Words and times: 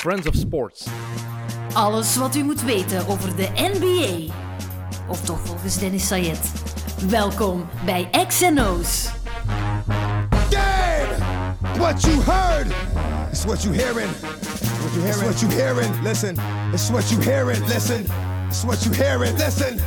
Friends 0.00 0.26
of 0.26 0.34
Sports. 0.34 0.86
Alles 1.72 2.16
wat 2.16 2.36
u 2.36 2.42
moet 2.42 2.62
weten 2.62 3.06
over 3.08 3.36
de 3.36 3.48
NBA. 3.54 4.32
Of 5.08 5.20
toch 5.20 5.40
volgens 5.44 5.78
Dennis 5.78 6.06
Sayed. 6.06 6.52
Welkom 7.08 7.68
bij 7.84 8.08
XNO's. 8.28 9.08
Damn! 10.50 11.78
What 11.78 12.02
you 12.02 12.22
heard 12.22 12.66
is 13.32 13.44
what 13.44 13.62
you 13.62 13.74
hearing. 13.74 14.10
What 14.80 14.92
you 14.94 15.02
hearing? 15.02 15.28
It's 15.28 15.40
what 15.40 15.40
you 15.40 15.52
hearing. 15.52 16.02
Listen. 16.02 16.36
It's 16.72 16.90
what 16.90 17.10
you 17.10 17.22
hearing. 17.22 17.66
Listen. 17.66 18.06
It's 18.48 18.64
what 18.64 18.82
you 18.82 18.94
hearing. 18.94 19.36
Listen. 19.36 19.78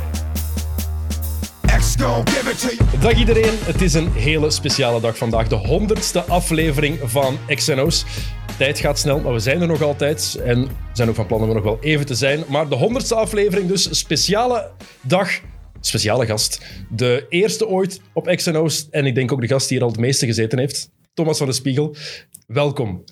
X 1.66 1.96
gon' 1.96 2.24
give 2.24 2.50
it 2.50 2.60
to 2.60 2.68
you. 2.68 3.00
Dag 3.00 3.14
iedereen, 3.18 3.58
het 3.64 3.82
is 3.82 3.94
een 3.94 4.12
hele 4.12 4.50
speciale 4.50 5.00
dag 5.00 5.16
vandaag. 5.16 5.48
De 5.48 5.56
honderdste 5.56 6.22
aflevering 6.24 6.98
van 7.02 7.38
XNO's. 7.46 8.04
Tijd 8.58 8.78
gaat 8.78 8.98
snel, 8.98 9.20
maar 9.20 9.32
we 9.32 9.38
zijn 9.38 9.60
er 9.60 9.66
nog 9.66 9.82
altijd. 9.82 10.40
En 10.44 10.62
we 10.62 10.70
zijn 10.92 11.08
ook 11.08 11.14
van 11.14 11.26
plan 11.26 11.42
om 11.42 11.48
er 11.48 11.54
nog 11.54 11.64
wel 11.64 11.78
even 11.80 12.06
te 12.06 12.14
zijn. 12.14 12.44
Maar 12.48 12.68
de 12.68 12.74
honderdste 12.74 13.14
aflevering, 13.14 13.68
dus 13.68 13.98
speciale 13.98 14.70
dag. 15.00 15.30
Speciale 15.80 16.26
gast. 16.26 16.60
De 16.90 17.26
eerste 17.28 17.66
ooit 17.66 18.00
op 18.12 18.26
XNO's. 18.26 18.88
En 18.90 19.06
ik 19.06 19.14
denk 19.14 19.32
ook 19.32 19.40
de 19.40 19.46
gast 19.46 19.68
die 19.68 19.76
hier 19.76 19.86
al 19.86 19.92
het 19.92 20.00
meeste 20.00 20.26
gezeten 20.26 20.58
heeft. 20.58 20.90
Thomas 21.14 21.38
van 21.38 21.46
de 21.46 21.52
Spiegel. 21.52 21.96
Welkom. 22.46 23.04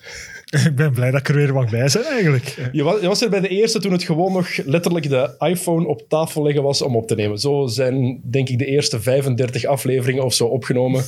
Ik 0.67 0.77
ben 0.77 0.93
blij 0.93 1.11
dat 1.11 1.21
ik 1.21 1.29
er 1.29 1.35
weer 1.35 1.55
mag 1.55 1.71
bij 1.71 1.89
zijn, 1.89 2.05
eigenlijk. 2.05 2.71
Je 2.73 2.83
was, 2.83 3.01
je 3.01 3.07
was 3.07 3.23
er 3.23 3.31
bij 3.31 3.41
de 3.41 3.49
eerste 3.49 3.81
toen 3.81 3.93
het 3.93 4.03
gewoon 4.03 4.33
nog 4.33 4.57
letterlijk 4.65 5.09
de 5.09 5.35
iPhone 5.39 5.87
op 5.87 6.05
tafel 6.09 6.43
leggen 6.43 6.63
was 6.63 6.83
om 6.83 6.97
op 6.97 7.07
te 7.07 7.15
nemen. 7.15 7.39
Zo 7.39 7.67
zijn, 7.67 8.21
denk 8.25 8.49
ik, 8.49 8.59
de 8.59 8.67
eerste 8.67 9.01
35 9.01 9.65
afleveringen 9.65 10.25
of 10.25 10.35
zo 10.35 10.47
opgenomen. 10.47 11.05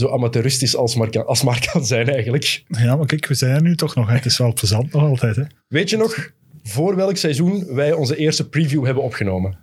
Zo 0.00 0.12
amateuristisch 0.12 0.76
als 0.76 0.94
maar 0.94 1.10
kan, 1.10 1.26
als 1.26 1.42
maar 1.42 1.68
kan 1.72 1.86
zijn, 1.86 2.08
eigenlijk. 2.08 2.62
Ja, 2.66 2.96
maar 2.96 3.06
kijk, 3.06 3.26
we 3.26 3.34
zijn 3.34 3.54
er 3.54 3.62
nu 3.62 3.76
toch 3.76 3.94
nog. 3.94 4.08
Hè. 4.08 4.14
Het 4.14 4.24
is 4.24 4.38
wel 4.38 4.52
plezant 4.52 4.92
nog 4.92 5.02
altijd. 5.02 5.36
Hè. 5.36 5.42
Weet 5.68 5.90
je 5.90 5.96
nog 5.96 6.30
voor 6.62 6.96
welk 6.96 7.16
seizoen 7.16 7.74
wij 7.74 7.92
onze 7.92 8.16
eerste 8.16 8.48
preview 8.48 8.84
hebben 8.84 9.02
opgenomen? 9.02 9.58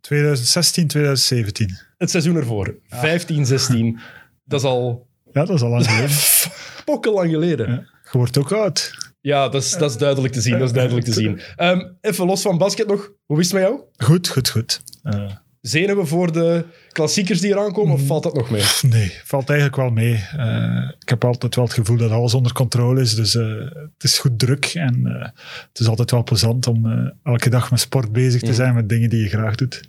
2016, 0.00 0.86
2017. 0.86 1.78
Het 1.98 2.10
seizoen 2.10 2.36
ervoor. 2.36 2.78
15, 2.88 3.46
16. 3.46 3.98
Dat 4.44 4.60
is 4.60 4.66
al 4.66 5.06
Ja, 5.32 5.44
dat 5.44 5.56
is 5.56 5.62
al 5.62 5.68
lang 5.68 5.86
geleden. 5.86 6.16
pokkenlang 6.84 7.30
geleden. 7.30 7.70
Ja. 7.70 7.86
Je 8.12 8.18
wordt 8.18 8.38
ook 8.38 8.52
oud. 8.52 8.94
Ja, 9.20 9.48
dat 9.48 9.62
is, 9.62 9.70
dat 9.70 9.90
is 9.90 9.96
duidelijk 9.96 10.32
te 10.32 10.40
zien. 10.40 10.58
Dat 10.58 10.68
is 10.68 10.72
duidelijk 10.72 11.06
te 11.06 11.12
zien. 11.12 11.40
Ehm, 11.56 11.80
even 12.00 12.26
los 12.26 12.42
van 12.42 12.58
basket 12.58 12.86
nog. 12.86 13.12
Hoe 13.24 13.40
is 13.40 13.44
het 13.44 13.54
met 13.54 13.62
jou? 13.62 13.80
Goed, 13.96 14.28
goed, 14.28 14.48
goed. 14.48 14.82
Eh, 15.02 15.30
Zenuwen 15.66 16.06
voor 16.06 16.32
de 16.32 16.64
klassiekers 16.92 17.40
die 17.40 17.50
eraan 17.50 17.72
komen, 17.72 17.94
of 17.94 18.06
valt 18.06 18.22
dat 18.22 18.34
nog 18.34 18.50
mee? 18.50 18.62
nee, 18.82 19.12
valt 19.24 19.48
eigenlijk 19.48 19.78
wel 19.78 19.90
mee. 19.90 20.24
Eh, 20.36 20.90
ik 21.00 21.08
heb 21.08 21.24
altijd 21.24 21.54
wel 21.54 21.64
het 21.64 21.74
gevoel 21.74 21.96
dat 21.96 22.10
alles 22.10 22.34
onder 22.34 22.52
controle 22.52 23.00
is. 23.00 23.14
Dus 23.14 23.34
eh, 23.34 23.46
het 23.72 24.04
is 24.04 24.18
goed 24.18 24.38
druk. 24.38 24.64
En 24.64 25.06
eh, 25.06 25.28
het 25.68 25.80
is 25.80 25.86
altijd 25.86 26.10
wel 26.10 26.24
plezant 26.24 26.66
om 26.66 27.12
elke 27.22 27.50
dag 27.50 27.70
met 27.70 27.80
sport 27.80 28.12
bezig 28.12 28.40
te 28.40 28.54
zijn 28.54 28.74
met 28.74 28.88
dingen 28.88 29.10
die 29.10 29.22
je 29.22 29.28
graag 29.28 29.54
doet. 29.54 29.80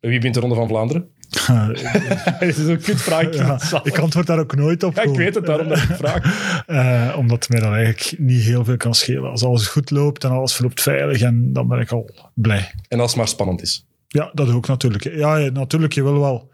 Wie 0.00 0.20
wint 0.20 0.34
de 0.34 0.40
Ronde 0.40 0.54
van 0.54 0.68
Vlaanderen? 0.68 1.08
Dit 2.40 2.58
is 2.58 2.66
een 2.66 2.80
kutvraag. 2.80 3.34
ja, 3.34 3.80
ik 3.84 3.98
antwoord 3.98 4.26
daar 4.26 4.38
ook 4.38 4.56
nooit 4.56 4.82
op. 4.82 4.96
Ja, 4.96 5.02
ik 5.02 5.16
weet 5.16 5.34
het, 5.34 5.46
daarom 5.46 5.68
dat 5.68 5.78
ik 5.78 5.96
vraag. 5.96 6.22
Omdat 7.22 7.38
het 7.38 7.48
mij 7.48 7.60
dan 7.60 7.74
eigenlijk 7.74 8.18
niet 8.18 8.42
heel 8.42 8.64
veel 8.64 8.76
kan 8.76 8.94
schelen. 8.94 9.30
Als 9.30 9.44
alles 9.44 9.66
goed 9.66 9.90
loopt 9.90 10.24
en 10.24 10.30
alles 10.30 10.54
verloopt 10.54 10.82
veilig, 10.82 11.20
en 11.20 11.52
dan 11.52 11.68
ben 11.68 11.80
ik 11.80 11.90
al 11.90 12.10
blij. 12.34 12.70
En 12.88 13.00
als 13.00 13.10
het 13.10 13.18
maar 13.18 13.28
spannend 13.28 13.62
is. 13.62 13.86
Ja, 14.12 14.30
dat 14.34 14.50
ook 14.50 14.66
natuurlijk. 14.68 15.04
Ja, 15.04 15.36
ja, 15.36 15.50
natuurlijk, 15.50 15.92
je 15.92 16.02
wil 16.02 16.20
wel. 16.20 16.50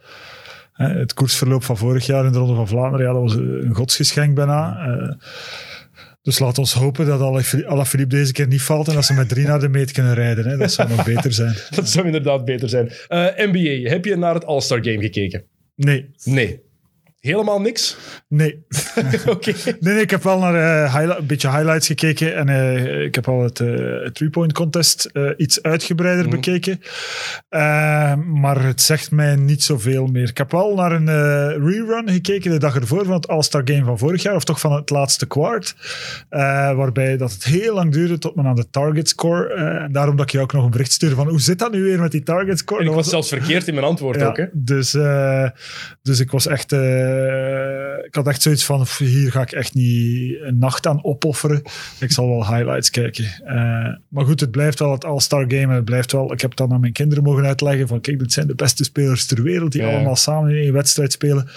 Hè, 0.72 0.88
Het 0.98 1.14
koersverloop 1.14 1.64
van 1.64 1.76
vorig 1.76 2.06
jaar 2.06 2.24
in 2.26 2.32
de 2.32 2.38
Ronde 2.38 2.54
van 2.54 2.68
Vlaanderen, 2.68 3.06
ja, 3.06 3.12
dat 3.12 3.22
was 3.22 3.34
een 3.34 3.74
godsgeschenk 3.74 4.34
bijna. 4.34 4.76
Eh, 4.86 5.14
dus 6.22 6.38
laat 6.38 6.58
ons 6.58 6.72
hopen 6.72 7.06
dat 7.06 7.20
Ala- 7.20 7.66
Alaphilippe 7.66 8.14
deze 8.16 8.32
keer 8.32 8.46
niet 8.46 8.62
valt 8.62 8.88
en 8.88 8.94
dat 8.94 9.04
ze 9.04 9.12
met 9.14 9.28
drie 9.28 9.46
naar 9.46 9.60
de 9.60 9.68
meet 9.68 9.92
kunnen 9.92 10.14
rijden. 10.14 10.46
Hè. 10.46 10.56
Dat 10.56 10.72
zou 10.72 10.88
nog 10.88 11.04
beter 11.04 11.32
zijn. 11.32 11.54
Dat 11.76 11.88
zou 11.88 12.06
inderdaad 12.06 12.44
beter 12.44 12.68
zijn. 12.68 12.88
Eh, 13.08 13.26
NBA, 13.36 13.88
heb 13.90 14.04
je 14.04 14.16
naar 14.16 14.34
het 14.34 14.44
All-Star 14.44 14.84
Game 14.84 15.00
gekeken? 15.00 15.44
Nee, 15.74 16.10
Nee. 16.24 16.60
Helemaal 17.20 17.60
niks? 17.60 17.96
nee. 18.28 18.66
Oké. 19.26 19.52
Nee, 19.64 19.94
nee, 19.94 20.02
ik 20.02 20.10
heb 20.10 20.22
wel 20.22 20.38
naar 20.38 20.84
eh, 20.84 21.16
een 21.18 21.26
beetje 21.26 21.50
highlights 21.50 21.86
gekeken 21.86 22.36
en 22.36 22.48
eh, 22.48 23.02
ik 23.04 23.14
heb 23.14 23.28
al 23.28 23.42
het 23.42 23.60
eh, 23.60 23.66
three-point 24.12 24.52
contest 24.52 25.10
iets 25.36 25.62
uitgebreider 25.62 26.24
Mhm. 26.24 26.34
bekeken. 26.34 26.80
Maar 28.40 28.62
het 28.64 28.80
zegt 28.82 29.10
mij 29.10 29.36
niet 29.36 29.62
zoveel 29.62 30.06
meer. 30.06 30.28
Ik 30.28 30.38
heb 30.38 30.50
wel 30.50 30.74
naar 30.74 30.92
een 30.92 31.06
rerun 31.66 32.08
gekeken 32.10 32.50
de 32.50 32.58
dag 32.58 32.74
ervoor 32.74 33.04
van 33.04 33.14
het 33.14 33.28
All-Star 33.28 33.62
Game 33.64 33.84
van 33.84 33.98
vorig 33.98 34.22
jaar, 34.22 34.34
of 34.34 34.44
toch 34.44 34.60
van 34.60 34.72
het 34.72 34.90
laatste 34.90 35.26
kwart. 35.26 35.74
Waarbij 36.76 37.16
dat 37.16 37.32
het 37.32 37.44
heel 37.44 37.74
lang 37.74 37.92
duurde 37.92 38.18
tot 38.18 38.34
men 38.34 38.46
aan 38.46 38.54
de 38.54 38.70
target 38.70 39.08
score. 39.08 39.54
en 39.54 39.92
daarom 39.92 40.16
dat 40.16 40.26
ik 40.26 40.32
je 40.32 40.40
ook 40.40 40.52
nog 40.52 40.64
een 40.64 40.70
bericht 40.70 40.92
stuurde 40.92 41.14
van 41.14 41.28
hoe 41.28 41.40
zit 41.40 41.58
dat 41.58 41.72
nu 41.72 41.82
weer 41.82 42.00
met 42.00 42.12
die 42.12 42.22
target 42.22 42.58
score? 42.58 42.80
En 42.80 42.88
ik 42.88 42.94
was 42.94 43.08
zelfs 43.08 43.28
verkeerd 43.28 43.68
in 43.68 43.74
mijn 43.74 43.86
antwoord 43.86 44.20
ja, 44.20 44.26
ook. 44.26 44.36
Hè? 44.36 44.44
Dus, 44.52 44.90
dus 46.02 46.20
ik 46.20 46.30
was 46.30 46.46
echt. 46.46 46.72
Eh, 47.08 48.04
ik 48.06 48.14
had 48.14 48.26
echt 48.26 48.42
zoiets 48.42 48.64
van: 48.64 48.82
pff, 48.82 48.98
hier 48.98 49.30
ga 49.30 49.42
ik 49.42 49.52
echt 49.52 49.74
niet 49.74 50.36
een 50.40 50.58
nacht 50.58 50.86
aan 50.86 51.04
opofferen. 51.04 51.62
Ik 52.00 52.12
zal 52.12 52.28
wel 52.28 52.46
highlights 52.54 52.90
kijken. 52.90 53.24
Eh, 53.44 53.54
maar 54.08 54.24
goed, 54.24 54.40
het 54.40 54.50
blijft 54.50 54.78
wel 54.78 54.92
het 54.92 55.04
All-Star 55.04 55.44
Game. 55.48 55.74
Het 55.74 55.84
blijft 55.84 56.12
wel. 56.12 56.32
Ik 56.32 56.40
heb 56.40 56.56
dan 56.56 56.72
aan 56.72 56.80
mijn 56.80 56.92
kinderen 56.92 57.24
mogen 57.24 57.44
uitleggen: 57.44 57.88
van 57.88 58.00
kijk, 58.00 58.18
dit 58.18 58.32
zijn 58.32 58.46
de 58.46 58.54
beste 58.54 58.84
spelers 58.84 59.26
ter 59.26 59.42
wereld 59.42 59.72
die 59.72 59.82
Ja. 59.82 59.88
allemaal 59.94 60.16
samen 60.16 60.50
in 60.50 60.56
één 60.62 60.72
wedstrijd 60.72 61.12
spelen. 61.12 61.48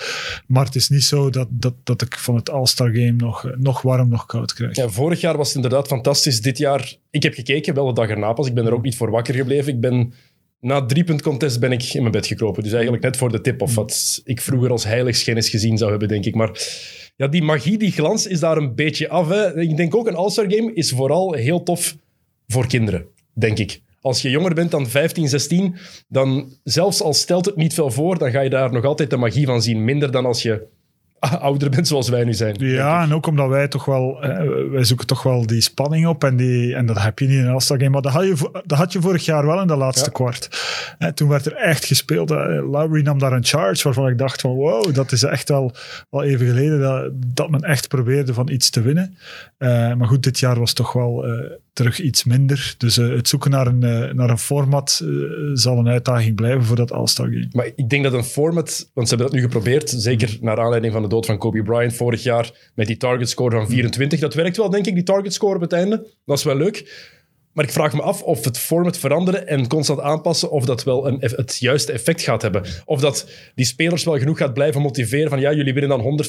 Maar 0.47 0.65
het 0.65 0.75
is 0.75 0.89
niet 0.89 1.03
zo 1.03 1.29
dat, 1.29 1.47
dat, 1.49 1.73
dat 1.83 2.01
ik 2.01 2.17
van 2.17 2.35
het 2.35 2.49
All-Star 2.49 2.89
Game 2.89 3.11
nog, 3.11 3.49
nog 3.57 3.81
warm, 3.81 4.09
nog 4.09 4.25
koud 4.25 4.53
krijg. 4.53 4.75
Ja, 4.75 4.89
vorig 4.89 5.21
jaar 5.21 5.37
was 5.37 5.47
het 5.47 5.55
inderdaad 5.55 5.87
fantastisch. 5.87 6.41
Dit 6.41 6.57
jaar, 6.57 6.95
ik 7.09 7.23
heb 7.23 7.33
gekeken, 7.33 7.73
wel 7.73 7.85
de 7.87 7.93
dag 7.93 8.09
erna 8.09 8.33
pas. 8.33 8.47
Ik 8.47 8.53
ben 8.53 8.65
er 8.65 8.73
ook 8.73 8.83
niet 8.83 8.97
voor 8.97 9.11
wakker 9.11 9.33
gebleven. 9.33 9.73
Ik 9.73 9.79
ben, 9.79 10.13
na 10.61 10.79
het 10.79 10.89
driepunt 10.89 11.21
contest 11.21 11.59
ben 11.59 11.71
ik 11.71 11.83
in 11.93 11.99
mijn 11.99 12.11
bed 12.11 12.27
gekropen. 12.27 12.63
Dus 12.63 12.71
eigenlijk 12.71 13.03
net 13.03 13.17
voor 13.17 13.31
de 13.31 13.41
tip 13.41 13.61
of 13.61 13.75
wat 13.75 14.21
ik 14.23 14.41
vroeger 14.41 14.71
als 14.71 14.83
heiligschennis 14.83 15.49
gezien 15.49 15.77
zou 15.77 15.89
hebben, 15.89 16.07
denk 16.07 16.25
ik. 16.25 16.35
Maar 16.35 16.51
ja, 17.15 17.27
die 17.27 17.43
magie, 17.43 17.77
die 17.77 17.91
glans 17.91 18.27
is 18.27 18.39
daar 18.39 18.57
een 18.57 18.75
beetje 18.75 19.09
af. 19.09 19.29
Hè. 19.29 19.59
Ik 19.59 19.77
denk 19.77 19.95
ook 19.95 20.07
een 20.07 20.15
All-Star 20.15 20.51
Game 20.51 20.73
is 20.73 20.91
vooral 20.91 21.33
heel 21.33 21.63
tof 21.63 21.95
voor 22.47 22.67
kinderen, 22.67 23.05
denk 23.33 23.57
ik. 23.57 23.81
Als 24.01 24.21
je 24.21 24.29
jonger 24.29 24.53
bent 24.53 24.71
dan 24.71 24.87
15, 24.87 25.29
16, 25.29 25.75
dan 26.07 26.57
zelfs 26.63 27.01
al 27.01 27.13
stelt 27.13 27.45
het 27.45 27.55
niet 27.55 27.73
veel 27.73 27.91
voor, 27.91 28.17
dan 28.17 28.31
ga 28.31 28.41
je 28.41 28.49
daar 28.49 28.71
nog 28.71 28.85
altijd 28.85 29.09
de 29.09 29.17
magie 29.17 29.45
van 29.45 29.61
zien. 29.61 29.83
Minder 29.83 30.11
dan 30.11 30.25
als 30.25 30.41
je 30.41 30.67
ouder 31.39 31.69
bent 31.69 31.87
zoals 31.87 32.09
wij 32.09 32.23
nu 32.23 32.33
zijn. 32.33 32.55
Ja, 32.57 33.01
en 33.01 33.13
ook 33.13 33.27
omdat 33.27 33.49
wij 33.49 33.67
toch 33.67 33.85
wel, 33.85 34.23
eh, 34.23 34.69
wij 34.71 34.83
zoeken 34.83 35.07
toch 35.07 35.23
wel 35.23 35.45
die 35.45 35.61
spanning 35.61 36.07
op 36.07 36.23
en, 36.23 36.35
die, 36.35 36.75
en 36.75 36.85
dat 36.85 37.01
heb 37.01 37.19
je 37.19 37.27
niet 37.27 37.37
in 37.37 37.45
een 37.45 37.51
All-Star 37.51 37.77
Game. 37.77 37.89
Maar 37.89 38.01
dat 38.01 38.11
had, 38.11 38.23
je, 38.23 38.61
dat 38.65 38.77
had 38.77 38.91
je 38.93 39.01
vorig 39.01 39.25
jaar 39.25 39.45
wel 39.45 39.61
in 39.61 39.67
de 39.67 39.75
laatste 39.75 40.05
Ja. 40.05 40.11
kwart. 40.11 40.49
Eh, 40.97 41.09
toen 41.09 41.29
werd 41.29 41.45
er 41.45 41.53
echt 41.55 41.85
gespeeld. 41.85 42.31
Eh, 42.31 42.37
Lowry 42.71 43.01
nam 43.01 43.19
daar 43.19 43.31
een 43.33 43.45
charge 43.45 43.83
waarvan 43.83 44.07
ik 44.07 44.17
dacht 44.17 44.41
van 44.41 44.51
wow, 44.51 44.93
dat 44.95 45.11
is 45.11 45.23
echt 45.23 45.49
wel, 45.49 45.71
wel 46.09 46.23
even 46.23 46.47
geleden 46.47 46.79
dat, 46.81 47.11
dat 47.35 47.49
men 47.49 47.61
echt 47.61 47.87
probeerde 47.87 48.33
van 48.33 48.49
iets 48.49 48.69
te 48.69 48.81
winnen. 48.81 49.17
Eh, 49.57 49.93
maar 49.93 50.07
goed, 50.07 50.23
dit 50.23 50.39
jaar 50.39 50.59
was 50.59 50.73
toch 50.73 50.93
wel 50.93 51.25
eh, 51.25 51.51
terug 51.73 51.99
iets 51.99 52.23
minder. 52.23 52.75
Dus 52.77 52.97
eh, 52.97 53.09
het 53.09 53.27
zoeken 53.27 53.51
naar 53.51 53.67
een, 53.67 53.83
eh, 53.83 54.13
naar 54.13 54.29
een 54.29 54.37
format 54.37 55.01
eh, 55.03 55.09
zal 55.53 55.77
een 55.77 55.87
uitdaging 55.87 56.35
blijven 56.35 56.63
voor 56.63 56.75
dat 56.75 56.91
All-Star 56.91 57.25
Game. 57.25 57.47
Maar 57.51 57.71
ik 57.75 57.89
denk 57.89 58.03
dat 58.03 58.13
een 58.13 58.23
format, 58.23 58.89
want 58.93 59.07
ze 59.07 59.15
hebben 59.15 59.31
dat 59.31 59.41
nu 59.41 59.41
geprobeerd, 59.41 59.89
zeker 59.89 60.37
naar 60.41 60.59
aanleiding 60.59 60.93
van 60.93 61.01
de 61.01 61.07
dood 61.07 61.25
van 61.25 61.37
Kobe 61.37 61.63
Bryant 61.63 61.93
vorig 61.93 62.23
jaar, 62.23 62.71
met 62.75 62.87
die 62.87 62.97
target 62.97 63.29
score 63.29 63.55
van 63.55 63.67
24. 63.67 64.19
Dat 64.19 64.33
werkt 64.33 64.57
wel, 64.57 64.69
denk 64.69 64.85
ik, 64.85 64.93
die 64.93 65.03
target 65.03 65.33
score 65.33 65.55
op 65.55 65.61
het 65.61 65.73
einde. 65.73 66.07
Dat 66.25 66.37
is 66.37 66.43
wel 66.43 66.57
leuk. 66.57 67.09
Maar 67.53 67.65
ik 67.65 67.71
vraag 67.71 67.93
me 67.93 68.01
af 68.01 68.21
of 68.21 68.45
het 68.45 68.57
format 68.57 68.97
veranderen 68.97 69.47
en 69.47 69.67
constant 69.67 69.99
aanpassen, 69.99 70.51
of 70.51 70.65
dat 70.65 70.83
wel 70.83 71.07
een, 71.07 71.17
het 71.19 71.57
juiste 71.59 71.91
effect 71.91 72.21
gaat 72.21 72.41
hebben. 72.41 72.63
Of 72.85 72.99
dat 72.99 73.29
die 73.55 73.65
spelers 73.65 74.03
wel 74.03 74.17
genoeg 74.17 74.37
gaat 74.37 74.53
blijven 74.53 74.81
motiveren 74.81 75.29
van 75.29 75.39
ja, 75.39 75.53
jullie 75.53 75.73
winnen 75.73 76.03
dan 76.03 76.25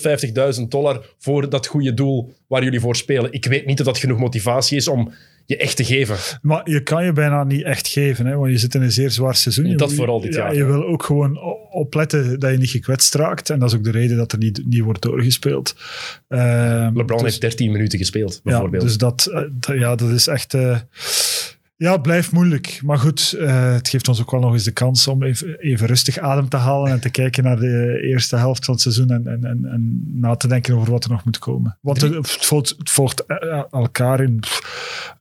150.000 0.61 0.69
dollar 0.69 1.07
voor 1.19 1.49
dat 1.49 1.67
goede 1.67 1.95
doel 1.95 2.33
waar 2.47 2.65
jullie 2.65 2.81
voor 2.81 2.97
spelen. 2.97 3.33
Ik 3.33 3.45
weet 3.45 3.67
niet 3.67 3.81
of 3.81 3.87
dat 3.87 3.99
genoeg 3.99 4.19
motivatie 4.19 4.77
is 4.77 4.89
om 4.89 5.13
je 5.47 5.57
echt 5.57 5.77
te 5.77 5.85
geven. 5.85 6.17
Maar 6.43 6.71
je 6.71 6.83
kan 6.83 7.05
je 7.05 7.13
bijna 7.13 7.45
niet 7.45 7.63
echt 7.63 7.89
geven, 7.89 8.27
hè, 8.27 8.37
want 8.37 8.51
je 8.51 8.59
zit 8.59 8.75
in 8.75 8.83
een 8.83 8.93
zeer 8.93 9.11
zwaar 9.11 9.35
seizoen. 9.35 9.67
Je 9.67 9.77
Dat 9.77 9.93
vooral 9.93 10.21
dit 10.21 10.35
ja, 10.35 10.41
jaar, 10.41 10.53
Je 10.53 10.59
ja. 10.59 10.67
wil 10.67 10.85
ook 10.85 11.03
gewoon 11.03 11.39
opletten 11.73 12.41
dat 12.41 12.51
je 12.51 12.59
niet 12.59 12.71
gekwetst 12.71 13.15
raakt. 13.15 13.51
En 13.51 13.59
dat 13.59 13.69
is 13.69 13.77
ook 13.77 13.85
de 13.85 13.91
reden 13.91 14.17
dat 14.17 14.33
er 14.33 14.39
niet, 14.39 14.63
niet 14.67 14.81
wordt 14.81 15.03
doorgespeeld. 15.03 15.75
Ehm, 16.29 16.97
LeBron 16.97 17.19
dus, 17.19 17.23
heeft 17.23 17.41
13 17.41 17.73
minuten 17.73 17.99
gespeeld, 17.99 18.33
ja, 18.33 18.41
bijvoorbeeld. 18.43 18.83
dus 18.83 18.97
dat, 18.97 19.27
eh, 19.27 19.43
dat- 19.53 19.79
ja, 19.79 19.95
dat 19.95 20.11
is 20.11 20.27
echt... 20.27 20.55
eh, 20.55 20.79
ja, 21.83 21.93
het 21.93 22.03
blijft 22.03 22.33
moeilijk. 22.33 22.81
Maar 22.85 22.99
goed, 22.99 23.33
eh, 23.39 23.73
het 23.73 23.89
geeft 23.89 24.09
ons 24.09 24.21
ook 24.21 24.31
wel 24.31 24.41
nog 24.41 24.53
eens 24.53 24.65
de 24.65 24.71
kans 24.73 25.09
om 25.09 25.23
even, 25.23 25.59
even 25.59 25.87
rustig 25.87 26.19
adem 26.19 26.49
te 26.49 26.57
halen 26.57 26.91
en 26.91 27.01
te 27.01 27.11
kijken 27.11 27.45
naar 27.45 27.59
de 27.59 28.01
eerste 28.03 28.37
helft 28.37 28.65
van 28.65 28.75
het 28.75 28.83
seizoen 28.83 29.11
en, 29.11 29.27
en, 29.27 29.45
en, 29.45 29.65
en 29.65 30.03
na 30.21 30.35
te 30.37 30.49
denken 30.49 30.75
over 30.77 30.91
wat 30.91 31.05
er 31.05 31.11
nog 31.11 31.25
moet 31.25 31.39
komen. 31.39 31.79
Want 31.81 32.01
het, 32.01 32.15
het 32.15 32.31
volgt, 32.47 32.75
het 32.79 32.91
volgt 32.91 33.27
eh, 33.27 33.63
elkaar 33.71 34.21
in 34.21 34.41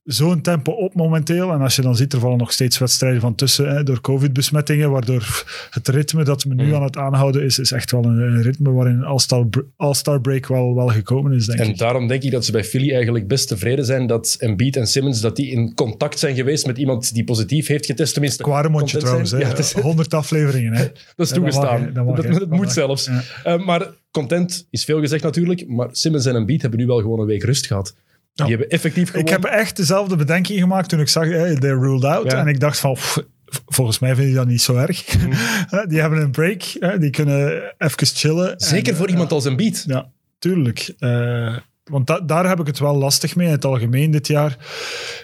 zo'n 0.03 0.41
tempo 0.41 0.71
op 0.71 0.93
momenteel. 0.95 1.51
En 1.51 1.61
als 1.61 1.75
je 1.75 1.81
dan 1.81 1.95
ziet, 1.95 2.13
er 2.13 2.19
vallen 2.19 2.37
nog 2.37 2.51
steeds 2.51 2.77
wedstrijden 2.77 3.21
van 3.21 3.35
tussen 3.35 3.69
hè, 3.69 3.83
door 3.83 4.01
covid-besmettingen, 4.01 4.91
waardoor 4.91 5.43
het 5.69 5.87
ritme 5.87 6.23
dat 6.23 6.43
we 6.43 6.53
nu 6.53 6.65
Mm. 6.65 6.73
aan 6.75 6.83
het 6.83 6.97
aanhouden 6.97 7.43
is, 7.43 7.59
is 7.59 7.71
echt 7.71 7.91
wel 7.91 8.03
een, 8.05 8.41
ritme 8.41 8.71
waarin 8.71 8.95
een 8.95 9.03
All-Star 9.03 9.45
All-Star 9.77 10.21
break 10.21 10.47
wel, 10.47 10.75
wel 10.75 10.87
gekomen 10.87 11.33
is, 11.33 11.45
denk 11.45 11.59
En 11.59 11.69
ik. 11.69 11.77
daarom 11.77 12.07
denk 12.07 12.23
ik 12.23 12.31
dat 12.31 12.45
ze 12.45 12.51
bij 12.51 12.63
Philly 12.63 12.93
eigenlijk 12.93 13.27
best 13.27 13.47
tevreden 13.47 13.85
zijn 13.85 14.07
dat 14.07 14.35
Embiid 14.39 14.75
en 14.75 14.87
Simmons 14.87 15.21
dat 15.21 15.35
die 15.35 15.51
in 15.51 15.73
contact 15.73 16.19
zijn 16.19 16.35
geweest 16.35 16.50
met 16.65 16.77
iemand 16.77 17.13
die 17.13 17.23
positief 17.23 17.67
heeft 17.67 17.85
getest. 17.85 18.13
Tenminste, 18.13 18.43
Quaremondje 18.43 18.97
trouwens. 18.97 19.31
Ja, 19.31 19.55
is- 19.57 19.73
100 19.73 20.13
afleveringen. 20.13 20.73
Hè. 20.73 20.83
Dat 20.89 20.93
is 21.15 21.27
dat 21.29 21.33
toegestaan. 21.33 21.81
mag. 21.81 21.91
Dat 21.91 22.05
mag, 22.05 22.15
dat, 22.15 22.25
hè. 22.25 22.31
dat 22.31 22.39
Dat 22.39 22.49
moet 22.49 22.71
zelfs. 22.71 23.05
Ja. 23.05 23.21
Eh, 23.43 23.65
maar 23.65 23.87
content 24.11 24.67
is 24.69 24.85
veel 24.85 24.99
gezegd 24.99 25.23
natuurlijk. 25.23 25.67
Maar 25.67 25.87
Simmons 25.91 26.25
en 26.25 26.35
Embiid 26.35 26.61
hebben 26.61 26.79
nu 26.79 26.85
wel 26.85 26.99
gewoon 27.01 27.19
een 27.19 27.25
week 27.25 27.43
rust 27.43 27.65
gehad. 27.65 27.95
Die 28.33 28.45
hebben 28.45 28.69
effectief 28.69 29.09
gewoon... 29.09 29.25
Ik 29.25 29.31
heb 29.31 29.43
echt 29.43 29.77
dezelfde 29.77 30.15
bedenking 30.15 30.59
gemaakt 30.59 30.89
toen 30.89 30.99
ik 30.99 31.07
zag, 31.07 31.27
hey, 31.27 31.55
they're 31.55 31.79
ruled 31.79 32.03
out. 32.05 32.33
En 32.33 32.47
ik 32.47 32.59
dacht 32.59 32.79
van, 32.79 32.93
pff, 32.93 33.23
volgens 33.67 33.99
mij 33.99 34.15
vind 34.15 34.27
ik 34.27 34.35
dat 34.35 34.47
niet 34.47 34.61
zo 34.61 34.75
erg. 34.75 35.17
Mhm. 35.17 35.87
die 35.89 35.99
hebben 35.99 36.21
een 36.21 36.31
break, 36.31 36.63
die 36.99 37.09
kunnen 37.09 37.73
even 37.77 38.07
chillen. 38.07 38.53
Zeker 38.57 38.91
En, 38.91 38.97
voor 38.97 39.05
eh, 39.05 39.11
iemand 39.11 39.31
als 39.31 39.45
Embiid. 39.45 39.83
Ja, 39.87 40.11
tuurlijk. 40.39 40.93
Eh, 40.99 41.55
want 41.91 42.07
da- 42.07 42.19
daar 42.19 42.47
heb 42.47 42.59
ik 42.59 42.67
het 42.67 42.79
wel 42.79 42.95
lastig 42.95 43.35
mee. 43.35 43.47
In 43.47 43.53
het 43.53 43.65
algemeen 43.65 44.11
dit 44.11 44.27
jaar 44.27 44.57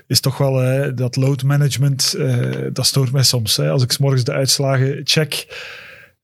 is 0.07 0.19
toch 0.19 0.37
wel 0.37 0.95
dat 0.95 1.15
load 1.15 1.43
management, 1.43 2.13
eh, 2.13 2.37
dat 2.73 2.85
stoort 2.85 3.11
mij 3.11 3.23
soms. 3.23 3.55
Hè. 3.57 3.69
Als 3.69 3.83
ik 3.83 3.91
's 3.91 3.97
morgens 3.97 4.23
de 4.23 4.31
uitslagen 4.31 5.01
check 5.03 5.47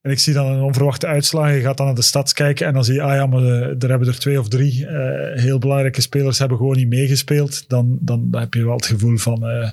en 0.02 0.10
ik 0.10 0.18
zie 0.18 0.34
dan 0.34 0.46
een 0.46 0.62
onverwachte 0.62 1.06
uitslag, 1.06 1.54
je 1.54 1.60
gaat 1.60 1.76
dan 1.76 1.86
naar 1.86 1.94
de 1.94 2.02
stads 2.02 2.32
kijken 2.32 2.66
en 2.66 2.72
dan 2.72 2.84
zie 2.84 2.94
je, 2.94 3.02
ah 3.02 3.14
ja, 3.14 3.26
maar 3.26 3.42
eh, 3.42 3.82
er 3.82 3.88
hebben 3.88 4.08
er 4.08 4.18
twee 4.18 4.38
of 4.40 4.48
drie 4.48 4.86
eh, 4.86 5.42
heel 5.42 5.58
belangrijke 5.58 6.00
spelers 6.00 6.38
hebben 6.38 6.56
gewoon 6.56 6.76
niet 6.76 6.88
meegespeeld. 6.88 7.68
Dan, 7.68 7.98
dan 8.00 8.28
heb 8.30 8.54
je 8.54 8.64
wel 8.64 8.76
het 8.76 8.86
gevoel 8.86 9.16
van, 9.16 9.72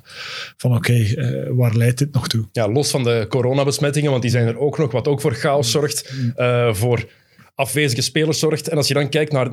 van 0.57 0.75
oké, 0.75 1.06
waar 1.56 1.75
leidt 1.75 1.97
dit 1.97 2.13
nog 2.13 2.27
toe? 2.27 2.47
Ja, 2.51 2.69
los 2.69 2.91
van 2.91 3.03
de 3.03 3.25
coronabesmettingen, 3.29 4.09
want 4.09 4.21
die 4.21 4.31
zijn 4.31 4.47
er 4.47 4.59
ook 4.59 4.77
nog, 4.77 4.91
wat 4.91 5.07
ook 5.07 5.21
voor 5.21 5.33
chaos 5.33 5.71
zorgt, 5.71 6.13
eh, 6.35 6.74
voor 6.74 7.06
afwezige 7.56 8.01
spelers 8.01 8.39
zorgt. 8.39 8.68
En 8.68 8.77
als 8.77 8.88
je 8.88 8.94
dan 8.94 9.09
kijkt 9.09 9.31
naar 9.31 9.50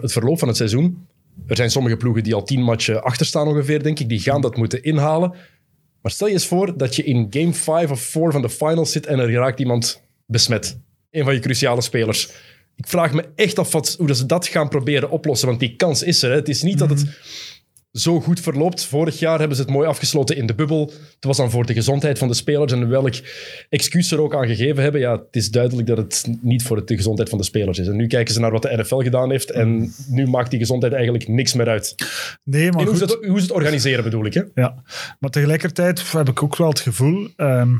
het 0.00 0.12
verloop 0.12 0.38
van 0.38 0.48
het 0.48 0.56
seizoen, 0.56 1.06
er 1.46 1.56
zijn 1.56 1.70
sommige 1.70 1.96
ploegen 1.96 2.22
die 2.22 2.34
al 2.34 2.44
tien 2.44 2.62
matchen 2.62 3.02
achterstaan 3.02 3.48
ongeveer, 3.48 3.82
denk 3.82 3.98
ik, 3.98 4.08
die 4.08 4.20
gaan 4.20 4.40
dat 4.40 4.56
moeten 4.56 4.82
inhalen. 4.82 5.34
Maar 6.02 6.12
stel 6.12 6.26
je 6.26 6.32
eens 6.32 6.46
voor 6.46 6.76
dat 6.76 6.96
je 6.96 7.04
in 7.04 7.26
game 7.30 7.52
5 7.52 7.90
of 7.90 8.00
4 8.00 8.32
van 8.32 8.42
de 8.42 8.50
finals 8.50 8.92
zit 8.92 9.06
en 9.06 9.18
er 9.18 9.32
raakt 9.32 9.60
iemand 9.60 10.02
besmet. 10.26 10.78
Een 11.10 11.24
van 11.24 11.34
je 11.34 11.40
cruciale 11.40 11.80
spelers. 11.80 12.30
Ik 12.76 12.86
vraag 12.86 13.12
me 13.12 13.24
echt 13.34 13.58
af 13.58 13.72
wat, 13.72 13.94
hoe 13.98 14.06
dat 14.06 14.16
ze 14.16 14.26
dat 14.26 14.46
gaan 14.46 14.68
proberen 14.68 15.10
oplossen, 15.10 15.48
want 15.48 15.60
die 15.60 15.76
kans 15.76 16.02
is 16.02 16.22
er. 16.22 16.30
Hè. 16.30 16.36
Het 16.36 16.48
is 16.48 16.62
niet 16.62 16.78
dat 16.78 16.90
het 16.90 17.06
zo 17.94 18.20
goed 18.20 18.40
verloopt. 18.40 18.84
Vorig 18.84 19.18
jaar 19.18 19.38
hebben 19.38 19.56
ze 19.56 19.62
het 19.62 19.70
mooi 19.70 19.88
afgesloten 19.88 20.36
in 20.36 20.46
de 20.46 20.54
bubbel. 20.54 20.92
Het 21.14 21.24
was 21.24 21.36
dan 21.36 21.50
voor 21.50 21.66
de 21.66 21.72
gezondheid 21.72 22.18
van 22.18 22.28
de 22.28 22.34
spelers 22.34 22.72
en 22.72 22.88
welk 22.88 23.14
excuus 23.68 24.08
ze 24.08 24.14
er 24.16 24.22
ook 24.22 24.34
aan 24.34 24.46
gegeven 24.46 24.82
hebben. 24.82 25.00
Ja, 25.00 25.12
het 25.12 25.36
is 25.36 25.50
duidelijk 25.50 25.86
dat 25.88 25.96
het 25.96 26.26
niet 26.40 26.62
voor 26.62 26.86
de 26.86 26.96
gezondheid 26.96 27.28
van 27.28 27.38
de 27.38 27.44
spelers 27.44 27.78
is. 27.78 27.86
En 27.86 27.96
nu 27.96 28.06
kijken 28.06 28.34
ze 28.34 28.40
naar 28.40 28.50
wat 28.50 28.62
de 28.62 28.76
NFL 28.76 28.96
gedaan 28.98 29.30
heeft 29.30 29.50
en 29.50 29.92
nu 30.08 30.26
maakt 30.26 30.50
die 30.50 30.58
gezondheid 30.58 30.92
eigenlijk 30.92 31.28
niks 31.28 31.52
meer 31.52 31.68
uit. 31.68 31.94
Nee, 32.44 32.70
maar 32.70 32.80
En 32.80 32.86
hoe, 32.86 32.96
goed. 32.96 33.08
ze 33.08 33.14
het, 33.14 33.26
hoe 33.26 33.38
ze 33.38 33.44
het 33.44 33.54
organiseren 33.54 34.04
bedoel 34.04 34.24
ik. 34.24 34.34
Hè? 34.34 34.42
Ja, 34.54 34.82
maar 35.18 35.30
tegelijkertijd 35.30 36.12
heb 36.12 36.28
ik 36.28 36.42
ook 36.42 36.56
wel 36.56 36.68
het 36.68 36.80
gevoel 36.80 37.28
ehm, 37.36 37.74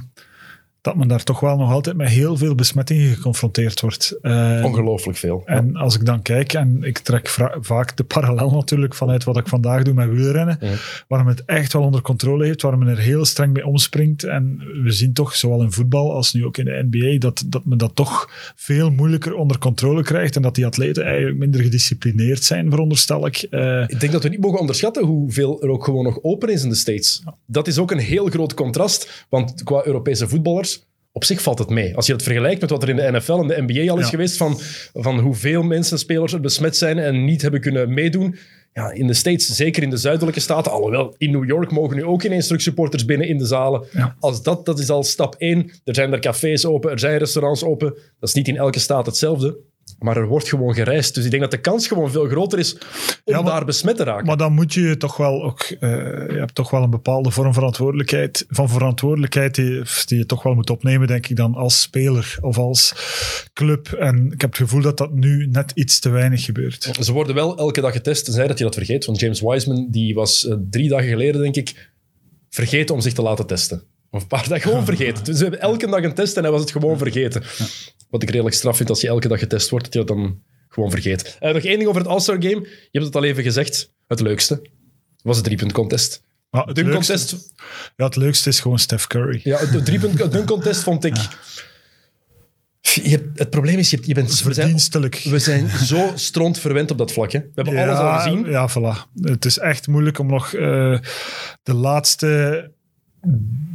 dat 0.84 0.96
men 0.96 1.08
daar 1.08 1.22
toch 1.22 1.40
wel 1.40 1.56
nog 1.56 1.70
altijd 1.70 1.96
met 1.96 2.08
heel 2.08 2.36
veel 2.36 2.54
besmettingen 2.54 3.14
geconfronteerd 3.14 3.80
wordt. 3.80 4.18
Eh, 4.22 4.60
Ongelooflijk 4.64 5.18
veel. 5.18 5.42
en 5.44 5.76
als 5.76 5.94
ik 5.94 6.04
dan 6.06 6.22
kijk, 6.22 6.52
en 6.52 6.78
ik 6.82 6.98
trek 6.98 7.28
vaak 7.60 7.96
de 7.96 8.04
parallel 8.04 8.50
natuurlijk 8.50 8.94
vanuit 8.94 9.24
wat 9.24 9.36
ik 9.36 9.48
vandaag 9.48 9.82
doe 9.82 9.94
met 9.94 10.08
wielrennen, 10.10 10.56
Ja. 10.60 10.72
waar 11.08 11.24
men 11.24 11.34
het 11.34 11.44
echt 11.46 11.72
wel 11.72 11.82
onder 11.82 12.00
controle 12.02 12.44
heeft, 12.46 12.62
waar 12.62 12.78
men 12.78 12.88
er 12.88 12.98
heel 12.98 13.24
streng 13.24 13.52
mee 13.52 13.66
omspringt. 13.66 14.22
En 14.24 14.62
we 14.82 14.90
zien 14.92 15.12
toch, 15.12 15.34
zowel 15.36 15.62
in 15.62 15.72
voetbal 15.72 16.12
als 16.14 16.32
nu 16.32 16.44
ook 16.44 16.56
in 16.56 16.64
de 16.64 16.86
NBA, 16.90 17.18
dat, 17.18 17.44
dat 17.46 17.64
men 17.64 17.78
dat 17.78 17.94
toch 17.94 18.30
veel 18.56 18.90
moeilijker 18.90 19.34
onder 19.34 19.58
controle 19.58 20.02
krijgt 20.02 20.36
en 20.36 20.42
dat 20.42 20.54
die 20.54 20.66
atleten 20.66 21.04
eigenlijk 21.04 21.38
minder 21.38 21.60
gedisciplineerd 21.62 22.44
zijn, 22.44 22.70
veronderstel 22.70 23.26
ik. 23.26 23.36
Eh, 23.50 23.82
Ik 23.86 24.00
denk 24.00 24.12
dat 24.12 24.22
we 24.22 24.28
niet 24.28 24.40
mogen 24.40 24.60
onderschatten 24.60 25.04
hoeveel 25.04 25.62
er 25.62 25.68
ook 25.68 25.84
gewoon 25.84 26.04
nog 26.04 26.18
open 26.22 26.48
is 26.48 26.62
in 26.62 26.68
de 26.68 26.74
States. 26.74 27.22
Dat 27.46 27.66
is 27.66 27.78
ook 27.78 27.90
een 27.90 27.98
heel 27.98 28.26
groot 28.26 28.54
contrast, 28.54 29.26
want 29.28 29.62
qua 29.62 29.86
Europese 29.86 30.28
voetballers, 30.28 30.73
op 31.16 31.24
zich 31.24 31.42
valt 31.42 31.58
het 31.58 31.70
mee. 31.70 31.96
Als 31.96 32.06
je 32.06 32.12
het 32.12 32.22
vergelijkt 32.22 32.60
met 32.60 32.70
wat 32.70 32.82
er 32.82 32.88
in 32.88 32.96
de 32.96 33.10
NFL 33.12 33.32
en 33.32 33.46
de 33.46 33.62
NBA 33.66 33.90
al 33.90 33.98
is 33.98 34.04
Ja. 34.04 34.10
geweest, 34.10 34.36
van, 34.36 34.60
van 34.94 35.18
hoeveel 35.18 35.62
mensen, 35.62 35.98
spelers 35.98 36.32
er 36.32 36.40
besmet 36.40 36.76
zijn 36.76 36.98
en 36.98 37.24
niet 37.24 37.42
hebben 37.42 37.60
kunnen 37.60 37.94
meedoen. 37.94 38.36
Ja, 38.72 38.90
in 38.92 39.06
de 39.06 39.14
States, 39.14 39.46
zeker 39.46 39.82
in 39.82 39.90
de 39.90 39.96
zuidelijke 39.96 40.40
staten, 40.40 40.72
alhoewel 40.72 41.14
in 41.18 41.30
New 41.30 41.44
York 41.44 41.70
mogen 41.70 41.96
nu 41.96 42.04
ook 42.04 42.22
ineens 42.22 42.46
terug 42.46 42.62
supporters 42.62 43.04
binnen 43.04 43.28
in 43.28 43.38
de 43.38 43.46
zalen. 43.46 43.84
Ja. 43.92 44.16
Als 44.20 44.42
dat, 44.42 44.64
dat 44.66 44.78
is 44.78 44.90
al 44.90 45.02
stap 45.02 45.34
één. 45.38 45.70
Er 45.84 45.94
zijn 45.94 46.12
er 46.12 46.18
cafés 46.20 46.66
open, 46.66 46.90
er 46.90 46.98
zijn 46.98 47.18
restaurants 47.18 47.64
open. 47.64 47.88
Dat 48.20 48.28
is 48.28 48.34
niet 48.34 48.48
in 48.48 48.56
elke 48.56 48.78
staat 48.78 49.06
hetzelfde. 49.06 49.56
Maar 50.04 50.16
er 50.16 50.26
wordt 50.26 50.48
gewoon 50.48 50.74
gereisd. 50.74 51.14
Dus 51.14 51.24
ik 51.24 51.30
denk 51.30 51.42
dat 51.42 51.50
de 51.50 51.60
kans 51.60 51.86
gewoon 51.86 52.10
veel 52.10 52.26
groter 52.26 52.58
is 52.58 52.74
om 52.74 52.80
Ja, 53.24 53.40
maar- 53.42 53.52
daar 53.52 53.64
besmet 53.64 53.96
te 53.96 54.04
raken. 54.04 54.26
Maar 54.26 54.36
dan 54.36 54.52
moet 54.52 54.74
je 54.74 54.96
toch 54.96 55.16
wel 55.16 55.42
ook, 55.44 55.60
eh, 55.60 55.90
je 56.28 56.36
hebt 56.38 56.54
toch 56.54 56.70
wel 56.70 56.82
een 56.82 56.90
bepaalde 56.90 57.30
vorm 57.30 57.52
verantwoordelijkheid, 57.52 58.44
van 58.48 58.68
verantwoordelijkheid 58.68 59.54
die, 59.54 59.82
die 60.06 60.18
je 60.18 60.26
toch 60.26 60.42
wel 60.42 60.54
moet 60.54 60.70
opnemen, 60.70 61.06
denk 61.06 61.26
ik, 61.28 61.36
dan 61.36 61.54
als 61.54 61.80
speler 61.80 62.36
of 62.40 62.58
als 62.58 62.94
club. 63.52 63.92
En 63.92 64.24
ik 64.32 64.40
heb 64.40 64.50
het 64.50 64.58
gevoel 64.60 64.80
dat 64.82 64.98
dat 64.98 65.12
nu 65.12 65.46
net 65.46 65.72
iets 65.74 65.98
te 66.00 66.08
weinig 66.08 66.44
gebeurt. 66.44 66.88
Ze 67.00 67.12
worden 67.12 67.34
wel 67.34 67.58
elke 67.58 67.80
dag 67.80 67.92
getest, 67.92 68.24
tenzij 68.24 68.46
dat 68.46 68.58
je 68.58 68.64
dat 68.64 68.74
vergeet. 68.74 69.04
Want 69.04 69.20
James 69.20 69.40
Wiseman, 69.40 69.88
die 69.90 70.14
was 70.14 70.46
eh, 70.48 70.56
drie 70.70 70.88
dagen 70.88 71.08
geleden, 71.08 71.40
denk 71.42 71.56
ik, 71.56 71.90
vergeten 72.50 72.94
om 72.94 73.00
zich 73.00 73.12
te 73.12 73.22
laten 73.22 73.46
testen. 73.46 73.82
Of 74.14 74.22
een 74.22 74.28
paar 74.28 74.48
dagen 74.48 74.70
gewoon 74.70 74.84
vergeten. 74.84 75.24
Dus 75.24 75.36
ze 75.36 75.42
hebben 75.42 75.60
elke 75.60 75.86
dag 75.86 76.02
een 76.02 76.14
test 76.14 76.36
en 76.36 76.42
hij 76.42 76.52
was 76.52 76.60
het 76.60 76.70
gewoon 76.70 76.98
vergeten. 76.98 77.42
Wat 78.10 78.22
ik 78.22 78.30
redelijk 78.30 78.56
straf 78.56 78.76
vind 78.76 78.88
als 78.88 79.00
je 79.00 79.08
elke 79.08 79.28
dag 79.28 79.38
getest 79.38 79.70
wordt, 79.70 79.84
dat 79.84 79.94
je 79.94 79.98
dat 79.98 80.16
dan 80.16 80.42
gewoon 80.68 80.90
vergeet. 80.90 81.36
Eh, 81.40 81.52
nog 81.54 81.62
één 81.62 81.76
ding 81.76 81.88
over 81.88 82.00
het 82.00 82.10
All-Star 82.10 82.36
Game. 82.42 82.60
Je 82.60 82.88
hebt 82.90 83.04
het 83.04 83.16
al 83.16 83.24
even 83.24 83.42
gezegd. 83.42 83.92
Het 84.06 84.20
leukste 84.20 84.62
was 85.22 85.36
de 85.36 85.42
driepunt 85.42 85.72
contest. 85.72 86.22
Het, 86.50 86.76
leukste, 86.76 86.92
contest, 86.92 87.36
ja, 87.96 88.04
het 88.04 88.16
leukste 88.16 88.48
is 88.48 88.60
gewoon 88.60 88.78
Steph 88.78 89.06
Curry. 89.06 89.40
ja, 89.42 89.64
de 89.64 89.82
driepunt 89.82 90.32
dunk 90.32 90.46
contest 90.46 90.82
vond 90.82 91.04
ik... 91.04 91.16
Je 92.80 93.08
hebt, 93.08 93.38
het 93.38 93.50
probleem 93.50 93.78
is, 93.78 93.90
je, 93.90 93.96
hebt- 93.96 94.08
je 94.08 94.14
bent... 94.14 94.42
we 94.42 94.52
zijn-. 95.38 95.66
We 95.66 95.84
zo 95.84 96.12
stront 96.14 96.58
verwend 96.58 96.90
op 96.90 96.98
dat 96.98 97.12
vlak. 97.12 97.32
Hè. 97.32 97.38
We 97.38 97.50
hebben 97.54 97.76
alles 97.76 97.98
al 97.98 98.18
gezien. 98.18 98.50
Ja, 98.50 98.70
voilà. 98.70 99.10
Het 99.20 99.44
is 99.44 99.58
echt 99.58 99.86
moeilijk 99.86 100.18
om 100.18 100.26
nog 100.26 100.52
uh, 100.52 100.98
de 101.62 101.74
laatste 101.74 102.72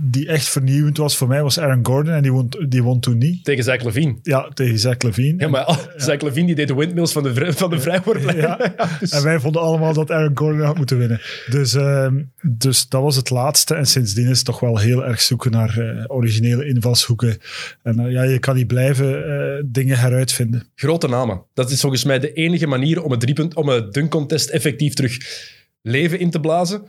die 0.02 0.28
echt 0.28 0.48
vernieuwend 0.48 0.98
was 0.98 1.18
voor 1.18 1.28
mij 1.28 1.44
was 1.44 1.60
Aaron 1.60 1.86
Gordon 1.86 2.14
en 2.14 2.22
die 2.22 2.32
won, 2.32 2.50
die 2.68 2.84
won 2.84 3.00
toen 3.00 3.18
niet. 3.18 3.44
Tegen 3.44 3.64
Zach 3.64 3.84
Levine. 3.84 4.16
Ja, 4.24 4.50
tegen 4.54 4.80
Zach 4.80 5.02
Levine. 5.02 5.40
Ja, 5.40 5.48
maar 5.48 5.68
oh, 5.68 5.78
Zach 5.98 6.22
Levine 6.22 6.46
die 6.46 6.56
deed 6.56 6.68
de 6.68 6.76
windmills 6.76 7.12
van 7.12 7.24
de, 7.24 7.54
van 7.54 7.70
de 7.70 7.80
vrijworplijn. 7.80 8.38
Ja. 8.50 8.76
dus- 9.00 9.12
En 9.12 9.24
wij 9.24 9.40
vonden 9.40 9.62
allemaal 9.62 9.94
dat 9.94 10.12
Aaron 10.12 10.38
Gordon 10.38 10.62
had 10.62 10.78
moeten 10.78 10.98
winnen. 10.98 11.22
Dus, 11.50 11.74
uh, 11.74 12.08
dus 12.42 12.88
dat 12.88 13.02
was 13.02 13.16
het 13.16 13.30
laatste. 13.30 13.76
En 13.76 13.86
sindsdien 13.86 14.28
is 14.28 14.38
het 14.38 14.46
toch 14.46 14.60
wel 14.60 14.78
heel 14.78 15.06
erg 15.06 15.22
zoeken 15.22 15.52
naar 15.52 15.78
uh, 15.80 16.04
originele 16.08 16.66
invalshoeken. 16.66 17.38
En 17.84 18.02
uh, 18.02 18.12
ja, 18.12 18.24
je 18.24 18.40
kan 18.40 18.56
niet 18.56 18.68
blijven 18.68 19.28
uh, 19.28 19.64
dingen 19.66 19.98
heruitvinden. 19.98 20.64
Grote 20.76 21.08
namen. 21.08 21.42
Dat 21.54 21.72
is 21.72 21.82
volgens 21.82 22.04
mij 22.04 22.20
de 22.20 22.34
enige 22.34 22.68
manier 22.68 23.04
om 23.04 23.12
het, 23.12 23.20
driepunt, 23.20 23.56
om 23.56 23.70
het 23.70 23.94
dunk 23.94 24.12
contest 24.12 24.50
effectief 24.50 24.94
terug 24.94 25.18
leven 25.82 26.20
in 26.20 26.30
te 26.30 26.40
blazen. 26.40 26.82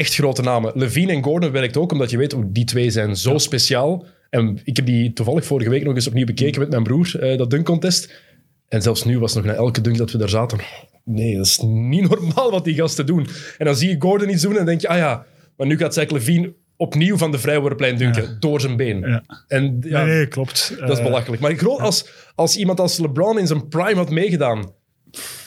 Echt 0.00 0.14
grote 0.14 0.42
namen. 0.42 0.72
Levine 0.74 1.12
en 1.12 1.22
Gordon 1.22 1.50
werkt 1.50 1.76
ook, 1.76 1.92
omdat 1.92 2.10
je 2.10 2.16
weet, 2.16 2.34
oh, 2.34 2.44
die 2.46 2.64
twee 2.64 2.90
zijn 2.90 3.16
zo 3.16 3.32
ja. 3.32 3.38
speciaal. 3.38 4.06
En 4.30 4.60
ik 4.64 4.76
heb 4.76 4.86
die 4.86 5.12
toevallig 5.12 5.44
vorige 5.44 5.70
week 5.70 5.84
nog 5.84 5.94
eens 5.94 6.06
opnieuw 6.06 6.26
bekeken 6.26 6.60
met 6.60 6.70
mijn 6.70 6.82
broer, 6.82 7.10
uh, 7.22 7.38
dat 7.38 7.50
dunk 7.50 7.64
contest. 7.64 8.22
En 8.68 8.82
zelfs 8.82 9.04
nu 9.04 9.18
was 9.18 9.34
nog 9.34 9.44
na 9.44 9.52
elke 9.52 9.80
dunk 9.80 9.96
dat 9.96 10.10
we 10.10 10.18
daar 10.18 10.28
zaten. 10.28 10.58
Nee, 11.04 11.36
dat 11.36 11.46
is 11.46 11.58
niet 11.62 12.08
normaal 12.10 12.50
wat 12.50 12.64
die 12.64 12.74
gasten 12.74 13.06
doen. 13.06 13.26
En 13.58 13.66
dan 13.66 13.76
zie 13.76 13.88
je 13.88 13.96
Gordon 13.98 14.30
iets 14.30 14.42
doen 14.42 14.58
en 14.58 14.64
denk 14.64 14.80
je, 14.80 14.88
ah 14.88 14.96
ja, 14.96 15.26
maar 15.56 15.66
nu 15.66 15.76
gaat 15.76 15.94
Zach 15.94 16.10
Levine 16.10 16.54
opnieuw 16.76 17.16
van 17.16 17.30
de 17.30 17.38
vrijworplijn 17.38 17.96
dunken, 17.96 18.22
ja. 18.22 18.36
door 18.38 18.60
zijn 18.60 18.76
been. 18.76 19.00
Ja. 19.00 19.22
En, 19.48 19.76
ja, 19.80 20.04
nee, 20.04 20.14
nee, 20.14 20.26
klopt. 20.26 20.74
Dat 20.78 20.90
is 20.90 20.98
uh, 20.98 21.04
belachelijk. 21.04 21.42
Maar 21.42 21.54
groot, 21.54 21.80
als, 21.80 22.08
als 22.34 22.56
iemand 22.56 22.80
als 22.80 22.98
LeBron 22.98 23.38
in 23.38 23.46
zijn 23.46 23.68
prime 23.68 23.94
had 23.94 24.10
meegedaan, 24.10 24.72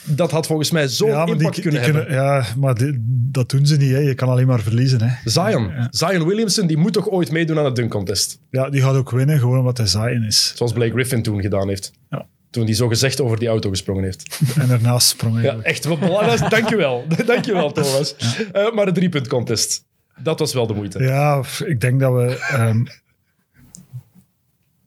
dat 0.03 0.31
had 0.31 0.45
volgens 0.45 0.71
mij 0.71 0.87
zo'n 0.87 1.09
ja, 1.09 1.25
impact 1.25 1.53
die, 1.53 1.61
kunnen 1.61 1.81
die 1.81 1.91
hebben. 1.91 2.05
Kunnen, 2.05 2.23
ja, 2.23 2.45
maar 2.57 2.75
die, 2.75 3.03
dat 3.31 3.49
doen 3.49 3.65
ze 3.65 3.77
niet. 3.77 3.91
Hè. 3.91 3.97
Je 3.97 4.13
kan 4.13 4.29
alleen 4.29 4.47
maar 4.47 4.61
verliezen. 4.61 5.01
Hè. 5.01 5.29
Zion. 5.29 5.67
Ja. 5.67 5.87
Zion 5.91 6.25
Williamson, 6.27 6.67
die 6.67 6.77
moet 6.77 6.93
toch 6.93 7.09
ooit 7.09 7.31
meedoen 7.31 7.57
aan 7.57 7.65
het 7.65 7.75
dunk 7.75 7.91
contest? 7.91 8.39
Ja, 8.49 8.69
die 8.69 8.81
gaat 8.81 8.95
ook 8.95 9.11
winnen, 9.11 9.39
gewoon 9.39 9.59
omdat 9.59 9.77
hij 9.77 9.87
Zion 9.87 10.23
is. 10.23 10.53
Zoals 10.55 10.73
Blake 10.73 10.91
Griffin 10.91 11.23
toen 11.23 11.41
gedaan 11.41 11.67
heeft. 11.67 11.91
Ja. 12.09 12.25
Toen 12.49 12.65
hij 12.65 12.73
zo 12.73 12.87
gezegd 12.87 13.21
over 13.21 13.39
die 13.39 13.47
auto 13.47 13.69
gesprongen 13.69 14.03
heeft. 14.03 14.39
En 14.59 14.69
ernaast 14.69 15.07
sprong 15.07 15.41
Ja, 15.41 15.57
echt 15.61 15.85
wat 15.85 15.99
belangrijk. 15.99 16.49
Dankjewel. 16.59 17.05
Dankjewel, 17.25 17.71
Thomas. 17.71 18.15
Uh, 18.55 18.73
maar 18.73 18.85
de 18.85 18.91
driepunt 18.91 19.27
contest. 19.27 19.85
Dat 20.23 20.39
was 20.39 20.53
wel 20.53 20.67
de 20.67 20.73
moeite. 20.73 21.03
Ja, 21.03 21.41
ik 21.65 21.81
denk 21.81 21.99
dat 21.99 22.13
we... 22.13 22.55
Um, 22.59 22.87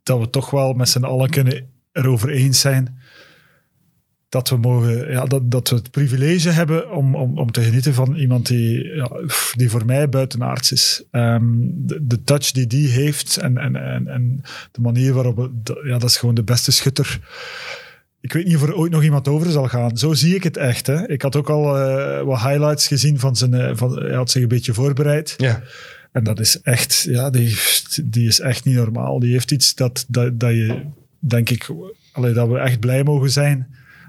dat 0.02 0.18
we 0.18 0.30
toch 0.30 0.50
wel 0.50 0.72
met 0.72 0.88
z'n 0.88 1.04
allen 1.04 1.30
kunnen 1.30 1.70
erover 1.92 2.30
eens 2.30 2.60
zijn 2.60 2.98
dat 4.36 4.48
we, 4.48 4.56
mogen, 4.56 5.10
ja, 5.10 5.24
dat, 5.24 5.50
dat 5.50 5.68
we 5.68 5.76
het 5.76 5.90
privilege 5.90 6.50
hebben 6.50 6.90
om, 6.90 7.14
om, 7.14 7.38
om 7.38 7.50
te 7.52 7.62
genieten 7.62 7.94
van 7.94 8.14
iemand 8.14 8.46
die, 8.46 8.84
ja, 8.94 9.10
die 9.54 9.70
voor 9.70 9.84
mij 9.86 10.08
buitenaards 10.08 10.72
is. 10.72 11.02
Ehm, 11.10 11.44
de, 11.60 11.98
de 12.06 12.22
touch 12.22 12.50
die 12.50 12.66
die 12.66 12.88
heeft 12.88 13.36
en, 13.36 13.58
en, 13.58 13.76
en, 13.76 14.08
en 14.08 14.42
de 14.72 14.80
manier 14.80 15.12
waarop... 15.12 15.36
het- 15.36 15.78
ja, 15.84 15.98
dat 15.98 16.08
is 16.10 16.16
gewoon 16.16 16.34
de 16.34 16.42
beste 16.44 16.72
schutter. 16.72 17.18
Ik 18.20 18.32
weet 18.32 18.46
niet 18.46 18.56
of 18.56 18.62
er 18.62 18.74
ooit 18.76 18.92
nog 18.92 19.02
iemand 19.02 19.28
over 19.28 19.50
zal 19.50 19.68
gaan. 19.68 19.96
Zo 19.98 20.12
zie 20.14 20.34
ik 20.34 20.42
het 20.42 20.56
echt. 20.56 20.86
Hè. 20.86 21.08
Ik 21.08 21.22
had 21.22 21.36
ook 21.36 21.50
al 21.50 21.76
eh, 21.78 22.22
wat 22.22 22.40
highlights 22.40 22.86
gezien 22.86 23.18
van 23.18 23.36
zijn... 23.36 23.54
eh, 23.54 23.70
van, 23.74 23.98
hij 24.02 24.14
had 24.14 24.30
zich 24.30 24.42
een 24.42 24.48
beetje 24.48 24.74
voorbereid. 24.74 25.34
Ja. 25.36 25.62
En 26.12 26.24
dat 26.24 26.40
is 26.40 26.60
echt, 26.62 27.06
ja, 27.08 27.30
die, 27.30 27.56
die 28.04 28.26
is 28.28 28.40
echt 28.40 28.64
niet 28.64 28.74
normaal. 28.74 29.18
Die 29.20 29.32
heeft 29.32 29.50
iets 29.50 29.74
dat, 29.74 30.04
dat, 30.08 30.40
dat 30.40 30.50
je, 30.50 30.80
denk 31.18 31.50
ik, 31.50 31.68
allee, 32.12 32.32
dat 32.32 32.48
we 32.48 32.58
echt 32.58 32.80
blij 32.80 33.02
mogen 33.04 33.30
zijn. 33.30 33.66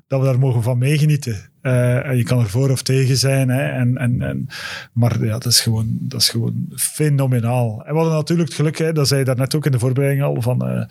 Dat 0.07 0.19
we 0.19 0.25
daar 0.25 0.39
mogen 0.39 0.63
van 0.63 0.77
meegenieten. 0.77 1.49
Eh, 1.61 2.05
en 2.05 2.17
je 2.17 2.23
kan 2.23 2.39
er 2.39 2.49
voor 2.49 2.69
of 2.69 2.81
tegen 2.81 3.17
zijn. 3.17 3.49
Hè, 3.49 3.61
en, 3.67 3.97
en, 3.97 4.21
en, 4.21 4.47
maar 4.93 5.25
ja, 5.25 5.31
dat 5.31 5.45
is, 5.45 5.59
gewoon, 5.59 5.97
dat 6.01 6.21
is 6.21 6.29
gewoon 6.29 6.67
fenomenaal. 6.75 7.83
En 7.85 7.91
we 7.93 7.99
hadden 7.99 8.17
natuurlijk 8.17 8.47
het 8.47 8.57
geluk, 8.57 8.77
hè, 8.77 8.93
dat 8.93 9.07
zei 9.07 9.19
je 9.19 9.25
daarnet 9.25 9.55
ook 9.55 9.65
in 9.65 9.71
de 9.71 9.79
voorbereiding 9.79 10.23
al, 10.25 10.41
van, 10.41 10.67
eh, 10.67 10.83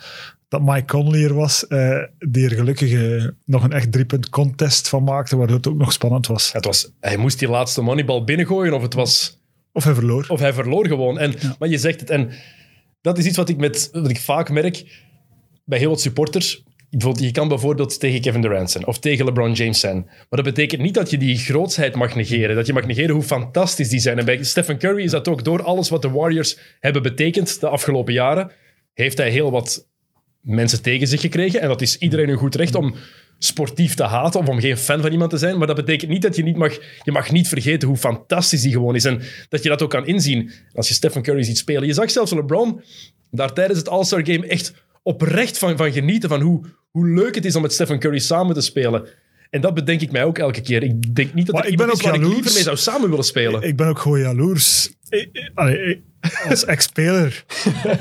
dat 0.48 0.62
Mike 0.62 0.84
Conley 0.84 1.24
er 1.24 1.34
was. 1.34 1.66
eh, 1.66 1.98
die 2.18 2.44
er 2.48 2.56
gelukkig 2.56 2.90
nog 3.44 3.62
een 3.64 3.72
echt 3.72 3.92
driepunt 3.92 4.28
contest 4.28 4.88
van 4.88 5.04
maakte, 5.04 5.36
waardoor 5.36 5.56
het 5.56 5.68
ook 5.68 5.78
nog 5.78 5.92
spannend 5.92 6.26
was. 6.26 6.52
Het 6.52 6.64
was, 6.64 6.92
hij 7.00 7.16
moest 7.16 7.38
die 7.38 7.48
laatste 7.48 7.82
moneybal 7.82 8.24
binnengooien 8.24 8.72
of 8.74 8.82
het 8.82 8.94
was... 8.94 9.40
Of 9.72 9.84
hij 9.84 9.94
verloor. 9.94 10.24
Of 10.28 10.40
hij 10.40 10.52
verloor 10.52 10.86
gewoon. 10.86 11.18
En, 11.18 11.34
Maar 11.58 11.68
je 11.68 11.78
zegt 11.78 12.00
het. 12.00 12.10
En 12.10 12.30
dat 13.00 13.18
is 13.18 13.26
iets 13.26 13.36
wat 13.36 13.48
ik, 13.48 13.56
met, 13.56 13.88
wat 13.92 14.10
ik 14.10 14.20
vaak 14.20 14.50
merk 14.50 15.02
bij 15.64 15.78
heel 15.78 15.90
wat 15.90 16.00
supporters. 16.00 16.64
Je 16.98 17.30
kan 17.30 17.48
bijvoorbeeld 17.48 18.00
tegen 18.00 18.20
Kevin 18.20 18.40
Durant 18.40 18.70
zijn 18.70 18.86
of 18.86 18.98
tegen 18.98 19.24
LeBron 19.24 19.52
James 19.52 19.80
zijn. 19.80 20.04
Maar 20.04 20.26
dat 20.28 20.44
betekent 20.44 20.82
niet 20.82 20.94
dat 20.94 21.10
je 21.10 21.18
die 21.18 21.38
grootsheid 21.38 21.94
mag 21.94 22.14
negeren. 22.14 22.56
Dat 22.56 22.66
je 22.66 22.72
mag 22.72 22.86
negeren 22.86 23.14
hoe 23.14 23.22
fantastisch 23.22 23.88
die 23.88 24.00
zijn. 24.00 24.18
En 24.18 24.24
bij 24.24 24.44
Stephen 24.44 24.78
Curry 24.78 25.02
is 25.02 25.10
dat 25.10 25.28
ook 25.28 25.44
door 25.44 25.62
alles 25.62 25.88
wat 25.88 26.02
de 26.02 26.10
Warriors 26.10 26.58
hebben 26.80 27.02
betekend 27.02 27.60
de 27.60 27.68
afgelopen 27.68 28.12
jaren. 28.12 28.50
Heeft 28.94 29.18
hij 29.18 29.30
heel 29.30 29.50
wat 29.50 29.88
mensen 30.40 30.82
tegen 30.82 31.06
zich 31.06 31.20
gekregen. 31.20 31.60
En 31.60 31.68
dat 31.68 31.80
is 31.80 31.98
iedereen 31.98 32.28
een 32.28 32.36
goed 32.36 32.54
recht 32.54 32.74
om 32.74 32.94
sportief 33.38 33.94
te 33.94 34.04
haten 34.04 34.40
of 34.40 34.48
om 34.48 34.60
geen 34.60 34.76
fan 34.76 35.00
van 35.00 35.12
iemand 35.12 35.30
te 35.30 35.38
zijn. 35.38 35.58
Maar 35.58 35.66
dat 35.66 35.76
betekent 35.76 36.10
niet 36.10 36.22
dat 36.22 36.36
je 36.36 36.42
niet 36.42 36.56
mag... 36.56 36.78
Je 37.02 37.12
mag 37.12 37.30
niet 37.30 37.48
vergeten 37.48 37.88
hoe 37.88 37.96
fantastisch 37.96 38.62
die 38.62 38.72
gewoon 38.72 38.94
is. 38.94 39.04
En 39.04 39.22
dat 39.48 39.62
je 39.62 39.68
dat 39.68 39.82
ook 39.82 39.90
kan 39.90 40.06
inzien. 40.06 40.50
Als 40.72 40.88
je 40.88 40.94
Stephen 40.94 41.22
Curry 41.22 41.42
ziet 41.42 41.58
spelen. 41.58 41.86
Je 41.86 41.92
zag 41.92 42.10
zelfs 42.10 42.32
LeBron 42.32 42.82
daar 43.30 43.52
tijdens 43.52 43.78
het 43.78 43.88
All-Star 43.88 44.26
Game 44.26 44.46
echt 44.46 44.72
oprecht 45.02 45.58
van, 45.58 45.76
van 45.76 45.92
genieten. 45.92 46.28
Van 46.28 46.40
hoe, 46.40 46.64
hoe 46.96 47.06
leuk 47.08 47.34
het 47.34 47.44
is 47.44 47.56
om 47.56 47.62
met 47.62 47.72
Stephen 47.72 47.98
Curry 47.98 48.18
samen 48.18 48.54
te 48.54 48.60
spelen. 48.60 49.06
En 49.50 49.60
dat 49.60 49.74
bedenk 49.74 50.00
ik 50.00 50.10
mij 50.10 50.24
ook 50.24 50.38
elke 50.38 50.60
keer. 50.60 50.82
Ik 50.82 51.14
denk 51.14 51.34
niet 51.34 51.46
dat 51.46 51.54
Maar 51.54 51.64
er 51.64 51.70
ik 51.70 51.76
ben 51.76 51.86
iemand 51.86 52.00
is 52.00 52.06
ook 52.06 52.12
waar 52.12 52.20
ik 52.28 52.34
liever 52.34 52.52
mee 52.52 52.62
zou 52.62 52.76
samen 52.76 53.08
willen 53.10 53.24
spelen. 53.24 53.62
Ik 53.62 53.76
ben 53.76 53.86
ook 53.86 53.98
gewoon 53.98 54.20
jaloers. 54.20 54.88
Ik- 55.08 55.28
ik- 55.32 55.50
allee, 55.54 55.78
ik- 55.90 56.02
als 56.48 56.64
ex-speler 56.64 57.44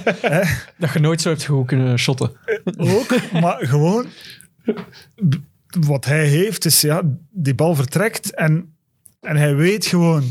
Dat 0.78 0.94
je 0.94 1.00
nooit 1.00 1.22
zo 1.22 1.30
hebt 1.30 1.46
goed 1.46 1.68
kunnen 1.68 2.00
shotten. 2.00 2.32
ook, 2.78 3.32
maar 3.32 3.68
gewoon 3.68 4.06
wat 5.80 6.06
hij 6.06 6.28
heeft 6.28 6.66
is, 6.66 6.82
ja, 6.82 7.02
die 7.32 7.56
bal 7.56 7.76
vertrekt 7.76 8.34
en, 8.34 8.76
en 9.22 9.36
hij 9.36 9.56
weet 9.56 9.86
gewoon 9.86 10.24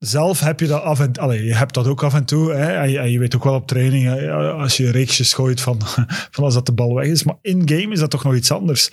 zelf 0.00 0.40
heb 0.40 0.60
je 0.60 0.66
dat 0.66 0.82
af 0.82 1.00
en 1.00 1.12
allee, 1.12 1.44
je 1.44 1.54
hebt 1.54 1.74
dat 1.74 1.86
ook 1.86 2.02
af 2.02 2.14
en 2.14 2.24
toe. 2.24 2.52
Hè, 2.52 2.72
en, 2.72 3.10
je, 3.10 3.18
weet 3.18 3.36
ook 3.36 3.44
wel 3.44 3.54
op 3.54 3.66
training, 3.66 4.04
hè, 4.04 4.32
als 4.32 4.76
je 4.76 4.90
reeksjes 4.90 5.32
gooit 5.32 5.60
van, 5.60 5.80
van 6.34 6.44
als 6.44 6.54
dat 6.54 6.66
de 6.66 6.72
bal 6.72 6.94
weg 6.94 7.06
is. 7.06 7.22
Maar 7.22 7.36
in-game 7.42 7.92
is 7.92 7.98
dat 7.98 8.10
toch 8.10 8.24
nog 8.24 8.34
iets 8.34 8.50
anders. 8.50 8.90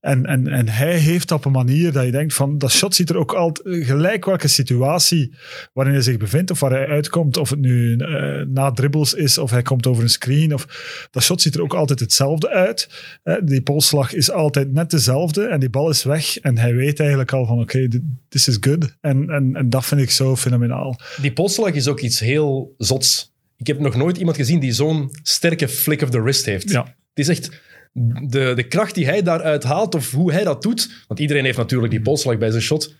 En, 0.00 0.26
en, 0.26 0.48
en 0.48 0.68
hij 0.68 0.98
heeft 0.98 1.28
dat 1.28 1.38
op 1.38 1.44
een 1.44 1.52
manier 1.52 1.92
dat 1.92 2.04
je 2.04 2.10
denkt 2.10 2.34
van, 2.34 2.58
dat 2.58 2.72
shot 2.72 2.94
ziet 2.94 3.10
er 3.10 3.16
ook 3.16 3.32
altijd, 3.32 3.86
gelijk 3.86 4.24
welke 4.24 4.48
situatie 4.48 5.34
waarin 5.72 5.94
hij 5.94 6.02
zich 6.02 6.16
bevindt 6.16 6.50
of 6.50 6.60
waar 6.60 6.70
hij 6.70 6.88
uitkomt. 6.88 7.36
Of 7.36 7.50
het 7.50 7.58
nu 7.58 7.96
eh, 7.96 8.46
na 8.46 8.70
dribbles 8.70 9.14
is 9.14 9.38
of 9.38 9.50
hij 9.50 9.62
komt 9.62 9.86
over 9.86 10.02
een 10.02 10.08
screen. 10.08 10.54
Of, 10.54 10.66
dat 11.10 11.22
shot 11.22 11.42
ziet 11.42 11.54
er 11.54 11.62
ook 11.62 11.74
altijd 11.74 12.00
hetzelfde 12.00 12.48
uit. 12.48 12.88
Eh, 13.22 13.34
die 13.44 13.62
polsslag 13.62 14.12
is 14.12 14.30
altijd 14.30 14.72
net 14.72 14.90
dezelfde 14.90 15.46
en 15.46 15.60
die 15.60 15.70
bal 15.70 15.90
is 15.90 16.02
weg. 16.02 16.38
En 16.38 16.58
hij 16.58 16.74
weet 16.74 17.00
eigenlijk 17.00 17.32
al 17.32 17.46
van, 17.46 17.60
oké, 17.60 17.88
this 18.28 18.48
is 18.48 18.56
good. 18.60 18.96
En, 19.00 19.30
en, 19.30 19.56
en 19.56 19.70
dat 19.70 19.84
vind 19.84 20.00
ik 20.00 20.10
zo 20.10 20.33
fenomenaal. 20.36 21.00
Die 21.20 21.32
polsslag 21.32 21.72
is 21.72 21.88
ook 21.88 22.00
iets 22.00 22.20
heel 22.20 22.74
zots. 22.78 23.32
Ik 23.56 23.66
heb 23.66 23.78
nog 23.78 23.96
nooit 23.96 24.16
iemand 24.16 24.36
gezien 24.36 24.60
die 24.60 24.72
zo'n 24.72 25.10
sterke 25.22 25.68
flick 25.68 26.02
of 26.02 26.10
the 26.10 26.22
wrist 26.22 26.44
heeft. 26.44 26.70
Ja. 26.70 26.82
Het 26.84 27.28
is 27.28 27.28
echt 27.28 27.50
de, 27.92 28.52
de 28.54 28.68
kracht 28.68 28.94
die 28.94 29.06
hij 29.06 29.22
daaruit 29.22 29.62
haalt 29.62 29.94
of 29.94 30.10
hoe 30.10 30.32
hij 30.32 30.44
dat 30.44 30.62
doet. 30.62 31.04
Want 31.08 31.20
iedereen 31.20 31.44
heeft 31.44 31.56
natuurlijk 31.56 31.92
die 31.92 32.02
polsslag 32.02 32.38
bij 32.38 32.50
zijn 32.50 32.62
shot. 32.62 32.94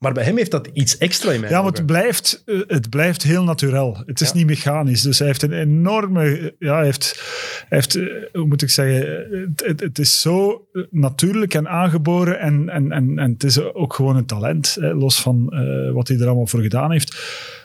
Maar 0.00 0.12
bij 0.12 0.24
hem 0.24 0.36
heeft 0.36 0.50
dat 0.50 0.68
iets 0.72 0.98
extra 0.98 1.32
in 1.32 1.40
mij. 1.40 1.50
Ja, 1.50 1.62
maar 1.62 1.72
het 1.72 1.86
blijft, 1.86 2.42
eh, 2.46 2.60
het 2.66 2.90
blijft 2.90 3.22
heel 3.22 3.44
natuurlijk. 3.44 3.96
Het 4.06 4.20
is 4.20 4.28
Ja. 4.28 4.34
niet 4.34 4.46
mechanisch. 4.46 5.02
Dus 5.02 5.18
hij 5.18 5.26
heeft 5.26 5.42
een 5.42 5.52
enorme... 5.52 6.54
Ja, 6.58 6.74
hij 6.74 6.84
heeft... 6.84 7.22
Hij 7.68 7.78
heeft 7.78 7.94
eh, 7.94 8.04
hoe 8.32 8.46
moet 8.46 8.62
ik 8.62 8.70
zeggen? 8.70 9.54
Het, 9.56 9.98
is 9.98 10.20
zo 10.20 10.66
natuurlijk 10.90 11.54
en 11.54 11.68
aangeboren. 11.68 12.38
En, 12.40 12.68
en, 12.68 12.92
en, 12.92 13.18
en 13.18 13.32
het 13.32 13.44
is 13.44 13.60
ook 13.60 13.94
gewoon 13.94 14.16
een 14.16 14.26
talent. 14.26 14.76
Hè, 14.80 14.94
los 14.94 15.20
van 15.20 15.48
eh, 15.52 15.92
wat 15.92 16.08
hij 16.08 16.18
er 16.18 16.26
allemaal 16.26 16.46
voor 16.46 16.62
gedaan 16.62 16.90
heeft. 16.92 17.16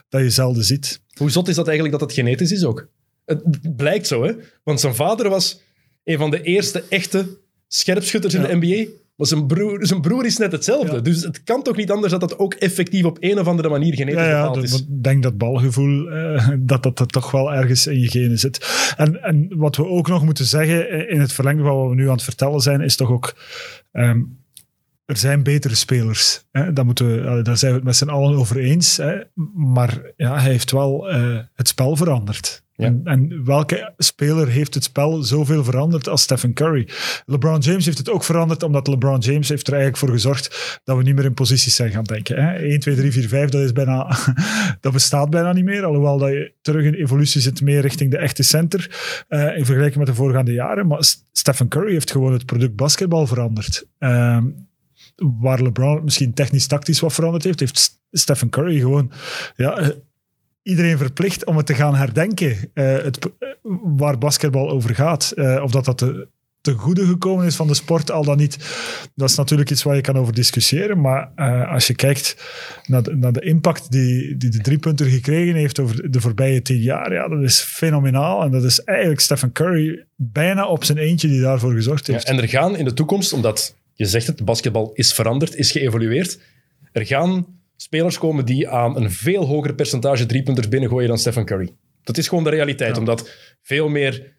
Dat 0.10 0.22
je 0.22 0.30
zelden 0.30 0.64
ziet. 0.64 1.02
Hoe 1.18 1.30
zot 1.30 1.48
is 1.48 1.56
dat 1.56 1.68
eigenlijk 1.68 2.00
dat 2.00 2.10
het 2.10 2.20
genetisch 2.20 2.52
is 2.52 2.64
ook? 2.64 2.88
Het 3.26 3.76
blijkt 3.76 4.08
zo, 4.08 4.24
hè? 4.24 4.32
Want 4.64 4.80
zijn 4.80 4.96
vader 4.96 5.30
was 5.30 5.62
een 6.04 6.18
van 6.18 6.32
de 6.32 6.42
eerste 6.42 6.84
echte 6.90 7.28
scherpschutters 7.68 8.34
in 8.34 8.42
de 8.42 8.56
NBA. 8.56 8.92
Maar 9.16 9.28
zijn 9.28 9.48
broer, 9.48 9.86
zijn 9.86 10.02
broer 10.02 10.26
is 10.26 10.38
net 10.38 10.52
hetzelfde. 10.52 10.96
Ja. 10.96 11.02
Dus 11.02 11.24
het 11.24 11.44
kan 11.44 11.64
toch 11.64 11.76
niet 11.76 11.92
anders 11.92 12.12
dat 12.12 12.22
dat 12.22 12.40
ook 12.40 12.54
effectief 12.54 13.04
op 13.06 13.18
een 13.20 13.40
of 13.40 13.48
andere 13.48 13.70
manier 13.70 13.94
genetisch 13.94 14.22
Ja, 14.22 14.30
ja 14.30 14.62
is. 14.62 14.80
ik 14.80 15.04
denk 15.04 15.24
dat 15.24 15.38
balgevoel, 15.38 16.10
eh, 16.10 16.50
dat, 16.60 16.84
dat 16.84 16.98
dat 16.98 17.12
toch 17.12 17.32
wel 17.32 17.54
ergens 17.54 17.88
in 17.88 18.00
je 18.00 18.08
genen 18.10 18.40
zit. 18.40 18.94
En, 18.98 19.24
en 19.24 19.48
wat 19.56 19.76
we 19.76 19.86
ook 19.86 20.08
nog 20.08 20.24
moeten 20.26 20.46
zeggen, 20.46 20.90
eh, 20.90 21.12
in 21.14 21.20
het 21.20 21.34
verlengde 21.34 21.64
van 21.64 21.76
wat 21.76 21.90
we 21.90 21.96
nu 21.96 22.06
aan 22.06 22.14
het 22.14 22.24
vertellen 22.24 22.60
zijn, 22.60 22.82
is 22.82 22.96
toch 22.96 23.12
ook... 23.12 23.36
ehm, 23.92 24.22
er 25.06 25.18
zijn 25.18 25.44
betere 25.44 25.76
spelers. 25.76 26.46
Hè? 26.52 26.74
Daar, 26.74 26.86
moeten 26.86 27.36
we, 27.36 27.42
daar 27.42 27.58
zijn 27.58 27.72
we 27.72 27.78
het 27.78 27.86
met 27.86 27.96
z'n 27.96 28.10
allen 28.10 28.38
over 28.38 28.58
eens. 28.58 28.98
Hè? 28.98 29.22
Maar 29.54 30.02
ja, 30.18 30.40
hij 30.40 30.52
heeft 30.52 30.72
wel 30.72 31.10
eh, 31.10 31.38
het 31.54 31.68
spel 31.68 31.96
veranderd. 31.96 32.64
Ja. 32.78 32.86
En, 32.86 33.02
en 33.04 33.46
welke 33.46 33.94
speler 33.98 34.48
heeft 34.48 34.74
het 34.74 34.84
spel 34.84 35.24
zoveel 35.24 35.64
veranderd 35.64 36.10
als 36.10 36.22
Stephen 36.22 36.54
Curry? 36.54 36.90
LeBron 37.26 37.60
James 37.60 37.86
heeft 37.86 37.98
het 37.98 38.10
ook 38.10 38.24
veranderd, 38.24 38.64
omdat 38.64 38.88
LeBron 38.88 39.20
James 39.20 39.50
heeft 39.50 39.68
er 39.68 39.74
eigenlijk 39.74 40.04
voor 40.04 40.14
gezorgd 40.14 40.80
dat 40.84 40.98
we 40.98 41.04
niet 41.04 41.16
meer 41.16 41.26
in 41.26 41.34
posities 41.34 41.76
zijn 41.76 41.92
gaan 41.92 42.04
denken. 42.04 42.44
Hè? 42.44 42.56
1, 42.56 42.80
2, 42.80 42.96
3, 42.96 43.12
4, 43.12 43.28
5, 43.28 43.50
dat, 43.50 43.62
is 43.62 43.72
bijna, 43.72 44.18
dat 44.82 44.94
bestaat 44.94 45.30
bijna 45.30 45.54
niet 45.54 45.66
meer. 45.66 45.86
Alhoewel 45.86 46.18
dat 46.18 46.30
je 46.30 46.54
terug 46.62 46.86
in 46.86 46.94
evolutie 46.94 47.42
zit 47.42 47.62
meer 47.62 47.82
richting 47.82 48.12
de 48.12 48.18
echte 48.18 48.44
center 48.44 48.96
eh, 49.28 49.58
in 49.58 49.66
vergelijking 49.66 49.98
met 49.98 50.08
de 50.08 50.22
voorgaande 50.22 50.54
jaren. 50.54 50.88
Maar 50.88 51.04
Stephen 51.32 51.68
Curry 51.68 51.92
heeft 51.92 52.12
gewoon 52.12 52.34
het 52.34 52.46
product 52.46 52.76
basketbal 52.76 53.28
veranderd. 53.28 53.86
Ehm, 54.00 54.46
waar 55.16 55.62
LeBron 55.62 56.04
misschien 56.04 56.34
technisch-tactisch 56.34 57.00
wat 57.00 57.14
veranderd 57.14 57.44
heeft, 57.44 57.60
heeft 57.60 58.00
Stephen 58.12 58.50
Curry 58.50 58.80
gewoon 58.80 59.12
ja, 59.56 59.78
eh, 59.78 59.88
iedereen 60.62 60.98
verplicht 60.98 61.46
om 61.46 61.58
het 61.58 61.66
te 61.66 61.74
gaan 61.76 61.96
herdenken. 61.96 62.58
eh, 62.74 62.86
het, 62.98 63.20
eh, 63.40 63.50
waar 63.84 64.18
basketbal 64.18 64.70
over 64.70 64.96
gaat. 64.96 65.34
Of 65.62 65.72
dat 65.72 65.86
dat 65.86 65.98
te, 65.98 66.28
te 66.62 66.74
goede 66.74 67.06
gekomen 67.06 67.46
is 67.46 67.56
van 67.56 67.68
de 67.68 67.74
sport, 67.74 68.12
al 68.12 68.24
dan 68.24 68.38
niet. 68.38 68.58
Dat 69.16 69.30
is 69.30 69.36
natuurlijk 69.36 69.70
iets 69.70 69.84
waar 69.84 69.96
je 69.96 70.02
kan 70.02 70.18
over 70.18 70.34
discussiëren. 70.34 71.02
Maar 71.02 71.28
als 71.68 71.88
je 71.88 71.96
kijkt 71.96 72.36
naar 72.88 73.04
de, 73.04 73.16
naar 73.16 73.32
de 73.32 73.42
impact 73.42 73.92
die, 73.92 74.38
die 74.38 74.50
de 74.50 74.62
driepunter 74.62 75.06
gekregen 75.06 75.56
heeft 75.56 75.80
over 75.80 76.12
de 76.12 76.22
voorbije 76.22 76.62
tien 76.62 76.82
jaar, 76.82 77.14
ja, 77.14 77.28
dat 77.28 77.42
is 77.42 77.60
fenomenaal. 77.60 78.44
En 78.44 78.52
dat 78.52 78.64
is 78.64 78.84
eigenlijk 78.84 79.20
Stephen 79.20 79.52
Curry 79.52 80.06
bijna 80.16 80.68
op 80.68 80.84
zijn 80.84 80.98
eentje 80.98 81.28
die 81.28 81.42
daarvoor 81.42 81.74
gezorgd 81.74 82.08
Ja, 82.08 82.14
heeft. 82.14 82.26
en 82.28 82.38
er 82.38 82.48
gaan 82.50 82.78
in 82.78 82.86
de 82.86 82.94
toekomst, 82.94 83.34
omdat 83.34 83.76
je 83.96 84.06
zegt 84.06 84.28
het, 84.28 84.46
basketbal 84.46 84.92
is 84.94 85.14
veranderd, 85.14 85.56
is 85.56 85.72
geëvolueerd. 85.72 86.40
Er 86.92 87.06
gaan 87.06 87.60
spelers 87.76 88.18
komen 88.18 88.46
die 88.46 88.70
aan 88.70 88.96
een 88.98 89.12
veel 89.12 89.46
hoger 89.46 89.76
percentage 89.76 90.26
driepunters 90.26 90.68
binnengooien 90.68 91.08
dan 91.08 91.18
Stephen 91.18 91.46
Curry. 91.46 91.70
Dat 92.04 92.18
is 92.18 92.28
gewoon 92.28 92.44
de 92.44 92.50
realiteit, 92.50 92.94
Ja. 92.94 93.00
omdat 93.00 93.30
veel 93.62 93.90
meer 93.90 94.34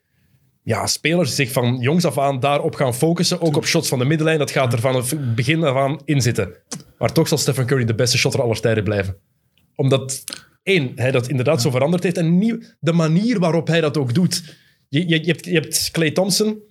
ja, 0.63 0.87
spelers 0.87 1.35
zich 1.35 1.53
van 1.53 1.79
jongs 1.81 2.05
af 2.05 2.19
aan 2.19 2.41
daarop 2.41 2.75
gaan 2.75 2.95
focussen. 2.95 3.41
Ook 3.41 3.57
op 3.57 3.67
shots 3.67 3.89
van 3.89 3.99
de 3.99 4.05
middenlijn, 4.05 4.39
dat 4.39 4.51
gaat 4.51 4.73
er 4.73 4.81
van 4.81 4.97
het 4.97 5.35
begin 5.35 5.65
af 5.65 5.77
aan 5.77 6.01
in 6.05 6.23
zitten. 6.23 6.57
Maar 6.99 7.13
toch 7.13 7.29
zal 7.29 7.39
Stephen 7.39 7.67
Curry 7.67 7.85
de 7.85 7.95
beste 7.95 8.19
shotter 8.19 8.43
aller 8.43 8.61
tijden 8.61 8.85
blijven. 8.85 9.17
Omdat, 9.75 10.25
één, 10.63 10.93
hij 10.95 11.11
dat 11.11 11.29
inderdaad 11.29 11.63
zo 11.63 11.71
veranderd 11.71 12.03
heeft 12.03 12.17
en 12.17 12.39
nieuw, 12.39 12.59
de 12.81 12.93
manier 12.93 13.39
waarop 13.39 13.67
hij 13.67 13.81
dat 13.81 13.97
ook 13.97 14.15
doet. 14.15 14.57
Je, 14.89 15.09
je, 15.09 15.19
je 15.21 15.31
hebt, 15.31 15.45
je 15.45 15.53
hebt 15.53 15.91
Clay 15.91 16.11
Thompson, 16.11 16.63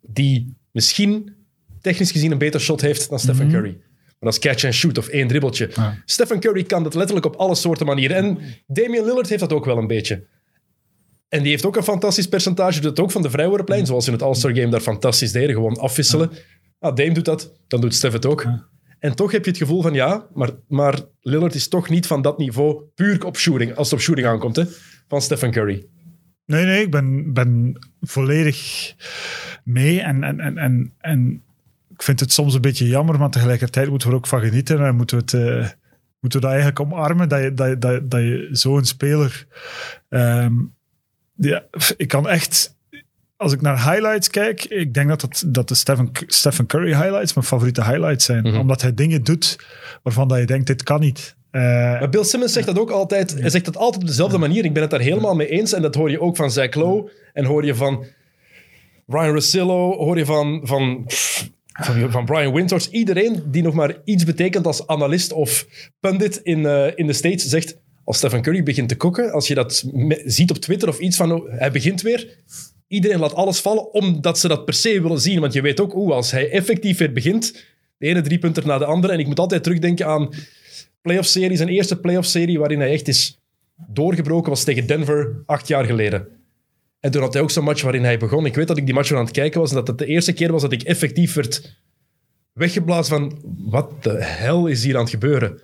die 0.00 0.56
misschien 0.72 1.34
technisch 1.84 2.10
gezien 2.10 2.32
een 2.32 2.38
beter 2.38 2.60
shot 2.60 2.80
heeft 2.80 3.08
dan 3.08 3.18
Stephen 3.18 3.50
Curry. 3.50 3.76
Maar 4.18 4.32
dat 4.32 4.32
is 4.32 4.38
catch 4.38 4.64
and 4.64 4.74
shoot 4.74 4.98
of 4.98 5.08
één 5.08 5.28
dribbeltje. 5.28 5.70
Ja. 5.74 6.02
Stephen 6.04 6.40
Curry 6.40 6.62
kan 6.62 6.82
dat 6.82 6.94
letterlijk 6.94 7.26
op 7.26 7.36
alle 7.36 7.54
soorten 7.54 7.86
manieren. 7.86 8.16
En 8.16 8.38
Damian 8.66 9.04
Lillard 9.04 9.28
heeft 9.28 9.40
dat 9.40 9.52
ook 9.52 9.64
wel 9.64 9.78
een 9.78 9.86
beetje. 9.86 10.26
En 11.28 11.40
die 11.40 11.50
heeft 11.50 11.66
ook 11.66 11.76
een 11.76 11.82
fantastisch 11.82 12.28
percentage. 12.28 12.80
Doet 12.80 12.90
het 12.90 13.00
ook 13.00 13.10
van 13.10 13.22
de 13.22 13.30
vrijworplijn, 13.30 13.86
zoals 13.86 14.06
in 14.06 14.12
het 14.12 14.22
All-Star 14.22 14.54
Game 14.54 14.68
daar 14.68 14.80
fantastisch 14.80 15.32
deden. 15.32 15.54
Gewoon 15.54 15.76
afwisselen. 15.76 16.30
Ah, 16.78 16.96
Dame 16.96 17.12
doet 17.12 17.24
dat, 17.24 17.60
dan 17.66 17.80
doet 17.80 17.94
Steph 17.94 18.14
het 18.14 18.26
ook. 18.26 18.46
En 18.98 19.14
toch 19.14 19.32
heb 19.32 19.44
je 19.44 19.50
het 19.50 19.58
gevoel 19.58 19.82
van 19.82 19.94
ja, 19.94 20.26
maar, 20.34 20.50
maar 20.68 21.00
Lillard 21.20 21.54
is 21.54 21.68
toch 21.68 21.88
niet 21.88 22.06
van 22.06 22.22
dat 22.22 22.38
niveau 22.38 22.82
puur 22.94 23.24
op 23.24 23.36
shooting, 23.36 23.74
als 23.74 23.90
het 23.90 23.98
op 23.98 24.04
shooting 24.04 24.26
aankomt, 24.26 24.56
hè, 24.56 24.64
van 25.08 25.22
Stephen 25.22 25.50
Curry. 25.50 25.86
Nee, 26.46 26.64
nee, 26.64 26.82
ik 26.82 26.90
ben, 26.90 27.32
ben 27.32 27.78
volledig 28.00 28.92
mee. 29.64 30.00
En, 30.00 30.22
en, 30.22 30.40
en, 30.40 30.58
en, 30.58 30.92
en 30.98 31.43
ik 31.94 32.02
vind 32.02 32.20
het 32.20 32.32
soms 32.32 32.54
een 32.54 32.60
beetje 32.60 32.86
jammer, 32.86 33.18
maar 33.18 33.30
tegelijkertijd 33.30 33.88
moeten 33.88 34.08
we 34.08 34.14
er 34.14 34.20
ook 34.20 34.26
van 34.26 34.40
genieten. 34.40 34.86
En 34.86 34.96
moeten 34.96 35.16
we, 35.16 35.22
het, 35.22 35.34
eh, 35.34 35.68
moeten 36.20 36.40
we 36.40 36.46
dat 36.46 36.50
eigenlijk 36.50 36.80
omarmen, 36.80 37.28
dat 37.28 37.42
je, 37.42 37.54
dat, 37.54 37.80
dat, 37.80 38.10
dat 38.10 38.20
je 38.20 38.48
zo'n 38.50 38.84
speler... 38.84 39.46
ehm, 40.08 40.52
ja, 41.36 41.64
ik 41.96 42.08
kan 42.08 42.28
echt... 42.28 42.76
Als 43.36 43.52
ik 43.52 43.60
naar 43.60 43.92
highlights 43.92 44.28
kijk, 44.30 44.64
ik 44.64 44.94
denk 44.94 45.08
dat, 45.08 45.44
dat 45.46 45.68
de 45.68 45.74
Stephen, 45.74 46.10
Stephen 46.26 46.66
Curry 46.66 46.94
highlights 46.94 47.34
mijn 47.34 47.46
favoriete 47.46 47.84
highlights 47.84 48.24
zijn. 48.24 48.42
Mhm. 48.42 48.56
Omdat 48.58 48.82
hij 48.82 48.94
dingen 48.94 49.22
doet 49.24 49.66
waarvan 50.02 50.28
dat 50.28 50.38
je 50.38 50.46
denkt, 50.46 50.66
dit 50.66 50.82
kan 50.82 51.00
niet. 51.00 51.36
Eh, 51.50 51.62
Maar 51.62 52.08
Bill 52.08 52.24
Simmons 52.24 52.52
zegt 52.52 52.66
dat 52.66 52.78
ook 52.78 52.90
altijd. 52.90 53.38
Hij 53.40 53.50
zegt 53.50 53.64
dat 53.64 53.76
altijd 53.76 54.02
op 54.02 54.08
dezelfde 54.08 54.38
manier. 54.38 54.64
Ik 54.64 54.72
ben 54.72 54.82
het 54.82 54.90
daar 54.90 55.00
helemaal 55.00 55.34
mee 55.34 55.48
eens. 55.48 55.72
En 55.72 55.82
dat 55.82 55.94
hoor 55.94 56.10
je 56.10 56.20
ook 56.20 56.36
van 56.36 56.50
Zach 56.50 56.74
Lowe. 56.74 57.10
En 57.32 57.44
hoor 57.44 57.64
je 57.64 57.74
van 57.74 58.04
Ryan 59.06 59.32
Russillo. 59.32 59.96
Hoor 59.96 60.18
je 60.18 60.24
van, 60.24 60.60
van, 60.64 61.06
van, 61.82 62.10
van 62.10 62.24
Brian 62.24 62.52
Winters. 62.52 62.90
Iedereen 62.90 63.42
die 63.46 63.62
nog 63.62 63.74
maar 63.74 63.96
iets 64.04 64.24
betekent 64.24 64.66
als 64.66 64.86
analist 64.86 65.32
of 65.32 65.66
pundit 66.00 66.36
in, 66.36 66.66
eh, 66.66 66.86
in 66.94 67.06
de 67.06 67.12
States 67.12 67.44
zegt... 67.44 67.82
Als 68.06 68.16
Stephen 68.16 68.42
Curry 68.42 68.62
begint 68.62 68.88
te 68.88 68.96
koken, 68.96 69.32
als 69.32 69.48
je 69.48 69.54
dat 69.54 69.84
ziet 70.24 70.50
op 70.50 70.56
Twitter 70.56 70.88
of 70.88 70.98
iets 70.98 71.16
van... 71.16 71.32
oh, 71.32 71.50
hij 71.50 71.70
begint 71.70 72.02
weer. 72.02 72.38
Iedereen 72.88 73.18
laat 73.18 73.34
alles 73.34 73.60
vallen 73.60 73.92
omdat 73.92 74.38
ze 74.38 74.48
dat 74.48 74.64
per 74.64 74.74
se 74.74 75.02
willen 75.02 75.20
zien. 75.20 75.40
Want 75.40 75.52
je 75.52 75.60
weet 75.60 75.80
ook, 75.80 75.94
oeh, 75.94 76.14
als 76.14 76.30
hij 76.30 76.50
effectief 76.50 76.98
weer 76.98 77.12
begint... 77.12 77.64
De 77.98 78.06
ene 78.06 78.20
driepunter 78.20 78.66
na 78.66 78.78
de 78.78 78.84
andere. 78.84 79.12
En 79.12 79.18
ik 79.18 79.26
moet 79.26 79.38
altijd 79.38 79.62
terugdenken 79.62 80.06
aan 80.06 80.28
playoff-serie. 81.02 81.56
Zijn 81.56 81.68
eerste 81.68 82.00
playoff-serie 82.00 82.58
waarin 82.58 82.80
hij 82.80 82.92
echt 82.92 83.08
is 83.08 83.38
doorgebroken 83.88 84.50
was 84.50 84.64
tegen 84.64 84.86
Denver 84.86 85.42
acht 85.46 85.68
jaar 85.68 85.84
geleden. 85.84 86.26
En 87.04 87.10
toen 87.10 87.22
had 87.22 87.32
hij 87.32 87.42
ook 87.42 87.50
zo'n 87.50 87.64
match 87.64 87.82
waarin 87.82 88.04
hij 88.04 88.18
begon. 88.18 88.46
Ik 88.46 88.54
weet 88.54 88.68
dat 88.68 88.76
ik 88.76 88.84
die 88.84 88.94
match 88.94 89.12
aan 89.12 89.24
het 89.24 89.30
kijken 89.30 89.60
was 89.60 89.70
en 89.70 89.76
dat 89.76 89.86
het 89.86 89.98
de 89.98 90.06
eerste 90.06 90.32
keer 90.32 90.52
was 90.52 90.62
dat 90.62 90.72
ik 90.72 90.82
effectief 90.82 91.34
werd 91.34 91.76
weggeblazen 92.52 93.18
van 93.18 93.40
wat 93.58 94.02
de 94.02 94.24
hel 94.24 94.66
is 94.66 94.84
hier 94.84 94.94
aan 94.94 95.00
het 95.00 95.10
gebeuren. 95.10 95.62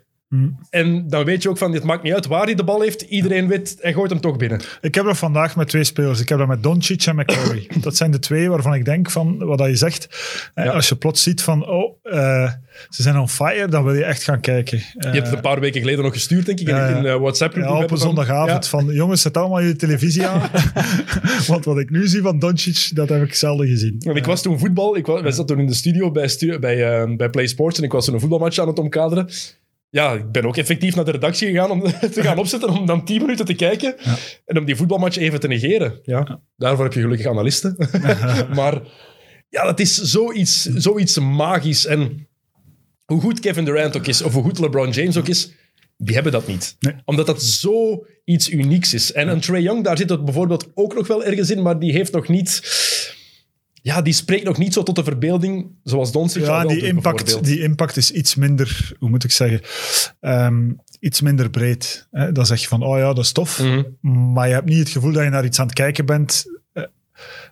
En 0.71 1.09
dan 1.09 1.25
weet 1.25 1.43
je 1.43 1.49
ook 1.49 1.59
van, 1.59 1.73
het 1.73 1.85
maakt 1.85 2.03
niet 2.03 2.13
uit 2.13 2.27
waar 2.27 2.45
hij 2.45 2.55
de 2.55 2.65
bal 2.65 2.81
heeft. 2.81 3.03
Iedereen 3.03 3.49
weet, 3.49 3.77
hij 3.81 3.93
gooit 3.93 4.11
hem 4.11 4.21
toch 4.21 4.37
binnen. 4.37 4.61
Ik 4.81 4.95
heb 4.95 5.05
dat 5.05 5.19
vandaag 5.19 5.57
met 5.57 5.69
twee 5.69 5.85
spelers. 5.85 6.21
Ik 6.21 6.29
heb 6.29 6.39
dat 6.39 6.47
met 6.49 6.63
Doncic 6.63 7.03
en 7.07 7.17
met 7.17 7.27
Curry. 7.27 7.69
dat 7.81 7.97
zijn 7.97 8.11
de 8.11 8.19
twee 8.19 8.49
waarvan 8.51 8.75
ik 8.75 8.85
denk 8.85 9.11
van 9.11 9.39
wat 9.39 9.59
dat 9.59 9.69
je 9.69 9.77
zegt. 9.77 10.09
Eh, 10.55 10.65
Ja. 10.65 10.71
Als 10.71 10.89
je 10.89 10.97
plots 10.97 11.23
ziet 11.23 11.43
van, 11.43 11.67
oh, 11.69 11.97
eh, 12.03 12.51
ze 12.89 13.03
zijn 13.03 13.17
on 13.19 13.29
fire, 13.29 13.69
dan 13.69 13.85
wil 13.85 13.95
je 13.95 14.05
echt 14.05 14.23
gaan 14.23 14.41
kijken. 14.41 14.79
Eh, 14.79 14.85
Je 14.95 15.09
hebt 15.09 15.27
het 15.27 15.33
een 15.37 15.41
paar 15.41 15.61
weken 15.61 15.81
geleden 15.81 16.05
nog 16.05 16.13
gestuurd, 16.13 16.47
denk 16.47 16.61
ik, 16.61 16.69
in, 16.69 16.75
eh, 17.07 17.15
WhatsApp. 17.17 17.55
ja, 17.57 17.61
op 17.85 17.91
een 17.91 17.97
zondagavond 17.99 18.69
van, 18.69 18.87
jongens, 18.87 19.23
zet 19.23 19.37
allemaal 19.37 19.61
je 19.61 19.77
televisie 19.77 20.27
aan. 20.27 20.49
Want 21.47 21.65
wat 21.65 21.79
ik 21.79 21.91
nu 21.91 22.07
zie 22.09 22.23
van 22.23 22.39
Doncic, 22.39 22.91
dat 22.95 23.09
heb 23.09 23.23
ik 23.23 23.35
zelden 23.35 23.67
gezien. 23.67 23.97
Want 24.05 24.17
ik 24.17 24.25
was 24.25 24.43
toen 24.43 24.59
voetbal. 24.59 24.97
Ik 24.97 25.07
was, 25.07 25.21
wij 25.23 25.31
zaten 25.31 25.47
toen 25.47 25.59
in 25.59 25.67
de 25.67 25.75
studio 25.75 26.11
bij, 26.11 26.29
stu- 26.29 26.59
bij, 26.59 27.01
eh, 27.03 27.17
bij 27.17 27.29
Play 27.31 27.47
Sports 27.47 27.79
en 27.79 27.85
ik 27.85 27.93
was 27.93 28.05
toen 28.05 28.15
een 28.15 28.21
voetbalmatch 28.21 28.59
aan 28.59 28.69
het 28.69 28.79
omkaderen. 28.79 29.29
Ja, 29.91 30.13
ik 30.13 30.33
ben 30.33 30.45
ook 30.45 30.57
effectief 30.57 30.95
naar 30.95 31.05
de 31.05 31.11
redactie 31.11 31.49
gegaan 31.49 31.71
om 31.71 31.83
te 32.15 32.23
gaan 32.23 32.39
opzetten, 32.39 32.69
om 32.69 32.87
dan 32.87 33.05
10 33.05 33.21
minuten 33.21 33.47
te 33.47 33.55
kijken 33.55 33.97
en 34.45 34.59
om 34.59 34.65
die 34.65 34.77
voetbalmatch 34.77 35.17
even 35.17 35.41
te 35.41 35.49
negeren. 35.49 36.01
Ja, 36.03 36.41
Daarvoor 36.57 36.85
heb 36.85 36.95
je 36.95 37.01
gelukkig 37.01 37.27
analisten. 37.27 37.77
maar 38.59 38.81
ja, 39.49 39.65
dat 39.65 39.81
is 39.81 39.95
zoiets, 39.95 40.63
zoiets 40.63 41.19
magisch. 41.19 41.87
En 41.87 42.29
hoe 43.05 43.21
goed 43.21 43.41
Kevin 43.41 43.65
Durant 43.65 43.97
ook 43.97 44.07
is, 44.07 44.23
of 44.23 44.33
hoe 44.33 44.43
goed 44.43 44.59
LeBron 44.59 44.91
James 44.91 45.17
ook 45.17 45.29
is, 45.29 45.53
die 45.97 46.15
hebben 46.15 46.33
dat 46.33 46.47
niet. 46.47 46.77
Nee. 46.81 46.95
Omdat 47.05 47.27
dat 47.27 47.43
zo 47.43 48.07
iets 48.25 48.51
unieks 48.51 48.95
is. 48.95 49.13
En 49.13 49.29
een 49.29 49.41
Trae 49.41 49.63
Young, 49.63 49.85
daar 49.85 49.97
zit 49.97 50.11
het 50.11 50.25
bijvoorbeeld 50.25 50.71
ook 50.75 50.95
nog 50.95 51.07
wel 51.07 51.25
ergens 51.25 51.51
in, 51.51 51.63
maar 51.63 51.79
die 51.79 51.93
heeft 51.93 52.13
nog 52.13 52.29
niet... 52.29 52.61
Ja, 53.83 54.03
die 54.03 54.13
spreekt 54.13 54.45
nog 54.45 54.59
niet 54.59 54.73
zo 54.73 54.83
tot 54.83 54.97
de 54.97 55.05
verbeelding 55.05 55.71
zoals 55.85 56.13
Doncic 56.13 56.45
Ja, 56.45 56.65
die 56.65 56.87
impact, 56.87 57.45
die 57.45 57.61
impact 57.61 57.97
is 57.97 58.11
iets 58.11 58.35
minder, 58.35 58.93
hoe 58.99 59.09
moet 59.09 59.25
ik 59.25 59.31
zeggen, 59.31 59.61
Ehm, 60.21 60.71
iets 61.01 61.21
minder 61.21 61.51
breed. 61.51 62.09
Hè? 62.11 62.33
Dan 62.33 62.47
zeg 62.47 62.61
je 62.61 62.69
van, 62.69 62.83
oh 62.83 62.99
ja, 62.99 63.13
dat 63.13 63.25
is 63.25 63.33
tof. 63.33 63.59
Mhm. 63.59 64.33
Maar 64.33 64.49
je 64.49 64.55
hebt 64.55 64.69
niet 64.69 64.79
het 64.79 64.89
gevoel 64.89 65.13
dat 65.13 65.23
je 65.23 65.31
naar 65.31 65.45
iets 65.45 65.59
aan 65.59 65.67
het 65.67 65.75
kijken 65.75 66.07
bent 66.07 66.45
eh, 66.73 66.85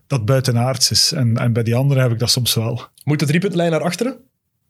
dat 0.06 0.24
buitenaards 0.24 0.90
is. 0.90 1.12
En, 1.12 1.36
en 1.36 1.52
bij 1.52 1.62
die 1.62 1.74
anderen 1.74 2.02
heb 2.02 2.12
ik 2.12 2.18
dat 2.18 2.30
soms 2.30 2.54
wel. 2.54 2.86
Moet 3.04 3.18
de 3.18 3.26
driepuntlijn 3.26 3.70
naar 3.70 3.82
achteren? 3.82 4.16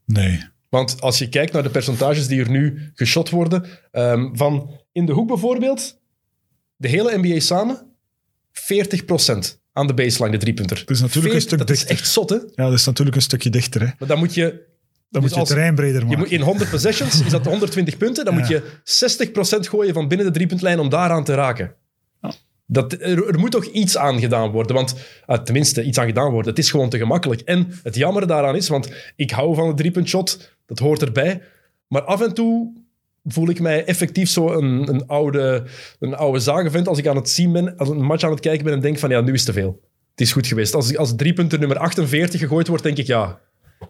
Nee. 0.05 0.45
Want 0.69 1.01
als 1.01 1.19
je 1.19 1.29
kijkt 1.29 1.53
naar 1.53 1.63
de 1.63 1.71
percentages 1.71 2.27
die 2.27 2.41
er 2.41 2.51
nu 2.51 2.91
geschot 2.95 3.31
worden, 3.31 3.65
ehm, 3.91 4.35
van 4.35 4.81
in 4.93 5.07
de 5.07 5.13
hoek 5.13 5.29
bijvoorbeeld, 5.29 6.01
de 6.77 6.89
hele 6.89 7.19
NBA 7.19 7.41
samen, 7.41 7.87
40% 8.53 9.58
aan 9.79 9.87
de 9.87 9.95
baseline, 9.95 10.31
de 10.31 10.43
driepunter. 10.45 10.79
Het 10.79 10.91
is 10.91 11.01
natuurlijk 11.01 11.35
een 11.35 11.41
40, 11.41 11.43
stuk 11.43 11.59
dat 11.59 11.71
is 11.77 11.85
echt 11.85 12.09
zot, 12.09 12.31
hè? 12.31 12.37
Ja, 12.37 12.65
dat 12.65 12.73
is 12.73 12.85
natuurlijk 12.87 13.17
een 13.17 13.23
stukje 13.23 13.51
dichter. 13.51 13.81
Hè? 13.81 13.87
Maar 13.99 14.09
dan 14.09 14.19
moet 14.19 14.35
je... 14.35 14.67
Dan 15.11 15.23
moet 15.23 15.31
je 15.31 15.39
als- 15.39 15.49
het 15.49 15.57
terrein 15.57 15.75
breder 15.75 16.01
Je 16.01 16.05
maken. 16.07 16.19
moet 16.19 16.31
in 16.31 16.41
100 16.41 16.71
possessions 16.71 17.25
is 17.25 17.31
dat 17.31 17.45
120 17.47 17.97
punten. 17.97 18.25
Dan 18.25 18.35
moet 18.35 18.49
je 18.49 18.63
60% 18.85 19.69
gooien 19.69 19.95
van 19.95 20.09
binnen 20.09 20.27
de 20.27 20.33
driepuntlijn 20.33 20.79
om 20.79 20.89
daaraan 20.89 21.25
te 21.25 21.35
raken. 21.35 21.75
Dat, 22.71 22.93
er, 22.93 23.27
er 23.29 23.39
moet 23.39 23.51
toch 23.51 23.65
iets 23.65 23.97
aan 23.97 24.21
gedaan 24.21 24.51
worden. 24.51 24.77
Want, 24.77 24.95
ah, 25.27 25.43
tenminste, 25.43 25.83
iets 25.85 25.99
aan 25.99 26.07
gedaan 26.07 26.31
worden. 26.31 26.51
Het 26.51 26.59
is 26.59 26.71
gewoon 26.71 26.89
te 26.89 26.99
gemakkelijk. 26.99 27.41
En 27.41 27.73
het 27.83 27.95
jammer 27.95 28.27
daaraan 28.27 28.57
is, 28.57 28.69
want 28.69 28.91
ik 29.17 29.31
hou 29.31 29.55
van 29.55 29.69
de 29.69 29.75
driepuntshot. 29.75 30.51
Dat 30.67 30.79
hoort 30.79 31.03
erbij. 31.03 31.43
Maar 31.87 32.03
af 32.03 32.21
en 32.21 32.35
toe 32.35 32.73
voel 33.29 33.49
ik 33.49 33.61
mij 33.61 33.85
effectief 33.85 34.29
zo 34.29 34.53
een, 34.53 34.89
een, 34.89 35.07
oude, 35.07 35.65
een 35.99 36.15
oude 36.15 36.39
zagenvent 36.39 36.89
als 36.89 36.99
ik 36.99 37.07
aan 37.07 37.17
het 37.17 37.29
zien 37.31 37.53
ben, 37.53 37.77
als 37.77 37.89
een 37.89 38.03
match 38.03 38.25
aan 38.25 38.31
het 38.31 38.41
kijken 38.41 38.65
ben 38.65 38.73
en 38.75 38.81
denk 38.81 38.99
van 38.99 39.11
ja, 39.11 39.21
nu 39.21 39.33
is 39.33 39.45
te 39.45 39.53
veel. 39.53 39.81
Het 40.11 40.21
is 40.21 40.33
goed 40.33 40.47
geweest. 40.47 40.75
Als, 40.75 40.97
als 40.97 41.17
driepunter 41.17 41.59
nummer 41.59 41.79
48 41.79 42.41
gegooid 42.41 42.69
wordt, 42.69 42.83
denk 42.83 42.99
ik 42.99 43.07
ja, 43.07 43.39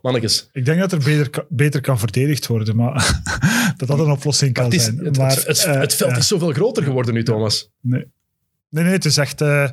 mannetjes. 0.02 0.48
Ik 0.52 0.64
denk 0.64 0.80
dat 0.80 0.92
er 0.92 0.98
beter, 0.98 1.44
beter 1.48 1.80
kan 1.80 1.98
verdedigd 1.98 2.46
worden, 2.46 2.76
maar 2.76 3.20
dat 3.76 3.88
dat 3.88 3.98
een 3.98 4.10
oplossing 4.10 4.52
kan 4.52 4.72
is, 4.72 4.84
zijn. 4.84 4.98
het, 4.98 5.16
maar, 5.18 5.30
het, 5.30 5.46
het, 5.46 5.64
eh, 5.64 5.80
het 5.80 5.94
veld 5.94 6.16
is 6.16 6.28
zoveel 6.28 6.52
groter 6.52 6.82
geworden 6.82 7.14
nu, 7.14 7.22
Thomas. 7.22 7.70
Nee. 7.80 8.06
Nee, 8.70 8.84
nee, 8.84 8.92
het 8.92 9.04
is 9.04 9.16
echt... 9.16 9.40
eh, 9.40 9.68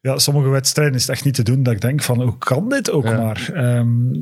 ja, 0.00 0.18
sommige 0.18 0.48
wedstrijden 0.48 0.94
is 0.94 1.00
het 1.00 1.10
echt 1.10 1.24
niet 1.24 1.34
te 1.34 1.42
doen 1.42 1.62
dat 1.62 1.74
ik 1.74 1.80
denk 1.80 2.02
van, 2.02 2.22
hoe 2.22 2.38
kan 2.38 2.68
dit 2.68 2.90
ook 2.90 3.04
Ja. 3.04 3.20
maar? 3.22 3.50
Ehm, 3.54 4.12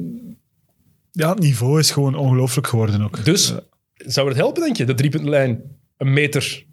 ja, 1.10 1.28
het 1.30 1.38
niveau 1.38 1.78
is 1.78 1.90
gewoon 1.90 2.14
ongelooflijk 2.14 2.66
geworden 2.66 3.02
ook. 3.02 3.24
Dus 3.24 3.54
zou 3.96 4.28
het 4.28 4.36
helpen, 4.36 4.62
denk 4.62 4.76
je, 4.76 4.84
de 4.84 4.94
driepuntlijn 4.94 5.62
een 5.96 6.12
meter 6.12 6.64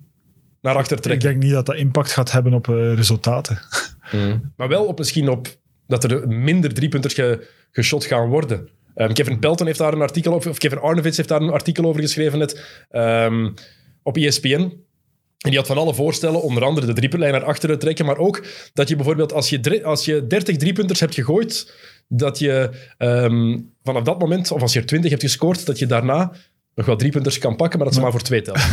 naar 0.61 0.75
achter 0.75 0.97
ik 0.97 1.03
trekken? 1.03 1.29
denk 1.29 1.43
niet 1.43 1.51
dat 1.51 1.65
dat 1.65 1.75
impact 1.75 2.11
gaat 2.11 2.31
hebben 2.31 2.53
op 2.53 2.69
eh, 2.69 2.93
resultaten. 2.93 3.59
Maar 4.57 4.67
wel 4.67 4.85
op 4.85 4.97
misschien 4.97 5.29
op 5.29 5.47
dat 5.87 6.03
er 6.03 6.27
minder 6.27 6.73
driepunters 6.73 7.13
ge, 7.13 7.47
geschot 7.71 8.05
gaan 8.05 8.27
worden. 8.29 8.69
Ehm, 8.95 9.13
Kevin 9.13 9.39
Pelton 9.39 9.67
heeft 9.67 9.79
daar 9.79 9.93
een 9.93 10.01
artikel 10.01 10.33
over, 10.33 10.49
of 10.49 10.57
Kevin 10.57 10.79
Arnovitz 10.79 11.17
heeft 11.17 11.29
daar 11.29 11.41
een 11.41 11.49
artikel 11.49 11.85
over 11.85 12.01
geschreven 12.01 12.39
net, 12.39 12.83
ehm, 12.89 13.49
op 14.03 14.17
ESPN. 14.17 14.81
En 15.37 15.49
die 15.49 15.57
had 15.57 15.67
van 15.67 15.77
alle 15.77 15.93
voorstellen, 15.93 16.41
onder 16.41 16.63
andere 16.63 16.85
de 16.85 16.93
driepuntlijn 16.93 17.33
naar 17.33 17.43
achteren 17.43 17.79
trekken, 17.79 18.05
maar 18.05 18.17
ook 18.17 18.45
dat 18.73 18.89
je 18.89 18.95
bijvoorbeeld 18.95 19.33
als 19.33 19.49
je, 19.49 19.83
als 19.83 20.05
je 20.05 20.27
30 20.27 20.57
driepunters 20.57 20.99
hebt 20.99 21.13
gegooid, 21.13 21.73
dat 22.07 22.39
je 22.39 22.69
ehm, 22.97 23.59
vanaf 23.83 24.03
dat 24.03 24.19
moment, 24.19 24.51
of 24.51 24.61
als 24.61 24.73
je 24.73 24.79
er 24.79 24.85
20 24.85 25.09
hebt 25.09 25.23
gescoord, 25.23 25.65
dat 25.65 25.79
je 25.79 25.85
daarna 25.85 26.31
nog 26.75 26.85
wel 26.85 26.95
driepunters 26.95 27.37
kan 27.37 27.55
pakken, 27.55 27.77
maar 27.79 27.87
dat 27.87 27.95
ze 27.95 28.01
maar 28.01 28.11
voor 28.11 28.21
twee 28.21 28.41
tellen. 28.41 28.61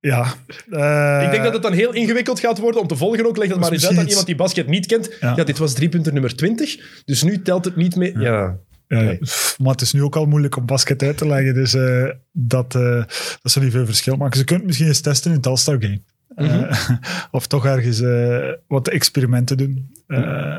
Ja. 0.00 0.34
eh, 0.70 1.22
Ik 1.24 1.30
denk 1.30 1.42
dat 1.44 1.52
het 1.52 1.62
dan 1.62 1.72
heel 1.72 1.92
ingewikkeld 1.92 2.40
gaat 2.40 2.58
worden 2.58 2.80
om 2.80 2.86
te 2.86 2.96
volgen 2.96 3.26
ook. 3.26 3.36
Leg 3.36 3.48
dat 3.48 3.60
maar 3.60 3.72
eens 3.72 3.86
uit 3.88 3.98
aan 3.98 4.06
iemand 4.06 4.26
die 4.26 4.34
basket 4.34 4.66
niet 4.66 4.86
kent. 4.86 5.10
Ja. 5.20 5.32
Ja. 5.36 5.44
dit 5.44 5.58
was 5.58 5.72
driepunter 5.74 6.12
nummer 6.12 6.36
20, 6.36 6.76
dus 7.04 7.22
nu 7.22 7.42
telt 7.42 7.64
het 7.64 7.76
niet 7.76 7.96
meer. 7.96 8.20
Ja. 8.20 8.56
Ja, 8.88 9.00
Nee. 9.00 9.18
maar 9.58 9.72
het 9.72 9.80
is 9.80 9.92
nu 9.92 10.02
ook 10.02 10.16
al 10.16 10.26
moeilijk 10.26 10.56
om 10.56 10.66
basket 10.66 11.02
uit 11.02 11.16
te 11.18 11.26
leggen, 11.26 11.54
dus 11.54 11.74
eh, 11.74 12.08
dat, 12.32 12.74
eh, 12.74 13.02
dat 13.42 13.52
zal 13.52 13.62
niet 13.62 13.72
veel 13.72 13.86
verschil 13.86 14.16
maken. 14.16 14.38
Ze 14.38 14.44
kunnen 14.44 14.58
het 14.58 14.66
misschien 14.66 14.88
eens 14.88 15.00
testen 15.00 15.30
in 15.30 15.36
het 15.36 15.46
All-Star 15.46 15.76
Game. 15.80 16.00
Of 17.30 17.46
toch 17.46 17.66
ergens 17.66 18.00
wat 18.68 18.88
experimenten 18.88 19.56
doen. 19.56 19.94
Eh, 20.06 20.56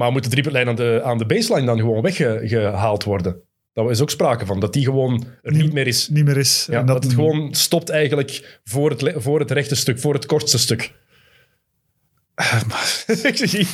Maar 0.00 0.12
moet 0.12 0.22
de 0.24 0.28
driepuntlijn 0.30 0.68
aan 0.68 0.74
de, 0.74 1.00
aan 1.04 1.18
de 1.18 1.26
baseline 1.26 1.66
dan 1.66 1.78
gewoon 1.78 2.02
weggehaald 2.02 3.04
worden? 3.04 3.40
Daar 3.72 3.90
is 3.90 4.00
ook 4.00 4.10
sprake 4.10 4.46
van, 4.46 4.60
dat 4.60 4.72
die 4.72 4.84
gewoon 4.84 5.24
er 5.42 5.52
niet 5.52 5.72
meer 5.72 5.86
is. 5.86 6.08
niet 6.08 6.24
meer 6.24 6.36
is. 6.36 6.66
Ja, 6.70 6.78
En 6.78 6.86
dat, 6.86 7.04
het 7.04 7.12
gewoon 7.12 7.54
stopt 7.54 7.88
eigenlijk 7.88 8.60
voor 8.64 8.90
het, 8.90 9.12
voor 9.16 9.40
het 9.40 9.50
rechte 9.50 9.74
stuk, 9.74 9.98
voor 9.98 10.14
het 10.14 10.26
kortste 10.26 10.58
stuk. 10.58 10.92
ik, 13.22 13.36
zie, 13.48 13.66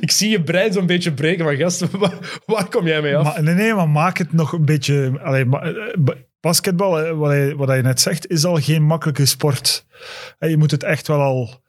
ik 0.00 0.10
zie 0.10 0.30
je 0.30 0.42
brein 0.42 0.72
zo'n 0.72 0.86
beetje 0.86 1.12
breken 1.12 1.44
van 1.44 1.56
gasten. 1.56 1.88
Waar, 1.98 2.40
waar 2.46 2.68
kom 2.68 2.86
jij 2.86 3.02
mee 3.02 3.16
af? 3.16 3.24
Maar, 3.24 3.42
nee, 3.42 3.54
nee, 3.54 3.74
maar 3.74 3.88
maak 3.88 4.18
het 4.18 4.32
nog 4.32 4.52
een 4.52 4.64
beetje... 4.64 5.12
Allee, 5.22 5.44
eh, 5.44 5.74
ba- 5.98 6.16
basketbal, 6.40 7.00
eh, 7.00 7.18
wat 7.18 7.32
je, 7.32 7.54
wat 7.56 7.76
je 7.76 7.82
net 7.82 8.00
zegt, 8.00 8.26
is 8.30 8.44
al 8.44 8.56
geen 8.56 8.82
makkelijke 8.82 9.26
sport. 9.26 9.86
Eh, 10.38 10.50
Je 10.50 10.56
moet 10.56 10.70
het 10.70 10.82
echt 10.82 11.06
wel 11.06 11.20
al 11.20 11.61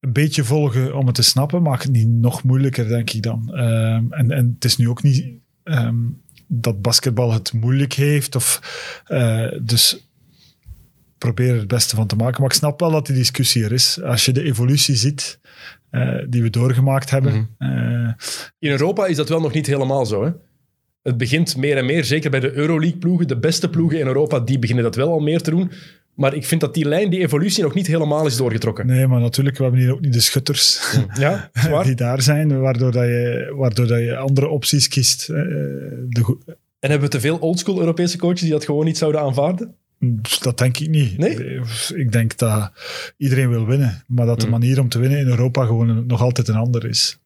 een 0.00 0.12
beetje 0.12 0.44
volgen 0.44 0.96
om 0.96 1.06
het 1.06 1.14
te 1.14 1.22
snappen, 1.22 1.62
maakt 1.62 1.82
het 1.82 1.92
niet 1.92 2.08
nog 2.08 2.42
moeilijker, 2.42 2.88
denk 2.88 3.10
ik 3.10 3.22
dan. 3.22 3.54
Ehm, 3.54 4.12
en, 4.12 4.30
en 4.30 4.52
het 4.54 4.64
is 4.64 4.76
nu 4.76 4.88
ook 4.88 5.02
niet 5.02 5.26
ehm, 5.62 5.96
dat 6.46 6.82
basketbal 6.82 7.32
het 7.32 7.52
moeilijk 7.52 7.92
heeft. 7.92 8.34
Of, 8.36 8.60
eh, 9.04 9.48
dus 9.62 10.08
probeer 11.18 11.50
er 11.52 11.58
het 11.58 11.68
beste 11.68 11.96
van 11.96 12.06
te 12.06 12.16
maken. 12.16 12.40
Maar 12.40 12.50
ik 12.50 12.56
snap 12.56 12.80
wel 12.80 12.90
dat 12.90 13.06
die 13.06 13.14
discussie 13.14 13.64
er 13.64 13.72
is. 13.72 14.02
Als 14.02 14.24
je 14.24 14.32
de 14.32 14.42
evolutie 14.42 14.96
ziet 14.96 15.40
eh, 15.90 16.16
die 16.28 16.42
we 16.42 16.50
doorgemaakt 16.50 17.10
hebben. 17.10 17.48
Mhm. 17.58 17.70
eh, 17.70 18.12
In 18.58 18.70
Europa 18.70 19.06
is 19.06 19.16
dat 19.16 19.28
wel 19.28 19.40
nog 19.40 19.52
niet 19.52 19.66
helemaal 19.66 20.06
zo. 20.06 20.24
Hè? 20.24 20.30
Het 21.02 21.16
begint 21.16 21.56
meer 21.56 21.76
en 21.76 21.86
meer, 21.86 22.04
zeker 22.04 22.30
bij 22.30 22.40
de 22.40 22.52
Euroleague-ploegen. 22.52 23.28
De 23.28 23.38
beste 23.38 23.70
ploegen 23.70 23.98
in 23.98 24.06
Europa, 24.06 24.40
die 24.40 24.58
beginnen 24.58 24.84
dat 24.84 24.94
wel 24.94 25.12
al 25.12 25.20
meer 25.20 25.42
te 25.42 25.50
doen. 25.50 25.70
Maar 26.18 26.34
ik 26.34 26.44
vind 26.44 26.60
dat 26.60 26.74
die 26.74 26.84
lijn, 26.88 27.10
die 27.10 27.20
evolutie, 27.20 27.62
nog 27.62 27.74
niet 27.74 27.86
helemaal 27.86 28.26
is 28.26 28.36
doorgetrokken. 28.36 28.86
nee, 28.86 29.06
maar 29.06 29.20
natuurlijk, 29.20 29.56
we 29.56 29.62
hebben 29.62 29.80
hier 29.80 29.92
ook 29.92 30.00
niet 30.00 30.12
de 30.12 30.20
schutters. 30.20 30.96
Ja, 31.14 31.50
die 31.82 31.94
daar 31.94 32.22
zijn, 32.22 32.60
waardoor, 32.60 32.92
dat 32.92 33.04
je, 33.04 33.52
waardoor 33.56 33.86
dat 33.86 33.98
je 33.98 34.16
andere 34.16 34.48
opties 34.48 34.88
kiest. 34.88 35.28
Eh, 35.28 35.36
de, 36.08 36.36
En 36.80 36.90
hebben 36.90 37.08
we 37.08 37.14
te 37.14 37.20
veel 37.20 37.38
oldschool 37.38 37.80
Europese 37.80 38.18
coaches 38.18 38.40
die 38.40 38.50
dat 38.50 38.64
gewoon 38.64 38.84
niet 38.84 38.98
zouden 38.98 39.20
aanvaarden? 39.20 39.74
dat 40.40 40.58
denk 40.58 40.78
ik 40.78 40.88
niet. 40.88 41.18
Nee? 41.18 41.60
Ik 41.94 42.12
denk 42.12 42.36
dat 42.36 42.72
iedereen 43.16 43.48
wil 43.48 43.66
winnen, 43.66 44.02
maar 44.06 44.26
dat 44.26 44.36
de 44.40 44.42
Hmm. 44.46 44.52
manier 44.52 44.80
om 44.80 44.88
te 44.88 44.98
winnen 44.98 45.18
in 45.18 45.26
Europa 45.26 45.64
gewoon 45.64 46.06
nog 46.06 46.22
altijd 46.22 46.48
een 46.48 46.54
ander 46.54 46.84
is. 46.84 47.18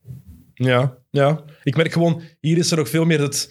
Ja, 0.54 0.94
ja. 1.10 1.40
Ik 1.62 1.76
merk 1.76 1.92
gewoon, 1.92 2.22
hier 2.40 2.58
is 2.58 2.70
er 2.70 2.76
nog 2.76 2.88
veel 2.88 3.04
meer 3.04 3.20
het... 3.20 3.48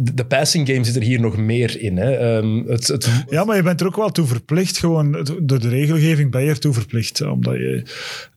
De, 0.00 0.24
passing 0.24 0.68
game 0.68 0.84
zit 0.84 0.96
er 0.96 1.02
hier 1.02 1.20
nog 1.20 1.36
meer 1.36 1.80
in. 1.80 1.96
Hè. 1.96 2.12
Ehm, 2.12 2.62
het, 2.66 2.86
het, 2.86 3.24
Ja, 3.28 3.44
maar 3.44 3.56
je 3.56 3.62
bent 3.62 3.80
er 3.80 3.86
ook 3.86 3.96
wel 3.96 4.10
toe 4.10 4.26
verplicht, 4.26 4.78
gewoon 4.78 5.12
door 5.42 5.60
de 5.60 5.68
regelgeving 5.68 6.30
ben 6.30 6.42
je 6.42 6.50
er 6.50 6.58
toe 6.58 6.72
verplicht. 6.72 7.22
Omdat 7.22 7.54
je, 7.54 7.82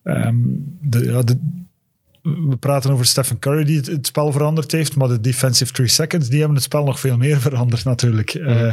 ehm, 0.02 0.36
de, 0.80 1.04
ja, 1.04 1.22
de, 1.22 1.36
we 2.22 2.56
praten 2.56 2.90
over 2.90 3.06
Stephen 3.06 3.38
Curry 3.38 3.64
die 3.64 3.80
het, 3.80 4.06
spel 4.06 4.32
veranderd 4.32 4.72
heeft, 4.72 4.96
maar 4.96 5.08
de 5.08 5.20
defensive 5.20 5.72
three 5.72 5.88
seconds, 5.88 6.28
die 6.28 6.38
hebben 6.38 6.56
het 6.56 6.64
spel 6.64 6.84
nog 6.84 7.00
veel 7.00 7.16
meer 7.16 7.40
veranderd 7.48 7.84
natuurlijk. 7.84 8.34
Eh, 8.34 8.72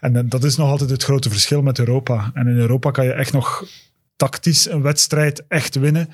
en 0.00 0.16
eh, 0.16 0.22
dat 0.24 0.44
is 0.44 0.56
nog 0.56 0.70
altijd 0.70 0.90
het 0.90 1.02
grote 1.02 1.30
verschil 1.30 1.62
met 1.62 1.78
Europa. 1.78 2.30
En 2.34 2.46
in 2.46 2.56
Europa 2.56 2.90
kan 2.90 3.04
je 3.04 3.12
echt 3.12 3.32
nog 3.32 3.64
tactisch 4.16 4.70
een 4.70 4.82
wedstrijd 4.82 5.44
echt 5.48 5.74
winnen. 5.74 6.08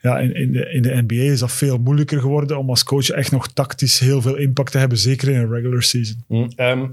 Ja, 0.00 0.18
in, 0.18 0.34
in, 0.34 0.52
de, 0.52 0.70
in 0.70 0.82
de 0.82 1.02
NBA 1.06 1.32
is 1.32 1.38
dat 1.38 1.52
veel 1.52 1.78
moeilijker 1.78 2.20
geworden 2.20 2.58
om 2.58 2.70
als 2.70 2.84
coach 2.84 3.08
echt 3.08 3.32
nog 3.32 3.52
tactisch 3.52 3.98
heel 3.98 4.22
veel 4.22 4.36
impact 4.36 4.72
te 4.72 4.78
hebben, 4.78 4.98
zeker 4.98 5.28
in 5.28 5.34
een 5.34 5.50
regular 5.50 5.82
season. 5.82 6.24
Hm, 6.28 6.48
ehm, 6.56 6.86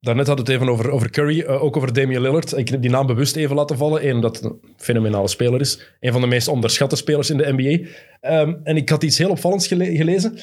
daarnet 0.00 0.26
hadden 0.26 0.44
we 0.44 0.52
het 0.52 0.60
even 0.60 0.72
over, 0.72 0.90
over 0.90 1.10
Curry, 1.10 1.40
eh, 1.40 1.62
ook 1.62 1.76
over 1.76 1.92
Damian 1.92 2.22
Lillard. 2.22 2.56
Ik 2.56 2.68
heb 2.68 2.82
die 2.82 2.90
naam 2.90 3.06
bewust 3.06 3.36
even 3.36 3.56
laten 3.56 3.76
vallen, 3.76 4.00
één, 4.00 4.14
omdat 4.14 4.42
een 4.44 4.58
fenomenale 4.76 5.28
speler 5.28 5.60
is. 5.60 5.96
Een 6.00 6.12
van 6.12 6.20
de 6.20 6.26
meest 6.26 6.48
onderschatte 6.48 6.96
spelers 6.96 7.30
in 7.30 7.36
de 7.36 7.52
NBA. 7.56 7.88
Ehm, 8.20 8.54
en 8.62 8.76
ik 8.76 8.88
had 8.88 9.02
iets 9.02 9.18
heel 9.18 9.30
opvallends 9.30 9.66
gele- 9.66 9.96
gelezen. 9.96 10.38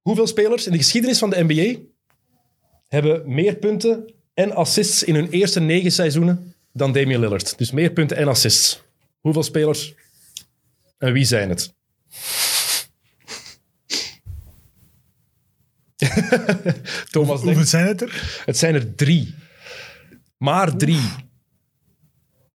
Hoeveel 0.00 0.26
spelers 0.26 0.66
in 0.66 0.72
de 0.72 0.78
geschiedenis 0.78 1.18
van 1.18 1.30
de 1.30 1.44
NBA 1.46 1.78
hebben 2.88 3.22
meer 3.34 3.56
punten 3.56 4.14
en 4.34 4.54
assists 4.54 5.04
in 5.04 5.14
hun 5.14 5.28
eerste 5.30 5.60
negen 5.60 5.92
seizoenen 5.92 6.53
dan 6.76 6.92
Damian 6.92 7.20
Lillard? 7.20 7.58
Dus 7.58 7.70
meer 7.70 7.90
punten 7.90 8.16
en 8.16 8.28
assists. 8.28 8.82
Hoeveel 9.20 9.42
spelers 9.42 9.94
en 10.98 11.12
wie 11.12 11.24
zijn 11.24 11.48
het? 11.48 11.74
Thomas. 17.10 17.42
Hoeveel 17.42 17.64
zijn 17.64 17.86
het 17.86 18.02
er? 18.02 18.42
Het 18.44 18.58
zijn 18.58 18.74
er 18.74 18.94
drie. 18.94 19.34
Maar 20.38 20.76
drie. 20.76 21.00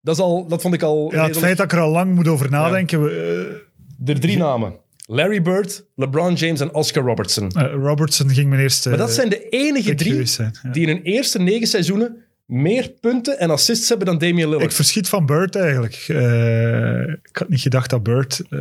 Dat, 0.01 0.15
is 0.15 0.21
al, 0.21 0.47
dat 0.47 0.61
vond 0.61 0.73
ik 0.73 0.81
al... 0.81 0.97
Ja, 0.97 1.05
het 1.05 1.13
redelijk- 1.15 1.39
feit 1.45 1.57
dat 1.57 1.65
ik 1.65 1.71
er 1.71 1.79
al 1.83 1.91
lang 1.91 2.15
moet 2.15 2.27
over 2.27 2.49
nadenken. 2.49 3.03
we, 3.03 3.65
Er 4.05 4.19
drie 4.19 4.37
namen. 4.37 4.75
Larry 5.05 5.41
Bird, 5.41 5.85
LeBron 5.95 6.33
James 6.33 6.59
en 6.59 6.73
Oscar 6.73 7.03
Robertson. 7.03 7.51
eh, 7.51 7.63
eh, 7.63 7.73
Robertson 7.73 8.29
ging 8.29 8.49
mijn 8.49 8.61
eerste. 8.61 8.89
Maar 8.89 8.97
dat 8.97 9.11
zijn 9.11 9.29
de 9.29 9.49
enige 9.49 9.95
drie 9.95 10.11
geweest 10.11 10.33
zijn, 10.33 10.55
ja. 10.63 10.69
die 10.71 10.81
in 10.87 10.87
hun 10.95 11.01
eerste 11.03 11.39
negen 11.39 11.67
seizoenen 11.67 12.23
meer 12.49 12.89
punten 13.01 13.39
en 13.39 13.49
assists 13.49 13.89
hebben 13.89 14.07
dan 14.07 14.17
Damian 14.17 14.47
Ik 14.47 14.53
Lillard. 14.55 14.73
verschiet 14.73 15.09
van 15.09 15.25
Bird 15.25 15.55
eigenlijk. 15.55 16.05
Eh, 16.07 17.01
ik 17.01 17.29
had 17.37 17.49
niet 17.49 17.61
gedacht 17.61 17.89
dat 17.89 18.03
Bird 18.03 18.41
eh, 18.49 18.59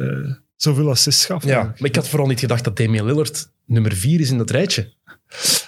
zoveel 0.57 0.89
assists 0.91 1.27
gaf. 1.27 1.43
Ja, 1.43 1.49
eigenlijk. 1.49 1.81
maar 1.81 1.89
ik 1.89 1.97
had 1.97 2.09
vooral 2.09 2.29
niet 2.29 2.41
gedacht 2.41 2.65
dat 2.65 2.77
Damian 2.77 3.07
Lillard 3.07 3.51
nummer 3.67 3.93
vier 3.93 4.21
is 4.21 4.31
in 4.31 4.39
dat 4.39 4.51
rijtje. 4.51 4.97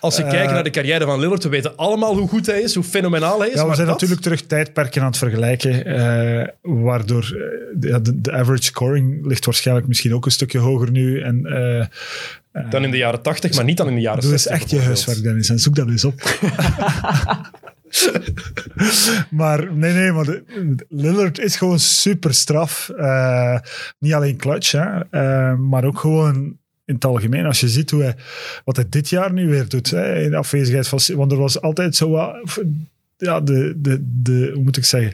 Als 0.00 0.16
we 0.16 0.22
Eh, 0.22 0.30
kijken 0.30 0.54
naar 0.54 0.64
de 0.64 0.70
carrière 0.70 1.04
van 1.04 1.20
Lillard, 1.20 1.42
we 1.42 1.48
weten 1.48 1.76
allemaal 1.76 2.16
hoe 2.16 2.28
goed 2.28 2.46
hij 2.46 2.60
is, 2.60 2.74
hoe 2.74 2.84
fenomenaal 2.84 3.38
hij 3.40 3.48
is. 3.48 3.54
Ja, 3.54 3.60
we 3.60 3.66
maar 3.66 3.74
zijn 3.76 3.86
dat- 3.88 3.94
natuurlijk 3.96 4.22
terug 4.26 4.42
tijdperken 4.46 5.00
aan 5.00 5.06
het 5.06 5.16
vergelijken, 5.16 5.84
eh, 5.84 6.48
waardoor 6.62 7.36
de, 7.74 8.20
average 8.32 8.62
scoring 8.62 9.26
ligt 9.26 9.44
waarschijnlijk 9.44 9.86
misschien 9.88 10.14
ook 10.14 10.24
een 10.24 10.30
stukje 10.30 10.58
hoger 10.58 10.90
nu. 10.90 11.20
En, 11.22 11.44
eh, 11.46 11.86
Dan 12.70 12.84
in 12.84 12.90
de 12.90 12.96
jaren 12.96 13.22
80, 13.22 13.54
maar 13.54 13.64
niet 13.64 13.76
dan 13.76 13.88
in 13.88 13.94
de 13.94 14.00
jaren 14.00 14.22
doe 14.22 14.32
eens 14.32 14.42
60. 14.42 14.62
echt 14.62 14.70
je 14.70 14.86
huiswerk, 14.86 15.22
Dennis, 15.22 15.48
en 15.48 15.58
zoek 15.58 15.74
dat 15.74 15.88
eens 15.88 16.04
op. 16.04 16.14
maar 19.30 19.74
nee, 19.74 19.92
nee, 19.92 20.12
maar 20.12 20.24
de- 20.24 20.44
Lillard 20.88 21.38
is 21.38 21.56
gewoon 21.56 21.78
super 21.78 22.34
straf. 22.34 22.88
Eh, 22.88 23.58
niet 23.98 24.12
alleen 24.12 24.36
clutch, 24.36 24.72
hè, 24.72 25.00
eh, 25.10 25.56
maar 25.56 25.84
ook 25.84 25.98
gewoon 25.98 26.58
in 26.84 26.94
het 26.94 27.04
algemeen. 27.04 27.46
Als 27.46 27.60
je 27.60 27.68
ziet 27.68 27.90
hoe 27.90 28.02
hij, 28.02 28.14
wat 28.64 28.76
hij 28.76 28.86
dit 28.88 29.08
jaar 29.08 29.32
nu 29.32 29.48
weer 29.48 29.68
doet, 29.68 29.90
hè, 29.90 30.22
in 30.22 30.34
afwezigheid 30.34 30.88
van... 30.88 31.00
Want 31.16 31.32
er 31.32 31.38
was 31.38 31.60
altijd 31.60 31.96
zo 31.96 32.10
wat... 32.10 32.62
Ja, 33.16 33.40
de, 33.40 33.74
de, 33.76 33.98
de, 34.22 34.50
hoe 34.54 34.62
moet 34.62 34.76
ik 34.76 34.84
zeggen? 34.84 35.12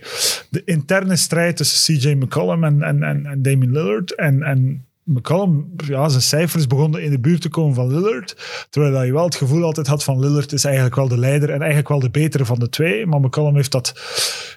De 0.50 0.62
interne 0.64 1.16
strijd 1.16 1.56
tussen 1.56 1.96
CJ 1.98 2.12
McCollum 2.12 2.64
en, 2.64 2.82
en, 2.82 3.02
en, 3.02 3.26
en 3.26 3.42
Damian 3.42 3.72
Lillard. 3.72 4.14
En, 4.14 4.42
en 4.42 4.86
McCollum, 5.09 5.73
ja, 5.77 6.09
zijn 6.09 6.23
cijfers 6.23 6.66
begonnen 6.66 7.03
in 7.03 7.11
de 7.11 7.21
buurt 7.21 7.40
te 7.40 7.49
komen 7.49 7.75
van 7.75 7.88
Lillard. 7.95 8.66
Terwijl 8.71 9.03
je 9.03 9.12
wel 9.12 9.25
het 9.25 9.35
gevoel 9.35 9.64
altijd 9.64 9.87
had 9.87 10.05
van 10.05 10.21
Lillard 10.21 10.53
is 10.53 10.64
eigenlijk 10.64 10.95
wel 10.95 11.09
de 11.09 11.19
leider 11.19 11.49
en 11.51 11.59
eigenlijk 11.59 11.88
wel 11.88 12.01
de 12.01 12.11
betere 12.11 12.45
van 12.45 12.59
de 12.59 12.69
twee. 12.69 13.07
Maar 13.07 13.21
McCollum 13.21 13.55
heeft 13.55 13.73
dat 13.73 13.92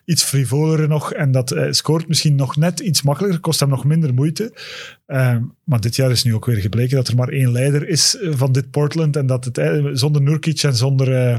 iets 0.06 0.24
frivolere 0.24 0.88
nog 0.88 1.14
en 1.14 1.32
dat 1.32 1.52
eh, 1.52 1.72
scoort 1.72 2.08
misschien 2.08 2.36
nog 2.36 2.56
net 2.56 2.80
iets 2.80 3.02
makkelijker, 3.02 3.40
kost 3.40 3.60
hem 3.60 3.70
nog 3.70 3.86
minder 3.86 4.14
moeite. 4.14 4.54
Ehm, 5.10 5.42
maar 5.64 5.80
dit 5.80 5.96
jaar 5.96 6.12
is 6.12 6.24
nu 6.24 6.34
ook 6.34 6.46
weer 6.46 6.58
gebleken 6.58 6.96
dat 6.96 7.08
er 7.08 7.16
maar 7.16 7.30
één 7.30 7.52
leider 7.52 7.88
is 7.88 8.18
eh, 8.18 8.32
van 8.36 8.52
dit 8.52 8.72
Portland 8.72 9.16
en 9.16 9.26
dat 9.26 9.46
het 9.46 9.58
eh, 9.58 9.86
zonder 9.94 10.22
Nurkic 10.22 10.64
en 10.64 10.76
zonder, 10.76 11.14
eh, 11.14 11.38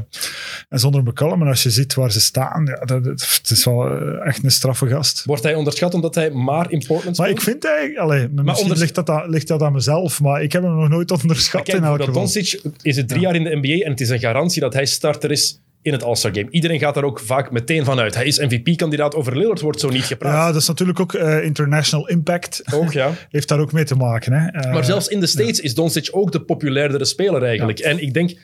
en 0.69 0.79
zonder 0.79 1.03
McCollum. 1.03 1.41
En 1.41 1.47
als 1.47 1.63
je 1.63 1.69
ziet 1.69 1.93
waar 1.93 2.11
ze 2.11 2.21
staan, 2.21 2.65
ja, 2.65 2.85
dat, 2.85 3.05
het 3.05 3.49
is 3.49 3.65
wel 3.65 3.97
echt 4.21 4.43
een 4.43 4.51
straffe 4.51 4.87
gast. 4.87 5.25
Wordt 5.25 5.43
hij 5.43 5.55
onderschat 5.55 5.93
omdat 5.93 6.15
hij 6.15 6.31
maar 6.31 6.71
in 6.71 6.83
Portland 6.87 7.17
Maar 7.17 7.27
speelt? 7.27 7.29
ik 7.29 7.41
vind 7.41 7.65
eigenlijk, 7.65 7.99
allee, 7.99 8.27
misschien 8.29 8.77
ligt, 8.77 8.95
dat 8.95 9.09
aan, 9.09 9.29
ligt 9.29 9.47
dat 9.47 9.61
aan 9.61 9.73
mezelf, 9.73 10.21
maar 10.21 10.43
ik 10.43 10.51
heb 10.51 10.63
hem 10.63 10.75
nog 10.75 10.89
nooit 10.89 11.11
onderschat 11.11 11.63
Kijk, 11.63 11.77
in 11.77 11.83
elk 11.83 11.97
geval. 11.97 12.13
Doncic 12.13 12.61
is 12.81 12.97
het 12.97 13.07
drie 13.07 13.21
jaar 13.21 13.35
in 13.35 13.43
de 13.43 13.55
NBA 13.55 13.85
en 13.85 13.91
het 13.91 14.01
is 14.01 14.09
een 14.09 14.19
garantie 14.19 14.61
dat 14.61 14.73
hij 14.73 14.85
starter 14.85 15.31
is 15.31 15.59
in 15.81 15.91
het 15.91 16.03
All-Star 16.03 16.33
Game. 16.33 16.49
Iedereen 16.49 16.79
gaat 16.79 16.93
daar 16.93 17.03
ook 17.03 17.19
vaak 17.19 17.51
meteen 17.51 17.85
van 17.85 17.99
uit. 17.99 18.15
Hij 18.15 18.25
is 18.25 18.39
MVP-kandidaat. 18.39 19.15
Over 19.15 19.37
Lillard 19.37 19.61
wordt 19.61 19.79
zo 19.79 19.89
niet 19.89 20.03
gepraat. 20.03 20.33
Ja, 20.33 20.51
dat 20.51 20.61
is 20.61 20.67
natuurlijk 20.67 20.99
ook 20.99 21.13
eh, 21.13 21.43
international 21.43 22.07
impact. 22.07 22.63
Ook, 22.73 22.91
ja. 22.91 23.11
Heeft 23.29 23.47
daar 23.47 23.59
ook 23.59 23.71
mee 23.71 23.83
te 23.83 23.95
maken. 23.95 24.33
Hè? 24.33 24.47
Eh, 24.47 24.73
Maar 24.73 24.85
zelfs 24.85 25.07
in 25.07 25.19
de 25.19 25.27
States 25.27 25.59
is 25.59 25.73
Doncic 25.73 26.09
ook 26.11 26.31
de 26.31 26.41
populairdere 26.41 27.05
speler 27.05 27.43
eigenlijk. 27.43 27.79
En 27.79 28.01
ik 28.01 28.13
denk, 28.13 28.39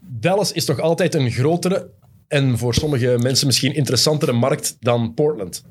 Dallas 0.00 0.52
is 0.52 0.64
toch 0.64 0.80
altijd 0.80 1.14
een 1.14 1.30
grotere 1.30 1.90
en 2.28 2.58
voor 2.58 2.74
sommige 2.74 3.16
mensen 3.18 3.46
misschien 3.46 3.74
interessantere 3.74 4.32
markt 4.32 4.76
dan 4.80 5.14
Portland. 5.14 5.64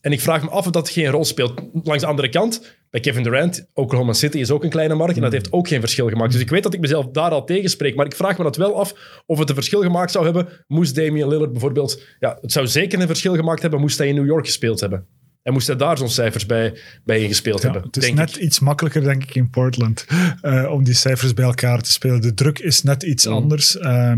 En 0.00 0.12
ik 0.12 0.20
vraag 0.20 0.42
me 0.42 0.50
af 0.50 0.66
of 0.66 0.72
dat 0.72 0.88
geen 0.88 1.06
rol 1.06 1.24
speelt. 1.24 1.60
Langs 1.82 2.02
de 2.02 2.08
andere 2.08 2.28
kant, 2.28 2.76
bij 2.92 3.00
Kevin 3.00 3.22
Durant, 3.22 3.66
Oklahoma 3.74 4.12
City 4.12 4.38
is 4.38 4.50
ook 4.50 4.64
een 4.64 4.70
kleine 4.70 4.94
markt 4.94 5.16
en 5.16 5.22
dat 5.22 5.32
heeft 5.32 5.52
ook 5.52 5.68
geen 5.68 5.80
verschil 5.80 6.08
gemaakt. 6.08 6.32
Dus 6.32 6.40
ik 6.40 6.50
weet 6.50 6.62
dat 6.62 6.74
ik 6.74 6.80
mezelf 6.80 7.06
daar 7.06 7.30
al 7.30 7.44
tegenspreek, 7.44 7.94
maar 7.96 8.06
ik 8.06 8.16
vraag 8.16 8.38
me 8.38 8.44
dat 8.44 8.56
wel 8.56 8.78
af 8.80 8.94
of 9.26 9.38
het 9.38 9.48
een 9.48 9.54
verschil 9.54 9.80
gemaakt 9.82 10.10
zou 10.12 10.24
hebben. 10.24 10.48
Moest 10.66 10.94
Damian 10.94 11.28
Lillard 11.28 11.52
bijvoorbeeld... 11.52 12.02
Ja, 12.18 12.38
het 12.40 12.52
zou 12.52 12.66
zeker 12.66 13.00
een 13.00 13.06
verschil 13.06 13.34
gemaakt 13.34 13.62
hebben 13.62 13.80
moest 13.80 13.98
hij 13.98 14.08
in 14.08 14.14
New 14.14 14.26
York 14.26 14.46
gespeeld 14.46 14.80
hebben. 14.80 15.06
En 15.42 15.52
moest 15.52 15.66
hij 15.66 15.76
daar 15.76 15.98
zo'n 15.98 16.08
cijfers 16.08 16.46
bij, 16.46 16.74
bij 17.04 17.20
ingespeeld 17.22 17.58
Ja, 17.62 17.64
hebben, 17.64 17.82
het 17.86 17.96
is 17.96 18.04
denk 18.04 18.16
net 18.16 18.36
ik. 18.36 18.42
iets 18.42 18.60
makkelijker, 18.60 19.02
denk 19.02 19.22
ik, 19.22 19.34
in 19.34 19.50
Portland 19.50 20.06
eh, 20.40 20.70
om 20.72 20.84
die 20.84 20.94
cijfers 20.94 21.34
bij 21.34 21.44
elkaar 21.44 21.80
te 21.80 21.92
spelen. 21.92 22.20
De 22.20 22.34
druk 22.34 22.58
is 22.58 22.82
net 22.82 23.02
iets 23.02 23.26
Mm. 23.26 23.32
anders. 23.32 23.78
Eh, 23.78 24.12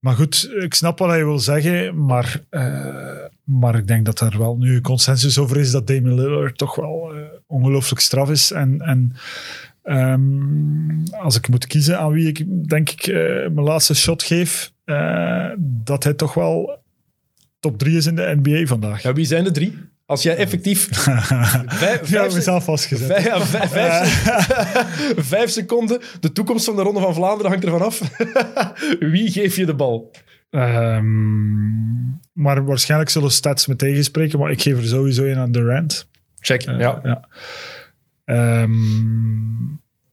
maar 0.00 0.14
goed, 0.14 0.50
ik 0.60 0.74
snap 0.74 0.98
wat 0.98 1.16
je 1.16 1.24
wil 1.24 1.38
zeggen, 1.38 2.04
maar, 2.04 2.40
eh, 2.50 3.14
maar 3.44 3.74
ik 3.74 3.86
denk 3.86 4.04
dat 4.06 4.20
er 4.20 4.38
wel 4.38 4.56
nu 4.56 4.80
consensus 4.80 5.38
over 5.38 5.56
is 5.56 5.70
dat 5.70 5.86
Damian 5.86 6.14
Lillard 6.20 6.58
toch 6.58 6.74
wel 6.74 7.12
ongelooflijk 7.46 8.00
straf 8.00 8.30
is. 8.30 8.50
En, 8.50 8.80
en 8.80 9.12
ehm, 9.82 11.14
als 11.22 11.36
ik 11.36 11.48
moet 11.48 11.66
kiezen 11.66 11.98
aan 11.98 12.12
wie 12.12 12.28
ik, 12.28 12.68
denk 12.68 12.90
ik, 12.90 13.06
eh, 13.06 13.14
mijn 13.24 13.62
laatste 13.62 13.94
shot 13.94 14.22
geef, 14.22 14.72
eh, 14.84 15.48
dat 15.58 16.04
hij 16.04 16.14
toch 16.14 16.34
wel 16.34 16.78
top 17.60 17.78
3 17.78 17.96
is 17.96 18.06
in 18.06 18.14
de 18.16 18.36
NBA 18.42 18.66
vandaag. 18.66 19.02
Ja, 19.02 19.12
wie 19.12 19.24
zijn 19.24 19.44
de 19.44 19.50
drie? 19.50 19.78
Als 20.06 20.22
jij 20.22 20.36
effectief 20.36 20.88
vijf, 21.66 22.08
Ja, 22.10 22.22
mezelf 22.34 22.64
vastgezet. 22.64 23.06
vijf, 23.06 23.24
ja, 23.24 23.40
vijf, 23.40 23.70
vijf, 23.70 24.24
vijf 25.34 25.50
seconden, 25.50 26.00
de 26.20 26.32
toekomst 26.32 26.64
van 26.64 26.76
de 26.76 26.82
Ronde 26.82 27.00
van 27.00 27.14
Vlaanderen 27.14 27.50
hangt 27.50 27.64
ervan 27.64 27.82
af. 27.82 28.00
Wie 29.12 29.30
geef 29.30 29.56
je 29.56 29.66
de 29.66 29.74
bal? 29.74 30.10
Ehm, 30.50 31.04
maar 32.32 32.64
waarschijnlijk 32.64 33.10
zullen 33.10 33.30
stats 33.30 33.66
me 33.66 33.76
tegenspreken, 33.76 34.38
maar 34.38 34.50
ik 34.50 34.62
geef 34.62 34.76
er 34.78 34.86
sowieso 34.86 35.24
een 35.24 35.36
aan 35.38 35.52
Durant. 35.52 36.08
Check. 36.46 36.62
Eh, 36.62 36.78
ja. 36.78 37.00
ja. 37.02 37.24
Ehm, 38.24 38.72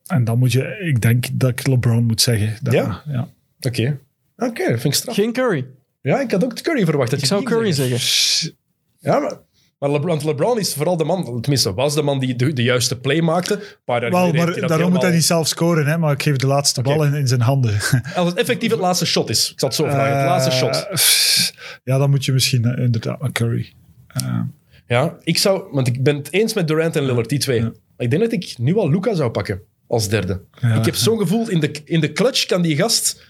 en 0.08 0.24
dan 0.24 0.40
moet 0.40 0.52
je, 0.52 0.78
ik 0.88 1.02
denk 1.02 1.26
dat 1.34 1.50
ik 1.50 1.68
LeBron 1.68 2.04
moet 2.06 2.22
zeggen. 2.22 2.58
Dat- 2.62 2.74
Ja? 2.74 3.02
ja. 3.08 3.28
Oké. 3.62 4.00
Oké, 4.38 4.70
dat 4.70 4.80
vind 4.82 4.84
ik 4.84 4.94
straf. 4.94 5.16
Geen 5.16 5.34
Curry. 5.34 5.66
Ja, 6.02 6.20
ik 6.22 6.32
had 6.32 6.44
ook 6.44 6.62
Curry 6.62 6.86
verwacht. 6.86 7.10
Dat 7.10 7.20
Ik 7.20 7.26
je 7.26 7.32
zou 7.32 7.44
Curry 7.44 7.72
zeggen. 7.72 8.00
zeggen. 8.00 8.58
Ja, 9.00 9.20
maar, 9.20 9.38
maar 9.80 9.90
LeBron, 9.92 10.08
want 10.10 10.24
LeBron 10.24 10.60
is 10.60 10.74
vooral 10.74 10.98
de 10.98 11.04
man, 11.04 11.42
tenminste 11.42 11.74
was 11.74 11.96
de 11.96 12.02
man 12.02 12.20
die 12.20 12.36
de, 12.36 12.54
de 12.54 12.64
juiste 12.64 13.00
play 13.00 13.22
maakte. 13.22 13.78
Paar 13.86 14.02
jaar 14.02 14.12
maar 14.12 14.68
daarom 14.68 14.92
moet 14.92 15.02
hij 15.02 15.12
niet 15.12 15.24
zelf 15.24 15.48
scoren, 15.48 15.86
hè, 15.86 15.98
maar 15.98 16.12
ik 16.14 16.24
geef 16.24 16.36
de 16.36 16.48
laatste 16.48 16.82
bal 16.82 17.04
in, 17.06 17.14
in 17.14 17.28
zijn 17.28 17.42
handen. 17.42 17.74
Als 18.16 18.30
het 18.30 18.38
effectief 18.38 18.72
het 18.72 18.80
laatste 18.80 19.06
shot 19.06 19.30
is. 19.30 19.52
Ik 19.52 19.60
zal 19.60 19.70
het 19.70 19.78
zo 19.78 19.84
vragen. 19.86 20.18
Het 20.18 20.26
laatste 20.26 20.52
shot. 20.52 20.88
Eh, 20.90 20.98
Ja, 21.84 21.98
dan 21.98 22.10
moet 22.10 22.26
je 22.26 22.32
misschien 22.32 22.66
eh, 22.66 22.84
inderdaad 22.84 23.22
met 23.22 23.32
Curry. 23.32 23.74
Eh, 24.08 24.40
Ja, 24.88 25.18
ik 25.24 25.38
zou, 25.38 25.64
want 25.72 25.88
ik 25.88 26.04
ben 26.04 26.16
het 26.16 26.32
eens 26.34 26.54
met 26.54 26.68
Durant 26.68 26.96
en 26.96 27.06
Lillard, 27.06 27.30
die 27.30 27.40
twee. 27.40 27.72
Ik 27.98 28.10
denk 28.10 28.22
dat 28.24 28.32
ik 28.32 28.54
nu 28.58 28.76
al 28.76 28.90
Luca 28.90 29.14
zou 29.16 29.32
pakken 29.32 29.62
als 29.88 30.10
derde. 30.10 30.42
Ja. 30.62 30.76
Ik 30.76 30.86
heb 30.86 30.96
zo'n 30.96 31.18
gevoel, 31.18 31.50
in 31.50 31.60
de, 31.60 31.72
in 31.86 32.00
de 32.00 32.12
clutch 32.12 32.46
kan 32.46 32.62
die 32.62 32.76
gast 32.76 33.24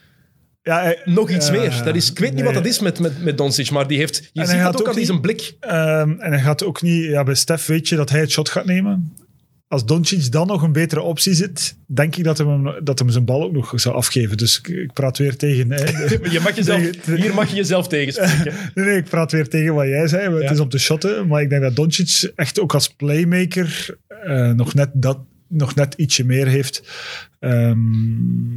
ja, 0.62 0.82
hij- 0.82 1.02
nog 1.06 1.30
iets 1.30 1.52
meer. 1.52 1.82
Dat 1.86 1.96
is, 1.96 2.12
ik 2.12 2.20
weet 2.20 2.34
niet 2.34 2.44
wat 2.44 2.54
dat 2.54 2.66
is 2.66 2.80
met, 2.80 3.00
met, 3.00 3.24
met 3.24 3.38
Doncic, 3.38 3.72
maar 3.72 3.88
die 3.88 3.98
heeft, 3.98 4.30
je 4.34 4.46
ziet 4.46 4.60
dat 4.60 4.74
ook 4.76 4.82
ook 4.82 4.88
aan 4.88 4.96
niet- 4.96 5.06
zijn 5.06 5.22
blik. 5.22 5.56
Ehm, 5.60 6.10
en 6.20 6.32
hij 6.32 6.40
gaat 6.42 6.64
ook 6.64 6.82
niet... 6.82 7.04
Ja, 7.04 7.24
bij 7.24 7.36
Stef 7.36 7.66
weet 7.66 7.90
je 7.90 7.96
dat 7.96 8.10
hij 8.10 8.20
het 8.20 8.32
shot 8.32 8.50
gaat 8.50 8.66
nemen. 8.66 9.14
Als 9.74 9.86
Doncic 9.86 10.32
dan 10.32 10.48
nog 10.48 10.62
een 10.62 10.72
betere 10.72 11.02
optie 11.02 11.34
zit, 11.34 11.78
denk 11.86 12.16
ik 12.16 12.24
dat 12.24 12.38
hem, 12.38 12.76
dat 12.84 13.00
hem 13.00 13.10
zijn 13.10 13.26
bal 13.26 13.44
ook 13.44 13.52
nog 13.52 13.72
zou 13.76 13.96
afgeven. 13.96 14.38
Dus 14.38 14.58
ik, 14.60 14.68
ik 14.68 14.94
praat 14.94 15.18
weer 15.18 15.36
tegen... 15.38 15.72
hè, 15.72 15.84
Je 16.32 16.40
mag 16.44 16.56
jezelf, 16.56 16.82
Tegen- 16.82 17.22
hier 17.22 17.34
mag 17.34 17.50
je 17.50 17.56
jezelf 17.56 17.88
tegenspreken. 17.88 18.54
Nee, 18.76 18.86
nee, 18.86 18.98
ik 18.98 19.04
praat 19.10 19.32
weer 19.32 19.48
tegen 19.50 19.74
wat 19.74 19.88
jij 19.88 20.08
zei. 20.08 20.34
Het 20.34 20.44
Ja. 20.44 20.52
is 20.52 20.60
om 20.60 20.70
te 20.70 20.78
shotten. 20.78 21.28
Maar 21.28 21.42
ik 21.42 21.50
denk 21.50 21.62
dat 21.62 21.76
Doncic 21.76 22.32
echt 22.36 22.60
ook 22.60 22.74
als 22.74 22.88
playmaker 22.90 23.98
eh, 24.08 24.52
nog, 24.52 24.74
net 24.74 24.90
dat, 24.94 25.20
nog 25.48 25.76
net 25.76 25.94
ietsje 25.94 26.24
meer 26.26 26.48
heeft. 26.48 26.84
Ehm, 27.40 28.56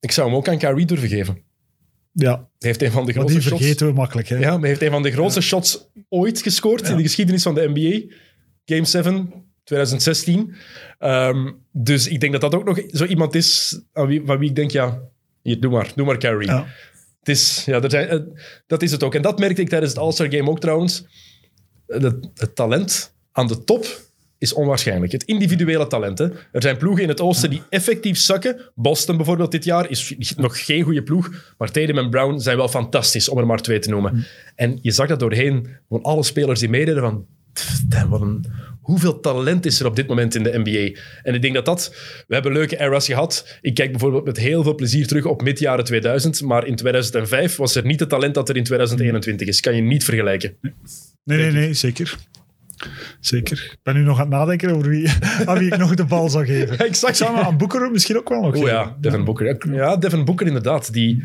Ik 0.00 0.10
zou 0.10 0.28
hem 0.28 0.36
ook 0.36 0.48
aan 0.48 0.58
Kyrie 0.58 0.86
durven 0.86 1.08
geven. 1.08 1.38
ja, 2.12 2.30
Hij 2.32 2.46
heeft 2.58 2.82
een 2.82 2.90
van 2.90 3.00
de 3.06 3.12
maar 3.12 3.14
grootste 3.14 3.38
die 3.38 3.48
shots. 3.48 3.60
vergeten 3.60 3.86
we 3.86 3.92
makkelijk. 3.92 4.28
Hè? 4.28 4.36
Ja, 4.36 4.50
maar 4.50 4.60
hij 4.60 4.68
heeft 4.68 4.82
een 4.82 4.90
van 4.90 5.02
de 5.02 5.10
grootste 5.12 5.40
shots 5.40 5.88
ooit 6.08 6.42
gescoord 6.42 6.88
in 6.88 6.96
de 6.96 7.02
geschiedenis 7.02 7.42
van 7.42 7.54
de 7.54 7.70
NBA. 7.74 8.14
Game 8.64 8.84
7, 8.84 9.32
2016. 9.64 10.54
Ehm, 10.98 11.52
dus 11.72 12.08
ik 12.08 12.20
denk 12.20 12.32
dat 12.32 12.40
dat 12.40 12.54
ook 12.54 12.64
nog 12.64 12.80
zo 12.86 13.04
iemand 13.04 13.34
is 13.34 13.80
aan 13.92 14.06
wie, 14.06 14.22
van 14.24 14.38
wie 14.38 14.48
ik 14.48 14.56
denk, 14.56 14.70
ja, 14.70 15.00
hier, 15.42 15.60
doe 15.60 15.70
maar, 15.70 15.92
doe 15.94 16.06
maar. 16.06 16.42
Ja. 16.44 16.66
Het 17.18 17.28
is, 17.28 17.64
ja, 17.64 17.82
er 17.82 17.90
zijn, 17.90 18.08
eh, 18.08 18.18
dat 18.66 18.82
is 18.82 18.92
het 18.92 19.02
ook. 19.02 19.14
En 19.14 19.22
dat 19.22 19.38
merkte 19.38 19.60
ik 19.60 19.68
tijdens 19.68 19.92
het 19.92 20.00
All-Star 20.00 20.30
Game 20.30 20.50
ook 20.50 20.60
trouwens. 20.60 21.04
Eh, 21.86 22.02
Het, 22.34 22.54
talent 22.54 23.14
aan 23.32 23.46
de 23.46 23.64
top 23.64 23.86
is 24.38 24.52
onwaarschijnlijk. 24.52 25.12
Het 25.12 25.22
individuele 25.22 25.86
talent. 25.86 26.18
Hè. 26.18 26.28
Er 26.52 26.62
zijn 26.62 26.76
ploegen 26.76 27.02
in 27.02 27.08
het 27.08 27.20
oosten 27.20 27.50
die 27.50 27.62
effectief 27.68 28.18
zakken. 28.18 28.70
Boston 28.74 29.16
bijvoorbeeld 29.16 29.50
dit 29.50 29.64
jaar 29.64 29.90
is 29.90 30.34
nog 30.36 30.64
geen 30.64 30.82
goede 30.82 31.02
ploeg. 31.02 31.54
Maar 31.58 31.70
Tatum 31.70 31.98
en 31.98 32.10
Brown 32.10 32.38
zijn 32.38 32.56
wel 32.56 32.68
fantastisch, 32.68 33.28
om 33.28 33.38
er 33.38 33.46
maar 33.46 33.62
twee 33.62 33.78
te 33.78 33.88
noemen. 33.88 34.26
En 34.54 34.78
je 34.82 34.90
zag 34.90 35.08
dat 35.08 35.20
doorheen. 35.20 35.68
Gewoon 35.88 36.02
alle 36.02 36.22
spelers 36.22 36.60
die 36.60 36.68
meededen 36.68 37.02
van... 37.02 37.26
damn, 37.88 38.10
wat 38.10 38.20
een, 38.20 38.44
hoeveel 38.80 39.20
talent 39.20 39.66
is 39.66 39.80
er 39.80 39.86
op 39.86 39.96
dit 39.96 40.06
moment 40.06 40.34
in 40.34 40.42
de 40.42 40.60
NBA? 40.64 41.00
En 41.22 41.34
ik 41.34 41.42
denk 41.42 41.54
dat 41.54 41.64
dat... 41.64 41.94
We 42.26 42.34
hebben 42.34 42.52
leuke 42.52 42.80
eras 42.80 43.06
gehad. 43.06 43.58
Ik 43.60 43.74
kijk 43.74 43.90
bijvoorbeeld 43.90 44.24
met 44.24 44.36
heel 44.36 44.62
veel 44.62 44.74
plezier 44.74 45.06
terug 45.06 45.24
op 45.24 45.42
mid-jaren 45.42 45.84
2000. 45.84 46.42
Maar 46.42 46.66
in 46.66 46.76
2005 46.76 47.56
was 47.56 47.74
er 47.74 47.84
niet 47.84 48.00
het 48.00 48.08
talent 48.08 48.34
dat 48.34 48.48
er 48.48 48.56
in 48.56 48.64
2021 48.64 49.48
is. 49.48 49.60
Kan 49.60 49.76
je 49.76 49.82
niet 49.82 50.04
vergelijken. 50.04 50.56
Nee, 51.24 51.38
nee, 51.38 51.50
nee, 51.50 51.74
zeker. 51.74 52.16
Zeker. 53.20 53.68
Ik 53.72 53.78
ben 53.82 53.94
nu 53.94 54.02
nog 54.02 54.16
aan 54.16 54.30
het 54.30 54.34
nadenken 54.34 54.70
over 54.70 54.88
wie, 54.88 55.08
aan 55.46 55.58
wie 55.58 55.72
ik 55.72 55.76
nog 55.76 55.94
de 55.94 56.04
bal 56.04 56.28
zou 56.28 56.46
geven. 56.46 56.76
Ja, 56.78 56.84
exact. 56.90 57.18
Hem 57.18 57.34
aan 57.34 57.56
Boeker 57.56 57.90
misschien 57.90 58.16
ook 58.16 58.28
wel 58.28 58.40
nog 58.40 58.56
Oh 58.56 58.66
ja, 58.66 58.96
Devin 59.00 59.24
Booker. 59.24 59.72
Ja, 59.72 59.96
Devin 59.96 60.24
Booker 60.24 60.46
inderdaad. 60.46 60.92
Die, 60.92 61.22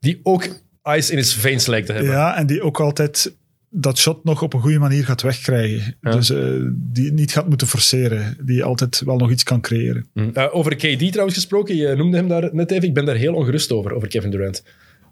die 0.00 0.20
ook 0.22 0.48
ice 0.82 1.12
in 1.12 1.18
his 1.18 1.34
veins 1.34 1.66
lijkt 1.66 1.86
te 1.86 1.92
hebben. 1.92 2.12
Ja, 2.12 2.36
en 2.36 2.46
die 2.46 2.62
ook 2.62 2.80
altijd 2.80 3.34
dat 3.70 3.98
shot 3.98 4.24
nog 4.24 4.42
op 4.42 4.54
een 4.54 4.60
goede 4.60 4.78
manier 4.78 5.04
gaat 5.04 5.22
wegkrijgen. 5.22 5.96
Ja. 6.00 6.10
Dus 6.10 6.30
eh, 6.30 6.38
die 6.74 7.12
niet 7.12 7.32
gaat 7.32 7.48
moeten 7.48 7.66
forceren. 7.66 8.36
Die 8.42 8.64
altijd 8.64 9.02
wel 9.04 9.16
nog 9.16 9.30
iets 9.30 9.42
kan 9.42 9.60
creëren. 9.60 10.06
Hm. 10.14 10.30
Eh, 10.32 10.54
over 10.54 10.76
KD 10.76 11.10
trouwens 11.10 11.36
gesproken, 11.36 11.76
je 11.76 11.94
noemde 11.96 12.16
hem 12.16 12.28
daar 12.28 12.48
net 12.52 12.70
even. 12.70 12.88
Ik 12.88 12.94
ben 12.94 13.04
daar 13.04 13.16
heel 13.16 13.34
ongerust 13.34 13.72
over, 13.72 13.92
over 13.92 14.08
Kevin 14.08 14.30
Durant. 14.30 14.62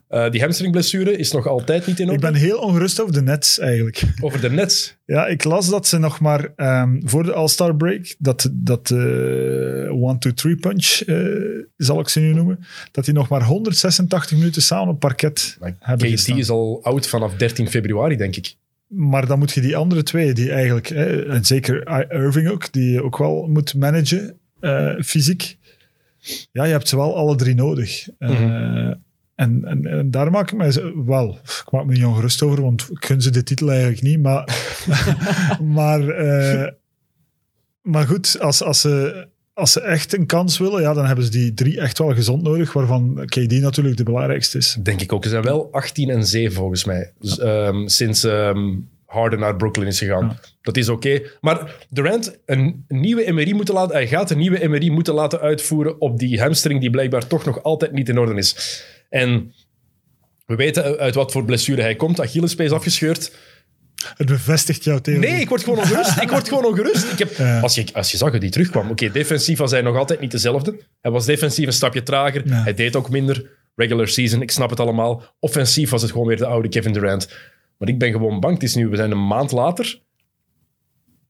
Eh, 0.08 0.30
die 0.30 0.40
hamstringblessure 0.40 1.16
is 1.16 1.32
nog 1.32 1.46
altijd 1.46 1.86
niet 1.86 1.98
in 1.98 2.04
Ik 2.06 2.10
orde. 2.12 2.30
ben 2.30 2.34
heel 2.40 2.58
ongerust 2.58 3.00
over 3.00 3.12
de 3.12 3.22
Nets 3.22 3.58
eigenlijk. 3.58 4.02
Over 4.20 4.40
de 4.40 4.50
Nets. 4.50 4.96
Ja, 5.04 5.26
ik 5.26 5.44
las 5.44 5.68
dat 5.70 5.86
ze 5.86 5.98
nog 5.98 6.20
maar 6.20 6.52
ehm, 6.56 7.00
voor 7.04 7.22
de 7.24 7.32
All-Star 7.32 7.76
break, 7.76 8.14
dat, 8.18 8.48
dat 8.52 8.90
eh 8.90 8.98
one, 10.02 10.18
two, 10.18 10.32
three 10.32 10.56
punch, 10.56 10.86
eh, 11.06 11.16
zal 11.76 12.00
ik 12.00 12.08
ze 12.08 12.20
nu 12.20 12.32
noemen, 12.34 12.58
dat 12.90 13.04
die 13.04 13.14
nog 13.14 13.28
maar 13.28 13.42
186 13.42 14.32
minuten 14.32 14.62
samen 14.62 14.88
op 14.94 15.00
parket 15.00 15.56
Maar 15.60 15.76
hebben 15.78 16.06
KD 16.06 16.12
gestaan. 16.12 16.38
is 16.38 16.50
al 16.50 16.80
oud 16.82 17.06
vanaf 17.08 17.34
13 17.34 17.68
februari, 17.70 18.16
denk 18.16 18.36
ik. 18.36 18.54
Maar 18.86 19.26
dan 19.26 19.38
moet 19.38 19.52
je 19.52 19.60
die 19.60 19.76
andere 19.76 20.02
twee, 20.02 20.32
die 20.32 20.50
eigenlijk, 20.52 20.88
hè, 20.88 21.26
en 21.26 21.44
zeker 21.44 21.88
Irving 22.12 22.48
ook, 22.48 22.72
die 22.72 22.90
je 22.90 23.02
ook 23.02 23.18
wel 23.18 23.46
moet 23.48 23.74
managen, 23.74 24.38
fysiek. 25.04 25.56
Ja, 26.52 26.64
je 26.64 26.72
hebt 26.72 26.88
ze 26.88 26.96
wel 26.96 27.16
alle 27.16 27.36
drie 27.36 27.54
nodig. 27.54 28.08
Mhm. 28.18 28.92
En, 29.38 29.64
en, 29.64 29.86
en 29.86 30.10
daar 30.10 30.30
maak 30.30 30.50
ik 30.52 30.58
me 30.58 30.72
zo- 30.72 31.04
wel, 31.04 31.38
ik 31.44 31.70
maak 31.70 31.84
me 31.84 31.92
niet 31.92 32.04
ongerust 32.04 32.42
over, 32.42 32.62
want 32.62 32.88
ik 32.90 33.04
gun 33.04 33.22
ze 33.22 33.30
de 33.30 33.42
titel 33.42 33.70
eigenlijk 33.70 34.02
niet. 34.02 34.22
Maar, 34.22 34.48
maar, 35.78 36.08
eh, 36.08 36.72
maar 37.82 38.06
goed, 38.06 38.40
als, 38.40 38.62
als, 38.62 38.80
ze, 38.80 39.26
als 39.54 39.72
ze 39.72 39.80
echt 39.80 40.16
een 40.16 40.26
kans 40.26 40.58
willen, 40.58 40.80
ja, 40.82 40.92
dan 40.94 41.06
hebben 41.06 41.24
ze 41.24 41.30
die 41.30 41.54
drie 41.54 41.80
echt 41.80 41.98
wel 41.98 42.14
gezond 42.14 42.42
nodig, 42.42 42.72
waarvan 42.72 43.22
KD 43.24 43.52
natuurlijk 43.60 43.96
de 43.96 44.02
belangrijkste 44.02 44.58
is. 44.58 44.78
Denk 44.82 45.00
ik 45.00 45.12
ook. 45.12 45.24
Ze 45.24 45.30
zijn 45.30 45.42
wel 45.42 45.68
18 45.72 46.10
en 46.10 46.26
7 46.26 46.52
volgens 46.52 46.84
mij. 46.84 47.12
Dus, 47.20 47.38
ehm, 47.38 47.86
sinds 47.86 48.24
ehm, 48.24 48.74
Harden 49.06 49.38
naar 49.38 49.56
Brooklyn 49.56 49.86
is 49.86 49.98
gegaan. 49.98 50.38
Dat 50.62 50.76
is 50.76 50.88
oké. 50.88 51.22
Maar 51.40 51.86
Durant, 51.90 52.38
een 52.46 52.84
nieuwe 52.88 53.32
MRI 53.32 53.54
moeten 53.54 53.74
laten, 53.74 53.94
hij 53.94 54.08
gaat 54.08 54.30
een 54.30 54.38
nieuwe 54.38 54.68
MRI 54.68 54.90
moeten 54.90 55.14
laten 55.14 55.40
uitvoeren 55.40 56.00
op 56.00 56.18
die 56.18 56.40
hamstring 56.40 56.80
die 56.80 56.90
blijkbaar 56.90 57.26
toch 57.26 57.44
nog 57.44 57.62
altijd 57.62 57.92
niet 57.92 58.08
in 58.08 58.18
orde 58.18 58.34
is. 58.34 58.82
En 59.08 59.54
we 60.46 60.54
weten 60.54 60.98
uit 60.98 61.14
wat 61.14 61.32
voor 61.32 61.44
blessure 61.44 61.82
hij 61.82 61.94
komt. 61.96 62.20
Achillespees 62.20 62.70
afgescheurd. 62.70 63.36
Het 64.16 64.26
bevestigt 64.26 64.84
jouw 64.84 64.98
theorie. 64.98 65.30
Nee, 65.30 65.40
ik 65.40 65.48
word 65.48 65.64
gewoon 65.64 65.78
ongerust. 65.78 66.20
Ik 66.20 66.30
word 66.30 66.48
gewoon 66.48 66.64
ongerust. 66.64 67.12
Ik 67.12 67.18
heb, 67.18 67.36
Ja. 67.36 67.60
als, 67.60 67.74
je, 67.74 67.84
als 67.92 68.10
je 68.10 68.16
zag 68.16 68.30
hoe 68.30 68.38
die 68.40 68.50
terugkwam. 68.50 68.90
Oké, 68.90 69.10
defensief 69.10 69.58
was 69.58 69.70
hij 69.70 69.80
nog 69.80 69.96
altijd 69.96 70.20
niet 70.20 70.30
dezelfde. 70.30 70.80
Hij 71.00 71.10
was 71.10 71.26
defensief 71.26 71.66
een 71.66 71.72
stapje 71.72 72.02
trager. 72.02 72.48
Ja. 72.48 72.62
Hij 72.62 72.74
deed 72.74 72.96
ook 72.96 73.10
minder. 73.10 73.56
Regular 73.74 74.08
season, 74.08 74.42
ik 74.42 74.50
snap 74.50 74.70
het 74.70 74.80
allemaal. 74.80 75.22
Offensief 75.40 75.90
was 75.90 76.02
het 76.02 76.10
gewoon 76.10 76.26
weer 76.26 76.36
de 76.36 76.46
oude 76.46 76.68
Kevin 76.68 76.92
Durant. 76.92 77.28
Maar 77.78 77.88
ik 77.88 77.98
ben 77.98 78.12
gewoon 78.12 78.40
bang. 78.40 78.54
Het 78.54 78.62
is 78.62 78.74
nu, 78.74 78.88
we 78.88 78.96
zijn 78.96 79.10
een 79.10 79.26
maand 79.26 79.52
later. 79.52 80.00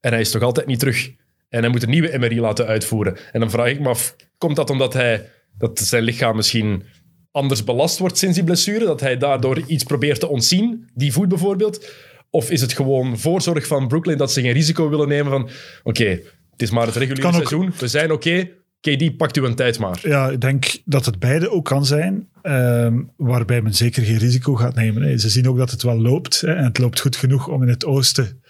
En 0.00 0.10
hij 0.12 0.20
is 0.20 0.30
toch 0.30 0.42
altijd 0.42 0.66
niet 0.66 0.78
terug. 0.78 1.10
En 1.48 1.60
hij 1.60 1.68
moet 1.68 1.82
een 1.82 1.90
nieuwe 1.90 2.18
MRI 2.18 2.40
laten 2.40 2.66
uitvoeren. 2.66 3.16
En 3.32 3.40
dan 3.40 3.50
vraag 3.50 3.68
ik 3.68 3.80
me 3.80 3.88
af, 3.88 4.16
komt 4.38 4.56
dat 4.56 4.70
omdat 4.70 4.92
hij, 4.92 5.30
dat 5.58 5.78
zijn 5.78 6.02
lichaam 6.02 6.36
misschien 6.36 6.82
anders 7.30 7.64
belast 7.64 7.98
wordt 7.98 8.18
sinds 8.18 8.34
die 8.34 8.44
blessure? 8.44 8.84
Dat 8.84 9.00
hij 9.00 9.16
daardoor 9.16 9.60
iets 9.66 9.84
probeert 9.84 10.20
te 10.20 10.28
ontzien? 10.28 10.88
Die 10.94 11.12
voet 11.12 11.28
bijvoorbeeld? 11.28 11.90
Of 12.30 12.50
is 12.50 12.60
het 12.60 12.72
gewoon 12.72 13.18
voorzorg 13.18 13.66
van 13.66 13.88
Brooklyn 13.88 14.18
dat 14.18 14.32
ze 14.32 14.40
geen 14.40 14.52
risico 14.52 14.88
willen 14.88 15.08
nemen 15.08 15.30
van 15.32 15.48
oké, 15.82 16.04
het 16.50 16.62
is 16.62 16.70
maar 16.70 16.86
het 16.86 16.96
reguliere 16.96 17.32
seizoen, 17.32 17.72
we 17.78 17.88
zijn 17.88 18.12
oké, 18.12 18.48
KD, 18.80 19.16
pakt 19.16 19.36
u 19.36 19.44
een 19.44 19.54
tijd 19.54 19.78
maar. 19.78 20.00
Ja, 20.02 20.28
ik 20.28 20.40
denk 20.40 20.76
dat 20.84 21.06
het 21.06 21.18
beide 21.18 21.50
ook 21.50 21.64
kan 21.64 21.84
zijn, 21.86 22.28
ehm, 22.42 22.98
waarbij 23.16 23.62
men 23.62 23.74
zeker 23.74 24.02
geen 24.02 24.18
risico 24.18 24.54
gaat 24.54 24.74
nemen. 24.74 25.02
hè. 25.02 25.18
Ze 25.18 25.28
zien 25.28 25.48
ook 25.48 25.56
dat 25.58 25.70
het 25.70 25.82
wel 25.82 26.00
loopt 26.00 26.40
hè, 26.40 26.52
en 26.54 26.64
het 26.64 26.78
loopt 26.78 27.00
goed 27.00 27.16
genoeg 27.16 27.48
om 27.48 27.62
in 27.62 27.68
het 27.68 27.84
oosten 27.84 28.42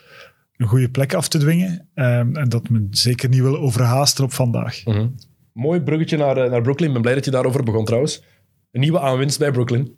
een 0.56 0.66
goede 0.66 0.90
plek 0.90 1.14
af 1.14 1.28
te 1.28 1.38
dwingen. 1.38 1.88
ehm, 1.94 2.36
en 2.36 2.48
dat 2.48 2.68
men 2.68 2.88
zeker 2.90 3.28
niet 3.28 3.40
wil 3.40 3.58
overhaasten 3.58 4.24
op 4.24 4.32
vandaag. 4.32 4.82
Mooi 5.52 5.80
bruggetje 5.80 6.16
naar, 6.16 6.36
eh, 6.36 6.50
naar 6.50 6.62
Brooklyn. 6.62 6.86
Ik 6.88 6.92
ben 6.92 7.02
blij 7.02 7.14
dat 7.14 7.24
je 7.24 7.30
daarover 7.30 7.62
begon 7.64 7.84
trouwens. 7.84 8.22
Een 8.72 8.81
nieuwe 8.81 9.00
aanwinst 9.00 9.38
bij 9.38 9.50
Brooklyn. 9.50 9.96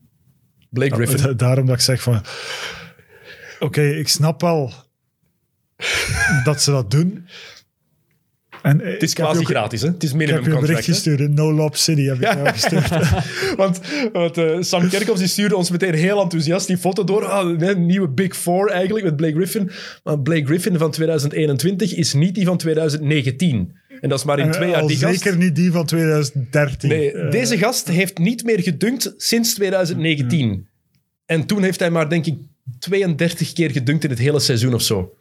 Blake 0.70 0.94
Griffin. 0.94 1.22
Da- 1.22 1.33
Daarom 1.33 1.66
dat 1.66 1.74
ik 1.74 1.80
zeg 1.83 2.02
van... 2.02 2.22
Oké, 3.61 3.83
ik 3.83 4.09
snap 4.09 4.40
wel 4.40 4.72
dat 6.44 6.62
ze 6.62 6.70
dat 6.70 6.90
doen. 6.90 7.26
En, 8.62 8.78
het 8.80 9.02
is 9.02 9.14
quasi 9.14 9.44
gratis, 9.44 9.83
hè? 9.83 9.88
Het 9.88 10.02
is 10.02 10.12
Ik 10.12 10.18
heb 10.20 10.28
minimum 10.28 10.44
je 10.44 10.50
een 10.50 10.56
contract. 10.56 10.87
bericht 10.87 11.04
hè? 11.04 11.11
gestuurd. 11.12 11.35
No 11.35 11.52
Lob 11.52 11.74
City 11.76 12.02
heb 12.02 12.16
ik 12.16 12.22
jou 12.22 12.48
gestuurd. 12.48 12.88
Want, 13.56 13.80
want 14.12 14.38
eh, 14.38 14.56
Sam 14.61 14.88
Kerkhoffs 14.88 15.20
die 15.20 15.28
stuurde 15.28 15.56
ons 15.56 15.70
meteen 15.70 15.94
heel 15.94 16.22
enthousiast 16.22 16.66
die 16.66 16.76
foto 16.78 17.04
door. 17.04 17.24
Ah, 17.26 17.61
een 17.61 17.87
nieuwe 17.87 18.09
Big 18.09 18.37
Four 18.37 18.70
eigenlijk 18.70 19.04
met 19.04 19.16
Blake 19.16 19.35
Griffin. 19.35 19.70
Maar 20.04 20.20
Blake 20.20 20.44
Griffin 20.44 20.78
van 20.78 20.90
2021 20.90 21.94
is 21.94 22.12
niet 22.12 22.35
die 22.35 22.44
van 22.46 22.56
2019. 22.56 23.78
En 24.00 24.08
dat 24.08 24.18
is 24.18 24.24
maar 24.24 24.38
in 24.38 24.50
twee 24.50 24.70
jaar 24.70 24.86
die 24.86 24.96
gast. 24.96 25.22
zeker 25.22 25.38
niet 25.38 25.54
die 25.54 25.70
van 25.72 25.86
2013. 25.86 26.88
Nee, 26.88 27.12
Eh, 27.12 27.30
deze 27.30 27.58
gast 27.58 27.88
heeft 27.88 28.18
niet 28.18 28.44
meer 28.44 28.60
gedunkt 28.62 29.14
sinds 29.16 29.54
2019. 29.54 30.68
En 31.26 31.46
toen 31.46 31.62
heeft 31.62 31.80
hij 31.80 31.90
maar, 31.90 32.08
denk 32.08 32.26
ik, 32.26 32.34
32 32.78 33.52
keer 33.52 33.70
gedunkt 33.70 34.04
in 34.04 34.10
het 34.10 34.18
hele 34.18 34.40
seizoen 34.40 34.74
of 34.74 34.82
zo. 34.82 35.14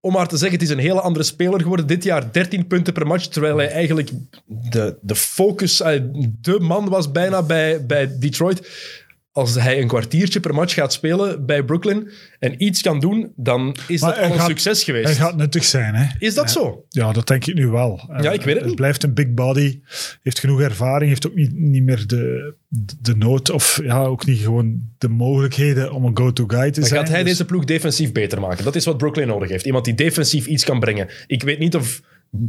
Om 0.00 0.12
maar 0.12 0.28
te 0.28 0.36
zeggen, 0.36 0.58
het 0.58 0.68
is 0.68 0.74
een 0.74 0.82
hele 0.82 1.00
andere 1.00 1.24
speler 1.24 1.60
geworden. 1.60 1.86
Dit 1.86 2.04
jaar 2.04 2.32
13 2.32 2.66
punten 2.66 2.92
per 2.92 3.06
match, 3.06 3.26
terwijl 3.26 3.56
hij 3.56 3.68
eigenlijk 3.70 4.10
de, 4.46 4.96
de 5.00 5.14
focus, 5.14 5.80
eh, 5.80 6.00
de 6.40 6.60
man 6.60 6.88
was 6.88 7.10
bijna 7.12 7.42
bij, 7.42 7.86
bij 7.86 8.18
Detroit. 8.18 8.68
Als 9.36 9.54
hij 9.54 9.80
een 9.80 9.88
kwartiertje 9.88 10.40
per 10.40 10.54
match 10.54 10.74
gaat 10.74 10.92
spelen 10.92 11.46
bij 11.46 11.62
Brooklyn 11.64 12.10
en 12.38 12.62
iets 12.62 12.82
kan 12.82 13.00
doen, 13.00 13.32
dan 13.36 13.76
is 13.88 14.00
Maar 14.00 14.10
dat 14.14 14.24
al 14.24 14.30
een 14.32 14.38
gaat- 14.38 14.46
succes 14.48 14.84
geweest. 14.84 15.04
Hij 15.04 15.14
gaat 15.14 15.36
nuttig 15.36 15.64
zijn, 15.64 15.94
hè? 15.94 16.06
Is 16.18 16.34
dat 16.34 16.50
zo? 16.50 16.84
Ja, 16.88 17.12
dat 17.12 17.26
denk 17.26 17.46
ik 17.46 17.54
nu 17.54 17.66
wel. 17.68 18.00
Ja, 18.20 18.32
ik 18.32 18.42
weet 18.42 18.44
het 18.44 18.54
Het 18.56 18.64
niet. 18.66 18.74
blijft 18.74 19.02
een 19.02 19.14
big 19.14 19.34
body, 19.34 19.80
heeft 20.22 20.38
genoeg 20.38 20.60
ervaring, 20.60 21.08
heeft 21.08 21.26
ook 21.26 21.34
niet, 21.34 21.52
niet 21.54 21.82
meer 21.82 22.06
de, 22.06 22.54
de 23.00 23.16
nood 23.16 23.50
of 23.50 23.80
ja, 23.82 24.04
ook 24.04 24.26
niet 24.26 24.38
gewoon 24.40 24.80
de 24.98 25.08
mogelijkheden 25.08 25.92
om 25.92 26.04
een 26.04 26.16
go-to 26.16 26.44
guy 26.46 26.70
te 26.70 26.80
Dan 26.80 26.88
zijn. 26.88 27.00
gaat 27.00 27.08
hij 27.10 27.22
Dus- 27.22 27.30
deze 27.30 27.44
ploeg 27.44 27.64
defensief 27.64 28.12
beter 28.12 28.40
maken. 28.40 28.64
Dat 28.64 28.74
is 28.76 28.84
wat 28.84 28.96
Brooklyn 28.98 29.26
nodig 29.28 29.48
heeft. 29.48 29.66
Iemand 29.66 29.84
die 29.84 29.94
defensief 29.94 30.46
iets 30.46 30.64
kan 30.64 30.80
brengen. 30.80 31.08
Ik 31.26 31.42
weet 31.42 31.58
niet 31.58 31.74
of 31.76 32.00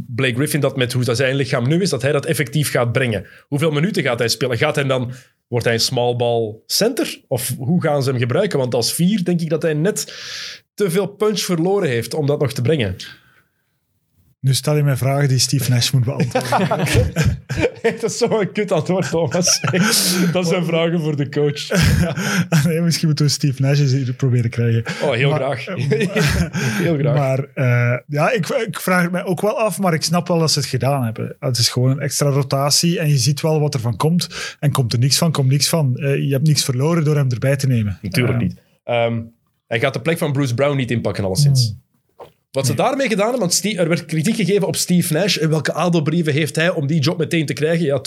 Blake 0.06 0.34
Griffin 0.34 0.60
dat 0.60 0.76
met 0.76 0.92
hoe 0.92 1.04
dat 1.04 1.16
zijn 1.16 1.34
lichaam 1.34 1.68
nu 1.68 1.80
is, 1.80 1.90
dat 1.90 2.02
hij 2.02 2.12
dat 2.12 2.26
effectief 2.26 2.70
gaat 2.70 2.92
brengen. 2.92 3.26
Hoeveel 3.48 3.70
minuten 3.70 4.02
gaat 4.02 4.18
hij 4.18 4.28
spelen? 4.28 4.58
Gaat 4.58 4.74
hij 4.74 4.84
dan, 4.84 5.12
wordt 5.48 5.64
hij 5.64 5.74
een 5.74 5.80
small 5.80 6.16
ball 6.16 6.54
center? 6.66 7.20
Of 7.28 7.54
hoe 7.58 7.82
gaan 7.82 8.02
ze 8.02 8.10
hem 8.10 8.18
gebruiken? 8.18 8.58
Want 8.58 8.74
als 8.74 8.94
vier 8.94 9.24
denk 9.24 9.40
ik 9.40 9.50
dat 9.50 9.62
hij 9.62 9.74
net 9.74 10.04
te 10.74 10.90
veel 10.90 11.06
punch 11.06 11.40
verloren 11.40 11.88
heeft 11.88 12.14
om 12.14 12.26
dat 12.26 12.40
nog 12.40 12.52
te 12.52 12.62
brengen. 12.62 12.96
Nu 14.46 14.54
stel 14.54 14.76
je 14.76 14.82
mij 14.82 14.96
vragen 14.96 15.28
die 15.28 15.38
Steve 15.38 15.70
Nash 15.70 15.90
moet 15.90 16.04
beantwoorden. 16.04 16.68
dat 17.82 18.02
is 18.02 18.18
zo'n 18.18 18.52
kut 18.52 18.72
antwoord, 18.72 19.10
Thomas. 19.10 19.60
dat 20.32 20.46
zijn 20.46 20.64
vragen 20.64 21.00
voor 21.00 21.16
de 21.16 21.28
coach. 21.28 21.68
nee, 22.66 22.80
misschien 22.80 23.06
moeten 23.06 23.24
we 23.24 23.30
Steve 23.30 23.62
Nash 23.62 23.80
eens 23.80 23.92
hier 23.92 24.12
proberen 24.12 24.50
krijgen. 24.50 24.84
Oh, 25.02 25.12
heel 25.12 25.30
Maar- 25.30 25.58
graag. 25.58 25.64
heel 26.84 26.98
graag. 26.98 27.16
Maar 27.16 27.44
eh, 27.54 27.98
ja, 28.06 28.30
ik, 28.30 28.48
ik 28.48 28.80
vraag 28.80 29.02
het 29.02 29.10
mij 29.10 29.24
ook 29.24 29.40
wel 29.40 29.58
af, 29.58 29.78
maar 29.78 29.94
ik 29.94 30.02
snap 30.02 30.28
wel 30.28 30.38
dat 30.38 30.50
ze 30.50 30.58
het 30.58 30.68
gedaan 30.68 31.04
hebben. 31.04 31.36
Het 31.40 31.58
is 31.58 31.68
gewoon 31.68 31.90
een 31.90 32.00
extra 32.00 32.28
rotatie 32.28 32.98
en 32.98 33.08
je 33.08 33.18
ziet 33.18 33.40
wel 33.40 33.60
wat 33.60 33.74
er 33.74 33.80
van 33.80 33.96
komt. 33.96 34.56
En 34.60 34.72
komt 34.72 34.92
er 34.92 34.98
niks 34.98 35.18
van, 35.18 35.32
komt 35.32 35.48
niks 35.50 35.68
van. 35.68 35.96
Eh, 35.96 36.16
je 36.16 36.32
hebt 36.32 36.46
niks 36.46 36.64
verloren 36.64 37.04
door 37.04 37.16
hem 37.16 37.30
erbij 37.30 37.56
te 37.56 37.66
nemen. 37.66 37.98
Natuurlijk 38.02 38.38
niet. 38.38 38.56
Ehm, 38.84 39.20
hij 39.66 39.80
gaat 39.80 39.94
de 39.94 40.00
plek 40.00 40.18
van 40.18 40.32
Bruce 40.32 40.54
Brown 40.54 40.76
niet 40.76 40.90
inpakken, 40.90 41.24
alleszins. 41.24 41.66
Hmm. 41.66 41.84
Wat 42.50 42.66
ze 42.66 42.74
daarmee 42.74 43.08
gedaan 43.08 43.22
hebben, 43.22 43.40
want 43.40 43.54
Steve- 43.54 43.80
er 43.80 43.88
werd 43.88 44.04
kritiek 44.04 44.36
gegeven 44.36 44.66
op 44.66 44.76
Steve 44.76 45.12
Nash. 45.12 45.36
En 45.36 45.48
welke 45.48 45.72
adelbrieven 45.72 46.32
heeft 46.32 46.56
hij 46.56 46.70
om 46.70 46.86
die 46.86 47.00
job 47.00 47.18
meteen 47.18 47.46
te 47.46 47.52
krijgen? 47.52 47.86
Ja, 47.86 48.00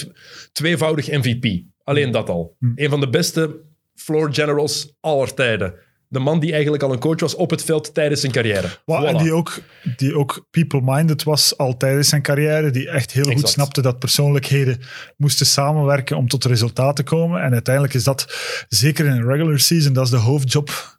tweevoudig 0.51 1.07
MVP. 1.07 1.63
Alleen 1.83 2.11
dat 2.11 2.29
al. 2.29 2.55
Hmm. 2.59 2.71
Een 2.75 2.89
van 2.89 2.99
de 2.99 3.09
beste 3.09 3.59
floor 3.95 4.33
generals 4.33 4.95
aller 4.99 5.33
tijden. 5.33 5.73
De 6.07 6.19
man 6.19 6.39
die 6.39 6.53
eigenlijk 6.53 6.83
al 6.83 6.91
een 6.91 6.99
coach 6.99 7.19
was 7.19 7.35
op 7.35 7.49
het 7.49 7.63
veld 7.63 7.93
tijdens 7.93 8.19
zijn 8.19 8.31
carrière. 8.31 8.67
En 8.85 9.17
die 9.17 9.33
ook, 9.33 9.59
die 9.97 10.15
ook 10.15 10.47
people-minded 10.51 11.23
was 11.23 11.57
al 11.57 11.77
tijdens 11.77 12.09
zijn 12.09 12.21
carrière. 12.21 12.71
Die 12.71 12.89
echt 12.89 13.11
heel 13.11 13.31
goed 13.31 13.49
snapte 13.49 13.81
dat 13.81 13.99
persoonlijkheden 13.99 14.79
moesten 15.17 15.45
samenwerken 15.45 16.17
om 16.17 16.27
tot 16.27 16.45
resultaat 16.45 16.95
te 16.95 17.03
komen. 17.03 17.41
En 17.41 17.53
uiteindelijk 17.53 17.93
is 17.93 18.03
dat, 18.03 18.37
zeker 18.67 19.05
in 19.05 19.11
een 19.11 19.27
regular 19.27 19.59
season, 19.59 19.93
dat 19.93 20.05
is 20.05 20.11
de 20.11 20.17
hoofdjob 20.17 20.97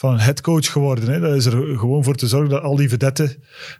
van 0.00 0.12
een 0.12 0.20
headcoach 0.20 0.72
geworden. 0.72 1.08
Hè. 1.08 1.20
Dat 1.20 1.34
is 1.34 1.44
er 1.44 1.78
gewoon 1.78 2.04
voor 2.04 2.14
te 2.14 2.26
zorgen 2.26 2.50
dat 2.50 2.62
al 2.62 2.76
die 2.76 2.88
vedetten 2.88 3.34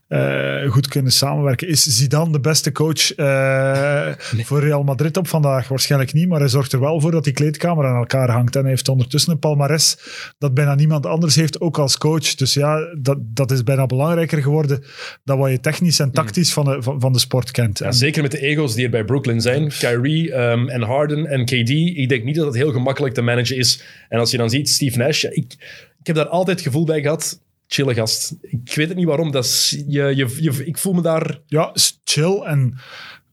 eh, 0.09 0.71
goed 0.71 0.89
kunnen 0.89 1.13
samenwerken. 1.13 1.69
Is 1.69 1.83
Zidane 1.83 2.33
de 2.33 2.41
beste 2.41 2.73
coach 2.73 3.15
eh, 3.15 4.09
voor 4.19 4.61
Real 4.61 4.83
Madrid 4.83 5.17
op 5.17 5.29
vandaag? 5.29 5.69
Waarschijnlijk 5.69 6.13
niet, 6.13 6.29
maar 6.29 6.39
hij 6.39 6.49
zorgt 6.49 6.73
er 6.73 6.81
wel 6.81 7.01
voor 7.01 7.11
dat 7.11 7.25
die 7.25 7.33
kleedkamer 7.33 7.87
aan 7.87 7.97
elkaar 7.97 8.31
hangt. 8.31 8.55
En 8.57 8.61
hij 8.61 8.71
heeft 8.71 8.89
ondertussen 8.89 9.33
een 9.33 9.39
palmares 9.39 9.97
dat 10.39 10.55
bijna 10.55 10.75
niemand 10.75 11.07
anders 11.07 11.35
heeft, 11.35 11.61
ook 11.61 11.79
als 11.79 11.99
coach. 11.99 12.35
Dus 12.35 12.55
ja, 12.55 12.95
dat, 12.99 13.19
dat 13.21 13.51
is 13.51 13.63
bijna 13.63 13.87
belangrijker 13.87 14.43
geworden 14.43 14.85
dan 15.25 15.39
wat 15.39 15.51
je 15.51 15.61
technisch 15.61 15.99
en 15.99 16.11
tactisch 16.11 16.53
van, 16.53 16.65
de, 16.65 16.83
van, 16.83 17.01
van 17.01 17.13
de 17.13 17.19
sport 17.19 17.51
kent. 17.51 17.79
Ja, 17.79 17.87
En- 17.87 17.95
zeker 17.95 18.23
met 18.23 18.31
de 18.31 18.41
ego's 18.41 18.75
die 18.75 18.85
er 18.85 18.91
bij 18.91 19.05
Brooklyn 19.05 19.41
zijn. 19.41 19.69
Kyrie 19.69 20.33
ehm, 20.33 20.69
en 20.69 20.83
Harden 20.83 21.27
en 21.27 21.45
KD. 21.45 21.71
Ik 21.71 22.09
denk 22.09 22.25
niet 22.25 22.37
dat 22.37 22.47
het 22.47 22.57
heel 22.57 22.73
gemakkelijk 22.73 23.15
te 23.15 23.23
managen 23.23 23.57
is. 23.57 23.83
En 24.09 24.19
als 24.19 24.31
je 24.31 24.37
dan 24.37 24.51
ziet, 24.51 24.69
Steve 24.69 24.99
Nash. 24.99 25.23
ja, 25.23 25.31
ik, 25.33 25.57
ik 26.01 26.07
heb 26.07 26.17
daar 26.17 26.29
altijd 26.29 26.57
het 26.57 26.67
gevoel 26.67 26.85
bij 26.85 27.01
gehad. 27.01 27.41
Chille 27.67 27.95
gast. 27.95 28.35
Ik 28.41 28.75
weet 28.75 28.89
het 28.89 28.97
niet 28.97 29.07
waarom. 29.07 29.31
Dat 29.31 29.45
is, 29.45 29.85
je, 29.87 30.03
je, 30.03 30.37
je, 30.41 30.67
ik 30.67 30.79
voel 30.79 30.93
me 30.93 31.03
daar... 31.03 31.41
ja, 31.47 31.75
chill 32.05 32.41
en 32.41 32.79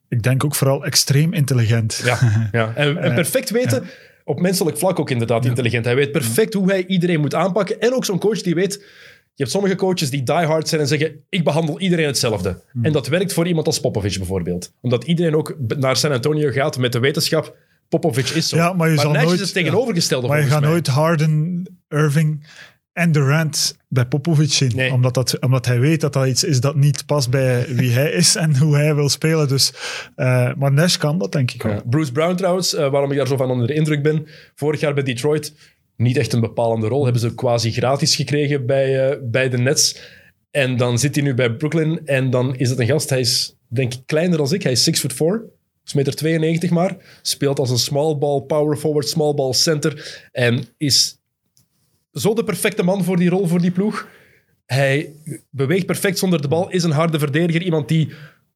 ik 0.09 0.23
denk 0.23 0.43
ook 0.43 0.55
vooral 0.55 0.85
extreem 0.85 1.33
intelligent. 1.33 2.01
Ja, 2.05 2.49
ja. 2.51 2.73
En, 2.75 2.97
en 2.97 3.13
perfect 3.13 3.49
weten... 3.49 3.83
Op 4.23 4.39
menselijk 4.39 4.77
vlak 4.77 4.99
ook 4.99 5.09
inderdaad 5.09 5.45
intelligent. 5.45 5.85
Hij 5.85 5.95
weet 5.95 6.11
perfect 6.11 6.53
hoe 6.53 6.69
hij 6.69 6.85
iedereen 6.85 7.19
moet 7.19 7.33
aanpakken. 7.33 7.79
En 7.79 7.93
ook 7.93 8.05
zo'n 8.05 8.19
coach 8.19 8.41
die 8.41 8.55
weet... 8.55 8.73
Je 9.33 9.43
hebt 9.43 9.51
sommige 9.51 9.75
coaches 9.75 10.09
die 10.09 10.23
diehard 10.23 10.67
zijn 10.67 10.81
en 10.81 10.87
zeggen 10.87 11.23
ik 11.29 11.43
behandel 11.43 11.79
iedereen 11.79 12.05
hetzelfde. 12.05 12.61
En 12.81 12.91
dat 12.91 13.07
werkt 13.07 13.33
voor 13.33 13.47
iemand 13.47 13.67
als 13.67 13.79
Popovich 13.79 14.17
bijvoorbeeld. 14.17 14.73
Omdat 14.81 15.03
iedereen 15.03 15.35
ook 15.35 15.55
naar 15.77 15.95
San 15.95 16.11
Antonio 16.11 16.51
gaat 16.51 16.77
met 16.77 16.91
de 16.91 16.99
wetenschap 16.99 17.55
Popovich 17.89 18.35
is 18.35 18.49
zo. 18.49 18.55
Ja, 18.55 18.73
maar 18.73 18.89
je 18.89 18.97
zal 18.97 19.11
Nash 19.11 19.23
nooit- 19.23 19.33
is 19.39 19.39
het 19.45 19.53
tegenovergestelde 19.53 20.27
Maar 20.27 20.39
je 20.39 20.45
gaat 20.47 20.61
mij. 20.61 20.69
nooit 20.69 20.87
Harden, 20.87 21.63
Irving 21.89 22.47
en 22.93 23.11
Durant 23.11 23.77
bij 23.87 24.05
Popovic 24.05 24.51
zien. 24.51 24.71
Nee. 24.75 24.91
Omdat, 24.93 25.13
dat, 25.13 25.39
omdat 25.39 25.65
hij 25.65 25.79
weet 25.79 26.01
dat 26.01 26.13
dat 26.13 26.27
iets 26.27 26.43
is 26.43 26.59
dat 26.59 26.75
niet 26.75 27.05
past 27.05 27.29
bij 27.29 27.65
wie 27.69 27.91
hij 27.91 28.11
is 28.11 28.35
en 28.35 28.57
hoe 28.57 28.75
hij 28.75 28.95
wil 28.95 29.09
spelen. 29.09 29.47
Dus, 29.47 29.73
eh, 30.15 30.53
maar 30.57 30.71
Nash 30.71 30.97
kan 30.97 31.17
dat, 31.17 31.31
denk 31.31 31.51
ik 31.51 31.63
wel. 31.63 31.73
Ja. 31.73 31.81
Bruce 31.89 32.11
Brown 32.11 32.35
trouwens, 32.35 32.73
eh, 32.75 32.89
waarom 32.89 33.11
ik 33.11 33.17
daar 33.17 33.27
zo 33.27 33.37
van 33.37 33.49
onder 33.51 33.67
de 33.67 33.73
indruk 33.73 34.03
ben. 34.03 34.27
Vorig 34.55 34.79
jaar 34.79 34.93
bij 34.93 35.03
Detroit, 35.03 35.53
niet 35.97 36.17
echt 36.17 36.33
een 36.33 36.39
bepalende 36.41 36.87
rol. 36.87 37.03
Hebben 37.03 37.21
ze 37.21 37.35
quasi 37.35 37.71
gratis 37.71 38.15
gekregen 38.15 38.65
bij, 38.65 39.09
eh, 39.09 39.17
bij 39.23 39.49
de 39.49 39.57
Nets. 39.57 40.15
En 40.51 40.77
dan 40.77 40.99
zit 40.99 41.15
hij 41.15 41.23
nu 41.23 41.33
bij 41.33 41.53
Brooklyn 41.55 42.01
en 42.05 42.29
dan 42.29 42.55
is 42.55 42.69
het 42.69 42.79
een 42.79 42.87
gast. 42.87 43.09
Hij 43.09 43.19
is 43.19 43.55
denk 43.67 43.93
ik 43.93 43.99
kleiner 44.05 44.37
dan 44.37 44.53
ik. 44.53 44.63
Hij 44.63 44.71
is 44.71 44.83
6 44.83 44.99
foot 44.99 45.13
4. 45.13 45.41
Is 45.87 45.93
meter 45.93 46.15
92 46.15 46.69
maar. 46.69 46.97
Speelt 47.21 47.59
als 47.59 47.69
een 47.69 47.77
small 47.77 48.17
ball 48.17 48.41
power 48.41 48.77
forward, 48.77 49.07
small 49.07 49.33
ball 49.33 49.53
center. 49.53 50.27
En 50.31 50.65
is 50.77 51.17
zo 52.11 52.33
de 52.33 52.43
perfecte 52.43 52.83
man 52.83 53.03
voor 53.03 53.17
die 53.17 53.29
rol, 53.29 53.47
voor 53.47 53.61
die 53.61 53.71
ploeg. 53.71 54.07
Hij 54.65 55.13
beweegt 55.49 55.85
perfect 55.85 56.17
zonder 56.17 56.41
de 56.41 56.47
bal, 56.47 56.69
is 56.69 56.83
een 56.83 56.91
harde 56.91 57.19
verdediger. 57.19 57.61
Iemand 57.61 57.87
die 57.87 58.09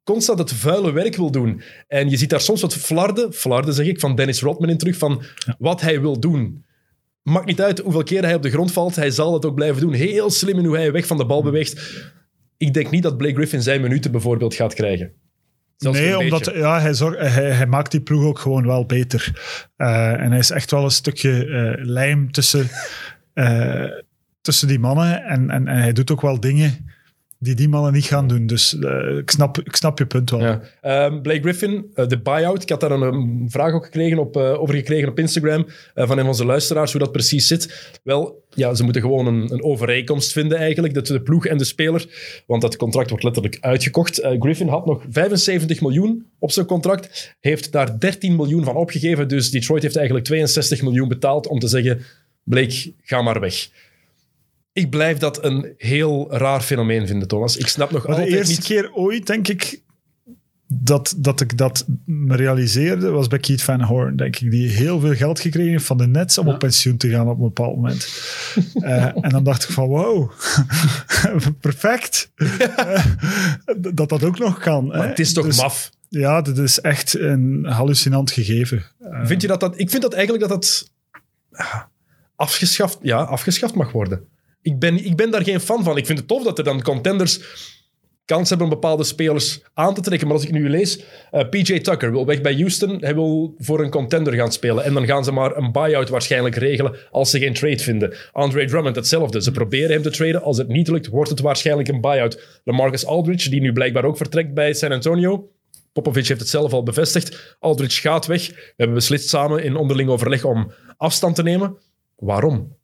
constant 0.03 0.39
het 0.39 0.53
vuile 0.53 0.91
werk 0.91 1.15
wil 1.15 1.31
doen. 1.31 1.61
En 1.87 2.09
je 2.09 2.17
ziet 2.17 2.29
daar 2.29 2.41
soms 2.41 2.61
wat 2.61 2.73
flarden, 2.73 3.33
flarden 3.33 3.73
zeg 3.73 3.85
ik, 3.85 3.99
van 3.99 4.15
Dennis 4.15 4.41
Rodman 4.41 4.69
in 4.69 4.77
terug, 4.77 4.97
van 4.97 5.23
wat 5.57 5.81
hij 5.81 6.01
wil 6.01 6.19
doen. 6.19 6.65
Maakt 7.23 7.45
niet 7.45 7.61
uit 7.61 7.79
hoeveel 7.79 8.03
keer 8.03 8.23
hij 8.23 8.35
op 8.35 8.41
de 8.41 8.49
grond 8.49 8.71
valt, 8.71 8.95
hij 8.95 9.11
zal 9.11 9.33
het 9.33 9.45
ook 9.45 9.55
blijven 9.55 9.81
doen. 9.81 9.93
Heel 9.93 10.29
slim 10.29 10.57
in 10.57 10.65
hoe 10.65 10.75
hij 10.75 10.91
weg 10.91 11.05
van 11.05 11.17
de 11.17 11.25
bal 11.25 11.43
beweegt. 11.43 12.03
Ik 12.57 12.73
denk 12.73 12.91
niet 12.91 13.03
dat 13.03 13.17
Blake 13.17 13.35
Griffin 13.35 13.61
zijn 13.61 13.81
minuten 13.81 14.11
bijvoorbeeld 14.11 14.53
gaat 14.53 14.73
krijgen. 14.73 15.13
Zelfs 15.81 15.99
nee, 15.99 16.17
omdat 16.17 16.51
ja, 16.53 16.79
hij, 16.79 16.93
zorg, 16.93 17.33
hij, 17.33 17.51
hij 17.51 17.67
maakt 17.67 17.91
die 17.91 18.01
ploeg 18.01 18.23
ook 18.23 18.39
gewoon 18.39 18.65
wel 18.65 18.85
beter. 18.85 19.31
Eh, 19.75 20.11
en 20.11 20.29
hij 20.29 20.39
is 20.39 20.49
echt 20.49 20.71
wel 20.71 20.83
een 20.83 20.91
stukje 20.91 21.45
eh, 21.45 21.85
lijm 21.85 22.31
tussen, 22.31 22.69
eh, 23.33 23.85
tussen 24.41 24.67
die 24.67 24.79
mannen. 24.79 25.23
En, 25.23 25.49
en, 25.49 25.67
en 25.67 25.77
hij 25.77 25.93
doet 25.93 26.11
ook 26.11 26.21
wel 26.21 26.39
dingen 26.39 26.89
die 27.43 27.55
die 27.55 27.69
mannen 27.69 27.93
niet 27.93 28.05
gaan 28.05 28.27
doen. 28.27 28.47
Dus 28.47 28.79
eh, 28.79 29.17
ik, 29.17 29.31
snap, 29.31 29.59
ik 29.59 29.75
snap 29.75 29.97
je 29.97 30.05
punt 30.05 30.29
wel. 30.29 30.39
Ja. 30.39 30.61
Ehm, 30.81 31.21
Blake 31.21 31.41
Griffin, 31.41 31.91
eh, 31.93 32.07
de 32.07 32.19
buyout. 32.19 32.61
Ik 32.61 32.69
had 32.69 32.79
daar 32.79 32.91
een, 32.91 33.45
vraag 33.49 33.73
ook 33.73 33.83
gekregen 33.83 34.19
op, 34.19 34.37
eh, 34.37 34.61
over 34.61 34.75
gekregen 34.75 35.09
op 35.09 35.19
Instagram 35.19 35.65
van 35.95 36.09
een 36.09 36.17
van 36.17 36.27
onze 36.27 36.45
luisteraars, 36.45 36.91
hoe 36.91 37.01
dat 37.01 37.11
precies 37.11 37.47
zit. 37.47 37.91
Wel, 38.03 38.43
ja, 38.49 38.73
ze 38.73 38.83
moeten 38.83 39.01
gewoon 39.01 39.27
een, 39.27 39.53
een 39.53 39.63
overeenkomst 39.63 40.31
vinden 40.31 40.57
eigenlijk, 40.57 40.93
de, 40.93 41.01
de 41.01 41.21
ploeg 41.21 41.45
en 41.45 41.57
de 41.57 41.63
speler. 41.63 42.05
Want 42.47 42.61
dat 42.61 42.75
contract 42.75 43.09
wordt 43.09 43.23
letterlijk 43.23 43.57
uitgekocht. 43.61 44.21
Griffin 44.39 44.67
had 44.67 44.85
nog 44.85 45.03
75 45.09 45.81
miljoen 45.81 46.25
op 46.39 46.51
zijn 46.51 46.65
contract, 46.65 47.35
heeft 47.39 47.71
daar 47.71 47.99
13 47.99 48.35
miljoen 48.35 48.63
van 48.63 48.75
opgegeven. 48.75 49.27
Dus 49.27 49.51
Detroit 49.51 49.83
heeft 49.83 49.95
eigenlijk 49.95 50.25
62 50.25 50.81
miljoen 50.81 51.07
betaald 51.07 51.47
om 51.47 51.59
te 51.59 51.67
zeggen, 51.67 52.01
Blake, 52.43 52.93
ga 53.01 53.21
maar 53.21 53.39
weg. 53.39 53.69
Ik 54.73 54.89
blijf 54.89 55.17
dat 55.17 55.43
een 55.43 55.73
heel 55.77 56.27
raar 56.31 56.61
fenomeen 56.61 57.07
vinden, 57.07 57.27
Thomas. 57.27 57.57
Ik 57.57 57.67
snap 57.67 57.91
nog 57.91 58.07
Maar 58.07 58.15
de 58.15 58.21
altijd 58.21 58.37
eerste 58.37 58.53
niet... 58.53 58.63
keer 58.63 58.93
ooit, 58.93 59.27
denk 59.27 59.47
ik, 59.47 59.81
dat, 60.73 61.13
dat 61.17 61.41
ik 61.41 61.57
dat 61.57 61.85
me 62.05 62.35
realiseerde, 62.35 63.09
was 63.09 63.27
bij 63.27 63.39
Keith 63.39 63.61
Van 63.61 63.81
Horn, 63.81 64.15
denk 64.15 64.39
ik, 64.39 64.51
die 64.51 64.69
heel 64.69 64.99
veel 64.99 65.15
geld 65.15 65.39
gekregen 65.39 65.71
heeft 65.71 65.85
van 65.85 65.97
de 65.97 66.07
Nets 66.07 66.37
om 66.37 66.47
op 66.47 66.59
pensioen 66.59 66.97
te 66.97 67.09
gaan 67.09 67.29
op 67.29 67.37
een 67.37 67.43
bepaald 67.43 67.75
moment. 67.75 68.07
Eh, 68.81 69.05
en 69.05 69.29
dan 69.29 69.43
dacht 69.43 69.63
ik 69.63 69.69
van, 69.69 69.87
wow, 69.87 70.31
perfect. 71.59 72.31
Eh, 72.35 73.05
dat 73.77 74.09
dat 74.09 74.23
ook 74.23 74.39
nog 74.39 74.59
kan. 74.59 74.85
Maar 74.85 75.01
hè. 75.01 75.07
het 75.07 75.19
is 75.19 75.33
toch 75.33 75.45
Dus, 75.45 75.61
maf? 75.61 75.89
Ja, 76.09 76.41
dit 76.41 76.57
is 76.57 76.79
echt 76.79 77.19
een 77.19 77.65
hallucinant 77.65 78.31
gegeven. 78.31 78.83
Eh, 78.99 79.19
Vind 79.25 79.41
je 79.41 79.47
dat 79.47 79.59
dat... 79.59 79.79
Ik 79.79 79.89
vind 79.89 80.01
dat 80.01 80.13
eigenlijk 80.13 80.47
dat 80.47 80.61
dat 80.61 80.91
ah, 81.51 81.81
afgeschaft, 82.35 82.97
ja, 83.01 83.17
afgeschaft 83.17 83.73
mag 83.73 83.91
worden. 83.91 84.27
Ik 84.61 84.79
ben, 84.79 85.05
ik 85.05 85.15
ben 85.15 85.31
daar 85.31 85.43
geen 85.43 85.59
fan 85.59 85.83
van. 85.83 85.97
Ik 85.97 86.05
vind 86.05 86.19
het 86.19 86.27
tof 86.27 86.43
dat 86.43 86.57
er 86.57 86.63
dan 86.63 86.81
contenders 86.81 87.39
kans 88.25 88.49
hebben 88.49 88.67
om 88.67 88.73
bepaalde 88.73 89.03
spelers 89.03 89.61
aan 89.73 89.93
te 89.93 90.01
trekken. 90.01 90.27
Maar 90.27 90.35
als 90.35 90.45
ik 90.45 90.51
nu 90.51 90.69
lees, 90.69 91.03
eh, 91.31 91.49
PJ 91.49 91.79
Tucker 91.79 92.11
wil 92.11 92.25
weg 92.25 92.41
bij 92.41 92.53
Houston. 92.53 92.97
Hij 92.99 93.13
wil 93.13 93.55
voor 93.57 93.83
een 93.83 93.89
contender 93.89 94.33
gaan 94.33 94.51
spelen. 94.51 94.83
En 94.83 94.93
dan 94.93 95.05
gaan 95.05 95.23
ze 95.23 95.31
maar 95.31 95.57
een 95.57 95.71
buyout 95.71 96.09
waarschijnlijk 96.09 96.55
regelen 96.55 96.95
als 97.11 97.29
ze 97.29 97.39
geen 97.39 97.53
trade 97.53 97.79
vinden. 97.79 98.13
Andre 98.31 98.65
Drummond 98.65 98.95
hetzelfde. 98.95 99.41
Ze 99.41 99.51
proberen 99.51 99.91
hem 99.91 100.01
te 100.01 100.09
traden. 100.09 100.41
Als 100.41 100.57
het 100.57 100.67
niet 100.67 100.87
lukt, 100.87 101.07
wordt 101.07 101.29
het 101.29 101.39
waarschijnlijk 101.39 101.87
een 101.87 102.01
buyout. 102.01 102.61
LaMarcus 102.63 103.05
Aldridge, 103.05 103.49
die 103.49 103.61
nu 103.61 103.73
blijkbaar 103.73 104.05
ook 104.05 104.17
vertrekt 104.17 104.53
bij 104.53 104.73
San 104.73 104.91
Antonio. 104.91 105.49
Popovic 105.93 106.27
heeft 106.27 106.39
het 106.39 106.49
zelf 106.49 106.73
al 106.73 106.83
bevestigd. 106.83 107.55
Aldridge 107.59 108.01
gaat 108.01 108.25
weg. 108.25 108.47
We 108.47 108.73
hebben 108.77 108.95
beslist 108.95 109.29
samen 109.29 109.63
in 109.63 109.75
onderling 109.75 110.09
overleg 110.09 110.43
om 110.43 110.71
afstand 110.97 111.35
te 111.35 111.43
nemen. 111.43 111.77
Waarom? 112.15 112.79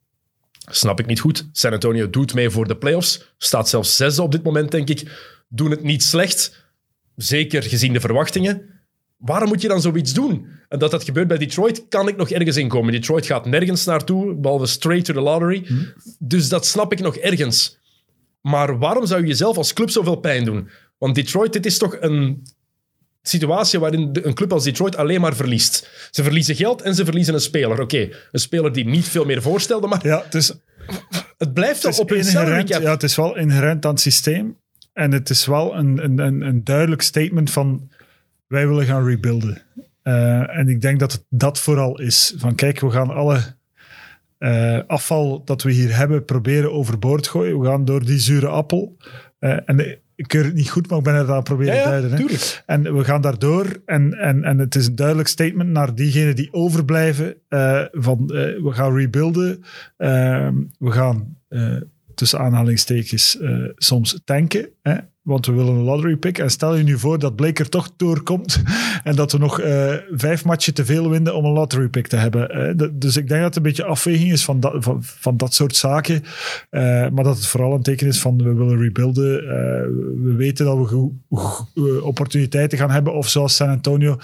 Snap 0.70 1.00
ik 1.00 1.06
niet 1.06 1.20
goed. 1.20 1.48
San 1.52 1.72
Antonio 1.72 2.10
doet 2.10 2.34
mee 2.34 2.50
voor 2.50 2.68
de 2.68 2.76
playoffs. 2.76 3.32
Staat 3.38 3.68
zelfs 3.68 3.96
zesde 3.96 4.22
op 4.22 4.32
dit 4.32 4.42
moment, 4.42 4.70
denk 4.70 4.88
ik. 4.88 5.18
Doen 5.48 5.70
het 5.70 5.82
niet 5.82 6.02
slecht. 6.02 6.66
Zeker 7.16 7.62
gezien 7.62 7.92
de 7.92 8.00
verwachtingen. 8.00 8.78
Waarom 9.16 9.48
moet 9.48 9.62
je 9.62 9.68
dan 9.68 9.80
zoiets 9.80 10.12
doen? 10.12 10.46
En 10.68 10.78
dat 10.78 10.90
dat 10.90 11.04
gebeurt 11.04 11.28
bij 11.28 11.38
Detroit, 11.38 11.88
kan 11.88 12.08
ik 12.08 12.16
nog 12.16 12.30
ergens 12.30 12.56
inkomen. 12.56 12.92
Detroit 12.92 13.26
gaat 13.26 13.46
nergens 13.46 13.84
naartoe, 13.84 14.34
behalve 14.34 14.66
straight 14.66 15.04
to 15.04 15.12
the 15.12 15.20
lottery. 15.20 15.66
Dus 16.18 16.48
dat 16.48 16.66
snap 16.66 16.92
ik 16.92 17.00
nog 17.00 17.16
ergens. 17.16 17.78
Maar 18.40 18.78
waarom 18.78 19.06
zou 19.06 19.20
je 19.20 19.26
jezelf 19.26 19.56
als 19.56 19.72
club 19.72 19.90
zoveel 19.90 20.16
pijn 20.16 20.44
doen? 20.44 20.68
Want 20.98 21.14
Detroit, 21.14 21.52
dit 21.52 21.66
is 21.66 21.78
toch 21.78 21.96
een 22.00 22.42
situatie 23.28 23.78
waarin 23.78 24.12
de- 24.12 24.26
een 24.26 24.34
club 24.34 24.52
als 24.52 24.64
Detroit 24.64 24.96
alleen 24.96 25.20
maar 25.20 25.36
verliest. 25.36 25.88
Ze 26.10 26.22
verliezen 26.22 26.56
geld 26.56 26.82
en 26.82 26.94
ze 26.94 27.04
verliezen 27.04 27.34
een 27.34 27.40
speler. 27.40 27.80
Oké, 27.80 28.08
een 28.32 28.40
speler 28.40 28.72
die 28.72 28.84
niet 28.86 29.08
veel 29.08 29.24
meer 29.24 29.42
voorstelde, 29.42 29.86
maar 29.86 30.06
Ja, 30.06 30.22
het 30.24 30.34
is, 30.34 30.52
het 31.38 31.52
blijft 31.54 31.80
toch 31.80 31.98
op 31.98 32.12
inherent, 32.12 32.68
ja, 32.68 32.80
het 32.90 33.02
is 33.02 33.16
wel 33.16 33.36
inherent 33.36 33.84
aan 33.84 33.90
het 33.92 34.00
systeem. 34.00 34.56
En 34.92 35.12
het 35.12 35.30
is 35.30 35.46
wel 35.46 35.76
een, 35.76 36.04
een, 36.04 36.18
een, 36.18 36.40
een 36.40 36.64
duidelijk 36.64 37.02
statement 37.02 37.50
van 37.50 37.90
wij 38.46 38.68
willen 38.68 38.84
gaan 38.86 39.04
rebuilden. 39.06 39.62
Eh, 40.02 40.56
en 40.58 40.68
ik 40.68 40.80
denk 40.80 40.98
dat 41.00 41.12
het 41.12 41.24
dat 41.28 41.58
vooral 41.60 42.00
is. 42.00 42.34
Van 42.36 42.54
kijk, 42.54 42.80
we 42.80 42.90
gaan 42.90 43.10
alle 43.10 43.56
eh, 44.38 44.78
afval 44.86 45.42
dat 45.44 45.62
we 45.62 45.72
hier 45.72 45.96
hebben 45.96 46.24
proberen 46.24 46.72
overboord 46.72 47.28
gooien. 47.28 47.60
We 47.60 47.66
gaan 47.66 47.84
door 47.84 48.04
die 48.04 48.18
zure 48.18 48.46
appel. 48.48 48.96
Eh, 49.38 49.56
en 49.64 49.98
ik 50.18 50.28
keur 50.28 50.44
het 50.44 50.54
niet 50.54 50.70
goed, 50.70 50.88
maar 50.88 50.98
ik 50.98 51.04
ben 51.04 51.14
het 51.14 51.28
aan 51.28 51.34
het 51.34 51.44
proberen 51.44 51.74
Ja, 51.74 51.82
te 51.82 51.88
duiden. 51.88 52.10
Hè. 52.10 52.36
En 52.66 52.96
we 52.96 53.04
gaan 53.04 53.20
daardoor. 53.20 53.82
En, 53.86 54.14
en, 54.14 54.44
en 54.44 54.58
het 54.58 54.74
is 54.74 54.86
een 54.86 54.94
duidelijk 54.94 55.28
statement 55.28 55.70
naar 55.70 55.94
diegenen 55.94 56.36
die 56.36 56.52
overblijven. 56.52 57.34
eh, 57.48 57.84
van 57.90 58.18
eh, 58.20 58.62
we 58.62 58.70
gaan 58.72 58.96
rebuilden. 58.96 59.64
Ehm, 59.96 60.54
we 60.78 60.90
gaan 60.90 61.36
eh, 61.48 61.76
tussen 62.14 62.38
aanhalingstekens 62.38 63.38
soms 63.76 64.20
tanken. 64.24 64.68
Hè, 64.82 64.94
want 65.28 65.46
we 65.46 65.52
willen 65.52 65.74
een 65.74 65.82
lottery 65.82 66.16
pick. 66.16 66.38
En 66.38 66.50
stel 66.50 66.76
je 66.76 66.82
nu 66.82 66.98
voor 66.98 67.18
dat 67.18 67.36
Blake 67.36 67.62
er 67.62 67.68
toch 67.68 67.90
doorkomt. 67.96 68.62
en 69.04 69.16
dat 69.16 69.32
we 69.32 69.38
nog 69.38 69.60
eh, 69.60 69.94
vijf 70.10 70.44
matchen 70.44 70.74
te 70.74 70.84
veel 70.84 71.10
winnen 71.10 71.34
om 71.34 71.44
een 71.44 71.52
lottery 71.52 71.88
pick 71.88 72.06
te 72.06 72.16
hebben. 72.16 72.76
dus 72.98 73.16
ik 73.16 73.28
denk 73.28 73.40
dat 73.40 73.48
het 73.48 73.56
een 73.56 73.62
beetje 73.62 73.84
afweging 73.84 74.32
is 74.32 74.44
van 74.44 74.60
dat, 74.60 74.74
van, 74.78 74.98
van 75.02 75.36
dat 75.36 75.54
soort 75.54 75.76
zaken. 75.76 76.24
Eh, 76.70 76.80
maar 77.08 77.24
dat 77.24 77.36
het 77.36 77.46
vooral 77.46 77.74
een 77.74 77.82
teken 77.82 78.06
is 78.06 78.20
van 78.20 78.42
we 78.42 78.54
willen 78.54 78.78
rebuilden. 78.78 79.40
Eh, 79.40 79.48
we 80.22 80.34
weten 80.36 80.64
dat 80.64 80.90
we 80.90 82.02
opportuniteiten 82.02 82.78
gaan 82.78 82.90
hebben. 82.90 83.14
Of 83.14 83.28
zoals 83.28 83.56
San 83.56 83.68
Antonio, 83.68 84.16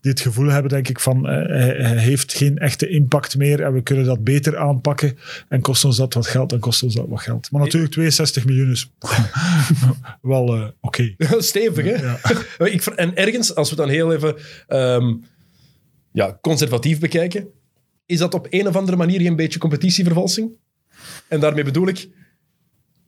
die 0.00 0.10
het 0.10 0.20
gevoel 0.20 0.48
hebben, 0.48 0.70
denk 0.70 0.88
ik, 0.88 1.00
van 1.00 1.26
hij 1.26 1.98
heeft 1.98 2.34
geen 2.34 2.58
echte 2.58 2.88
impact 2.88 3.36
meer. 3.36 3.62
En 3.62 3.72
we 3.72 3.82
kunnen 3.82 4.04
dat 4.04 4.24
beter 4.24 4.58
aanpakken. 4.58 5.18
En 5.48 5.60
kost 5.60 5.84
ons 5.84 5.96
dat 5.96 6.14
wat 6.14 6.26
geld, 6.26 6.50
dan 6.50 6.58
kost 6.58 6.82
ons 6.82 6.94
dat 6.94 7.06
wat 7.08 7.20
geld. 7.20 7.50
Maar 7.50 7.60
natuurlijk 7.60 7.92
62 7.92 8.44
miljoen 8.44 8.70
is 8.70 8.92
wel 10.20 10.51
eh, 10.56 10.68
oké. 10.80 11.14
Stevig, 11.38 11.84
hè? 11.84 11.94
Ja. 11.94 12.18
Ik, 12.66 12.84
en 12.86 13.16
ergens, 13.16 13.54
als 13.54 13.70
we 13.70 13.76
dan 13.76 13.88
heel 13.88 14.12
even 14.12 14.36
ehm, 14.66 15.14
ja, 16.12 16.38
conservatief 16.40 16.98
bekijken, 17.00 17.48
is 18.06 18.18
dat 18.18 18.34
op 18.34 18.46
een 18.50 18.68
of 18.68 18.76
andere 18.76 18.96
manier 18.96 19.26
een 19.26 19.36
beetje 19.36 19.58
competitievervalsing? 19.58 20.50
En 21.28 21.40
daarmee 21.40 21.64
bedoel 21.64 21.88
ik, 21.88 22.08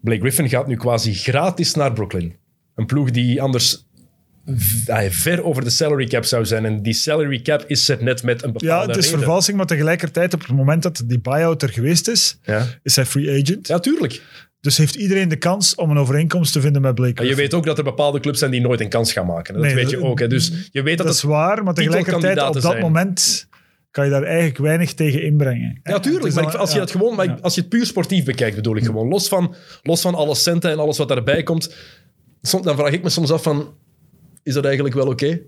Blake 0.01 0.21
Griffin 0.21 0.49
gaat 0.49 0.67
nu 0.67 0.77
quasi 0.77 1.15
gratis 1.15 1.75
naar 1.75 1.93
Brooklyn. 1.93 2.37
Een 2.75 2.87
ploeg 2.87 3.11
die 3.11 3.43
anders 3.43 3.87
ver 5.09 5.45
over 5.45 5.65
de 5.65 5.71
salary 5.71 6.07
cap 6.07 6.25
zou 6.25 6.45
zijn. 6.47 6.65
En 6.65 6.83
die 6.83 6.93
salary 6.93 7.41
cap 7.43 7.65
is 7.67 7.89
er 7.89 8.03
net 8.03 8.23
met 8.23 8.43
een 8.43 8.53
bepaalde 8.53 8.83
Ja, 8.83 8.87
het 8.87 8.97
is 8.97 9.05
reden. 9.05 9.19
vervalsing, 9.19 9.57
maar 9.57 9.67
tegelijkertijd 9.67 10.35
op 10.35 10.41
het 10.41 10.51
moment 10.57 10.83
dat 10.83 11.03
die 11.07 11.21
buyout 11.21 11.63
er 11.63 11.69
geweest 11.69 12.09
is, 12.09 12.39
Ja. 12.43 12.67
is 12.83 12.97
hij 12.97 13.07
free 13.07 13.41
agent. 13.43 13.67
ja, 13.67 13.79
tuurlijk. 13.79 14.23
Dus 14.65 14.77
heeft 14.77 14.95
iedereen 14.95 15.29
de 15.29 15.37
kans 15.37 15.75
om 15.75 15.91
een 15.91 15.99
overeenkomst 15.99 16.53
te 16.53 16.61
vinden 16.61 16.83
met 16.83 16.95
Blake 16.95 17.15
Maar 17.15 17.25
je 17.25 17.35
weet 17.35 17.55
ook 17.55 17.65
dat 17.65 17.79
er 17.79 17.85
bepaalde 17.85 18.21
clubs 18.21 18.39
zijn 18.39 18.51
die 18.51 18.61
nooit 18.61 18.81
een 18.81 18.89
kans 18.89 19.13
gaan 19.13 19.27
maken. 19.27 19.55
Dat 19.55 19.63
Nee, 19.63 19.75
weet 19.75 19.91
je 19.91 20.03
ook. 20.03 20.19
Hè. 20.19 20.27
Dus 20.27 20.69
je 20.73 20.83
weet 20.83 20.97
dat, 20.97 21.07
Dat 21.07 21.17
is 21.17 21.23
het... 21.23 21.31
waar, 21.31 21.65
maar 21.65 21.75
tegelijkertijd 21.75 22.43
op 22.43 22.53
dat 22.53 22.63
zijn. 22.63 22.81
moment 22.81 23.49
kan 23.91 24.05
je 24.05 24.11
daar 24.11 24.23
eigenlijk 24.23 24.59
weinig 24.59 24.95
tegen 24.95 25.23
inbrengen. 25.23 25.81
Ja, 25.83 25.99
tuurlijk. 26.01 26.35
Maar 26.35 26.45
ik- 26.45 26.55
als 26.55 26.73
je 26.73 26.79
dat 26.79 26.91
gewoon, 26.91 27.17
maar 27.17 27.41
als 27.41 27.55
je 27.55 27.61
het 27.61 27.71
puur 27.71 27.87
sportief 27.87 28.25
bekijkt, 28.25 28.57
bedoel 28.57 28.77
ik 28.77 28.85
gewoon. 28.85 29.09
Los 29.09 29.29
van, 29.29 29.55
los 29.83 30.01
van 30.01 30.15
alle 30.15 30.35
centen 30.35 30.71
en 30.71 30.79
alles 30.79 30.99
wat 30.99 31.09
daarbij 31.09 31.43
komt. 31.43 31.75
Soms, 32.43 32.65
dan 32.65 32.77
vraag 32.77 32.93
ik 32.93 33.03
me 33.03 33.09
soms 33.09 33.31
af 33.31 33.43
van, 33.43 33.75
is 34.43 34.55
dat 34.55 34.65
eigenlijk 34.65 34.95
wel 34.95 35.07
oké? 35.07 35.41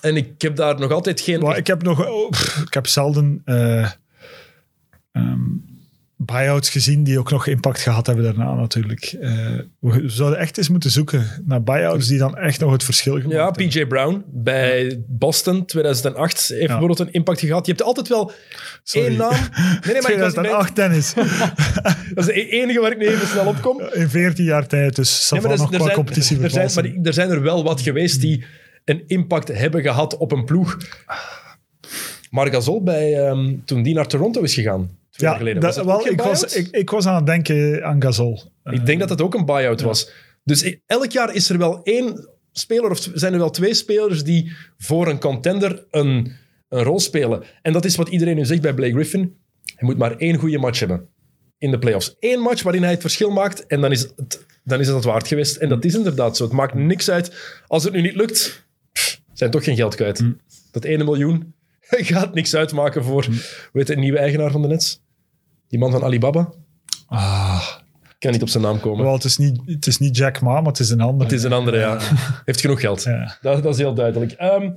En 0.00 0.16
ik 0.16 0.42
heb 0.42 0.56
daar 0.56 0.78
nog 0.78 0.90
altijd 0.90 1.20
geen... 1.20 1.40
Maar 1.40 1.56
ik 1.56 1.66
heb 1.66 1.82
nog, 1.82 2.08
oh, 2.08 2.30
pff, 2.30 2.62
ik 2.66 2.74
heb 2.74 2.86
zelden 2.86 3.42
eh 3.44 3.90
ehm, 5.12 5.40
buyouts 6.20 6.70
gezien 6.70 7.04
die 7.04 7.18
ook 7.18 7.30
nog 7.30 7.46
impact 7.46 7.80
gehad 7.80 8.06
hebben 8.06 8.24
daarna 8.24 8.54
natuurlijk. 8.54 9.16
Eh, 9.20 9.30
we 9.80 10.02
zouden 10.08 10.38
echt 10.38 10.58
eens 10.58 10.68
moeten 10.68 10.90
zoeken 10.90 11.26
naar 11.44 11.62
buyouts 11.62 12.06
die 12.06 12.18
dan 12.18 12.36
echt 12.36 12.60
nog 12.60 12.72
het 12.72 12.84
verschil 12.84 13.14
gemaakt 13.14 13.32
ja, 13.32 13.44
hebben. 13.44 13.68
PJ 13.68 13.86
Brown 13.86 14.24
bij 14.26 15.02
Boston 15.06 15.64
2008 15.66 16.48
heeft 16.48 16.66
bijvoorbeeld 16.66 16.98
een 16.98 17.12
impact 17.12 17.40
gehad. 17.40 17.66
Je 17.66 17.72
hebt 17.72 17.84
altijd 17.84 18.08
wel 18.08 18.32
Sorry. 18.82 19.08
één 19.08 19.16
naam. 19.16 19.30
Nee, 19.30 19.92
nee, 19.92 20.02
maar 20.02 20.12
ik 20.12 20.18
was- 20.18 20.32
2008 20.32 20.74
tennis. 20.74 21.14
dat 21.14 21.24
is 22.14 22.24
de 22.26 22.48
enige 22.48 22.80
waar 22.80 22.92
ik 22.92 22.98
nu 22.98 23.06
even 23.06 23.26
snel 23.26 23.46
op 23.46 23.60
kom. 23.60 23.80
In 23.92 24.08
14 24.08 24.44
jaar 24.44 24.66
tijd, 24.66 24.96
dus 24.96 25.28
Ja, 25.28 25.36
ja, 25.36 25.42
maar 25.42 25.52
er, 25.52 25.58
nog 25.58 25.72
er 25.72 25.80
zijn, 25.80 25.94
competitie 25.94 26.40
er, 26.42 26.50
zijn, 26.50 26.70
maar 26.74 26.82
die- 26.82 27.00
er 27.02 27.12
zijn 27.12 27.30
er 27.30 27.42
wel 27.42 27.64
wat 27.64 27.80
geweest 27.80 28.20
die 28.20 28.44
een 28.84 29.02
impact 29.06 29.48
hebben 29.48 29.82
gehad 29.82 30.16
op 30.16 30.32
een 30.32 30.44
ploeg. 30.44 30.76
Marc 32.30 32.52
Gasol, 32.52 32.82
bij, 32.82 33.26
ehm, 33.26 33.54
toen 33.64 33.82
die 33.82 33.94
naar 33.94 34.06
Toronto 34.06 34.42
is 34.42 34.54
gegaan, 34.54 34.90
jaar 35.20 35.32
Ja, 35.32 35.38
geleden. 35.38 35.60
dat, 35.60 35.76
was 35.76 35.84
dat 35.86 35.96
wel, 36.04 36.12
ik, 36.12 36.20
was, 36.20 36.44
ik, 36.56 36.68
ik 36.70 36.90
was 36.90 37.06
aan 37.06 37.14
het 37.16 37.26
denken 37.26 37.84
aan 37.84 38.02
Gasol. 38.02 38.42
Ik 38.64 38.86
denk 38.86 39.00
dat 39.00 39.08
het 39.08 39.20
ook 39.22 39.34
een 39.34 39.44
buyout 39.44 39.80
was. 39.80 40.10
Dus 40.44 40.64
i- 40.64 40.80
elk 40.86 41.10
jaar 41.10 41.34
is 41.34 41.50
er 41.50 41.58
wel 41.58 41.80
één 41.82 42.28
speler, 42.52 42.90
of 42.90 43.08
zijn 43.14 43.32
er 43.32 43.38
wel 43.38 43.50
twee 43.50 43.74
spelers 43.74 44.24
die 44.24 44.52
voor 44.78 45.08
een 45.08 45.20
contender 45.20 45.84
een, 45.90 46.32
een 46.68 46.82
rol 46.82 47.00
spelen. 47.00 47.42
En 47.62 47.72
dat 47.72 47.84
is 47.84 47.96
wat 47.96 48.08
iedereen 48.08 48.36
nu 48.36 48.44
zegt 48.44 48.62
bij 48.62 48.74
Blake 48.74 48.92
Griffin. 48.92 49.36
Hij 49.74 49.88
moet 49.88 49.98
maar 49.98 50.16
één 50.16 50.36
goede 50.36 50.58
match 50.58 50.78
hebben 50.78 51.08
in 51.58 51.70
de 51.70 51.78
playoffs. 51.78 52.16
Eén 52.20 52.40
match 52.40 52.62
waarin 52.62 52.82
hij 52.82 52.90
het 52.92 53.00
verschil 53.00 53.30
maakt 53.30 53.66
en 53.66 53.80
dan 53.80 53.92
is 53.92 54.00
het, 54.16 54.46
dan 54.64 54.80
is 54.80 54.86
het 54.86 54.96
het 54.96 55.04
waard 55.04 55.28
geweest. 55.28 55.56
En 55.56 55.68
dat 55.68 55.84
is 55.84 55.94
inderdaad 55.94 56.36
zo. 56.36 56.44
Het 56.44 56.52
maakt 56.52 56.74
niks 56.74 57.10
uit. 57.10 57.32
Als 57.66 57.84
het 57.84 57.92
nu 57.92 58.00
niet 58.00 58.14
lukt, 58.16 58.66
pff, 58.92 59.20
zijn 59.32 59.50
toch 59.50 59.64
geen 59.64 59.76
geld 59.76 59.94
kwijt. 59.94 60.22
Dat 60.72 60.84
ene 60.84 61.04
miljoen 61.04 61.54
gaat 61.88 62.34
niks 62.34 62.54
uitmaken 62.54 63.04
voor, 63.04 63.24
hoe 63.24 63.34
heet 63.72 63.86
de 63.86 63.96
nieuwe 63.96 64.18
eigenaar 64.18 64.50
van 64.50 64.62
de 64.62 64.68
Nets? 64.68 65.02
Die 65.68 65.78
man 65.78 65.90
van 65.90 66.02
Alibaba? 66.02 66.52
Ah, 67.06 67.68
Ik 68.02 68.16
kan 68.18 68.32
niet 68.32 68.42
op 68.42 68.48
zijn 68.48 68.62
naam 68.62 68.80
komen. 68.80 69.04
wel, 69.04 69.12
het, 69.14 69.24
is 69.24 69.36
niet, 69.36 69.60
het 69.64 69.86
is 69.86 69.98
niet 69.98 70.16
Jack 70.16 70.40
Ma, 70.40 70.54
maar 70.60 70.70
het 70.72 70.78
is 70.78 70.90
een 70.90 71.00
andere. 71.00 71.24
Het 71.30 71.38
is 71.38 71.44
een 71.44 71.52
andere, 71.52 71.78
ja. 71.78 71.98
Heeft 72.44 72.60
genoeg 72.60 72.80
geld. 72.80 73.02
Ja. 73.02 73.38
Dat, 73.40 73.62
dat 73.62 73.72
is 73.74 73.80
heel 73.80 73.94
duidelijk. 73.94 74.32
Ehm, 74.32 74.70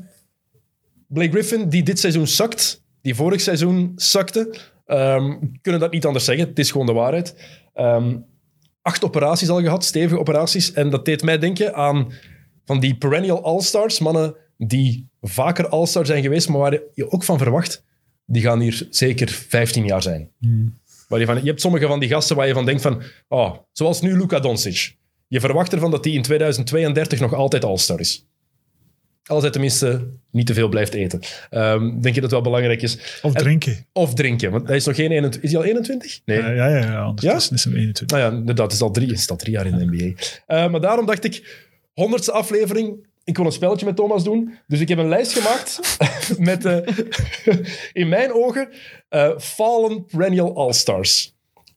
Blake 1.08 1.32
Griffin, 1.32 1.70
die 1.70 1.84
dit 1.84 2.00
seizoen 2.00 2.28
zakt, 2.28 2.84
die 3.02 3.16
vorig 3.16 3.42
seizoen 3.42 3.92
zakte, 3.96 4.56
ehm, 4.86 5.36
kunnen 5.62 5.82
dat 5.82 5.92
niet 5.92 6.06
anders 6.06 6.26
zeggen. 6.26 6.48
Het 6.48 6.60
is 6.60 6.72
gewoon 6.72 6.86
de 6.88 6.94
waarheid. 6.94 7.36
Ehm, 7.74 8.18
acht 8.82 9.04
operaties 9.04 9.50
al 9.50 9.62
gehad, 9.62 9.84
stevige 9.84 10.20
operaties. 10.20 10.72
En 10.72 10.90
dat 10.90 11.06
deed 11.06 11.24
mij 11.24 11.38
denken 11.38 11.74
aan 11.76 12.12
van 12.66 12.80
die 12.80 12.96
perennial 12.98 13.44
all-stars, 13.44 14.00
mannen 14.00 14.36
die 14.58 15.10
vaker 15.22 15.68
all-star 15.68 16.06
zijn 16.06 16.24
geweest, 16.24 16.50
maar 16.50 16.60
waar 16.60 16.80
je 16.94 17.12
ook 17.12 17.24
van 17.24 17.38
verwacht, 17.38 17.84
die 18.26 18.42
gaan 18.42 18.60
hier 18.60 18.88
zeker 18.90 19.30
15 19.30 19.86
jaar 19.86 20.02
zijn. 20.02 20.30
Waar 21.12 21.20
je, 21.20 21.26
van, 21.26 21.36
je 21.42 21.48
hebt 21.48 21.62
sommige 21.62 21.88
van 21.88 22.00
die 22.00 22.10
gasten 22.10 22.36
waar 22.36 22.48
je 22.48 22.54
van 22.54 22.66
denkt 22.66 22.82
van, 22.82 23.02
oh, 23.28 23.56
zoals 23.72 24.02
nu 24.02 24.18
Luka 24.18 24.40
Doncic. 24.40 24.96
Je 25.28 25.40
verwacht 25.40 25.74
ervan 25.74 25.92
dat 25.92 26.04
hij 26.06 26.14
in 26.14 26.22
2032 26.22 27.20
nog 27.20 27.34
altijd 27.34 27.66
all-star 27.66 28.00
is. 28.00 28.26
Als 29.26 29.42
hij 29.42 29.52
tenminste 29.52 30.08
niet 30.32 30.46
te 30.46 30.54
veel 30.54 30.70
blijft 30.70 30.94
eten. 30.94 31.20
Ehm, 31.50 32.00
denk 32.02 32.16
je 32.16 32.22
dat 32.22 32.32
wel 32.32 32.42
belangrijk 32.42 32.82
is. 32.82 33.20
Of 33.22 33.34
En- 33.34 33.42
drinken. 33.44 33.86
Of 33.94 34.14
drinken, 34.14 34.52
want 34.52 34.68
hij 34.68 34.76
is 34.76 34.86
nog 34.86 34.96
geen 34.96 35.12
21. 35.12 35.42
Is 35.42 35.52
hij 35.52 35.60
al 35.62 35.66
21? 35.68 36.22
Nee. 36.26 36.38
Ja, 36.38 36.50
ja, 36.52 36.68
ja, 36.68 36.78
ja 36.78 37.08
ondertussen 37.08 37.56
is 37.56 37.64
hem 37.64 37.74
21. 37.76 38.18
Nou 38.18 38.32
ja, 38.32 38.38
inderdaad, 38.40 38.66
het 38.66 38.74
is 38.74 38.82
al 38.82 38.92
drie, 38.92 39.12
is 39.12 39.30
al 39.30 39.36
drie 39.36 39.54
jaar 39.54 39.66
in 39.66 39.78
de 39.78 39.86
NBA. 39.86 40.22
Eh, 40.48 40.72
maar 40.72 40.82
daarom 40.82 41.06
dacht 41.06 41.24
ik, 41.24 41.66
honderdste 41.94 42.32
aflevering, 42.32 43.08
ik 43.24 43.38
wil 43.38 43.46
een 43.46 43.52
spelletje 43.52 43.86
met 43.86 43.96
Thomas 43.96 44.24
doen. 44.24 44.54
Dus 44.68 44.80
ik 44.80 44.88
heb 44.88 44.98
een 44.98 45.10
lijst 45.10 45.34
gemaakt 45.34 45.80
met, 46.50 46.66
eh, 46.66 46.78
in 48.02 48.10
mijn 48.10 48.34
ogen, 48.34 48.70
eh, 49.10 49.38
Fallen 49.38 50.06
Perennial 50.06 50.56
All-Stars. 50.56 51.36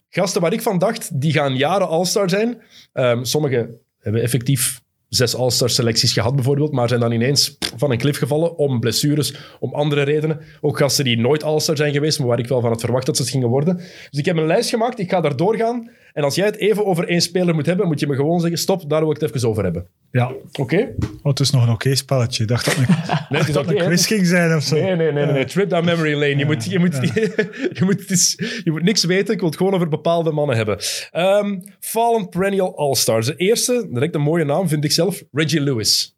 Gasten 0.09 0.40
waar 0.40 0.53
ik 0.53 0.62
van 0.62 0.78
dacht, 0.78 1.20
die 1.20 1.32
gaan 1.32 1.57
jaren 1.57 1.88
All-Star 1.88 2.30
zijn. 2.30 2.62
Ehm, 2.92 3.24
sommige 3.24 3.82
Hebben 3.99 4.22
effectief 4.22 4.82
zes 5.09 5.36
All-Star 5.36 5.70
selecties 5.70 6.12
gehad 6.12 6.34
bijvoorbeeld, 6.34 6.72
maar 6.72 6.88
zijn 6.88 7.01
dan 7.01 7.12
ineens 7.12 7.57
van 7.76 7.90
een 7.90 7.99
klif 7.99 8.18
gevallen 8.18 8.57
om 8.57 8.80
blessures, 8.80 9.34
om 9.61 9.74
andere 9.74 10.03
redenen. 10.03 10.40
Ook 10.61 10.78
gasten 10.78 11.05
die 11.05 11.18
nooit 11.18 11.42
All-Star 11.42 11.76
zijn 11.76 11.92
geweest, 11.92 12.18
maar 12.18 12.28
waar 12.28 12.38
ik 12.38 12.47
wel 12.47 12.61
van 12.61 12.70
had 12.70 12.80
verwacht 12.80 13.07
dat 13.07 13.16
ze 13.16 13.22
het 13.22 13.30
gingen 13.30 13.49
worden. 13.49 13.76
Dus 13.76 14.18
ik 14.18 14.24
heb 14.24 14.36
een 14.36 14.47
lijst 14.47 14.70
gemaakt, 14.70 14.99
ik 14.99 15.11
ga 15.11 15.20
daar 15.20 15.36
doorgaan. 15.36 15.90
En 16.14 16.24
als 16.24 16.34
jij 16.34 16.46
het 16.46 16.56
even 16.56 16.86
over 16.86 17.08
één 17.08 17.20
speler 17.20 17.54
moet 17.54 17.66
hebben, 17.66 17.86
moet 17.86 18.00
je 18.00 18.06
me 18.06 18.14
gewoon 18.14 18.40
zeggen, 18.40 18.58
stop, 18.58 18.90
daar 18.90 19.00
wil 19.00 19.10
ik 19.10 19.20
het 19.20 19.34
even 19.34 19.48
over 19.48 19.62
hebben. 19.64 19.86
Ja, 20.10 20.32
Oké? 20.60 20.94
oh, 21.22 21.24
het 21.30 21.40
is 21.40 21.50
nog 21.50 21.62
een 21.66 21.72
oké 21.72 21.94
spelletje. 21.94 22.42
Ik 22.42 22.48
dacht 22.48 22.64
dat 22.64 22.76
een, 22.76 22.86
Nee, 23.28 23.40
is 23.40 23.52
dat 23.52 23.66
het 23.66 23.78
een 23.78 23.84
quiz 23.86 24.06
ging 24.06 24.26
zijn 24.26 24.56
of 24.56 24.62
zo. 24.62 24.74
Nee, 24.74 24.84
nee, 24.96 25.12
nee, 25.12 25.24
nee, 25.24 25.32
nee. 25.34 25.44
Trip 25.44 25.70
down 25.70 25.84
memory 25.84 26.12
lane. 26.12 26.36
Je, 26.36 26.44
moet, 26.44 26.64
je, 26.64 26.78
moet, 26.78 26.94
je, 27.78 27.80
moet, 27.84 28.00
het 28.00 28.10
is- 28.10 28.60
je 28.64 28.70
moet 28.70 28.82
niks 28.82 29.04
weten. 29.04 29.34
Ik 29.34 29.40
wil 29.40 29.48
het 29.48 29.58
gewoon 29.58 29.74
over 29.74 29.88
bepaalde 29.88 30.32
mannen 30.32 30.56
hebben. 30.56 30.78
Ehm, 31.10 31.60
Fallen 31.80 32.28
Perennial 32.28 32.76
All-Stars. 32.76 33.26
De 33.26 33.36
eerste, 33.36 33.88
direct 33.90 34.14
een 34.14 34.20
mooie 34.20 34.44
naam, 34.44 34.68
vind 34.68 34.84
ik 34.84 34.92
zelf. 34.92 35.22
Reggie 35.32 35.60
Lewis. 35.60 36.16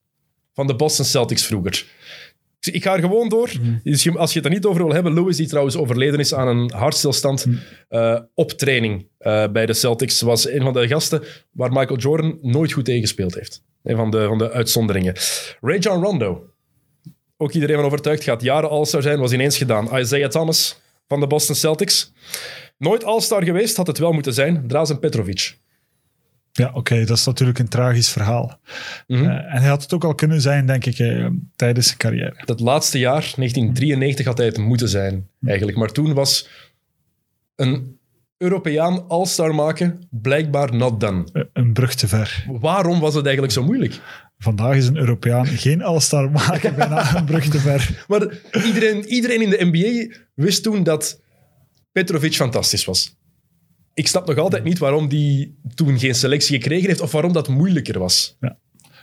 Van 0.55 0.67
de 0.67 0.75
Boston 0.77 1.05
Celtics 1.05 1.47
vroeger. 1.47 1.87
Ik 2.75 2.83
ga 2.83 2.95
er 2.95 3.01
gewoon 3.01 3.29
door. 3.29 3.51
Dus 3.83 4.03
je- 4.03 4.19
als 4.19 4.33
je 4.33 4.39
het 4.39 4.49
er 4.49 4.55
niet 4.55 4.65
over 4.65 4.85
wil 4.85 4.93
hebben, 4.95 5.15
Lewis, 5.15 5.37
die 5.37 5.47
trouwens 5.47 5.77
overleden 5.77 6.19
is 6.21 6.35
aan 6.35 6.49
een 6.49 6.71
hartstilstand 6.75 7.47
eh, 7.89 8.21
op 8.35 8.51
training 8.51 9.09
eh, 9.19 9.49
bij 9.49 9.67
de 9.67 9.75
Celtics, 9.75 10.21
was 10.21 10.49
een 10.49 10.63
van 10.63 10.73
de 10.73 10.89
gasten 10.89 11.23
waar 11.51 11.73
Michael 11.73 11.99
Jordan 11.99 12.39
nooit 12.43 12.73
goed 12.73 12.85
tegen 12.85 13.01
gespeeld 13.01 13.35
heeft. 13.35 13.63
Een 13.83 13.97
van 13.97 14.11
de, 14.11 14.27
van 14.27 14.39
de 14.39 14.51
uitzonderingen. 14.51 15.15
Ray 15.61 15.79
John 15.79 16.03
Rondo, 16.05 16.45
ook 17.37 17.53
iedereen 17.53 17.77
van 17.77 17.85
overtuigd, 17.85 18.23
gaat 18.25 18.43
jaren 18.43 18.71
All-Star 18.71 19.03
zijn, 19.03 19.19
was 19.19 19.33
ineens 19.33 19.57
gedaan. 19.59 19.99
Isaiah 19.99 20.31
Thomas 20.31 20.81
van 21.09 21.21
de 21.21 21.27
Boston 21.27 21.55
Celtics. 21.55 22.13
Nooit 22.79 23.05
All-Star 23.05 23.45
geweest, 23.45 23.77
had 23.77 23.87
het 23.87 23.99
wel 23.99 24.13
moeten 24.13 24.35
zijn. 24.35 24.65
Drazen 24.67 24.99
Petrovic. 24.99 25.59
Ja, 26.57 26.71
oké, 26.75 27.05
dat 27.05 27.17
is 27.17 27.25
natuurlijk 27.25 27.59
een 27.59 27.69
tragisch 27.69 28.11
verhaal. 28.11 28.61
Mhm. 29.07 29.25
Eh, 29.25 29.55
en 29.55 29.61
hij 29.61 29.69
had 29.69 29.83
het 29.83 29.93
ook 29.93 30.05
al 30.05 30.15
kunnen 30.15 30.41
zijn, 30.41 30.67
denk 30.67 30.85
ik, 30.85 30.99
eh, 30.99 31.27
tijdens 31.57 31.87
zijn 31.87 31.99
carrière. 31.99 32.43
Dat 32.45 32.61
laatste 32.61 32.99
jaar, 32.99 33.33
1993, 33.37 34.27
had 34.27 34.39
hij 34.39 34.47
het 34.47 34.59
moeten 34.59 34.89
zijn, 34.89 35.29
eigenlijk. 35.45 35.79
Maar 35.79 35.93
toen 35.93 36.15
was 36.15 36.49
een 37.55 37.99
Europeaan 38.39 39.09
All-Star 39.09 39.55
maken 39.55 40.09
blijkbaar 40.11 40.75
not 40.75 41.01
done. 41.01 41.25
Eh, 41.33 41.43
een 41.53 41.73
brug 41.73 41.95
te 41.95 42.09
ver. 42.09 42.45
Waarom 42.61 43.01
was 43.01 43.15
het 43.15 43.25
eigenlijk 43.25 43.55
zo 43.55 43.63
moeilijk? 43.63 44.01
Vandaag 44.39 44.77
is 44.77 44.87
een 44.87 44.97
Europeaan 44.97 45.47
geen 45.47 45.83
All-Star 45.83 46.31
maken, 46.31 46.75
bijna 46.77 47.17
een 47.17 47.25
brug 47.25 47.49
te 47.49 47.59
ver. 47.59 48.05
Maar 48.09 48.29
iedereen, 48.65 49.05
iedereen 49.05 49.43
in 49.43 49.51
de 49.51 49.65
NBA 49.73 50.17
wist 50.35 50.63
toen 50.63 50.83
dat 50.83 51.21
Petrovic 51.93 52.35
fantastisch 52.35 52.85
was. 52.85 53.17
Ik 53.97 54.07
snap 54.07 54.27
nog 54.27 54.37
altijd 54.37 54.65
niet 54.65 54.79
waarom 54.79 55.09
die 55.09 55.59
toen 55.75 55.99
geen 55.99 56.15
selectie 56.15 56.61
gekregen 56.61 56.89
heeft 56.89 57.01
of 57.01 57.13
waarom 57.13 57.33
dat 57.33 57.49
moeilijker 57.49 57.99
was. 57.99 58.37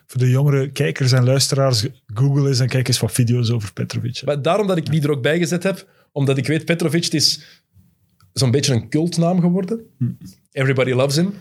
Voor 0.08 0.20
de 0.20 0.30
jongere 0.30 0.72
kijkers 0.72 1.12
en 1.12 1.24
luisteraars, 1.24 1.88
google 2.14 2.48
eens 2.48 2.60
en 2.60 2.68
kijk 2.68 2.88
eens 2.88 3.00
wat 3.00 3.12
video's 3.12 3.50
over 3.50 3.74
Petrovic. 3.74 4.22
Maar 4.26 4.42
daarom 4.42 4.68
dat 4.68 4.78
ik 4.78 4.92
die 4.92 5.02
er 5.02 5.12
ook 5.12 5.22
bij 5.22 5.38
gezet 5.38 5.64
heb, 5.64 5.88
omdat 6.12 6.38
ik 6.38 6.48
weet, 6.48 6.66
Petrovic 6.66 7.04
het 7.04 7.14
is 7.14 7.62
zo'n 8.34 8.52
beetje 8.52 8.74
een 8.74 8.90
cultnaam 8.90 9.40
geworden. 9.40 9.82
Everybody 10.52 10.92
loves 10.92 11.16
him. 11.16 11.34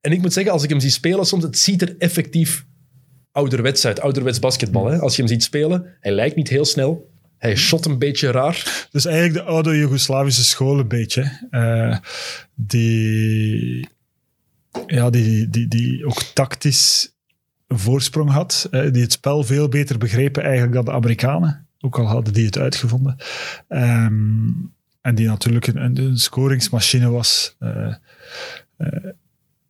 En 0.00 0.12
ik 0.12 0.20
moet 0.20 0.32
zeggen, 0.32 0.52
als 0.52 0.62
ik 0.62 0.70
hem 0.70 0.80
zie 0.80 0.90
spelen 0.90 1.26
soms, 1.26 1.42
het 1.42 1.58
ziet 1.58 1.82
er 1.82 1.94
effectief 1.98 2.66
ouderwets 3.32 3.86
uit. 3.86 4.00
Ouderwets 4.00 4.38
basketbal. 4.38 4.86
Hè? 4.86 4.98
Als 4.98 5.16
je 5.16 5.22
hem 5.22 5.30
ziet 5.30 5.42
spelen, 5.42 5.96
hij 6.00 6.12
lijkt 6.12 6.36
niet 6.36 6.48
heel 6.48 6.64
snel. 6.64 7.12
Hij 7.44 7.56
shot 7.56 7.86
een 7.86 7.98
beetje 7.98 8.30
raar. 8.30 8.86
Dus 8.90 9.04
eigenlijk 9.04 9.34
de 9.46 9.52
oude 9.52 9.78
Joegoslavische 9.78 10.44
school 10.44 10.78
een 10.78 10.88
beetje. 10.88 11.46
eh, 11.50 11.96
die, 12.54 13.88
ja, 14.86 15.10
die, 15.10 15.50
die, 15.50 15.68
die 15.68 16.06
ook 16.06 16.22
tactisch 16.22 17.14
voorsprong 17.68 18.30
had. 18.30 18.68
die 18.70 19.02
het 19.02 19.12
spel 19.12 19.42
veel 19.42 19.68
beter 19.68 19.98
begrepen 19.98 20.42
eigenlijk 20.42 20.72
dan 20.72 20.84
de 20.84 20.92
Amerikanen. 20.92 21.66
Ook 21.80 21.98
al 21.98 22.06
hadden 22.06 22.32
die 22.34 22.46
het 22.46 22.58
uitgevonden. 22.58 23.16
Ehm, 23.68 24.48
en 25.00 25.14
die 25.14 25.26
natuurlijk 25.26 25.66
een, 25.66 25.98
een, 25.98 26.18
scoringsmachine 26.18 27.10
was. 27.10 27.56
eh, 27.58 27.94
eh, 28.76 29.04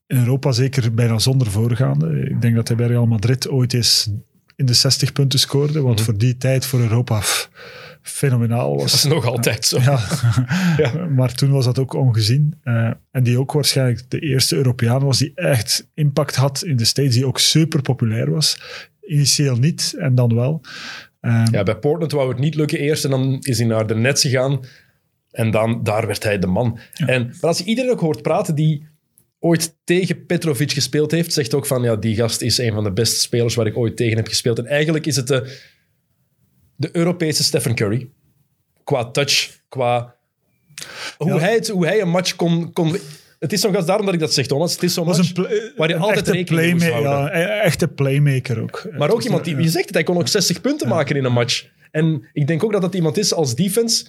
in 0.07 0.17
Europa 0.17 0.53
zeker 0.53 0.95
bijna 0.95 1.19
zonder 1.19 1.51
voorgaande. 1.51 2.29
Ik 2.31 2.41
denk 2.41 2.55
dat 2.55 2.69
hij 2.69 2.77
bij 2.77 2.87
Real 2.87 3.07
Madrid 3.07 3.49
ooit 3.49 3.73
eens 3.73 4.11
in 4.57 4.67
de 4.67 4.75
60 4.75 5.13
punten 5.13 5.39
scoorde. 5.39 5.81
Wat 5.81 6.01
voor 6.01 6.19
die 6.19 6.37
tijd 6.37 6.67
voor 6.67 6.81
Europa 6.81 7.21
f- 7.21 7.51
fenomenaal 8.03 8.77
was. 8.77 8.85
Dat 8.91 8.95
is 8.95 9.05
nog 9.05 9.27
altijd 9.27 9.65
zo. 9.67 9.79
Ja. 10.77 11.07
maar 11.15 11.35
toen 11.35 11.51
was 11.51 11.65
dat 11.65 11.79
ook 11.79 11.95
ongezien. 11.95 12.55
Eh, 12.63 12.91
en 13.11 13.23
die 13.23 13.39
ook 13.39 13.53
waarschijnlijk 13.53 14.03
de 14.11 14.19
eerste 14.19 14.57
Europeaan 14.57 15.05
was 15.05 15.19
die 15.19 15.33
echt 15.35 15.89
impact 15.95 16.35
had 16.37 16.63
in 16.65 16.77
de 16.77 16.85
States, 16.85 17.15
die 17.15 17.27
ook 17.27 17.39
super 17.39 17.83
populair 17.83 18.31
was. 18.31 18.59
Initieel 19.01 19.57
niet, 19.57 19.95
en 19.99 20.15
dan 20.15 20.35
wel. 20.35 20.61
Eh, 21.21 21.45
Ja, 21.51 21.63
bij 21.63 21.77
Portland 21.77 22.13
wou 22.13 22.29
het 22.29 22.39
niet 22.39 22.55
lukken 22.55 22.79
eerst 22.79 23.05
en 23.05 23.11
dan 23.11 23.39
is 23.41 23.59
hij 23.59 23.67
naar 23.67 23.87
de 23.87 23.95
Nets 23.95 24.23
gegaan. 24.23 24.61
En 25.31 25.51
dan, 25.51 25.81
daar 25.83 26.07
werd 26.07 26.23
hij 26.23 26.39
de 26.39 26.47
man. 26.47 26.79
En, 27.07 27.27
maar 27.27 27.51
als 27.51 27.59
je 27.59 27.65
iedereen 27.65 27.91
ook 27.91 28.01
hoort 28.01 28.23
praten 28.23 28.55
die 28.55 28.87
ooit 29.45 29.77
tegen 29.85 30.27
Petrovic 30.27 30.73
gespeeld 30.73 31.11
heeft, 31.11 31.33
zegt 31.33 31.55
ook 31.55 31.67
van, 31.67 31.83
ja, 31.83 31.97
die 31.97 32.15
gast 32.17 32.41
is 32.41 32.59
een 32.59 32.73
van 32.73 32.85
de 32.85 32.93
beste 32.93 33.21
spelers 33.21 33.55
waar 33.55 33.67
ik 33.67 33.77
ooit 33.77 33.97
tegen 33.97 34.17
heb 34.17 34.27
gespeeld. 34.29 34.59
En 34.59 34.67
eigenlijk 34.67 35.07
is 35.07 35.17
het 35.17 35.27
de, 35.27 35.59
de 36.77 36.89
Europese 36.93 37.45
Stephen 37.45 37.75
Curry. 37.75 38.09
Qua 38.85 39.05
touch, 39.11 39.61
qua... 39.69 40.15
Hoe, 41.17 41.33
Ja. 41.33 41.39
hij, 41.39 41.55
het, 41.55 41.69
hoe 41.69 41.87
hij 41.87 42.01
een 42.01 42.09
match 42.09 42.37
kon... 42.37 42.73
kon 42.73 42.97
het 43.39 43.53
is 43.53 43.61
zo'n 43.61 43.73
gast, 43.75 43.87
daarom 43.87 44.05
dat 44.07 44.15
ik 44.15 44.21
dat 44.21 44.35
zeg, 44.35 44.47
Thomas. 44.47 44.73
Het 44.73 44.83
is 44.83 44.95
zo'n 44.95 45.07
match 45.07 45.33
waar 45.77 45.89
je 45.89 45.97
altijd 45.97 46.29
rekening 46.29 46.79
mee 46.79 46.89
playma- 46.91 47.09
houden. 47.11 47.39
Ja, 47.39 47.55
een 47.57 47.61
echte 47.61 47.89
playmaker 47.89 48.61
ook. 48.63 48.87
Maar 48.99 49.11
ook 49.11 49.23
iemand 49.23 49.45
die, 49.45 49.57
je 49.57 49.69
zegt 49.69 49.85
het, 49.87 49.95
hij 49.95 50.03
kon 50.03 50.17
ook 50.19 50.29
60 50.29 50.61
punten 50.61 50.89
maken 50.89 51.17
in 51.17 51.25
een 51.25 51.33
match. 51.33 51.67
En 51.91 52.29
ik 52.33 52.47
denk 52.47 52.65
ook 52.65 52.73
dat 52.73 52.83
dat 52.83 52.95
iemand 52.95 53.17
is 53.17 53.33
als 53.35 53.55
defense. 53.55 54.07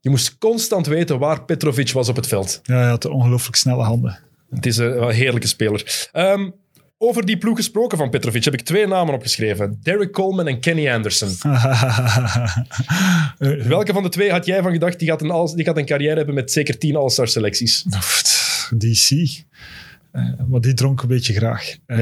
Je 0.00 0.10
moest 0.10 0.38
constant 0.38 0.86
weten 0.86 1.18
waar 1.18 1.44
Petrovic 1.44 1.90
was 1.92 2.08
op 2.08 2.16
het 2.16 2.26
veld. 2.26 2.60
Ja, 2.62 2.76
hij 2.76 2.88
had 2.88 3.04
ongelooflijk 3.04 3.56
snelle 3.56 3.82
handen. 3.82 4.18
Het 4.54 4.66
is 4.66 4.76
een, 4.76 5.02
een 5.02 5.10
heerlijke 5.10 5.46
speler. 5.48 6.08
Ehm, 6.12 6.50
over 6.98 7.26
die 7.26 7.38
ploeg 7.38 7.56
gesproken 7.56 7.98
van 7.98 8.10
Petrovic 8.10 8.44
heb 8.44 8.54
ik 8.54 8.60
twee 8.60 8.86
namen 8.86 9.14
opgeschreven. 9.14 9.78
Derek 9.82 10.12
Coleman 10.12 10.48
en 10.48 10.60
Kenny 10.60 10.90
Anderson. 10.90 11.28
Eh, 11.42 12.56
Welke 13.66 13.92
van 13.92 14.02
de 14.02 14.08
twee 14.08 14.30
had 14.30 14.46
jij 14.46 14.62
van 14.62 14.72
gedacht, 14.72 14.98
die 14.98 15.08
gaat 15.08 15.22
een, 15.22 15.56
die 15.56 15.64
gaat 15.64 15.76
een 15.76 15.86
carrière 15.86 16.16
hebben 16.16 16.34
met 16.34 16.52
zeker 16.52 16.78
10 16.78 16.96
All-Star 16.96 17.28
selecties? 17.28 17.84
DC. 18.76 19.10
Eh, 20.10 20.22
maar 20.48 20.60
die 20.60 20.74
dronk 20.74 21.02
een 21.02 21.08
beetje 21.08 21.34
graag. 21.34 21.74
Eh, 21.86 21.98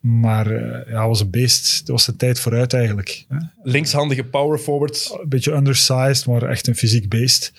Maar 0.00 0.50
eh, 0.50 0.90
ja, 0.92 1.08
was 1.08 1.20
een 1.20 1.30
beest. 1.30 1.78
Dat 1.78 1.88
was 1.88 2.06
de 2.06 2.16
tijd 2.16 2.40
vooruit 2.40 2.72
eigenlijk. 2.72 3.24
hè. 3.28 3.36
Linkshandige 3.62 4.24
power 4.24 4.58
forward. 4.58 5.16
Een 5.22 5.28
beetje 5.28 5.52
undersized, 5.52 6.26
maar 6.26 6.42
echt 6.42 6.66
een 6.66 6.76
fysiek 6.76 7.08
beest. 7.08 7.52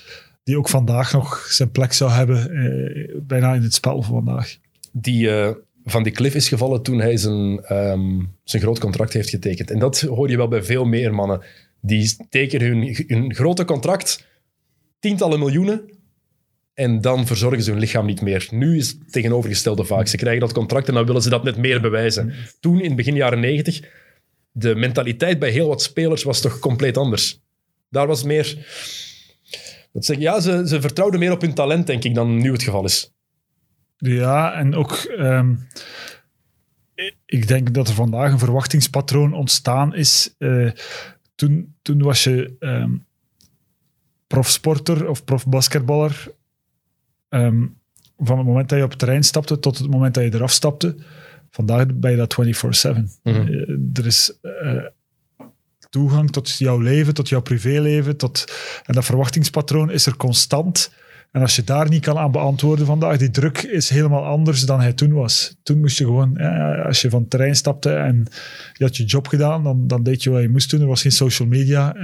Die 0.45 0.57
ook 0.57 0.69
vandaag 0.69 1.11
nog 1.11 1.47
zijn 1.49 1.71
plek 1.71 1.93
zou 1.93 2.11
hebben. 2.11 2.49
eh, 2.49 3.15
bijna 3.21 3.53
in 3.53 3.61
het 3.61 3.73
spel 3.73 4.01
van 4.01 4.13
vandaag. 4.13 4.57
die 4.91 5.29
eh, 5.29 5.51
van 5.85 6.03
die 6.03 6.11
cliff 6.11 6.35
is 6.35 6.47
gevallen 6.47 6.81
toen 6.81 6.99
hij 6.99 7.17
zijn, 7.17 7.63
ehm, 7.63 8.21
zijn 8.43 8.61
groot 8.61 8.79
contract 8.79 9.13
heeft 9.13 9.29
getekend. 9.29 9.71
En 9.71 9.79
dat 9.79 10.01
hoor 10.01 10.29
je 10.29 10.37
wel 10.37 10.47
bij 10.47 10.63
veel 10.63 10.85
meer 10.85 11.13
mannen. 11.13 11.41
Die 11.81 12.15
tekenen 12.29 12.67
hun, 12.67 12.95
hun 13.07 13.35
grote 13.35 13.65
contract, 13.65 14.27
tientallen 14.99 15.39
miljoenen, 15.39 15.81
en 16.73 17.01
dan 17.01 17.25
verzorgen 17.27 17.63
ze 17.63 17.71
hun 17.71 17.79
lichaam 17.79 18.05
niet 18.05 18.21
meer. 18.21 18.47
Nu 18.51 18.77
is 18.77 18.87
het 18.87 19.11
tegenovergestelde 19.11 19.83
vaak. 19.83 20.07
Ze 20.07 20.17
krijgen 20.17 20.41
dat 20.41 20.53
contract 20.53 20.87
en 20.87 20.93
dan 20.93 21.05
willen 21.05 21.21
ze 21.21 21.29
dat 21.29 21.43
net 21.43 21.57
meer 21.57 21.81
bewijzen. 21.81 22.33
Toen, 22.59 22.81
in 22.81 22.95
begin 22.95 23.15
jaren 23.15 23.39
negentig, 23.39 23.81
de 24.51 24.75
mentaliteit 24.75 25.39
bij 25.39 25.49
heel 25.49 25.67
wat 25.67 25.81
spelers 25.81 26.23
was 26.23 26.41
toch 26.41 26.59
compleet 26.59 26.97
anders. 26.97 27.39
Daar 27.89 28.07
was 28.07 28.23
meer... 28.23 28.57
Dat 29.95 30.05
zeg, 30.05 30.17
ja, 30.17 30.39
ze, 30.39 30.67
ze 30.67 30.81
vertrouwden 30.81 31.19
meer 31.19 31.31
op 31.31 31.41
hun 31.41 31.53
talent, 31.53 31.87
denk 31.87 32.03
ik, 32.03 32.15
dan 32.15 32.37
nu 32.37 32.51
het 32.51 32.63
geval 32.63 32.83
is. 32.83 33.13
Ja, 33.97 34.53
en 34.53 34.75
ook... 34.75 34.91
ehm, 34.91 35.55
ik 37.25 37.47
denk 37.47 37.73
dat 37.73 37.87
er 37.87 37.93
vandaag 37.93 38.31
een 38.31 38.39
verwachtingspatroon 38.39 39.33
ontstaan 39.33 39.95
is. 39.95 40.35
Eh, 40.37 40.71
toen, 41.35 41.75
toen 41.81 42.01
was 42.01 42.23
je 42.23 42.55
ehm, 42.59 42.91
profsporter 44.27 45.09
of 45.09 45.23
profbasketballer. 45.23 46.33
Ehm, 47.29 47.65
van 48.17 48.37
het 48.37 48.47
moment 48.47 48.69
dat 48.69 48.77
je 48.77 48.83
op 48.83 48.89
het 48.89 48.99
terrein 48.99 49.23
stapte 49.23 49.59
tot 49.59 49.77
het 49.77 49.89
moment 49.89 50.13
dat 50.13 50.23
je 50.23 50.33
eraf 50.33 50.51
stapte. 50.51 50.95
Vandaag 51.49 51.85
ben 51.93 52.11
je 52.11 52.17
dat 52.17 52.33
24-7. 52.33 53.09
Mhm. 53.23 53.35
Eh, 53.35 53.69
er 53.93 54.05
is 54.05 54.37
eh, 54.41 54.85
toegang 55.95 56.31
tot 56.31 56.57
jouw 56.57 56.79
leven, 56.79 57.13
tot 57.13 57.29
jouw 57.29 57.41
privéleven. 57.41 58.17
Tot, 58.17 58.43
en 58.85 58.93
dat 58.93 59.05
verwachtingspatroon 59.05 59.91
is 59.91 60.05
er 60.05 60.17
constant. 60.17 60.91
En 61.35 61.41
als 61.41 61.55
je 61.55 61.63
daar 61.63 61.89
niet 61.89 62.01
kan 62.01 62.17
aan 62.17 62.31
beantwoorden 62.31 62.85
vandaag, 62.85 63.17
die 63.17 63.29
druk 63.29 63.61
is 63.61 63.89
helemaal 63.89 64.25
anders 64.25 64.61
dan 64.61 64.79
hij 64.79 64.93
toen 64.93 65.13
was. 65.13 65.55
Toen 65.63 65.79
moest 65.79 65.97
je 65.97 66.03
gewoon, 66.03 66.37
als 66.85 67.01
je 67.01 67.09
van 67.09 67.21
het 67.21 67.29
terrein 67.29 67.55
stapte 67.55 67.89
en 67.89 68.27
je 68.73 68.83
had 68.83 68.97
je 68.97 69.03
job 69.03 69.27
gedaan, 69.27 69.63
dan, 69.63 69.87
dan 69.87 70.03
deed 70.03 70.23
je 70.23 70.29
wat 70.29 70.41
je 70.41 70.49
moest 70.49 70.69
doen. 70.69 70.81
Er 70.81 70.87
was 70.87 71.01
geen 71.01 71.11
social 71.11 71.47
media, 71.47 71.95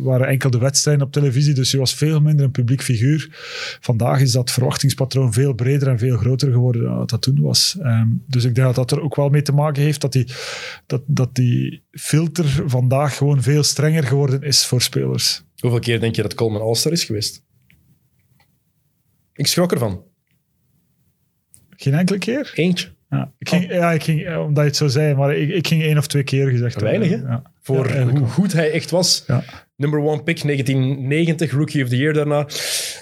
waren 0.00 0.26
enkel 0.26 0.50
de 0.50 0.58
wedstrijden 0.58 1.06
op 1.06 1.12
televisie, 1.12 1.54
dus 1.54 1.70
je 1.70 1.78
was 1.78 1.94
veel 1.94 2.20
minder 2.20 2.44
een 2.44 2.50
publiek 2.50 2.82
figuur. 2.82 3.28
Vandaag 3.80 4.20
is 4.20 4.32
dat 4.32 4.50
verwachtingspatroon 4.50 5.32
veel 5.32 5.52
breder 5.52 5.88
en 5.88 5.98
veel 5.98 6.16
groter 6.16 6.52
geworden 6.52 6.82
dan 6.82 6.96
wat 6.96 7.10
dat 7.10 7.22
toen 7.22 7.40
was. 7.40 7.76
Ehm, 7.82 8.08
dus 8.26 8.44
ik 8.44 8.54
denk 8.54 8.66
dat 8.66 8.76
dat 8.76 8.90
er 8.90 9.02
ook 9.02 9.16
wel 9.16 9.28
mee 9.28 9.42
te 9.42 9.52
maken 9.52 9.82
heeft 9.82 10.00
dat 10.00 10.12
die, 10.12 10.26
dat, 10.86 11.02
dat 11.06 11.34
die 11.34 11.82
filter 11.90 12.62
vandaag 12.66 13.16
gewoon 13.16 13.42
veel 13.42 13.62
strenger 13.62 14.04
geworden 14.04 14.42
is 14.42 14.66
voor 14.66 14.82
spelers. 14.82 15.42
Hoeveel 15.58 15.80
keer 15.80 16.00
denk 16.00 16.16
je 16.16 16.22
dat 16.22 16.34
Coleman 16.34 16.62
All-Star 16.62 16.92
is 16.92 17.04
geweest? 17.04 17.46
Ik 19.38 19.46
schrok 19.46 19.72
ervan. 19.72 20.04
Geen 21.70 21.94
enkele 21.94 22.18
keer? 22.18 22.52
Eentje. 22.54 22.88
Ja, 23.10 23.32
ik 23.38 23.48
ging, 23.48 23.70
ja, 23.70 23.92
ik 23.92 24.02
ging, 24.02 24.36
omdat 24.36 24.62
je 24.62 24.68
het 24.68 24.76
zo 24.76 24.88
zei, 24.88 25.14
maar 25.14 25.36
ik, 25.36 25.48
ik 25.48 25.66
ging 25.66 25.82
één 25.82 25.98
of 25.98 26.06
twee 26.06 26.22
keer 26.22 26.48
gezegd. 26.48 26.80
Weinig, 26.80 27.08
hè? 27.08 27.16
Ja. 27.16 27.42
Voor 27.62 27.94
Ja, 27.94 28.06
hoe 28.06 28.26
goed 28.26 28.52
hij 28.52 28.70
echt 28.70 28.90
was. 28.90 29.24
Ja. 29.26 29.44
Number 29.76 30.00
one 30.00 30.22
pick, 30.22 30.42
1990, 30.42 31.52
Rookie 31.52 31.82
of 31.82 31.88
the 31.88 31.96
Year 31.96 32.12
daarna. 32.12 32.46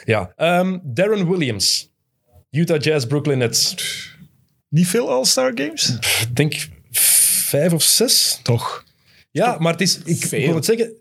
Ja. 0.05 0.32
Ehm, 0.37 0.78
Darren 0.82 1.28
Williams. 1.28 1.93
Utah 2.51 2.80
Jazz, 2.80 3.07
Brooklyn 3.07 3.39
Nets. 3.39 3.74
Niet 4.68 4.89
veel 4.89 5.11
All-Star 5.11 5.53
Games? 5.55 5.99
Ik 6.20 6.37
denk 6.37 6.68
vijf 6.91 7.72
of 7.72 7.82
zes. 7.82 8.41
Toch. 8.43 8.84
Ja, 9.30 9.57
maar 9.59 9.72
het 9.72 9.80
is... 9.80 9.99
Ik 10.05 10.24
wil 10.24 10.55
het 10.55 10.64
zeggen... 10.64 10.93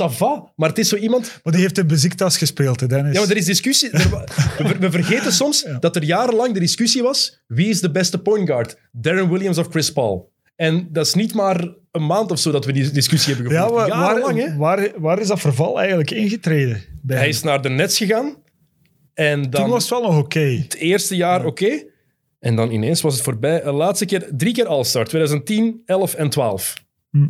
Ça 0.00 0.06
va, 0.10 0.52
maar 0.56 0.68
het 0.68 0.78
is 0.78 0.88
zo 0.88 0.96
iemand... 0.96 1.40
Maar 1.42 1.52
die 1.52 1.62
heeft 1.62 1.78
in 1.78 1.86
Beziktas 1.86 2.38
gespeeld, 2.38 2.80
hè, 2.80 2.86
Dennis. 2.86 3.14
Ja, 3.14 3.20
maar 3.20 3.30
er 3.30 3.36
is 3.36 3.44
discussie. 3.44 3.90
er 3.90 4.10
we, 4.58 4.76
we 4.78 4.90
vergeten 4.90 5.32
soms 5.32 5.66
dat 5.80 5.96
er 5.96 6.04
jarenlang 6.04 6.54
de 6.54 6.60
discussie 6.60 7.02
was: 7.02 7.42
wie 7.46 7.68
is 7.68 7.80
de 7.80 7.90
beste 7.90 8.18
point 8.22 8.48
guard? 8.48 8.76
Darren 8.92 9.30
Williams 9.30 9.58
of 9.58 9.68
Chris 9.68 9.92
Paul? 9.92 10.32
En 10.56 10.88
dat 10.90 11.06
is 11.06 11.14
niet 11.14 11.34
maar 11.34 11.68
een 11.90 12.06
maand 12.06 12.30
of 12.30 12.38
zo 12.38 12.50
dat 12.50 12.64
we 12.64 12.72
die 12.72 12.90
discussie 12.90 13.34
hebben 13.34 13.52
Ja, 13.52 13.62
gevoerd. 13.62 13.78
waar, 13.88 13.98
jarenlang, 13.98 14.38
hè? 14.38 14.56
waar, 14.56 14.80
waar, 14.80 14.90
waar 15.00 15.18
is 15.20 15.26
dat 15.28 15.40
verval 15.40 15.78
eigenlijk 15.78 16.10
ingetreden? 16.10 16.82
Bij 17.02 17.16
Hij 17.16 17.28
is 17.28 17.42
naar 17.42 17.62
de 17.62 17.68
Nets 17.68 17.96
gegaan. 17.96 18.36
En 19.14 19.42
dan 19.50 19.62
Toen 19.62 19.70
was 19.70 19.82
het 19.82 19.90
wel 19.90 20.02
nog 20.02 20.18
oké. 20.18 20.40
het 20.40 20.74
eerste 20.74 21.16
jaar 21.16 21.44
oké. 21.44 21.82
En 22.38 22.56
dan 22.56 22.70
ineens 22.70 23.00
was 23.00 23.14
het 23.14 23.22
voorbij. 23.22 23.62
De 23.62 23.72
laatste 23.72 24.04
keer, 24.04 24.28
drie 24.36 24.52
keer 24.54 24.66
All-Star. 24.66 25.04
2010, 25.04 25.82
11 25.84 26.14
en 26.14 26.28
12. 26.30 26.74
Hm. 27.10 27.26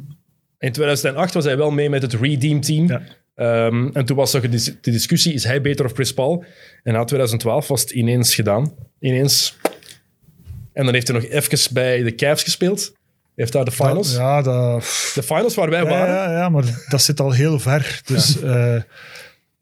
In 0.63 0.73
2008 0.73 1.35
was 1.35 1.45
hij 1.45 1.57
wel 1.57 1.71
mee 1.71 1.91
met 1.91 2.03
het 2.03 2.15
Redeem 2.15 2.61
Team. 2.61 2.89
Ja. 2.89 3.03
Ehm, 3.35 3.89
en 3.93 4.05
toen 4.05 4.17
was 4.17 4.33
nog 4.33 4.49
de 4.49 4.91
discussie, 4.91 5.33
is 5.33 5.45
hij 5.45 5.61
beter 5.61 5.85
of 5.85 5.93
Chris 5.93 6.15
Paul? 6.15 6.45
En 6.83 6.93
na 6.93 7.05
2012 7.05 7.69
was 7.69 7.81
het 7.81 7.91
ineens 7.91 8.35
gedaan. 8.35 8.75
Ineens. 9.01 9.57
En 10.73 10.85
dan 10.85 10.95
heeft 10.95 11.09
hij 11.09 11.17
nog 11.17 11.29
even 11.29 11.75
bij 11.75 12.03
de 12.03 12.15
Cavs 12.15 12.43
gespeeld. 12.43 12.93
Heeft 13.35 13.53
daar 13.53 13.65
de 13.65 13.71
finals. 13.71 14.15
Ja, 14.15 14.43
dat, 14.43 14.81
De 15.15 15.23
finals 15.23 15.55
waar 15.55 15.71
wij 15.71 15.83
ja, 15.83 15.89
waren. 15.89 16.15
ja, 16.15 16.31
ja, 16.31 16.49
maar 16.49 16.65
dat 16.89 17.03
zit 17.03 17.21
al 17.21 17.33
heel 17.33 17.59
ver. 17.59 18.01
Dus, 18.05 18.41
eh, 18.43 18.77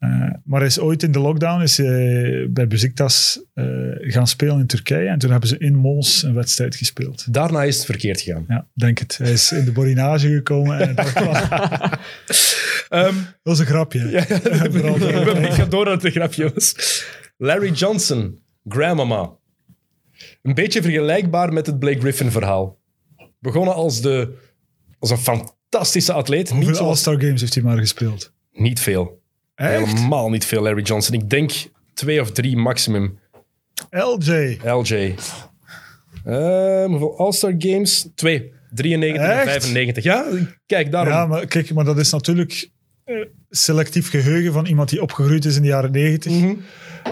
eh, 0.01 0.09
maar 0.43 0.59
hij 0.59 0.67
is 0.67 0.79
ooit 0.79 1.03
in 1.03 1.11
de 1.11 1.19
lockdown 1.19 1.61
is 1.61 1.77
hij 1.77 2.47
bij 2.49 2.67
Beziktas 2.67 3.43
eh, 3.53 3.65
gaan 3.99 4.27
spelen 4.27 4.59
in 4.59 4.67
Turkije. 4.67 5.07
En 5.07 5.19
toen 5.19 5.31
hebben 5.31 5.49
ze 5.49 5.57
in 5.57 5.75
Mons 5.75 6.23
een 6.23 6.33
wedstrijd 6.33 6.75
gespeeld. 6.75 7.33
Daarna 7.33 7.63
is 7.63 7.75
het 7.75 7.85
verkeerd 7.85 8.21
gegaan. 8.21 8.45
Ja, 8.47 8.67
denk 8.73 8.99
het. 8.99 9.17
Hij 9.17 9.31
is 9.31 9.51
in 9.51 9.65
de 9.65 9.71
borinage 9.71 10.27
gekomen 10.29 10.79
en 10.79 10.95
dacht 10.95 11.15
Ehm, 12.89 13.13
dat 13.15 13.23
was 13.43 13.59
een 13.59 13.65
grapje. 13.65 13.99
Voor- 14.71 15.37
Ik 15.37 15.51
ga 15.51 15.65
door 15.65 15.85
naar 15.85 15.93
het 15.97 16.11
grapje 16.11 16.53
was. 16.53 16.75
Larry 17.37 17.71
Johnson, 17.71 18.39
Grandmama. 18.67 19.29
Een 20.41 20.53
beetje 20.53 20.81
vergelijkbaar 20.81 21.53
met 21.53 21.65
het 21.65 21.79
Blake 21.79 21.99
Griffin 21.99 22.31
verhaal. 22.31 22.79
Begonnen 23.39 23.73
als, 23.73 24.01
de, 24.01 24.33
als 24.99 25.09
een 25.09 25.17
fantastische 25.17 26.13
atleet. 26.13 26.49
Hoeveel 26.49 26.77
All-Star 26.77 27.19
Games 27.21 27.41
heeft 27.41 27.53
hij 27.53 27.63
maar 27.63 27.77
gespeeld? 27.77 28.33
niet 28.53 28.79
veel. 28.79 29.20
Echt? 29.61 29.85
Helemaal 29.85 30.29
niet 30.29 30.45
veel, 30.45 30.61
Larry 30.61 30.81
Johnson. 30.81 31.15
Ik 31.15 31.29
denk 31.29 31.51
twee 31.93 32.21
of 32.21 32.31
drie 32.31 32.57
maximum. 32.57 33.19
LJ. 33.89 34.57
LJ. 34.63 35.15
Ehm, 36.25 36.89
hoeveel 36.89 37.17
All-Star 37.17 37.53
Games? 37.57 38.07
Twee. 38.15 38.51
93 38.73 39.21
en 39.21 39.31
Echt? 39.31 39.51
95. 39.51 40.03
Ja, 40.03 40.25
kijk, 40.65 40.91
daarom. 40.91 41.13
Ja, 41.13 41.25
maar 41.25 41.45
kijk, 41.45 41.73
maar 41.73 41.85
dat 41.85 41.97
is 41.97 42.11
natuurlijk 42.11 42.69
eh, 43.03 43.15
selectief 43.49 44.09
geheugen 44.09 44.53
van 44.53 44.65
iemand 44.65 44.89
die 44.89 45.01
opgegroeid 45.01 45.45
is 45.45 45.55
in 45.55 45.61
de 45.61 45.67
jaren 45.67 45.91
negentig. 45.91 46.31
Mhm. 46.31 46.53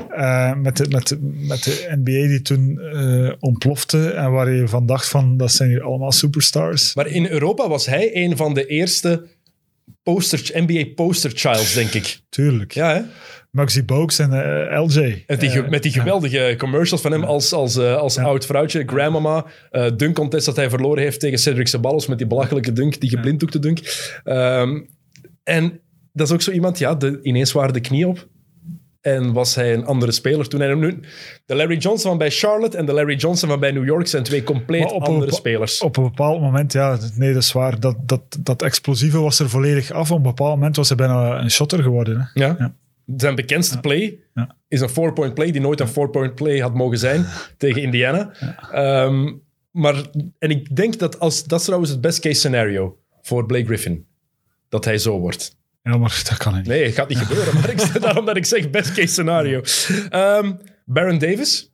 Eh, 0.09 0.55
met, 0.55 0.77
de, 0.77 0.85
met, 0.89 1.07
de, 1.07 1.17
met 1.47 1.63
de 1.63 1.87
NBA 1.89 2.27
die 2.27 2.41
toen 2.41 2.79
eh, 2.79 3.31
ontplofte 3.39 4.09
en 4.09 4.31
waar 4.31 4.51
je 4.51 4.67
van 4.67 4.85
dacht 4.85 5.09
van, 5.09 5.37
dat 5.37 5.51
zijn 5.51 5.69
hier 5.69 5.83
allemaal 5.83 6.11
superstars. 6.11 6.95
Maar 6.95 7.07
in 7.07 7.27
Europa 7.27 7.67
was 7.67 7.85
hij 7.85 8.15
een 8.15 8.37
van 8.37 8.53
de 8.53 8.65
eerste 8.65 9.27
poster, 10.03 10.63
NBA 10.63 10.85
poster 10.95 11.31
childs, 11.35 11.73
denk 11.73 11.93
ik. 11.93 12.19
Tuurlijk. 12.29 12.71
Ja, 12.73 12.93
hè? 12.93 13.01
Maxi 13.51 13.83
Bogues 13.83 14.19
en 14.19 14.33
eh, 14.33 14.81
LJ. 14.83 15.23
Met 15.27 15.39
die, 15.39 15.49
Eh, 15.49 15.69
met 15.69 15.83
die 15.83 15.91
geweldige 15.91 16.55
commercials 16.57 17.01
van 17.01 17.11
hem 17.11 17.23
als, 17.23 17.53
als, 17.53 17.77
eh, 17.77 17.95
als 17.95 18.17
oud 18.17 18.45
vrouwtje. 18.45 18.83
Grandmama. 18.85 19.45
eh 19.71 19.91
dunk 19.95 20.15
contest 20.15 20.45
dat 20.45 20.55
hij 20.55 20.69
verloren 20.69 21.03
heeft 21.03 21.19
tegen 21.19 21.37
Cedric 21.37 21.67
Ceballos 21.67 22.07
met 22.07 22.17
die 22.17 22.27
belachelijke 22.27 22.73
dunk, 22.73 22.99
die 22.99 23.09
geblinddoekte 23.09 23.59
dunk. 23.59 23.79
Ehm, 24.23 24.81
en 25.43 25.81
dat 26.13 26.27
is 26.27 26.33
ook 26.33 26.41
zo 26.41 26.51
iemand, 26.51 26.77
ja, 26.79 26.95
de, 26.95 27.19
ineens 27.21 27.51
waren 27.51 27.73
de 27.73 27.79
knieën 27.81 28.07
op. 28.07 28.27
En 29.01 29.33
was 29.33 29.55
hij 29.55 29.73
een 29.73 29.85
andere 29.85 30.11
speler 30.11 30.47
toen 30.47 30.59
hij 30.59 30.69
hem 30.69 30.79
nu... 30.79 30.99
De 31.45 31.55
Larry 31.55 31.77
Johnson 31.77 32.09
van 32.09 32.17
bij 32.17 32.31
Charlotte 32.31 32.77
en 32.77 32.85
de 32.85 32.93
Larry 32.93 33.15
Johnson 33.15 33.49
van 33.49 33.59
bij 33.59 33.71
New 33.71 33.85
York 33.85 34.07
zijn 34.07 34.23
twee 34.23 34.43
compleet 34.43 34.91
andere 34.91 35.19
bepa- 35.19 35.31
spelers. 35.35 35.81
Op 35.81 35.97
een 35.97 36.03
bepaald 36.03 36.41
moment, 36.41 36.73
ja, 36.73 36.97
nee, 37.15 37.33
dat 37.33 37.41
is 37.43 37.51
waar. 37.51 37.79
Dat, 37.79 37.95
dat, 38.05 38.21
dat 38.39 38.61
explosieve 38.61 39.19
was 39.19 39.39
er 39.39 39.49
volledig 39.49 39.91
af. 39.91 40.11
Op 40.11 40.17
een 40.17 40.23
bepaald 40.23 40.55
moment 40.55 40.75
was 40.75 40.87
hij 40.87 40.97
bijna 40.97 41.39
een 41.41 41.51
shotter 41.51 41.83
geworden. 41.83 42.19
Hè. 42.33 42.41
Ja. 42.45 42.55
Ja. 42.59 42.73
Zijn 43.17 43.35
bekendste 43.35 43.79
play 43.79 44.19
Ja. 44.33 44.55
is 44.67 44.81
een 44.81 44.89
four-point 44.89 45.33
play 45.33 45.51
die 45.51 45.61
nooit 45.61 45.79
een 45.79 45.87
four-point 45.87 46.35
play 46.35 46.59
had 46.59 46.73
mogen 46.73 46.97
zijn 46.97 47.25
tegen 47.57 47.81
Indiana. 47.81 48.31
Ehm, 48.71 49.31
maar, 49.71 50.03
en 50.39 50.49
ik 50.49 50.75
denk 50.75 50.99
dat 50.99 51.19
als, 51.19 51.43
dat 51.43 51.59
is 51.59 51.65
trouwens 51.65 51.91
het 51.91 52.01
best 52.01 52.19
case 52.19 52.35
scenario 52.39 52.97
voor 53.21 53.45
Blake 53.45 53.65
Griffin. 53.65 54.05
Dat 54.69 54.85
hij 54.85 54.97
zo 54.97 55.19
wordt. 55.19 55.57
Ja, 55.81 55.97
maar 55.97 56.21
dat 56.29 56.37
kan 56.37 56.55
niet. 56.55 56.65
Nee, 56.67 56.83
het 56.85 56.93
gaat 56.93 57.09
niet 57.09 57.17
gebeuren. 57.17 57.53
Maar 57.53 57.69
ik, 57.69 58.01
daarom 58.01 58.25
dat 58.25 58.37
ik 58.37 58.45
zeg 58.45 58.69
best 58.69 58.93
case 58.93 59.07
scenario. 59.07 59.61
Ehm, 60.09 60.53
Baron 60.85 61.17
Davis. 61.17 61.71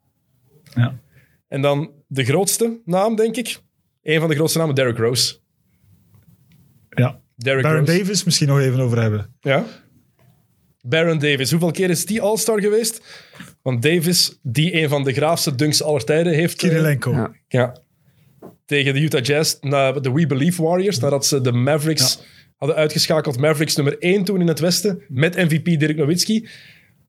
Ja. 0.75 0.99
En 1.47 1.61
dan 1.61 1.91
de 2.07 2.23
grootste 2.23 2.81
naam, 2.85 3.15
denk 3.15 3.35
ik. 3.35 3.59
Een 4.03 4.19
van 4.19 4.29
de 4.29 4.35
grootste 4.35 4.57
namen, 4.57 4.75
Derrick 4.75 4.97
Rose. 4.97 5.35
Ja. 6.89 7.19
Derrick 7.35 7.63
Baron 7.63 7.85
Rose. 7.85 7.97
Davis 7.97 8.23
misschien 8.23 8.47
nog 8.47 8.59
even 8.59 8.79
over 8.79 9.01
hebben. 9.01 9.35
Ja. 9.39 9.65
Baron 10.81 11.19
Davis. 11.19 11.51
Hoeveel 11.51 11.71
keer 11.71 11.89
is 11.89 12.05
die 12.05 12.21
All-Star 12.21 12.61
geweest? 12.61 13.01
Want 13.61 13.81
Davis, 13.81 14.39
die 14.43 14.81
een 14.81 14.89
van 14.89 15.03
de 15.03 15.13
graafste 15.13 15.55
dunks 15.55 15.83
aller 15.83 16.03
tijden 16.03 16.33
heeft... 16.33 16.63
eh, 16.63 16.69
Kirilenko. 16.69 17.11
Ja. 17.11 17.31
Ja. 17.47 17.77
Tegen 18.65 18.93
de 18.93 18.99
Utah 18.99 19.23
Jazz, 19.23 19.57
na 19.61 19.91
de 19.91 20.11
We 20.11 20.27
Believe 20.27 20.63
Warriors, 20.63 20.99
nadat 20.99 21.25
ze 21.25 21.41
de 21.41 21.51
Mavericks 21.51 22.19
hadden 22.65 22.83
uitgeschakeld. 22.83 23.39
Mavericks 23.39 23.75
nummer 23.75 23.97
1 23.99 24.23
toen 24.23 24.41
in 24.41 24.47
het 24.47 24.59
Westen, 24.59 25.01
met 25.07 25.35
MVP 25.35 25.79
Dirk 25.79 25.97
Nowitzki. 25.97 26.47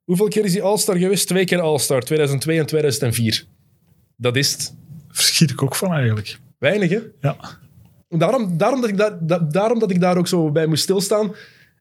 Hoeveel 0.05 0.29
keer 0.29 0.45
is 0.45 0.53
hij 0.53 0.63
All-Star 0.63 0.97
geweest? 0.97 1.27
Twee 1.27 1.45
keer 1.45 1.61
All-Star, 1.61 2.01
2002 2.03 2.59
en 2.59 2.67
2004. 2.67 3.45
Dat 4.17 4.37
is 4.37 4.53
het. 4.53 4.75
Verschiet 5.11 5.51
ik 5.51 5.63
ook 5.63 5.75
van 5.77 5.93
eigenlijk. 5.93 6.39
Weinig, 6.59 6.91
hè? 6.91 6.99
Ja. 7.21 7.37
Daarom, 8.09 8.57
daarom, 8.59 8.81
dat 8.81 8.91
ik 8.91 8.97
daar, 8.97 9.19
da- 9.27 9.39
daarom 9.39 9.79
dat 9.79 9.91
ik 9.91 10.01
daar 10.01 10.17
ook 10.17 10.29
zo 10.29 10.51
bij 10.53 10.67
moest 10.67 10.83
stilstaan. 10.83 11.35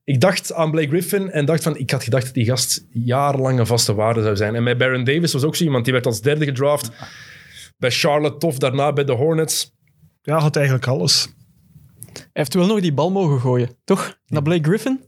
Ik 0.04 0.22
dacht 0.22 0.54
aan 0.54 0.72
Blake 0.72 0.88
Griffin 0.88 1.32
en 1.32 1.46
dacht 1.46 1.64
van, 1.64 1.78
ik 1.78 1.90
had 1.92 2.04
gedacht 2.04 2.26
dat 2.26 2.34
die 2.34 2.46
gast 2.46 2.86
jarenlang 2.92 3.60
een 3.60 3.66
vaste 3.68 3.94
waarde 3.94 4.22
zou 4.22 4.36
zijn. 4.36 4.56
En 4.56 4.64
bij 4.64 4.78
Baron 4.78 5.04
Davis 5.04 5.34
was 5.34 5.44
ook 5.44 5.56
zo 5.56 5.64
iemand, 5.64 5.84
die 5.84 5.94
werd 5.94 6.06
als 6.06 6.22
derde 6.22 6.46
gedraft. 6.46 6.90
Bij 7.78 7.92
Charlotte 7.92 8.38
tof, 8.38 8.58
daarna 8.58 8.94
bij 8.94 9.04
de 9.04 9.12
Hornets. 9.12 9.72
Ja, 10.22 10.38
had 10.40 10.56
eigenlijk 10.56 10.88
alles. 10.88 11.28
Hij 12.18 12.28
heeft 12.34 12.54
wel 12.54 12.66
nog 12.68 12.80
die 12.80 12.94
bal 12.94 13.12
mogen 13.12 13.40
gooien, 13.40 13.70
toch? 13.84 14.18
Naar 14.28 14.42
Blake 14.42 14.64
Griffin? 14.64 15.04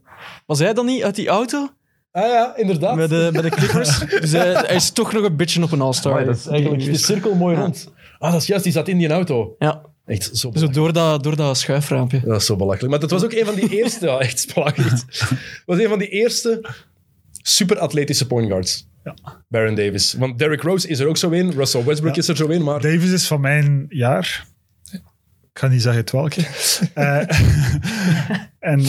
Was 0.46 0.58
hij 0.58 0.74
dan 0.74 0.86
niet 0.86 1.02
uit 1.02 1.14
die 1.14 1.28
auto 1.28 1.68
Ah 2.12 2.22
ja, 2.28 2.56
inderdaad. 2.56 2.96
bij 2.96 3.06
de, 3.06 3.28
bij 3.32 3.42
de 3.42 3.50
Clippers? 3.50 3.98
dus 4.20 4.32
hij, 4.32 4.52
hij 4.52 4.74
is 4.74 4.90
toch 4.90 5.12
nog 5.12 5.24
een 5.24 5.36
beetje 5.36 5.62
op 5.62 5.72
een 5.72 5.80
All-Star. 5.80 6.24
Dat 6.24 6.36
is 6.36 6.46
eigenlijk 6.46 6.84
de 6.84 6.96
cirkel 6.98 7.34
mooi 7.34 7.56
rond. 7.56 7.92
Ah, 8.18 8.32
dat 8.32 8.40
is 8.40 8.46
juist, 8.46 8.64
die 8.64 8.72
zat 8.72 8.88
in 8.88 8.98
die 8.98 9.08
auto. 9.10 9.54
Ja, 9.58 9.82
Echt 10.06 10.36
zo 10.36 10.50
zo 10.54 10.68
door 10.68 10.92
dat, 10.92 11.22
door 11.22 11.36
dat 11.36 11.58
schuifraampje. 11.58 12.20
Dat 12.24 12.40
is 12.40 12.46
zo 12.46 12.56
belachelijk. 12.56 12.90
Maar 12.90 13.00
dat 13.00 13.10
was 13.10 13.24
ook 13.24 13.32
een 13.32 13.44
van 13.46 13.54
die 13.54 13.68
eerste... 13.68 14.06
Ja, 14.06 14.18
echt 14.18 14.54
belachelijk. 14.54 14.90
Het 14.90 15.62
was 15.66 15.78
een 15.78 15.88
van 15.88 15.98
die 15.98 16.08
eerste 16.08 16.60
superatletische 17.42 18.26
point 18.26 18.48
guards. 18.48 18.88
Ja. 19.04 19.14
Baron 19.48 19.74
Davis. 19.74 20.14
Want 20.18 20.38
Derrick 20.38 20.62
Rose 20.62 20.88
is 20.88 20.98
er 20.98 21.06
ook 21.06 21.16
zo 21.16 21.30
in. 21.30 21.50
Russell 21.50 21.84
Westbrook 21.84 22.14
Ja. 22.14 22.20
is 22.20 22.28
er 22.28 22.36
zo 22.36 22.46
in. 22.46 22.62
Maar 22.62 22.80
Davis 22.80 23.10
is 23.10 23.26
van 23.26 23.40
mijn 23.40 23.86
jaar. 23.88 24.46
Ik 25.58 25.64
ga 25.64 25.70
niet 25.70 25.82
zeggen 25.82 26.00
het 26.00 26.10
welke. 26.10 26.42
Eh, 26.94 27.22
en 28.72 28.82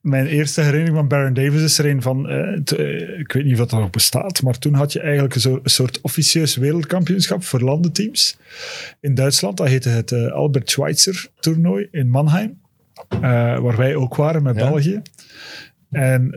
mijn 0.00 0.26
eerste 0.26 0.60
herinnering 0.60 0.96
van 0.96 1.08
Baron 1.08 1.32
Davis 1.34 1.62
is 1.62 1.78
er 1.78 1.86
een 1.86 2.02
van, 2.02 2.28
eh, 2.28 2.52
t- 2.60 2.72
eh, 2.72 3.18
ik 3.18 3.32
weet 3.32 3.44
niet 3.44 3.52
of 3.52 3.58
dat 3.68 3.80
nog 3.80 3.90
bestaat, 3.90 4.42
maar 4.42 4.58
toen 4.58 4.74
had 4.74 4.92
je 4.92 5.00
eigenlijk 5.00 5.34
een, 5.34 5.40
zo- 5.40 5.60
een 5.62 5.70
soort 5.70 6.00
officieus 6.00 6.56
wereldkampioenschap 6.56 7.44
voor 7.44 7.60
landenteams 7.60 8.38
in 9.00 9.14
Duitsland. 9.14 9.56
Dat 9.56 9.66
heette 9.68 9.88
het 9.88 10.12
Albert 10.12 10.70
Schweitzer 10.70 11.26
toernooi 11.40 11.88
in 11.90 12.08
Mannheim, 12.10 12.60
waar 13.60 13.76
wij 13.76 13.94
ook 13.94 14.16
waren 14.16 14.42
met 14.42 14.56
Ja. 14.56 14.68
België. 14.70 15.02
En, 15.90 16.32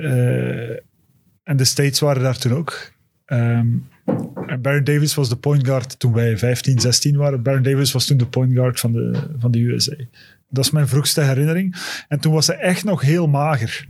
en 1.43 1.57
de 1.57 1.65
States 1.65 1.99
waren 1.99 2.21
daar 2.23 2.37
toen 2.37 2.53
ook. 2.53 2.91
Ehm, 3.25 3.67
en 4.45 4.61
Baron 4.61 4.83
Davis 4.83 5.15
was 5.15 5.29
de 5.29 5.35
point 5.35 5.65
guard 5.65 5.99
toen 5.99 6.13
wij 6.13 6.37
15, 6.37 6.79
16 6.79 7.17
waren. 7.17 7.41
Baron 7.41 7.63
Davis 7.63 7.91
was 7.91 8.05
toen 8.05 8.17
de 8.17 8.27
point 8.27 8.53
guard 8.53 8.79
van 8.79 8.91
de, 8.91 9.19
van 9.39 9.51
de 9.51 9.59
USA. 9.59 9.95
Dat 10.49 10.65
is 10.65 10.71
mijn 10.71 10.87
vroegste 10.87 11.21
herinnering. 11.21 11.75
En 12.07 12.19
toen 12.19 12.33
was 12.33 12.47
hij 12.47 12.57
echt 12.57 12.83
nog 12.83 13.01
heel 13.01 13.27
mager. 13.27 13.87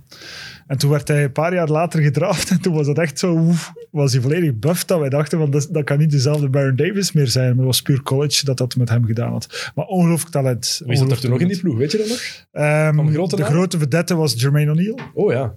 En 0.67 0.77
toen 0.77 0.89
werd 0.89 1.07
hij 1.07 1.23
een 1.23 1.31
paar 1.31 1.53
jaar 1.53 1.67
later 1.67 2.01
gedraft. 2.01 2.49
En 2.49 2.61
toen 2.61 2.73
was 2.73 2.85
dat 2.85 2.97
echt 2.97 3.19
zo... 3.19 3.33
oef, 3.33 3.73
was 3.91 4.11
hij 4.11 4.21
volledig 4.21 4.55
buff 4.55 4.85
dat 4.85 4.99
wij 4.99 5.09
dachten... 5.09 5.39
van 5.39 5.51
dat, 5.51 5.67
dat 5.71 5.83
kan 5.83 5.97
niet 5.97 6.11
dezelfde 6.11 6.49
Baron 6.49 6.75
Davis 6.75 7.11
meer 7.11 7.27
zijn. 7.27 7.47
Maar 7.47 7.57
het 7.57 7.65
was 7.65 7.81
puur 7.81 8.01
college 8.01 8.45
dat 8.45 8.57
dat 8.57 8.75
met 8.75 8.89
hem 8.89 9.05
gedaan 9.05 9.31
had. 9.31 9.71
Maar 9.75 9.85
ongelooflijk 9.85 10.31
talent. 10.31 10.81
Wie 10.85 10.97
zat 10.97 11.11
er 11.11 11.19
toen 11.19 11.29
nog 11.29 11.39
in 11.39 11.47
die 11.47 11.59
ploeg? 11.59 11.77
Weet 11.77 11.91
je 11.91 11.97
dat 11.97 12.07
nog? 12.07 12.45
Ehm, 12.51 13.27
de 13.27 13.37
naam? 13.37 13.49
grote 13.49 13.77
vedette 13.77 14.15
was 14.15 14.33
Jermaine 14.33 14.71
O'Neal. 14.71 14.99
Oh 15.13 15.31
ja. 15.31 15.55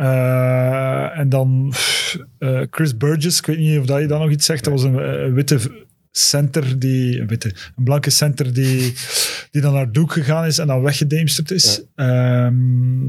Eh, 0.00 1.18
en 1.18 1.28
dan 1.28 1.68
pff, 1.70 2.18
eh, 2.38 2.60
Chris 2.70 2.96
Burgess, 2.96 3.38
ik 3.38 3.46
weet 3.46 3.58
niet 3.58 3.78
of 3.78 3.86
dat 3.86 4.00
je 4.00 4.06
dan 4.06 4.20
nog 4.20 4.30
iets 4.30 4.46
zegt. 4.46 4.64
Dat 4.64 4.72
was 4.72 4.82
een, 4.82 5.22
een 5.24 5.34
witte 5.34 5.58
center, 6.10 6.78
die, 6.78 7.20
een, 7.20 7.26
witte, 7.26 7.48
een 7.76 7.84
blanke 7.84 8.10
center 8.10 8.54
die, 8.54 8.94
die 9.50 9.62
dan 9.62 9.72
naar 9.72 9.92
Duke 9.92 10.12
gegaan 10.12 10.44
is 10.46 10.58
en 10.58 10.66
dan 10.66 10.82
weggedemsterd 10.82 11.50
is. 11.50 11.82
Ehm, 11.94 12.54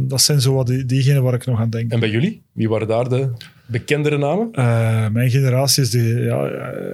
dat 0.07 0.21
zijn 0.21 0.41
zo 0.41 0.53
wat 0.53 0.67
die, 0.67 0.85
diegenen 0.85 1.23
waar 1.23 1.33
ik 1.33 1.45
nog 1.45 1.59
aan 1.59 1.69
denk. 1.69 1.91
En 1.91 1.99
bij 1.99 2.09
jullie? 2.09 2.41
Wie 2.51 2.69
waren 2.69 2.87
daar 2.87 3.09
de 3.09 3.29
bekendere 3.65 4.17
namen? 4.17 4.49
Eh, 4.51 5.09
mijn 5.09 5.29
generatie 5.29 5.83
is 5.83 5.89
de... 5.89 6.03
Ja, 6.03 6.45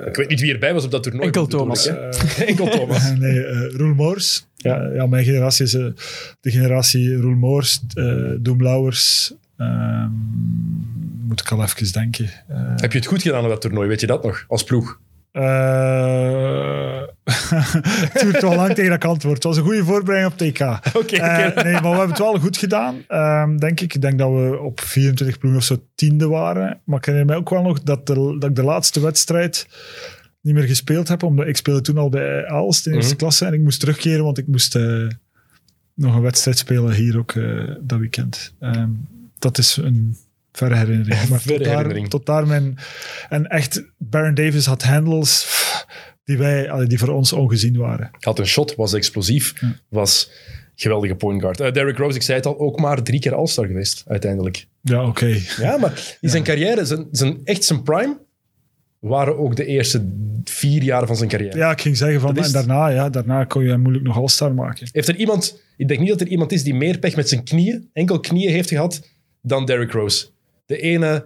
Ik 0.08 0.16
weet 0.16 0.30
niet 0.30 0.42
wie 0.42 0.54
erbij 0.54 0.74
was 0.74 0.86
op 0.86 0.92
dat 0.92 1.04
toernooi. 1.04 1.26
Enkel 1.26 1.48
Thomas. 1.48 1.88
Enkel 2.46 2.70
Thomas. 2.78 3.14
nee, 3.18 3.46
eh 3.46 3.76
Roel 3.76 3.94
Moors. 3.94 4.48
Ja, 4.56 4.92
ja, 4.94 5.08
mijn 5.08 5.26
generatie 5.26 5.66
is 5.66 5.72
de 5.72 5.94
generatie 6.42 7.16
Roel 7.16 7.36
Moors, 7.36 7.82
eh 7.94 8.32
Doem 8.40 8.62
Lauwers. 8.62 9.34
Ehm, 9.58 10.10
moet 11.28 11.40
ik 11.42 11.52
al 11.52 11.64
even 11.64 11.92
denken. 11.92 12.30
Eh, 12.48 12.58
Heb 12.76 12.92
je 12.92 12.98
het 12.98 13.08
goed 13.08 13.22
gedaan 13.22 13.44
op 13.44 13.50
dat 13.50 13.62
toernooi? 13.62 13.88
Weet 13.88 14.00
je 14.02 14.08
dat 14.08 14.24
nog? 14.24 14.46
Als 14.48 14.64
ploeg? 14.64 15.00
Eh, 15.32 17.02
het 18.14 18.22
duurt 18.22 18.42
wel 18.42 18.56
lang 18.56 18.74
tegen 18.74 18.90
dat 18.92 19.06
antwoord. 19.06 19.36
Het 19.36 19.44
was 19.44 19.58
een 19.58 19.64
goede 19.64 19.84
voorbereiding 19.84 20.34
op 20.34 20.38
TK. 20.38 20.96
Oké, 20.96 21.16
Eh, 21.16 21.64
nee, 21.64 21.74
maar 21.74 21.82
we 21.82 21.88
hebben 21.88 22.08
het 22.10 22.18
wel 22.18 22.40
goed 22.40 22.58
gedaan, 22.58 22.96
ehm, 23.08 23.58
denk 23.58 23.80
ik. 23.80 23.94
Ik 23.96 24.02
denk 24.02 24.18
dat 24.20 24.30
we 24.32 24.60
op 24.60 24.80
24 24.80 25.38
ploegen 25.38 25.60
of 25.60 25.66
zo 25.66 25.84
tiende 25.96 26.28
waren. 26.28 26.80
Maar 26.84 26.98
ik 26.98 27.06
herinner 27.06 27.30
mij 27.30 27.38
ook 27.40 27.50
wel 27.50 27.62
nog 27.62 27.84
dat, 27.84 28.08
de, 28.08 28.36
dat 28.40 28.50
ik 28.50 28.56
de 28.56 28.64
laatste 28.64 29.00
wedstrijd 29.00 29.68
niet 30.42 30.54
meer 30.54 30.64
gespeeld 30.68 31.08
heb. 31.08 31.24
Omdat 31.24 31.48
ik 31.48 31.58
speelde 31.58 31.82
toen 31.82 31.98
al 31.98 32.10
bij 32.10 32.48
Aalst 32.48 32.88
in 32.88 32.94
eerste 32.94 33.10
Mhm. 33.10 33.20
klasse. 33.20 33.46
En 33.46 33.54
ik 33.54 33.62
moest 33.62 33.80
terugkeren, 33.80 34.24
want 34.24 34.38
ik 34.38 34.48
moest 34.48 34.76
nog 35.94 36.16
een 36.16 36.22
wedstrijd 36.22 36.58
spelen 36.58 36.94
hier 36.94 37.18
ook 37.18 37.34
dat 37.82 38.00
weekend. 38.00 38.54
Ehm, 38.60 38.90
dat 39.40 39.58
is 39.58 39.78
een 39.78 40.18
verre 40.52 40.76
herinnering. 40.76 41.28
Maar 41.30 41.40
Verre 41.40 41.58
tot, 41.58 41.66
daar, 41.66 41.76
herinnering. 41.76 42.10
tot 42.10 42.26
daar 42.26 42.48
mijn... 42.48 42.78
En 43.30 43.48
echt, 43.48 43.84
Baron 43.98 44.34
Davis 44.34 44.66
had 44.66 44.84
handles 44.84 45.48
die, 46.24 46.38
wij, 46.38 46.88
die 46.88 47.00
voor 47.00 47.10
ons 47.10 47.34
ongezien 47.34 47.78
waren. 47.78 48.10
Had 48.20 48.40
een 48.40 48.48
shot, 48.48 48.76
was 48.76 48.94
explosief, 48.94 49.54
was 49.90 50.32
geweldige 50.76 51.16
point 51.16 51.42
guard. 51.42 51.60
Eh, 51.60 51.72
Derrick 51.72 51.98
Rose, 51.98 52.16
ik 52.16 52.22
zei 52.22 52.38
het 52.38 52.46
al, 52.46 52.60
ook 52.60 52.80
maar 52.80 53.04
drie 53.04 53.20
keer 53.20 53.34
All-Star 53.34 53.66
geweest, 53.66 54.04
uiteindelijk. 54.08 54.68
Ja, 54.82 55.08
oké. 55.08 55.40
Ja, 55.58 55.78
maar 55.78 56.18
in 56.22 56.30
zijn 56.30 56.44
carrière, 56.44 56.86
zijn, 56.86 57.08
zijn, 57.12 57.42
echt 57.44 57.64
zijn 57.64 57.84
prime, 57.84 58.18
waren 59.00 59.38
ook 59.38 59.56
de 59.56 59.66
eerste 59.66 60.10
vier 60.44 60.84
jaar 60.84 61.08
van 61.08 61.16
zijn 61.16 61.30
carrière. 61.30 61.58
Ja, 61.58 61.72
ik 61.72 61.82
ging 61.82 61.98
zeggen 61.98 62.22
van, 62.22 62.34
Dat 62.34 62.46
en 62.46 62.52
daarna, 62.52 62.88
ja, 62.88 63.10
daarna 63.10 63.44
kon 63.44 63.64
je 63.64 63.70
hem 63.70 63.82
moeilijk 63.82 64.06
nog 64.06 64.18
All-Star 64.18 64.54
maken. 64.54 64.88
Heeft 64.92 65.08
er 65.08 65.16
iemand, 65.16 65.62
ik 65.78 65.88
denk 65.88 66.00
niet 66.00 66.10
dat 66.10 66.22
er 66.22 66.28
iemand 66.28 66.52
is 66.52 66.64
die 66.64 66.76
meer 66.76 66.98
pech 67.00 67.16
met 67.16 67.30
zijn 67.30 67.44
knieën, 67.44 67.90
enkel 67.94 68.20
knieën 68.20 68.52
heeft 68.52 68.70
gehad, 68.70 69.10
dan 69.48 69.66
Derrick 69.66 69.92
Rose. 69.92 70.28
De 70.66 70.78
ene 70.80 71.26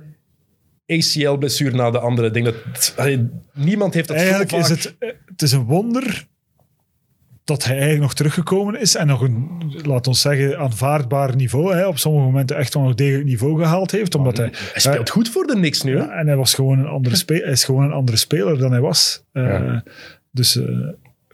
ACL-blessure 0.88 1.76
na 1.76 1.92
de 1.92 2.00
andere. 2.00 2.28
Ik 2.28 2.34
denk 2.34 2.46
dat 2.46 2.94
allee, 2.98 3.30
niemand 3.54 3.94
heeft 3.94 4.08
dat 4.08 4.18
Eigenlijk 4.18 4.50
zo 4.50 4.58
is 4.58 4.68
vaak. 4.68 4.78
het, 4.78 4.96
eh, 5.00 5.10
het 5.26 5.42
is 5.42 5.52
een 5.52 5.64
wonder 5.66 6.28
dat 7.44 7.64
hij 7.64 7.72
eigenlijk 7.74 8.02
nog 8.04 8.14
teruggekomen 8.14 8.80
is 8.80 8.96
en 8.96 9.08
nog 9.08 9.22
een, 9.22 9.62
laat 9.84 10.08
ons 10.08 10.22
zeggen, 10.22 10.60
aanvaardbaar 10.60 11.36
niveau. 11.36 11.74
Hè, 11.76 11.88
op 11.88 11.98
sommige 11.98 12.26
momenten 12.26 12.58
echt 12.58 12.74
wel 12.74 12.84
nog 12.84 12.96
degelijk 12.96 13.26
niveau 13.26 13.60
gehaald 13.62 13.92
heeft. 13.92 14.16
Omdat 14.16 14.38
hij, 14.38 14.50
Hij 14.52 14.82
speelt 14.82 15.10
goed 15.10 15.30
voor 15.30 15.46
de 15.48 15.54
Knicks 15.54 15.82
nu. 15.82 15.98
hè? 15.98 16.04
ja, 16.04 16.10
en 16.12 16.28
hij, 16.28 16.36
was 16.36 16.54
gewoon 16.54 16.80
een 16.80 16.88
andere 16.88 17.16
spe- 17.16 17.34
hij 17.44 17.52
is 17.52 17.64
gewoon 17.64 17.84
een 17.84 17.92
andere 17.92 18.18
speler 18.18 18.58
dan 18.58 18.72
hij 18.72 18.82
was. 18.82 19.24
Eh. 19.32 19.78
Dus 20.32 20.56
eh, 20.56 20.66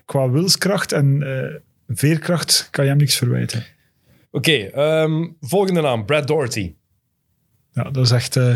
qua 0.06 0.30
wilskracht 0.30 0.92
en 0.92 1.24
eh, 1.24 1.56
veerkracht 1.88 2.68
kan 2.72 2.84
je 2.84 2.90
hem 2.90 3.00
niks 3.00 3.18
verwijten. 3.18 3.64
Oké, 4.32 4.52
ehm, 4.56 5.26
volgende 5.42 5.82
naam, 5.82 6.06
Brad 6.06 6.28
Doherty. 6.28 6.74
Ja, 7.72 7.84
dat 7.84 8.06
is 8.06 8.12
echt... 8.12 8.36
eh, 8.36 8.56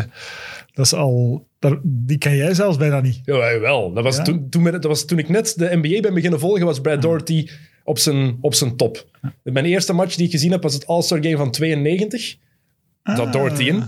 dat 0.72 0.84
is 0.86 0.94
al... 0.94 1.46
daar- 1.58 1.78
die 1.82 2.18
ken 2.18 2.36
jij 2.36 2.54
zelfs 2.54 2.76
bijna 2.76 3.00
niet. 3.00 3.20
Ja, 3.24 3.58
wel. 3.60 3.92
Dat 3.92 4.04
was, 4.04 4.16
Ja? 4.16 4.22
toen, 4.22 4.48
toen, 4.48 4.64
dat 4.64 4.84
was 4.84 5.04
toen 5.04 5.18
ik 5.18 5.28
net 5.28 5.54
de 5.58 5.78
NBA 5.82 6.00
ben 6.00 6.14
beginnen 6.14 6.40
volgen, 6.40 6.64
was 6.66 6.80
Brad 6.80 7.02
Doherty 7.02 7.48
op 7.84 7.98
zijn, 7.98 8.38
op 8.40 8.54
zijn 8.54 8.76
top. 8.76 9.06
Mijn 9.42 9.64
eerste 9.64 9.92
match 9.92 10.14
die 10.14 10.24
ik 10.26 10.30
gezien 10.32 10.50
heb, 10.50 10.62
was 10.62 10.74
het 10.74 10.86
All-Star 10.86 11.18
Game 11.22 11.36
van 11.36 11.50
92. 11.50 12.36
Dat 13.02 13.18
Ah. 13.18 13.32
Doherty 13.32 13.62
in. 13.64 13.82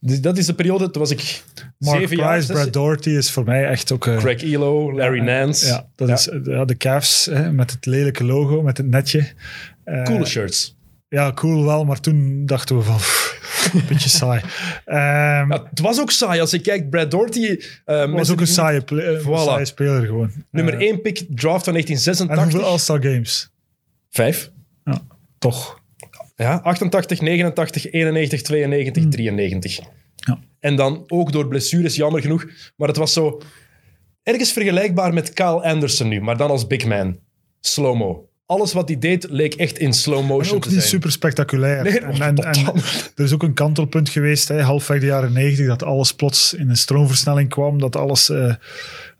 Dus 0.00 0.20
dat 0.20 0.38
is 0.38 0.46
de 0.46 0.54
periode, 0.54 0.90
toen 0.90 1.02
was 1.02 1.10
ik 1.10 1.42
Mark 1.78 1.98
zeven 2.00 2.16
jaar. 2.16 2.36
Price, 2.36 2.52
Brad 2.52 2.72
Doherty 2.72 3.10
is 3.10 3.30
voor 3.30 3.44
mij 3.44 3.64
echt 3.66 3.92
ook... 3.92 4.06
eh, 4.06 4.16
Craig 4.16 4.42
Elo, 4.52 4.92
Larry 4.94 5.20
Nance. 5.20 5.66
Ja, 5.66 5.88
dat 5.94 6.08
is 6.08 6.28
ja, 6.44 6.64
de 6.64 6.76
Cavs 6.76 7.24
hè, 7.26 7.52
met 7.52 7.70
het 7.70 7.86
lelijke 7.86 8.24
logo, 8.24 8.62
met 8.62 8.76
het 8.76 8.86
netje. 8.86 9.28
Eh, 9.84 10.02
Coole 10.02 10.26
shirts. 10.26 10.76
Ja, 11.08 11.32
cool 11.32 11.64
wel, 11.64 11.84
maar 11.84 12.00
toen 12.00 12.46
dachten 12.46 12.76
we 12.76 12.82
van... 12.82 12.96
pff, 12.96 13.70
Een 13.74 13.84
beetje 13.88 14.08
saai. 14.20 14.40
Ehm 14.84 15.52
Ja, 15.52 15.66
het 15.70 15.80
was 15.80 16.00
ook 16.00 16.10
saai. 16.10 16.40
Als 16.40 16.50
je 16.50 16.60
kijkt, 16.60 16.90
Brad 16.90 17.10
Doherty... 17.10 17.58
eh, 17.84 18.12
was 18.12 18.30
ook 18.30 18.40
een 18.40 18.46
saaie, 18.46 18.84
eh, 18.84 19.36
saaie 19.44 19.64
speler 19.64 20.06
gewoon. 20.06 20.30
Nummer 20.50 20.74
Eh, 20.74 20.88
1 20.88 21.00
pick, 21.02 21.16
draft 21.16 21.64
van 21.64 21.74
En 21.74 21.82
1986. 21.82 22.42
hoeveel 22.42 22.68
All-Star 22.70 23.02
Games? 23.02 23.50
Vijf. 24.10 24.50
Ja, 24.84 25.00
toch. 25.38 25.80
Ja, 26.36 26.60
88, 26.62 27.20
89, 27.20 27.90
91, 27.92 28.42
92, 28.42 29.08
93. 29.08 29.76
Hmm. 29.76 29.86
Ja. 30.16 30.38
En 30.60 30.76
dan 30.76 31.04
ook 31.06 31.32
door 31.32 31.48
blessures, 31.48 31.94
jammer 31.96 32.20
genoeg. 32.20 32.46
Maar 32.76 32.88
het 32.88 32.96
was 32.96 33.12
zo 33.12 33.40
ergens 34.22 34.52
vergelijkbaar 34.52 35.14
met 35.14 35.32
Kyle 35.32 35.62
Anderson 35.62 36.08
nu, 36.08 36.20
maar 36.20 36.36
dan 36.36 36.50
als 36.50 36.66
big 36.66 36.86
man. 36.86 37.18
Slow-mo. 37.60 38.27
Alles 38.48 38.72
wat 38.72 38.88
hij 38.88 38.98
deed 38.98 39.26
leek 39.30 39.54
echt 39.54 39.78
in 39.78 39.92
slow 39.92 40.18
En 40.18 40.24
motion 40.24 40.56
ook 40.56 40.62
te 40.62 40.68
niet 40.68 40.78
zijn. 40.78 40.90
super 40.90 41.10
spectaculair. 41.12 41.82
Nee, 41.82 42.00
en, 42.00 42.20
en, 42.20 42.36
en 42.36 42.66
er 43.14 43.24
is 43.24 43.32
ook 43.32 43.42
een 43.42 43.54
kantelpunt 43.54 44.08
geweest, 44.08 44.48
hè, 44.48 44.62
halfweg 44.62 45.00
de 45.00 45.06
jaren 45.06 45.32
90, 45.32 45.66
dat 45.66 45.82
alles 45.82 46.14
plots 46.14 46.54
in 46.54 46.68
een 46.68 46.76
stroomversnelling 46.76 47.48
kwam. 47.48 47.78
Dat 47.78 47.96
alles 47.96 48.30
eh, 48.30 48.54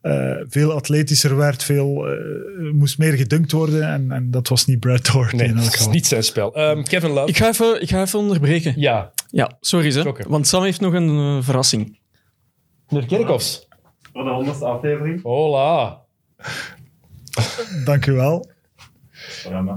eh, 0.01 0.37
veel 0.49 0.73
atletischer 0.73 1.37
werd, 1.37 1.65
veel, 1.65 2.07
eh, 2.07 2.15
moest 2.73 2.99
meer 2.99 3.13
gedunkt 3.13 3.53
worden. 3.53 3.83
En, 3.93 4.13
en 4.13 4.31
dat 4.31 4.49
was 4.49 4.67
niet 4.67 4.81
Brad 4.81 5.05
Doherty 5.07 5.37
Nee, 5.37 5.49
in 5.49 5.57
elk 5.57 5.65
dat 5.65 5.75
is 5.81 5.89
niet 5.89 6.07
zijn 6.07 6.23
spel. 6.25 6.55
Ehm, 6.55 6.83
Kevin 6.83 7.11
Love. 7.11 7.29
Ik 7.29 7.37
ga 7.37 7.49
even, 7.49 7.83
ik 7.83 7.89
ga 7.89 8.03
even 8.03 8.19
onderbreken. 8.19 8.75
Ja, 8.77 9.13
Ja, 9.31 9.57
sorry 9.61 9.91
ze. 9.91 10.01
Shocker. 10.01 10.29
Want 10.29 10.47
Sam 10.47 10.63
heeft 10.63 10.81
nog 10.81 10.93
een 10.93 11.43
verrassing. 11.43 11.99
meneer 12.89 13.07
Kerkhoffs. 13.09 13.69
Voor 14.13 14.25
de 14.25 14.31
honderdste 14.31 14.65
aflevering. 14.65 15.23
Hola. 15.23 16.01
Dank 17.85 18.07
u 18.07 18.13
wel. 18.13 18.57
Ja, 19.49 19.61
maar 19.63 19.75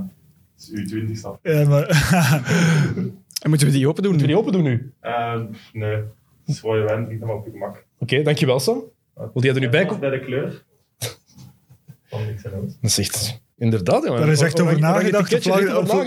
het 0.55 0.61
is 0.63 0.69
uw 0.71 0.85
twintigste. 0.85 1.39
Ja, 1.41 1.67
maar, 1.67 1.87
En 3.41 3.49
moeten 3.49 3.67
we 3.67 3.73
die 3.73 3.87
open 3.87 4.03
doen? 4.03 4.11
Moeten 4.11 4.29
we 4.29 4.33
die 4.33 4.41
open 4.43 4.53
doen 4.53 4.63
nu? 4.63 4.91
Eh, 4.99 5.41
nee, 5.73 5.95
het 5.95 6.05
is 6.45 6.59
voor 6.59 6.77
je 6.77 6.83
wijn, 6.83 7.05
drink 7.05 7.19
hem 7.21 7.29
op 7.29 7.45
je 7.45 7.51
gemak. 7.51 7.85
Oké, 7.99 8.21
dankjewel 8.21 8.59
Sam. 8.59 8.83
Wil 9.15 9.31
die 9.33 9.53
er 9.53 9.59
nu 9.59 9.69
bij 9.69 9.85
komen? 9.85 9.99
Bij 9.99 10.09
de 10.09 10.19
kleur. 10.19 10.63
Van 12.09 12.25
niks 12.25 12.43
en. 12.43 12.51
Dat 12.81 12.89
is 12.89 12.97
echt... 12.97 13.41
Inderdaad. 13.57 14.03
jongen. 14.03 14.19
daar 14.19 14.29
is 14.29 14.41
echt 14.41 14.59
over 14.61 14.79
nagedacht. 14.79 15.43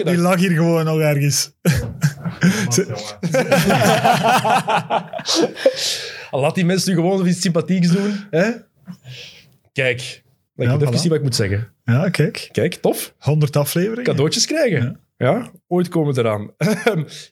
die 0.04 0.16
lag 0.18 0.38
hier 0.38 0.50
gewoon 0.50 0.84
nog 0.84 0.98
ergens. 1.00 1.52
Al 6.30 6.40
Laat 6.40 6.54
die 6.54 6.64
mensen 6.64 6.90
nu 6.90 6.96
gewoon 6.96 7.26
iets 7.26 7.40
sympathieks 7.40 7.88
doen. 7.88 8.14
Hè? 8.30 8.50
Kijk, 9.72 10.00
ik 10.00 10.22
Ja, 10.54 10.72
moet 10.72 10.80
even 10.82 10.94
voilà. 10.94 10.98
zien 10.98 11.08
wat 11.08 11.18
ik 11.18 11.24
moet 11.24 11.34
zeggen. 11.34 11.73
Ja, 11.84 12.08
kijk. 12.10 12.48
Kijk, 12.52 12.74
tof. 12.74 13.14
100 13.18 13.56
afleveringen. 13.56 14.04
Cadeautjes 14.04 14.46
krijgen. 14.46 15.00
Ja, 15.16 15.50
ooit 15.68 15.88
komen 15.88 16.14
we 16.14 16.20
eraan. 16.20 16.50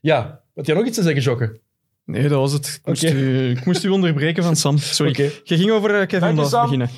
ja, 0.00 0.40
had 0.54 0.66
jij 0.66 0.74
nog 0.74 0.86
iets 0.86 0.96
te 0.96 1.02
zeggen, 1.02 1.22
Jokke? 1.22 1.60
Nee, 2.04 2.22
dat 2.28 2.38
was 2.38 2.52
het. 2.52 2.66
Ik 2.82 2.86
moest, 2.86 3.02
u, 3.02 3.50
ik 3.50 3.64
moest 3.64 3.84
u 3.84 3.88
onderbreken 3.88 4.42
van 4.42 4.56
Sam. 4.56 4.78
Sorry. 4.78 5.32
Je 5.44 5.56
ging 5.56 5.70
over 5.70 6.00
eh, 6.00 6.06
Kevin 6.06 6.34
Love 6.34 6.60
beginnen. 6.62 6.90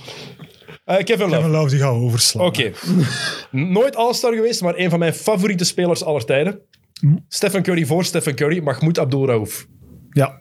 Eh, 0.85 0.97
Kevin 0.97 1.19
Love. 1.27 1.37
Kevin 1.37 1.51
Love 1.51 1.69
die 1.69 1.79
gaat 1.79 1.93
overslaan. 1.95 2.47
Oké. 2.47 2.73
Nooit 3.51 3.97
All-Star 3.97 4.35
geweest, 4.35 4.63
maar 4.63 4.75
een 4.77 4.91
van 4.91 4.99
mijn 4.99 5.15
favoriete 5.15 5.65
spelers 5.65 6.05
aller 6.05 6.25
tijden. 6.25 6.61
Stephen 7.29 7.63
Curry 7.63 7.87
voor 7.87 8.05
Stephen 8.05 8.35
Curry, 8.35 8.63
Mahmoud 8.63 8.99
Abdul-Raouf. 8.99 9.67
Ja, 10.11 10.41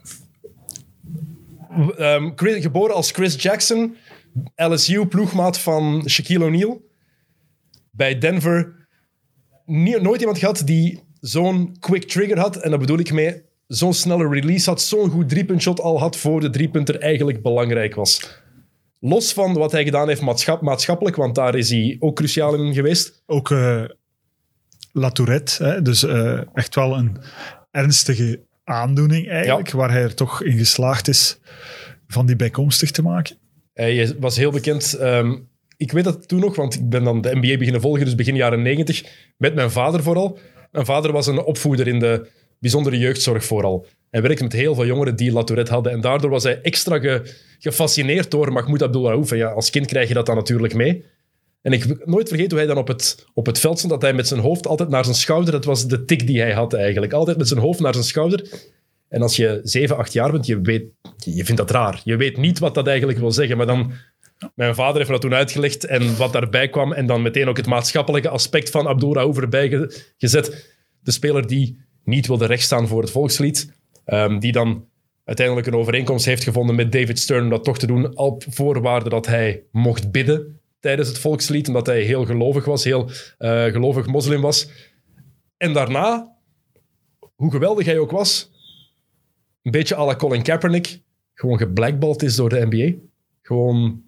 Ehm, 1.97 2.32
geboren 2.36 2.95
als 2.95 3.11
Chris 3.11 3.41
Jackson, 3.41 3.95
LSU, 4.55 5.05
ploegmaat 5.05 5.59
van 5.59 6.03
Shaquille 6.09 6.45
O'Neal. 6.45 6.82
Bij 7.96 8.18
Denver 8.18 8.88
nie- 9.66 10.02
nooit 10.02 10.20
iemand 10.20 10.38
gehad 10.38 10.62
die 10.66 11.00
zo'n 11.20 11.76
quick 11.80 12.04
trigger 12.04 12.39
had. 12.39 12.56
En 12.56 12.70
dat 12.70 12.80
bedoel 12.80 13.00
ik 13.00 13.12
mee, 13.14 13.41
zo'n 13.68 13.94
snelle 13.94 14.28
release 14.30 14.70
had, 14.70 14.82
zo'n 14.82 15.10
goed 15.10 15.30
driepuntshot 15.30 15.80
al 15.80 16.00
had 16.00 16.18
voor 16.18 16.39
de 16.41 16.50
driepunter 16.50 17.00
eigenlijk 17.00 17.41
belangrijk 17.41 17.96
was. 17.96 18.41
Los 19.00 19.34
van 19.34 19.54
wat 19.54 19.72
hij 19.72 19.84
gedaan 19.84 20.08
heeft 20.08 20.22
maatschap- 20.22 20.62
maatschappelijk, 20.62 21.16
want 21.16 21.36
daar 21.36 21.56
is 21.56 21.70
hij 21.70 21.96
ook 22.00 22.16
cruciaal 22.16 22.56
in 22.56 22.74
geweest. 22.74 23.24
ook 23.26 23.52
eh 23.52 23.84
La 24.91 25.10
Tourette. 25.10 25.64
Hè? 25.64 25.82
Dus 25.82 26.04
eh, 26.04 26.41
echt 26.54 26.76
wel 26.76 26.98
een 26.98 27.18
ernstige 27.72 28.44
aandoening 28.64 29.30
eigenlijk, 29.30 29.72
waar 29.72 29.91
hij 29.91 30.02
er 30.02 30.16
toch 30.16 30.44
in 30.44 30.58
geslaagd 30.58 31.08
is 31.08 31.39
van 32.08 32.26
die 32.26 32.36
bijkomstig 32.36 32.91
te 32.91 33.02
maken. 33.02 33.38
Hij 33.74 34.16
was 34.20 34.36
heel 34.38 34.52
bekend. 34.52 34.94
ehm, 34.94 35.36
ik 35.78 35.91
weet 35.91 36.03
dat 36.03 36.28
toen 36.28 36.39
nog, 36.39 36.55
want 36.55 36.74
ik 36.76 36.89
ben 36.89 37.03
dan 37.03 37.21
de 37.21 37.36
NBA 37.36 37.57
beginnen 37.57 37.82
volgen, 37.82 38.05
dus 38.05 38.15
begin 38.15 38.36
jaren 38.36 38.61
negentig, 38.61 39.03
met 39.38 39.55
mijn 39.55 39.71
vader 39.71 40.03
vooral. 40.03 40.39
Mijn 40.71 40.86
vader 40.86 41.11
was 41.11 41.28
een 41.28 41.43
opvoeder 41.43 41.88
in 41.88 41.99
de 41.99 42.28
bijzondere 42.59 42.97
jeugdzorg 42.97 43.45
vooral. 43.45 43.86
Hij 44.09 44.21
werkte 44.21 44.43
met 44.43 44.53
heel 44.53 44.76
veel 44.76 44.86
jongeren 44.86 45.15
die 45.15 45.32
La 45.32 45.43
Tourette 45.43 45.71
hadden. 45.74 45.91
En 45.91 46.01
daardoor 46.01 46.30
was 46.30 46.43
hij 46.43 46.61
extra 46.61 46.99
ge- 46.99 47.34
gefascineerd 47.59 48.32
door 48.32 48.53
Mahmoud 48.53 48.84
Abdul-Raouf. 48.84 49.36
Ja, 49.36 49.49
als 49.49 49.69
kind 49.69 49.86
krijg 49.86 50.07
je 50.07 50.13
dat 50.13 50.26
dan 50.26 50.36
natuurlijk 50.36 50.74
mee. 50.74 51.05
En 51.61 51.71
ik 51.71 52.05
nooit 52.05 52.28
vergeten 52.28 52.51
hoe 52.51 52.59
hij 52.65 52.67
dan 52.67 52.78
op 52.78 52.88
het, 52.88 53.26
op 53.34 53.45
het 53.45 53.59
veld 53.59 53.78
stond, 53.78 53.93
dat 53.93 54.01
hij 54.01 54.13
met 54.13 54.28
zijn 54.28 54.39
hoofd 54.39 54.67
altijd 54.67 54.89
naar 54.89 55.03
zijn 55.03 55.15
schouder, 55.15 55.51
dat 55.51 55.65
was 55.65 55.88
de 55.88 56.05
tik 56.05 56.28
die 56.28 56.39
hij 56.39 56.53
had 56.53 56.74
eigenlijk, 56.74 57.13
altijd 57.13 57.38
met 57.38 57.47
zijn 57.47 57.59
hoofd 57.59 57.80
naar 57.80 57.93
zijn 57.93 58.05
schouder. 58.05 58.49
En 59.09 59.21
als 59.21 59.36
je 59.36 59.59
7, 59.63 59.97
8 59.97 60.13
jaar 60.13 60.32
bent, 60.32 60.45
je, 60.45 60.61
weet, 60.61 60.84
je 61.17 61.45
vindt 61.45 61.61
dat 61.61 61.71
raar. 61.71 62.01
Je 62.03 62.15
weet 62.15 62.38
niet 62.38 62.59
wat 62.59 62.76
dat 62.76 62.88
eigenlijk 62.88 63.19
wil 63.19 63.32
zeggen, 63.32 63.57
maar 63.57 63.65
dan... 63.65 63.91
Mijn 64.56 64.76
vader 64.76 64.98
heeft 64.98 65.10
dat 65.10 65.22
toen 65.22 65.34
uitgelegd 65.34 65.86
en 65.86 66.18
wat 66.18 66.34
daarbij 66.34 66.70
kwam. 66.70 66.94
En 66.94 67.06
dan 67.06 67.22
meteen 67.22 67.48
ook 67.48 67.58
het 67.58 67.66
maatschappelijke 67.66 68.30
aspect 68.30 68.70
van 68.70 68.88
Abdul 68.88 69.14
Raouf 69.14 69.38
erbij 69.38 69.70
ge- 69.70 70.14
gezet. 70.18 70.76
De 71.00 71.12
speler 71.12 71.48
die 71.48 71.82
niet 72.04 72.28
wilde 72.28 72.46
rechtstaan 72.46 72.88
voor 72.88 73.02
het 73.02 73.12
volkslied. 73.12 73.74
ehm, 74.06 74.39
die 74.39 74.52
dan 74.52 74.88
uiteindelijk 75.26 75.68
een 75.68 75.76
overeenkomst 75.76 76.26
heeft 76.26 76.44
gevonden 76.44 76.76
met 76.76 76.91
David 76.91 77.20
Stern 77.20 77.44
om 77.44 77.50
dat 77.50 77.64
toch 77.64 77.78
te 77.80 77.88
doen. 77.88 78.18
Op 78.18 78.44
voorwaarde 78.50 79.10
dat 79.10 79.26
hij 79.26 79.64
mocht 79.72 80.12
bidden 80.12 80.60
tijdens 80.80 81.08
het 81.08 81.18
volkslied. 81.18 81.68
Omdat 81.68 81.86
hij 81.86 82.02
heel 82.02 82.26
gelovig 82.26 82.66
was, 82.66 82.84
heel 82.84 83.10
eh, 83.38 83.64
gelovig 83.66 84.06
moslim 84.08 84.41
was. 84.41 84.70
En 85.58 85.74
daarna, 85.74 86.36
hoe 87.36 87.52
geweldig 87.52 87.86
hij 87.86 88.00
ook 88.00 88.12
was, 88.12 88.52
een 89.62 89.72
beetje 89.72 89.96
à 89.96 90.06
la 90.06 90.16
Colin 90.16 90.41
Kaepernick, 90.44 91.02
gewoon 91.34 91.58
geblackballed 91.58 92.24
is 92.24 92.36
door 92.36 92.50
de 92.50 92.66
NBA. 92.70 92.98
Gewoon 93.41 94.04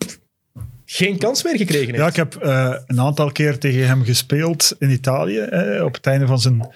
geen 0.85 1.17
kans 1.17 1.43
meer 1.43 1.57
gekregen 1.57 1.85
heeft. 1.87 1.97
Ja, 1.97 2.07
ik 2.07 2.15
heb 2.15 2.35
eh, 2.35 2.75
een 2.85 2.99
aantal 2.99 3.31
keer 3.31 3.57
tegen 3.57 3.87
hem 3.87 4.03
gespeeld 4.03 4.75
in 4.79 4.89
Italië. 4.89 5.39
eh, 5.39 5.83
op 5.83 5.93
het 5.93 6.05
einde 6.05 6.27
van 6.27 6.39
zijn 6.39 6.67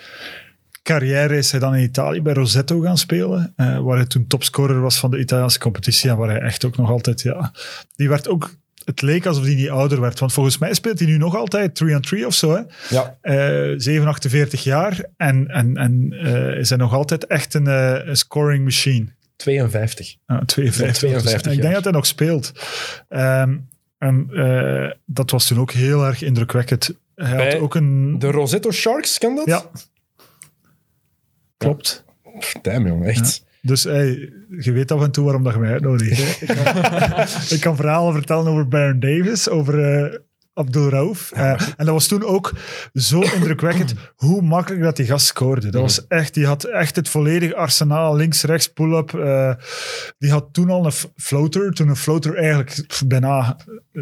carrière 0.83 1.37
is 1.37 1.51
hij 1.51 1.59
dan 1.59 1.75
in 1.75 1.83
Italië 1.83 2.21
bij 2.21 2.33
Rosetto 2.33 2.79
gaan 2.79 2.97
spelen, 2.97 3.53
eh, 3.55 3.79
waar 3.79 3.97
hij 3.97 4.05
toen 4.05 4.27
topscorer 4.27 4.81
was 4.81 4.99
van 4.99 5.11
de 5.11 5.19
Italiaanse 5.19 5.59
competitie 5.59 6.09
en 6.09 6.17
waar 6.17 6.29
hij 6.29 6.39
echt 6.39 6.65
ook 6.65 6.77
nog 6.77 6.89
altijd, 6.89 7.21
ja, 7.21 7.51
die 7.95 8.09
werd 8.09 8.27
ook, 8.27 8.55
het 8.85 9.01
leek 9.01 9.25
alsof 9.25 9.43
hij 9.43 9.55
niet 9.55 9.69
ouder 9.69 10.01
werd, 10.01 10.19
want 10.19 10.33
volgens 10.33 10.57
mij 10.57 10.73
speelt 10.73 10.99
hij 10.99 11.07
nu 11.07 11.17
nog 11.17 11.35
altijd 11.35 11.83
3-on-3 11.83 12.25
of 12.25 12.33
zo, 12.33 12.55
hè. 12.55 12.61
Ja. 12.89 13.17
Eh 13.21 13.73
47 13.77 14.63
jaar 14.63 15.05
en, 15.17 15.47
en, 15.47 15.77
en 15.77 16.13
eh, 16.23 16.59
is 16.59 16.69
hij 16.69 16.77
nog 16.77 16.93
altijd 16.93 17.27
echt 17.27 17.53
een, 17.53 18.17
scoring 18.17 18.63
machine. 18.63 19.05
52. 19.35 20.15
Ja, 20.27 20.41
52. 20.45 20.97
52 20.97 21.41
Dus 21.41 21.53
ik 21.53 21.61
denk 21.61 21.73
dat 21.73 21.83
hij 21.83 21.93
nog 21.93 22.05
speelt. 22.05 22.51
Ehm, 23.09 23.57
en 23.99 24.29
eh, 24.33 24.91
dat 25.05 25.31
was 25.31 25.47
toen 25.47 25.59
ook 25.59 25.71
heel 25.71 26.05
erg 26.05 26.21
indrukwekkend. 26.21 26.95
Hij 27.15 27.35
Bij 27.35 27.51
had 27.51 27.61
ook 27.61 27.75
een... 27.75 28.19
De 28.19 28.31
Rosetto 28.31 28.71
Sharks, 28.71 29.17
kan 29.17 29.35
dat? 29.35 29.45
Ja. 29.45 29.63
Klopt. 31.57 32.05
Pff, 32.39 32.53
Damn, 32.61 32.87
jongen, 32.87 33.07
echt. 33.07 33.47
Dus 33.61 33.83
hey, 33.83 34.33
je 34.59 34.71
weet 34.71 34.91
af 34.91 35.01
en 35.01 35.11
toe 35.11 35.23
waarom 35.23 35.43
dat 35.43 35.53
je 35.53 35.59
mij 35.59 35.71
uitnodigt. 35.71 36.41
Ik, 36.41 36.47
kan, 36.47 36.57
ik 37.55 37.59
kan 37.59 37.75
verhalen 37.75 38.13
vertellen 38.13 38.51
over 38.51 38.67
Baron 38.67 38.99
Davis, 38.99 39.49
over 39.49 39.83
eh 39.83 40.19
Abdul 40.53 40.89
Rauf. 40.89 41.31
Eh, 41.31 41.51
en 41.51 41.85
dat 41.85 41.87
was 41.87 42.07
toen 42.07 42.23
ook 42.23 42.53
zo 42.93 43.19
indrukwekkend 43.19 43.93
hoe 44.15 44.41
makkelijk 44.41 44.83
dat 44.83 44.95
die 44.95 45.05
gast 45.05 45.25
scoorde. 45.25 45.69
Dat 45.69 45.81
was 45.81 46.07
echt, 46.07 46.33
die 46.33 46.45
had 46.45 46.63
echt 46.63 46.95
het 46.95 47.09
volledige 47.09 47.55
arsenaal, 47.55 48.15
links, 48.15 48.43
rechts, 48.43 48.67
pull-up. 48.67 49.11
die 50.17 50.31
had 50.31 50.47
toen 50.51 50.69
al 50.69 50.85
een 50.85 51.11
floater, 51.15 51.71
toen 51.71 51.87
een 51.87 51.95
floater 51.95 52.35
eigenlijk 52.35 52.85
bijna, 53.05 53.57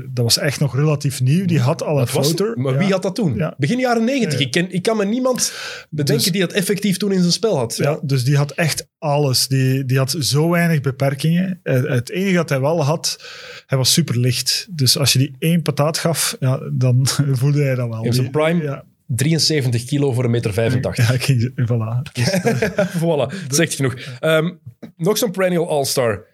dat 0.09 0.23
was 0.23 0.37
echt 0.37 0.59
nog 0.59 0.75
relatief 0.75 1.21
nieuw. 1.21 1.45
Die 1.45 1.59
had 1.59 1.83
al 1.83 1.99
een 1.99 2.07
floater. 2.07 2.59
maar 2.59 2.77
wie 2.77 2.91
had 2.91 3.01
dat 3.01 3.15
toen? 3.15 3.35
Ja. 3.35 3.55
Begin 3.57 3.79
jaren 3.79 4.03
90. 4.03 4.39
Ik, 4.39 4.51
ken, 4.51 4.71
ik 4.71 4.81
kan 4.83 4.97
me 4.97 5.05
niemand 5.05 5.53
bedenken 5.89 6.23
Dus- 6.23 6.31
die 6.33 6.41
dat 6.41 6.51
effectief 6.53 6.97
toen 6.97 7.11
in 7.11 7.19
zijn 7.19 7.31
spel 7.31 7.57
had. 7.57 7.75
Ja, 7.75 7.99
dus 8.03 8.23
die 8.23 8.37
had 8.37 8.51
echt 8.51 8.87
alles. 8.99 9.47
Die, 9.47 9.85
die 9.85 9.97
had 9.97 10.15
zo 10.19 10.49
weinig 10.49 10.81
beperkingen. 10.81 11.59
Eh, 11.63 11.83
Het 11.83 12.09
enige 12.09 12.35
dat 12.35 12.49
hij 12.49 12.59
wel 12.61 12.83
had, 12.83 13.23
hij 13.65 13.77
was 13.77 13.93
super 13.93 14.17
licht. 14.17 14.67
Dus 14.71 14.97
als 14.97 15.13
je 15.13 15.19
die 15.19 15.35
één 15.39 15.61
pataat 15.61 15.97
gaf, 15.97 16.35
ja, 16.39 16.59
dan 16.73 17.07
voelde 17.39 17.63
hij 17.63 17.75
dat 17.75 17.89
wel. 17.89 18.03
In 18.03 18.13
zijn 18.13 18.31
prime? 18.31 18.63
Ja, 18.63 18.83
73 19.07 19.83
kilo 19.85 20.13
voor 20.13 20.23
een 20.23 20.31
meter 20.31 20.53
85. 20.53 21.27
ja 21.27 21.65
voilà. 21.65 22.11
Dus, 22.11 22.29
voilà, 23.01 23.47
dat 23.47 23.55
zegt 23.55 23.73
genoeg. 23.75 23.93
Ehm, 24.19 24.51
nog 24.97 25.17
zo'n 25.17 25.31
perennial 25.31 25.69
all-star. 25.69 26.25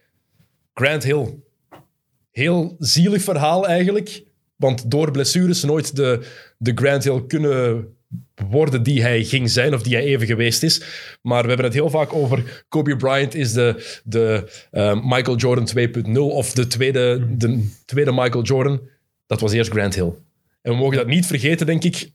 Grant 0.73 1.03
Hill. 1.03 1.27
Heel 2.33 2.75
zielig 2.79 3.21
verhaal 3.21 3.67
eigenlijk. 3.67 4.23
Want 4.55 4.91
door 4.91 5.11
blessures 5.11 5.63
nooit 5.63 5.95
de, 5.95 6.19
de 6.57 6.71
Grant 6.75 7.03
Hill 7.03 7.23
kunnen 7.27 7.87
worden 8.49 8.83
die 8.83 9.01
hij 9.01 9.23
ging 9.23 9.49
zijn 9.49 9.73
of 9.73 9.81
die 9.83 9.95
hij 9.95 10.03
even 10.03 10.27
geweest 10.27 10.63
is. 10.63 10.81
Maar 11.21 11.41
we 11.41 11.47
hebben 11.47 11.65
het 11.65 11.73
heel 11.75 11.89
vaak 11.89 12.13
over 12.13 12.65
Kobe 12.69 12.95
Bryant 12.95 13.35
is 13.35 13.53
de, 13.53 13.99
de 14.03 14.51
eh, 14.71 14.99
Michael 15.03 15.35
Jordan 15.37 15.67
2.0 15.77 16.11
of 16.19 16.51
de 16.51 16.67
tweede, 16.67 17.27
de 17.37 17.69
tweede 17.85 18.11
Michael 18.11 18.43
Jordan. 18.43 18.81
Dat 19.27 19.39
was 19.41 19.51
eerst 19.51 19.71
Grant 19.71 19.95
Hill. 19.95 20.13
En 20.61 20.71
we 20.71 20.77
mogen 20.77 20.97
dat 20.97 21.07
niet 21.07 21.25
vergeten, 21.25 21.65
denk 21.65 21.83
ik, 21.83 22.11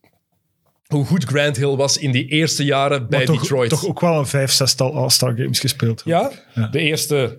hoe 0.86 1.04
goed 1.04 1.24
Grant 1.24 1.56
Hill 1.56 1.76
was 1.76 1.98
in 1.98 2.12
die 2.12 2.26
eerste 2.26 2.64
jaren 2.64 3.08
bij 3.08 3.24
toch, 3.24 3.40
Detroit. 3.40 3.70
toch 3.70 3.86
ook 3.86 4.00
wel 4.00 4.18
een 4.18 4.26
vijf, 4.26 4.50
zestal 4.52 4.94
All-Star 4.94 5.34
Games 5.36 5.60
gespeeld. 5.60 6.02
Ja, 6.04 6.30
Ja. 6.54 6.66
de 6.66 6.78
eerste 6.78 7.38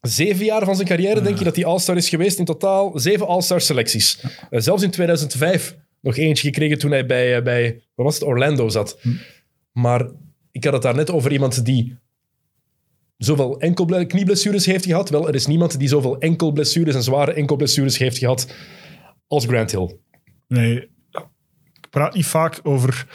zeven 0.00 0.44
jaar 0.44 0.64
van 0.64 0.74
zijn 0.74 0.88
carrière 0.88 1.20
denk 1.20 1.38
je 1.38 1.44
dat 1.44 1.56
hij 1.56 1.64
All-Star 1.64 1.96
is 1.96 2.08
geweest. 2.08 2.38
In 2.38 2.44
totaal 2.44 2.98
zeven 2.98 3.26
All-Star 3.26 3.60
selecties. 3.60 4.24
Eh, 4.50 4.60
zelfs 4.60 4.82
in 4.82 4.90
2005 4.90 5.76
nog 6.00 6.16
eentje 6.16 6.46
gekregen 6.48 6.78
toen 6.78 6.90
hij 6.90 7.06
bij, 7.06 7.36
eh, 7.36 7.42
bij 7.42 7.82
wat 7.94 8.06
was 8.06 8.14
het, 8.14 8.24
Orlando 8.24 8.68
zat. 8.68 8.98
Maar 9.72 10.10
ik 10.50 10.64
had 10.64 10.72
het 10.72 10.82
daar 10.82 10.94
net 10.94 11.10
over 11.10 11.32
iemand 11.32 11.64
die 11.64 11.98
zoveel 13.16 13.60
enkel 13.60 14.06
knieblessures 14.06 14.66
heeft 14.66 14.84
gehad. 14.84 15.10
Wel, 15.10 15.28
er 15.28 15.34
is 15.34 15.46
niemand 15.46 15.78
die 15.78 15.88
zoveel 15.88 16.18
enkelblessures 16.18 16.94
en 16.94 17.02
zware 17.02 17.32
enkelblessures 17.32 17.98
heeft 17.98 18.18
gehad 18.18 18.54
als 19.26 19.46
Grant 19.46 19.70
Hill. 19.70 19.96
Nee, 20.48 20.90
ik 21.80 21.90
praat 21.90 22.14
niet 22.14 22.26
vaak 22.26 22.60
over... 22.62 23.06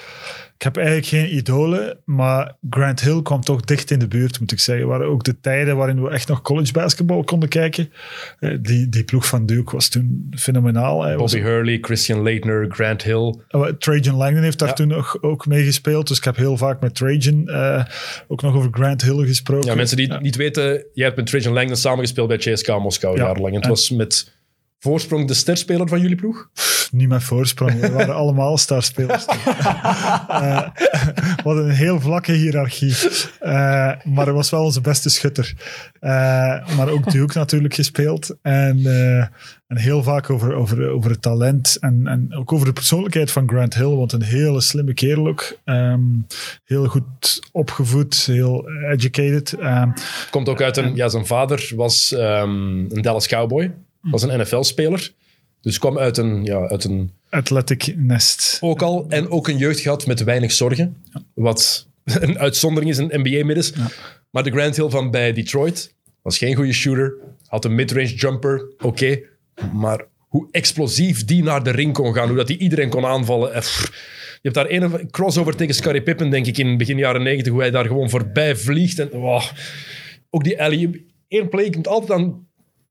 Ik 0.58 0.64
heb 0.64 0.78
eigenlijk 0.78 1.08
geen 1.08 1.36
idolen, 1.36 1.98
maar 2.06 2.56
Grant 2.70 3.00
Hill 3.02 3.22
kwam 3.22 3.42
toch 3.42 3.62
dicht 3.62 3.92
in 3.92 4.00
de 4.00 4.08
buurt, 4.08 4.40
moet 4.40 4.52
ik 4.52 4.60
zeggen. 4.60 4.88
Waren 4.88 5.08
ook 5.08 5.24
de 5.24 5.40
tijden 5.40 5.76
waarin 5.78 6.04
we 6.04 6.10
echt 6.10 6.28
nog 6.28 6.42
college 6.42 6.72
basketball 6.72 7.24
konden 7.24 7.50
kijken. 7.50 7.90
Eh, 8.40 8.58
Die, 8.62 8.90
die 8.90 9.04
ploeg 9.04 9.28
van 9.28 9.46
Duke 9.46 9.72
was 9.72 9.90
toen 9.90 10.28
fenomenaal. 10.38 10.98
Was, 11.18 11.32
Bobby 11.34 11.48
Hurley, 11.48 11.78
Christian 11.82 12.24
Leitner, 12.24 12.66
Grant 12.70 13.04
Hill. 13.04 13.36
Eh, 13.48 13.62
Trajan 13.66 14.16
Langdon 14.16 14.44
heeft 14.44 14.60
daar 14.60 14.68
Ja. 14.68 14.74
toen 14.74 14.88
nog, 14.88 15.22
ook 15.22 15.46
mee 15.46 15.64
gespeeld. 15.64 16.08
Dus 16.08 16.18
ik 16.18 16.24
heb 16.24 16.36
heel 16.36 16.58
vaak 16.58 16.82
met 16.82 16.96
Trajan 16.96 17.48
eh, 17.48 17.86
ook 18.28 18.42
nog 18.42 18.56
over 18.56 18.70
Grant 18.74 19.02
Hill 19.02 19.26
gesproken. 19.28 19.70
Ja, 19.70 19.76
mensen 19.76 19.98
die 19.98 20.08
Ja. 20.08 20.20
niet 20.20 20.36
weten, 20.36 20.86
jij 20.94 21.06
hebt 21.06 21.18
met 21.18 21.26
Trajan 21.26 21.54
Langdon 21.54 21.76
samengespeeld 21.76 22.28
bij 22.28 22.38
CSK 22.38 22.68
Moskou 22.80 23.18
Ja. 23.18 23.24
jarenlang. 23.24 23.50
En 23.54 23.56
het 23.56 23.64
En- 23.64 23.70
was 23.70 23.90
met 23.90 24.36
voorsprong 24.80 25.28
de 25.28 25.34
sterspeler 25.34 25.88
van 25.88 26.02
jullie 26.02 26.16
ploeg. 26.16 26.50
Niet 26.92 27.08
met 27.08 27.24
voorsprong. 27.24 27.80
We 27.80 27.92
waren 27.92 28.16
allemaal 28.24 28.58
starspelers. 28.58 29.26
Eh, 30.28 30.68
hadden 31.44 31.66
een 31.66 31.76
heel 31.76 32.00
vlakke 32.00 32.32
hiërarchie. 32.32 32.96
Eh, 33.40 33.52
maar 34.04 34.26
hij 34.26 34.34
was 34.34 34.50
wel 34.50 34.64
onze 34.64 34.82
beste 34.82 35.10
schutter. 35.10 35.54
Eh, 36.00 36.10
maar 36.76 36.90
ook 36.90 37.12
Duke 37.12 37.38
natuurlijk 37.38 37.74
gespeeld. 37.74 38.36
En, 38.42 38.86
en 39.68 39.78
heel 39.78 40.04
vaak 40.04 40.30
over, 40.30 40.54
over, 40.54 40.90
over 40.90 41.12
het 41.12 41.22
talent. 41.22 41.78
En, 41.80 42.08
en 42.08 42.36
ook 42.36 42.54
over 42.54 42.66
de 42.66 42.74
persoonlijkheid 42.74 43.32
van 43.32 43.50
Grant 43.50 43.74
Hill. 43.74 43.96
Want 43.96 44.12
een 44.12 44.22
hele 44.22 44.62
slimme 44.62 44.94
kerel 44.94 45.28
ook. 45.28 45.58
Ehm, 45.66 46.02
heel 46.64 46.86
goed 46.86 47.50
opgevoed. 47.52 48.26
Heel 48.26 48.70
educated. 48.92 49.54
Ehm, 49.54 49.90
Komt 50.30 50.50
ook 50.50 50.62
uit 50.62 50.78
een... 50.78 50.96
Ja, 50.96 51.08
zijn 51.08 51.26
vader 51.26 51.72
was 51.76 52.12
ehm, 52.12 52.80
een 52.90 53.02
Dallas 53.02 53.28
Cowboy. 53.28 53.74
Was 54.02 54.24
een 54.24 54.40
NFL-speler. 54.40 55.14
Dus 55.62 55.80
kwam 55.80 55.98
uit 55.98 56.18
een, 56.18 56.44
ja, 56.44 56.68
uit 56.68 56.84
een 56.84 57.12
Athletic 57.30 57.94
Nest. 57.96 58.58
ook 58.62 58.82
al. 58.82 59.06
En 59.10 59.30
ook 59.30 59.48
een 59.48 59.58
jeugd 59.58 59.80
gehad 59.80 60.08
met 60.08 60.24
weinig 60.24 60.52
zorgen. 60.52 61.04
Wat 61.34 61.88
een 62.04 62.40
uitzondering 62.40 62.92
is 62.92 62.98
in 62.98 63.22
NBA-middens. 63.22 63.74
Maar 64.30 64.44
de 64.44 64.52
Grant 64.52 64.76
Hill 64.76 64.90
van 64.90 65.12
bij 65.12 65.34
Detroit 65.34 65.94
was 66.22 66.38
geen 66.38 66.56
goede 66.56 66.74
shooter. 66.74 67.14
Had 67.48 67.66
een 67.66 67.76
midrange 67.76 68.16
jumper, 68.16 68.66
oké. 68.80 69.20
Maar 69.74 70.06
hoe 70.18 70.48
explosief 70.52 71.26
die 71.26 71.44
naar 71.44 71.64
de 71.64 71.72
ring 71.72 71.94
kon 71.94 72.14
gaan. 72.14 72.28
Hoe 72.28 72.38
dat 72.38 72.48
die 72.48 72.58
iedereen 72.58 72.90
kon 72.90 73.06
aanvallen. 73.06 73.54
eh, 73.54 73.60
pff. 73.60 74.16
Je 74.42 74.50
hebt 74.50 74.56
daar 74.56 74.70
een 74.70 75.12
crossover 75.12 75.56
tegen 75.56 75.76
Scottie 75.76 76.02
Pippen, 76.02 76.30
denk 76.30 76.46
ik, 76.46 76.58
in 76.58 76.78
begin 76.78 76.98
jaren 76.98 77.24
90. 77.24 77.52
Hoe 77.52 77.62
hij 77.62 77.72
daar 77.72 77.86
gewoon 77.86 78.10
voorbij 78.10 78.56
vliegt. 78.56 79.00
En, 79.00 79.10
wow. 79.10 79.42
Ook 80.30 80.44
die 80.44 80.62
alley 80.62 81.06
Eén 81.28 81.50
play, 81.50 81.66
ik 81.66 81.76
moet 81.76 81.88
altijd 81.88 82.20
aan 82.20 82.47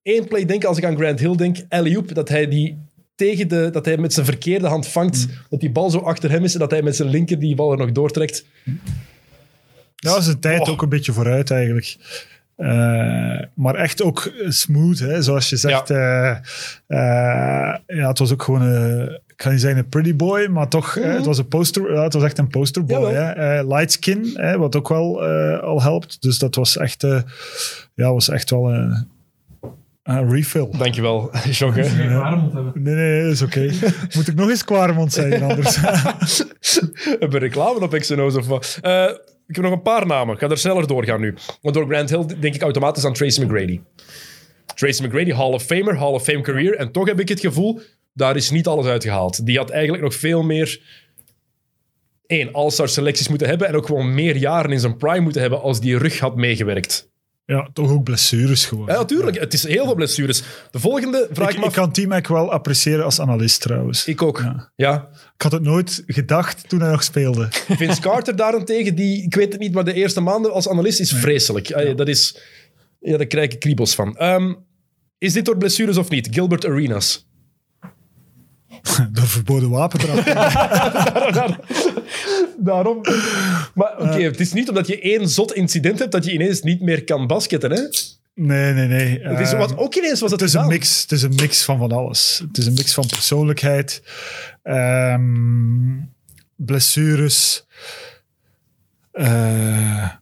één 0.06 0.28
play 0.28 0.44
denken 0.44 0.68
als 0.68 0.78
ik 0.78 0.84
aan 0.84 0.96
Grant 0.96 1.20
Hill 1.20 1.36
denk. 1.36 1.56
alley 1.68 2.02
dat 2.12 2.28
hij 2.28 2.48
die 2.48 2.78
tegen 3.14 3.48
de, 3.48 3.68
dat 3.72 3.84
hij 3.84 3.96
met 3.96 4.12
zijn 4.12 4.26
verkeerde 4.26 4.66
hand 4.66 4.86
vangt, 4.86 5.26
dat 5.50 5.60
die 5.60 5.70
bal 5.70 5.90
zo 5.90 5.98
achter 5.98 6.30
hem 6.30 6.44
is 6.44 6.52
en 6.54 6.60
dat 6.60 6.70
hij 6.70 6.82
met 6.82 6.96
zijn 6.96 7.08
linker 7.08 7.38
die 7.38 7.54
bal 7.54 7.72
er 7.72 7.78
nog 7.78 7.92
doortrekt. 7.92 8.44
Dat 9.96 10.14
was 10.14 10.26
een 10.26 10.40
tijd 10.40 10.60
Oh. 10.60 10.68
ook 10.68 10.82
een 10.82 10.88
beetje 10.88 11.12
vooruit 11.12 11.50
eigenlijk. 11.50 11.96
Eh, 12.56 13.38
maar 13.54 13.74
echt 13.74 14.02
ook 14.02 14.32
smooth, 14.48 14.98
hè? 14.98 15.22
zoals 15.22 15.48
je 15.50 15.56
zegt. 15.56 15.90
eh, 15.90 16.30
eh, 16.86 17.74
ja, 17.86 18.08
het 18.08 18.18
was 18.18 18.32
ook 18.32 18.42
gewoon 18.42 18.62
een, 18.62 19.08
ik 19.26 19.36
kan 19.36 19.52
niet 19.52 19.60
zeggen 19.60 19.78
een 19.78 19.88
pretty 19.88 20.16
boy, 20.16 20.46
maar 20.46 20.68
toch, 20.68 20.94
hè, 20.94 21.02
het 21.02 21.24
was 21.26 21.38
een 21.38 21.48
poster, 21.48 21.92
ja, 21.92 22.02
het 22.02 22.12
was 22.12 22.22
echt 22.22 22.38
een 22.38 22.48
posterboy. 22.48 23.00
Jawel. 23.12 23.14
Hè? 23.34 23.58
Eh, 23.58 23.68
light 23.68 23.92
skin, 23.92 24.30
hè, 24.34 24.58
wat 24.58 24.76
ook 24.76 24.88
wel 24.88 25.22
al 25.60 25.82
helpt. 25.82 26.22
Dus 26.22 26.38
dat 26.38 26.54
was 26.54 26.76
echt, 26.76 27.02
ja, 27.94 28.12
was 28.12 28.28
echt 28.28 28.50
wel 28.50 28.72
eh, 28.72 29.00
een 30.06 30.30
refill. 30.30 30.68
Dankjewel, 30.78 31.30
Jocke. 31.50 32.08
Waarom 32.08 32.50
hebben? 32.54 32.72
Nee, 32.74 32.94
nee, 32.94 33.10
nee, 33.10 33.22
dat 33.22 33.32
is 33.32 33.42
oké. 33.42 33.70
Moet 34.16 34.28
ik 34.28 34.34
nog 34.34 34.48
eens 34.48 34.64
Quaremont 34.64 35.12
zeggen 35.12 35.42
anders? 35.42 35.76
Hebben 37.20 37.30
we 37.30 37.38
reclame 37.38 37.80
op 37.80 37.92
XNO's 37.98 38.36
of 38.36 38.46
wat? 38.46 38.78
Eh, 38.82 39.08
ik 39.46 39.54
heb 39.54 39.64
nog 39.64 39.72
een 39.72 39.82
paar 39.82 40.06
namen. 40.06 40.34
Ik 40.34 40.40
ga 40.40 40.48
er 40.48 40.58
sneller 40.58 40.86
doorgaan 40.86 41.20
nu. 41.20 41.34
Want 41.62 41.74
door 41.74 41.86
Grant 41.86 42.10
Hill 42.10 42.26
denk 42.40 42.54
ik 42.54 42.62
automatisch 42.62 43.04
aan 43.04 43.12
Tracy 43.12 43.42
McGrady. 43.42 43.80
Tracy 44.74 45.02
McGrady, 45.02 45.32
Hall 45.32 45.52
of 45.52 45.62
Famer, 45.62 45.96
Hall 45.96 46.12
of 46.12 46.22
Fame 46.22 46.40
career. 46.40 46.76
En 46.76 46.92
toch 46.92 47.06
heb 47.06 47.20
ik 47.20 47.28
het 47.28 47.40
gevoel, 47.40 47.80
daar 48.12 48.36
is 48.36 48.50
niet 48.50 48.66
alles 48.66 48.86
uitgehaald. 48.86 49.46
Die 49.46 49.56
had 49.56 49.70
eigenlijk 49.70 50.02
nog 50.02 50.14
veel 50.14 50.42
meer... 50.42 50.80
één, 52.26 52.52
All-Star 52.52 52.88
selecties 52.88 53.28
moeten 53.28 53.48
hebben 53.48 53.68
en 53.68 53.74
ook 53.74 53.86
gewoon 53.86 54.14
meer 54.14 54.36
jaren 54.36 54.72
in 54.72 54.80
zijn 54.80 54.96
prime 54.96 55.20
moeten 55.20 55.40
hebben 55.40 55.60
als 55.60 55.80
die 55.80 55.98
rug 55.98 56.18
had 56.18 56.36
meegewerkt. 56.36 57.08
Ja, 57.46 57.68
toch 57.72 57.90
ook 57.90 58.04
blessures 58.04 58.64
gewoon. 58.64 58.86
Ja, 58.86 58.96
natuurlijk. 58.96 59.40
Het 59.40 59.52
is 59.52 59.66
heel 59.66 59.84
veel 59.84 59.94
blessures. 59.94 60.42
De 60.70 60.80
volgende 60.80 61.28
vraag 61.32 61.50
ik, 61.50 61.56
ik 61.56 61.64
ik 61.64 61.72
kan 61.72 61.92
T-Mac 61.92 62.26
wel 62.26 62.52
appreciëren 62.52 63.04
als 63.04 63.20
analist 63.20 63.60
trouwens. 63.60 64.06
Ik 64.06 64.22
ook. 64.22 64.38
Ja. 64.38 64.70
Ja. 64.76 65.08
Ik 65.34 65.42
had 65.42 65.52
het 65.52 65.62
nooit 65.62 66.02
gedacht 66.06 66.68
toen 66.68 66.80
hij 66.80 66.90
nog 66.90 67.02
speelde. 67.02 67.48
Vince 67.78 68.00
Carter 68.00 68.36
daarentegen, 68.36 68.94
die, 68.94 69.22
ik 69.22 69.34
weet 69.34 69.52
het 69.52 69.60
niet, 69.60 69.74
maar 69.74 69.84
de 69.84 69.92
eerste 69.92 70.20
maanden 70.20 70.52
als 70.52 70.68
analist 70.68 71.00
is 71.00 71.12
vreselijk. 71.12 71.96
Dat 71.96 72.08
is, 72.08 72.38
ja, 73.00 73.16
daar 73.16 73.26
krijg 73.26 73.52
ik 73.52 73.60
kriebels 73.60 73.94
van. 73.94 74.16
Ehm, 74.16 74.54
is 75.18 75.32
dit 75.32 75.44
door 75.44 75.56
blessures 75.56 75.96
of 75.96 76.08
niet? 76.08 76.28
Gilbert 76.30 76.64
Arenas. 76.64 77.26
Door 79.12 79.26
verboden 79.26 79.70
wapentrap. 79.70 80.16
Daarom. 82.58 83.00
Maar 83.74 83.94
oké, 83.98 84.20
het 84.22 84.40
is 84.40 84.52
niet 84.52 84.68
omdat 84.68 84.86
je 84.86 85.00
één 85.00 85.28
zot 85.28 85.52
incident 85.52 85.98
hebt 85.98 86.12
dat 86.12 86.24
je 86.24 86.32
ineens 86.32 86.62
niet 86.62 86.80
meer 86.80 87.04
kan 87.04 87.26
basketten. 87.26 87.70
Hè? 87.70 87.80
Nee, 88.34 88.72
nee, 88.72 88.86
nee. 88.86 89.18
Het 89.22 89.40
is, 89.40 89.50
Ehm, 89.50 89.58
wat 89.58 89.76
ook 89.76 89.94
ineens 89.94 90.20
was 90.20 90.30
het 90.30 90.40
het, 90.40 90.48
is 90.48 90.54
een 90.54 90.66
mix, 90.66 91.02
het 91.02 91.12
is 91.12 91.22
een 91.22 91.34
mix 91.34 91.64
van 91.64 91.78
van 91.78 91.92
alles. 91.92 92.42
Het 92.48 92.58
is 92.58 92.66
een 92.66 92.74
mix 92.74 92.94
van 92.94 93.06
persoonlijkheid, 93.06 94.02
ehm, 94.62 95.94
blessures, 96.56 97.66
eh, 99.12 99.26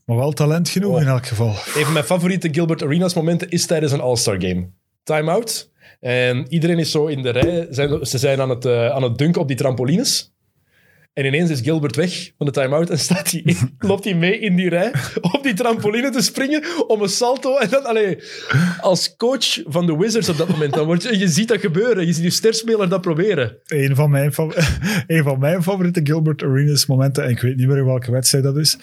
maar 0.04 0.16
wel 0.16 0.32
talent 0.32 0.68
genoeg 0.68 0.94
Oh. 0.94 1.00
in 1.00 1.06
elk 1.08 1.26
geval. 1.26 1.48
Een 1.48 1.84
van 1.84 1.92
mijn 1.92 2.04
favoriete 2.04 2.48
Gilbert 2.52 2.82
Arenas 2.82 3.14
momenten 3.14 3.48
is 3.50 3.66
tijdens 3.66 3.92
een 3.92 4.00
All-Star 4.00 4.40
game. 4.40 4.68
Time-out. 5.02 5.70
En 6.00 6.46
iedereen 6.48 6.78
is 6.78 6.90
zo 6.90 7.06
in 7.06 7.22
de 7.22 7.30
rij. 7.30 7.66
Zijn, 7.70 8.06
ze 8.06 8.18
zijn 8.18 8.40
aan 8.40 8.48
het, 8.50 8.64
eh, 8.64 8.88
aan 8.90 9.02
het 9.02 9.18
dunken 9.18 9.40
op 9.40 9.48
die 9.48 9.56
trampolines. 9.56 10.33
En 11.14 11.24
ineens 11.24 11.50
is 11.50 11.60
Gilbert 11.60 11.96
weg 11.96 12.30
van 12.36 12.46
de 12.46 12.52
time-out 12.52 12.90
en 12.90 12.98
staat 12.98 13.30
hij 13.30 13.40
in- 13.44 13.76
loopt 13.88 14.04
hij 14.04 14.14
mee 14.14 14.38
in 14.38 14.56
die 14.56 14.68
rij 14.68 14.92
op 15.20 15.40
die 15.42 15.54
trampoline 15.54 16.10
te 16.10 16.22
springen 16.22 16.62
om 16.88 17.02
een 17.02 17.08
salto. 17.08 17.56
En 17.56 17.68
dan, 17.70 17.84
allee, 17.84 18.18
als 18.80 19.16
coach 19.16 19.62
van 19.66 19.86
de 19.86 19.96
Wizards 19.96 20.28
op 20.28 20.36
dat 20.36 20.48
moment, 20.48 20.72
dan 20.72 20.86
word 20.86 21.02
je, 21.02 21.18
je 21.18 21.28
ziet 21.28 21.48
dat 21.48 21.60
gebeuren. 21.60 22.06
Je 22.06 22.12
ziet 22.12 22.24
je 22.24 22.30
sterspeler 22.30 22.88
dat 22.88 23.00
proberen. 23.00 23.56
Een 23.66 23.94
van 23.96 24.10
mijn, 24.10 24.32
een 25.06 25.22
van 25.22 25.38
mijn 25.38 25.62
favoriete 25.62 26.00
Gilbert 26.04 26.42
Arenas 26.42 26.86
momenten, 26.86 27.24
en 27.24 27.30
ik 27.30 27.40
weet 27.40 27.56
niet 27.56 27.66
meer 27.66 27.76
in 27.78 27.84
welke 27.84 28.10
wedstrijd 28.10 28.44
dat 28.44 28.56
is. 28.56 28.74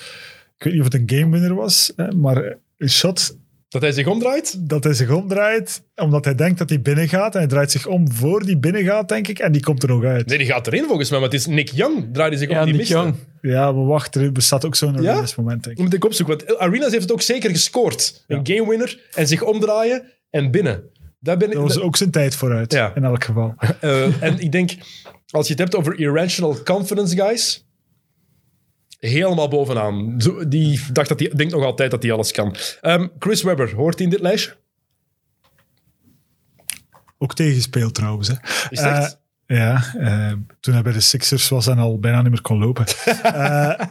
Ik 0.57 0.63
weet 0.63 0.73
niet 0.73 0.81
of 0.81 0.91
het 0.93 1.01
een 1.01 1.17
game 1.19 1.31
winner 1.31 1.55
was, 1.55 1.93
maar 2.15 2.55
een 2.77 2.89
shot 2.89 3.37
Dat 3.71 3.81
hij 3.81 3.91
zich 3.91 4.07
omdraait. 4.07 4.69
dat 4.69 4.83
hij 4.83 4.93
zich 4.93 5.09
omdraait, 5.09 5.83
omdat 5.95 6.25
hij 6.25 6.35
denkt 6.35 6.57
dat 6.57 6.69
hij 6.69 6.81
binnen 6.81 7.07
gaat. 7.09 7.33
En 7.33 7.39
hij 7.39 7.47
draait 7.49 7.71
zich 7.71 7.85
om 7.87 8.11
voor 8.11 8.45
die 8.45 8.57
binnen 8.57 8.83
gaat, 8.83 9.09
denk 9.09 9.27
ik, 9.27 9.39
en 9.39 9.51
die 9.51 9.61
komt 9.61 9.83
er 9.83 9.89
nog 9.89 10.03
uit. 10.03 10.25
Nee, 10.27 10.37
die 10.37 10.47
gaat 10.47 10.67
erin 10.67 10.83
volgens 10.85 11.09
mij, 11.09 11.19
maar 11.19 11.29
het 11.29 11.39
is 11.39 11.45
Nick 11.45 11.69
Young 11.69 12.13
draaide 12.13 12.37
zich 12.37 12.49
om. 12.49 12.55
Ja, 12.55 12.63
die 12.63 12.71
Nick 12.73 12.81
miste. 12.81 12.95
Young. 12.95 13.15
Ja, 13.41 13.71
maar 13.71 13.85
wacht, 13.85 14.15
er 14.15 14.31
bestaat 14.31 14.65
ook 14.65 14.75
zo'n 14.75 15.01
Ja? 15.01 15.11
Arenas 15.11 15.35
moment, 15.35 15.63
denk 15.63 15.65
ik. 15.65 15.75
Dat 15.75 15.85
moet 15.85 15.93
ik 15.93 16.05
opzoeken, 16.05 16.37
want 16.37 16.57
Arenas 16.59 16.89
heeft 16.91 17.01
het 17.03 17.11
ook 17.11 17.21
zeker 17.21 17.49
gescoord. 17.49 18.23
Een 18.27 18.47
game 18.47 18.69
winner 18.69 18.99
en 19.15 19.27
zich 19.27 19.43
omdraaien 19.43 20.03
en 20.29 20.51
binnen. 20.51 20.83
Daar 21.19 21.37
ben 21.37 21.47
ik, 21.47 21.53
Dat 21.53 21.63
was 21.63 21.79
ook 21.79 21.97
zijn 21.97 22.11
tijd 22.11 22.35
vooruit, 22.35 22.73
Ja. 22.73 22.95
in 22.95 23.03
elk 23.03 23.23
geval. 23.23 23.55
Eh, 23.79 24.23
en 24.23 24.39
ik 24.39 24.51
denk, 24.51 24.71
als 25.29 25.45
je 25.47 25.51
het 25.53 25.61
hebt 25.61 25.75
over 25.75 25.99
irrational 25.99 26.63
confidence 26.63 27.15
guys, 27.15 27.65
helemaal 29.09 29.47
bovenaan. 29.47 30.17
Die 30.47 30.81
dacht 30.91 31.09
dat 31.09 31.17
die 31.17 31.35
denkt 31.35 31.53
nog 31.53 31.63
altijd 31.63 31.91
dat 31.91 32.03
hij 32.03 32.11
alles 32.11 32.31
kan. 32.31 32.55
Ehm, 32.81 33.07
Chris 33.19 33.43
Webber, 33.43 33.75
hoort 33.75 33.95
hij 33.95 34.03
in 34.03 34.11
dit 34.11 34.21
lijstje? 34.21 34.55
Ook 37.17 37.33
tegenspeeld 37.33 37.93
trouwens. 37.93 38.27
Hè. 38.27 38.33
Is 38.69 38.79
het 38.79 38.97
echt? 38.97 39.19
Eh, 39.45 39.57
ja, 39.57 39.83
eh, 39.97 40.33
toen 40.59 40.73
hij 40.73 40.83
bij 40.83 40.93
de 40.93 40.99
Sixers 40.99 41.49
was 41.49 41.67
en 41.67 41.77
al 41.77 41.99
bijna 41.99 42.21
niet 42.21 42.31
meer 42.31 42.41
kon 42.41 42.59
lopen. 42.59 42.85
Eh, 43.23 43.87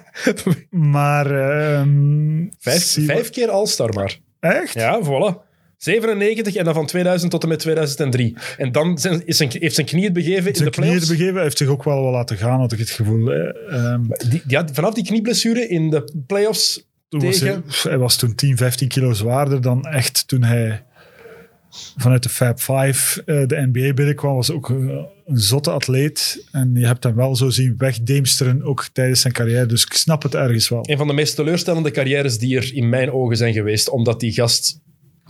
maar... 0.70 1.26
ehm, 1.26 2.46
vijf 2.58 3.30
keer 3.30 3.50
All-Star 3.50 3.94
maar. 3.94 4.18
Echt? 4.40 4.72
Ja, 4.72 5.00
voilà. 5.02 5.49
97 5.83 6.55
en 6.55 6.64
dan 6.64 6.74
van 6.74 6.87
2000 6.87 7.31
tot 7.31 7.43
en 7.43 7.49
met 7.49 7.59
2003. 7.59 8.37
En 8.57 8.72
dan 8.72 8.99
zijn, 8.99 9.26
is 9.26 9.37
zijn, 9.37 9.51
heeft 9.59 9.74
zijn 9.74 9.87
knie 9.87 10.05
het 10.05 10.12
begeven 10.12 10.47
in 10.47 10.53
de 10.53 10.59
Zijn 10.59 10.70
knieën 10.70 10.89
playoffs. 10.89 11.09
begeven, 11.09 11.35
hij 11.35 11.43
heeft 11.43 11.59
zich 11.59 11.68
ook 11.68 11.85
wel 11.85 12.03
wat 12.03 12.12
laten 12.12 12.37
gaan, 12.37 12.61
had 12.61 12.72
ik 12.72 12.78
het 12.78 12.91
gevoel. 12.91 13.26
hè. 13.26 13.68
Ehm, 13.68 14.03
Die, 14.28 14.43
die 14.45 14.57
had, 14.57 14.70
vanaf 14.72 14.95
die 14.95 15.05
knieblessure 15.05 15.68
in 15.68 15.91
de 15.91 16.22
playoffs 16.26 16.89
toen 17.09 17.20
was 17.20 17.41
hij, 17.41 17.49
tegen... 17.51 17.91
hij 17.91 17.99
was 17.99 18.16
toen 18.16 18.35
10, 18.35 18.57
15 18.57 18.89
kilo 18.89 19.12
zwaarder 19.12 19.61
dan 19.61 19.85
echt 19.85 20.28
toen 20.28 20.43
hij 20.43 20.85
vanuit 21.97 22.22
de 22.22 22.28
Fab 22.28 22.61
5 22.61 23.22
eh, 23.26 23.47
de 23.47 23.68
NBA 23.72 23.93
binnenkwam. 23.93 24.35
Was 24.35 24.51
ook 24.51 24.70
eh, 24.70 24.76
een 25.26 25.39
zotte 25.39 25.70
atleet. 25.70 26.47
En 26.53 26.74
je 26.74 26.87
hebt 26.87 27.05
hem 27.05 27.14
wel 27.14 27.37
zo 27.37 27.51
zien 27.51 27.74
wegdeemsteren, 27.78 28.62
ook 28.62 28.89
tijdens 28.93 29.20
zijn 29.20 29.33
carrière. 29.33 29.66
Dus 29.66 29.85
ik 29.85 29.93
snap 29.93 30.22
het 30.22 30.35
ergens 30.35 30.68
wel. 30.68 30.85
Een 30.91 30.97
van 30.97 31.07
de 31.07 31.12
meest 31.12 31.35
teleurstellende 31.35 31.91
carrières 31.91 32.39
die 32.39 32.57
er 32.57 32.74
in 32.74 32.89
mijn 32.89 33.12
ogen 33.12 33.37
zijn 33.37 33.53
geweest, 33.53 33.89
omdat 33.89 34.20
die 34.20 34.33
gast 34.33 34.81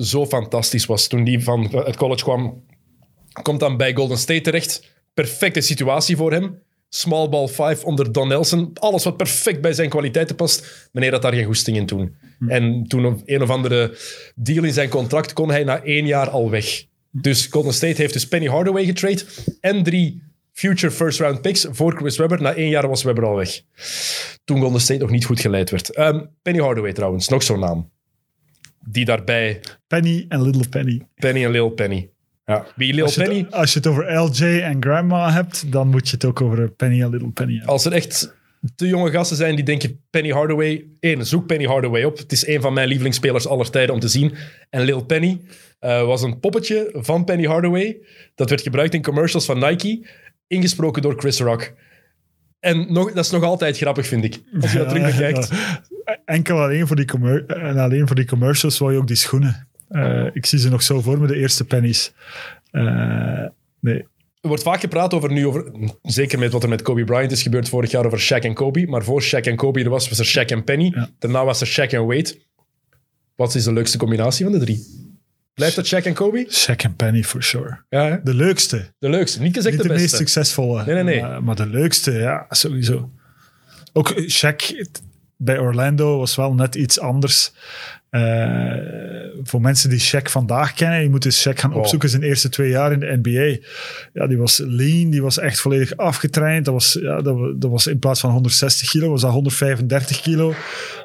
zo 0.00 0.26
fantastisch 0.26 0.86
was. 0.86 1.06
Toen 1.06 1.24
die 1.24 1.42
van 1.42 1.62
het 1.62 1.96
college 1.96 2.22
kwam, 2.22 2.64
komt 3.42 3.60
dan 3.60 3.76
bij 3.76 3.94
Golden 3.94 4.18
State 4.18 4.40
terecht. 4.40 4.88
Perfecte 5.14 5.60
situatie 5.60 6.16
voor 6.16 6.32
hem. 6.32 6.62
Small 6.88 7.28
ball 7.28 7.48
5 7.48 7.84
onder 7.84 8.12
Don 8.12 8.28
Nelson. 8.28 8.70
Alles 8.74 9.04
wat 9.04 9.16
perfect 9.16 9.60
bij 9.60 9.72
zijn 9.72 9.88
kwaliteiten 9.88 10.36
past. 10.36 10.88
Meneer 10.92 11.12
had 11.12 11.22
daar 11.22 11.32
geen 11.32 11.44
goesting 11.44 11.76
in 11.76 11.86
toen. 11.86 12.16
En 12.48 12.84
toen 12.88 13.22
een 13.24 13.42
of 13.42 13.50
andere 13.50 13.96
deal 14.34 14.64
in 14.64 14.72
zijn 14.72 14.88
contract 14.88 15.32
kon 15.32 15.50
hij 15.50 15.64
na 15.64 15.82
één 15.82 16.06
jaar 16.06 16.30
al 16.30 16.50
weg. 16.50 16.84
Dus 17.10 17.46
Golden 17.46 17.72
State 17.72 18.02
heeft 18.02 18.12
dus 18.12 18.28
Penny 18.28 18.46
Hardaway 18.46 18.84
getrade 18.84 19.24
en 19.60 19.82
drie 19.82 20.22
future 20.52 20.92
first 20.92 21.18
round 21.18 21.40
picks 21.40 21.66
voor 21.70 21.96
Chris 21.96 22.16
Webber. 22.16 22.42
Na 22.42 22.54
één 22.54 22.68
jaar 22.68 22.88
was 22.88 23.02
Webber 23.02 23.24
al 23.24 23.36
weg. 23.36 23.60
Toen 24.44 24.60
Golden 24.60 24.80
State 24.80 25.00
nog 25.00 25.10
niet 25.10 25.24
goed 25.24 25.40
geleid 25.40 25.70
werd. 25.70 25.94
Ehm, 25.94 26.20
Penny 26.42 26.60
Hardaway 26.60 26.92
trouwens, 26.92 27.28
nog 27.28 27.42
zo'n 27.42 27.60
naam. 27.60 27.90
Die 28.86 29.04
daarbij 29.04 29.60
Penny 29.86 30.24
en 30.28 30.42
Little 30.42 30.68
Penny. 30.68 31.02
Penny 31.14 31.44
en 31.44 31.50
Lil 31.50 31.70
Penny. 31.70 32.10
Ja. 32.44 32.66
Wie 32.76 32.94
Lil 32.94 33.04
Als 33.04 33.16
Penny? 33.16 33.38
het, 33.38 33.52
als 33.52 33.72
je 33.72 33.78
het 33.78 33.88
over 33.88 34.12
LJ 34.12 34.60
en 34.60 34.82
Grandma 34.82 35.32
hebt, 35.32 35.72
dan 35.72 35.88
moet 35.88 36.08
je 36.08 36.14
het 36.14 36.24
ook 36.24 36.40
over 36.40 36.70
Penny 36.70 37.02
en 37.02 37.10
Little 37.10 37.30
Penny 37.30 37.52
hebben. 37.52 37.72
Als 37.72 37.84
er 37.84 37.92
echt 37.92 38.34
te 38.74 38.86
jonge 38.86 39.10
gasten 39.10 39.36
zijn 39.36 39.54
die 39.54 39.64
denken 39.64 40.00
Penny 40.10 40.30
Hardaway... 40.30 40.86
Eén, 41.00 41.26
zoek 41.26 41.46
Penny 41.46 41.64
Hardaway 41.64 42.04
op. 42.04 42.18
Het 42.18 42.32
is 42.32 42.46
een 42.46 42.60
van 42.60 42.72
mijn 42.72 42.88
lievelingsspelers 42.88 43.46
aller 43.46 43.70
tijden 43.70 43.94
om 43.94 44.00
te 44.00 44.08
zien. 44.08 44.34
En 44.70 44.82
Lil 44.82 45.04
Penny 45.04 45.40
eh, 45.78 46.04
was 46.04 46.22
een 46.22 46.40
poppetje 46.40 46.90
van 46.92 47.24
Penny 47.24 47.44
Hardaway. 47.44 47.96
Dat 48.34 48.48
werd 48.48 48.62
gebruikt 48.62 48.94
in 48.94 49.02
commercials 49.02 49.44
van 49.44 49.58
Nike. 49.58 50.06
Ingesproken 50.46 51.02
door 51.02 51.18
Chris 51.18 51.40
Rock. 51.40 51.72
En 52.60 52.92
nog, 52.92 53.12
dat 53.12 53.24
is 53.24 53.30
nog 53.30 53.42
altijd 53.42 53.76
grappig, 53.76 54.06
vind 54.06 54.24
ik. 54.24 54.40
Als 54.60 54.72
je 54.72 54.78
dat 54.78 54.88
terug 54.88 55.04
bekijkt. 55.16 55.48
Ja, 55.48 55.82
Enkel 56.24 56.62
alleen 56.62 56.86
voor, 56.86 56.96
die 56.96 57.44
en 57.46 57.78
alleen 57.78 58.06
voor 58.06 58.16
die 58.16 58.26
commercials 58.26 58.78
wou 58.78 58.92
je 58.92 58.98
ook 58.98 59.06
die 59.06 59.16
schoenen. 59.16 59.68
Eh, 59.88 60.26
ik 60.32 60.46
zie 60.46 60.58
ze 60.58 60.68
nog 60.68 60.82
zo 60.82 61.00
voor 61.00 61.20
me, 61.20 61.26
de 61.26 61.36
eerste 61.36 61.64
pennies. 61.64 62.12
Eh, 62.70 63.46
nee. 63.80 64.06
Er 64.40 64.48
wordt 64.48 64.62
vaak 64.62 64.80
gepraat 64.80 65.14
over 65.14 65.32
nu, 65.32 65.46
over, 65.46 65.72
zeker 66.02 66.38
met 66.38 66.52
wat 66.52 66.62
er 66.62 66.68
met 66.68 66.82
Kobe 66.82 67.04
Bryant 67.04 67.32
is 67.32 67.42
gebeurd 67.42 67.68
vorig 67.68 67.90
jaar 67.90 68.06
over 68.06 68.20
Shaq 68.20 68.44
en 68.44 68.54
Kobe. 68.54 68.86
Maar 68.86 69.04
voor 69.04 69.22
Shaq 69.22 69.40
en 69.42 69.56
Kobe 69.56 69.82
er 69.82 69.88
was, 69.90 70.08
was 70.08 70.18
er 70.18 70.26
Shaq 70.44 70.46
en 70.46 70.64
Penny. 70.64 70.92
Ja. 70.94 71.08
Daarna 71.18 71.44
was 71.44 71.60
er 71.60 71.66
Shaq 71.68 71.90
en 71.92 72.06
Wade. 72.06 72.38
Wat 73.36 73.54
is 73.54 73.64
de 73.64 73.72
leukste 73.72 73.98
combinatie 73.98 74.44
van 74.44 74.52
de 74.52 74.58
drie? 74.58 75.08
Blijft 75.54 75.76
het 75.76 75.94
Shaq 75.94 76.06
en 76.06 76.14
Kobe? 76.14 76.46
Shaq 76.50 76.76
en 76.84 76.96
Penny, 76.96 77.22
for 77.22 77.42
sure. 77.42 77.78
Ja, 77.88 78.04
hè? 78.08 78.22
De 78.22 78.34
leukste. 78.34 78.92
de 78.98 79.08
leukste. 79.08 79.40
Niet 79.40 79.54
gezegd 79.54 79.74
Niet 79.74 79.82
de 79.82 79.88
de, 79.88 79.94
meest 79.94 80.10
beste. 80.10 80.16
succesvolle. 80.16 80.84
Nee, 80.84 80.94
nee, 80.94 81.04
nee. 81.04 81.20
Maar, 81.22 81.42
maar 81.42 81.56
de 81.56 81.66
leukste, 81.66 82.12
ja, 82.12 82.46
sowieso. 82.48 83.10
Ook 83.92 84.14
Shaq 84.20 84.56
bij 85.42 85.58
Orlando 85.58 86.18
was 86.18 86.36
wel 86.36 86.54
net 86.54 86.74
iets 86.74 87.00
anders. 87.00 87.52
Eh, 88.10 88.72
voor 89.42 89.60
mensen 89.60 89.90
die 89.90 90.00
Shaq 90.00 90.22
vandaag 90.30 90.72
kennen, 90.72 91.02
je 91.02 91.10
moet 91.10 91.24
eens 91.24 91.48
Shaq 91.48 91.52
gaan 91.54 91.70
Wow. 91.70 91.78
opzoeken 91.78 92.08
zijn 92.08 92.22
eerste 92.22 92.48
twee 92.48 92.70
jaar 92.70 92.92
in 92.92 93.00
de 93.00 93.18
NBA. 93.22 93.66
Ja, 94.12 94.26
die 94.26 94.38
was 94.38 94.58
lean, 94.66 95.10
die 95.10 95.22
was 95.22 95.38
echt 95.38 95.60
volledig 95.60 95.96
afgetraind. 95.96 96.64
Dat 96.64 96.74
was, 96.74 96.98
ja, 97.02 97.20
dat, 97.22 97.60
dat 97.60 97.70
was 97.70 97.86
in 97.86 97.98
plaats 97.98 98.20
van 98.20 98.30
160 98.30 98.88
kilo, 98.90 99.10
was 99.10 99.20
dat 99.20 99.30
135 99.32 100.20
kilo. 100.20 100.54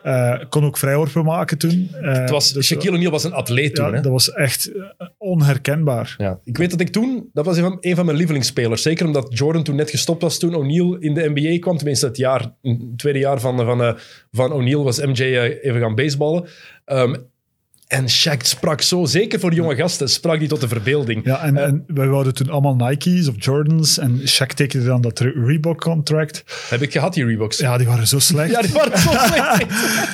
Eh, 0.03 0.39
kon 0.49 0.65
ook 0.65 0.77
vrijworpen 0.77 1.23
maken 1.25 1.57
toen. 1.57 1.89
Eh, 2.01 2.13
Het 2.13 2.29
was, 2.29 2.51
dus, 2.53 2.65
Shaquille 2.65 2.95
O'Neal 2.95 3.11
was 3.11 3.23
een 3.23 3.33
atleet 3.33 3.75
toen. 3.75 3.85
ja, 3.85 3.91
hè? 3.93 4.01
dat 4.01 4.11
was 4.11 4.31
echt 4.31 4.71
onherkenbaar. 5.17 6.15
Ja. 6.17 6.39
Ik 6.43 6.57
weet 6.57 6.69
dat 6.71 6.79
ik 6.79 6.89
toen, 6.89 7.29
dat 7.33 7.45
was 7.45 7.57
een 7.57 7.63
van, 7.63 7.77
een 7.79 7.95
van 7.95 8.05
mijn 8.05 8.17
lievelingsspelers. 8.17 8.81
Zeker 8.81 9.05
omdat 9.05 9.37
Jordan 9.37 9.63
toen 9.63 9.75
net 9.75 9.89
gestopt 9.89 10.21
was 10.21 10.39
toen 10.39 10.55
O'Neal 10.55 10.95
in 10.95 11.13
de 11.13 11.31
NBA 11.35 11.59
kwam. 11.59 11.77
Tenminste, 11.77 12.05
het, 12.05 12.17
jaar, 12.17 12.51
het 12.61 12.97
tweede 12.97 13.19
jaar 13.19 13.39
van, 13.39 13.57
van, 13.57 13.97
van 14.31 14.51
O'Neal 14.51 14.83
was 14.83 14.99
MJ 14.99 15.21
even 15.61 15.79
gaan 15.81 15.95
baseballen. 15.95 16.47
Ehm, 16.85 17.15
en 17.87 18.09
Shaq 18.09 18.37
sprak 18.41 18.81
zo, 18.81 19.05
zeker 19.05 19.39
voor 19.39 19.53
jonge 19.53 19.75
gasten, 19.75 20.09
sprak 20.09 20.39
die 20.39 20.47
tot 20.47 20.61
de 20.61 20.67
verbeelding. 20.67 21.25
Ja, 21.25 21.43
en, 21.43 21.57
Eh, 21.57 21.63
en 21.63 21.83
wij 21.87 22.07
wouden 22.07 22.33
toen 22.33 22.49
allemaal 22.49 22.75
Nike's 22.75 23.27
of 23.27 23.35
Jordans. 23.37 23.97
En 23.97 24.19
Shaq 24.19 24.53
tekende 24.55 24.85
dan 24.85 25.01
dat 25.01 25.19
Reebok-contract. 25.19 26.43
Heb 26.69 26.81
ik 26.81 26.91
gehad, 26.91 27.13
die 27.13 27.25
Reeboks. 27.25 27.57
Ja, 27.57 27.77
die 27.77 27.87
waren 27.87 28.07
zo 28.07 28.19
slecht. 28.19 28.51
Ja, 28.51 28.61
die 28.61 28.71
waren 28.73 28.97
zo 28.99 29.09
slecht. 29.27 29.65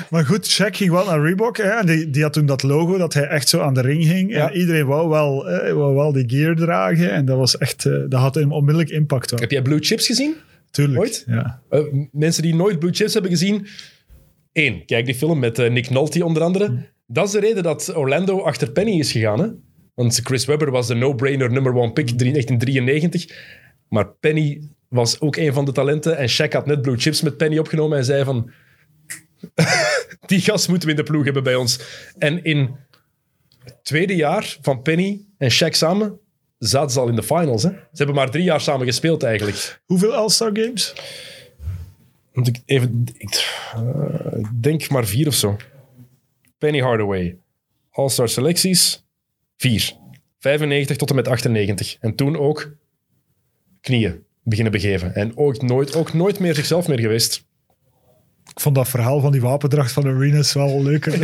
Maar 0.09 0.25
goed, 0.25 0.49
Shaq 0.61 0.75
ging 0.75 0.91
wel 0.91 1.05
naar 1.05 1.21
Reebok. 1.21 1.57
Hè, 1.57 1.63
en 1.69 1.85
die, 1.85 2.09
die 2.09 2.23
had 2.23 2.33
toen 2.33 2.45
dat 2.45 2.63
logo 2.63 2.97
dat 2.97 3.13
hij 3.13 3.27
echt 3.27 3.49
zo 3.49 3.59
aan 3.59 3.73
de 3.73 3.81
ring 3.81 4.03
hing. 4.03 4.31
Ja. 4.31 4.51
En 4.51 4.57
iedereen 4.57 4.85
wou 4.85 5.09
wel, 5.09 5.49
eh, 5.49 5.73
wou 5.73 5.95
wel 5.95 6.11
die 6.11 6.23
gear 6.29 6.55
dragen. 6.55 7.11
En 7.11 7.25
dat 7.25 7.37
was 7.37 7.57
echt... 7.57 7.85
eh, 7.85 7.93
dat 8.09 8.19
had 8.19 8.35
een 8.35 8.51
onmiddellijk 8.51 8.89
impact 8.93 9.31
wel. 9.31 9.39
Heb 9.39 9.51
jij 9.51 9.61
Blue 9.61 9.79
Chips 9.79 10.05
gezien? 10.05 10.33
Tuurlijk. 10.71 10.99
ooit? 10.99 11.23
Ja. 11.27 11.61
Mensen 12.11 12.43
die 12.43 12.55
nooit 12.55 12.79
Blue 12.79 12.93
Chips 12.93 13.13
hebben 13.13 13.31
gezien. 13.31 13.67
Eén, 14.53 14.85
kijk 14.85 15.05
die 15.05 15.15
film 15.15 15.39
met 15.39 15.59
eh, 15.59 15.71
Nick 15.71 15.89
Nolte 15.89 16.25
onder 16.25 16.43
andere. 16.43 16.89
Dat 17.07 17.25
is 17.25 17.31
de 17.31 17.39
reden 17.39 17.63
dat 17.63 17.95
Orlando 17.95 18.41
achter 18.41 18.71
Penny 18.71 18.99
is 18.99 19.11
gegaan. 19.11 19.39
Hè? 19.39 19.47
Want 19.93 20.19
Chris 20.23 20.45
Webber 20.45 20.71
was 20.71 20.87
de 20.87 20.95
no-brainer 20.95 21.51
number 21.51 21.73
one 21.73 21.93
pick 21.93 22.09
in 22.09 22.17
1993. 22.17 23.37
Maar 23.89 24.07
Penny 24.07 24.61
was 24.87 25.19
ook 25.19 25.35
een 25.35 25.53
van 25.53 25.65
de 25.65 25.71
talenten. 25.71 26.17
En 26.17 26.29
Shaq 26.29 26.51
had 26.51 26.65
net 26.65 26.81
Blue 26.81 26.97
Chips 26.97 27.21
met 27.21 27.37
Penny 27.37 27.57
opgenomen 27.57 27.97
en 27.97 28.05
zei 28.05 28.23
van... 28.23 28.51
die 30.25 30.41
gast 30.41 30.67
moeten 30.67 30.87
we 30.87 30.93
in 30.93 31.03
de 31.03 31.11
ploeg 31.11 31.23
hebben 31.23 31.43
bij 31.43 31.55
ons. 31.55 31.79
En 32.17 32.43
in 32.43 32.75
het 33.63 33.77
tweede 33.83 34.15
jaar 34.15 34.57
van 34.61 34.81
Penny 34.81 35.25
en 35.37 35.51
Shaq 35.51 35.69
samen 35.69 36.19
zaten 36.57 36.91
ze 36.91 36.99
al 36.99 37.07
in 37.07 37.15
de 37.15 37.23
finals. 37.23 37.63
Hè? 37.63 37.69
Ze 37.69 37.77
hebben 37.93 38.15
maar 38.15 38.31
drie 38.31 38.43
jaar 38.43 38.61
samen 38.61 38.85
gespeeld 38.85 39.23
eigenlijk. 39.23 39.81
Hoeveel 39.85 40.13
All-Star 40.13 40.49
Games? 40.53 40.93
Moet 42.33 42.47
ik 42.47 42.61
even... 42.65 43.05
Ik 43.17 43.61
eh, 43.73 44.49
denk 44.53 44.89
maar 44.89 45.05
vier 45.05 45.27
of 45.27 45.33
zo. 45.33 45.57
Penny 46.57 46.79
Hardaway. 46.79 47.37
All-Star 47.91 48.29
selecties. 48.29 49.05
Vier. 49.57 49.93
95 50.39 50.97
tot 50.97 51.09
en 51.09 51.15
met 51.15 51.27
98. 51.27 51.97
En 51.99 52.15
toen 52.15 52.37
ook 52.37 52.75
knieën 53.81 54.23
beginnen 54.43 54.71
begeven. 54.71 55.15
En 55.15 55.37
ook 55.37 55.61
nooit, 55.61 55.95
ook 55.95 56.13
nooit 56.13 56.39
meer 56.39 56.55
zichzelf 56.55 56.87
meer 56.87 56.99
geweest. 56.99 57.45
Ik 58.53 58.59
vond 58.59 58.75
dat 58.75 58.89
verhaal 58.89 59.19
van 59.19 59.31
die 59.31 59.41
wapendracht 59.41 59.91
van 59.91 60.05
Arenas 60.05 60.53
wel 60.53 60.83
leuker 60.83 61.19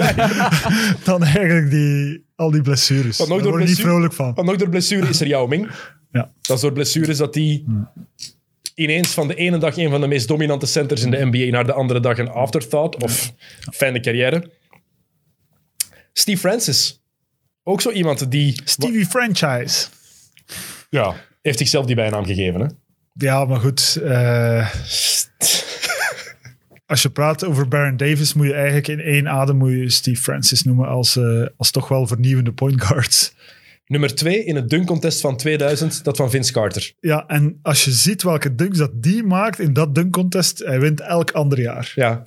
dan 1.03 1.23
eigenlijk 1.23 1.69
die, 1.69 2.25
al 2.35 2.51
die 2.51 2.61
blessures. 2.61 3.17
Want 3.17 3.29
nog 3.29 3.37
Daar 3.37 3.47
door 3.47 3.57
word 3.57 3.63
ik 3.63 3.77
niet 3.77 3.85
vrolijk 3.85 4.13
van. 4.13 4.33
Want 4.33 4.47
nog 4.47 4.55
door 4.55 4.69
blessure 4.69 5.07
is 5.07 5.21
er 5.21 5.27
Yao 5.27 5.47
Ming. 5.47 5.69
Ja. 6.11 6.31
Dat 6.41 6.55
is 6.55 6.61
door 6.61 6.73
blessures 6.73 7.17
dat 7.17 7.33
die 7.33 7.65
ineens 8.77 9.07
van 9.07 9.27
de 9.27 9.35
ene 9.35 9.57
dag 9.57 9.77
een 9.77 9.89
van 9.89 10.01
de 10.01 10.07
meest 10.07 10.27
dominante 10.27 10.65
centers 10.65 11.03
in 11.03 11.11
de 11.11 11.25
NBA 11.25 11.51
naar 11.51 11.65
de 11.65 11.73
andere 11.73 11.99
dag 11.99 12.17
een 12.17 12.29
afterthought 12.29 13.03
of 13.03 13.33
fijne 13.73 13.99
carrière. 13.99 14.51
Steve 16.13 16.39
Francis. 16.39 17.01
Ook 17.63 17.81
zo 17.81 17.89
iemand 17.91 18.31
die... 18.31 18.61
Stevie 18.63 19.05
Franchise. 19.05 19.87
Ja, 20.89 21.15
heeft 21.41 21.57
zichzelf 21.57 21.85
die 21.85 21.95
bijnaam 21.95 22.25
gegeven. 22.25 22.61
Hè? 22.61 22.67
Ja, 23.13 23.45
maar 23.45 23.59
goed. 23.59 23.99
eh, 24.03 24.69
als 26.85 27.01
je 27.01 27.09
praat 27.09 27.45
over 27.45 27.67
Baron 27.67 27.97
Davis, 27.97 28.33
moet 28.33 28.47
je 28.47 28.53
eigenlijk 28.53 28.87
in 28.87 28.99
één 28.99 29.29
adem 29.29 29.57
moet 29.57 29.71
je 29.71 29.89
Steve 29.89 30.21
Francis 30.21 30.63
noemen 30.63 30.87
als, 30.87 31.15
eh, 31.15 31.45
als 31.57 31.71
toch 31.71 31.87
wel 31.87 32.07
vernieuwende 32.07 32.51
point 32.51 32.81
guards. 32.83 33.33
Nummer 33.87 34.15
twee 34.15 34.43
in 34.43 34.55
het 34.55 34.69
dunk 34.69 34.87
contest 34.87 35.21
van 35.21 35.37
2000, 35.37 36.03
dat 36.03 36.17
van 36.17 36.29
Vince 36.29 36.51
Carter. 36.51 36.93
Ja, 36.99 37.25
en 37.27 37.59
als 37.61 37.85
je 37.85 37.91
ziet 37.91 38.23
welke 38.23 38.55
dunks 38.55 38.77
dat 38.77 38.91
die 38.93 39.23
maakt 39.23 39.59
in 39.59 39.73
dat 39.73 39.95
dunk 39.95 40.13
contest, 40.13 40.59
hij 40.59 40.79
wint 40.79 40.99
elk 41.01 41.31
ander 41.31 41.59
jaar. 41.61 41.91
Ja, 41.95 42.23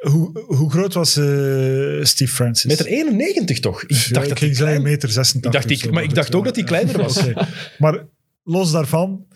Hoe, 0.00 0.40
hoe 0.46 0.70
groot 0.70 0.94
was 0.94 1.16
eh, 1.16 1.24
Steve 2.02 2.34
Francis? 2.34 2.64
meter 2.70 2.86
91 2.86 3.60
toch? 3.60 3.82
Ik 3.82 3.90
Ja, 3.90 4.12
dacht 4.12 4.24
ik 4.26 4.28
dat 4.28 4.38
hij 4.38 4.50
klein... 4.50 4.82
meter 4.82 5.08
86. 5.08 5.62
Ik 5.62 5.68
dacht, 5.68 5.84
ik- 5.84 5.92
maar 5.92 6.02
ik 6.02 6.14
dacht 6.14 6.34
ook 6.34 6.44
dat 6.44 6.56
hij 6.56 6.64
kleiner 6.72 6.98
was. 6.98 7.20
Maar 7.78 8.04
los 8.44 8.70
daarvan, 8.72 9.26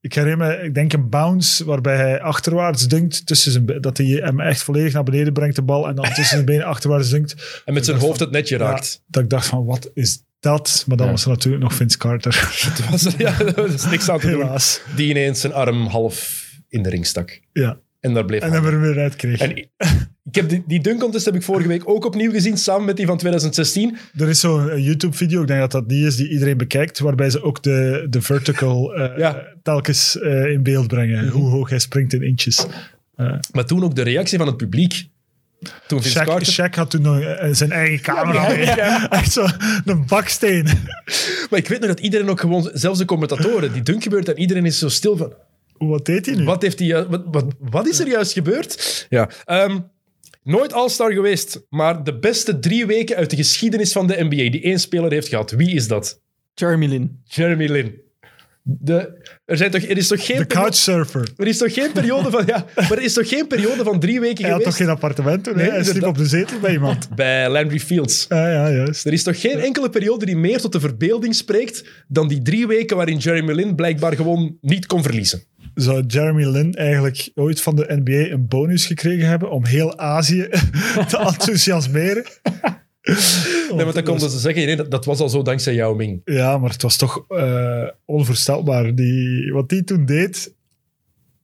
ik 0.00 0.14
herinner 0.14 0.46
me, 0.46 0.62
ik 0.62 0.74
denk 0.74 0.92
een 0.92 1.08
bounce 1.08 1.64
waarbij 1.64 1.96
hij 1.96 2.20
achterwaarts 2.20 2.88
dunkt, 2.88 3.26
tussen 3.26 3.52
zijn, 3.52 3.80
dat 3.80 3.96
hij 3.96 4.06
hem 4.06 4.40
echt 4.40 4.62
volledig 4.62 4.92
naar 4.92 5.02
beneden 5.02 5.32
brengt, 5.32 5.56
de 5.56 5.62
bal, 5.62 5.88
en 5.88 5.94
dan 5.94 6.04
tussen 6.04 6.24
zijn 6.24 6.44
benen 6.44 6.66
achterwaarts 6.66 7.10
dunkt. 7.10 7.62
En 7.64 7.74
met 7.74 7.84
zijn 7.84 7.98
hoofd 7.98 8.20
het 8.20 8.30
netje 8.30 8.58
Ja, 8.58 8.64
raakt. 8.64 9.02
dat 9.06 9.22
ik 9.22 9.30
dacht 9.30 9.46
van, 9.46 9.64
wat 9.64 9.90
is 9.94 10.24
dat? 10.40 10.84
Maar 10.86 10.96
dan 10.96 11.06
Ja. 11.06 11.12
was 11.12 11.22
er 11.24 11.28
natuurlijk 11.30 11.62
nog 11.62 11.74
Vince 11.74 11.98
Carter. 11.98 12.48
Het 12.70 12.90
was 12.90 13.04
er, 13.04 13.14
ja, 13.18 13.40
er 13.40 13.72
is 13.74 13.84
niks 13.84 14.08
aan 14.08 14.18
te 14.18 14.30
doen. 14.30 14.40
Helaas. 14.42 14.80
Die 14.96 15.08
ineens 15.10 15.40
zijn 15.40 15.52
arm 15.52 15.86
half 15.86 16.44
in 16.68 16.82
de 16.82 16.88
ring 16.88 17.06
stak. 17.06 17.40
Ja. 17.52 17.78
En 18.06 18.14
daar 18.14 18.24
bleef 18.24 18.40
En 18.40 18.50
hangen. 18.50 18.64
hem 18.64 18.74
er 18.74 18.80
weer 18.80 19.02
uit 19.02 19.16
kreeg. 19.16 19.40
En 19.40 19.56
ik, 19.56 19.68
ik 20.24 20.34
heb 20.34 20.48
die, 20.48 20.64
die 20.66 20.80
dunk 20.80 21.00
contest 21.00 21.24
heb 21.24 21.34
ik 21.34 21.42
vorige 21.42 21.68
week 21.68 21.88
ook 21.88 22.04
opnieuw 22.04 22.30
gezien, 22.30 22.56
samen 22.56 22.84
met 22.84 22.96
die 22.96 23.06
van 23.06 23.18
2016. 23.18 23.96
Er 24.16 24.28
is 24.28 24.40
zo'n 24.40 24.82
YouTube-video, 24.82 25.40
ik 25.40 25.46
denk 25.46 25.60
dat 25.60 25.70
dat 25.70 25.88
die 25.88 26.06
is 26.06 26.16
die 26.16 26.28
iedereen 26.28 26.56
bekijkt, 26.56 26.98
waarbij 26.98 27.30
ze 27.30 27.42
ook 27.42 27.62
de, 27.62 28.06
de 28.10 28.22
vertical 28.22 28.94
eh, 28.94 29.18
Ja. 29.24 29.30
Mhm. 29.30 29.40
telkens 29.62 30.18
eh, 30.18 30.50
in 30.50 30.62
beeld 30.62 30.86
brengen. 30.86 31.28
Hoe 31.28 31.48
hoog 31.48 31.70
hij 31.70 31.78
springt 31.78 32.12
in 32.12 32.22
inches. 32.22 32.66
Maar 33.52 33.64
toen 33.66 33.84
ook 33.84 33.94
de 33.94 34.02
reactie 34.02 34.38
van 34.38 34.46
het 34.46 34.56
publiek. 34.56 35.08
Toen 35.86 36.02
Shaq, 36.02 36.24
Carter... 36.24 36.52
Shaq 36.52 36.74
had 36.74 36.90
toen 36.90 37.02
nog 37.02 37.20
eh, 37.20 37.48
zijn 37.52 37.72
eigen 37.72 38.00
camera. 38.00 38.50
Ja, 38.52 38.76
ja, 38.76 38.98
mee. 38.98 39.08
Echt 39.08 39.32
zo 39.32 39.46
een 39.84 40.06
baksteen. 40.06 40.64
Maar 41.50 41.58
ik 41.58 41.68
weet 41.68 41.80
nog 41.80 41.88
dat 41.88 42.00
iedereen 42.00 42.28
ook 42.28 42.40
gewoon, 42.40 42.70
zelfs 42.72 42.98
de 42.98 43.04
commentatoren, 43.04 43.72
die 43.72 43.82
dunk 43.82 44.02
gebeurt 44.02 44.28
en 44.28 44.38
iedereen 44.38 44.66
is 44.66 44.78
zo 44.78 44.88
stil 44.88 45.16
van... 45.16 45.32
Wat 45.78 46.06
deed 46.06 46.26
hij 46.26 46.34
nu? 46.34 46.44
Wat, 46.44 46.62
heeft 46.62 46.78
hij, 46.78 47.06
wat, 47.06 47.22
wat, 47.30 47.44
wat 47.58 47.86
is 47.88 47.98
er 48.00 48.08
juist 48.08 48.32
gebeurd? 48.32 49.06
Ja. 49.08 49.30
ehm, 49.44 49.78
nooit 50.42 50.72
All-Star 50.72 51.12
geweest, 51.12 51.60
maar 51.68 52.04
de 52.04 52.18
beste 52.18 52.58
drie 52.58 52.86
weken 52.86 53.16
uit 53.16 53.30
de 53.30 53.36
geschiedenis 53.36 53.92
van 53.92 54.06
de 54.06 54.16
NBA 54.24 54.50
die 54.50 54.62
één 54.62 54.80
speler 54.80 55.12
heeft 55.12 55.28
gehad. 55.28 55.50
Wie 55.50 55.74
is 55.74 55.88
dat? 55.88 56.20
Jeremy 56.54 56.86
Lin. 56.86 57.20
Jeremy 57.24 57.66
Lin. 57.66 58.04
De, 58.68 59.26
er, 59.44 59.56
zijn 59.56 59.70
toch, 59.70 59.82
er, 59.82 59.96
is 59.96 60.08
toch 60.08 60.26
geen 60.26 60.38
De 60.38 60.46
couchsurfer. 60.46 61.28
er 61.36 61.46
is 61.46 61.58
toch 61.58 61.74
geen 61.74 61.92
periode 61.92 62.30
van... 62.30 62.42
Ja, 62.46 62.66
maar 62.76 62.92
er 62.92 63.02
is 63.02 63.12
toch 63.12 63.28
geen 63.28 63.46
periode 63.46 63.84
van 63.84 64.00
drie 64.00 64.20
weken 64.20 64.44
Hij 64.44 64.52
had 64.52 64.58
geweest 64.60 64.76
toch 64.78 64.86
geen 64.86 64.94
appartement 64.94 65.44
toen? 65.44 65.54
hè? 65.56 65.62
Nee, 65.62 65.70
hij 65.70 65.84
sliep 65.84 66.02
op 66.06 66.16
de 66.16 66.26
zetel 66.26 66.58
bij 66.60 66.72
iemand. 66.72 67.08
bij 67.16 67.50
Landry 67.50 67.80
Fields. 67.80 68.26
Ja, 68.28 68.50
ja, 68.52 68.70
juist. 68.72 69.06
Er 69.06 69.12
is 69.12 69.22
toch 69.22 69.40
geen 69.40 69.58
enkele 69.58 69.90
periode 69.90 70.26
die 70.26 70.36
meer 70.36 70.60
tot 70.60 70.72
de 70.72 70.80
verbeelding 70.80 71.34
spreekt 71.34 71.84
dan 72.08 72.28
die 72.28 72.42
drie 72.42 72.66
weken 72.66 72.96
waarin 72.96 73.16
Jeremy 73.18 73.52
Lin 73.52 73.74
blijkbaar 73.74 74.16
gewoon 74.16 74.56
niet 74.60 74.86
kon 74.86 75.02
verliezen. 75.02 75.42
Zou 75.76 76.04
Jeremy 76.06 76.44
Lin 76.44 76.74
eigenlijk 76.74 77.30
ooit 77.34 77.60
van 77.60 77.76
de 77.76 78.00
NBA 78.04 78.32
een 78.32 78.48
bonus 78.48 78.86
gekregen 78.86 79.28
hebben 79.28 79.50
om 79.50 79.66
heel 79.66 79.98
Azië 79.98 80.48
te 81.08 81.18
enthousiasmeren? 81.18 82.24
nee, 83.02 83.84
want 83.84 83.94
dan 83.94 84.02
konden 84.02 84.30
ze 84.30 84.38
zeggen, 84.38 84.66
nee, 84.66 84.76
dat, 84.76 84.90
dat 84.90 85.04
was 85.04 85.20
al 85.20 85.28
zo 85.28 85.42
dankzij 85.42 85.74
Yao 85.74 85.94
Ming. 85.94 86.20
Ja, 86.24 86.58
maar 86.58 86.70
het 86.70 86.82
was 86.82 86.96
toch 86.96 87.24
eh, 87.28 87.88
onvoorstelbaar. 88.04 88.94
Die, 88.94 89.52
wat 89.52 89.68
die 89.68 89.84
toen 89.84 90.06
deed, 90.06 90.54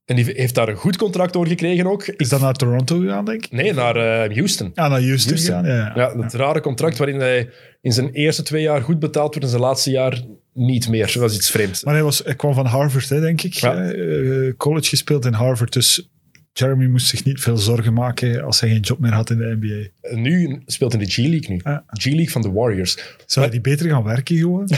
En 0.04 0.16
die 0.16 0.24
heeft 0.24 0.54
daar 0.54 0.68
een 0.68 0.76
goed 0.76 0.96
contract 0.96 1.32
door 1.32 1.46
gekregen 1.46 1.86
ook. 1.86 2.06
is 2.06 2.28
dat 2.28 2.40
naar 2.40 2.54
Toronto 2.54 2.98
gegaan, 2.98 3.24
denk 3.24 3.44
ik? 3.44 3.52
Nee, 3.52 3.72
naar 3.72 3.96
eh, 3.96 4.36
Houston. 4.36 4.70
Ja, 4.74 4.88
naar 4.88 5.02
Houston. 5.02 5.62
Ja, 5.64 5.92
Ja, 5.94 6.14
dat 6.14 6.34
rare 6.34 6.60
contract 6.60 6.98
waarin 6.98 7.20
hij 7.20 7.50
in 7.80 7.92
zijn 7.92 8.10
eerste 8.10 8.42
twee 8.42 8.62
jaar 8.62 8.82
goed 8.82 8.98
betaald 8.98 9.28
wordt 9.28 9.42
en 9.44 9.50
zijn 9.50 9.62
laatste 9.62 9.90
jaar 9.90 10.22
niet 10.54 10.88
meer. 10.88 11.06
Dat 11.06 11.14
was 11.14 11.34
iets 11.34 11.50
vreemds. 11.50 11.84
Maar 11.84 11.94
hij, 11.94 12.02
was, 12.02 12.18
hij 12.24 12.34
kwam 12.34 12.54
van 12.54 12.66
Harvard, 12.66 13.08
hè, 13.08 13.20
denk 13.20 13.42
ik. 13.42 13.54
Ja. 13.54 13.90
Eh, 13.90 14.52
college 14.56 14.88
gespeeld 14.88 15.24
in 15.24 15.32
Harvard. 15.32 15.72
Dus 15.72 16.10
Jeremy 16.52 16.86
moest 16.86 17.06
zich 17.06 17.24
niet 17.24 17.40
veel 17.40 17.56
zorgen 17.56 17.92
maken 17.92 18.44
als 18.44 18.60
hij 18.60 18.70
geen 18.70 18.80
job 18.80 18.98
meer 18.98 19.12
had 19.12 19.30
in 19.30 19.38
de 19.38 19.56
NBA. 19.60 20.16
Nu 20.16 20.62
speelt 20.66 20.92
in 20.92 20.98
de 20.98 21.06
G-League 21.06 21.50
nu. 21.50 21.60
Ja. 21.64 21.84
G-League 21.86 22.30
van 22.30 22.42
de 22.42 22.50
Warriors. 22.50 23.16
Zou 23.26 23.46
hij 23.46 23.54
die 23.54 23.60
beter 23.60 23.88
gaan 23.90 24.04
werken 24.04 24.36
gewoon? 24.36 24.68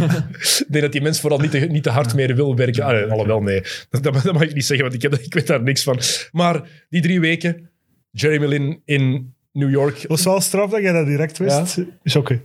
Ik 0.58 0.64
denk 0.68 0.82
dat 0.82 0.92
die 0.92 1.02
mens 1.02 1.20
vooral 1.20 1.38
niet 1.38 1.50
te, 1.50 1.58
niet 1.58 1.82
te 1.82 1.90
hard 1.90 2.14
meer 2.14 2.34
wil 2.34 2.56
werken. 2.56 2.84
Ah, 2.84 2.90
nee, 2.90 3.04
alhoewel, 3.04 3.40
nee. 3.40 3.60
Dat, 3.90 4.02
dat, 4.02 4.22
dat 4.22 4.32
mag 4.32 4.42
ik 4.42 4.54
niet 4.54 4.64
zeggen, 4.64 4.86
want 4.86 5.02
ik, 5.02 5.10
heb, 5.10 5.20
ik 5.20 5.34
weet 5.34 5.46
daar 5.46 5.62
niks 5.62 5.82
van. 5.82 5.98
Maar 6.32 6.62
die 6.88 7.02
drie 7.02 7.20
weken, 7.20 7.70
Jeremy 8.10 8.46
Lin 8.46 8.80
in 8.84 9.34
New 9.52 9.70
York. 9.70 9.98
Het 9.98 10.06
was 10.06 10.24
wel 10.24 10.40
straf 10.40 10.70
dat 10.70 10.80
jij 10.80 10.92
dat 10.92 11.06
direct 11.06 11.38
wist. 11.38 11.78
Is 12.02 12.16
oké. 12.16 12.40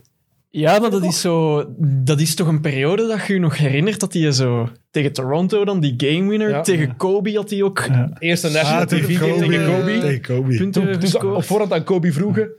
Ja, 0.52 0.80
maar 0.80 0.90
dat 0.90 1.04
is, 1.04 1.22
zo, 1.22 1.66
dat 1.80 2.20
is 2.20 2.36
toch 2.36 2.48
een 2.48 2.62
periode 2.62 3.08
dat 3.08 3.26
je 3.26 3.34
je 3.34 3.40
nog 3.40 3.58
herinnert 3.58 4.00
dat 4.00 4.14
hij 4.14 4.32
zo 4.32 4.70
tegen 4.92 5.14
Toronto 5.14 5.66
dan, 5.66 5.80
die 5.80 5.94
game 5.98 6.30
winner, 6.30 6.50
Ja. 6.50 6.62
tegen 6.62 6.96
Kobe 6.98 7.36
had 7.36 7.50
hij 7.50 7.64
ook 7.64 7.88
Eerste 8.20 8.50
national 8.50 8.82
Ah, 8.82 8.88
TV 8.88 9.06
tegen 9.06 9.16
game 9.16 9.34
Kobe. 9.34 9.48
tegen 9.48 9.66
Kobe. 9.76 10.00
Tegen 10.00 10.22
Kobe. 10.22 10.58
punten 10.58 11.36
op 11.36 11.44
voorhand 11.44 11.74
aan 11.74 11.84
Kobe 11.84 12.12
vroegen, 12.14 12.50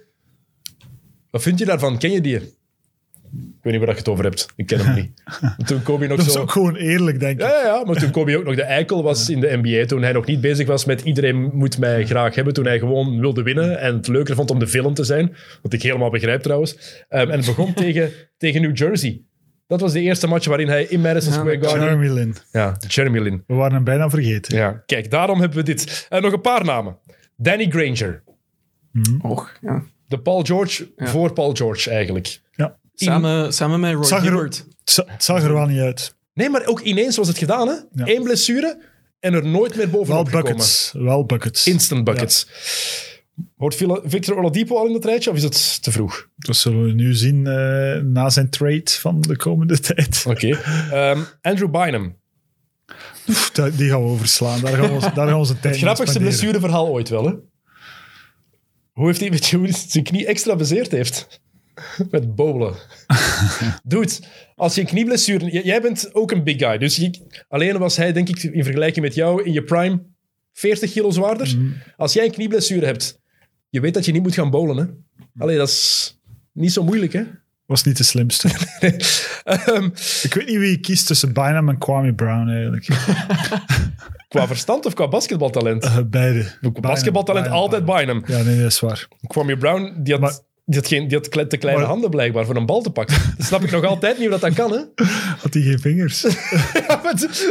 wat 1.31 1.43
vind 1.43 1.59
je 1.59 1.65
daarvan? 1.65 1.99
Ken 1.99 2.11
je 2.11 2.21
die? 2.21 2.39
Ik 3.61 3.67
weet 3.67 3.73
niet 3.75 3.85
waar 3.85 3.95
je 3.95 4.01
het 4.01 4.09
over 4.09 4.25
hebt. 4.25 4.49
Ik 4.57 4.67
ken 4.67 4.85
hem 4.85 4.95
niet. 4.95 5.23
En 5.59 5.65
Toen 5.67 5.83
Kobe 5.83 6.07
nog 6.07 6.17
Dat 6.17 6.27
is 6.27 6.33
zo... 6.33 6.41
ook 6.41 6.51
gewoon 6.51 6.77
eerlijk, 6.77 7.21
denk 7.21 7.41
ik. 7.41 7.41
Ja, 7.41 7.49
ja, 7.49 7.65
ja, 7.65 7.85
maar 7.85 7.97
toen 7.97 8.11
Kobe 8.11 8.39
ook 8.39 8.45
nog 8.45 8.55
de 8.55 8.63
eikel 8.63 9.03
was 9.03 9.31
in 9.31 9.41
de 9.41 9.59
NBA, 9.63 9.87
toen 9.87 10.03
hij 10.03 10.13
nog 10.13 10.27
niet 10.27 10.41
bezig 10.41 10.67
was 10.67 10.85
met 10.85 11.01
iedereen 11.01 11.51
moet 11.53 11.79
mij 11.79 12.07
graag 12.07 12.35
hebben, 12.35 12.55
toen 12.55 12.65
hij 12.65 12.79
gewoon 12.79 13.21
wilde 13.21 13.43
winnen 13.43 13.81
en 13.81 13.97
het 13.97 14.09
leuker 14.09 14.35
vond 14.35 14.51
om 14.51 14.59
de 14.59 14.67
film 14.69 14.95
te 14.95 15.05
zijn, 15.05 15.37
wat 15.63 15.73
ik 15.73 15.83
helemaal 15.83 16.11
begrijp 16.11 16.43
trouwens. 16.43 17.05
Ehm, 17.09 17.31
en 17.31 17.37
het 17.37 17.47
begon 17.47 17.75
tegen, 17.85 18.11
tegen 18.37 18.63
New 18.63 18.77
Jersey. 18.77 19.23
Dat 19.67 19.81
was 19.81 19.93
de 19.93 20.01
eerste 20.01 20.27
match 20.27 20.47
waarin 20.47 20.69
hij 20.69 20.85
in 20.85 21.01
Madison 21.01 21.33
Square 21.33 21.63
Garden... 21.63 21.83
Jeremy 21.83 22.09
Lin. 22.09 22.35
Ja, 22.53 22.77
Jeremy 22.89 23.19
Lin. 23.19 23.45
We 23.47 23.55
waren 23.55 23.75
hem 23.75 23.85
bijna 23.85 24.11
vergeten. 24.11 24.57
Ja, 24.57 24.83
kijk, 24.87 25.11
daarom 25.11 25.41
hebben 25.41 25.59
we 25.59 25.65
dit. 25.65 26.07
En 26.09 26.23
nog 26.23 26.33
een 26.33 26.41
paar 26.41 26.65
namen. 26.65 26.99
Danny 27.37 27.67
Granger. 27.69 28.23
Och, 29.23 29.53
ja. 29.61 29.83
De 30.07 30.21
Paul 30.21 30.43
George 30.43 30.91
voor 30.97 31.33
Paul 31.33 31.55
George 31.55 31.91
eigenlijk. 31.91 32.41
Ja. 32.53 32.79
Samen, 33.05 33.53
samen 33.53 33.81
met 33.81 33.93
Roy 33.95 34.05
Zag 34.05 34.19
er- 34.19 34.25
Hibbert. 34.31 34.57
Het 34.57 34.91
za- 34.91 35.05
het 35.07 35.25
zag 35.25 35.43
er 35.43 35.53
wel 35.53 35.67
niet 35.67 35.81
uit. 35.81 36.15
Nee, 36.35 36.49
maar 36.51 36.67
ook 36.67 36.81
ineens 36.81 37.17
was 37.17 37.29
het 37.29 37.39
gedaan, 37.39 37.69
hè? 37.69 37.75
Ja. 38.05 38.15
Eén 38.15 38.23
blessure 38.23 38.79
en 39.21 39.35
er 39.35 39.47
nooit 39.47 39.77
meer 39.77 39.91
Wel 39.91 39.99
bovenop 40.01 40.27
gekomen. 40.27 40.47
buckets. 40.53 40.93
Wel 40.97 41.25
buckets. 41.25 41.67
Instant 41.67 42.05
buckets. 42.05 42.47
Hoort 43.57 43.75
Villa- 43.75 44.01
Victor 44.05 44.37
Oladipo 44.39 44.77
al 44.77 44.87
in 44.87 44.95
het 44.95 45.05
rijtje 45.05 45.31
of 45.31 45.37
is 45.37 45.43
het 45.43 45.83
te 45.83 45.91
vroeg? 45.91 46.29
Dat 46.37 46.57
zullen 46.57 46.85
we 46.85 46.93
nu 46.93 47.15
zien 47.15 47.47
eh, 47.47 48.01
na 48.03 48.31
zijn 48.31 48.51
trade 48.51 48.83
van 48.85 49.21
de 49.21 49.37
komende 49.37 49.79
tijd. 49.91 50.25
Oké. 50.29 50.49
Ehm, 50.91 51.21
Andrew 51.43 51.71
Bynum. 51.71 52.19
Dat- 53.53 53.77
die 53.77 53.89
gaan 53.91 54.03
we 54.05 54.09
overslaan. 54.11 54.61
Daar 54.61 54.73
gaan 54.77 54.95
we, 54.95 55.01
daar 55.01 55.13
gaan 55.15 55.27
we 55.27 55.35
onze 55.35 55.61
tijd 55.61 55.75
Het 55.75 55.83
grappigste 55.85 56.19
blessureverhaal 56.19 56.89
ooit 56.89 57.09
wel, 57.09 57.25
hè? 57.27 57.33
Hoe 58.93 59.07
heeft 59.07 59.21
hij, 59.21 59.31
weet 59.31 59.47
je 59.47 59.73
zijn 59.89 60.05
knie 60.05 60.27
extra 60.27 60.57
bezeerd 60.57 60.91
heeft? 60.91 61.41
Met 62.11 62.35
bowlen. 62.35 62.75
Dude, 63.85 64.13
als 64.55 64.75
je 64.75 64.81
een 64.81 64.87
knieblessure... 64.87 65.63
Jij 65.65 65.81
bent 65.81 66.15
ook 66.15 66.31
een 66.31 66.45
big 66.45 66.59
guy. 66.59 66.79
Dus 66.79 66.97
je- 66.97 67.43
alleen 67.49 67.79
was 67.79 67.97
hij, 67.97 68.13
denk 68.13 68.29
ik, 68.29 68.43
in 68.43 68.65
vergelijking 68.65 69.05
met 69.05 69.15
jou 69.15 69.43
in 69.45 69.53
je 69.53 69.63
prime 69.65 70.03
40 70.53 70.93
kilo 70.93 71.11
zwaarder. 71.11 71.57
Als 71.97 72.13
jij 72.13 72.25
een 72.25 72.31
knieblessure 72.33 72.87
hebt, 72.87 73.21
je 73.69 73.81
weet 73.81 73.95
dat 73.95 74.05
je 74.05 74.13
niet 74.13 74.23
moet 74.23 74.35
gaan 74.35 74.51
bowlen, 74.51 74.77
hè? 74.77 74.85
Allee, 75.43 75.57
dat 75.57 75.69
is 75.69 76.19
niet 76.53 76.73
zo 76.73 76.83
moeilijk, 76.85 77.13
hè? 77.13 77.23
Was 77.67 77.83
niet 77.85 77.97
de 77.97 78.05
slimste. 78.05 78.49
Ehm, 79.45 79.85
ik 80.23 80.35
weet 80.35 80.47
niet 80.47 80.57
wie 80.59 80.71
je 80.71 80.79
kiest 80.81 81.07
tussen 81.07 81.33
Bynum 81.33 81.69
en 81.69 81.79
Kwame 81.79 82.15
Brown 82.15 82.49
eigenlijk. 82.49 82.87
qua 84.29 84.47
verstand 84.47 84.87
of 84.87 84.95
qua 84.95 85.09
basketbaltalent? 85.09 85.85
Eh, 85.85 85.99
beide. 86.07 86.47
Basketbaltalent 86.81 87.49
altijd. 87.49 87.85
Bynum. 87.85 88.23
Ja, 88.27 88.43
nee, 88.43 88.57
dat 88.57 88.71
is 88.71 88.81
waar. 88.81 89.09
Kwame 89.27 89.57
Brown, 89.57 89.95
die 90.03 90.13
had, 90.13 90.23
Maar- 90.23 90.39
die 90.71 90.79
had, 90.79 90.89
geen, 90.89 91.09
die 91.09 91.17
had 91.19 91.51
te 91.51 91.57
kleine 91.57 91.81
Maar- 91.81 91.91
handen 91.91 92.11
blijkbaar 92.11 92.47
voor 92.47 92.57
een 92.57 92.67
bal 92.67 92.83
te 92.83 92.91
pakken. 92.91 93.17
Dat 93.37 93.47
snap 93.47 93.63
ik 93.63 93.71
nog 93.71 93.85
altijd 93.85 94.19
niet 94.19 94.29
hoe 94.29 94.39
dat, 94.39 94.55
kan, 94.55 94.73
hè? 94.73 94.79
Had 95.43 95.55
hij 95.55 95.63
geen 95.63 95.79
vingers? 95.79 96.21
Ja, 96.89 97.03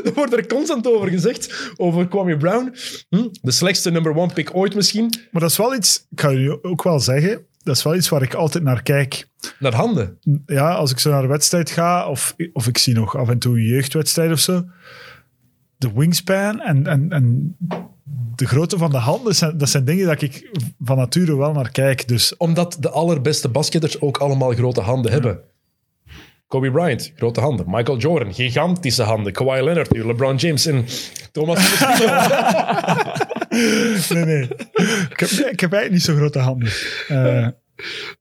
er 0.04 0.12
wordt 0.14 0.34
er 0.34 0.48
constant 0.48 0.88
over 0.88 1.10
gezegd, 1.10 1.72
over 1.76 2.08
Kwame 2.08 2.38
Brown. 2.38 2.76
Hm? 3.10 3.28
De 3.42 3.52
slechtste 3.52 3.92
number 3.92 4.16
one 4.16 4.34
pick 4.34 4.56
ooit 4.56 4.76
misschien. 4.76 5.14
maar 5.32 5.42
dat 5.42 5.52
is 5.52 5.58
wel 5.58 5.76
iets, 5.76 6.06
ik 6.12 6.22
ga 6.22 6.30
je 6.30 6.64
ook 6.64 6.84
wel 6.84 7.00
zeggen, 7.00 7.46
dat 7.64 7.76
is 7.76 7.84
wel 7.84 7.96
iets 7.96 8.10
waar 8.10 8.22
ik 8.22 8.34
altijd 8.34 8.64
naar 8.64 8.84
kijk. 8.84 9.28
Naar 9.60 9.74
handen. 9.74 10.18
Ja, 10.46 10.72
als 10.74 10.92
ik 10.92 11.00
zo 11.00 11.10
naar 11.10 11.24
een 11.24 11.30
wedstrijd 11.30 11.70
ga, 11.70 12.10
of, 12.10 12.36
of 12.54 12.68
ik 12.68 12.78
zie 12.78 12.94
nog 12.94 13.18
af 13.18 13.30
en 13.30 13.40
toe 13.40 13.58
een 13.58 13.66
jeugdwedstrijd 13.66 14.32
of 14.32 14.40
zo, 14.40 14.66
de 15.78 15.92
wingspan 15.96 16.62
en, 16.62 16.88
en, 16.88 17.12
en 17.12 17.56
de 18.40 18.48
grootte 18.48 18.78
van 18.78 18.92
de 18.92 18.98
handen, 18.98 19.36
zijn, 19.36 19.58
dat 19.58 19.70
zijn 19.70 19.86
dingen 19.86 20.08
dat 20.08 20.22
ik 20.22 20.50
van 20.84 20.98
nature 20.98 21.38
wel 21.38 21.52
naar 21.52 21.72
kijk. 21.72 22.08
Dus 22.08 22.38
Omdat 22.38 22.78
de 22.80 22.90
allerbeste 22.90 23.50
basketters 23.50 24.02
ook 24.02 24.18
allemaal 24.18 24.54
grote 24.54 24.82
handen 24.82 25.12
hebben. 25.12 25.40
Kobe 26.48 26.72
Bryant, 26.72 27.12
grote 27.16 27.40
handen. 27.40 27.66
Michael 27.70 27.98
Jordan, 27.98 28.34
gigantische 28.34 29.04
handen. 29.04 29.34
Kawhi 29.34 29.62
Leonard 29.64 29.92
nu, 29.92 30.06
LeBron 30.06 30.36
James 30.36 30.66
en 30.66 30.86
Thomas 31.32 31.80
nee, 34.10 34.26
nee. 34.26 34.44
Ik 35.10 35.20
heb, 35.20 35.30
ik 35.30 35.60
heb 35.60 35.74
eigenlijk 35.74 35.92
niet 35.92 36.04
zo 36.04 36.16
grote 36.16 36.40
handen. 36.40 36.72
Eh, 37.08 37.48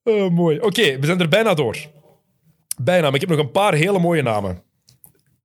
Oh, 0.03 0.31
mooi. 0.31 0.59
Oké, 0.61 0.99
we 0.99 1.07
zijn 1.07 1.21
er 1.21 1.29
bijna 1.29 1.55
door. 1.55 1.77
Bijna, 2.81 3.03
maar 3.07 3.15
ik 3.15 3.21
heb 3.21 3.29
nog 3.31 3.39
een 3.39 3.51
paar 3.51 3.75
hele 3.75 3.99
mooie 3.99 4.23
namen. 4.23 4.63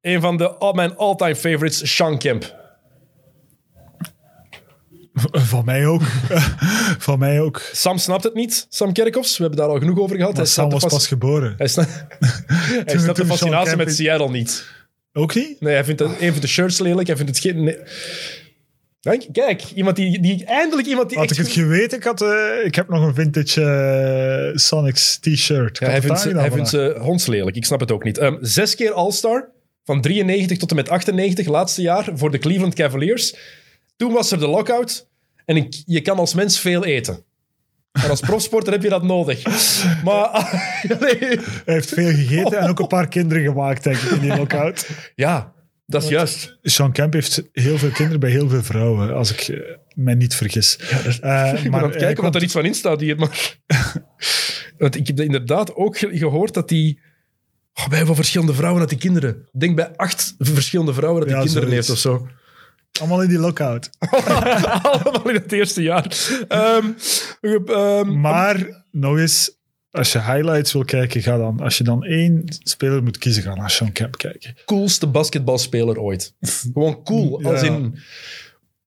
Een 0.01 0.21
van 0.21 0.37
de, 0.37 0.71
mijn 0.73 0.95
all-time 0.97 1.35
favorites, 1.35 1.95
Sean 1.95 2.17
Kemp. 2.17 2.62
van 5.51 5.65
mij 5.65 5.87
ook. 5.87 6.01
van 7.07 7.19
mij 7.19 7.41
ook. 7.41 7.61
Sam 7.71 7.97
snapt 7.97 8.23
het 8.23 8.33
niet, 8.33 8.65
Sam 8.69 8.93
Kerkhoffs. 8.93 9.37
We 9.37 9.43
hebben 9.43 9.61
daar 9.61 9.69
al 9.69 9.79
genoeg 9.79 9.99
over 9.99 10.15
gehad. 10.15 10.37
Hij 10.37 10.45
Sam 10.45 10.69
was 10.69 10.85
pas 10.85 11.07
geboren. 11.07 11.53
Hij, 11.57 11.67
sna- 11.67 11.87
hij 12.85 12.97
snapt 12.97 13.17
de 13.17 13.25
fascinatie 13.25 13.75
met 13.75 13.95
Seattle 13.95 14.29
niet. 14.29 14.65
Ook 15.13 15.35
niet? 15.35 15.61
Nee, 15.61 15.73
hij 15.73 15.83
vindt 15.83 15.99
het, 15.99 16.21
een 16.21 16.31
van 16.31 16.41
de 16.41 16.47
shirts 16.47 16.79
lelijk. 16.79 17.07
Hij 17.07 17.15
vindt 17.15 17.31
het 17.31 17.39
geen... 17.39 17.63
nee. 17.63 17.77
Kijk, 19.31 19.63
iemand 19.75 19.95
die, 19.95 20.21
die... 20.21 20.45
Eindelijk 20.45 20.87
iemand 20.87 21.09
die 21.09 21.17
Had 21.17 21.31
ik 21.31 21.37
het 21.37 21.51
geweten, 21.51 21.97
ik, 21.97 22.03
had, 22.03 22.21
eh, 22.21 22.65
ik 22.65 22.75
heb 22.75 22.89
nog 22.89 23.05
een 23.05 23.13
vintage 23.13 23.61
eh, 23.61 24.57
Sonics 24.57 25.17
t-shirt. 25.17 25.77
Ja, 25.77 25.89
hij 25.89 26.01
vindt, 26.01 26.19
ze, 26.19 26.25
aangedaan 26.25 26.41
hij 26.41 26.51
vindt 26.51 26.69
vandaag. 26.69 26.95
ze 26.95 26.99
hondslelijk. 26.99 27.55
Ik 27.55 27.65
snap 27.65 27.79
het 27.79 27.91
ook 27.91 28.03
niet. 28.03 28.17
Ehm, 28.17 28.35
zes 28.41 28.75
keer 28.75 28.91
All-Star. 28.91 29.49
Van 29.85 30.01
93 30.01 30.57
tot 30.57 30.69
en 30.69 30.75
met 30.75 30.89
98, 30.89 31.47
laatste 31.47 31.81
jaar, 31.81 32.09
voor 32.13 32.31
de 32.31 32.37
Cleveland 32.37 32.73
Cavaliers. 32.73 33.35
Toen 33.95 34.11
was 34.13 34.31
er 34.31 34.39
de 34.39 34.47
lockout. 34.47 35.07
En 35.45 35.55
ik, 35.55 35.83
je 35.85 36.01
kan 36.01 36.17
als 36.17 36.33
mens 36.33 36.59
veel 36.59 36.85
eten. 36.85 37.23
En 37.91 38.09
als 38.09 38.19
profsporter 38.19 38.73
heb 38.73 38.83
je 38.83 38.89
dat 38.89 39.03
nodig. 39.03 39.43
Maar... 40.03 40.29
Hij 40.81 41.39
heeft 41.65 41.89
veel 41.89 42.13
gegeten 42.13 42.57
en 42.59 42.69
ook 42.69 42.79
een 42.79 42.87
paar 42.87 43.07
kinderen 43.07 43.43
gemaakt, 43.43 43.83
denk 43.83 43.97
ik, 43.97 44.11
in 44.11 44.19
die 44.19 44.35
lockout. 44.35 44.87
ja, 45.15 45.53
dat 45.85 46.03
is 46.03 46.09
juist. 46.09 46.57
Sean 46.61 46.91
Kemp 46.91 47.13
heeft 47.13 47.43
heel 47.51 47.77
veel 47.77 47.89
kinderen 47.89 48.19
bij 48.19 48.29
heel 48.29 48.49
veel 48.49 48.63
vrouwen, 48.63 49.13
als 49.15 49.31
ik 49.31 49.39
eh, 49.39 49.59
mij 49.95 50.13
niet 50.13 50.35
vergis. 50.35 50.77
Eh, 50.77 51.53
Ik 51.63 51.71
ben 51.71 51.73
aan 51.73 51.83
het 51.83 51.91
hij 51.93 51.99
kijken 52.03 52.23
wat 52.23 52.35
er 52.35 52.43
iets 52.43 52.53
van 52.53 52.65
in 52.65 52.73
staat 52.73 52.99
hier. 52.99 53.15
Maar... 53.17 53.57
Want 54.77 54.95
ik 54.95 55.07
heb 55.07 55.19
inderdaad 55.19 55.75
ook 55.75 55.97
ge- 55.97 56.17
gehoord 56.17 56.53
dat 56.53 56.69
hij... 56.69 56.97
Oh, 57.73 57.87
bij 57.87 57.97
hoeveel 57.97 58.15
verschillende 58.15 58.53
vrouwen 58.53 58.79
had 58.81 58.89
die 58.89 58.97
kinderen? 58.97 59.47
Ik 59.53 59.59
denk 59.59 59.75
bij 59.75 59.95
acht 59.95 60.35
verschillende 60.37 60.93
vrouwen 60.93 61.19
dat 61.21 61.29
hij 61.29 61.39
Ja, 61.39 61.45
kinderen 61.45 61.69
heeft 61.71 61.89
of 61.89 61.97
zo. 61.97 62.27
Allemaal 62.99 63.21
in 63.21 63.29
die 63.29 63.37
lockout. 63.37 63.89
Allemaal 64.81 65.29
in 65.29 65.35
het 65.35 65.51
eerste 65.51 65.81
jaar. 65.81 66.17
Ehm, 66.47 66.91
ehm, 67.41 68.19
Maar, 68.19 68.83
nog 68.91 69.17
eens, 69.17 69.57
als 69.91 70.11
je 70.11 70.21
highlights 70.21 70.73
wil 70.73 70.85
kijken, 70.85 71.21
ga 71.21 71.37
dan, 71.37 71.59
als 71.59 71.77
je 71.77 71.83
dan 71.83 72.03
één 72.03 72.43
speler 72.47 73.03
moet 73.03 73.17
kiezen, 73.17 73.43
ga 73.43 73.55
naar 73.55 73.71
Sean 73.71 73.91
Kemp 73.91 74.17
kijken. 74.17 74.55
coolste 74.65 75.07
basketbalspeler 75.07 75.99
ooit. 75.99 76.33
Gewoon 76.41 77.03
cool. 77.03 77.41
Ja. 77.41 77.49
Als 77.49 77.61
in... 77.61 77.97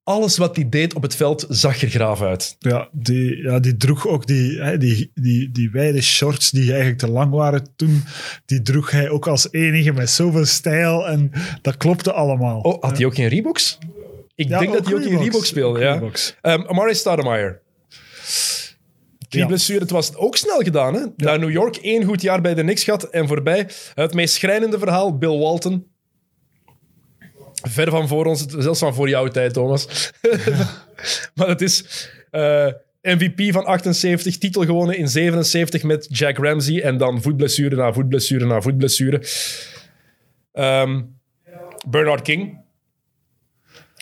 Alles 0.02 0.36
wat 0.36 0.56
hij 0.56 0.68
deed 0.68 0.94
op 0.94 1.02
het 1.02 1.16
veld 1.16 1.46
zag 1.48 1.82
er 1.82 1.88
graaf 1.88 2.22
uit. 2.22 2.56
Ja, 2.58 2.88
die, 2.92 3.36
ja, 3.42 3.60
die 3.60 3.76
droeg 3.76 4.06
ook 4.06 4.26
die, 4.26 4.60
hè, 4.60 4.78
die, 4.78 5.10
die, 5.14 5.50
die 5.50 5.70
wijde 5.70 6.02
shorts 6.02 6.50
die 6.50 6.68
eigenlijk 6.70 6.98
te 6.98 7.10
lang 7.10 7.32
waren 7.32 7.68
toen. 7.76 8.02
Die 8.44 8.62
droeg 8.62 8.90
hij 8.90 9.08
ook 9.10 9.26
als 9.26 9.52
enige 9.52 9.92
met 9.92 10.10
zoveel 10.10 10.44
stijl 10.44 11.08
en 11.08 11.32
dat 11.62 11.76
klopte 11.76 12.12
allemaal. 12.12 12.60
Oh, 12.60 12.82
had 12.82 12.96
hij 12.96 13.06
ook 13.06 13.14
geen 13.14 13.28
Reeboks? 13.28 13.78
Ik 14.36 14.48
Ja, 14.48 14.58
denk 14.58 14.72
dat 14.72 14.86
hij 14.86 14.94
ook 14.94 15.00
in. 15.00 15.18
Reebok 15.18 15.44
speelde, 15.44 15.80
ja. 15.80 16.02
Ehm 16.40 16.62
Amari 16.66 16.94
Stoudemire. 16.94 17.60
Knieblessure, 19.28 19.80
het 19.80 19.90
was 19.90 20.14
ook 20.16 20.36
snel 20.36 20.58
gedaan. 20.58 20.94
Hè? 20.94 21.00
Naar 21.16 21.38
New 21.38 21.50
York, 21.50 21.76
één 21.76 22.04
goed 22.04 22.22
jaar 22.22 22.40
bij 22.40 22.54
de 22.54 22.62
Knicks 22.62 22.84
gehad 22.84 23.04
en 23.04 23.26
voorbij. 23.28 23.68
Het 23.94 24.14
meest 24.14 24.34
schrijnende 24.34 24.78
verhaal, 24.78 25.18
Bill 25.18 25.38
Walton. 25.38 25.86
Ver 27.62 27.90
van 27.90 28.08
voor 28.08 28.26
ons, 28.26 28.44
zelfs 28.46 28.78
van 28.78 28.94
voor 28.94 29.08
jouw 29.08 29.28
tijd, 29.28 29.52
Thomas. 29.52 30.12
maar 31.34 31.48
het 31.48 31.60
is 31.60 32.08
eh, 32.30 32.66
MVP 33.02 33.52
van 33.52 33.64
78, 33.64 34.38
titel 34.38 34.64
gewonnen 34.64 34.96
in 34.96 35.08
77 35.08 35.82
met 35.82 36.06
Jack 36.10 36.38
Ramsey 36.38 36.82
en 36.82 36.98
dan 36.98 37.22
voetblessure 37.22 37.76
na 37.76 37.92
voetblessure 37.92 38.46
na 38.46 38.60
voetblessure. 38.60 39.22
Ehm 40.52 41.02
Bernard 41.88 42.22
King. 42.22 42.64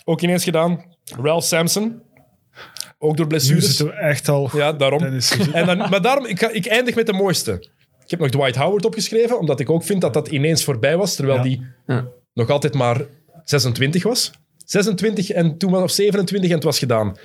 Ook 0.04 0.20
ineens 0.20 0.44
gedaan. 0.44 0.84
Ralph 1.20 1.44
Sampson. 1.44 2.02
Ook 2.98 3.16
door 3.16 3.26
Nu 3.26 3.30
blessures. 3.30 3.66
zitten 3.66 3.86
we 3.86 3.92
echt 3.92 4.28
al... 4.28 4.50
Ja, 4.56 4.72
daarom. 4.72 4.98
Dennis, 5.02 5.36
En 5.52 5.66
dan, 5.66 5.76
maar 5.78 6.02
daarom, 6.02 6.26
ik, 6.26 6.38
ga, 6.38 6.50
ik 6.50 6.66
eindig 6.66 6.94
met 6.94 7.06
de 7.06 7.12
mooiste. 7.12 7.52
Ik 8.04 8.10
heb 8.10 8.18
nog 8.20 8.30
Dwight 8.30 8.56
Howard 8.56 8.84
opgeschreven, 8.84 9.38
omdat 9.38 9.60
ik 9.60 9.70
ook 9.70 9.84
vind 9.84 10.00
dat 10.00 10.14
dat 10.14 10.28
ineens 10.28 10.64
voorbij 10.64 10.96
was, 10.96 11.14
terwijl 11.14 11.36
Ja. 11.38 11.42
die 11.44 11.66
Ja. 11.86 12.06
nog 12.34 12.50
altijd 12.50 12.74
maar 12.74 13.00
26 13.44 14.02
was. 14.02 14.30
26 14.64 15.30
en 15.30 15.58
toen 15.58 15.70
was 15.70 15.82
of 15.82 15.90
27 15.90 16.48
en 16.50 16.54
het 16.56 16.64
was 16.64 16.78
gedaan. 16.78 17.16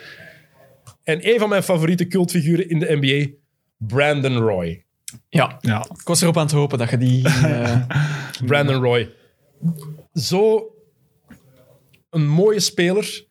En 1.03 1.27
een 1.33 1.39
van 1.39 1.49
mijn 1.49 1.63
favoriete 1.63 2.07
cultfiguren 2.07 2.69
in 2.69 2.79
de 2.79 2.97
NBA, 2.99 3.31
Brandon 3.77 4.37
Roy. 4.37 4.83
Ja, 5.29 5.57
Ja. 5.61 5.85
ik 5.99 6.07
was 6.07 6.21
erop 6.21 6.37
aan 6.37 6.43
het 6.43 6.51
hopen 6.51 6.77
dat 6.77 6.89
je 6.89 6.97
die... 6.97 7.25
eh, 7.27 7.81
Brandon 8.45 8.81
Roy. 8.83 9.11
Zo 10.13 10.71
een 12.09 12.27
mooie 12.27 12.59
speler. 12.59 13.27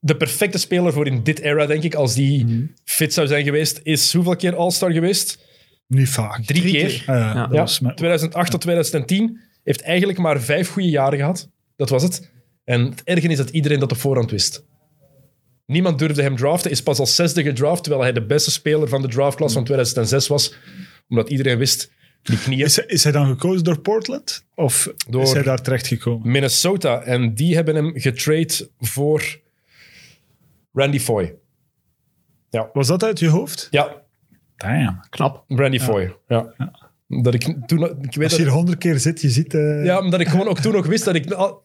De 0.00 0.16
perfecte 0.16 0.58
speler 0.58 0.92
voor 0.92 1.06
in 1.06 1.22
dit 1.22 1.38
era, 1.38 1.66
denk 1.66 1.82
ik. 1.82 1.94
Als 1.94 2.14
die 2.14 2.70
fit 2.84 3.12
zou 3.14 3.26
zijn 3.26 3.44
geweest, 3.44 3.80
is 3.82 4.12
hoeveel 4.12 4.36
keer 4.36 4.54
All-Star 4.56 4.92
geweest? 4.92 5.46
Niet 5.86 6.08
vaak. 6.08 6.44
Drie, 6.44 6.62
keer. 6.72 7.02
Ah, 7.06 7.06
ja, 7.06 7.32
Ja. 7.34 7.46
dat 7.46 7.58
was 7.58 7.80
mijn- 7.80 7.94
2008 7.94 8.50
tot 8.50 8.60
2010 8.60 9.40
heeft 9.64 9.80
eigenlijk 9.82 10.18
maar 10.18 10.40
vijf 10.40 10.68
goede 10.68 10.88
jaren 10.88 11.18
gehad. 11.18 11.48
Dat 11.76 11.88
was 11.88 12.02
het. 12.02 12.30
En 12.64 12.84
het 12.84 13.02
erge 13.04 13.28
is 13.28 13.36
dat 13.36 13.50
iedereen 13.50 13.80
dat 13.80 13.92
op 13.92 13.98
voorhand 13.98 14.30
wist. 14.30 14.64
Niemand 15.66 15.98
durfde 15.98 16.22
hem 16.22 16.36
draften, 16.36 16.70
is 16.70 16.82
pas 16.82 16.98
als 16.98 17.14
zesde 17.14 17.42
gedraft, 17.42 17.82
terwijl 17.82 18.02
hij 18.04 18.12
de 18.12 18.26
beste 18.26 18.50
speler 18.50 18.88
van 18.88 19.02
de 19.02 19.08
draftklas 19.08 19.52
van 19.52 19.64
2006 19.64 20.26
was. 20.26 20.54
Omdat 21.08 21.28
iedereen 21.30 21.58
wist, 21.58 21.90
die 22.22 22.38
knieën... 22.38 22.64
Is, 22.64 22.76
hij- 22.76 22.84
is 22.86 23.02
hij 23.02 23.12
dan 23.12 23.26
gekozen 23.26 23.64
door 23.64 23.80
Portland? 23.80 24.44
Of 24.54 24.88
Door- 25.08 25.22
is 25.22 25.32
hij 25.32 25.42
daar 25.42 25.62
terecht 25.62 25.86
gekomen? 25.86 26.30
Minnesota. 26.30 27.02
En 27.02 27.34
die 27.34 27.54
hebben 27.54 27.74
hem 27.74 27.92
getrade 27.94 28.70
voor 28.78 29.40
Randy 30.72 30.98
Foy. 31.00 31.34
Was 32.72 32.86
dat 32.86 33.04
uit 33.04 33.18
je 33.18 33.28
hoofd? 33.28 33.68
Ja, 33.70 34.02
Damn. 34.56 35.00
knap. 35.10 35.44
Randy 35.48 35.78
Foy. 35.78 36.16
Ja. 36.28 36.54
Dat 37.08 37.34
ik 37.34 37.56
toen... 37.66 37.84
Ik 38.02 38.14
weet 38.14 38.24
Als 38.28 38.36
je 38.36 38.42
hier 38.42 38.52
honderd 38.52 38.78
keer 38.78 38.98
zit, 38.98 39.20
je 39.20 39.28
ziet... 39.30 39.54
eh, 39.54 39.84
Ja, 39.84 39.98
omdat 40.00 40.20
ik 40.20 40.28
gewoon 40.28 40.48
ook 40.48 40.58
toen 40.58 40.72
nog 40.72 40.86
wist 40.86 41.04
dat 41.04 41.14
ik 41.14 41.24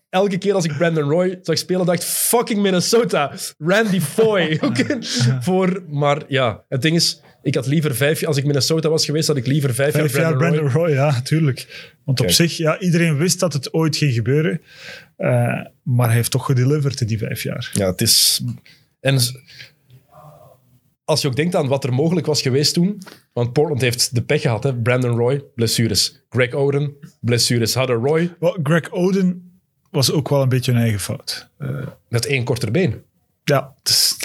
elke 0.10 0.38
keer 0.38 0.54
als 0.54 0.66
ik 0.66 0.78
Brandon 0.78 1.10
Roy 1.10 1.40
zag 1.42 1.58
spelen, 1.58 1.86
dacht 1.86 2.04
fucking 2.06 2.62
Minnesota, 2.62 3.32
Randy 3.58 4.00
Foy. 4.00 4.60
Voor, 5.46 5.84
maar 5.90 6.22
ja, 6.28 6.64
het 6.70 6.82
ding 6.82 6.96
is, 6.96 7.22
ik 7.44 7.56
had 7.56 7.68
liever 7.68 7.96
vijf, 7.96 8.24
als 8.24 8.38
ik 8.38 8.46
Minnesota 8.46 8.90
was 8.90 9.06
geweest, 9.06 9.28
had 9.28 9.38
ik 9.38 9.48
liever 9.48 9.74
vijf, 9.74 9.94
Vijf 9.94 10.12
jaar 10.14 10.22
jaar 10.22 10.38
Brandon, 10.38 10.60
Brandon 10.60 10.82
Roy. 10.82 10.94
Roy, 10.94 10.96
ja, 10.96 11.22
tuurlijk. 11.22 11.92
Want 12.04 12.20
op 12.20 12.30
zich, 12.30 12.58
ja, 12.58 12.80
iedereen 12.80 13.18
wist 13.18 13.40
dat 13.40 13.54
het 13.54 13.74
ooit 13.74 13.96
ging 13.96 14.14
gebeuren. 14.14 14.62
Eh, 15.16 15.62
maar 15.84 16.08
hij 16.08 16.16
heeft 16.16 16.32
toch 16.32 16.46
gedeliverd 16.46 17.02
in 17.02 17.08
die 17.08 17.18
vijf 17.18 17.44
jaar. 17.44 17.70
Ja, 17.74 17.86
het 17.86 18.02
is... 18.02 18.44
En 19.00 19.20
als 21.06 21.22
je 21.22 21.28
ook 21.28 21.36
denkt 21.36 21.56
aan 21.56 21.68
wat 21.68 21.84
er 21.84 21.94
mogelijk 21.94 22.26
was 22.26 22.42
geweest 22.42 22.74
toen, 22.74 23.02
want 23.34 23.54
Portland 23.54 23.82
heeft 23.82 24.16
de 24.16 24.22
pech 24.22 24.42
gehad, 24.42 24.64
hè? 24.64 24.76
Brandon 24.76 25.18
Roy, 25.18 25.44
blessures. 25.56 26.24
Greg 26.30 26.52
Oden, 26.52 26.94
blessures. 27.20 27.74
Hadden 27.74 27.96
Roy 27.96 28.34
Greg 28.64 28.92
Oden 28.92 29.52
was 29.92 30.12
ook 30.12 30.30
wel 30.30 30.42
een 30.42 30.50
beetje 30.50 30.72
een 30.72 30.78
eigen 30.78 31.00
fout. 31.00 31.50
Eh, 31.58 31.88
met 32.10 32.26
één 32.26 32.44
korter 32.44 32.72
been. 32.72 33.04
ja, 33.44 33.74
het 33.80 33.90
is, 33.90 34.23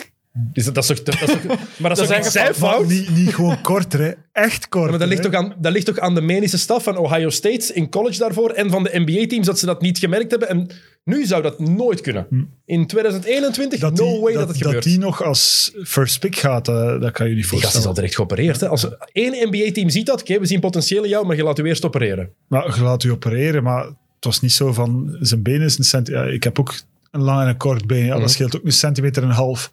Is 0.52 0.64
dat, 0.64 0.74
dat 0.74 0.82
is 0.82 0.88
toch, 0.88 1.02
dat 1.02 1.28
is 1.28 1.34
toch, 1.34 1.58
maar 1.80 1.94
dat 1.94 2.10
is 2.10 2.32
zijn 2.32 2.54
fout? 2.54 2.88
niet, 2.88 3.16
niet 3.16 3.34
gewoon 3.34 3.60
korter, 3.60 4.00
hè. 4.00 4.12
echt 4.32 4.68
korter. 4.68 4.90
Maar 4.90 4.98
dat 4.98 5.08
ligt, 5.08 5.24
hè. 5.24 5.30
toch 5.30 5.40
aan, 5.40 5.54
dat 5.58 5.72
ligt 5.72 5.86
toch 5.86 5.98
aan 5.98 6.14
de 6.14 6.20
medische 6.20 6.58
staf 6.58 6.82
van 6.82 6.96
Ohio 6.96 7.30
State 7.30 7.74
in 7.74 7.90
college 7.90 8.18
daarvoor 8.18 8.50
en 8.50 8.70
van 8.70 8.82
de 8.82 8.90
NBA-teams 8.92 9.46
dat 9.46 9.58
ze 9.58 9.66
dat 9.66 9.80
niet 9.80 9.98
gemerkt 9.98 10.30
hebben. 10.30 10.48
En 10.48 10.70
nu 11.04 11.26
zou 11.26 11.42
dat 11.42 11.58
nooit 11.58 12.00
kunnen. 12.00 12.26
In 12.64 12.86
2021, 12.86 13.80
no 13.80 13.90
die, 13.90 14.20
way 14.20 14.32
dat, 14.32 14.48
het 14.48 14.56
gebeurt. 14.56 14.74
Dat 14.74 14.82
die 14.82 14.98
nog 14.98 15.22
als 15.22 15.72
first 15.84 16.20
pick 16.20 16.36
gaat, 16.36 16.68
eh, 16.68 17.00
dat 17.00 17.12
kan 17.12 17.28
je 17.28 17.34
niet 17.34 17.42
Die 17.50 17.50
gast 17.50 17.54
is 17.54 17.60
voorstellen. 17.60 17.86
al 17.86 17.94
direct 17.94 18.14
geopereerd. 18.14 18.60
Hè. 18.60 18.68
Als 18.68 18.88
één 19.12 19.48
NBA-team 19.48 19.88
ziet 19.88 20.06
dat, 20.06 20.20
oké, 20.20 20.38
we 20.38 20.46
zien 20.46 20.60
potentieel 20.60 21.02
in 21.02 21.08
jou, 21.08 21.26
maar 21.26 21.36
je 21.36 21.42
laat 21.42 21.58
u 21.58 21.64
eerst 21.64 21.84
opereren. 21.84 22.30
Maar 22.48 22.76
je 22.76 22.82
laat 22.82 23.04
u 23.04 23.10
opereren, 23.10 23.62
maar 23.62 23.84
het 23.84 24.24
was 24.24 24.40
niet 24.40 24.52
zo 24.52 24.72
van 24.72 25.16
zijn 25.20 25.42
been 25.42 25.62
is 25.62 25.92
een. 25.92 26.06
Ja, 26.10 26.24
ik 26.24 26.44
heb 26.44 26.60
ook 26.60 26.74
een 27.10 27.20
lang 27.22 27.40
en 27.42 27.48
een 27.48 27.56
kort 27.56 27.86
been. 27.86 28.04
Ja, 28.04 28.12
Mhm. 28.12 28.20
Dat 28.20 28.30
scheelt 28.30 28.56
ook 28.56 28.64
een 28.64 28.72
centimeter 28.72 29.22
en 29.22 29.28
een 29.28 29.34
half. 29.34 29.70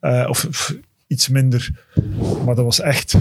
Eh, 0.00 0.26
of, 0.28 0.44
of 0.44 0.74
iets 1.06 1.28
minder. 1.28 1.70
Maar 2.44 2.54
dat 2.54 2.64
was 2.64 2.80
echt 2.80 3.14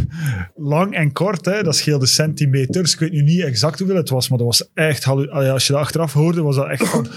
lang 0.55 0.95
en 0.95 1.11
kort. 1.11 1.45
Hè. 1.45 1.63
Dat 1.63 1.75
scheelde 1.75 2.05
centimeters. 2.05 2.93
Ik 2.93 2.99
weet 2.99 3.11
nu 3.11 3.21
niet 3.21 3.41
exact 3.41 3.79
hoeveel 3.79 3.97
het 3.97 4.09
was, 4.09 4.29
maar 4.29 4.37
dat 4.37 4.47
was 4.47 4.69
echt... 4.73 5.07
Als 5.07 5.67
je 5.67 5.73
dat 5.73 5.81
achteraf 5.81 6.13
hoorde, 6.13 6.41
was 6.41 6.55
dat 6.55 6.69
echt 6.69 6.87
van... 6.87 7.07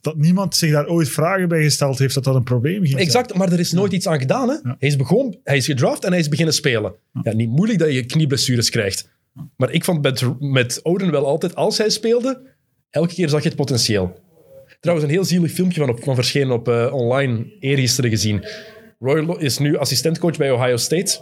dat 0.00 0.16
niemand 0.16 0.56
zich 0.56 0.72
daar 0.72 0.86
ooit 0.86 1.08
vragen 1.08 1.48
bij 1.48 1.62
gesteld 1.62 1.98
heeft 1.98 2.14
dat 2.14 2.24
dat 2.24 2.34
een 2.34 2.42
probleem 2.42 2.74
ging 2.74 2.88
zijn. 2.88 3.02
Exact, 3.02 3.34
maar 3.34 3.52
er 3.52 3.58
is 3.58 3.72
nooit 3.72 3.92
iets 3.92 4.06
aan 4.08 4.18
gedaan. 4.18 4.48
Hè. 4.48 4.54
Hij, 4.62 4.76
is 4.78 4.96
begon, 4.96 5.38
hij 5.44 5.56
is 5.56 5.66
gedraft 5.66 6.04
en 6.04 6.10
hij 6.10 6.20
is 6.20 6.28
beginnen 6.28 6.54
spelen. 6.54 6.94
Ja, 7.22 7.32
niet 7.32 7.48
moeilijk 7.50 7.78
dat 7.78 7.92
je 7.92 8.04
knieblessures 8.04 8.70
krijgt. 8.70 9.08
Maar 9.56 9.70
ik 9.70 9.84
vond 9.84 10.02
met, 10.02 10.24
met 10.38 10.80
Oden 10.82 11.10
wel 11.10 11.26
altijd, 11.26 11.54
als 11.54 11.78
hij 11.78 11.90
speelde, 11.90 12.40
elke 12.90 13.14
keer 13.14 13.28
zag 13.28 13.42
je 13.42 13.48
het 13.48 13.56
potentieel. 13.56 14.24
Trouwens, 14.80 15.08
een 15.08 15.14
heel 15.14 15.24
zielig 15.24 15.52
filmpje 15.52 15.80
van, 15.80 15.88
op, 15.88 16.02
van 16.04 16.14
verschenen 16.14 16.54
op 16.54 16.68
eh, 16.68 16.94
online 16.94 17.56
eergisteren 17.60 18.10
gezien. 18.10 18.44
Roy 18.98 19.36
is 19.38 19.58
nu 19.58 19.76
assistentcoach 19.76 20.36
bij 20.36 20.50
Ohio 20.50 20.76
State. 20.76 21.20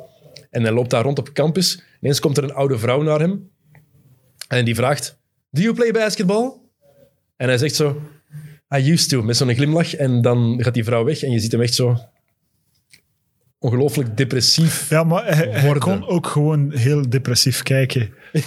En 0.50 0.62
hij 0.62 0.72
loopt 0.72 0.90
daar 0.90 1.02
rond 1.02 1.18
op 1.18 1.32
campus. 1.32 1.82
Ineens 2.00 2.20
komt 2.20 2.36
er 2.36 2.44
een 2.44 2.54
oude 2.54 2.78
vrouw 2.78 3.02
naar 3.02 3.20
hem. 3.20 3.50
En 4.48 4.64
die 4.64 4.74
vraagt, 4.74 5.18
do 5.50 5.62
you 5.62 5.74
play 5.74 5.90
basketball? 5.90 6.52
En 7.36 7.48
hij 7.48 7.58
zegt 7.58 7.74
zo, 7.74 8.00
I 8.76 8.92
used 8.92 9.08
to, 9.08 9.22
met 9.22 9.36
zo'n 9.36 9.54
glimlach. 9.54 9.94
En 9.94 10.22
dan 10.22 10.58
gaat 10.62 10.74
die 10.74 10.84
vrouw 10.84 11.04
weg 11.04 11.22
en 11.22 11.30
je 11.30 11.38
ziet 11.38 11.52
hem 11.52 11.60
echt 11.60 11.74
zo 11.74 11.98
ongelooflijk 13.64 14.16
depressief. 14.16 14.90
Ja, 14.90 15.04
maar 15.04 15.36
hij, 15.36 15.78
kon 15.78 16.06
ook 16.06 16.26
gewoon 16.26 16.72
heel 16.72 17.10
depressief 17.10 17.62
kijken. 17.62 18.14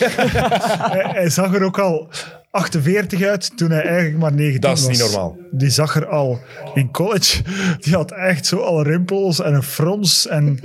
hij, 0.92 1.10
hij 1.12 1.30
zag 1.30 1.54
er 1.54 1.64
ook 1.64 1.80
al 1.80 2.10
48 2.58 3.22
uit 3.22 3.58
toen 3.58 3.72
hij 3.72 3.82
eigenlijk 3.82 4.18
maar 4.18 4.34
19 4.34 4.62
Dat 4.62 4.78
is 4.78 4.86
was. 4.86 4.92
niet 4.92 5.00
normaal. 5.12 5.38
Die 5.52 5.70
zag 5.70 5.96
er 5.96 6.08
al 6.08 6.40
in 6.74 6.92
college. 6.92 7.42
Die 7.80 7.94
had 7.94 8.12
echt 8.12 8.46
zo 8.46 8.58
al 8.60 8.84
rimpels 8.84 9.40
en 9.42 9.54
een 9.54 9.64
frons. 9.64 10.28
En, 10.28 10.60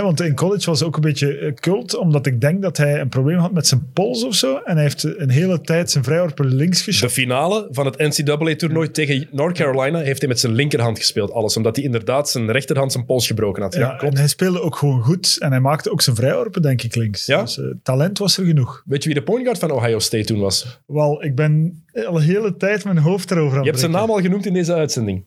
want 0.00 0.20
in 0.20 0.34
college 0.34 0.66
was 0.70 0.82
ook 0.82 0.94
een 0.96 1.00
beetje 1.02 1.38
eh, 1.38 1.52
cult, 1.54 1.96
omdat 1.96 2.26
ik 2.26 2.40
denk 2.40 2.62
dat 2.62 2.76
hij 2.76 3.00
een 3.00 3.08
probleem 3.08 3.38
had 3.38 3.52
met 3.52 3.66
zijn 3.66 3.90
pols 3.92 4.24
of 4.24 4.34
zo. 4.34 4.56
En 4.64 4.74
hij 4.74 4.82
heeft 4.82 5.02
een 5.02 5.30
hele 5.30 5.60
tijd 5.60 5.90
zijn 5.90 6.04
vrijworpen 6.04 6.46
links 6.54 6.78
De 6.78 6.84
geschoten. 6.84 7.14
finale 7.16 7.68
van 7.70 7.86
het 7.86 7.98
NCAA-toernooi 7.98 8.90
tegen 8.90 9.28
North 9.30 9.56
Carolina 9.56 9.98
heeft 9.98 10.18
hij 10.20 10.28
met 10.28 10.40
zijn 10.40 10.52
linkerhand 10.52 10.98
gespeeld. 10.98 11.30
Alles 11.32 11.56
omdat 11.56 11.76
hij 11.76 11.84
inderdaad 11.84 12.30
zijn 12.30 12.50
rechterhand 12.50 12.92
zijn 12.92 13.04
pols 13.04 13.26
gebroken 13.26 13.62
had. 13.62 13.74
Ja, 13.74 13.80
Ja, 13.80 13.96
klopt. 13.96 14.12
en 14.14 14.18
hij 14.18 14.28
speelde 14.28 14.60
ook 14.60 14.76
gewoon 14.76 15.02
goed. 15.02 15.36
En 15.40 15.50
hij 15.50 15.60
maakte 15.60 15.90
ook 15.90 16.02
zijn 16.02 16.16
vrijworpen, 16.16 16.62
denk 16.62 16.82
ik, 16.82 16.94
links. 16.94 17.26
Ja? 17.26 17.40
Dus 17.40 17.58
eh, 17.58 17.64
talent 17.82 18.18
was 18.18 18.38
er 18.38 18.44
genoeg. 18.44 18.82
Weet 18.86 19.02
je 19.02 19.08
wie 19.08 19.18
de 19.18 19.24
point 19.24 19.42
guard 19.44 19.58
van 19.58 19.70
Ohio 19.70 19.98
State 19.98 20.24
toen 20.24 20.40
was? 20.40 20.80
Wel, 20.86 21.24
ik 21.24 21.34
ben 21.34 21.82
al 22.06 22.16
een 22.16 22.22
hele 22.22 22.56
tijd 22.56 22.84
mijn 22.84 22.98
hoofd 22.98 23.30
erover 23.30 23.56
aan 23.56 23.62
Je 23.62 23.68
hebt 23.68 23.80
zijn 23.80 23.92
naam 23.92 24.10
al 24.10 24.20
genoemd 24.20 24.46
in 24.46 24.52
deze 24.52 24.74
uitzending. 24.74 25.24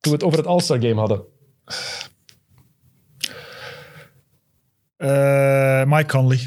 Toen 0.00 0.12
we 0.12 0.18
het 0.18 0.22
over 0.22 0.38
het 0.38 0.46
All-Star 0.46 0.80
Game 0.80 0.94
hadden. 0.94 1.22
Eh, 5.00 5.84
Mike 5.86 6.06
Conley. 6.06 6.38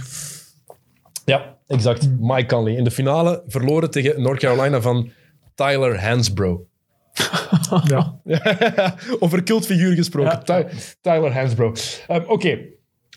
Ja, 1.26 1.58
exact. 1.68 2.10
Mike 2.20 2.46
Conley. 2.46 2.74
In 2.76 2.84
de 2.84 2.92
finale 2.92 3.44
verloren 3.48 3.92
tegen 3.92 4.22
North 4.22 4.40
Carolina 4.40 4.82
van 4.82 5.12
Tyler 5.56 6.06
Hansbro. 6.08 6.66
Ja. 7.88 8.20
over 9.20 9.44
cultfiguur 9.44 9.96
gesproken. 9.96 10.44
Ty- 10.44 10.66
Tyler 11.02 11.34
Hansbro. 11.34 11.74
Ehm, 12.08 12.24
Oké, 12.28 12.60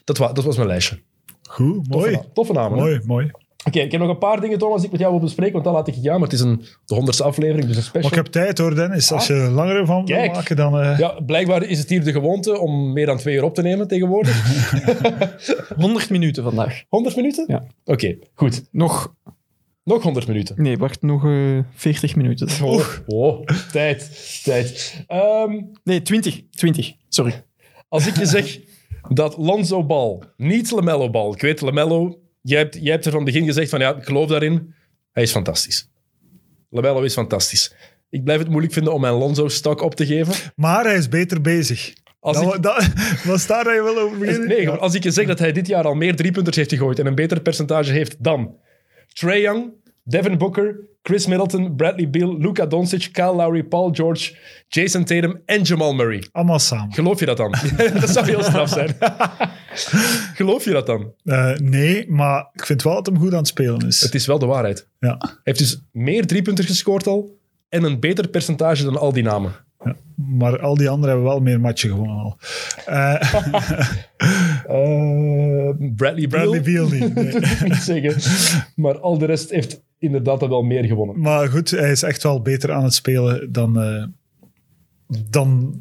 dat, 0.05 0.19
wa- 0.19 0.33
dat 0.33 0.45
was 0.45 0.57
mijn 0.57 0.69
lijstje. 0.69 0.99
Goed, 1.49 1.75
Toffe, 1.91 2.07
mooi. 2.09 2.11
na- 2.17 2.25
toffe 2.33 2.53
namen. 2.53 2.79
hè? 2.79 2.99
Mooi, 3.05 3.31
Oké, 3.67 3.81
ik 3.81 3.93
heb 3.93 4.01
nog 4.01 4.11
een 4.11 4.19
paar 4.19 4.41
dingen, 4.41 4.59
Thomas, 4.59 4.77
die 4.77 4.85
ik 4.85 4.91
met 4.91 5.01
jou 5.01 5.13
wil 5.13 5.21
bespreken, 5.23 5.53
want 5.53 5.65
dan 5.65 5.75
laat 5.75 5.89
ik 5.89 5.95
je 5.95 6.01
gaan. 6.01 6.13
Maar 6.21 6.29
het 6.29 6.33
is 6.33 6.41
een, 6.41 6.63
de 6.85 6.95
honderdste 6.95 7.25
aflevering, 7.25 7.67
dus 7.67 7.77
een 7.77 7.83
special. 7.83 8.03
Maar 8.11 8.19
ik 8.19 8.25
heb 8.25 8.33
tijd 8.43 8.59
hoor, 8.59 8.75
Dennis. 8.75 9.13
Als 9.13 9.27
je 9.27 9.33
er 9.35 9.51
langer 9.51 9.87
van 9.87 10.07
wil 10.07 10.17
maken, 10.27 10.57
dan... 10.57 10.79
eh, 10.81 10.99
Ja, 10.99 11.21
blijkbaar 11.27 11.63
is 11.63 11.79
het 11.79 11.89
hier 11.89 12.05
de 12.05 12.13
gewoonte 12.13 12.59
om 12.61 12.93
meer 12.93 13.07
dan 13.07 13.17
twee 13.17 13.35
uur 13.37 13.43
op 13.45 13.55
te 13.55 13.63
nemen 13.63 13.89
tegenwoordig. 13.89 14.45
100 15.77 16.11
minuten 16.11 16.43
vandaag. 16.43 16.83
100 16.89 17.17
minuten? 17.17 17.45
Ja. 17.49 17.65
Oké, 17.85 18.17
goed. 18.35 18.65
Nog... 18.71 19.15
Nog 19.85 20.03
100 20.03 20.27
minuten. 20.27 20.63
Nee, 20.63 20.77
wacht, 20.79 21.03
nog 21.03 21.25
eh 21.25 21.59
40 21.75 22.17
minuten. 22.17 22.49
Oh, 22.65 22.87
oh, 23.07 23.47
tijd, 23.73 24.41
tijd. 24.45 25.05
Ehm, 25.07 25.61
Nee, 25.85 26.03
20. 26.03 26.43
20. 26.51 26.93
Sorry. 27.09 27.45
als 27.89 28.07
ik 28.07 28.17
je 28.17 28.27
zeg 28.27 28.59
dat 29.09 29.37
Lonzo 29.37 29.85
Ball, 29.85 30.19
niet 30.37 30.71
LaMelo 30.71 31.11
Ball, 31.11 31.33
ik 31.33 31.41
weet 31.41 31.61
LaMelo, 31.61 32.19
jij 32.49 32.59
hebt, 32.59 32.75
jij 32.81 32.93
hebt 32.93 33.05
er 33.05 33.11
van 33.13 33.21
het 33.23 33.33
begin 33.33 33.47
gezegd 33.47 33.71
van 33.71 33.81
ja, 33.81 33.97
ik 33.97 34.05
geloof 34.05 34.29
daarin. 34.29 34.75
Hij 35.13 35.23
is 35.23 35.31
fantastisch. 35.31 35.91
LaMelo 36.71 37.03
is 37.03 37.13
fantastisch. 37.13 37.75
Ik 38.11 38.25
blijf 38.25 38.39
het 38.39 38.49
moeilijk 38.49 38.73
vinden 38.73 38.93
om 38.93 39.01
mijn 39.01 39.15
Lonzo-stok 39.15 39.81
op 39.83 39.95
te 39.95 40.07
geven. 40.07 40.35
Maar 40.57 40.85
hij 40.85 40.97
is 40.97 41.09
beter 41.09 41.41
bezig. 41.41 41.93
Als 42.21 42.37
dat, 42.43 42.55
ik- 42.55 42.63
dat, 42.63 42.87
was 43.25 43.47
daar 43.47 43.75
je 43.75 43.83
wil 43.83 43.99
over 43.99 44.19
beginnen? 44.19 44.49
Nee, 44.49 44.69
als 44.69 44.95
ik 44.95 45.03
je 45.03 45.11
zeg 45.11 45.27
dat 45.27 45.39
hij 45.39 45.53
dit 45.53 45.67
jaar 45.67 45.85
al 45.85 45.95
meer 45.95 46.17
driepunters 46.17 46.57
heeft 46.57 46.71
gegooid 46.73 46.99
en 46.99 47.07
een 47.07 47.15
beter 47.15 47.41
percentage 47.41 47.93
heeft 47.93 48.17
dan 48.25 48.57
Trae 49.13 49.41
Young, 49.41 49.73
Devin 50.05 50.39
Booker, 50.39 50.81
Chris 51.03 51.27
Middleton, 51.27 51.77
Bradley 51.77 52.11
Beal, 52.11 52.39
Luka 52.39 52.67
Doncic, 52.67 53.09
Kyle 53.13 53.35
Lowry, 53.35 53.63
Paul 53.63 53.91
George, 53.95 54.35
Jason 54.69 55.05
Tatum 55.05 55.43
en 55.47 55.63
Jamal 55.63 55.95
Murray. 55.95 56.25
Allemaal 56.33 56.59
samen. 56.59 56.95
Geloof 56.95 57.21
je 57.21 57.27
dat 57.27 57.37
dan? 57.37 57.55
dat 58.01 58.11
zou 58.11 58.27
heel 58.27 58.43
straf 58.43 58.69
zijn. 58.69 58.97
Geloof 60.35 60.65
je 60.65 60.71
dat 60.71 60.87
dan? 60.87 61.13
Eh, 61.25 61.53
nee, 61.55 62.11
maar 62.11 62.49
ik 62.53 62.67
vind 62.67 62.83
wel 62.83 62.95
dat 62.95 63.07
hem 63.07 63.19
goed 63.19 63.33
aan 63.33 63.39
het 63.39 63.47
spelen 63.47 63.87
is. 63.87 64.01
Het 64.01 64.15
is 64.15 64.27
wel 64.27 64.39
de 64.39 64.47
waarheid. 64.47 64.89
Ja. 65.01 65.17
Hij 65.19 65.31
heeft 65.43 65.59
dus 65.59 65.83
meer 65.93 66.27
driepunters 66.27 66.67
gescoord 66.67 67.07
al 67.07 67.39
en 67.69 67.83
een 67.83 68.01
beter 68.01 68.29
percentage 68.29 68.85
dan 68.85 68.99
al 68.99 69.13
die 69.13 69.23
namen. 69.23 69.53
Ja. 69.85 69.97
Maar 70.15 70.61
al 70.61 70.75
die 70.77 70.89
anderen 70.89 71.15
hebben 71.15 71.33
wel 71.33 71.41
meer 71.41 71.61
matchen 71.61 71.91
gewonnen 71.91 72.17
al. 72.17 72.39
Eh, 72.87 73.33
Eh, 74.67 75.71
Bradley 75.97 76.29
Beal. 76.29 76.51
Bradley 76.51 76.63
Beal 76.63 76.89
niet. 76.89 77.15
nee. 77.15 77.35
niet 77.71 77.75
zeggen. 77.75 78.15
Maar 78.77 78.99
al 78.99 79.19
de 79.19 79.25
rest 79.25 79.51
heeft 79.51 79.83
inderdaad 79.99 80.41
wel 80.41 80.63
meer 80.63 80.85
gewonnen. 80.85 81.21
Maar 81.21 81.49
goed, 81.49 81.71
hij 81.71 81.91
is 81.91 82.03
echt 82.03 82.23
wel 82.23 82.43
beter 82.43 82.73
aan 82.73 82.85
het 82.85 82.95
spelen 82.95 83.53
dan, 83.53 83.75
dan 85.31 85.81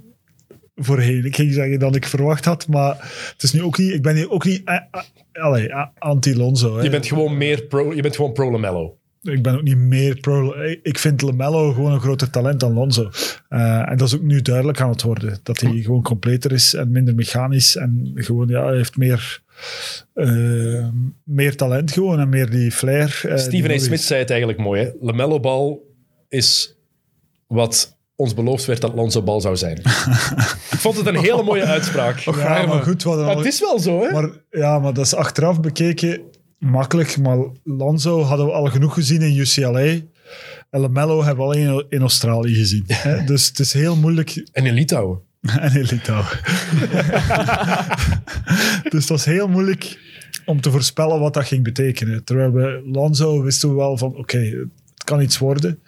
voorheen. 0.75 1.25
Ik 1.25 1.35
ging 1.35 1.53
zeggen 1.53 1.79
dan 1.79 1.95
ik 1.95 2.05
verwacht 2.05 2.45
had, 2.45 2.67
maar 2.67 2.95
het 3.31 3.43
is 3.43 3.53
nu 3.53 3.61
ook 3.61 3.77
niet... 3.77 3.93
Ik 3.93 4.01
ben 4.01 4.15
nu 4.15 4.29
ook 4.29 4.45
niet 4.45 4.61
eh, 4.65 4.75
eh, 4.91 5.43
allee, 5.43 5.69
eh, 5.69 5.85
anti-Lonzo. 5.97 6.83
Je 6.83 6.89
bent 6.89 7.05
gewoon 7.05 7.37
meer 7.37 7.63
pro, 7.63 7.93
je 7.93 8.01
bent 8.01 8.15
gewoon 8.15 8.33
pro 8.33 8.51
LaMelo. 8.51 8.97
Ik 9.21 9.41
ben 9.41 9.55
ook 9.55 9.63
niet 9.63 9.77
meer 9.77 10.19
pro... 10.19 10.53
Ik 10.81 10.99
vind 10.99 11.21
LaMelo 11.21 11.73
gewoon 11.73 11.91
een 11.91 11.99
groter 11.99 12.29
talent 12.29 12.59
dan 12.59 12.73
Lonzo. 12.73 13.09
En 13.49 13.97
dat 13.97 14.07
is 14.07 14.15
ook 14.15 14.21
nu 14.21 14.41
duidelijk 14.41 14.81
aan 14.81 14.89
het 14.89 15.01
worden. 15.01 15.39
Dat 15.43 15.59
hij 15.59 15.81
gewoon 15.81 16.03
completer 16.03 16.51
is 16.51 16.73
en 16.73 16.91
minder 16.91 17.15
mechanisch. 17.15 17.75
En 17.75 18.11
gewoon, 18.15 18.47
ja, 18.47 18.65
hij 18.65 18.75
heeft 18.75 18.97
meer, 18.97 19.41
meer 21.23 21.55
talent 21.55 21.91
gewoon 21.91 22.19
en 22.19 22.29
meer 22.29 22.49
die 22.49 22.71
flair. 22.71 23.19
die 23.23 23.37
Steven 23.37 23.71
A. 23.71 23.77
Smith 23.77 24.01
zei 24.01 24.19
het 24.19 24.29
eigenlijk 24.29 24.59
mooi. 24.59 24.81
Hè? 24.81 24.89
LaMelo 24.99 25.39
bal 25.39 25.93
is 26.29 26.77
wat 27.47 27.94
ons 28.15 28.33
beloofd 28.33 28.65
werd 28.65 28.81
dat 28.81 28.93
Lonzo 28.93 29.21
bal 29.21 29.41
zou 29.41 29.55
zijn. 29.57 29.77
Ik 30.75 30.81
vond 30.81 30.97
het 30.97 31.05
een 31.07 31.15
hele 31.19 31.43
mooie 31.43 31.63
uitspraak. 31.65 32.19
Ja, 32.19 32.65
maar 32.65 32.83
goed, 32.83 33.05
Maar 33.05 33.17
al- 33.17 33.37
het 33.37 33.45
is 33.45 33.59
wel 33.59 33.79
zo, 33.79 34.01
hè? 34.03 34.11
Maar, 34.11 34.29
ja, 34.49 34.79
maar 34.79 34.93
dat 34.93 35.05
is 35.05 35.15
achteraf 35.15 35.59
bekeken 35.61 36.21
makkelijk. 36.59 37.17
Maar 37.17 37.37
Lonzo 37.63 38.21
hadden 38.21 38.45
we 38.45 38.51
al 38.51 38.65
genoeg 38.65 38.93
gezien 38.93 39.21
in 39.21 39.37
UCLA. 39.37 39.79
En 40.69 40.79
LaMelo 40.81 41.23
hebben 41.23 41.47
we 41.47 41.53
alleen 41.53 41.85
in 41.89 42.01
Australië 42.01 42.53
gezien. 42.55 42.83
hè. 42.91 43.23
Dus 43.23 43.47
het 43.47 43.59
is 43.59 43.73
heel 43.73 43.95
moeilijk. 43.95 44.47
En 44.51 44.65
in 44.65 44.73
Litouwen. 44.73 45.19
En 45.59 45.75
in 45.75 45.85
Litouwen. 45.89 46.39
dus 48.83 48.99
het 49.01 49.09
was 49.09 49.25
heel 49.25 49.47
moeilijk 49.47 49.99
om 50.45 50.61
te 50.61 50.71
voorspellen 50.71 51.19
wat 51.19 51.33
dat 51.33 51.45
ging 51.45 51.63
betekenen. 51.63 52.23
Terwijl 52.23 52.51
we 52.51 52.81
Lonzo 52.91 53.41
wisten 53.41 53.69
we 53.69 53.75
wel 53.75 53.97
van, 53.97 54.15
oké, 54.15 54.37
het 54.37 55.03
kan 55.03 55.21
iets 55.21 55.37
worden. 55.37 55.79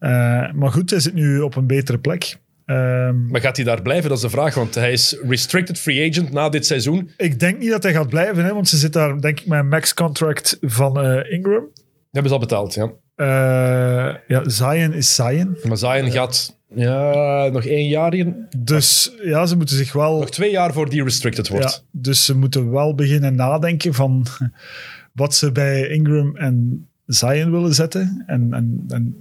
Eh, 0.00 0.52
maar 0.52 0.70
goed, 0.72 0.90
hij 0.90 1.00
zit 1.00 1.14
nu 1.14 1.40
op 1.40 1.56
een 1.56 1.66
betere 1.66 1.98
plek. 1.98 2.36
Ehm, 2.64 3.26
Maar 3.26 3.40
gaat 3.40 3.56
hij 3.56 3.64
daar 3.64 3.82
blijven? 3.82 4.08
Dat 4.08 4.18
is 4.18 4.24
de 4.24 4.30
vraag, 4.30 4.54
want 4.54 4.74
hij 4.74 4.92
is 4.92 5.16
restricted 5.28 5.78
free 5.78 6.10
agent 6.10 6.32
na 6.32 6.48
dit 6.48 6.66
seizoen. 6.66 7.10
ik 7.16 7.40
denk 7.40 7.58
niet 7.58 7.70
dat 7.70 7.82
hij 7.82 7.92
gaat 7.92 8.08
blijven, 8.08 8.44
hè, 8.44 8.54
want 8.54 8.68
ze 8.68 8.76
zit 8.76 8.92
daar 8.92 9.20
denk 9.20 9.40
ik 9.40 9.46
met 9.46 9.58
een 9.58 9.68
max-contract 9.68 10.56
van 10.60 11.00
eh, 11.00 11.32
Ingram. 11.32 11.64
Hebben 12.10 12.30
ze 12.30 12.36
al 12.36 12.40
betaald, 12.46 12.74
ja. 12.74 12.90
Eh, 13.14 14.14
ja, 14.26 14.48
Zion 14.48 14.92
is 14.92 15.14
Zion. 15.14 15.56
Maar 15.68 15.76
Zion 15.76 16.10
gaat 16.10 16.58
ja, 16.74 17.48
nog 17.52 17.64
één 17.64 17.88
jaar 17.88 18.14
in. 18.14 18.46
Dus 18.58 19.12
ja, 19.22 19.46
ze 19.46 19.56
moeten 19.56 19.76
zich 19.76 19.92
wel... 19.92 20.18
Nog 20.18 20.30
twee 20.30 20.50
jaar 20.50 20.72
voor 20.72 20.88
die 20.90 21.02
restricted 21.02 21.46
Ja, 21.46 21.52
wordt. 21.52 21.84
dus 21.90 22.24
ze 22.24 22.36
moeten 22.36 22.70
wel 22.70 22.94
beginnen 22.94 23.34
nadenken 23.34 23.94
van 23.94 24.26
wat 25.12 25.34
ze 25.34 25.52
bij 25.52 25.88
Ingram 25.88 26.36
en 26.36 26.86
Zion 27.06 27.50
willen 27.50 27.74
zetten. 27.74 28.24
En, 28.26 28.52
en, 28.54 28.84
en 28.88 29.16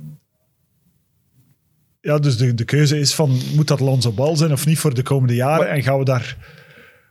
ja, 2.02 2.20
dus 2.20 2.38
de, 2.38 2.54
de 2.54 2.66
keuze 2.66 3.00
is 3.00 3.14
van, 3.14 3.38
moet 3.56 3.68
dat 3.68 3.80
Lonzo 3.80 4.12
Bal 4.12 4.36
zijn 4.36 4.52
of 4.52 4.66
niet 4.66 4.78
voor 4.80 4.94
de 4.94 5.04
komende 5.04 5.36
jaren? 5.36 5.66
Maar- 5.66 5.76
en 5.76 5.84
gaan 5.84 6.00
we 6.00 6.06
daar 6.06 6.38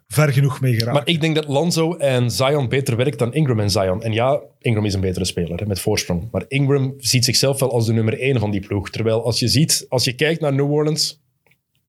ver 0.08 0.32
genoeg 0.32 0.60
mee 0.60 0.72
geraken? 0.72 0.92
Maar 0.92 1.08
ik 1.08 1.20
denk 1.20 1.34
dat 1.34 1.48
Lonzo 1.48 1.96
en 1.96 2.30
Zion 2.30 2.68
beter 2.68 2.96
werkt 2.96 3.18
dan 3.18 3.34
Ingram 3.34 3.60
en 3.60 3.70
Zion. 3.70 4.02
En 4.02 4.12
ja, 4.12 4.40
Ingram 4.60 4.84
is 4.84 4.94
een 4.94 5.00
betere 5.00 5.24
speler 5.24 5.58
hè, 5.58 5.66
met 5.66 5.80
voorsprong. 5.80 6.28
Maar 6.30 6.44
Ingram 6.48 6.94
ziet 6.98 7.24
zichzelf 7.24 7.60
wel 7.60 7.72
als 7.72 7.86
de 7.86 7.92
nummer 7.92 8.20
één 8.20 8.38
van 8.38 8.50
die 8.50 8.60
ploeg. 8.60 8.90
Terwijl 8.90 9.24
als 9.24 9.38
je 9.38 9.48
ziet, 9.48 9.86
als 9.88 10.04
je 10.04 10.12
kijkt 10.12 10.40
naar 10.40 10.54
New 10.54 10.72
Orleans, 10.72 11.20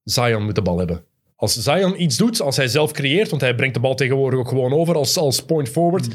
Zion 0.04 0.44
moet 0.44 0.56
de 0.56 0.62
bal 0.62 0.78
hebben. 0.78 1.04
Als 1.36 1.54
Zion 1.56 2.02
iets 2.02 2.18
doet, 2.18 2.42
als 2.42 2.58
hij 2.58 2.68
zelf 2.68 2.92
creëert, 2.92 3.30
want 3.30 3.42
hij 3.42 3.56
brengt 3.56 3.74
de 3.74 3.80
bal 3.80 3.96
tegenwoordig 3.96 4.40
ook 4.40 4.48
gewoon 4.48 4.74
over 4.74 4.96
als, 4.96 5.18
als 5.18 5.44
point 5.44 5.70
forward. 5.70 6.08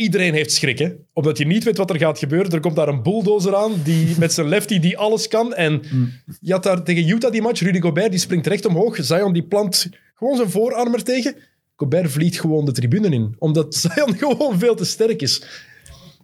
Iedereen 0.00 0.34
heeft 0.34 0.52
schrik, 0.52 0.78
hè? 0.78 0.92
Omdat 1.12 1.38
je 1.38 1.46
niet 1.46 1.64
weet 1.64 1.76
wat 1.76 1.90
er 1.90 1.98
gaat 1.98 2.18
gebeuren. 2.18 2.52
Er 2.52 2.60
komt 2.60 2.76
daar 2.76 2.88
een 2.88 3.02
bulldozer 3.02 3.56
aan 3.56 3.72
die, 3.84 4.14
met 4.18 4.32
zijn 4.32 4.48
lefty 4.48 4.78
die 4.78 4.98
alles 4.98 5.28
kan. 5.28 5.54
En 5.54 5.82
je 6.40 6.52
had 6.52 6.62
daar 6.62 6.82
tegen 6.82 7.08
Utah 7.08 7.32
die 7.32 7.42
match. 7.42 7.60
Rudy 7.60 7.80
Gobert 7.80 8.10
die 8.10 8.20
springt 8.20 8.46
recht 8.46 8.64
omhoog. 8.64 8.96
Zion 9.00 9.32
die 9.32 9.42
plant 9.42 9.88
gewoon 10.14 10.36
zijn 10.36 10.50
voorarmer 10.50 11.02
tegen. 11.02 11.36
Gobert 11.76 12.10
vliegt 12.10 12.40
gewoon 12.40 12.64
de 12.64 12.72
tribune 12.72 13.08
in. 13.08 13.34
Omdat 13.38 13.74
Zion 13.94 14.16
gewoon 14.16 14.58
veel 14.58 14.74
te 14.74 14.84
sterk 14.84 15.22
is. 15.22 15.42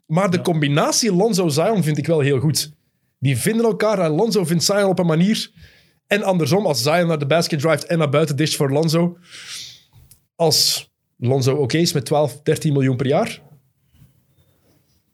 Maar 0.07 0.31
de 0.31 0.40
combinatie 0.40 1.12
Lonzo-Zion 1.12 1.82
vind 1.82 1.98
ik 1.98 2.07
wel 2.07 2.20
heel 2.20 2.39
goed. 2.39 2.73
Die 3.19 3.36
vinden 3.36 3.65
elkaar 3.65 3.98
en 3.98 4.11
Lonzo 4.11 4.44
vindt 4.44 4.65
Zion 4.65 4.85
op 4.90 4.98
een 4.98 5.07
manier. 5.07 5.51
En 6.07 6.23
andersom, 6.23 6.66
als 6.66 6.82
Zion 6.82 7.07
naar 7.07 7.19
de 7.19 7.27
basket 7.27 7.61
drivet 7.61 7.85
en 7.85 7.98
naar 7.98 8.11
buiten 8.11 8.36
disht 8.36 8.57
voor 8.57 8.70
Lonzo. 8.70 9.16
Als 10.35 10.90
Lonzo 11.16 11.55
oké 11.55 11.78
is 11.78 11.93
met 11.93 12.05
12, 12.05 12.40
13 12.43 12.73
miljoen 12.73 12.97
per 12.97 13.07
jaar. 13.07 13.44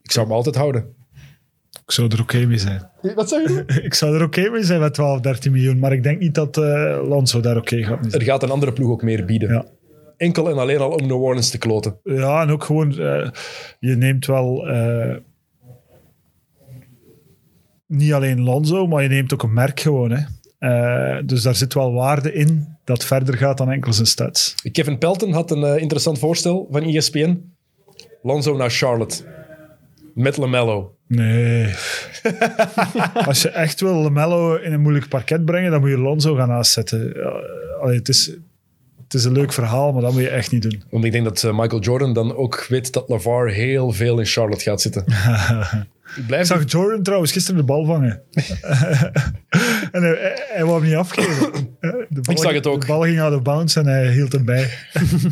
Ik 0.03 0.11
zou 0.11 0.25
hem 0.25 0.35
altijd 0.35 0.55
houden. 0.55 0.95
Ik 1.85 1.91
zou 1.91 2.11
er 2.11 2.21
oké 2.21 2.45
mee 2.45 2.57
zijn. 2.57 2.89
Wat 3.15 3.29
zou 3.29 3.41
je 3.41 3.47
doen? 3.47 3.77
Ik 3.89 3.93
zou 3.93 4.15
er 4.15 4.23
oké 4.23 4.49
mee 4.49 4.63
zijn 4.63 4.79
met 4.79 4.93
12, 4.93 5.19
13 5.19 5.51
miljoen, 5.51 5.79
maar 5.79 5.93
ik 5.93 6.03
denk 6.03 6.19
niet 6.19 6.35
dat 6.35 6.57
eh 6.57 6.99
Lonzo 7.07 7.39
daar 7.39 7.57
oké 7.57 7.83
gaat 7.83 8.01
mee 8.01 8.09
zijn. 8.09 8.21
Er 8.21 8.27
gaat 8.27 8.43
een 8.43 8.51
andere 8.51 8.73
ploeg 8.73 8.89
ook 8.89 9.01
meer 9.01 9.25
bieden. 9.25 9.49
Ja. 9.49 9.65
Enkel 10.17 10.49
en 10.49 10.57
alleen 10.57 10.79
al 10.79 10.91
om 10.91 11.07
New 11.07 11.21
Orleans 11.21 11.49
te 11.49 11.57
kloten. 11.57 11.99
Ja, 12.03 12.41
en 12.41 12.49
ook 12.49 12.63
gewoon, 12.63 12.91
eh, 12.91 13.29
je 13.79 13.95
neemt 13.95 14.25
wel 14.25 14.67
eh, 14.67 15.15
niet 17.87 18.13
alleen 18.13 18.41
Lonzo, 18.41 18.87
maar 18.87 19.03
je 19.03 19.09
neemt 19.09 19.33
ook 19.33 19.43
een 19.43 19.53
merk 19.53 19.79
gewoon. 19.79 20.11
Hè. 20.11 20.23
Eh, 20.57 21.23
dus 21.25 21.41
daar 21.41 21.55
zit 21.55 21.73
wel 21.73 21.93
waarde 21.93 22.33
in 22.33 22.67
dat 22.83 23.05
verder 23.05 23.37
gaat 23.37 23.57
dan 23.57 23.71
enkel 23.71 23.93
zijn 23.93 24.07
stats. 24.07 24.55
Kevin 24.71 24.97
Pelton 24.97 25.31
had 25.31 25.51
een 25.51 25.79
interessant 25.79 26.19
voorstel 26.19 26.67
van 26.71 26.83
ESPN. 26.83 27.53
Lonzo 28.21 28.55
naar 28.55 28.69
Charlotte. 28.69 29.42
Met 30.13 30.37
LaMelo. 30.37 30.95
Nee. 31.07 31.73
Als 33.27 33.41
je 33.41 33.49
echt 33.49 33.79
wil 33.79 33.93
LaMelo 33.93 34.55
in 34.55 34.73
een 34.73 34.81
moeilijk 34.81 35.07
parket 35.07 35.45
brengen, 35.45 35.71
dan 35.71 35.79
moet 35.79 35.89
je 35.89 35.97
Lonzo 35.97 36.35
gaan 36.35 36.51
aanzetten. 36.51 37.13
Allee, 37.81 37.97
het, 37.97 38.09
is, 38.09 38.25
het 39.03 39.13
is 39.13 39.25
een 39.25 39.31
leuk 39.31 39.53
verhaal, 39.53 39.91
maar 39.91 40.01
dat 40.01 40.11
moet 40.11 40.21
je 40.21 40.29
echt 40.29 40.51
niet 40.51 40.61
doen. 40.61 40.83
Want 40.89 41.05
ik 41.05 41.11
denk 41.11 41.23
dat 41.23 41.43
eh, 41.43 41.59
Michael 41.59 41.81
Jordan 41.81 42.13
dan 42.13 42.35
ook 42.35 42.65
weet 42.69 42.93
dat 42.93 43.09
LaVar 43.09 43.47
heel 43.47 43.91
veel 43.91 44.19
in 44.19 44.25
Charlotte 44.25 44.63
gaat 44.63 44.81
zitten. 44.81 45.03
ik 45.05 45.85
Ik 46.15 46.27
blijf 46.27 46.47
zag 46.47 46.71
Jordan 46.71 47.03
trouwens 47.03 47.31
gisteren 47.31 47.59
de 47.59 47.65
bal 47.65 47.85
vangen. 47.85 48.21
en 49.93 50.01
hij, 50.01 50.41
hij, 50.49 50.65
wou 50.65 50.79
hem 50.79 50.87
niet 50.89 50.97
afgeven. 50.97 51.51
De 52.09 52.21
bal, 52.21 52.35
Ik 52.35 52.37
zag 52.41 52.53
het 52.53 52.67
ook. 52.67 52.81
De 52.81 52.87
bal 52.87 53.01
ging 53.01 53.19
out 53.19 53.35
of 53.35 53.41
bounds 53.41 53.75
en 53.75 53.85
hij 53.85 54.11
hield 54.11 54.31
hem 54.31 54.45
bij. 54.45 54.69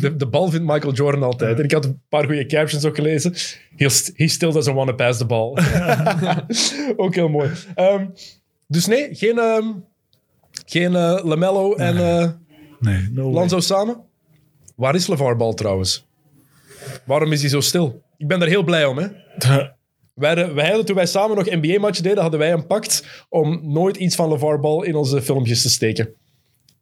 de, 0.01 0.15
de 0.15 0.27
bal 0.27 0.49
vindt 0.49 0.65
Michael 0.65 0.93
Jordan 0.93 1.23
altijd. 1.23 1.57
En 1.57 1.63
ik 1.63 1.71
had 1.71 1.85
een 1.85 2.01
paar 2.09 2.25
goede 2.25 2.45
captions 2.45 2.85
ook 2.85 2.95
gelezen. 2.95 3.33
He, 3.75 3.89
st- 3.89 4.11
he 4.15 4.27
still 4.27 4.51
doesn't 4.51 4.75
want 4.75 4.89
to 4.89 4.95
pass 4.95 5.17
the 5.17 5.25
ball. 5.25 5.57
ook 7.05 7.15
heel 7.15 7.29
mooi. 7.29 7.49
Ehm, 7.75 8.05
dus 8.67 8.85
nee, 8.85 9.15
geen, 9.15 9.39
ehm, 9.39 9.67
geen 10.65 10.95
eh, 10.95 11.19
LaMelo 11.23 11.75
en 11.75 11.97
eh, 11.97 12.29
Nee, 12.79 13.09
no 13.13 13.23
way. 13.23 13.33
Lonzo 13.33 13.59
samen. 13.59 13.97
Waar 14.75 14.95
is 14.95 15.07
LeVar 15.07 15.35
Ball 15.35 15.53
trouwens? 15.53 16.07
Waarom 17.05 17.31
is 17.31 17.41
hij 17.41 17.49
zo 17.49 17.59
stil? 17.59 18.01
Ik 18.17 18.27
ben 18.27 18.39
daar 18.39 18.47
heel 18.47 18.63
blij 18.63 18.85
om, 18.85 18.97
hè. 18.97 19.07
Wij, 20.21 20.29
hadden- 20.29 20.55
wij 20.55 20.67
hadden, 20.67 20.85
toen 20.85 20.95
wij 20.95 21.05
samen 21.05 21.35
nog 21.37 21.45
NBA-matchen 21.49 22.03
deden, 22.03 22.21
hadden 22.21 22.39
wij 22.39 22.51
een 22.51 22.67
pact 22.67 23.05
om 23.29 23.59
nooit 23.73 23.97
iets 23.97 24.15
van 24.15 24.29
LeVar 24.29 24.59
Ball 24.59 24.85
in 24.85 24.95
onze 24.95 25.21
filmpjes 25.21 25.61
te 25.61 25.69
steken. 25.69 26.09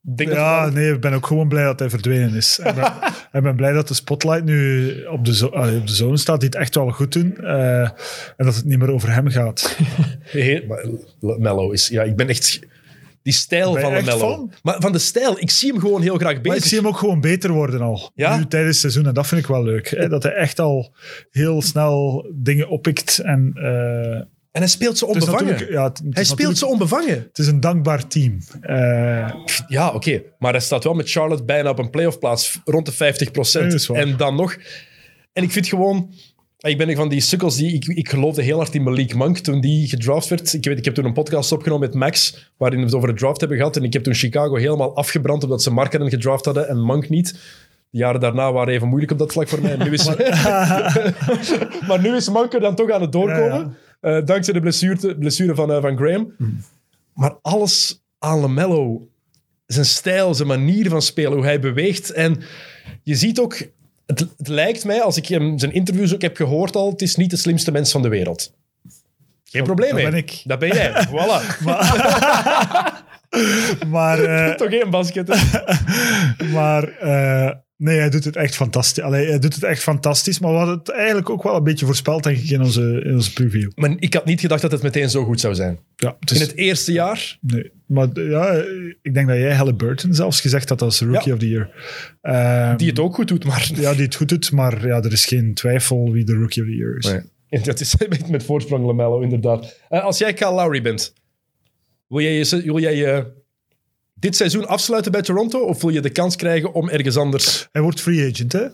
Denk 0.02 0.30
Ja, 0.32 0.70
nee, 0.70 0.94
ik 0.94 1.02
ben 1.02 1.14
ook 1.14 1.28
gewoon 1.28 1.48
blij 1.48 1.64
dat 1.64 1.80
hij 1.80 1.90
verdwenen 1.90 2.34
is. 2.36 2.60
Ik 2.60 2.76
ben, 2.76 2.94
ik 3.40 3.41
ben 3.44 3.56
blij 3.56 3.72
dat 3.72 3.88
de 3.88 3.94
spotlight 3.94 4.44
nu 4.45 4.91
op 5.06 5.26
de, 5.26 5.36
zo, 5.36 5.45
op 5.45 5.88
de 5.88 5.94
zone 5.94 6.18
staat, 6.18 6.40
die 6.40 6.49
het 6.49 6.57
echt 6.57 6.76
wel 6.76 6.90
goed 6.90 7.14
doen. 7.14 7.38
eh, 7.38 7.82
en 7.82 8.45
dat 8.45 8.56
het 8.56 8.66
niet 8.66 8.80
meer 8.80 8.91
over 8.91 9.14
hem 9.14 9.28
gaat. 9.30 9.78
Mello 11.20 11.72
is... 11.72 11.88
Ja, 11.88 12.03
ik 12.03 12.16
ben 12.16 12.28
echt... 12.30 12.60
Die 13.24 13.34
stijl 13.34 13.76
van 13.76 13.91
Mello. 13.91 14.18
fan? 14.18 14.52
Maar 14.64 14.76
van 14.82 14.91
de 14.91 14.98
stijl, 15.00 15.40
ik 15.40 15.50
zie 15.50 15.72
hem 15.72 15.80
gewoon 15.82 16.02
heel 16.02 16.18
graag 16.18 16.34
Maar 16.34 16.41
bezig. 16.41 16.58
ik 16.58 16.66
zie 16.66 16.78
hem 16.78 16.88
ook 16.88 16.98
gewoon 16.98 17.22
beter 17.22 17.52
worden 17.52 17.82
al. 17.82 18.12
Ja? 18.16 18.38
Nu 18.38 18.46
tijdens 18.48 18.72
het 18.72 18.80
seizoen. 18.82 19.08
En 19.08 19.14
dat 19.14 19.28
vind 19.28 19.41
ik 19.41 19.48
wel 19.48 19.64
leuk. 19.64 19.90
Hè? 19.90 20.08
Dat 20.10 20.24
hij 20.24 20.32
echt 20.34 20.60
al 20.60 20.96
heel 21.32 21.62
snel 21.62 22.28
dingen 22.36 22.70
oppikt. 22.70 23.20
En, 23.20 23.52
eh, 23.56 24.16
En 24.52 24.62
hij 24.62 24.68
speelt 24.68 24.96
is 24.96 25.04
onbevangen. 25.04 25.72
ja, 25.72 25.91
hij 26.10 26.24
speelt 26.24 26.40
natuurlijk- 26.40 26.72
onbevangen. 26.72 27.14
Het 27.28 27.38
is 27.38 27.48
een 27.48 27.60
dankbaar 27.60 28.08
team. 28.08 28.38
Eh, 28.62 29.34
Ja, 29.68 29.90
oké. 29.94 30.22
Maar 30.40 30.52
hij 30.52 30.62
staat 30.62 30.84
wel 30.84 30.94
met 30.94 31.12
Charlotte 31.12 31.44
bijna 31.44 31.70
op 31.70 31.80
een 31.80 31.90
playoff 31.90 32.20
plaats 32.20 32.60
rond 32.66 32.86
de 32.86 32.91
50 32.91 33.54
Nee, 33.54 33.64
dat 33.64 33.74
is 33.80 33.88
waar. 33.88 33.98
En 33.98 34.18
dan 34.18 34.36
nog... 34.36 34.58
En 35.34 35.44
ik 35.44 35.52
vind 35.52 35.68
gewoon... 35.68 36.14
Ik 36.60 36.77
ben 36.77 36.90
een 36.90 36.95
van 36.95 37.10
die 37.10 37.22
sukkels 37.22 37.56
die... 37.56 37.73
Ik, 37.73 37.86
ik 37.86 38.10
geloofde 38.10 38.41
heel 38.41 38.57
hard 38.57 38.76
in 38.76 38.84
Malik 38.84 39.15
Monk 39.15 39.38
toen 39.38 39.61
die 39.61 39.88
gedraft 39.88 40.27
werd. 40.27 40.53
Ik, 40.53 40.65
weet, 40.65 40.77
ik 40.77 40.86
heb 40.86 40.94
toen 40.94 41.06
een 41.06 41.14
podcast 41.14 41.52
opgenomen 41.52 41.90
met 41.90 41.98
Max, 41.98 42.45
waarin 42.57 42.80
we 42.80 42.86
het 42.86 42.94
over 42.94 43.10
de 43.10 43.15
draft 43.15 43.40
hebben 43.40 43.57
gehad. 43.57 43.76
En 43.77 43.84
ik 43.84 43.94
heb 43.94 44.03
toen 44.03 44.14
Chicago 44.14 44.56
helemaal 44.56 44.95
afgebrand 44.95 45.44
omdat 45.44 45.64
ze 45.64 45.72
Markkanen 45.72 46.10
gedraft 46.10 46.45
hadden 46.45 46.68
en 46.68 46.80
Monk 46.80 47.10
niet. 47.10 47.31
De 47.90 47.98
jaren 47.98 48.19
daarna 48.19 48.52
waren 48.52 48.73
even 48.73 48.88
moeilijk 48.88 49.11
op 49.11 49.18
dat 49.18 49.31
vlak 49.31 49.48
voor 49.48 49.61
mij. 49.61 49.77
Nu 49.77 49.91
is, 49.91 50.06
maar 51.88 51.99
nu 52.02 52.15
is 52.15 52.30
Monk 52.30 52.53
er 52.53 52.60
dan 52.60 52.76
toch 52.76 52.91
aan 52.91 53.02
het 53.02 53.11
doorkomen. 53.11 53.77
eh, 54.02 54.26
dankzij 54.26 54.53
de 54.53 54.60
blessure, 54.60 55.18
blessure 55.18 55.56
van, 55.56 55.72
eh, 55.72 55.81
van 55.81 55.98
Graham. 55.98 56.34
Maar 57.14 57.36
alles 57.41 58.03
aan 58.19 58.40
LaMelo. 58.40 59.07
Zijn 59.65 59.86
stijl, 59.86 60.34
zijn 60.34 60.48
manier 60.48 60.90
van 60.90 61.02
spelen, 61.02 61.34
hoe 61.34 61.44
hij 61.44 61.60
beweegt. 61.60 62.11
En 62.11 62.41
je 63.03 63.15
ziet 63.15 63.40
ook... 63.40 63.57
Het, 64.15 64.19
het 64.38 64.48
lijkt 64.48 64.86
mij, 64.86 65.02
als 65.02 65.18
ik 65.18 65.26
hem 65.27 65.60
zijn 65.60 65.73
interviews 65.73 66.14
ook 66.14 66.22
heb 66.22 66.36
gehoord 66.36 66.76
al, 66.76 66.91
het 66.91 67.02
is 67.02 67.15
niet 67.15 67.30
de 67.30 67.38
slimste 67.38 67.72
mens 67.72 67.91
van 67.91 68.02
de 68.02 68.07
wereld. 68.07 68.53
Geen 69.44 69.64
probleem 69.64 69.95
dat 69.95 70.03
ben 70.03 70.14
ik. 70.14 70.41
Dat 70.44 70.60
ben 70.60 70.69
jij. 70.69 70.91
Voilà. 71.07 71.64
Maar, 73.88 74.23
eh, 74.49 74.56
Toch 74.61 74.69
geen 74.69 74.90
basket. 74.90 75.27
maar 76.52 76.84
eh, 76.84 77.56
nee, 77.80 77.97
hij 77.99 78.10
doet 78.10 78.23
het 78.23 78.35
echt 78.35 78.56
fantastisch. 78.56 79.03
Allee, 79.03 79.27
hij 79.27 79.39
doet 79.39 79.53
het 79.56 79.64
echt 79.64 79.81
fantastisch. 79.81 80.39
Maar 80.39 80.51
we 80.51 80.57
hadden 80.57 80.77
het 80.77 80.89
eigenlijk 80.89 81.30
ook 81.30 81.43
wel 81.43 81.56
een 81.56 81.64
beetje 81.64 81.85
voorspeld, 81.85 82.23
denk 82.23 82.38
ik, 82.38 82.49
in 82.49 82.61
onze, 82.61 83.01
in 83.06 83.14
onze 83.14 83.34
preview. 83.34 83.72
Maar 83.76 83.95
ik 83.99 84.14
had 84.14 84.26
niet 84.26 84.39
gedacht 84.39 84.61
dat 84.61 84.72
het 84.72 84.81
meteen 84.81 85.10
zo 85.10 85.23
goed 85.23 85.39
zou 85.39 85.56
zijn. 85.56 85.80
Ja, 85.95 86.18
het 86.19 86.31
In 86.31 86.39
het 86.41 86.56
eerste 86.56 86.91
jaar... 86.91 87.38
nee, 87.41 87.72
maar 87.85 88.07
ja, 88.14 88.64
ik 89.01 89.14
denk 89.14 89.27
dat 89.27 89.38
jij 89.38 89.56
Halliburton 89.56 90.14
zelfs 90.14 90.41
gezegd 90.41 90.69
had 90.69 90.81
als 90.81 90.99
Rookie 91.01 91.27
Ja. 91.27 91.34
of 91.34 91.39
the 91.39 91.49
Year. 91.49 91.69
Ehm, 92.22 92.77
Die 92.77 92.89
het 92.89 92.99
ook 92.99 93.15
goed 93.15 93.27
doet, 93.27 93.45
maar... 93.45 93.69
Ja, 93.76 93.93
die 93.93 94.03
het 94.06 94.15
goed 94.15 94.30
doet, 94.30 94.51
maar 94.51 94.88
ja, 94.88 95.01
er 95.01 95.11
is 95.11 95.26
geen 95.26 95.53
twijfel 95.53 96.11
wie 96.11 96.23
de 96.23 96.34
Rookie 96.34 96.64
of 96.64 96.69
the 96.69 96.76
Year 96.76 96.97
is. 96.97 97.06
Nee. 97.06 97.22
En 97.49 97.64
Dat 97.64 97.80
is 97.80 97.95
met 98.30 98.43
voorsprong 98.43 98.85
Lamello, 98.85 99.19
inderdaad. 99.22 99.80
Eh, 99.89 100.03
als 100.03 100.18
jij 100.18 100.34
Kyle 100.34 100.51
Lowry 100.51 100.81
bent, 100.81 101.14
wil 102.07 102.22
jij, 102.22 102.34
je, 102.38 102.61
wil 102.65 102.80
jij 102.80 102.95
je 102.95 103.38
dit 104.20 104.36
seizoen 104.36 104.68
afsluiten 104.68 105.12
bij 105.12 105.22
Toronto? 105.22 105.60
Of 105.60 105.82
wil 105.82 105.90
je 105.90 106.02
de 106.02 106.10
kans 106.10 106.36
krijgen 106.36 106.74
om 106.74 106.90
ergens 106.90 107.18
anders... 107.18 107.68
Hij 107.72 107.82
wordt 107.82 108.02
free 108.02 108.30
agent, 108.32 108.52
hè? 108.52 108.66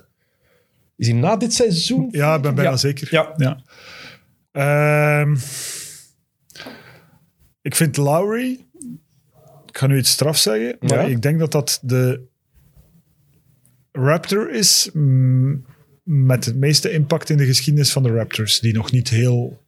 Is 0.95 1.07
hij 1.07 1.15
na 1.15 1.35
dit 1.37 1.53
seizoen? 1.53 2.07
Ja, 2.11 2.35
ik 2.35 2.41
ben 2.41 2.55
bijna 2.55 2.69
Ja. 2.71 2.77
zeker. 2.77 3.07
Ja. 3.11 3.33
Ja. 3.37 3.61
Ehm, 4.51 5.35
ik 7.61 7.75
vind 7.75 7.97
Lowry... 7.97 8.59
Ik 9.67 9.77
ga 9.81 9.87
nu 9.87 9.97
iets 9.97 10.09
straf 10.11 10.37
zeggen, 10.37 10.75
maar 10.79 11.01
Ja. 11.01 11.07
ik 11.15 11.21
denk 11.21 11.39
dat 11.39 11.51
dat 11.51 11.79
de 11.81 12.21
Raptor 13.91 14.51
is 14.51 14.89
mm, 14.93 15.65
met 16.03 16.45
het 16.45 16.55
meeste 16.55 16.91
impact 16.91 17.29
in 17.29 17.37
de 17.37 17.45
geschiedenis 17.45 17.91
van 17.91 18.03
de 18.03 18.09
Raptors, 18.11 18.59
die 18.59 18.73
nog 18.73 18.91
niet 18.91 19.09
heel... 19.09 19.63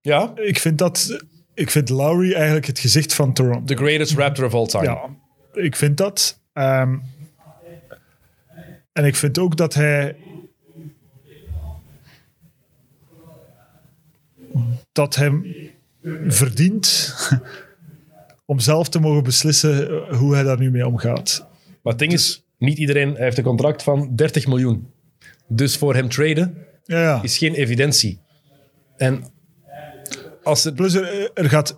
Ja, 0.00 0.32
Ik 0.36 0.58
vind 0.58 0.78
dat... 0.78 1.18
Ik 1.58 1.70
vind 1.70 1.88
Lowry 1.88 2.32
eigenlijk 2.32 2.66
het 2.66 2.78
gezicht 2.78 3.14
van 3.14 3.32
Toronto. 3.32 3.64
the 3.64 3.76
greatest 3.76 4.16
Raptor 4.16 4.44
of 4.44 4.54
all 4.54 4.66
time. 4.66 4.84
Ja, 4.84 5.08
ik 5.52 5.76
vind 5.76 5.96
dat. 5.96 6.40
Ehm, 6.52 6.98
en 8.92 9.04
ik 9.04 9.16
vind 9.16 9.38
ook 9.38 9.56
dat 9.56 9.74
hij. 9.74 10.16
dat 14.92 15.14
hem 15.14 15.46
verdient 16.26 17.14
om 18.52 18.58
zelf 18.58 18.88
te 18.88 19.00
mogen 19.00 19.22
beslissen 19.22 20.04
hoe 20.16 20.34
hij 20.34 20.42
daar 20.42 20.58
nu 20.58 20.70
mee 20.70 20.86
omgaat. 20.86 21.46
Maar 21.82 21.92
het 21.92 21.98
ding 21.98 22.12
is, 22.12 22.44
niet 22.58 22.78
iedereen 22.78 23.14
hij 23.14 23.24
heeft 23.24 23.38
een 23.38 23.44
contract 23.44 23.82
van 23.82 24.16
30 24.16 24.46
miljoen. 24.46 24.92
Dus 25.48 25.76
voor 25.76 25.94
hem 25.94 26.08
traden 26.08 26.66
Ja, 26.84 27.02
ja. 27.02 27.22
is 27.22 27.38
geen 27.38 27.54
evidentie. 27.54 28.20
En 28.96 29.24
als 30.48 30.64
het... 30.64 30.74
Plus, 30.74 30.94
er, 30.94 31.30
er 31.34 31.48
gaat. 31.48 31.76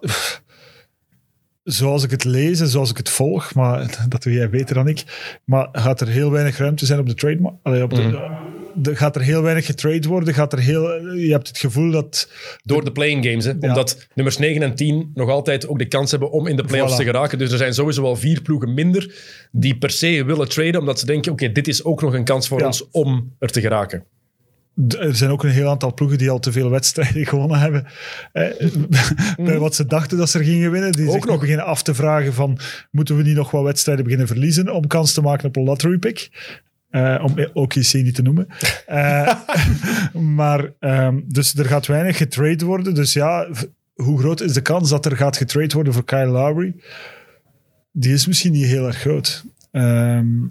Zoals 1.65 2.05
ik 2.05 2.11
het 2.11 2.25
lees 2.25 2.61
en 2.61 2.69
zoals 2.69 2.91
ik 2.91 2.97
het 2.97 3.09
volg, 3.09 3.55
maar 3.55 4.07
dat 4.09 4.23
doe 4.23 4.33
jij 4.33 4.51
beter 4.51 4.75
dan 4.75 4.89
ik. 4.89 5.05
Maar 5.45 5.69
gaat 5.73 6.01
er 6.01 6.07
heel 6.09 6.31
weinig 6.31 6.59
ruimte 6.59 6.87
zijn 6.87 6.99
op 7.01 7.07
de 7.07 7.15
trade? 7.15 7.55
Allee, 7.63 7.83
op 7.83 7.95
de, 7.95 8.29
de- 8.75 8.97
gaat 8.97 9.17
er 9.17 9.23
heel 9.23 9.43
weinig 9.43 9.67
getrade 9.67 10.09
worden? 10.09 10.35
Gaat 10.35 10.53
er 10.53 10.59
heel, 10.59 11.05
je 11.15 11.31
hebt 11.33 11.49
het 11.49 11.59
gevoel 11.59 11.91
dat. 11.91 12.31
Door 12.63 12.85
de 12.85 12.93
playing 12.93 13.25
games. 13.25 13.45
Hè? 13.45 13.53
Omdat 13.61 14.07
nummers 14.15 14.37
9 14.39 14.63
en 14.63 14.75
10 14.75 15.11
nog 15.15 15.29
altijd 15.31 15.67
ook 15.69 15.79
de 15.79 15.89
kans 15.89 16.11
hebben 16.11 16.31
om 16.31 16.47
in 16.47 16.57
de 16.57 16.65
playoffs 16.65 16.95
Voilà. 16.95 16.97
te 16.97 17.05
geraken. 17.05 17.39
Dus 17.39 17.53
er 17.53 17.59
zijn 17.59 17.75
sowieso 17.75 18.03
al 18.05 18.17
vier 18.17 18.43
ploegen 18.43 18.75
minder 18.75 19.15
die 19.53 19.79
per 19.79 19.91
se 19.91 20.25
willen 20.25 20.49
traden. 20.49 20.81
Omdat 20.81 20.99
ze 20.99 21.07
denken, 21.07 21.33
oké, 21.33 21.53
dit 21.53 21.69
is 21.69 21.85
ook 21.85 22.01
nog 22.03 22.15
een 22.15 22.25
kans 22.25 22.49
voor 22.49 22.59
Ja. 22.61 22.67
ons 22.67 22.91
om 22.91 23.35
er 23.39 23.49
te 23.51 23.61
geraken. 23.61 24.05
Er 24.89 25.17
zijn 25.17 25.31
ook 25.31 25.45
een 25.45 25.51
heel 25.51 25.69
aantal 25.69 25.95
ploegen 25.95 26.19
die 26.19 26.31
al 26.31 26.39
te 26.39 26.53
veel 26.53 26.71
wedstrijden 26.71 27.27
gewonnen 27.33 27.59
hebben. 27.59 27.87
Eh, 28.33 28.47
bij 29.47 29.59
wat 29.59 29.75
ze 29.75 29.87
dachten 29.87 30.19
dat 30.19 30.31
ze 30.31 30.39
er 30.39 30.45
gingen 30.45 30.71
winnen. 30.71 30.93
Die 30.93 31.07
Ook 31.07 31.13
zich 31.13 31.25
nog 31.25 31.41
beginnen 31.41 31.65
af 31.65 31.83
te 31.83 31.95
vragen 31.95 32.35
van... 32.35 32.59
Moeten 32.91 33.17
we 33.17 33.23
niet 33.23 33.37
nog 33.37 33.51
wat 33.51 33.65
wedstrijden 33.65 34.05
beginnen 34.05 34.29
verliezen 34.29 34.75
om 34.75 34.87
kans 34.87 35.13
te 35.13 35.21
maken 35.21 35.49
op 35.49 35.57
een 35.57 35.65
lottery 35.65 35.99
pick? 35.99 36.31
Eh, 36.91 37.25
om 37.25 37.47
OKC 37.53 37.93
niet 37.93 38.15
te 38.15 38.23
noemen. 38.23 38.47
Eh, 38.87 39.35
maar, 40.37 40.73
ehm, 40.79 41.21
dus 41.25 41.55
er 41.55 41.65
gaat 41.65 41.87
weinig 41.87 42.17
getrade 42.17 42.65
worden. 42.65 42.95
Dus 42.95 43.13
ja, 43.13 43.49
hoe 43.95 44.19
groot 44.19 44.41
is 44.41 44.53
de 44.53 44.61
kans 44.61 44.91
dat 44.91 45.07
er 45.07 45.17
gaat 45.17 45.37
getrade 45.37 45.75
worden 45.75 45.93
voor 45.93 46.05
Kyle 46.05 46.27
Lowry? 46.27 46.75
Die 47.93 48.13
is 48.13 48.27
misschien 48.27 48.53
niet 48.53 48.67
heel 48.67 48.87
erg 48.87 48.97
groot. 48.97 49.45
Ehm, 49.71 50.43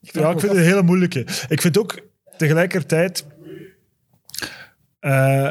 ja, 0.00 0.30
ik 0.30 0.40
vind 0.40 0.52
het 0.52 0.60
een 0.60 0.68
hele 0.68 0.82
moeilijke. 0.82 1.26
Ik 1.48 1.60
vind 1.60 1.78
ook 1.78 2.07
tegelijkertijd... 2.38 3.26
eh, 5.00 5.44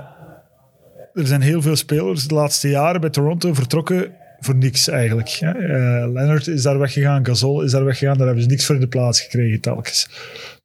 er 1.14 1.28
zijn 1.28 1.42
heel 1.42 1.62
veel 1.62 1.76
spelers 1.76 2.28
de 2.28 2.34
laatste 2.34 2.70
jaren 2.70 3.02
bij 3.02 3.10
Toronto 3.10 3.54
vertrokken 3.54 4.16
voor 4.40 4.56
niks 4.56 4.88
eigenlijk. 4.88 5.30
hè. 5.30 5.50
Eh, 5.50 6.12
Leonard 6.12 6.48
is 6.48 6.62
daar 6.62 6.80
weggegaan, 6.80 7.26
Gasol 7.26 7.62
is 7.62 7.72
daar 7.72 7.86
weggegaan, 7.86 8.18
daar 8.18 8.26
hebben 8.26 8.44
ze 8.44 8.50
niks 8.50 8.66
voor 8.66 8.76
in 8.76 8.82
de 8.82 8.88
plaats 8.88 9.22
gekregen 9.22 9.62
telkens. 9.62 10.10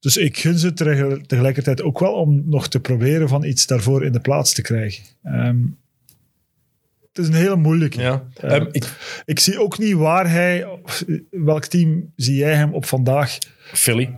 Dus 0.00 0.16
ik 0.16 0.38
gun 0.38 0.58
ze 0.58 0.72
tegel- 0.72 1.20
tegelijkertijd 1.26 1.82
ook 1.82 1.98
wel 1.98 2.12
om 2.12 2.42
nog 2.46 2.68
te 2.68 2.80
proberen 2.80 3.28
van 3.28 3.44
iets 3.44 3.66
daarvoor 3.66 4.04
in 4.04 4.12
de 4.12 4.20
plaats 4.20 4.52
te 4.54 4.62
krijgen. 4.62 5.04
Ehm, 5.22 5.58
het 7.08 7.18
is 7.18 7.26
een 7.28 7.34
hele 7.34 7.56
moeilijke. 7.56 8.00
Ja. 8.00 8.24
Ja. 8.40 8.48
Ehm, 8.48 8.66
ik, 8.70 8.84
Ik 9.24 9.38
zie 9.40 9.60
ook 9.60 9.78
niet 9.78 9.94
waar 9.94 10.30
hij... 10.30 10.66
Welk 11.30 11.64
team 11.64 12.12
zie 12.16 12.36
jij 12.36 12.54
hem 12.54 12.74
op 12.74 12.84
vandaag? 12.84 13.38
Philly. 13.72 14.14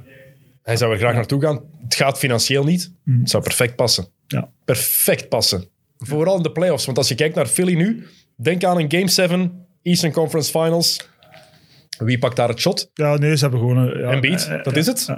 Hij 0.65 0.77
zou 0.77 0.93
er 0.93 0.99
graag 0.99 1.15
naartoe 1.15 1.41
gaan. 1.41 1.61
Het 1.83 1.95
gaat 1.95 2.19
financieel 2.19 2.65
niet. 2.65 2.93
Het 3.21 3.31
zou 3.31 3.43
perfect 3.43 3.77
passen. 3.77 4.07
Ja. 4.27 4.49
Perfect 4.65 5.29
passen. 5.29 5.65
Vooral 5.99 6.37
in 6.37 6.43
de 6.43 6.53
playoffs. 6.53 6.85
Want 6.87 6.99
als 6.99 7.09
je 7.09 7.15
kijkt 7.15 7.35
naar 7.35 7.47
Philly 7.47 7.75
nu, 7.75 8.07
denk 8.37 8.65
aan 8.65 8.79
een 8.79 8.91
Game 8.93 9.09
7, 9.09 9.67
Eastern 9.83 10.13
Conference 10.13 10.51
Finals. 10.51 11.09
Wie 11.99 12.19
pakt 12.19 12.37
daar 12.37 12.49
het 12.49 12.61
shot? 12.61 12.91
Ja, 12.95 13.17
nee, 13.17 13.37
ze 13.37 13.43
hebben 13.43 13.61
gewoon... 13.61 13.77
een- 13.77 13.99
Ja, 14.01 14.11
Embiid, 14.11 14.47
eh, 14.49 14.63
dat 14.63 14.77
is 14.77 14.87
het. 14.87 15.09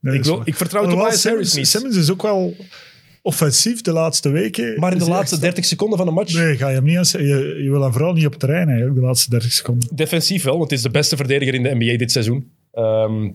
Nee, 0.00 0.14
Ik, 0.18 0.24
wil, 0.24 0.40
ik 0.44 0.54
vertrouw 0.54 0.82
Tobias 0.82 0.98
Harris 1.02 1.20
Simmons, 1.20 1.54
niet. 1.54 1.68
Simmons 1.68 1.96
is 1.96 2.10
ook 2.10 2.22
wel 2.22 2.54
offensief 3.22 3.80
de 3.80 3.92
laatste 3.92 4.28
weken. 4.30 4.80
Maar 4.80 4.92
in 4.92 4.98
de 4.98 5.08
laatste 5.08 5.34
echt- 5.34 5.44
30 5.44 5.64
seconden 5.64 5.98
van 5.98 6.06
de 6.06 6.12
match, 6.12 6.34
Nee, 6.34 6.56
ga 6.56 6.68
je 6.68 6.74
hem 6.74 6.84
niet 6.84 6.96
aan... 6.96 7.04
Je, 7.26 7.60
je 7.62 7.70
wil 7.70 7.82
hem 7.82 7.92
vooral 7.92 8.12
niet 8.12 8.24
op 8.26 8.30
het 8.30 8.40
terrein 8.40 8.66
eigenlijk, 8.68 8.96
de 8.96 9.02
laatste 9.06 9.30
30 9.30 9.52
seconden. 9.52 9.88
defensief 9.94 10.42
wel, 10.42 10.58
want 10.58 10.70
het 10.70 10.78
is 10.78 10.84
de 10.84 10.90
beste 10.90 11.16
verdediger 11.16 11.54
in 11.54 11.62
de 11.62 11.74
NBA 11.74 11.96
dit 11.96 12.12
seizoen. 12.12 12.50
Ehm, 12.72 13.30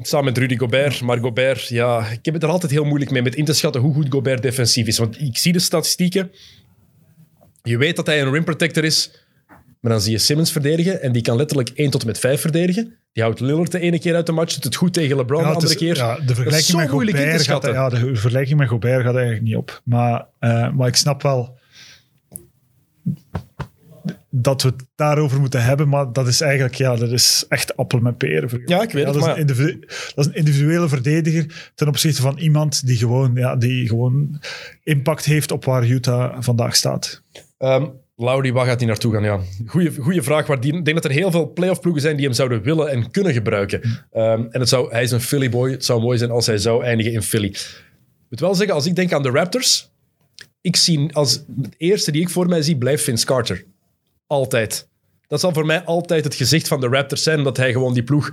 samen 0.00 0.24
met 0.24 0.38
Rudy 0.38 0.56
Gobert. 0.56 1.00
Maar 1.00 1.18
Gobert, 1.18 1.66
ja, 1.68 2.06
ik 2.10 2.24
heb 2.24 2.34
het 2.34 2.42
er 2.42 2.48
altijd 2.48 2.72
heel 2.72 2.84
moeilijk 2.84 3.10
mee 3.10 3.22
met 3.22 3.34
in 3.34 3.44
te 3.44 3.52
schatten 3.52 3.80
hoe 3.80 3.94
goed 3.94 4.06
Gobert 4.08 4.42
defensief 4.42 4.86
is. 4.86 4.98
Want 4.98 5.20
ik 5.20 5.36
zie 5.36 5.52
de 5.52 5.58
statistieken. 5.58 6.30
Je 7.62 7.76
weet 7.78 7.96
dat 7.96 8.06
hij 8.06 8.22
een 8.22 8.32
rim 8.32 8.44
protector 8.44 8.84
is. 8.84 9.10
Maar 9.80 9.92
dan 9.92 10.00
zie 10.00 10.12
je 10.12 10.18
Simmons 10.18 10.52
verdedigen 10.52 11.02
en 11.02 11.12
die 11.12 11.22
kan 11.22 11.36
letterlijk 11.36 11.68
1 11.74 11.90
tot 11.90 12.00
en 12.00 12.06
met 12.06 12.18
5 12.18 12.40
verdedigen. 12.40 12.94
Die 13.12 13.22
houdt 13.22 13.40
Lillard 13.40 13.72
de 13.72 13.80
ene 13.80 13.98
keer 13.98 14.14
uit 14.14 14.26
de 14.26 14.32
match, 14.32 14.54
doet 14.54 14.64
het 14.64 14.74
goed 14.74 14.92
tegen 14.92 15.16
LeBron 15.16 15.40
Ja, 15.40 15.46
de 15.48 15.54
andere 15.54 15.72
is- 15.72 15.78
keer. 15.78 15.96
Ja, 15.96 16.14
de 16.14 16.20
Dat 16.20 16.28
is 16.30 16.34
vergelijking 16.34 16.70
zo 16.70 16.78
met 16.78 16.90
moeilijk 16.90 17.16
in 17.16 17.22
te 17.22 17.28
Gobert 17.30 17.46
gaat, 17.48 17.62
schatten. 17.62 17.98
ja, 17.98 18.04
de 18.10 18.16
vergelijking 18.16 18.58
met 18.58 18.68
Gobert 18.68 19.02
gaat 19.02 19.14
eigenlijk 19.14 19.44
niet 19.44 19.56
op. 19.56 19.80
Maar, 19.84 20.26
eh, 20.38 20.70
maar 20.72 20.88
ik 20.88 20.96
snap 20.96 21.22
wel 21.22 21.58
dat 24.30 24.62
we 24.62 24.68
het 24.68 24.84
daarover 24.94 25.40
moeten 25.40 25.64
hebben, 25.64 25.88
maar 25.88 26.12
dat 26.12 26.26
is 26.26 26.40
eigenlijk, 26.40 26.74
ja, 26.74 26.96
dat 26.96 27.10
is 27.10 27.44
echt 27.48 27.76
appel 27.76 27.98
met 27.98 28.16
peren. 28.16 28.62
Ja, 28.64 28.82
ik 28.82 28.90
weet 28.90 29.04
het, 29.04 29.12
dat, 29.12 29.22
is 29.22 29.28
maar- 29.28 29.34
een 29.34 29.40
individu- 29.40 29.80
dat 30.14 30.16
is 30.16 30.26
een 30.26 30.34
individuele 30.34 30.88
verdediger 30.88 31.72
ten 31.74 31.88
opzichte 31.88 32.22
van 32.22 32.38
iemand 32.38 32.86
die 32.86 32.96
gewoon, 32.96 33.30
ja, 33.34 33.56
die 33.56 33.88
gewoon 33.88 34.40
impact 34.82 35.24
heeft 35.24 35.50
op 35.50 35.64
waar 35.64 35.86
Utah 35.86 36.36
vandaag 36.40 36.76
staat. 36.76 37.22
Ehm 37.58 37.86
Lowry, 38.18 38.52
waar 38.52 38.66
gaat 38.66 38.78
hij 38.78 38.88
naartoe 38.88 39.12
gaan? 39.12 39.22
Ja, 39.22 39.40
goeie, 39.66 39.94
goeie 39.94 40.22
vraag. 40.22 40.46
Maar 40.48 40.60
die, 40.60 40.74
ik 40.76 40.84
denk 40.84 41.02
dat 41.02 41.04
er 41.04 41.16
heel 41.18 41.30
veel 41.30 41.52
playoff 41.52 41.80
ploegen 41.80 42.02
zijn 42.02 42.16
die 42.16 42.24
hem 42.24 42.34
zouden 42.34 42.62
willen 42.62 42.90
en 42.90 43.10
kunnen 43.10 43.32
gebruiken. 43.32 43.80
Ehm, 44.12 44.44
en 44.50 44.60
het 44.60 44.68
zou, 44.68 44.90
hij 44.90 45.02
is 45.02 45.10
een 45.10 45.20
Philly 45.20 45.50
boy. 45.50 45.70
Het 45.70 45.84
zou 45.84 46.00
mooi 46.00 46.18
zijn 46.18 46.30
als 46.30 46.46
hij 46.46 46.58
zou 46.58 46.84
eindigen 46.84 47.12
in 47.12 47.22
Philly. 47.22 47.48
Ik 47.48 48.30
moet 48.30 48.40
wel 48.40 48.54
zeggen, 48.54 48.74
als 48.74 48.86
ik 48.86 48.96
denk 48.96 49.12
aan 49.12 49.22
de 49.22 49.30
Raptors, 49.30 49.90
ik 50.60 50.76
zie 50.76 51.12
als 51.14 51.32
het 51.62 51.74
eerste 51.76 52.12
die 52.12 52.20
ik 52.22 52.30
voor 52.30 52.46
mij 52.48 52.62
zie, 52.62 52.76
blijft 52.76 53.04
Vince 53.04 53.26
Carter. 53.26 53.64
Altijd. 54.26 54.88
Dat 55.28 55.40
zal 55.40 55.52
voor 55.52 55.66
mij 55.66 55.80
altijd 55.82 56.24
het 56.24 56.34
gezicht 56.34 56.68
van 56.68 56.80
de 56.80 56.88
Raptors 56.88 57.22
zijn, 57.22 57.38
omdat 57.38 57.56
hij 57.56 57.72
gewoon 57.72 57.94
die 57.94 58.02
ploeg 58.02 58.30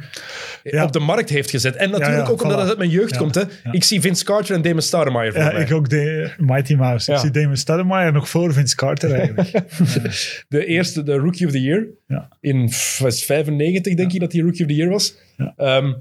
Ja. 0.64 0.84
op 0.84 0.92
de 0.92 1.00
markt 1.00 1.30
heeft 1.30 1.50
gezet. 1.50 1.76
En 1.76 1.90
natuurlijk 1.92 2.26
ja, 2.26 2.32
ook 2.32 2.42
omdat 2.44 2.58
voilà. 2.58 2.60
het 2.60 2.70
uit 2.70 2.78
mijn 2.78 2.90
jeugd 2.90 3.18
komt. 3.18 3.36
Hè. 3.36 3.42
Ik 3.72 3.84
zie 3.84 4.02
Vince 4.02 4.24
Carter 4.26 4.56
en 4.56 4.62
Damon 4.62 4.82
Stoudemire 4.82 5.32
voor 5.32 5.42
Ja, 5.42 5.52
mij. 5.52 5.62
ik 5.62 5.72
ook 5.72 5.90
de 5.90 6.34
Mighty 6.38 6.74
Mouse. 6.76 7.12
Ik 7.12 7.18
zie 7.18 7.32
Damon 7.32 7.58
Stoudemire 7.58 8.12
nog 8.12 8.30
voor 8.30 8.54
Vince 8.54 8.76
Carter 8.76 9.12
eigenlijk. 9.14 9.52
De 10.50 10.66
eerste, 10.66 11.04
de 11.04 11.14
Rookie 11.16 11.46
of 11.46 11.52
the 11.52 11.62
Year. 11.62 11.86
Ja. 12.08 12.28
In 12.40 12.72
f- 12.72 12.98
was 13.02 13.16
het 13.16 13.24
95, 13.24 13.96
denk 13.96 14.14
ik, 14.14 14.20
dat 14.20 14.32
hij 14.32 14.42
Rookie 14.42 14.62
of 14.62 14.68
the 14.68 14.76
Year 14.76 14.90
was. 14.90 15.16
Ehm, 15.56 15.94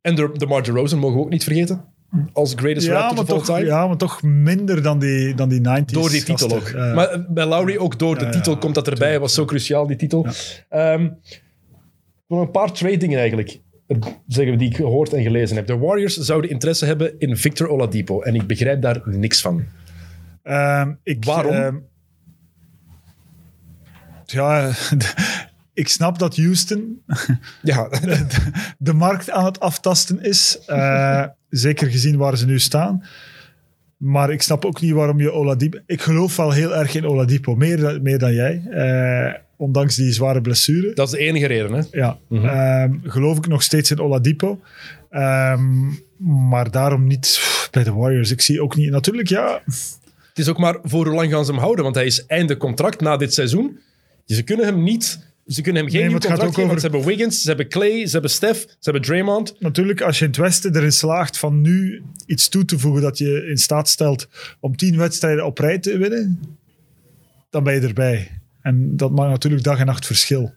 en 0.00 0.14
de, 0.14 0.30
de 0.32 0.46
Mar 0.46 0.62
DeRozan 0.62 0.98
mogen 0.98 1.16
we 1.16 1.22
ook 1.24 1.30
niet 1.30 1.44
vergeten. 1.44 1.84
Als 2.32 2.52
greatest 2.56 2.86
ja, 2.86 2.92
Raptor 2.92 3.14
maar 3.14 3.24
of 3.24 3.30
all 3.30 3.36
toch, 3.36 3.46
time. 3.46 3.64
ja, 3.64 3.86
maar 3.86 3.96
toch 3.96 4.22
minder 4.22 4.82
dan 4.82 4.98
die, 4.98 5.34
dan 5.34 5.48
die 5.48 5.60
90s. 5.60 5.84
Door 5.84 6.10
die 6.10 6.22
titel 6.22 6.52
ook. 6.56 6.72
maar 6.72 7.24
bij 7.28 7.46
Lowry 7.46 7.76
ook 7.76 7.98
door 7.98 8.18
de 8.18 8.24
ja, 8.24 8.30
titel 8.30 8.52
ja, 8.52 8.58
komt 8.58 8.74
dat 8.74 8.88
erbij. 8.88 9.12
Het 9.12 9.20
was 9.20 9.34
zo 9.34 9.44
cruciaal, 9.44 9.86
die 9.86 9.96
titel. 9.96 10.26
Ehm, 10.68 11.08
nog 12.28 12.40
een 12.40 12.50
paar 12.50 12.72
trade 12.72 12.96
dingen 12.96 13.18
eigenlijk. 13.18 13.60
eh, 13.86 13.96
Zeggen 14.26 14.52
we 14.52 14.58
die 14.58 14.68
ik 14.70 14.76
gehoord 14.76 15.12
en 15.12 15.22
gelezen 15.22 15.56
heb. 15.56 15.66
De 15.66 15.78
Warriors 15.78 16.16
zouden 16.16 16.50
interesse 16.50 16.84
hebben 16.86 17.14
in 17.18 17.36
Victor 17.36 17.68
Oladipo. 17.68 18.20
En 18.22 18.34
ik 18.34 18.46
begrijp 18.46 18.82
daar 18.82 19.00
niks 19.04 19.40
van. 19.40 19.64
Ehm, 20.42 20.92
ik, 21.02 21.24
Waarom? 21.24 21.52
ehm, 21.52 21.76
ja, 24.24 24.70
ik 25.78 25.88
snap 25.88 26.18
dat 26.18 26.36
Houston 26.36 27.02
Ja, 27.62 27.88
de 28.78 28.92
markt 28.92 29.30
aan 29.30 29.44
het 29.44 29.60
aftasten 29.60 30.22
is. 30.22 30.58
Eh, 30.66 31.24
zeker 31.50 31.90
gezien 31.90 32.16
waar 32.16 32.36
ze 32.36 32.46
nu 32.46 32.58
staan. 32.58 33.04
Maar 33.96 34.30
ik 34.32 34.42
snap 34.42 34.64
ook 34.64 34.80
niet 34.80 34.92
waarom 34.92 35.20
je 35.20 35.32
Oladipo... 35.32 35.78
Ik 35.86 36.02
geloof 36.02 36.36
wel 36.36 36.50
heel 36.52 36.76
erg 36.76 36.94
in 36.94 37.06
Oladipo. 37.06 37.54
Meer, 37.54 37.76
dan- 37.80 38.02
meer 38.02 38.18
dan 38.18 38.34
jij. 38.34 38.62
Eh, 38.70 39.40
ondanks 39.56 39.94
die 39.96 40.12
zware 40.12 40.40
blessure. 40.40 40.94
dat 40.94 41.06
is 41.06 41.12
de 41.12 41.18
enige 41.18 41.46
reden. 41.46 41.72
Hè? 41.72 41.82
Ja, 41.90 42.18
ehm, 42.30 42.92
geloof 43.02 43.36
ik 43.36 43.46
nog 43.46 43.62
steeds 43.62 43.90
in 43.90 44.00
Oladipo. 44.00 44.60
Ehm, 45.10 45.86
maar 46.48 46.70
daarom 46.70 47.06
niet 47.06 47.40
bij 47.70 47.84
de 47.84 47.92
Warriors. 47.92 48.30
Ik 48.30 48.40
zie 48.40 48.62
ook 48.62 48.76
niet... 48.76 48.90
Natuurlijk, 48.90 49.28
ja... 49.28 49.60
Het 50.28 50.46
is 50.46 50.48
ook 50.48 50.58
maar 50.58 50.76
voor 50.82 51.06
hoe 51.06 51.14
lang 51.14 51.30
gaan 51.30 51.44
ze 51.44 51.50
hem 51.52 51.60
houden, 51.60 51.84
want 51.84 51.96
hij 51.96 52.06
is 52.06 52.26
einde 52.26 52.56
contract 52.56 53.00
na 53.00 53.16
dit 53.16 53.34
seizoen. 53.34 53.78
Ze 54.26 54.42
kunnen 54.42 54.66
hem 54.66 54.82
niet... 54.82 55.26
Ze 55.48 55.62
kunnen 55.62 55.82
hem 55.82 55.90
geen 55.90 56.00
Nee, 56.00 56.08
nieuw 56.08 56.18
contract 56.18 56.54
geven, 56.54 56.66
want 56.68 56.80
ze 56.80 56.86
hebben 56.88 57.06
Wiggins, 57.06 57.40
ze 57.42 57.48
hebben 57.48 57.68
Clay, 57.68 58.06
ze 58.06 58.12
hebben 58.12 58.30
Steph, 58.30 58.60
ze 58.60 58.76
hebben 58.80 59.02
Draymond. 59.02 59.60
Natuurlijk, 59.60 60.00
als 60.00 60.18
je 60.18 60.24
in 60.24 60.30
het 60.30 60.40
Westen 60.40 60.76
erin 60.76 60.92
slaagt 60.92 61.38
van 61.38 61.60
nu 61.60 62.02
iets 62.26 62.48
toe 62.48 62.64
te 62.64 62.78
voegen 62.78 63.02
dat 63.02 63.18
je 63.18 63.46
in 63.46 63.56
staat 63.58 63.88
stelt 63.88 64.28
om 64.60 64.76
tien 64.76 64.96
wedstrijden 64.96 65.44
op 65.46 65.58
rij 65.58 65.78
te 65.78 65.98
winnen, 65.98 66.40
dan 67.50 67.64
ben 67.64 67.74
je 67.74 67.80
erbij. 67.80 68.40
En 68.62 68.96
dat 68.96 69.10
maakt 69.10 69.30
natuurlijk 69.30 69.62
dag 69.62 69.78
en 69.78 69.86
nacht 69.86 70.06
verschil. 70.06 70.54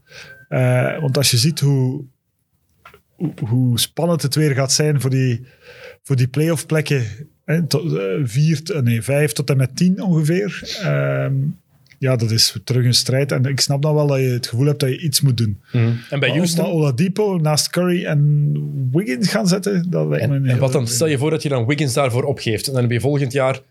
Eh, 0.47 0.99
want 0.99 1.17
als 1.17 1.31
je 1.31 1.37
ziet 1.37 1.59
hoe, 1.59 2.05
hoe, 3.47 3.79
spannend 3.79 4.21
het 4.21 4.35
weer 4.35 4.51
gaat 4.55 4.71
zijn 4.71 5.01
voor 5.01 5.09
die, 5.09 5.45
voor 6.03 6.15
die 6.15 6.27
playoff 6.27 6.65
plekken, 6.65 7.05
hè, 7.45 7.67
tot, 7.67 7.93
eh, 7.97 8.03
vier, 8.23 8.63
t- 8.63 8.83
nee, 8.83 9.01
vijf 9.01 9.31
tot 9.31 9.49
en 9.49 9.57
met 9.57 9.75
tien 9.75 10.01
ongeveer. 10.01 10.77
Ehm, 10.81 11.33
ja, 12.01 12.15
dat 12.15 12.31
is 12.31 12.55
terug 12.63 12.85
een 12.85 12.93
strijd. 12.93 13.31
En 13.31 13.43
ik 13.45 13.59
snap 13.59 13.81
dan 13.81 13.93
wel 13.95 14.07
dat 14.07 14.17
je 14.19 14.23
het 14.25 14.47
gevoel 14.47 14.65
hebt 14.65 14.79
dat 14.79 14.89
je 14.89 14.99
iets 14.99 15.21
moet 15.21 15.37
doen. 15.37 15.61
En 16.09 16.19
bij 16.19 16.29
Houston... 16.29 16.63
Maar 16.63 16.73
Oladipo 16.73 17.37
naast 17.37 17.69
Curry 17.69 18.05
en 18.05 18.89
Wiggins 18.91 19.27
gaan 19.29 19.47
zetten, 19.47 19.89
dat 19.89 20.07
lijkt 20.07 20.27
me 20.27 20.35
En, 20.35 20.43
en 20.43 20.49
heel- 20.49 20.59
wat 20.59 20.71
dan? 20.71 20.87
Stel 20.87 21.07
je 21.07 21.17
voor 21.17 21.29
dat 21.29 21.43
je 21.43 21.49
dan 21.49 21.65
Wiggins 21.65 21.93
daarvoor 21.93 22.23
opgeeft. 22.23 22.67
En 22.67 22.73
dan 22.73 22.81
heb 22.81 22.91
je 22.91 22.99
volgend 22.99 23.31
jaar 23.31 23.61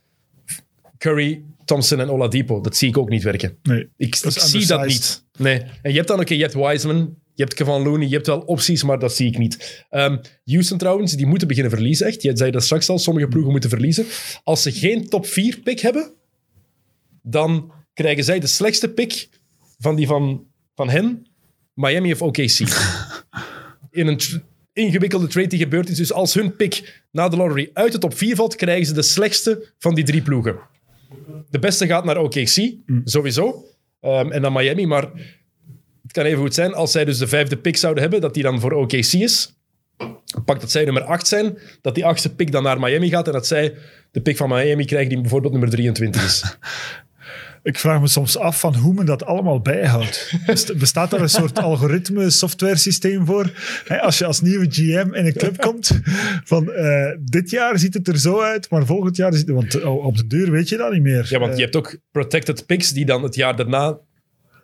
Curry, 0.98 1.42
Thompson 1.64 2.00
en 2.00 2.10
Oladipo. 2.10 2.60
Dat 2.60 2.76
zie 2.76 2.88
ik 2.88 2.98
ook 2.98 3.08
niet 3.08 3.22
werken. 3.22 3.56
Nee. 3.62 3.88
Ik, 3.96 4.22
Dat 4.22 4.32
zie 4.32 4.66
dat 4.66 4.86
niet. 4.86 5.24
Nee. 5.38 5.58
En 5.82 5.90
je 5.90 5.96
hebt 5.96 6.08
dan, 6.08 6.20
oké, 6.20 6.34
je 6.34 6.40
hebt 6.42 6.54
Wiseman, 6.54 6.96
je 7.34 7.42
hebt 7.42 7.54
Kevin 7.54 7.82
Looney, 7.82 8.08
je 8.08 8.14
hebt 8.14 8.26
wel 8.26 8.40
opties, 8.40 8.82
maar 8.84 8.98
dat 8.98 9.14
zie 9.16 9.26
ik 9.26 9.38
niet. 9.38 9.84
Ehm, 9.90 10.16
Houston 10.44 10.78
trouwens, 10.78 11.12
die 11.12 11.26
moeten 11.26 11.48
beginnen 11.48 11.72
verliezen, 11.72 12.06
echt. 12.06 12.22
Je 12.22 12.30
zei 12.36 12.50
dat 12.50 12.62
straks 12.64 12.88
al, 12.88 12.98
sommige 12.98 13.28
ploegen 13.28 13.50
moeten 13.50 13.70
verliezen. 13.70 14.04
Als 14.44 14.62
ze 14.62 14.72
geen 14.72 15.08
top 15.08 15.26
4 15.26 15.58
pick 15.64 15.80
hebben, 15.80 16.12
dan 17.22 17.72
krijgen 17.94 18.24
zij 18.24 18.40
de 18.40 18.46
slechtste 18.46 18.88
pick 18.88 19.28
van 19.78 19.94
die 19.96 20.06
van, 20.06 20.46
van 20.74 20.90
hen, 20.90 21.26
Miami 21.74 22.12
of 22.12 22.22
OKC. 22.22 22.58
In 23.90 24.06
een 24.06 24.20
ingewikkelde 24.72 25.26
trade 25.26 25.48
die 25.48 25.58
gebeurd 25.58 25.88
is. 25.88 25.96
Dus 25.96 26.12
als 26.12 26.34
hun 26.34 26.56
pick 26.56 27.02
na 27.10 27.28
de 27.28 27.36
lottery 27.36 27.70
uit 27.72 27.92
de 27.92 27.98
top 27.98 28.16
4 28.16 28.36
valt, 28.36 28.54
krijgen 28.54 28.86
ze 28.86 28.92
de 28.92 29.02
slechtste 29.02 29.72
van 29.78 29.94
die 29.94 30.04
drie 30.04 30.22
ploegen. 30.22 30.58
De 31.50 31.58
beste 31.58 31.86
gaat 31.86 32.04
naar 32.04 32.18
OKC, 32.18 32.74
sowieso. 33.04 33.64
Ehm, 34.00 34.30
en 34.30 34.42
dan 34.42 34.52
Miami, 34.52 34.86
maar 34.86 35.10
het 36.02 36.12
kan 36.12 36.24
even 36.24 36.40
goed 36.40 36.54
zijn 36.54 36.74
als 36.74 36.92
zij 36.92 37.04
dus 37.04 37.18
de 37.18 37.26
vijfde 37.26 37.56
pick 37.56 37.76
zouden 37.76 38.02
hebben, 38.02 38.20
dat 38.20 38.34
die 38.34 38.42
dan 38.42 38.60
voor 38.60 38.72
OKC 38.72 39.12
is. 39.12 39.54
Pak 40.44 40.60
dat 40.60 40.70
zij 40.70 40.84
nummer 40.84 41.02
8 41.02 41.26
zijn, 41.26 41.58
dat 41.80 41.94
die 41.94 42.04
achtste 42.04 42.34
pick 42.34 42.52
dan 42.52 42.62
naar 42.62 42.80
Miami 42.80 43.08
gaat 43.08 43.26
en 43.26 43.32
dat 43.32 43.46
zij 43.46 43.74
de 44.10 44.20
pick 44.20 44.36
van 44.36 44.48
Miami 44.48 44.84
krijgen 44.84 45.08
die 45.08 45.20
bijvoorbeeld 45.20 45.52
nummer 45.52 45.70
23 45.70 46.24
is. 46.24 46.44
Ik 47.62 47.78
vraag 47.78 48.00
me 48.00 48.06
soms 48.08 48.38
af 48.38 48.60
van 48.60 48.74
hoe 48.74 48.94
men 48.94 49.06
dat 49.06 49.24
allemaal 49.24 49.60
bijhoudt. 49.60 50.32
Best- 50.46 50.78
Bestaat 50.78 51.10
daar 51.10 51.20
een 51.20 51.28
soort 51.28 51.58
algoritme, 51.58 52.30
software 52.30 52.76
systeem 52.76 53.26
voor? 53.26 53.50
Als 54.00 54.18
je 54.18 54.24
als 54.26 54.40
nieuwe 54.40 54.66
GM 54.70 55.14
in 55.14 55.26
een 55.26 55.32
club 55.34 55.56
komt, 55.60 56.00
van 56.44 56.72
eh, 56.72 57.16
dit 57.20 57.50
jaar 57.50 57.78
ziet 57.78 57.94
het 57.94 58.08
er 58.08 58.18
zo 58.18 58.40
uit, 58.40 58.70
maar 58.70 58.86
volgend 58.86 59.16
jaar 59.16 59.32
ziet 59.34 59.46
het... 59.46 59.56
Want 59.56 59.82
oh, 59.82 60.04
op 60.04 60.16
de 60.16 60.26
deur 60.26 60.50
weet 60.50 60.68
je 60.68 60.76
dat 60.76 60.92
niet 60.92 61.02
meer. 61.02 61.26
Ja, 61.28 61.38
want 61.38 61.50
Eh, 61.52 61.56
je 61.56 61.62
hebt 61.62 61.76
ook 61.76 61.98
protected 62.10 62.66
picks 62.66 62.90
die 62.92 63.04
dan 63.06 63.22
het 63.22 63.34
jaar 63.34 63.56
daarna 63.56 63.98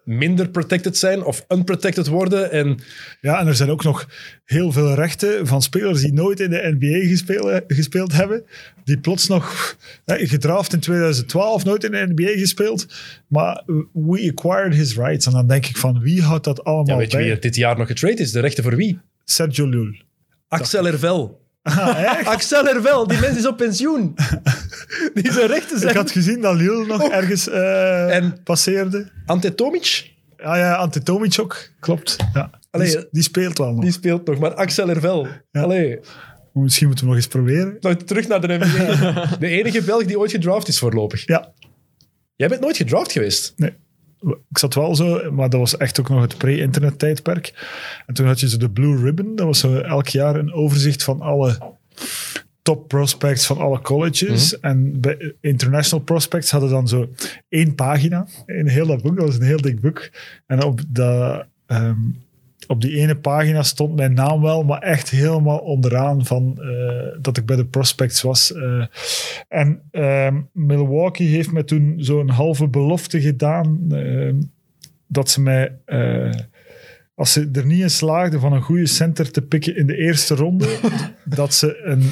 minder 0.07 0.49
protected 0.49 0.99
zijn 0.99 1.24
of 1.24 1.45
unprotected 1.49 2.07
worden. 2.07 2.51
En 2.51 2.78
Ja, 3.20 3.41
en 3.41 3.47
er 3.47 3.55
zijn 3.55 3.70
ook 3.70 3.85
nog 3.85 4.09
heel 4.45 4.73
veel 4.73 4.95
rechten 4.95 5.47
van 5.47 5.62
spelers 5.62 6.01
die 6.01 6.12
nooit 6.12 6.41
in 6.41 6.51
de 6.51 6.77
NBA 6.78 7.09
gespeeld, 7.09 7.62
gespeeld 7.69 8.12
hebben. 8.12 8.45
Die 8.85 8.99
plots 8.99 9.28
nog 9.28 9.77
hè, 10.05 10.27
gedraft 10.27 10.73
in 10.73 10.81
2012, 10.81 11.65
nooit 11.65 11.85
in 11.85 11.91
de 11.91 12.12
NBA 12.15 12.39
gespeeld. 12.39 12.87
Maar 13.27 13.62
we 13.93 14.33
acquired 14.35 14.74
his 14.74 14.97
rights. 14.97 15.27
En 15.27 15.33
dan 15.33 15.47
denk 15.47 15.66
ik 15.66 15.77
van, 15.77 16.01
wie 16.01 16.23
houdt 16.23 16.45
dat 16.45 16.65
allemaal 16.65 16.95
ja, 16.95 16.97
weet 16.97 17.11
je 17.11 17.16
bij? 17.16 17.27
wie 17.27 17.35
er 17.35 17.41
dit 17.41 17.57
jaar 17.57 17.78
nog 17.78 17.87
getrade 17.87 18.23
is? 18.23 18.33
De 18.33 18.41
rechten 18.41 18.62
voor 18.62 18.77
wie? 18.77 18.99
Sergio 19.24 19.69
Lul. 19.69 19.95
Axel 20.49 20.85
Hervel. 20.85 21.45
Ah, 21.67 22.03
echt? 22.03 22.27
Axel 22.27 22.65
Hervel, 22.65 23.07
die 23.07 23.19
mens 23.21 23.37
is 23.39 23.47
op 23.47 23.57
pensioen. 23.57 24.15
die 25.15 25.33
zijn 25.33 25.47
rechten 25.47 25.89
Ik 25.89 25.97
had 25.97 26.11
gezien 26.11 26.41
dat 26.41 26.55
Lul 26.57 26.85
nog 26.87 27.09
ergens 27.11 27.49
eh, 27.49 28.17
En- 28.17 28.43
passeerde. 28.45 29.09
Ante 29.27 29.55
Tomic, 29.55 30.11
Ja, 30.37 30.57
ja, 30.57 30.75
Ante 30.75 31.03
Tomic 31.03 31.37
ook. 31.41 31.69
Klopt. 31.81 32.17
Ja. 32.35 32.51
Allee, 32.71 32.91
die, 32.91 33.07
die 33.11 33.23
speelt 33.23 33.59
wel 33.59 33.73
nog. 33.73 33.83
die 33.83 33.93
speelt 33.93 34.27
nog. 34.27 34.39
Maar 34.39 34.55
Axel 34.55 34.87
Hervel, 34.89 35.27
Ja. 35.53 35.63
allee, 35.63 36.01
Misschien 36.53 36.87
moeten 36.87 37.05
we 37.05 37.11
nog 37.11 37.21
eens 37.21 37.29
proberen. 37.29 37.77
nou, 37.81 37.97
terug 37.97 38.29
naar 38.29 38.41
de 38.41 38.59
NBA. 38.61 39.27
de 39.39 39.47
enige 39.49 39.83
Belg 39.83 40.05
die 40.05 40.19
ooit 40.19 40.31
gedraft 40.31 40.69
is 40.69 40.79
voorlopig. 40.79 41.27
Ja, 41.27 41.53
Jij 42.37 42.49
bent 42.49 42.61
nooit 42.61 42.77
gedraft 42.77 43.13
geweest. 43.13 43.53
Nee. 43.57 43.75
Ik 44.27 44.59
zat 44.59 44.74
wel 44.74 44.94
zo, 44.94 45.32
maar 45.32 45.51
dat 45.51 45.61
was 45.61 45.77
echt 45.77 46.01
ook 46.01 46.09
nog 46.09 46.20
het 46.20 46.39
pre-internet 46.39 46.98
tijdperk. 46.98 47.53
En 48.07 48.15
toen 48.15 48.27
had 48.27 48.40
je 48.40 48.48
zo 48.48 48.57
de 48.57 48.70
Blue 48.70 49.03
Ribbon. 49.03 49.36
Dat 49.36 49.47
was 49.47 49.59
zo 49.59 49.78
elk 49.78 50.09
jaar 50.09 50.36
een 50.36 50.53
overzicht 50.53 51.03
van 51.03 51.20
alle 51.20 51.59
top 52.62 52.89
prospects 52.89 53.47
van 53.47 53.59
alle 53.59 53.81
colleges. 53.81 54.61
En 54.61 55.01
bij 55.01 55.35
International 55.40 56.05
Prospects 56.05 56.51
hadden 56.51 56.70
dan 56.70 56.89
zo 56.89 57.09
één 57.48 57.74
pagina 57.74 58.27
in 58.47 58.69
heel 58.69 58.86
dat 58.86 59.03
boek. 59.03 59.16
Dat 59.16 59.27
was 59.27 59.36
een 59.36 59.43
heel 59.43 59.61
dik 59.61 59.81
boek. 59.81 60.11
En 60.47 60.62
op, 60.62 60.81
dat, 60.89 61.47
ehm, 61.66 61.98
op 62.67 62.81
die 62.81 62.97
ene 62.97 63.17
pagina 63.17 63.63
stond 63.63 63.97
mijn 63.97 64.15
naam 64.15 64.43
wel, 64.43 64.63
maar 64.63 64.79
echt 64.79 65.11
helemaal 65.11 65.59
onderaan 65.59 66.25
van 66.25 66.59
eh, 66.61 67.19
dat 67.21 67.37
ik 67.37 67.47
bij 67.47 67.57
de 67.57 67.67
prospects 67.67 68.23
was. 68.23 68.53
Eh, 68.53 68.87
en 69.49 69.81
ehm, 69.91 70.41
Milwaukee 70.53 71.29
heeft 71.29 71.53
mij 71.53 71.63
toen 71.63 71.95
zo'n 71.97 72.29
halve 72.29 72.69
belofte 72.69 73.21
gedaan 73.21 73.87
ehm, 73.91 74.35
dat 75.07 75.31
ze 75.31 75.41
mij, 75.41 75.77
eh, 75.85 76.33
als 77.15 77.33
ze 77.33 77.49
er 77.53 77.67
niet 77.67 77.81
in 77.81 77.91
slaagden 77.91 78.41
van 78.41 78.53
een 78.53 78.63
goede 78.63 78.87
center 78.87 79.31
te 79.31 79.43
pikken 79.43 79.77
in 79.77 79.87
de 79.87 79.97
eerste 79.97 80.35
ronde, 80.35 80.79
dat 81.25 81.55
ze 81.55 81.81
een 81.85 82.03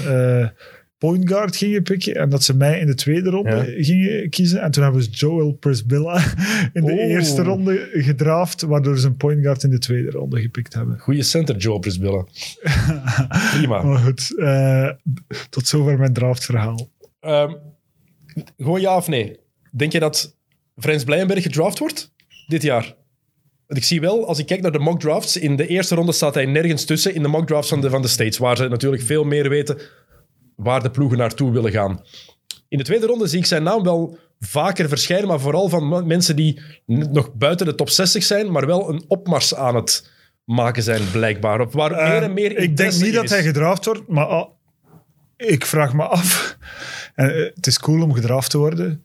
point 1.04 1.28
guard 1.28 1.56
gingen 1.56 1.82
pikken 1.82 2.14
en 2.14 2.28
dat 2.28 2.42
ze 2.42 2.56
mij 2.56 2.78
in 2.78 2.86
de 2.86 2.94
tweede 2.94 3.30
ronde 3.30 3.74
gingen 3.76 4.30
kiezen. 4.30 4.60
En 4.60 4.70
toen 4.70 4.82
hebben 4.82 5.02
ze 5.02 5.10
Joel 5.10 5.52
Prisbilla 5.52 6.22
in 6.72 6.84
de 6.84 6.92
Oh. 6.92 6.98
eerste 6.98 7.42
ronde 7.42 7.88
gedraft, 7.92 8.62
waardoor 8.62 8.98
ze 8.98 9.06
een 9.06 9.16
point 9.16 9.42
guard 9.42 9.62
in 9.62 9.70
de 9.70 9.78
tweede 9.78 10.10
ronde 10.10 10.40
gepikt 10.40 10.74
hebben. 10.74 10.98
Goeie 10.98 11.22
center, 11.22 11.56
Joe 11.56 11.78
Brisbilla. 11.78 12.24
Prima. 13.56 13.82
Maar 13.82 13.98
goed, 13.98 14.38
eh, 14.38 14.90
tot 15.50 15.66
zover 15.66 15.98
mijn 15.98 16.12
draftverhaal. 16.12 16.90
Ehm, 17.20 17.52
gewoon 18.56 18.80
ja 18.80 18.96
of 18.96 19.08
nee. 19.08 19.36
Denk 19.70 19.92
je 19.92 20.00
dat 20.00 20.36
Frans 20.76 21.04
Blijenberg 21.04 21.42
gedraft 21.42 21.78
wordt 21.78 22.12
dit 22.46 22.62
jaar? 22.62 22.94
Want 23.66 23.78
ik 23.80 23.84
zie 23.84 24.00
wel, 24.00 24.26
als 24.26 24.38
ik 24.38 24.46
kijk 24.46 24.60
naar 24.60 24.72
de 24.72 24.78
mock 24.78 25.00
drafts, 25.00 25.36
in 25.36 25.56
de 25.56 25.66
eerste 25.66 25.94
ronde 25.94 26.12
staat 26.12 26.34
hij 26.34 26.46
nergens 26.46 26.84
tussen 26.84 27.14
in 27.14 27.22
de 27.22 27.28
mock 27.28 27.46
drafts 27.46 27.68
van 27.68 27.80
de, 27.80 27.90
van 27.90 28.02
de 28.02 28.08
States, 28.08 28.38
waar 28.38 28.56
ze 28.56 28.68
natuurlijk 28.68 29.02
veel 29.02 29.24
meer 29.24 29.48
weten 29.48 29.78
waar 30.56 30.82
de 30.82 30.90
ploegen 30.90 31.18
naartoe 31.18 31.52
willen 31.52 31.70
gaan. 31.72 32.00
In 32.68 32.78
de 32.78 32.84
tweede 32.84 33.06
ronde 33.06 33.26
zie 33.26 33.38
ik 33.38 33.46
zijn 33.46 33.62
naam 33.62 33.82
wel 33.82 34.18
vaker 34.40 34.88
verschijnen, 34.88 35.28
maar 35.28 35.40
vooral 35.40 35.68
van 35.68 36.06
mensen 36.06 36.36
die 36.36 36.60
nog 36.86 37.34
buiten 37.34 37.66
de 37.66 37.74
top 37.74 37.88
60 37.90 38.22
zijn, 38.22 38.52
maar 38.52 38.66
wel 38.66 38.88
een 38.88 39.04
opmars 39.08 39.54
aan 39.54 39.74
het 39.74 40.10
maken 40.44 40.82
zijn, 40.82 41.10
blijkbaar. 41.10 41.60
Of 41.60 41.72
waar 41.72 41.90
meer 41.90 42.22
en 42.22 42.32
meer 42.32 42.56
Eh, 42.56 42.62
ik 42.62 42.76
denk 42.76 42.92
niet 42.94 43.14
dat 43.14 43.28
hij 43.28 43.42
gedraft 43.42 43.84
wordt, 43.84 44.08
maar 44.08 44.26
al- 44.26 44.56
ik 45.36 45.66
vraag 45.66 45.94
me 45.94 46.02
af. 46.02 46.32
Eh, 47.14 47.26
het 47.54 47.66
is 47.66 47.78
cool 47.78 48.02
om 48.02 48.12
gedraft 48.14 48.50
te 48.50 48.58
worden, 48.58 49.04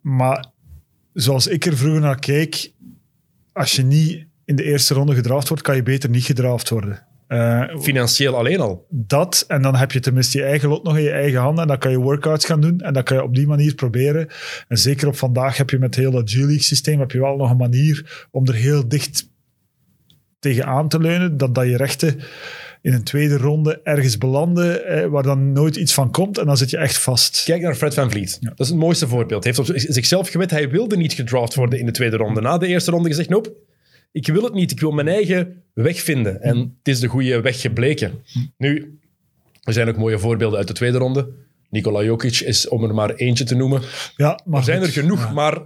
maar 0.00 0.46
zoals 1.12 1.46
ik 1.46 1.66
er 1.66 1.76
vroeger 1.76 2.00
naar 2.00 2.18
keek, 2.18 2.72
als 3.52 3.72
je 3.72 3.82
niet 3.82 4.26
in 4.44 4.56
de 4.56 4.62
eerste 4.62 4.94
ronde 4.94 5.14
gedraft 5.14 5.48
wordt, 5.48 5.62
kan 5.62 5.76
je 5.76 5.82
beter 5.82 6.10
niet 6.10 6.24
gedraft 6.24 6.68
worden. 6.68 7.05
Eh, 7.26 7.62
Financieel 7.78 8.36
alleen 8.36 8.60
al. 8.60 8.86
dat, 8.90 9.44
en 9.48 9.62
dan 9.62 9.74
heb 9.74 9.92
je 9.92 10.00
tenminste 10.00 10.38
je 10.38 10.44
eigen 10.44 10.68
lot 10.68 10.82
nog 10.82 10.96
in 10.96 11.02
je 11.02 11.10
eigen 11.10 11.40
handen 11.40 11.62
en 11.62 11.68
dan 11.68 11.78
kan 11.78 11.90
je 11.90 11.98
workouts 11.98 12.44
gaan 12.44 12.60
doen 12.60 12.80
en 12.80 12.92
dan 12.92 13.02
kan 13.02 13.16
je 13.16 13.22
op 13.22 13.34
die 13.34 13.46
manier 13.46 13.74
proberen. 13.74 14.28
En 14.68 14.78
zeker 14.78 15.08
op 15.08 15.16
vandaag 15.16 15.56
heb 15.56 15.70
je 15.70 15.78
met 15.78 15.94
heel 15.94 16.10
dat 16.10 16.30
G-League 16.30 16.62
systeem 16.62 16.98
heb 16.98 17.10
je 17.10 17.20
wel 17.20 17.36
nog 17.36 17.50
een 17.50 17.56
manier 17.56 18.26
om 18.30 18.46
er 18.46 18.54
heel 18.54 18.88
dicht 18.88 19.30
tegenaan 20.38 20.88
te 20.88 21.00
leunen, 21.00 21.36
dat, 21.36 21.54
dat 21.54 21.66
je 21.66 21.76
rechten 21.76 22.20
in 22.82 22.92
een 22.92 23.04
tweede 23.04 23.36
ronde 23.36 23.80
ergens 23.82 24.18
belanden 24.18 24.86
eh, 24.86 25.06
waar 25.06 25.22
dan 25.22 25.52
nooit 25.52 25.76
iets 25.76 25.94
van 25.94 26.10
komt 26.10 26.38
en 26.38 26.46
dan 26.46 26.56
zit 26.56 26.70
je 26.70 26.76
echt 26.76 26.98
vast. 26.98 27.42
Kijk 27.44 27.62
naar 27.62 27.74
Fred 27.74 27.94
Van 27.94 28.10
Vliet. 28.10 28.38
Dat 28.40 28.60
is 28.60 28.68
het 28.68 28.78
mooiste 28.78 29.08
voorbeeld. 29.08 29.44
Hij 29.44 29.52
heeft 29.56 29.70
op 29.70 29.76
zichzelf 29.76 30.28
gewet, 30.28 30.50
hij 30.50 30.70
wilde 30.70 30.96
niet 30.96 31.12
gedraft 31.12 31.54
worden 31.54 31.78
in 31.78 31.86
de 31.86 31.92
tweede 31.92 32.16
ronde. 32.16 32.40
Na 32.40 32.58
de 32.58 32.66
eerste 32.66 32.90
ronde 32.90 33.08
gezegd, 33.08 33.28
nope, 33.28 33.54
ik 34.12 34.26
wil 34.26 34.42
het 34.42 34.54
niet. 34.54 34.70
Ik 34.70 34.80
wil 34.80 34.90
mijn 34.90 35.08
eigen 35.08 35.62
weg 35.74 36.00
vinden. 36.00 36.42
En 36.42 36.58
het 36.58 36.88
is 36.88 37.00
de 37.00 37.06
goede 37.06 37.40
weg 37.40 37.60
gebleken. 37.60 38.12
Nu, 38.56 38.98
er 39.62 39.72
zijn 39.72 39.88
ook 39.88 39.96
mooie 39.96 40.18
voorbeelden 40.18 40.58
uit 40.58 40.68
de 40.68 40.74
tweede 40.74 40.98
ronde. 40.98 41.28
Nikola 41.70 42.02
Jokic 42.02 42.40
is, 42.40 42.68
om 42.68 42.84
er 42.84 42.94
maar 42.94 43.14
eentje 43.14 43.44
te 43.44 43.54
noemen. 43.54 43.82
Ja, 44.16 44.40
maar 44.44 44.58
Er 44.58 44.64
zijn 44.64 44.82
er 44.82 44.88
genoeg, 44.88 45.18
ja. 45.24 45.32
maar 45.32 45.62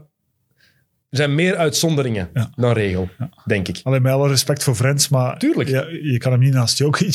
er 1.11 1.17
zijn 1.17 1.35
meer 1.35 1.57
uitzonderingen 1.57 2.29
Ja. 2.35 2.51
dan 2.57 2.73
regel, 2.73 3.09
denk 3.47 3.69
ik. 3.69 3.81
Alleen 3.83 4.03
met 4.03 4.13
alle 4.13 4.29
respect 4.29 4.63
voor 4.63 4.75
Frans, 4.75 5.09
maar 5.09 5.39
Tuurlijk. 5.39 5.69
Je 6.03 6.19
kan 6.19 6.33
hem 6.33 6.41
niet 6.41 6.53
naast 6.53 6.79
Jokic 6.79 7.15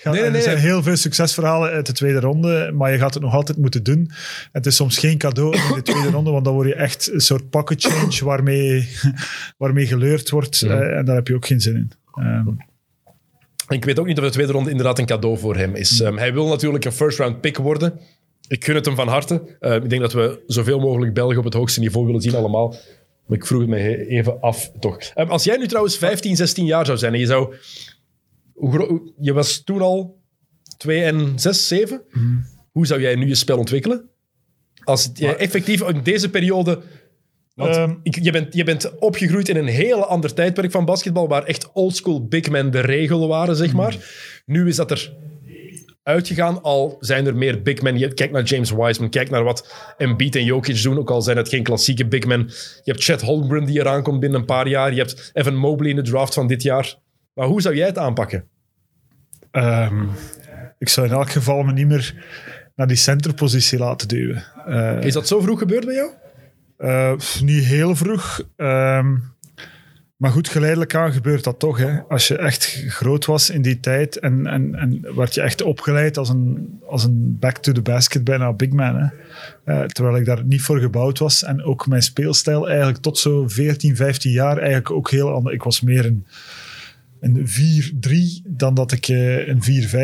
gaan. 0.00 0.12
Nee, 0.12 0.20
nee, 0.22 0.30
nee. 0.30 0.38
Er 0.38 0.44
zijn 0.44 0.58
heel 0.58 0.82
veel 0.82 0.96
succesverhalen 0.96 1.70
uit 1.70 1.86
de 1.86 1.92
tweede 1.92 2.20
ronde, 2.20 2.70
maar 2.74 2.92
je 2.92 2.98
gaat 2.98 3.14
het 3.14 3.22
nog 3.22 3.34
altijd 3.34 3.58
moeten 3.58 3.82
doen. 3.82 4.10
Het 4.52 4.66
is 4.66 4.76
soms 4.76 4.98
geen 4.98 5.18
cadeau 5.18 5.56
in 5.56 5.74
de 5.74 5.82
tweede 5.82 6.10
ronde, 6.10 6.30
want 6.30 6.44
dan 6.44 6.54
word 6.54 6.68
je 6.68 6.74
echt 6.74 7.12
een 7.12 7.20
soort 7.20 7.50
pocket 7.50 7.82
change 7.84 8.24
waarmee, 8.24 8.88
waarmee 9.58 9.86
geleurd 9.86 10.30
wordt. 10.30 10.62
eh, 10.62 10.96
en 10.96 11.04
daar 11.04 11.16
heb 11.16 11.28
je 11.28 11.34
ook 11.34 11.46
geen 11.46 11.60
zin 11.60 11.74
in. 11.74 11.90
Ehm, 12.14 12.48
Ik 13.68 13.84
weet 13.84 13.98
ook 13.98 14.06
niet 14.06 14.18
of 14.18 14.24
de 14.24 14.30
tweede 14.30 14.52
ronde 14.52 14.70
inderdaad 14.70 14.98
een 14.98 15.06
cadeau 15.06 15.38
voor 15.38 15.56
hem 15.56 15.74
is. 15.74 15.98
Hmm. 15.98 16.06
Ehm, 16.06 16.16
hij 16.16 16.32
wil 16.32 16.48
natuurlijk 16.48 16.84
een 16.84 16.92
first 16.92 17.18
round 17.18 17.40
pick 17.40 17.56
worden. 17.56 18.00
Ik 18.48 18.64
gun 18.64 18.74
het 18.74 18.84
hem 18.84 18.94
van 18.96 19.08
harte. 19.08 19.56
Ehm, 19.60 19.82
ik 19.82 19.88
denk 19.90 20.02
dat 20.02 20.12
we 20.12 20.42
zoveel 20.46 20.80
mogelijk 20.80 21.14
Belgen 21.14 21.38
op 21.38 21.44
het 21.44 21.54
hoogste 21.54 21.80
niveau 21.80 22.06
willen 22.06 22.20
zien 22.20 22.34
allemaal. 22.34 22.74
Maar 23.26 23.38
ik 23.38 23.46
vroeg 23.46 23.60
het 23.60 23.68
me 23.70 24.06
even 24.06 24.40
af, 24.40 24.70
toch. 24.80 24.98
Ehm, 24.98 25.28
als 25.28 25.44
jij 25.44 25.56
nu 25.56 25.66
trouwens 25.66 25.96
15, 25.96 26.36
16 26.36 26.64
jaar 26.64 26.86
zou 26.86 26.98
zijn 26.98 27.12
en 27.12 27.20
je 27.20 27.26
zou... 27.26 27.54
Je 29.20 29.32
was 29.32 29.62
toen 29.64 29.80
al 29.80 30.18
2 30.76 31.02
en 31.02 31.38
6, 31.38 31.68
7. 31.68 32.02
Hmm. 32.10 32.44
Hoe 32.70 32.86
zou 32.86 33.00
jij 33.00 33.14
nu 33.14 33.26
je 33.26 33.34
spel 33.34 33.58
ontwikkelen? 33.58 34.08
Als 34.84 35.10
jij 35.14 35.36
effectief 35.36 35.80
in 35.80 36.02
deze 36.02 36.30
periode... 36.30 36.82
Want 37.54 37.76
Ehm. 37.76 37.94
ik, 38.02 38.18
je, 38.22 38.32
bent, 38.32 38.54
je 38.54 38.64
bent 38.64 38.98
opgegroeid 38.98 39.48
in 39.48 39.56
een 39.56 39.66
hele 39.66 40.04
ander 40.04 40.34
tijdperk 40.34 40.70
van 40.70 40.84
basketbal, 40.84 41.28
waar 41.28 41.44
echt 41.44 41.72
oldschool 41.72 42.26
big 42.26 42.50
men 42.50 42.70
de 42.70 42.80
regel 42.80 43.28
waren, 43.28 43.56
zeg 43.56 43.72
maar. 43.72 43.96
Nu 44.46 44.68
is 44.68 44.76
dat 44.76 44.90
er 44.90 45.12
uitgegaan, 46.04 46.62
al 46.62 46.96
zijn 47.00 47.26
er 47.26 47.36
meer 47.36 47.62
big 47.62 47.82
men. 47.82 48.14
Kijk 48.14 48.30
naar 48.30 48.42
James 48.42 48.70
Wiseman, 48.70 49.10
kijk 49.10 49.30
naar 49.30 49.44
wat 49.44 49.74
Embiid 49.98 50.36
en 50.36 50.44
Jokic 50.44 50.82
doen, 50.82 50.98
ook 50.98 51.10
al 51.10 51.22
zijn 51.22 51.36
het 51.36 51.48
geen 51.48 51.62
klassieke 51.62 52.06
big 52.06 52.26
men. 52.26 52.38
Je 52.82 52.90
hebt 52.90 53.02
Chet 53.04 53.20
Holmgren 53.20 53.64
die 53.64 53.80
eraan 53.80 54.02
komt 54.02 54.20
binnen 54.20 54.40
een 54.40 54.46
paar 54.46 54.68
jaar. 54.68 54.92
Je 54.92 54.98
hebt 54.98 55.30
Evan 55.34 55.54
Mobley 55.56 55.90
in 55.90 55.96
de 55.96 56.02
draft 56.02 56.34
van 56.34 56.46
dit 56.46 56.62
jaar. 56.62 56.94
Maar 57.34 57.46
hoe 57.46 57.60
zou 57.62 57.76
jij 57.76 57.86
het 57.86 57.98
aanpakken? 57.98 58.44
ehm, 59.50 60.02
ik 60.78 60.88
zou 60.88 61.06
in 61.06 61.12
elk 61.12 61.30
geval 61.30 61.62
me 61.62 61.72
niet 61.72 61.86
meer 61.86 62.14
naar 62.76 62.86
die 62.86 62.96
centerpositie 62.96 63.78
laten 63.78 64.08
duwen. 64.08 64.44
Eh, 64.66 65.00
Is 65.00 65.12
dat 65.12 65.28
zo 65.28 65.40
vroeg 65.40 65.58
gebeurd 65.58 65.84
bij 65.86 65.94
jou? 65.94 66.10
Eh, 66.76 67.12
niet 67.42 67.64
heel 67.64 67.96
vroeg. 67.96 68.40
ehm, 68.56 69.16
maar 70.24 70.32
goed, 70.32 70.48
geleidelijk 70.48 70.94
aan 70.94 71.12
gebeurt 71.12 71.44
dat 71.44 71.58
toch. 71.58 71.78
Hè. 71.78 72.00
Als 72.08 72.28
je 72.28 72.38
echt 72.38 72.84
groot 72.86 73.24
was 73.24 73.50
in 73.50 73.62
die 73.62 73.80
tijd 73.80 74.18
en, 74.18 74.46
en, 74.46 74.74
en 74.74 75.14
werd 75.16 75.34
je 75.34 75.40
echt 75.40 75.62
opgeleid 75.62 76.18
als 76.18 76.28
een, 76.28 76.78
als 76.86 77.04
een 77.04 77.36
back 77.40 77.58
to 77.58 77.72
the 77.72 77.82
basket, 77.82 78.24
bijna 78.24 78.52
big 78.52 78.70
man. 78.70 78.96
Hè. 78.96 79.06
Eh, 79.64 79.86
terwijl 79.86 80.16
ik 80.16 80.24
daar 80.24 80.44
niet 80.44 80.62
voor 80.62 80.80
gebouwd 80.80 81.18
was. 81.18 81.42
En 81.42 81.62
ook 81.62 81.86
mijn 81.86 82.02
speelstijl 82.02 82.68
eigenlijk 82.68 82.98
tot 82.98 83.18
zo 83.18 83.48
14, 83.48 83.96
15 83.96 84.32
jaar 84.32 84.56
eigenlijk 84.56 84.90
ook 84.90 85.10
heel 85.10 85.32
anders. 85.32 85.54
Ik 85.54 85.62
was 85.62 85.80
meer 85.80 86.06
een, 86.06 86.26
een 87.20 87.46
4-3 88.44 88.46
dan 88.48 88.74
dat 88.74 88.92
ik 88.92 89.08
eh, 89.08 89.48
een 89.48 89.62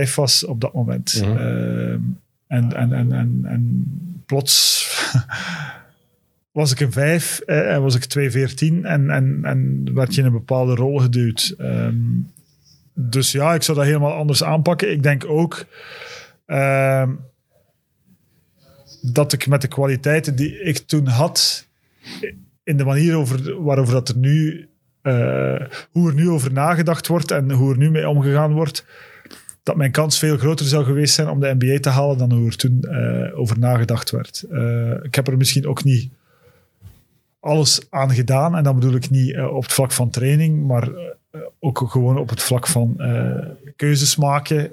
4-5 0.09 0.15
was 0.15 0.45
op 0.45 0.61
dat 0.61 0.75
moment. 0.75 1.21
Mhm. 1.23 1.37
Ehm, 1.37 2.01
en, 2.47 2.77
en, 2.77 2.93
en, 2.93 3.13
en, 3.13 3.41
en 3.45 3.85
plots 4.27 4.89
was 6.61 6.73
ik 6.73 6.81
een 6.81 6.93
5 6.93 7.41
eh, 7.41 7.75
en 7.75 7.83
was 7.83 7.95
ik 7.95 8.05
2-14 8.05 8.83
en, 8.83 9.11
en, 9.11 9.41
en 9.43 9.91
werd 9.95 10.15
je 10.15 10.21
in 10.21 10.27
een 10.27 10.33
bepaalde 10.33 10.75
rol 10.75 10.99
geduwd. 10.99 11.55
Ehm, 11.59 11.97
dus 12.95 13.33
ja, 13.33 13.55
ik 13.55 13.63
zou 13.63 13.79
dat 13.79 13.87
helemaal 13.87 14.13
anders 14.13 14.45
aanpakken. 14.45 14.91
Ik 14.91 15.03
denk 15.03 15.25
ook 15.25 15.65
ehm, 16.47 17.11
dat 19.01 19.33
ik 19.33 19.47
met 19.47 19.61
de 19.61 19.69
kwaliteiten 19.69 20.37
die 20.37 20.63
ik 20.63 20.77
toen 20.77 21.07
had, 21.07 21.67
in 22.65 22.77
de 22.77 22.85
manier 22.85 23.17
over, 23.17 23.63
waarover 23.63 23.95
dat 23.95 24.09
er 24.09 24.17
nu, 24.17 24.69
eh, 25.03 25.61
hoe 25.91 26.09
er 26.09 26.15
nu 26.15 26.29
over 26.29 26.53
nagedacht 26.53 27.07
wordt 27.07 27.31
en 27.31 27.51
hoe 27.51 27.73
er 27.73 27.79
nu 27.79 27.91
mee 27.91 28.09
omgegaan 28.09 28.53
wordt, 28.53 28.85
dat 29.63 29.77
mijn 29.77 29.91
kans 29.91 30.19
veel 30.19 30.37
groter 30.37 30.67
zou 30.67 30.85
geweest 30.85 31.15
zijn 31.15 31.29
om 31.29 31.41
de 31.41 31.57
NBA 31.59 31.79
te 31.81 31.89
halen 31.89 32.19
dan 32.19 32.33
hoe 32.33 32.47
er 32.47 32.57
toen 32.57 32.83
eh, 32.83 33.39
over 33.39 33.59
nagedacht 33.59 34.11
werd. 34.11 34.45
Eh, 34.51 34.91
ik 35.03 35.15
heb 35.15 35.29
er 35.29 35.37
misschien 35.37 35.67
ook 35.67 35.85
niet 35.85 36.11
alles 37.41 37.81
aan 37.91 38.11
gedaan. 38.11 38.57
En 38.57 38.63
dan 38.63 38.75
bedoel 38.75 38.95
ik 38.95 39.11
niet 39.11 39.35
eh, 39.35 39.55
op 39.55 39.63
het 39.63 39.73
vlak 39.73 39.93
van 39.93 40.11
training, 40.11 40.67
maar 40.67 40.89
eh, 40.93 41.41
ook 41.61 41.83
gewoon 41.87 42.19
op 42.19 42.29
het 42.29 42.43
vlak 42.43 42.67
van 42.67 42.95
eh, 42.99 43.47
keuzes 43.77 44.17
maken. 44.17 44.71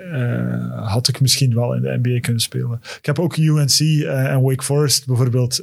had 0.83 1.07
ik 1.07 1.21
misschien 1.21 1.53
wel 1.53 1.75
in 1.75 1.81
de 1.81 1.99
NBA 2.01 2.19
kunnen 2.19 2.41
spelen. 2.41 2.79
Ik 2.97 3.05
heb 3.05 3.19
ook 3.19 3.37
UNC 3.37 4.03
en 4.05 4.41
Wake 4.41 4.63
Forest 4.63 5.05
bijvoorbeeld 5.05 5.61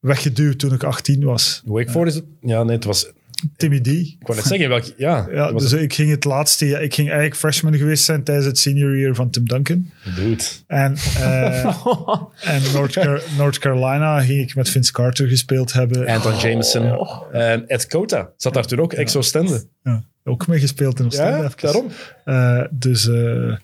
weggeduwd 0.00 0.58
toen 0.58 0.72
ik 0.72 0.82
18 0.82 1.24
was. 1.24 1.62
Wake 1.64 1.90
Forest? 1.90 2.22
Ja, 2.40 2.62
nee, 2.62 2.74
het 2.74 2.84
was... 2.84 3.12
Timmy 3.56 3.80
D. 3.80 3.86
Ik 3.86 4.16
wou 4.20 4.36
net 4.38 4.46
zeggen, 4.46 4.68
welke... 4.68 4.94
Ja, 4.96 5.26
Ja, 5.32 5.44
het 5.44 5.52
was 5.52 5.70
dus 5.70 5.80
ik 5.80 5.94
ging 5.94 6.10
het 6.10 6.24
laatste 6.24 6.66
jaar, 6.66 6.82
ik 6.82 6.94
ging 6.94 7.06
eigenlijk 7.08 7.38
freshman 7.38 7.74
geweest 7.76 8.04
zijn 8.04 8.22
tijdens 8.22 8.46
het 8.46 8.58
senior 8.58 8.96
year 8.98 9.14
van 9.14 9.30
Tim 9.30 9.48
Duncan. 9.48 9.90
Dude. 10.16 10.44
En, 10.66 10.96
eh, 11.20 11.64
en 12.54 12.62
North, 12.72 12.92
Car- 12.92 13.22
North 13.36 13.58
Carolina 13.58 14.20
ging 14.20 14.40
ik 14.40 14.54
met 14.54 14.68
Vince 14.68 14.92
Carter 14.92 15.28
gespeeld 15.28 15.72
hebben. 15.72 16.06
Anton 16.06 16.38
Jameson. 16.38 17.08
En 17.32 17.66
Ed 17.68 17.86
Cota 17.86 18.30
zat 18.36 18.54
daar 18.54 18.66
toen 18.66 18.80
ook, 18.80 18.92
Exo 18.92 19.20
Stende. 19.20 19.64
Ja, 19.82 20.02
ook 20.24 20.46
mee 20.46 20.60
gespeeld 20.60 20.98
in 20.98 21.06
Oostende. 21.06 21.30
Ja, 21.30 21.44
even. 21.44 21.52
daarom. 21.60 21.86
Eh, 22.24 22.64
dus, 22.70 23.08
eh, 23.08 23.56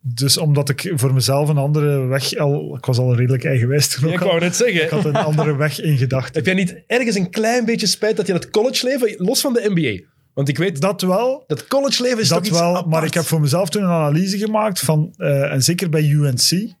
dus 0.00 0.36
omdat 0.38 0.68
ik 0.68 0.92
voor 0.94 1.14
mezelf 1.14 1.48
een 1.48 1.56
andere 1.58 2.06
weg 2.06 2.36
al... 2.36 2.76
Ik 2.76 2.84
was 2.84 2.98
al 2.98 3.14
redelijk 3.16 3.44
eigenwijs 3.44 3.88
toen 3.88 4.08
Ja, 4.08 4.14
ik 4.14 4.20
wou 4.20 4.40
net 4.40 4.56
zeggen. 4.56 4.82
Ik 4.82 4.88
had 4.90 5.04
een 5.04 5.14
andere 5.16 5.56
weg 5.56 5.80
in 5.80 5.96
gedachten. 5.96 6.34
Heb 6.34 6.44
jij 6.46 6.54
niet 6.54 6.76
ergens 6.86 7.16
een 7.16 7.30
klein 7.30 7.64
beetje 7.64 7.86
spijt 7.86 8.16
dat 8.16 8.26
je 8.26 8.32
het 8.32 8.50
college 8.50 8.86
leven, 8.86 9.14
los 9.26 9.40
van 9.40 9.52
de 9.52 9.70
NBA, 9.74 10.06
want 10.34 10.48
ik 10.48 10.58
weet 10.58 10.80
dat, 10.80 11.00
Dat 11.00 11.08
wel, 11.08 11.44
dat 11.46 11.66
college 11.66 12.02
leven 12.02 12.18
is 12.20 12.28
dat 12.28 12.44
toch 12.44 12.58
wel. 12.58 12.68
apart. 12.76 12.86
Maar 12.86 13.04
ik 13.04 13.14
heb 13.14 13.24
voor 13.24 13.40
mezelf 13.40 13.68
toen 13.70 13.82
een 13.82 13.88
analyse 13.88 14.38
gemaakt 14.38 14.80
van... 14.80 15.14
eh, 15.16 15.52
en 15.52 15.62
zeker 15.62 15.90
bij 15.90 16.08
UNC 16.08 16.72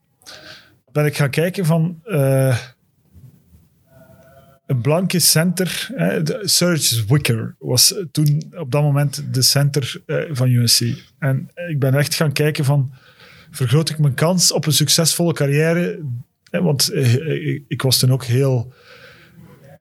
ben 0.92 1.04
ik 1.06 1.16
gaan 1.16 1.30
kijken 1.30 1.64
van... 1.64 2.00
eh, 2.04 2.58
een 4.66 4.80
blanke 4.80 5.18
center, 5.18 5.88
hè, 5.94 6.22
de- 6.22 6.40
Serge 6.42 7.04
Wicker 7.08 7.54
was 7.58 7.94
toen 8.12 8.42
op 8.56 8.70
dat 8.72 8.82
moment 8.82 9.24
de 9.34 9.42
center 9.42 10.02
eh, 10.06 10.16
van 10.30 10.48
UNC. 10.48 10.96
En 11.18 11.50
ik 11.68 11.78
ben 11.78 11.94
echt 11.94 12.14
gaan 12.14 12.32
kijken 12.32 12.64
van, 12.64 12.92
vergroot 13.50 13.90
ik 13.90 13.98
mijn 13.98 14.14
kans 14.14 14.52
op 14.52 14.66
een 14.66 14.72
succesvolle 14.72 15.32
carrière? 15.32 16.00
Want 16.50 16.88
eh, 16.88 17.46
ik, 17.46 17.64
ik 17.68 17.82
was 17.82 17.98
toen 17.98 18.12
ook 18.12 18.24
heel 18.24 18.72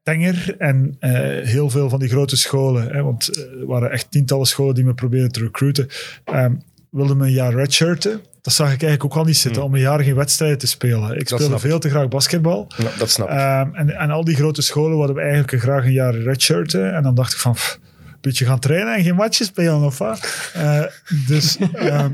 tenger 0.04 0.56
en 0.58 0.96
eh, 1.00 1.12
heel 1.48 1.70
veel 1.70 1.90
van 1.90 2.00
die 2.00 2.10
grote 2.10 2.38
scholen, 2.38 3.04
want 3.04 3.28
eh, 3.28 3.60
er 3.60 3.66
waren 3.66 3.92
echt 3.92 4.12
tientallen 4.12 4.46
scholen 4.46 4.76
die 4.76 4.84
me 4.84 4.94
probeerden 4.94 5.32
te 5.32 5.40
recruiten, 5.40 5.88
ehm, 6.24 6.54
wilden 6.92 7.18
me 7.18 7.26
een 7.26 7.32
jaar 7.32 7.54
redshirten. 7.54 8.22
Dat 8.42 8.54
zag 8.54 8.74
ik 8.74 8.82
eigenlijk 8.82 9.04
ook 9.04 9.20
al 9.20 9.26
niet 9.26 9.38
zitten, 9.38 9.64
om 9.64 9.74
een 9.74 9.80
jaar 9.80 10.00
geen 10.00 10.16
wedstrijden 10.16 10.58
te 10.58 10.68
spelen. 10.68 11.20
Ik 11.20 11.26
speelde 11.26 11.44
snap 11.44 11.56
ik. 11.56 11.62
veel 11.62 11.80
te 11.80 11.90
graag 11.90 12.08
basketbal. 12.08 12.68
Ja, 12.78 12.90
dat 12.98 13.10
snap 13.10 13.30
ik. 13.30 13.34
Ehm, 13.34 13.74
en, 13.74 13.90
en 13.90 14.10
al 14.10 14.24
die 14.24 14.36
grote 14.36 14.62
scholen 14.62 14.98
wilden 14.98 15.16
we 15.16 15.22
eigenlijk 15.22 15.62
graag 15.62 15.86
een 15.86 15.92
jaar 15.92 16.16
redshirten. 16.16 16.94
En 16.94 17.04
dan 17.04 17.16
dacht 17.16 17.34
ik 17.34 17.40
van, 17.40 17.54
pff, 17.54 17.80
beetje 18.22 18.46
gaan 18.46 18.60
trainen 18.60 18.96
en 18.96 19.04
geen 19.04 19.16
matches 19.16 19.48
spelen 19.48 19.84
of 19.84 19.98
wat. 19.98 20.50
Eh, 20.54 20.84
dus, 21.28 21.58
ehm, 21.74 22.12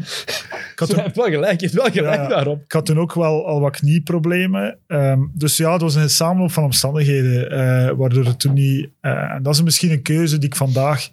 Ik 0.72 0.80
had 0.80 0.88
Hij 0.88 0.88
toen, 0.88 1.00
heeft 1.04 1.16
wel 1.16 1.26
gelijk, 1.30 1.60
je 1.60 1.66
hebt 1.68 1.78
wel 1.82 1.92
gelijk 1.92 2.22
Ja. 2.22 2.28
daarop. 2.28 2.64
ik 2.64 2.72
had 2.72 2.86
toen 2.86 3.00
ook 3.00 3.14
wel 3.14 3.48
al 3.48 3.60
wat 3.60 3.76
knieproblemen. 3.78 4.78
Ehm, 4.88 5.20
dus 5.34 5.58
ja, 5.58 5.72
het 5.72 5.82
was 5.82 5.96
een 5.96 6.10
samenloop 6.10 6.52
van 6.52 6.64
omstandigheden, 6.64 7.50
eh, 7.52 7.92
waardoor 7.98 8.26
het 8.26 8.40
toen 8.40 8.54
niet... 8.54 8.90
eh, 9.02 9.12
en 9.32 9.44
dat 9.44 9.54
is 9.54 9.62
misschien 9.62 9.92
een 9.92 10.02
keuze 10.02 10.38
die 10.38 10.50
ik 10.50 10.56
vandaag... 10.56 11.10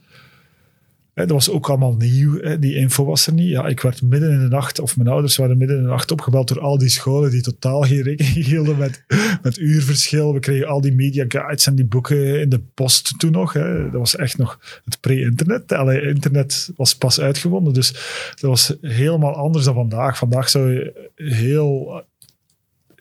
Dat 1.15 1.31
was 1.31 1.51
ook 1.51 1.69
allemaal 1.69 1.95
nieuw, 1.95 2.59
die 2.59 2.75
info 2.75 3.05
was 3.05 3.27
er 3.27 3.33
niet. 3.33 3.49
Ja, 3.49 3.67
ik 3.67 3.81
werd 3.81 4.03
midden 4.03 4.31
in 4.31 4.39
de 4.39 4.49
nacht, 4.49 4.79
of 4.79 4.97
mijn 4.97 5.09
ouders 5.09 5.37
waren 5.37 5.59
midden 5.59 5.77
in 5.77 5.83
de 5.83 5.89
nacht 5.89 6.11
opgebeld 6.11 6.49
door 6.49 6.61
al 6.61 6.79
die 6.79 6.89
scholen 6.89 7.31
die 7.31 7.43
totaal 7.43 7.83
geen 7.83 8.03
rekening 8.03 8.35
hielden 8.45 8.79
met, 8.79 9.05
met 9.43 9.57
uurverschil. 9.57 10.33
We 10.33 10.41
kregen 10.41 10.67
al 10.67 10.81
die 10.81 10.95
media 10.95 11.25
guides 11.29 11.67
en 11.67 11.75
die 11.75 11.85
boeken 11.85 12.41
in 12.41 12.49
de 12.49 12.61
post 12.75 13.19
toen 13.19 13.33
nog. 13.33 13.53
Hè. 13.53 13.83
Dat 13.83 14.01
was 14.01 14.17
echt 14.17 14.39
nog 14.39 14.81
het 14.85 15.01
pre-internet. 15.01 15.73
Allee, 15.73 16.03
internet 16.03 16.71
was 16.77 16.97
pas 16.97 17.21
uitgevonden, 17.21 17.73
dus 17.73 17.93
dat 18.31 18.51
was 18.51 18.77
helemaal 18.81 19.35
anders 19.35 19.65
dan 19.65 19.75
vandaag. 19.75 20.19
Vandaag 20.19 20.49
zou 20.49 20.73
je 20.73 21.11
heel, 21.15 22.05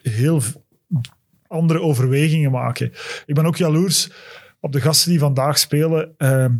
heel 0.02 0.42
andere 1.46 1.80
overwegingen 1.80 2.50
maken. 2.50 2.92
Ik 3.26 3.34
ben 3.34 3.46
ook 3.46 3.56
jaloers 3.56 4.10
op 4.60 4.72
de 4.72 4.80
gasten 4.80 5.10
die 5.10 5.18
vandaag 5.18 5.58
spelen. 5.58 6.14
Ehm, 6.16 6.54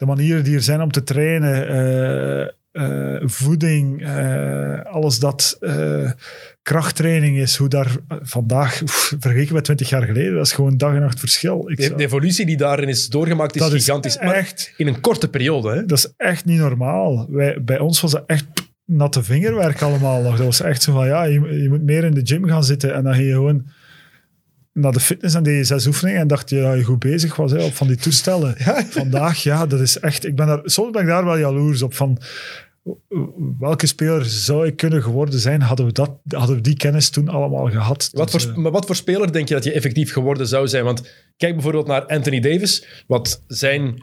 de 0.00 0.06
manieren 0.06 0.44
die 0.44 0.54
er 0.54 0.62
zijn 0.62 0.80
om 0.80 0.90
te 0.92 1.02
trainen, 1.02 1.68
eh, 1.68 2.48
eh, 2.72 3.22
voeding, 3.24 4.02
eh, 4.02 4.80
alles 4.84 5.18
dat 5.18 5.58
krachttraining 6.62 7.38
is, 7.38 7.56
hoe 7.56 7.68
daar 7.68 7.96
vandaag, 8.08 8.82
oef, 8.82 9.14
vergeleken 9.18 9.54
met 9.54 9.64
20 9.64 9.88
jaar 9.88 10.02
geleden, 10.02 10.34
dat 10.34 10.46
is 10.46 10.52
gewoon 10.52 10.76
dag 10.76 10.94
en 10.94 11.00
nacht 11.00 11.18
verschil. 11.20 11.70
Ik 11.70 11.76
De, 11.76 11.82
zou- 11.82 11.96
de 11.96 12.04
evolutie 12.04 12.46
die 12.46 12.56
daarin 12.56 12.88
is 12.88 13.08
doorgemaakt 13.08 13.54
is 13.54 13.60
dat 13.60 13.70
gigantisch. 13.72 14.16
Echt, 14.16 14.72
in 14.76 14.86
een 14.86 15.00
korte 15.00 15.28
periode. 15.28 15.70
Hè? 15.70 15.86
dat 15.86 15.98
is 15.98 16.12
echt 16.16 16.44
niet 16.44 16.58
normaal. 16.58 17.26
Wij, 17.30 17.62
bij 17.62 17.78
ons 17.78 18.00
was 18.00 18.10
dat 18.10 18.22
echt 18.26 18.46
natte 18.84 19.22
vingerwerk 19.22 19.82
allemaal 19.82 20.22
nog. 20.22 20.36
Dat 20.36 20.46
was 20.46 20.60
echt 20.60 20.82
zo 20.82 20.92
van, 20.92 21.06
ja, 21.06 21.24
je, 21.24 21.62
je 21.62 21.68
moet 21.68 21.82
meer 21.82 22.04
in 22.04 22.14
de 22.14 22.20
gym 22.24 22.46
gaan 22.48 22.64
zitten 22.64 22.94
en 22.94 23.04
dan 23.04 23.14
ging 23.14 23.26
je 23.26 23.32
gewoon 23.32 23.66
naar 24.72 24.92
de 24.92 25.00
fitness 25.00 25.34
en 25.34 25.42
deed 25.42 25.56
je 25.56 25.64
zes 25.64 25.86
oefeningen 25.86 26.20
en 26.20 26.26
dacht 26.26 26.50
je 26.50 26.60
dat 26.60 26.76
je 26.76 26.84
goed 26.84 26.98
bezig 26.98 27.36
was 27.36 27.52
hè, 27.52 27.62
op 27.62 27.74
van 27.74 27.86
die 27.86 27.96
toestellen. 27.96 28.54
Vandaag, 28.90 29.42
ja, 29.42 29.66
dat 29.66 29.80
is 29.80 29.98
echt... 29.98 30.26
Ik 30.26 30.36
ben 30.36 30.46
daar, 30.46 30.60
soms 30.64 30.90
ben 30.90 31.02
ik 31.02 31.08
daar 31.08 31.24
wel 31.24 31.38
jaloers 31.38 31.82
op 31.82 31.94
van... 31.94 32.18
Welke 33.58 33.86
speler 33.86 34.24
zou 34.24 34.66
ik 34.66 34.76
kunnen 34.76 35.02
geworden 35.02 35.40
zijn, 35.40 35.62
hadden 35.62 35.86
we, 35.86 35.92
dat, 35.92 36.18
hadden 36.28 36.56
we 36.56 36.62
die 36.62 36.76
kennis 36.76 37.10
toen 37.10 37.28
allemaal 37.28 37.70
gehad. 37.70 38.10
Wat 38.12 38.32
Dus, 38.32 38.42
voor, 38.42 38.52
eh, 38.52 38.58
maar 38.58 38.72
wat 38.72 38.86
voor 38.86 38.96
speler 38.96 39.32
denk 39.32 39.48
je 39.48 39.54
dat 39.54 39.64
je 39.64 39.72
effectief 39.72 40.12
geworden 40.12 40.46
zou 40.46 40.68
zijn? 40.68 40.84
Want 40.84 41.02
kijk 41.36 41.54
bijvoorbeeld 41.54 41.86
naar 41.86 42.06
Anthony 42.06 42.40
Davis, 42.40 43.04
wat 43.06 43.42
zijn 43.46 44.02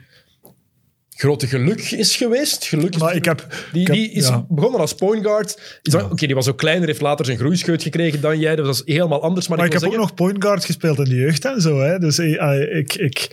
grote 1.18 1.48
geluk 1.48 1.91
is 1.91 2.15
geweest. 2.15 2.65
Geluk 2.65 2.95
is 2.95 3.02
maar 3.02 3.15
ik 3.15 3.26
heb... 3.26 3.68
Die, 3.72 3.81
ik 3.81 3.88
heb- 3.88 3.95
die 3.95 4.11
is 4.11 4.27
ja. 4.27 4.45
begonnen 4.49 4.80
als 4.80 4.94
point 4.94 5.26
guard. 5.26 5.80
Oké, 5.94 6.26
die 6.26 6.35
was 6.35 6.48
ook 6.48 6.57
kleiner, 6.57 6.88
heeft 6.88 7.02
later 7.02 7.26
zijn 7.26 7.38
groeischeut 7.38 7.84
gekregen 7.84 8.22
dan 8.22 8.39
jij. 8.39 8.56
Dat 8.56 8.65
was 8.65 8.81
helemaal 8.85 9.22
anders. 9.22 9.48
Maar, 9.48 9.57
Maar 9.57 9.65
ik 9.65 9.73
heb 9.73 9.84
ook 9.84 9.95
nog 9.95 10.14
point 10.14 10.44
guard 10.44 10.65
gespeeld 10.65 10.98
in 10.98 11.03
de 11.03 11.15
jeugd 11.15 11.45
en 11.45 11.61
zo. 11.61 11.80
Hè. 11.80 11.99
Dus 11.99 12.18
eh, 12.18 12.41
eh, 12.41 12.77
ik, 12.77 12.94
ik, 12.94 13.27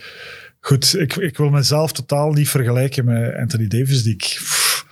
goed, 0.59 0.95
ik, 0.99 1.15
ik 1.15 1.37
wil 1.37 1.49
mezelf 1.49 1.91
totaal 1.91 2.31
niet 2.31 2.49
vergelijken 2.49 3.05
met 3.05 3.35
Anthony 3.35 3.67
Davis, 3.67 4.03
die 4.03 4.13
ik 4.13 4.23
pff, 4.23 4.85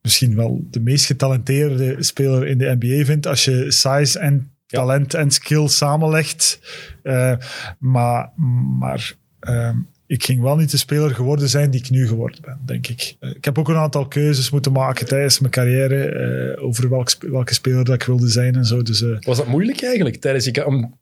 misschien 0.00 0.36
wel 0.36 0.66
de 0.70 0.80
meest 0.80 1.04
getalenteerde 1.06 1.96
speler 1.98 2.46
in 2.46 2.58
de 2.58 2.76
NBA 2.80 3.04
vind. 3.04 3.26
Als 3.26 3.44
je 3.44 3.70
size 3.70 4.18
en 4.18 4.50
talent 4.66 5.14
en 5.14 5.30
skill 5.30 5.68
samenlegt. 5.68 6.60
Eh, 7.02 7.34
maar 7.78 8.32
maar 8.78 9.14
ehm, 9.40 9.76
ik 10.12 10.24
ging 10.24 10.40
wel 10.40 10.56
niet 10.56 10.70
de 10.70 10.76
speler 10.76 11.14
geworden 11.14 11.48
zijn 11.48 11.70
die 11.70 11.80
ik 11.80 11.90
nu 11.90 12.06
geworden 12.06 12.38
ben, 12.44 12.58
denk 12.64 12.86
ik. 12.86 13.16
Eh, 13.20 13.30
ik 13.30 13.44
heb 13.44 13.58
ook 13.58 13.68
een 13.68 13.76
aantal 13.76 14.08
keuzes 14.08 14.50
moeten 14.50 14.72
maken 14.72 15.06
tijdens 15.06 15.40
mijn 15.40 15.52
carrière 15.52 16.04
eh, 16.04 16.64
over 16.64 16.88
welk, 16.88 17.10
welke 17.20 17.54
speler 17.54 17.84
dat 17.84 17.94
ik 17.94 18.02
wilde 18.02 18.28
zijn 18.28 18.54
en 18.54 18.64
zo. 18.64 18.82
Dus, 18.82 19.02
eh, 19.02 19.20
Was 19.20 19.36
dat 19.36 19.46
moeilijk 19.46 19.82
eigenlijk? 19.82 20.16
Tijdens 20.16 20.44
je, 20.44 20.66
om, 20.66 20.98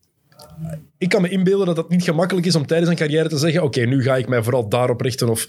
ik 0.97 1.09
kan 1.09 1.21
me 1.21 1.29
inbeelden 1.29 1.65
dat 1.65 1.77
het 1.77 1.89
niet 1.89 2.03
gemakkelijk 2.03 2.45
is 2.45 2.55
om 2.55 2.65
tijdens 2.65 2.89
een 2.89 2.95
carrière 2.95 3.29
te 3.29 3.37
zeggen: 3.37 3.63
Oké, 3.63 3.81
nu 3.81 4.03
ga 4.03 4.15
ik 4.15 4.27
mij 4.27 4.43
vooral 4.43 4.69
daarop 4.69 5.01
richten. 5.01 5.29
Of, 5.29 5.47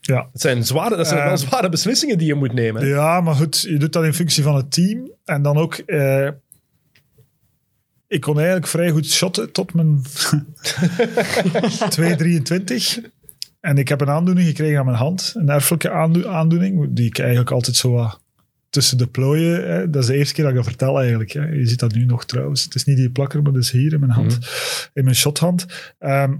ja. 0.00 0.28
het 0.32 0.40
zijn, 0.40 0.64
zware, 0.64 0.96
dat 0.96 1.08
zijn 1.08 1.24
wel 1.24 1.36
zware 1.38 1.68
beslissingen 1.68 2.18
die 2.18 2.26
je 2.26 2.34
moet 2.34 2.52
nemen. 2.52 2.82
hè? 2.82 2.88
Ja, 2.88 3.20
maar 3.20 3.34
goed, 3.34 3.60
je 3.60 3.76
doet 3.76 3.92
dat 3.92 4.04
in 4.04 4.14
functie 4.14 4.42
van 4.42 4.56
het 4.56 4.72
team. 4.72 5.10
En 5.24 5.42
dan 5.42 5.56
ook... 5.56 5.74
eh, 5.74 6.28
ik 8.08 8.20
kon 8.20 8.36
eigenlijk 8.36 8.66
vrij 8.66 8.90
goed 8.90 9.06
shotten 9.06 9.52
tot 9.52 9.74
mijn 9.74 10.02
2,23. 13.00 13.10
En 13.60 13.78
ik 13.78 13.88
heb 13.88 14.00
een 14.00 14.10
aandoening 14.10 14.46
gekregen 14.46 14.78
aan 14.78 14.84
mijn 14.84 14.96
hand. 14.96 15.34
Een 15.36 15.48
erfelijke 15.48 15.90
aando- 15.90 16.28
aandoening, 16.28 16.86
die 16.90 17.06
ik 17.06 17.18
eigenlijk 17.18 17.50
altijd 17.50 17.76
zo 17.76 17.90
wat 17.90 18.20
tussen 18.70 18.98
de 18.98 19.06
plooien... 19.06 19.68
Hè. 19.68 19.90
Dat 19.90 20.02
is 20.02 20.08
de 20.08 20.16
eerste 20.16 20.34
keer 20.34 20.44
dat 20.44 20.52
ik 20.52 20.58
dat 20.58 20.68
vertel 20.68 21.00
eigenlijk. 21.00 21.30
Hè. 21.32 21.46
Je 21.46 21.66
ziet 21.66 21.78
dat 21.78 21.94
nu 21.94 22.04
nog 22.04 22.24
trouwens. 22.24 22.64
Het 22.64 22.74
is 22.74 22.84
niet 22.84 22.96
die 22.96 23.10
plakker, 23.10 23.42
maar 23.42 23.52
het 23.52 23.62
is 23.62 23.70
hier 23.70 23.92
in 23.92 24.00
mijn 24.00 24.12
hand. 24.12 24.38
In 24.92 25.04
mijn 25.04 25.16
shothand. 25.16 25.66
Ehm, 25.98 26.34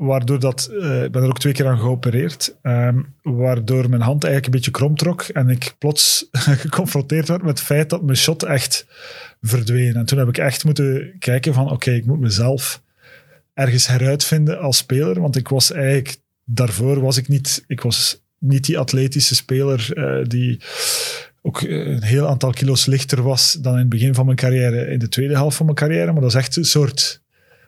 waardoor 0.00 0.40
dat, 0.40 0.70
eh, 0.80 1.02
ik 1.02 1.12
ben 1.12 1.22
er 1.22 1.28
ook 1.28 1.38
twee 1.38 1.52
keer 1.52 1.66
aan 1.66 1.78
geopereerd, 1.78 2.56
ehm, 2.62 2.98
waardoor 3.22 3.88
mijn 3.90 4.02
hand 4.02 4.24
eigenlijk 4.24 4.44
een 4.44 4.60
beetje 4.60 4.70
krom 4.70 4.96
trok 4.96 5.22
en 5.22 5.48
ik 5.48 5.74
plots 5.78 6.28
geconfronteerd 6.64 7.28
werd 7.28 7.42
met 7.42 7.58
het 7.58 7.66
feit 7.66 7.90
dat 7.90 8.02
mijn 8.02 8.16
shot 8.16 8.42
echt 8.42 8.86
verdween. 9.42 9.94
En 9.94 10.04
toen 10.04 10.18
heb 10.18 10.28
ik 10.28 10.38
echt 10.38 10.64
moeten 10.64 11.12
kijken 11.18 11.54
van, 11.54 11.70
oké, 11.70 11.90
ik 11.90 12.06
moet 12.06 12.20
mezelf 12.20 12.82
ergens 13.54 13.86
heruitvinden 13.86 14.58
als 14.58 14.76
speler, 14.76 15.20
want 15.20 15.36
ik 15.36 15.48
was 15.48 15.72
eigenlijk, 15.72 16.16
daarvoor 16.44 17.00
was 17.00 17.16
ik 17.16 17.28
niet, 17.28 17.64
ik 17.66 17.80
was 17.80 18.22
niet 18.38 18.64
die 18.64 18.78
atletische 18.78 19.34
speler 19.34 19.90
eh, 19.94 20.24
die 20.28 20.60
ook 21.42 21.62
eh, 21.62 21.86
een 21.86 22.02
heel 22.02 22.28
aantal 22.28 22.50
kilo's 22.50 22.86
lichter 22.86 23.22
was 23.22 23.52
dan 23.52 23.72
in 23.72 23.78
het 23.78 23.88
begin 23.88 24.14
van 24.14 24.24
mijn 24.24 24.36
carrière, 24.36 24.86
in 24.86 24.98
de 24.98 25.08
tweede 25.08 25.34
helft 25.34 25.56
van 25.56 25.66
mijn 25.66 25.78
carrière, 25.78 26.12
maar 26.12 26.20
dat 26.20 26.30
is 26.30 26.36
echt 26.36 26.56
een 26.56 26.64
soort 26.64 27.22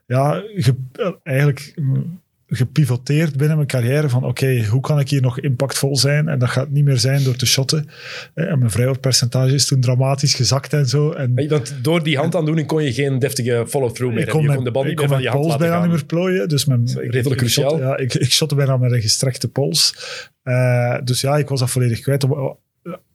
ja, 0.07 0.43
ge- 0.55 1.19
eigenlijk 1.23 1.73
mm, 1.77 2.21
gepivoteerd 2.57 3.37
binnen 3.37 3.57
mijn 3.57 3.69
carrière 3.69 4.09
van 4.09 4.25
oké, 4.25 4.65
hoe 4.65 4.81
kan 4.81 5.01
ik 5.01 5.09
hier 5.09 5.21
nog 5.21 5.41
impactvol 5.41 5.97
zijn? 5.97 6.29
En 6.29 6.39
dat 6.39 6.49
gaat 6.49 6.71
niet 6.71 6.85
meer 6.85 6.99
zijn 6.99 7.25
door 7.25 7.37
te 7.37 7.47
shotten. 7.47 7.89
Eh, 8.35 8.51
En 8.51 8.59
mijn 8.59 8.71
vrijwoordpercentage 8.71 9.55
is 9.55 9.67
toen 9.67 9.81
dramatisch 9.81 10.35
gezakt 10.35 10.73
en 10.73 10.87
zo. 10.87 11.11
En 11.13 11.35
door 11.83 12.03
die 12.03 12.17
handaandoening 12.17 12.67
kon 12.67 12.83
je 12.85 12.93
geen 12.93 13.19
deftige 13.19 13.65
follow-through 13.69 14.15
meer 14.15 14.25
hebben. 14.27 14.43
Je 14.43 14.55
kon 14.55 14.65
de 14.65 14.71
bal 14.71 14.85
niet 14.85 14.99
meer 14.99 15.09
van 15.09 15.23
je 15.23 15.29
hand 15.29 15.41
pols 15.43 15.57
bijna 15.57 15.75
gaan. 15.75 15.83
niet 15.83 15.93
meer 15.93 16.05
plooien. 16.07 16.49
Dus 16.49 16.65
mijn, 16.65 16.87
redelijk 16.95 17.27
ik, 17.29 17.37
cruciaal. 17.37 17.71
shot- 17.71 17.79
ja, 17.81 17.97
ik, 17.97 18.15
ik 18.15 18.33
shotte 18.33 18.55
bijna 18.55 18.77
met 18.77 18.93
een 18.93 19.01
gestrekte 19.03 19.49
pols. 19.49 19.95
Eh, 20.43 20.97
dus 21.05 21.21
ja, 21.21 21.37
ik 21.37 21.49
was 21.49 21.61
dat 21.61 21.71
volledig 21.71 22.01
kwijt. 22.01 22.27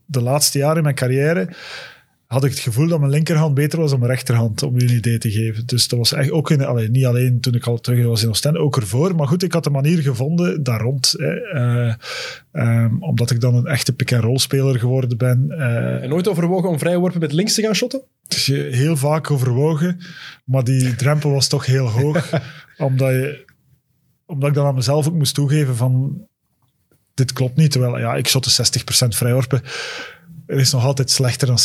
De 0.05 0.21
laatste 0.21 0.57
jaren 0.57 0.77
in 0.77 0.83
mijn 0.83 0.95
carrière 0.95 1.49
had 2.27 2.43
ik 2.43 2.49
het 2.51 2.59
gevoel 2.59 2.87
dat 2.87 2.99
mijn 2.99 3.11
linkerhand 3.11 3.53
beter 3.53 3.79
was 3.79 3.89
dan 3.89 3.99
mijn 3.99 4.11
rechterhand, 4.11 4.63
om 4.63 4.79
je 4.79 4.87
een 4.87 4.95
idee 4.95 5.17
te 5.17 5.31
geven. 5.31 5.65
Dus 5.65 5.87
dat 5.87 5.99
was 5.99 6.13
echt 6.13 6.31
ook 6.31 6.51
in, 6.51 6.65
allee, 6.65 6.89
niet 6.89 7.05
alleen 7.05 7.39
toen 7.39 7.53
ik 7.53 7.65
al 7.65 7.79
terug 7.79 8.05
was 8.05 8.23
in 8.23 8.29
Oostende, 8.29 8.59
ook 8.59 8.77
ervoor. 8.77 9.15
Maar 9.15 9.27
goed, 9.27 9.43
ik 9.43 9.53
had 9.53 9.65
een 9.65 9.71
manier 9.71 9.97
gevonden 10.01 10.63
daar 10.63 10.81
rond. 10.81 11.13
Hè, 11.17 11.35
Eh, 11.35 11.93
ehm, 12.51 12.95
omdat 12.99 13.31
ik 13.31 13.41
dan 13.41 13.55
een 13.55 13.65
echte 13.65 13.93
pick-and-roll 13.93 14.37
speler 14.37 14.79
geworden 14.79 15.17
ben. 15.17 15.51
Eh, 15.51 16.03
En 16.03 16.09
nooit 16.09 16.27
overwogen 16.27 16.69
om 16.69 16.79
vrijworpen 16.79 17.19
met 17.19 17.31
links 17.31 17.53
te 17.53 17.61
gaan 17.61 17.75
shotten? 17.75 18.01
is 18.27 18.45
je 18.45 18.67
heel 18.71 18.97
vaak 18.97 19.31
overwogen, 19.31 19.99
maar 20.43 20.63
die 20.63 20.95
drempel 20.95 21.31
was 21.31 21.47
toch 21.47 21.65
heel 21.65 21.89
hoog. 21.89 22.29
omdat, 22.77 23.09
je, 23.09 23.45
omdat 24.25 24.49
ik 24.49 24.55
dan 24.55 24.65
aan 24.65 24.75
mezelf 24.75 25.07
ook 25.07 25.13
moest 25.13 25.33
toegeven 25.33 25.75
van 25.75 26.21
dit 27.13 27.33
klopt 27.33 27.55
niet. 27.57 27.71
Terwijl 27.71 27.97
ja, 27.99 28.15
ik 28.15 28.27
shotte 28.27 28.49
60% 28.49 29.07
vrijworpen. 29.07 29.61
Er 30.47 30.59
is 30.59 30.71
nog 30.71 30.85
altijd 30.85 31.09
slechter 31.09 31.47
dan 31.47 31.57
60%. 31.59 31.61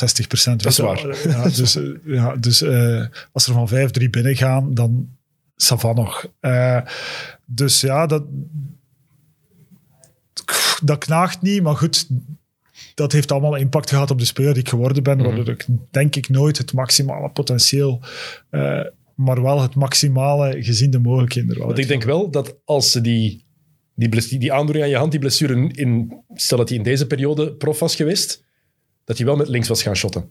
Dat 0.57 0.65
is 0.65 0.79
wel. 0.79 1.15
Ja, 1.29 1.49
dus 1.49 1.79
ja, 2.05 2.37
dus 2.37 2.63
eh, 2.63 3.05
als 3.33 3.47
er 3.47 3.53
van 3.53 3.69
5-3 3.69 4.11
binnen 4.11 4.37
gaan, 4.37 4.75
dan 4.75 5.09
savan 5.57 5.95
nog. 5.95 6.27
Eh, 6.41 6.81
dus 7.45 7.81
ja, 7.81 8.07
dat, 8.07 8.25
dat 10.83 10.99
knaagt 10.99 11.43
niet, 11.43 11.63
maar 11.63 11.77
goed, 11.77 12.07
dat 12.95 13.13
heeft 13.13 13.33
allemaal 13.33 13.57
impact 13.57 13.91
gehad 13.91 14.11
op 14.11 14.19
de 14.19 14.25
speler 14.25 14.53
die 14.53 14.63
ik 14.63 14.69
geworden 14.69 15.03
ben, 15.03 15.23
waardoor 15.23 15.49
ik 15.49 15.67
denk 15.91 16.17
ik 16.17 16.29
nooit 16.29 16.59
het 16.59 16.73
maximale 16.73 17.31
potentieel, 17.31 18.01
eh, 18.51 18.81
maar 19.15 19.43
wel 19.43 19.63
het 19.63 19.75
maximale 19.75 20.63
gezien 20.63 20.91
de 20.91 20.99
mogelijkheden 20.99 21.59
Want 21.59 21.79
ik 21.79 21.89
denk 21.89 22.03
wel 22.03 22.31
dat 22.31 22.57
als 22.65 22.91
ze 22.91 23.01
die, 23.01 23.45
die, 23.95 24.39
die 24.39 24.53
aandoening 24.53 24.85
aan 24.85 24.91
je 24.91 24.97
hand, 24.97 25.11
die 25.11 25.21
blessure, 25.21 25.69
in, 25.73 26.13
stel 26.35 26.59
dat 26.59 26.69
hij 26.69 26.79
in 26.79 26.85
deze 26.85 27.07
periode 27.07 27.53
prof 27.53 27.79
was 27.79 27.97
geweest, 27.97 28.45
dat 29.05 29.16
hij 29.16 29.27
wel 29.27 29.37
met 29.37 29.49
links 29.49 29.69
was 29.69 29.83
gaan 29.83 29.97
shotten. 29.97 30.31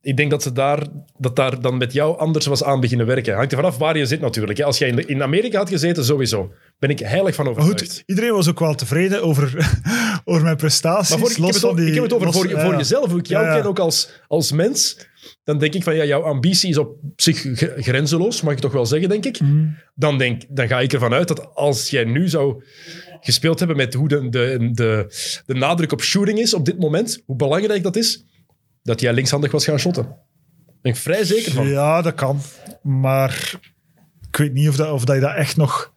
Ik 0.00 0.16
denk 0.16 0.30
dat 0.30 0.42
ze 0.42 0.52
daar, 0.52 0.86
dat 1.18 1.36
daar 1.36 1.60
dan 1.60 1.76
met 1.76 1.92
jou 1.92 2.18
anders 2.18 2.46
was 2.46 2.64
aan 2.64 2.80
beginnen 2.80 3.06
werken. 3.06 3.34
Hangt 3.34 3.50
er 3.52 3.58
vanaf 3.58 3.76
waar 3.78 3.98
je 3.98 4.06
zit 4.06 4.20
natuurlijk. 4.20 4.60
Als 4.60 4.78
jij 4.78 4.88
in, 4.88 5.22
Amerika 5.22 5.58
had 5.58 5.68
gezeten, 5.68 6.04
sowieso. 6.04 6.52
Ben 6.78 6.90
ik 6.90 6.98
heilig 6.98 7.34
van 7.34 7.44
Maar 7.44 7.54
overtuigd. 7.56 7.92
goed, 7.92 8.02
iedereen 8.06 8.32
was 8.32 8.48
ook 8.48 8.58
wel 8.58 8.74
tevreden 8.74 9.22
over, 9.22 9.70
over 10.24 10.42
mijn 10.42 10.56
prestaties. 10.56 11.10
Maar 11.10 11.18
voor, 11.18 11.30
ik, 11.30 11.36
heb 11.36 11.46
het, 11.46 11.58
van 11.58 11.70
o- 11.70 11.74
die, 11.74 11.86
ik 11.86 11.94
heb 11.94 12.02
het 12.02 12.12
over 12.12 12.26
los- 12.26 12.36
voor, 12.36 12.48
je- 12.48 12.54
ja, 12.54 12.64
voor 12.64 12.76
jezelf, 12.76 13.10
hoe 13.10 13.18
ik 13.18 13.26
jou 13.26 13.44
Ja, 13.44 13.54
ken 13.56 13.64
ook 13.66 13.78
als, 13.78 14.10
als 14.28 14.52
mens. 14.52 15.06
dan 15.44 15.58
denk 15.58 15.74
ik 15.74 15.82
van 15.82 15.96
ja, 15.96 16.04
jouw 16.04 16.22
ambitie 16.22 16.70
is 16.70 16.78
op 16.78 16.96
zich 17.16 17.42
grenzeloos, 17.76 18.40
mag 18.42 18.52
ik 18.52 18.58
toch 18.58 18.72
wel 18.72 18.86
zeggen, 18.86 19.08
denk 19.08 19.24
ik. 19.24 19.38
Dan, 19.94 20.18
denk, 20.18 20.42
dan 20.48 20.68
ga 20.68 20.80
ik 20.80 20.92
ervan 20.92 21.12
uit 21.12 21.28
dat 21.28 21.54
als 21.54 21.90
jij 21.90 22.04
nu 22.04 22.28
zou 22.28 22.62
gespeeld 23.20 23.58
hebben 23.58 23.76
met 23.76 23.94
hoe 23.94 24.08
de, 24.08 24.28
de, 24.28 24.70
de, 24.72 25.06
de 25.46 25.54
nadruk 25.54 25.92
op 25.92 26.02
shooting 26.02 26.38
is 26.38 26.54
op 26.54 26.64
dit 26.64 26.78
moment, 26.78 27.22
hoe 27.26 27.36
belangrijk 27.36 27.82
dat 27.82 27.96
is, 27.96 28.24
dat 28.82 29.00
jij 29.00 29.12
linkshandig 29.12 29.50
was 29.50 29.64
gaan 29.64 29.78
shotten. 29.78 30.02
Daar 30.02 30.76
ben 30.82 30.92
ik 30.92 30.98
vrij 30.98 31.24
zeker 31.24 31.52
van. 31.52 31.66
Ja, 31.68 32.02
dat 32.02 32.14
kan. 32.14 32.40
Maar 32.82 33.58
ik 34.28 34.36
weet 34.36 34.52
niet 34.52 34.68
of, 34.68 34.76
dat, 34.76 34.92
of 34.92 35.04
dat 35.04 35.14
je 35.14 35.20
dat 35.20 35.34
echt 35.34 35.56
nog 35.56 35.96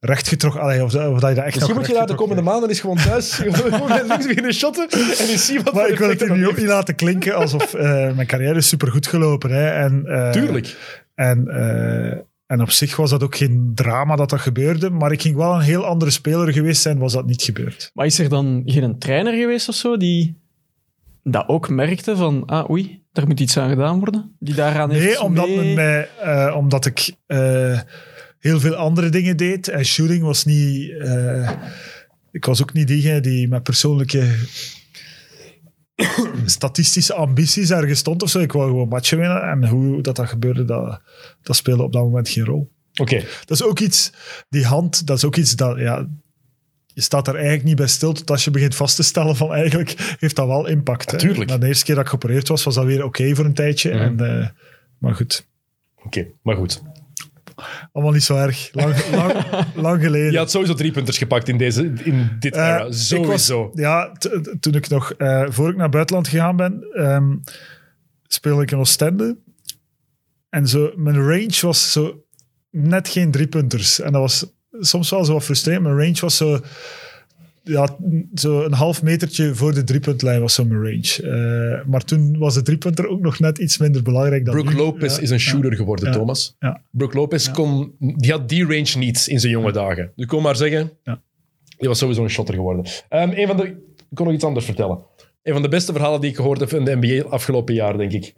rechtgetrokken... 0.00 0.60
Allee, 0.60 0.84
of, 0.84 0.92
dat, 0.92 1.12
of 1.12 1.20
dat 1.20 1.28
je 1.28 1.36
dat 1.36 1.44
echt 1.44 1.54
Misschien 1.54 1.76
moet 1.76 1.86
je 1.86 1.92
daar 1.92 2.06
de 2.06 2.14
komende 2.14 2.42
maanden 2.42 2.68
eens 2.68 2.80
gewoon 2.80 2.96
thuis 2.96 3.32
gewoon 3.44 3.88
met 3.88 4.06
links 4.06 4.26
beginnen 4.26 4.54
shotten 4.54 4.88
en 4.90 5.28
eens 5.28 5.46
zien 5.46 5.62
wat 5.62 5.74
Maar 5.74 5.88
ik 5.88 5.98
wil 5.98 6.08
het 6.08 6.28
nu 6.28 6.48
ook 6.48 6.56
niet 6.56 6.66
laten 6.66 6.94
klinken 6.94 7.34
alsof 7.34 7.74
eh, 7.74 8.14
mijn 8.14 8.26
carrière 8.26 8.56
is 8.56 8.68
supergoed 8.68 9.06
gelopen. 9.06 9.50
Hè. 9.50 9.68
En, 9.70 10.06
eh. 10.06 10.30
Tuurlijk. 10.30 10.76
En, 11.14 11.48
eh, 11.48 12.18
en 12.50 12.60
op 12.60 12.70
zich 12.70 12.96
was 12.96 13.10
dat 13.10 13.22
ook 13.22 13.36
geen 13.36 13.72
drama 13.74 14.16
dat 14.16 14.30
dat 14.30 14.40
gebeurde. 14.40 14.90
Maar 14.90 15.12
ik 15.12 15.22
ging 15.22 15.36
wel 15.36 15.54
een 15.54 15.60
heel 15.60 15.84
andere 15.84 16.10
speler 16.10 16.52
geweest 16.52 16.82
zijn, 16.82 16.98
was 16.98 17.12
dat 17.12 17.26
niet 17.26 17.42
gebeurd. 17.42 17.90
Maar 17.94 18.06
is 18.06 18.18
er 18.18 18.28
dan 18.28 18.62
geen 18.66 18.98
trainer 18.98 19.32
geweest 19.32 19.68
of 19.68 19.74
zo 19.74 19.96
die 19.96 20.36
dat 21.22 21.48
ook 21.48 21.68
merkte 21.68 22.16
van, 22.16 22.46
ah 22.46 22.70
oei, 22.70 23.02
daar 23.12 23.26
moet 23.26 23.40
iets 23.40 23.56
aan 23.56 23.68
gedaan 23.68 23.98
worden? 23.98 24.36
Die 24.38 24.54
daaraan 24.54 24.90
heeft 24.90 25.04
Nee, 25.04 25.22
omdat, 25.22 25.46
mee- 25.48 25.56
men 25.56 25.74
mij, 25.74 26.08
eh, 26.20 26.56
omdat 26.56 26.86
ik 26.86 27.12
eh, 27.26 27.80
heel 28.38 28.60
veel 28.60 28.74
andere 28.74 29.08
dingen 29.08 29.36
deed. 29.36 29.68
En 29.68 29.84
shooting 29.84 30.22
was 30.22 30.44
niet... 30.44 30.90
eh, 30.98 31.50
ik 32.32 32.44
was 32.44 32.62
ook 32.62 32.72
niet 32.72 32.86
diegene 32.86 33.20
die 33.20 33.48
met 33.48 33.62
persoonlijke 33.62 34.34
statistische 36.44 37.14
ambities 37.14 37.70
ergens 37.70 37.98
stond 37.98 38.22
of 38.22 38.30
zo. 38.30 38.38
Ik 38.38 38.52
wou 38.52 38.68
gewoon 38.68 38.88
matchen 38.88 39.18
winnen. 39.18 39.42
En 39.42 39.68
hoe 39.68 40.02
dat, 40.02 40.16
dat 40.16 40.28
gebeurde, 40.28 40.64
dat, 40.64 41.00
dat 41.42 41.56
speelde 41.56 41.82
op 41.82 41.92
dat 41.92 42.02
moment 42.02 42.28
geen 42.28 42.44
rol. 42.44 42.70
Oké, 43.00 43.24
Dat 43.44 43.60
is 43.60 43.62
ook 43.62 43.80
iets, 43.80 44.12
die 44.48 44.64
hand, 44.64 45.06
dat 45.06 45.16
is 45.16 45.24
ook 45.24 45.36
iets 45.36 45.56
dat, 45.56 45.78
ja, 45.78 46.08
je 46.86 47.00
staat 47.00 47.28
er 47.28 47.34
eigenlijk 47.34 47.64
niet 47.64 47.76
bij 47.76 47.86
stil 47.86 48.12
tot 48.12 48.30
als 48.30 48.44
je 48.44 48.50
begint 48.50 48.74
vast 48.74 48.96
te 48.96 49.02
stellen 49.02 49.36
van 49.36 49.52
eigenlijk 49.54 50.16
heeft 50.18 50.36
dat 50.36 50.46
wel 50.46 50.66
impact. 50.66 51.12
Natuurlijk. 51.12 51.50
Na 51.50 51.58
de 51.58 51.66
eerste 51.66 51.84
keer 51.84 51.94
dat 51.94 52.04
ik 52.04 52.10
geopereerd 52.10 52.48
was, 52.48 52.64
was 52.64 52.74
dat 52.74 52.84
weer 52.84 53.04
oké 53.04 53.34
voor 53.34 53.44
een 53.44 53.54
tijdje. 53.54 53.94
Mhm. 53.94 54.02
En, 54.02 54.40
eh, 54.40 54.48
maar 54.98 55.14
goed, 55.14 55.46
oké, 56.04 56.26
maar 56.42 56.56
goed. 56.56 56.82
Allemaal 57.92 58.12
niet 58.12 58.22
zo 58.22 58.36
erg. 58.36 58.68
Lang, 58.72 58.94
lang, 59.14 59.32
lang 59.74 60.02
geleden. 60.02 60.32
Je 60.32 60.38
had 60.38 60.50
sowieso 60.50 60.74
drie 60.74 60.92
punters 60.92 61.18
gepakt 61.18 61.48
in, 61.48 61.58
deze, 61.58 61.92
in 62.04 62.36
dit 62.38 62.54
Eh, 62.54 62.62
era. 62.66 62.78
ik 62.78 62.84
was- 62.86 63.08
Sowieso. 63.08 63.70
ja, 63.74 64.12
toen 64.60 64.74
ik 64.74 64.88
nog, 64.88 65.12
eh, 65.12 65.44
voor 65.48 65.70
ik 65.70 65.76
naar 65.76 65.88
buitenland 65.88 66.28
gegaan 66.28 66.56
ben, 66.56 66.86
ehm, 66.92 67.36
speelde 68.26 68.62
ik 68.62 68.70
in 68.70 68.78
Oostende. 68.78 69.38
En 70.48 70.68
zo, 70.68 70.92
mijn 70.96 71.16
range 71.16 71.58
was 71.60 71.92
zo 71.92 72.24
net 72.70 73.08
geen 73.08 73.30
driepunters. 73.30 74.00
En 74.00 74.12
dat 74.12 74.20
was 74.20 74.46
soms 74.72 75.10
wel 75.10 75.24
zo 75.24 75.32
wat 75.32 75.44
frustrerend. 75.44 75.82
Mijn 75.82 75.96
range 75.98 76.20
was 76.20 76.36
zo, 76.36 76.60
ja, 77.62 77.96
zo 78.34 78.62
een 78.62 78.72
half 78.72 79.02
metertje 79.02 79.54
voor 79.54 79.74
de 79.74 79.84
driepuntlijn 79.84 80.40
was 80.40 80.54
zo 80.54 80.64
mijn 80.64 80.80
range. 80.82 81.22
Eh, 81.80 81.86
maar 81.86 82.04
toen 82.04 82.38
was 82.38 82.54
de 82.54 82.62
driepunter 82.62 83.08
ook 83.08 83.20
nog 83.20 83.38
net 83.38 83.58
iets 83.58 83.78
minder 83.78 84.02
belangrijk 84.02 84.44
dan 84.44 84.54
Brooke 84.54 84.70
nu. 84.72 84.76
Lopez 84.76 85.16
Ja, 85.16 85.22
is 85.22 85.30
een 85.30 85.40
shooter 85.40 85.74
geworden, 85.74 86.06
Ja. 86.06 86.12
Thomas. 86.12 86.56
Ja. 86.58 86.82
Brooke 86.90 87.16
Lopez 87.16 87.50
kon, 87.50 87.94
die 87.98 88.30
had 88.30 88.48
die 88.48 88.62
range 88.64 88.98
niet 88.98 89.26
in 89.26 89.40
zijn 89.40 89.52
jonge 89.52 89.72
dagen. 89.72 90.12
Dus 90.16 90.26
kon 90.26 90.42
maar 90.42 90.56
zeggen, 90.56 90.90
Ja. 91.02 91.22
die 91.78 91.88
was 91.88 91.98
sowieso 91.98 92.22
een 92.22 92.30
shotter 92.30 92.54
geworden. 92.54 92.84
Een 93.08 93.46
van 93.46 93.56
de, 93.56 93.64
ik 93.66 93.76
kon 94.14 94.24
nog 94.26 94.34
iets 94.34 94.44
anders 94.44 94.64
vertellen. 94.64 94.98
Een 95.42 95.52
van 95.52 95.62
de 95.62 95.68
beste 95.68 95.92
verhalen 95.92 96.20
die 96.20 96.30
ik 96.30 96.36
gehoord 96.36 96.60
heb 96.60 96.72
in 96.72 96.84
de 96.84 96.96
NBA 97.00 97.28
afgelopen 97.28 97.74
jaar, 97.74 97.96
denk 97.98 98.12
ik. 98.12 98.32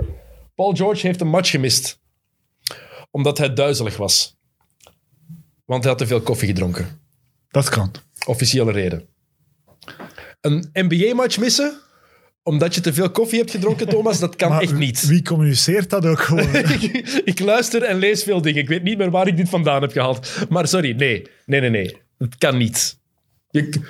Paul 0.54 0.72
George 0.74 1.06
heeft 1.06 1.20
een 1.20 1.28
match 1.28 1.50
gemist. 1.50 2.00
Omdat 3.10 3.38
hij 3.38 3.52
duizelig 3.52 3.96
was. 3.96 4.36
Want 5.64 5.82
hij 5.82 5.90
had 5.92 5.98
te 6.00 6.06
veel 6.06 6.20
koffie 6.20 6.48
gedronken. 6.48 6.86
Dat 7.50 7.68
kan. 7.68 7.90
Officiële 8.26 8.72
reden. 8.72 9.06
Een 10.42 10.70
NBA-match 10.72 11.38
missen 11.38 11.80
omdat 12.42 12.74
je 12.74 12.80
te 12.80 12.92
veel 12.92 13.10
koffie 13.10 13.38
hebt 13.38 13.50
gedronken, 13.50 13.88
Thomas, 13.88 14.18
dat 14.18 14.36
kan 14.36 14.48
Maar 14.48 14.60
echt 14.60 14.74
niet. 14.74 15.06
Wie 15.06 15.22
communiceert 15.22 15.90
dat 15.90 16.06
ook 16.06 16.20
gewoon? 16.20 16.54
ik, 16.80 16.82
ik 17.24 17.40
luister 17.40 17.82
en 17.82 17.96
lees 17.96 18.22
veel 18.22 18.42
dingen. 18.42 18.62
Ik 18.62 18.68
weet 18.68 18.82
niet 18.82 18.98
meer 18.98 19.10
waar 19.10 19.26
ik 19.26 19.36
dit 19.36 19.48
vandaan 19.48 19.82
heb 19.82 19.92
gehaald. 19.92 20.28
Maar 20.48 20.68
sorry, 20.68 20.92
nee. 20.92 21.26
Nee, 21.46 21.60
nee, 21.60 21.70
nee. 21.70 21.96
Het 22.18 22.36
kan 22.38 22.56
niet. 22.56 22.98
Je, 23.50 23.80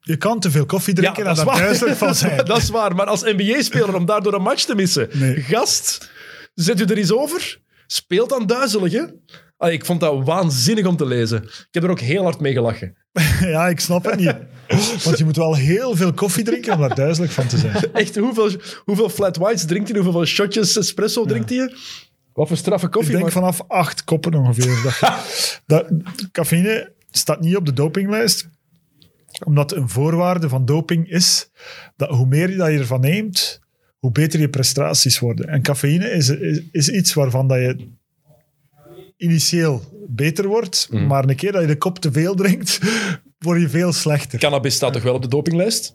Je 0.00 0.16
kan 0.16 0.40
te 0.40 0.50
veel 0.50 0.66
koffie 0.66 0.94
drinken 0.94 1.18
en 1.18 1.24
dat 1.24 1.38
is 1.38 1.44
daar 1.44 1.52
waar. 1.52 1.62
duizelig 1.62 1.98
van 1.98 2.14
zijn. 2.14 2.44
dat 2.44 2.58
is 2.58 2.68
waar. 2.68 2.94
Maar 2.94 3.06
als 3.06 3.22
NBA-speler, 3.22 3.94
om 3.94 4.06
daardoor 4.06 4.34
een 4.34 4.42
match 4.42 4.64
te 4.64 4.74
missen... 4.74 5.08
Nee. 5.12 5.36
Gast, 5.40 6.10
zet 6.54 6.80
u 6.80 6.84
er 6.84 6.98
eens 6.98 7.12
over. 7.12 7.58
Speelt 7.86 8.28
dan 8.28 8.46
duizelig, 8.46 8.92
hè? 8.92 9.04
Allee, 9.58 9.74
ik 9.74 9.84
vond 9.84 10.00
dat 10.00 10.24
waanzinnig 10.24 10.86
om 10.86 10.96
te 10.96 11.06
lezen. 11.06 11.42
Ik 11.42 11.66
heb 11.70 11.82
er 11.82 11.90
ook 11.90 12.00
heel 12.00 12.22
hard 12.22 12.40
mee 12.40 12.52
gelachen. 12.52 12.96
Ja, 13.40 13.68
ik 13.68 13.80
snap 13.80 14.04
het 14.04 14.16
niet. 14.16 14.34
Want 15.04 15.18
je 15.18 15.24
moet 15.24 15.36
wel 15.36 15.54
heel 15.54 15.96
veel 15.96 16.12
koffie 16.12 16.44
drinken 16.44 16.72
om 16.74 16.80
daar 16.80 16.94
duizelig 16.94 17.32
van 17.32 17.46
te 17.46 17.58
zijn. 17.58 17.74
Echt, 17.92 18.16
hoeveel, 18.16 18.50
hoeveel 18.84 19.08
flat 19.08 19.36
whites 19.36 19.64
drinkt 19.64 19.88
hij? 19.92 20.00
Hoeveel 20.00 20.24
shotjes 20.24 20.76
espresso 20.76 21.24
drinkt 21.24 21.50
hij? 21.50 21.72
Wat 22.32 22.48
voor 22.48 22.56
straffe 22.56 22.86
Ik 22.86 22.92
koffie? 22.92 23.10
denk 23.12 23.22
maar- 23.22 23.32
vanaf 23.32 23.62
acht 23.68 24.04
koppen 24.04 24.34
ongeveer. 24.34 24.82
Dat, 25.66 25.86
dat, 25.86 25.88
cafeïne 26.32 26.92
staat 27.10 27.40
niet 27.40 27.56
op 27.56 27.66
de 27.66 27.72
dopinglijst, 27.72 28.48
omdat 29.44 29.72
een 29.72 29.88
voorwaarde 29.88 30.48
van 30.48 30.64
doping 30.64 31.10
is 31.10 31.50
dat 31.96 32.08
hoe 32.08 32.26
meer 32.26 32.56
dat 32.56 32.70
je 32.72 32.78
ervan 32.78 33.00
neemt, 33.00 33.60
hoe 33.98 34.12
beter 34.12 34.40
je 34.40 34.48
prestaties 34.48 35.18
worden. 35.18 35.48
En 35.48 35.62
cafeïne 35.62 36.10
is, 36.10 36.28
is, 36.28 36.60
is 36.72 36.88
iets 36.88 37.14
waarvan 37.14 37.48
dat 37.48 37.58
je 37.58 37.88
initieel 39.18 39.82
beter 40.08 40.46
wordt, 40.46 40.88
Mhm. 40.90 41.06
maar 41.06 41.28
een 41.28 41.36
keer 41.36 41.52
dat 41.52 41.60
je 41.60 41.66
de 41.66 41.76
kop 41.78 41.98
te 41.98 42.12
veel 42.12 42.34
drinkt, 42.34 42.78
word 43.38 43.60
je 43.60 43.68
veel 43.68 43.92
slechter. 43.92 44.38
Cannabis 44.38 44.74
staat 44.74 44.92
toch 44.92 45.02
wel 45.02 45.14
op 45.14 45.22
de 45.22 45.28
dopinglijst? 45.28 45.94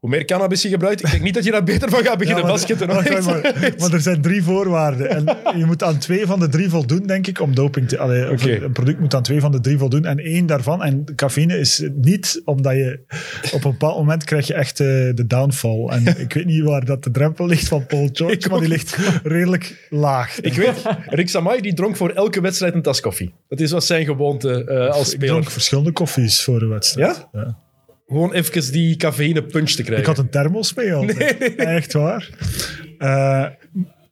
Hoe 0.00 0.10
meer 0.10 0.24
cannabis 0.24 0.62
je 0.62 0.68
gebruikt, 0.68 1.04
ik 1.04 1.10
denk 1.10 1.22
niet 1.22 1.34
dat 1.34 1.44
je 1.44 1.50
daar 1.50 1.62
beter 1.64 1.90
van 1.90 2.04
gaat 2.04 2.18
beginnen 2.18 2.44
Ja, 2.44 2.50
basketten. 2.50 2.86
wacht, 2.86 3.08
Echt. 3.08 3.26
maar, 3.26 3.40
maar 3.78 3.92
er 3.92 4.00
zijn 4.00 4.20
drie 4.22 4.42
voorwaarden. 4.42 5.08
En 5.10 5.24
je 5.58 5.64
moet 5.64 5.82
aan 5.82 5.98
twee 5.98 6.26
van 6.26 6.40
de 6.40 6.48
drie 6.48 6.68
voldoen, 6.68 7.06
denk 7.06 7.26
ik, 7.26 7.40
om 7.40 7.54
doping 7.54 7.88
te... 7.88 7.98
Allee. 7.98 8.20
Een 8.62 8.72
product 8.72 9.00
moet 9.00 9.14
aan 9.14 9.22
twee 9.22 9.40
van 9.40 9.52
de 9.52 9.60
drie 9.60 9.78
voldoen. 9.78 10.04
En 10.04 10.18
één 10.18 10.46
daarvan, 10.46 10.82
en 10.82 11.04
cafeïne 11.16 11.58
is 11.58 11.88
niet, 11.94 12.40
omdat 12.44 12.72
je... 12.72 13.00
Op 13.52 13.64
een 13.64 13.70
bepaald 13.70 13.96
moment 13.96 14.24
krijg 14.24 14.46
je 14.46 14.54
echt 14.54 14.80
eh, 14.80 14.86
de 14.86 15.24
downfall. 15.26 15.86
En 15.88 16.06
ik 16.18 16.32
weet 16.32 16.44
niet 16.46 16.62
waar 16.64 16.84
dat 16.84 17.04
de 17.04 17.10
drempel 17.10 17.46
ligt 17.46 17.68
van 17.68 17.86
Paul 17.86 18.08
George, 18.12 18.36
Ik 18.36 18.50
maar 18.50 18.60
die 18.60 18.68
ligt 18.68 18.96
redelijk 19.22 19.86
laag. 19.90 20.40
Ik 20.40 20.54
weet, 20.54 20.82
Rick 21.06 21.28
Samai 21.28 21.60
die 21.60 21.74
dronk 21.74 21.96
voor 21.96 22.10
elke 22.10 22.40
wedstrijd 22.40 22.74
een 22.74 22.82
tas 22.82 23.00
koffie. 23.00 23.34
Dat 23.48 23.60
is 23.60 23.70
wat 23.70 23.84
zijn 23.84 24.04
gewoonte 24.04 24.64
eh, 24.64 24.88
als 24.90 25.06
Ik 25.08 25.14
speler. 25.14 25.28
dronk 25.28 25.50
verschillende 25.50 25.92
koffies 25.92 26.42
voor 26.44 26.58
de 26.58 26.66
wedstrijd. 26.66 27.26
Ja? 27.32 27.58
Gewoon 28.08 28.32
even 28.32 28.72
die 28.72 28.96
cafeïne 28.96 29.42
punch 29.42 29.70
te 29.70 29.82
krijgen. 29.82 29.98
Ik 29.98 30.06
had 30.06 30.18
een 30.18 30.30
thermos 30.30 30.74
mee 30.74 30.94
altijd. 30.94 31.54
Echt 31.56 31.92
waar. 31.92 32.28
Eh, 32.98 33.46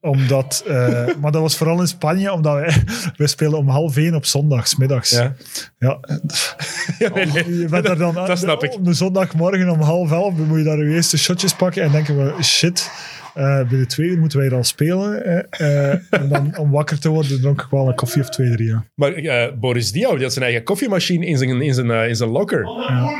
omdat, 0.01 0.65
eh, 0.67 1.07
maar 1.21 1.33
dat 1.33 1.43
was 1.43 1.57
vooral 1.57 1.81
in 1.81 1.87
Spanje, 1.87 2.33
omdat 2.33 2.55
wij, 2.55 2.83
wij 3.17 3.27
spelen 3.27 3.59
om 3.59 3.69
half 3.69 3.97
één 3.97 4.15
op 4.15 4.25
zondags, 4.25 4.77
middags. 4.77 5.11
Ja. 5.11 5.35
Ja, 5.79 5.99
Ja, 6.99 7.09
nee, 7.15 7.27
nee. 7.27 7.59
je 7.59 7.67
bent 7.69 7.85
daar 7.85 7.97
dan 7.97 8.15
Dat 8.15 8.39
snap 8.39 8.65
ik. 8.65 8.75
Op 8.75 8.85
de 8.85 8.93
zondagmorgen 8.93 9.69
om 9.69 9.81
half 9.81 10.11
elf 10.13 10.35
moet 10.35 10.59
je 10.59 10.65
daar 10.65 10.79
je 10.79 10.95
eerste 10.95 11.19
shotjes 11.19 11.55
pakken 11.55 11.83
en 11.83 11.91
denken 11.91 12.17
we, 12.17 12.43
shit, 12.43 12.91
eh, 13.37 13.69
binnen 13.69 13.89
twee 13.89 14.09
uur 14.09 14.19
moeten 14.19 14.39
wij 14.39 14.51
al 14.51 14.65
spelen. 14.65 15.25
eh, 15.25 15.93
eh, 15.93 16.01
en 16.11 16.29
dan 16.29 16.59
om 16.59 16.71
wakker 16.71 16.99
te 17.01 17.09
worden 17.09 17.41
dronk 17.41 17.61
ik 17.61 17.71
wel 17.71 17.89
een 17.89 17.95
koffie 17.95 18.23
of 18.23 18.29
twee, 18.29 18.51
drie. 18.51 18.69
Ja. 18.69 18.85
Maar 18.95 19.13
eh, 19.13 19.53
Boris 19.59 19.93
Diaw, 19.93 20.13
die 20.15 20.23
had 20.23 20.33
zijn 20.33 20.45
eigen 20.45 20.63
koffiemachine 20.65 21.27
in 21.27 21.39
zijn, 21.39 21.63
in 21.63 21.75
zijn, 21.75 22.09
in 22.09 22.17
zijn 22.17 22.31
locker. 22.31 22.63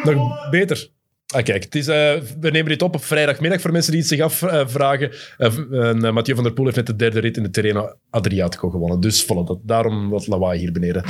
Nog 0.05 0.51
beter. 0.51 0.89
Ah, 1.35 1.45
kijk, 1.45 1.65
het 1.65 1.75
is, 1.75 1.87
we 1.87 2.23
nemen 2.41 2.65
dit 2.65 2.83
op 2.83 2.95
op 2.95 3.05
vrijdagmiddag 3.05 3.61
voor 3.61 3.73
mensen 3.73 3.93
die 3.93 4.01
het 4.01 4.11
zich 4.11 4.21
afvragen. 4.21 5.11
Uh, 5.39 6.11
Mathieu 6.11 6.35
van 6.35 6.45
der 6.45 6.53
Poel 6.53 6.65
heeft 6.65 6.77
net 6.77 6.87
de 6.87 6.97
derde 6.97 7.21
rit 7.21 7.37
in 7.37 7.43
de 7.43 7.51
Terreno 7.51 7.93
Adriatico 8.11 8.71
gewonnen. 8.71 9.01
Dus 9.01 9.25
voilà, 9.25 9.45
dat, 9.47 9.59
daarom 9.63 10.09
wat 10.09 10.27
lawaai 10.27 10.59
hier 10.59 10.73
beneden. 10.73 11.03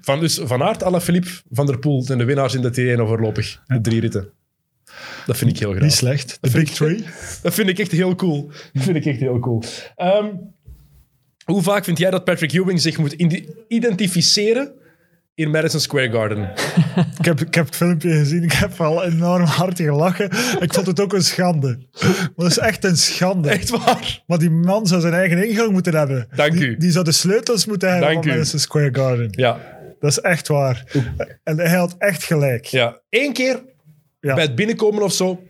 Van, 0.00 0.20
dus 0.20 0.40
Van 0.42 0.62
Aert, 0.62 0.82
Alaphilippe, 0.82 1.28
Van 1.50 1.66
der 1.66 1.78
Poel 1.78 2.06
en 2.06 2.18
de 2.18 2.24
winnaars 2.24 2.54
in 2.54 2.62
de 2.62 2.70
Terreno 2.70 3.06
voorlopig. 3.06 3.60
De 3.66 3.80
drie 3.80 4.00
ritten. 4.00 4.28
Dat 5.26 5.36
vind 5.36 5.50
ik 5.50 5.58
heel 5.58 5.70
Niet 5.70 5.78
graag. 5.78 5.90
slecht. 5.92 6.38
De 6.40 6.50
Big 6.50 6.70
Three. 6.70 7.04
Dat 7.42 7.54
vind 7.54 7.68
ik 7.68 7.78
echt 7.78 7.92
heel 7.92 8.14
cool. 8.14 8.50
Dat 8.72 8.82
vind 8.82 8.96
ik 8.96 9.04
echt 9.06 9.20
heel 9.20 9.38
cool. 9.38 9.62
Ehm, 9.96 10.26
hoe 11.44 11.62
vaak 11.62 11.84
vind 11.84 11.98
jij 11.98 12.10
dat 12.10 12.24
Patrick 12.24 12.52
Ewing 12.52 12.80
zich 12.80 12.98
moet 12.98 13.14
identificeren 13.68 14.72
in 15.34 15.50
Madison 15.50 15.80
Square 15.80 16.10
Garden? 16.10 16.50
Ik 17.18 17.24
heb, 17.24 17.40
ik 17.40 17.54
heb 17.54 17.66
het 17.66 17.76
filmpje 17.76 18.10
gezien. 18.10 18.42
Ik 18.42 18.52
heb 18.52 18.76
wel 18.78 19.04
enorm 19.04 19.44
hard 19.44 19.76
gelachen. 19.80 20.24
Ik 20.60 20.74
vond 20.74 20.86
het 20.86 21.00
ook 21.00 21.12
een 21.12 21.22
schande. 21.22 21.78
Maar 22.00 22.30
dat 22.36 22.46
is 22.50 22.58
echt 22.58 22.84
een 22.84 22.96
schande. 22.96 23.48
Echt 23.48 23.70
waar? 23.70 24.22
Maar 24.26 24.38
die 24.38 24.50
man 24.50 24.86
zou 24.86 25.00
zijn 25.00 25.12
eigen 25.14 25.48
ingang 25.48 25.70
moeten 25.72 25.94
hebben. 25.94 26.28
Dank 26.34 26.52
die, 26.52 26.66
u. 26.66 26.76
Die 26.76 26.90
zou 26.90 27.04
de 27.04 27.12
sleutels 27.12 27.66
moeten 27.66 27.88
hebben 27.90 28.08
Dank 28.08 28.22
van 28.22 28.32
u. 28.32 28.34
Madison 28.36 28.60
Square 28.60 28.88
Garden. 28.92 29.28
Ja. 29.30 29.58
Dat 30.00 30.10
is 30.10 30.20
echt 30.20 30.48
waar. 30.48 30.84
En 31.44 31.56
hij 31.58 31.76
had 31.76 31.94
echt 31.98 32.24
gelijk. 32.24 32.64
ja. 32.64 33.00
Eén 33.10 33.32
keer. 33.32 33.62
Bij 34.34 34.44
het 34.44 34.54
binnenkomen 34.54 35.02
of 35.02 35.12
zo. 35.12 35.42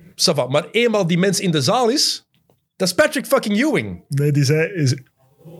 Maar 0.48 0.66
eenmaal 0.70 1.06
die 1.06 1.18
mens 1.18 1.40
in 1.40 1.50
de 1.50 1.60
zaal 1.62 1.88
is, 1.88 2.24
Dat 2.76 2.88
is 2.88 2.94
Patrick 2.94 3.26
fucking 3.26 3.56
Ewing. 3.64 4.04
Nee, 4.08 4.32
die 4.32 4.44
zei... 4.44 4.68
Is, 4.72 4.94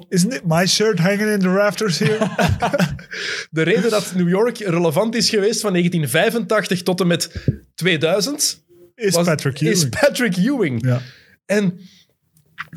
Isn't 0.08 0.32
it 0.34 0.42
my 0.46 0.66
shirt 0.66 0.98
hanging 0.98 1.30
in 1.30 1.38
the 1.38 1.48
rafters 1.48 1.98
here? 1.98 2.18
De 3.50 3.62
reden 3.62 3.90
dat 3.90 4.12
New 4.14 4.28
York 4.28 4.58
relevant 4.58 5.14
is 5.14 5.28
geweest 5.30 5.60
van 5.60 5.70
1985 5.72 6.82
tot 6.82 7.00
en 7.00 7.06
met 7.06 7.30
2000 7.74 8.64
Is 8.94 9.14
was- 9.14 9.26
Patrick 9.26 9.60
is 9.60 9.78
Ewing. 9.78 9.98
Patrick 10.00 10.36
Ewing. 10.36 10.84
Ja. 10.86 11.00
En 11.46 11.78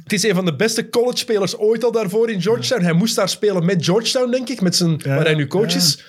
het 0.04 0.14
is 0.14 0.24
een 0.24 0.36
van 0.36 0.46
de 0.46 0.56
beste 0.56 0.90
college-spelers 0.90 1.58
ooit 1.58 1.84
al 1.84 1.92
daarvoor 1.92 2.30
in 2.30 2.42
Georgetown. 2.42 2.84
Hij 2.84 2.94
moest 2.94 3.16
daar 3.16 3.30
spelen 3.30 3.66
met 3.66 3.86
Georgetown, 3.86 4.32
denk 4.32 4.50
ik, 4.50 4.62
met 4.62 4.76
zijn, 4.76 5.00
Ja, 5.04 5.16
waar 5.16 5.26
hij 5.26 5.36
nu 5.36 5.48
coach 5.48 5.76
is. 5.76 6.04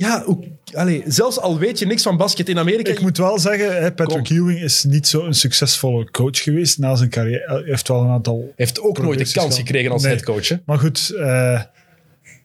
Ja, 0.00 0.22
hoe- 0.24 0.44
allee, 0.72 1.02
zelfs 1.06 1.38
al 1.40 1.58
weet 1.58 1.78
je 1.78 1.86
niks 1.86 2.02
van 2.02 2.16
basket 2.16 2.48
in 2.48 2.58
Amerika. 2.58 2.90
Ik 2.90 3.00
moet 3.00 3.16
wel 3.18 3.38
zeggen, 3.38 3.82
hè, 3.82 3.92
Patrick 3.92 4.24
Kom. 4.24 4.36
Ewing 4.36 4.60
is 4.60 4.84
niet 4.84 5.06
zo'n 5.06 5.34
succesvolle 5.34 6.10
coach 6.10 6.42
geweest 6.42 6.78
na 6.78 6.94
zijn 6.94 7.10
carrière. 7.10 7.44
Hij 7.46 7.62
heeft 7.64 7.88
wel 7.88 8.00
een 8.02 8.08
aantal... 8.10 8.52
heeft 8.56 8.80
ook 8.80 9.02
nooit 9.02 9.18
de 9.18 9.32
kans 9.32 9.56
gekregen 9.56 9.90
als 9.90 10.02
Nee. 10.02 10.12
headcoach. 10.12 10.48
hè. 10.48 10.56
Maar 10.66 10.78
goed, 10.78 11.10
eh, 11.18 11.62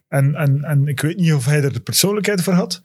en, 0.08 0.36
en, 0.36 0.64
en 0.64 0.88
ik 0.88 1.00
weet 1.02 1.18
niet 1.18 1.34
of 1.34 1.46
hij 1.46 1.62
er 1.64 1.74
de 1.74 1.80
persoonlijkheid 1.80 2.42
voor 2.42 2.54
had. 2.54 2.84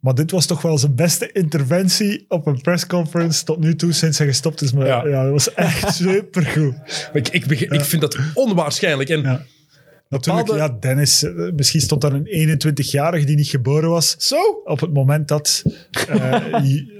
Maar 0.00 0.14
dit 0.14 0.30
was 0.30 0.46
toch 0.46 0.62
wel 0.62 0.78
zijn 0.78 0.94
beste 0.94 1.32
interventie 1.32 2.24
op 2.28 2.46
een 2.46 2.60
pressconference 2.60 3.44
tot 3.44 3.58
nu 3.58 3.76
toe 3.76 3.92
sinds 3.92 4.18
hij 4.18 4.26
gestopt 4.26 4.62
is. 4.62 4.72
Maar 4.72 4.86
Ja. 4.86 5.06
ja, 5.06 5.22
dat 5.22 5.32
was 5.32 5.54
echt 5.54 5.94
supergoed. 6.04 6.74
Ik, 7.12 7.28
ik, 7.28 7.44
ik 7.50 7.80
vind 7.84 8.00
dat 8.02 8.18
onwaarschijnlijk. 8.34 9.08
En 9.08 9.22
Ja. 9.22 9.42
Natuurlijk, 10.12 10.46
Bepaalde- 10.46 10.72
ja, 10.72 10.78
Dennis, 10.80 11.22
eh, 11.22 11.32
misschien 11.56 11.80
stond 11.80 12.00
daar 12.00 12.12
een 12.12 12.26
21-jarige 12.26 13.24
die 13.26 13.36
niet 13.36 13.48
geboren 13.48 13.90
was. 13.90 14.14
zo, 14.18 14.36
Op 14.64 14.80
het 14.80 14.92
moment 14.92 15.28
dat, 15.28 15.62
eh, 16.08 16.32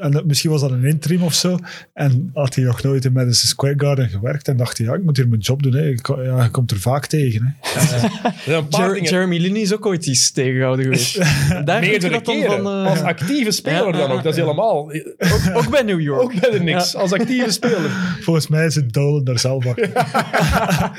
en 0.01 0.11
dat- 0.11 0.25
misschien 0.25 0.51
was 0.51 0.61
dat 0.61 0.71
een 0.71 0.85
interim 0.85 1.23
of 1.23 1.35
zo, 1.35 1.59
en 1.95 2.31
had 2.35 2.55
hij 2.55 2.65
nog 2.65 2.83
nooit 2.83 3.05
in 3.05 3.13
Madison 3.13 3.49
Square 3.49 3.75
Garden 3.77 4.09
gewerkt 4.09 4.49
en 4.49 4.57
dacht 4.57 4.79
hij, 4.79 4.87
ja, 4.87 4.95
ik 4.95 5.03
moet 5.05 5.17
hier 5.17 5.29
mijn 5.29 5.41
job 5.41 5.63
doen. 5.63 5.73
Hè. 5.75 5.89
Ik, 5.89 6.07
ja, 6.07 6.43
je 6.43 6.51
komt 6.51 6.71
er 6.71 6.81
vaak 6.81 7.07
tegen. 7.07 7.57
Hè. 7.61 8.07
Jer- 8.53 8.69
dingen. 8.71 9.03
Jeremy 9.11 9.39
Lin 9.39 9.57
is 9.57 9.75
ook 9.75 9.87
ooit 9.87 10.07
iets 10.07 10.33
tegengehouden 10.33 10.85
geweest. 10.85 11.19
Daar 11.65 11.75
heb 11.75 11.83
je 11.85 11.91
Meerdere 11.91 12.21
keren. 12.21 12.63
van... 12.63 12.67
eh, 12.85 12.91
als 12.91 13.01
actieve 13.01 13.51
speler 13.51 13.87
Ja, 13.87 13.93
dan 13.93 14.11
ook. 14.11 14.23
Dat 14.23 14.33
is 14.33 14.39
ja. 14.39 14.45
helemaal... 14.45 14.93
ook, 15.19 15.57
ook 15.57 15.71
bij 15.71 15.83
New 15.83 16.01
York. 16.01 16.23
Ook 16.23 16.41
bij 16.41 16.51
de 16.51 16.61
niks. 16.61 16.95
Als 16.97 17.13
actieve 17.13 17.51
speler. 17.51 17.91
Volgens 18.25 18.49
mij 18.49 18.67
is 18.67 18.75
het 18.75 18.93
Dolan 18.93 19.25
daar 19.25 19.39
zelf 19.39 19.67
achter. 19.67 19.91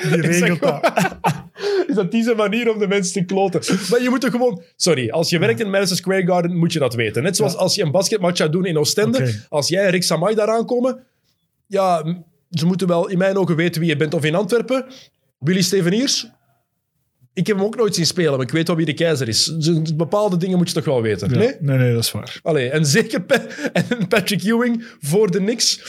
Die 0.11 0.21
regelt 0.21 0.61
dat. 0.61 0.91
Is 1.87 1.95
dat 1.95 2.11
die 2.11 2.23
zijn 2.23 2.37
manier 2.37 2.71
om 2.73 2.79
de 2.79 2.87
mensen 2.87 3.13
te 3.13 3.23
kloten? 3.33 3.61
Maar 3.89 4.01
je 4.01 4.09
moet 4.09 4.21
toch 4.21 4.31
gewoon... 4.31 4.61
Sorry, 4.75 5.09
als 5.09 5.29
je 5.29 5.39
werkt 5.39 5.59
in 5.59 5.69
Madison 5.69 5.97
Square 5.97 6.25
Garden, 6.25 6.57
moet 6.57 6.73
je 6.73 6.79
dat 6.79 6.93
weten. 6.93 7.23
Net 7.23 7.35
zoals 7.35 7.55
als 7.55 7.75
je 7.75 7.83
een 7.83 7.91
basketmatch 7.91 8.37
gaat 8.37 8.51
doen 8.51 8.65
in 8.65 8.77
Oostende. 8.77 9.45
Als 9.49 9.67
jij 9.67 9.83
en 9.83 9.89
Rick 9.91 10.03
Samai 10.03 10.35
daar 10.35 10.49
aankomen... 10.49 11.03
Ja, 11.67 12.03
ze 12.49 12.65
moeten 12.65 12.87
wel 12.87 13.09
in 13.09 13.17
mijn 13.17 13.37
ogen 13.37 13.55
weten 13.55 13.81
wie 13.81 13.89
je 13.89 13.95
bent. 13.95 14.13
Of 14.13 14.23
in 14.23 14.35
Antwerpen, 14.35 14.85
Willy 15.39 15.61
Steveniers. 15.61 16.31
Ik 17.35 17.47
heb 17.47 17.55
hem 17.55 17.65
ook 17.65 17.75
nooit 17.75 17.95
zien 17.95 18.05
spelen, 18.05 18.31
maar 18.31 18.41
ik 18.41 18.51
weet 18.51 18.67
wel 18.67 18.75
wie 18.75 18.85
de 18.85 18.93
keizer 18.93 19.27
is. 19.27 19.43
Z- 19.59 19.93
Bepaalde 19.95 20.37
dingen 20.37 20.57
moet 20.57 20.67
je 20.67 20.73
toch 20.73 20.85
wel 20.85 21.01
weten. 21.01 21.29
Ja. 21.29 21.37
Nee? 21.37 21.51
Nee, 21.59 21.77
nee, 21.77 21.93
dat 21.93 22.03
is 22.03 22.11
waar. 22.11 22.39
Allee, 22.43 22.69
en 22.69 22.85
zeker 22.85 23.21
Pa- 23.21 23.45
en 23.73 24.07
Patrick 24.07 24.43
Ewing 24.43 24.83
voor 25.01 25.31
de 25.31 25.41
niks. 25.41 25.79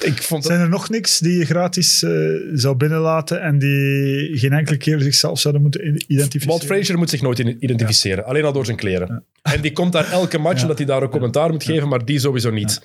Ik 0.00 0.22
vond 0.22 0.42
dat... 0.42 0.52
Zijn 0.52 0.60
er 0.64 0.68
nog 0.68 0.88
niks 0.90 1.18
die 1.18 1.38
je 1.38 1.44
gratis 1.44 2.02
eh, 2.02 2.10
zou 2.52 2.76
binnenlaten 2.76 3.42
en 3.42 3.58
die 3.58 4.38
geen 4.38 4.52
enkele 4.52 4.76
keer 4.76 5.00
zichzelf 5.00 5.40
zouden 5.40 5.62
moeten 5.62 6.04
identificeren? 6.06 6.48
Walt 6.48 6.64
Frazier 6.64 6.98
moet 6.98 7.10
zich 7.10 7.22
nooit 7.22 7.38
identificeren. 7.38 8.24
Alleen 8.24 8.44
al 8.44 8.52
door 8.52 8.64
zijn 8.64 8.76
kleren. 8.76 9.24
En 9.42 9.60
die 9.60 9.72
komt 9.72 9.92
daar 9.92 10.10
elke 10.12 10.38
match 10.38 10.62
omdat 10.62 10.78
hij 10.78 10.86
daar 10.86 11.02
ook 11.02 11.10
commentaar 11.10 11.50
moet 11.50 11.64
geven, 11.64 11.88
maar 11.88 12.04
die 12.04 12.18
sowieso 12.18 12.50
niet. 12.50 12.80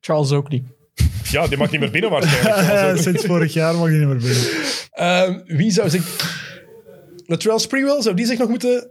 Charles 0.00 0.30
ook 0.32 0.48
niet. 0.48 0.64
Ja, 1.30 1.46
die 1.46 1.58
mag 1.58 1.70
niet 1.70 1.80
meer 1.80 1.90
binnen 1.90 2.10
waarschijnlijk. 2.10 2.98
Sinds 3.02 3.24
vorig 3.24 3.52
jaar 3.52 3.74
mag 3.74 3.90
je 3.90 3.96
niet 3.96 4.08
meer 4.08 4.16
binnen. 4.16 4.42
Ehm, 4.92 5.56
wie 5.58 5.70
zou 5.70 5.90
zich... 5.90 6.40
Latrell 7.26 7.58
Sprewell, 7.58 8.02
zou 8.02 8.16
die 8.16 8.26
zich 8.26 8.38
nog 8.38 8.48
moeten... 8.48 8.90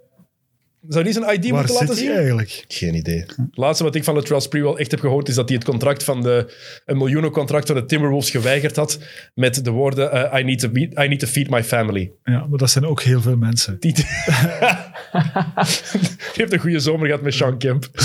Zou 0.88 1.04
die 1.04 1.14
zijn 1.14 1.34
ID 1.34 1.50
Waar 1.50 1.54
moeten 1.54 1.76
zit 1.76 1.80
laten 1.80 1.96
hij 1.96 2.04
zien? 2.06 2.14
eigenlijk? 2.16 2.64
Geen 2.68 2.94
idee. 2.96 3.18
Het 3.20 3.38
laatste 3.52 3.84
wat 3.84 3.96
ik 3.96 4.04
van 4.04 4.16
Latrell 4.16 4.40
Sprewell 4.40 4.74
echt 4.74 4.92
heb 4.92 5.00
gehoord 5.00 5.28
is 5.30 5.36
dat 5.36 5.48
hij 5.50 5.58
het 5.58 5.68
contract 5.68 6.04
van 6.04 6.22
de... 6.22 6.54
Een 6.86 6.98
miljoenencontract 6.98 7.68
van 7.68 7.76
de 7.76 7.86
Timberwolves 7.86 8.30
geweigerd 8.30 8.76
had 8.76 9.00
met 9.34 9.64
de 9.66 9.72
woorden 9.72 10.32
eh, 10.32 10.40
I, 10.40 10.44
need 10.44 10.60
to 10.60 10.70
be- 10.70 10.80
I 11.04 11.08
need 11.08 11.20
to 11.20 11.28
feed 11.28 11.50
my 11.50 11.64
family. 11.64 12.12
Ja, 12.24 12.46
maar 12.46 12.58
dat 12.58 12.70
zijn 12.70 12.86
ook 12.86 13.02
heel 13.02 13.22
veel 13.22 13.38
mensen. 13.38 13.78
Die, 13.80 13.94
die 13.94 14.06
heeft 16.34 16.54
een 16.54 16.60
goede 16.60 16.80
zomer 16.80 17.06
gehad 17.06 17.22
met 17.22 17.34
Sean 17.34 17.58
Kemp. 17.58 17.90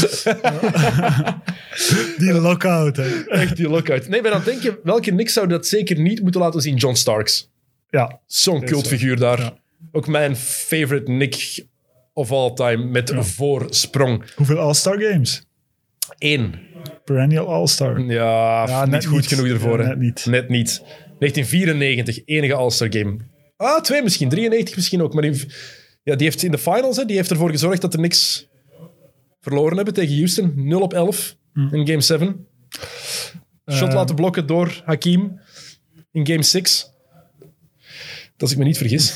Die 2.18 2.32
lockout, 2.32 2.96
hè. 2.96 3.24
Echt 3.26 3.56
die 3.56 3.68
lookout. 3.68 4.08
Nee, 4.08 4.20
ben 4.22 4.30
aan 4.32 4.36
het 4.36 4.46
denken, 4.46 4.78
welke 4.82 5.10
Knicks 5.10 5.32
zou 5.32 5.46
dat 5.46 5.66
zeker 5.66 6.00
niet 6.00 6.22
moeten 6.22 6.40
laten 6.40 6.60
zien? 6.60 6.76
John 6.76 6.94
Starks. 6.94 7.50
Ja, 7.90 8.20
Zo'n 8.26 8.64
cultfiguur 8.64 9.16
daar. 9.16 9.40
Ja. 9.40 9.56
Ook 9.92 10.06
mijn 10.06 10.36
favorite 10.36 11.10
Nick 11.10 11.66
of 12.12 12.32
all 12.32 12.52
time 12.54 12.84
met 12.84 13.12
voorsprong. 13.16 14.24
hoeveel 14.36 14.58
All-Star 14.58 15.00
games? 15.00 15.44
Eén. 16.18 16.54
Perennial 17.04 17.46
All-Star. 17.48 18.00
Ja, 18.00 18.66
Ja, 18.68 18.82
niet 18.82 18.90
net 18.90 19.04
goed 19.06 19.16
niet. 19.16 19.26
genoeg 19.26 19.46
ervoor. 19.46 19.78
Ja, 19.78 19.84
hè. 19.84 19.88
net 19.88 19.98
niet. 19.98 20.26
Net 20.26 20.48
niet. 20.48 20.82
1994, 21.18 22.22
enige 22.24 22.54
All-Star 22.54 22.92
game. 22.92 23.16
Ah, 23.56 23.80
twee 23.82 24.02
misschien. 24.02 24.28
93 24.28 24.76
misschien 24.76 25.02
ook. 25.02 25.14
Maar 25.14 25.24
in- 25.24 25.50
ja, 26.02 26.14
die 26.16 26.26
heeft 26.26 26.42
in 26.42 26.50
de 26.50 26.58
finals, 26.58 26.96
hè, 26.96 27.04
die 27.04 27.16
heeft 27.16 27.30
ervoor 27.30 27.50
gezorgd 27.50 27.80
dat 27.80 27.92
de 27.92 27.98
Knicks 27.98 28.48
verloren 29.40 29.76
hebben 29.76 29.94
tegen 29.94 30.16
Houston. 30.16 30.52
0 30.56 30.80
op 30.80 30.92
11 30.92 31.36
in 31.54 31.86
game 31.86 32.00
7. 32.00 32.46
Shot 33.72 33.88
Eh, 33.88 33.94
laten 33.94 34.14
blokken 34.14 34.46
door 34.46 34.82
Hakim 34.84 35.40
in 36.12 36.26
game 36.26 36.42
6. 36.42 36.90
Als 38.38 38.52
ik 38.52 38.58
me 38.58 38.64
niet 38.64 38.78
vergis. 38.78 39.14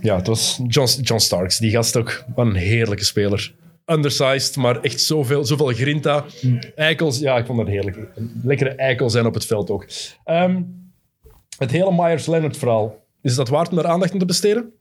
Ja, 0.00 0.16
het 0.16 0.26
was 0.26 0.60
John, 0.66 1.00
John 1.00 1.20
Starks. 1.20 1.58
Die 1.58 1.70
gast 1.70 1.96
ook. 1.96 2.24
Wat 2.34 2.46
een 2.46 2.54
heerlijke 2.54 3.04
speler. 3.04 3.54
Undersized, 3.86 4.56
maar 4.56 4.80
echt 4.80 5.00
zoveel, 5.00 5.44
zoveel 5.44 5.66
grinta. 5.66 6.24
Eikels, 6.74 7.18
ja, 7.18 7.36
ik 7.36 7.46
vond 7.46 7.58
dat 7.58 7.66
heerlijk. 7.68 7.96
Een 8.14 8.40
lekkere 8.44 8.70
eikel 8.70 9.10
zijn 9.10 9.26
op 9.26 9.34
het 9.34 9.46
veld 9.46 9.70
ook. 9.70 9.86
Ehm, 10.24 10.62
het 11.58 11.70
hele 11.70 11.92
Myers-Leonard 11.92 12.56
verhaal. 12.56 12.98
Is 13.22 13.34
dat 13.34 13.48
waard 13.48 13.68
om 13.68 13.76
daar 13.76 13.86
aandacht 13.86 14.12
aan 14.12 14.18
te 14.18 14.24
besteden? 14.24 14.72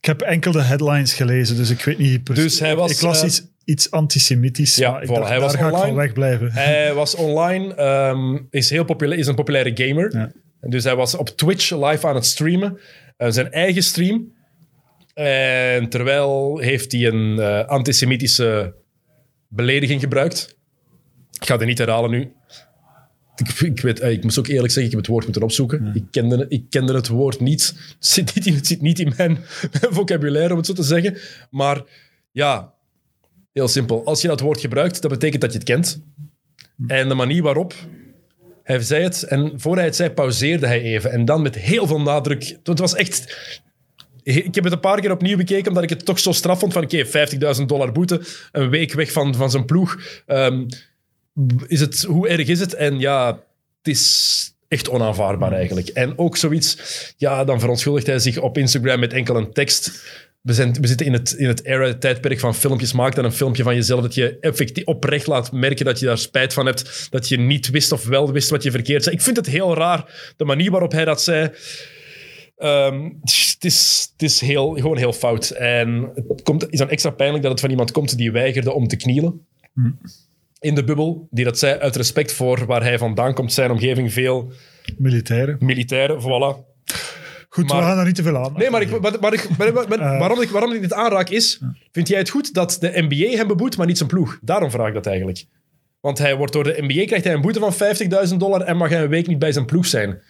Ik 0.00 0.04
heb 0.04 0.20
enkel 0.20 0.52
de 0.52 0.62
headlines 0.62 1.14
gelezen, 1.14 1.56
dus 1.56 1.70
ik 1.70 1.84
weet 1.84 1.98
niet 1.98 2.24
precies. 2.24 2.44
Dus 2.44 2.60
hij 2.60 2.76
was, 2.76 2.90
ik 2.90 3.00
las 3.00 3.20
eh, 3.20 3.26
iets, 3.26 3.42
iets 3.64 3.90
antisemitisch, 3.90 4.76
ja, 4.76 4.90
maar 4.90 5.02
ik 5.02 5.08
voilà, 5.08 5.12
dacht, 5.12 5.28
hij 5.28 5.38
daar 5.38 5.46
was 5.46 5.54
ga 5.54 5.68
ik 5.68 5.74
van 5.74 5.94
wegblijven. 5.94 6.52
Hij 6.62 6.94
was 6.94 7.14
online, 7.14 7.74
ehm, 7.74 8.38
is, 8.50 8.70
heel 8.70 8.84
populair, 8.84 9.18
is 9.18 9.26
een 9.26 9.34
populaire 9.34 9.70
gamer. 9.74 10.16
Ja. 10.16 10.30
Dus 10.60 10.84
hij 10.84 10.96
was 10.96 11.14
op 11.14 11.28
Twitch 11.28 11.70
live 11.70 12.06
aan 12.06 12.14
het 12.14 12.26
streamen. 12.26 12.78
Eh, 13.16 13.30
zijn 13.30 13.52
eigen 13.52 13.82
stream. 13.82 14.36
En 15.18 15.88
terwijl 15.88 16.58
heeft 16.58 16.92
hij 16.92 17.06
een 17.06 17.38
eh, 17.38 17.64
antisemitische 17.64 18.74
belediging 19.48 20.00
gebruikt. 20.00 20.56
Ik 21.40 21.46
ga 21.46 21.56
het 21.56 21.66
niet 21.66 21.78
herhalen 21.78 22.10
nu. 22.10 22.32
Ik, 23.36 23.60
ik, 23.60 23.80
weet, 23.80 24.00
eh, 24.00 24.10
ik 24.10 24.22
moest 24.22 24.38
ook 24.38 24.46
eerlijk 24.46 24.72
zeggen, 24.72 24.84
ik 24.84 24.90
heb 24.90 25.00
het 25.00 25.10
woord 25.10 25.24
moeten 25.24 25.42
opzoeken. 25.42 25.90
Ik, 25.94 26.04
kende, 26.10 26.46
ik 26.48 26.64
kende 26.70 26.94
het 26.94 27.08
woord 27.08 27.40
niet. 27.40 27.66
Het 27.66 28.06
zit 28.06 28.34
niet 28.34 28.46
in, 28.46 28.54
het 28.54 28.66
zit 28.66 28.80
niet 28.80 28.98
in 28.98 29.12
mijn, 29.16 29.32
mijn 29.80 29.92
vocabulaire, 29.98 30.50
om 30.50 30.56
het 30.56 30.66
zo 30.66 30.72
te 30.72 30.82
zeggen. 30.82 31.16
Maar 31.50 31.82
ja, 32.30 32.74
heel 33.52 33.68
simpel. 33.68 34.04
Als 34.04 34.22
je 34.22 34.28
dat 34.28 34.40
woord 34.40 34.60
gebruikt, 34.60 35.02
dat 35.02 35.10
betekent 35.10 35.42
dat 35.42 35.52
je 35.52 35.58
het 35.58 35.66
kent. 35.66 36.02
En 36.86 37.08
de 37.08 37.14
manier 37.14 37.42
waarop 37.42 37.74
hij 38.62 38.80
zei 38.80 39.02
het, 39.02 39.22
en 39.22 39.52
voor 39.56 39.76
hij 39.76 39.84
het 39.84 39.96
zei, 39.96 40.10
pauzeerde 40.10 40.66
hij 40.66 40.82
even. 40.82 41.10
En 41.10 41.24
dan 41.24 41.42
met 41.42 41.54
heel 41.54 41.86
veel 41.86 42.00
nadruk. 42.00 42.58
Het 42.62 42.78
was 42.78 42.94
echt... 42.94 43.36
Ik 44.36 44.54
heb 44.54 44.64
het 44.64 44.72
een 44.72 44.80
paar 44.80 45.00
keer 45.00 45.10
opnieuw 45.10 45.36
bekeken, 45.36 45.68
omdat 45.68 45.82
ik 45.82 45.88
het 45.88 46.04
toch 46.04 46.18
zo 46.18 46.32
straf 46.32 46.58
vond 46.58 46.72
van 46.72 46.84
oké, 46.84 47.06
50.000 47.06 47.64
dollar 47.66 47.92
boete, 47.92 48.20
een 48.52 48.70
week 48.70 48.92
weg 48.92 49.12
van, 49.12 49.34
van 49.34 49.50
zijn 49.50 49.64
ploeg. 49.64 49.98
Ehm, 50.26 50.66
is 51.66 51.80
het, 51.80 52.02
hoe 52.02 52.28
erg 52.28 52.48
is 52.48 52.60
het? 52.60 52.74
En 52.74 52.98
ja, 52.98 53.26
het 53.78 53.88
is 53.88 54.54
echt 54.68 54.88
onaanvaardbaar 54.88 55.52
eigenlijk. 55.52 55.88
En 55.88 56.18
ook 56.18 56.36
zoiets, 56.36 56.78
ja, 57.16 57.44
dan 57.44 57.60
verontschuldigt 57.60 58.06
hij 58.06 58.18
zich 58.18 58.38
op 58.38 58.58
Instagram 58.58 59.00
met 59.00 59.12
enkel 59.12 59.36
een 59.36 59.52
tekst. 59.52 60.06
We, 60.40 60.52
zijn, 60.52 60.72
we 60.80 60.86
zitten 60.86 61.06
in 61.06 61.12
het, 61.12 61.32
in 61.32 61.48
het 61.48 61.64
era, 61.64 61.94
tijdperk 61.94 62.40
van 62.40 62.54
filmpjes. 62.54 62.92
Maak 62.92 63.14
dan 63.14 63.24
een 63.24 63.32
filmpje 63.32 63.62
van 63.62 63.74
jezelf 63.74 64.02
dat 64.02 64.14
je 64.14 64.38
effectief 64.40 64.84
oprecht 64.84 65.26
laat 65.26 65.52
merken 65.52 65.84
dat 65.84 65.98
je 65.98 66.06
daar 66.06 66.18
spijt 66.18 66.52
van 66.52 66.66
hebt. 66.66 67.06
Dat 67.10 67.28
je 67.28 67.38
niet 67.38 67.70
wist 67.70 67.92
of 67.92 68.04
wel 68.04 68.32
wist 68.32 68.50
wat 68.50 68.62
je 68.62 68.70
verkeerd 68.70 69.02
zei. 69.02 69.16
Ik 69.16 69.22
vind 69.22 69.36
het 69.36 69.46
heel 69.46 69.74
raar, 69.74 70.32
de 70.36 70.44
manier 70.44 70.70
waarop 70.70 70.92
hij 70.92 71.04
dat 71.04 71.22
zei. 71.22 71.50
Ehm, 72.58 73.10
het, 73.20 73.56
is, 73.64 74.08
het 74.12 74.22
is 74.22 74.40
heel, 74.40 74.74
gewoon 74.74 74.96
heel 74.96 75.12
fout. 75.12 75.50
En 75.50 76.10
het 76.28 76.42
komt, 76.42 76.70
is 76.70 76.78
dan 76.78 76.90
extra 76.90 77.10
pijnlijk 77.10 77.42
dat 77.42 77.52
het 77.52 77.60
van 77.60 77.70
iemand 77.70 77.90
komt 77.90 78.16
die 78.16 78.32
weigerde 78.32 78.72
om 78.72 78.86
te 78.88 78.96
knielen. 78.96 79.46
In 80.60 80.74
de 80.74 80.84
bubbel. 80.84 81.28
Die 81.30 81.44
dat 81.44 81.58
zei 81.58 81.78
uit 81.78 81.96
respect 81.96 82.32
voor 82.32 82.66
waar 82.66 82.82
hij 82.82 82.98
vandaan 82.98 83.34
komt, 83.34 83.52
zijn 83.52 83.70
omgeving, 83.70 84.12
veel 84.12 84.52
Militairen. 84.98 85.56
militairen, 85.60 86.20
voilà. 86.20 86.66
Goed, 87.48 87.66
Maar- 87.68 87.76
we 87.78 87.84
gaan 87.84 87.96
daar 87.96 88.04
niet 88.06 88.14
te 88.14 88.22
veel 88.22 88.36
aan. 88.36 88.52
Nee, 88.56 88.70
maar, 88.70 88.82
ik, 88.82 89.00
maar, 89.00 89.16
maar, 89.20 89.32
ik, 89.32 89.48
maar- 89.88 89.98
waarom, 90.18 90.40
ik, 90.42 90.48
waarom 90.48 90.72
ik 90.72 90.80
dit 90.80 90.92
aanraak 90.92 91.28
is... 91.28 91.60
Vind 91.92 92.08
jij 92.08 92.18
het 92.18 92.28
goed 92.28 92.54
dat 92.54 92.76
de 92.80 93.06
NBA 93.08 93.36
hem 93.36 93.46
beboet, 93.46 93.76
maar 93.76 93.86
niet 93.86 93.96
zijn 93.96 94.08
ploeg? 94.08 94.38
Daarom 94.42 94.70
vraag 94.70 94.88
ik 94.88 94.94
dat 94.94 95.06
eigenlijk. 95.06 95.44
Want 96.00 96.18
hij 96.18 96.36
wordt 96.36 96.52
door 96.52 96.64
de 96.64 96.74
NBA 96.78 97.04
krijgt 97.04 97.24
hij 97.24 97.34
een 97.34 97.40
boete 97.40 97.60
van 97.60 97.74
50.000 98.30 98.36
dollar 98.36 98.60
en 98.60 98.76
mag 98.76 98.88
hij 98.88 99.02
een 99.02 99.08
week 99.08 99.26
niet 99.26 99.38
bij 99.38 99.52
zijn 99.52 99.64
ploeg 99.66 99.86
zijn. 99.86 100.22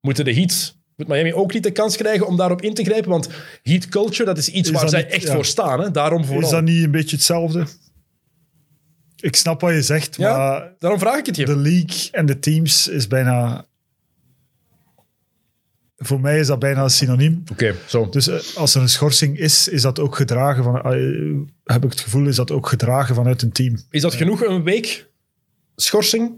moeten 0.00 0.24
de 0.24 0.34
Heat, 0.34 0.76
moet 0.96 1.08
Miami 1.08 1.32
ook 1.34 1.52
niet 1.52 1.62
de 1.62 1.70
kans 1.70 1.96
krijgen 1.96 2.26
om 2.26 2.36
daarop 2.36 2.62
in 2.62 2.74
te 2.74 2.84
grijpen? 2.84 3.10
Want 3.10 3.28
Heat 3.62 3.88
culture, 3.88 4.24
dat 4.24 4.38
is 4.38 4.48
iets 4.48 4.70
Is 4.70 4.74
waar 4.80 4.88
zij 4.88 5.02
niet- 5.02 5.12
echt 5.12 5.22
ja. 5.26 5.34
voor 5.34 5.44
staan. 5.44 5.80
Hè? 5.80 5.90
Daarom 5.90 6.24
vooral. 6.24 6.42
Is 6.44 6.50
dat 6.50 6.62
niet 6.62 6.84
een 6.84 6.90
beetje 6.90 7.16
hetzelfde? 7.16 7.66
Ik 9.16 9.36
snap 9.36 9.60
wat 9.60 9.72
je 9.74 9.82
zegt, 9.82 10.16
Ja, 10.16 10.36
maar 10.36 10.72
Daarom 10.78 11.00
vraag 11.00 11.18
ik 11.18 11.26
het 11.26 11.36
je. 11.36 11.44
de 11.44 11.56
league 11.56 12.10
en 12.10 12.26
de 12.26 12.38
teams 12.38 12.88
is 12.88 13.06
bijna... 13.06 13.66
Voor 15.96 16.20
mij 16.20 16.38
is 16.38 16.46
dat 16.46 16.58
bijna 16.58 16.82
een 16.82 16.90
synoniem. 16.90 17.42
Oké, 17.52 17.74
zo. 17.86 18.08
Dus 18.08 18.26
eh, 18.28 18.56
als 18.56 18.74
er 18.74 18.80
een 18.80 18.88
schorsing 18.88 19.38
is, 19.38 19.68
is 19.68 19.82
dat 19.82 19.98
ook 19.98 20.16
gedragen 20.16 20.64
van... 20.64 20.80
eh, 20.82 20.92
heb 21.64 21.84
ik 21.84 21.90
het 21.90 22.00
gevoel, 22.00 22.26
is 22.26 22.36
dat 22.36 22.50
ook 22.50 22.68
gedragen 22.68 23.14
vanuit 23.14 23.42
een 23.42 23.52
team. 23.52 23.76
Is 23.90 24.02
dat 24.02 24.14
genoeg 24.14 24.44
een 24.44 24.62
week 24.62 25.08
schorsing 25.76 26.32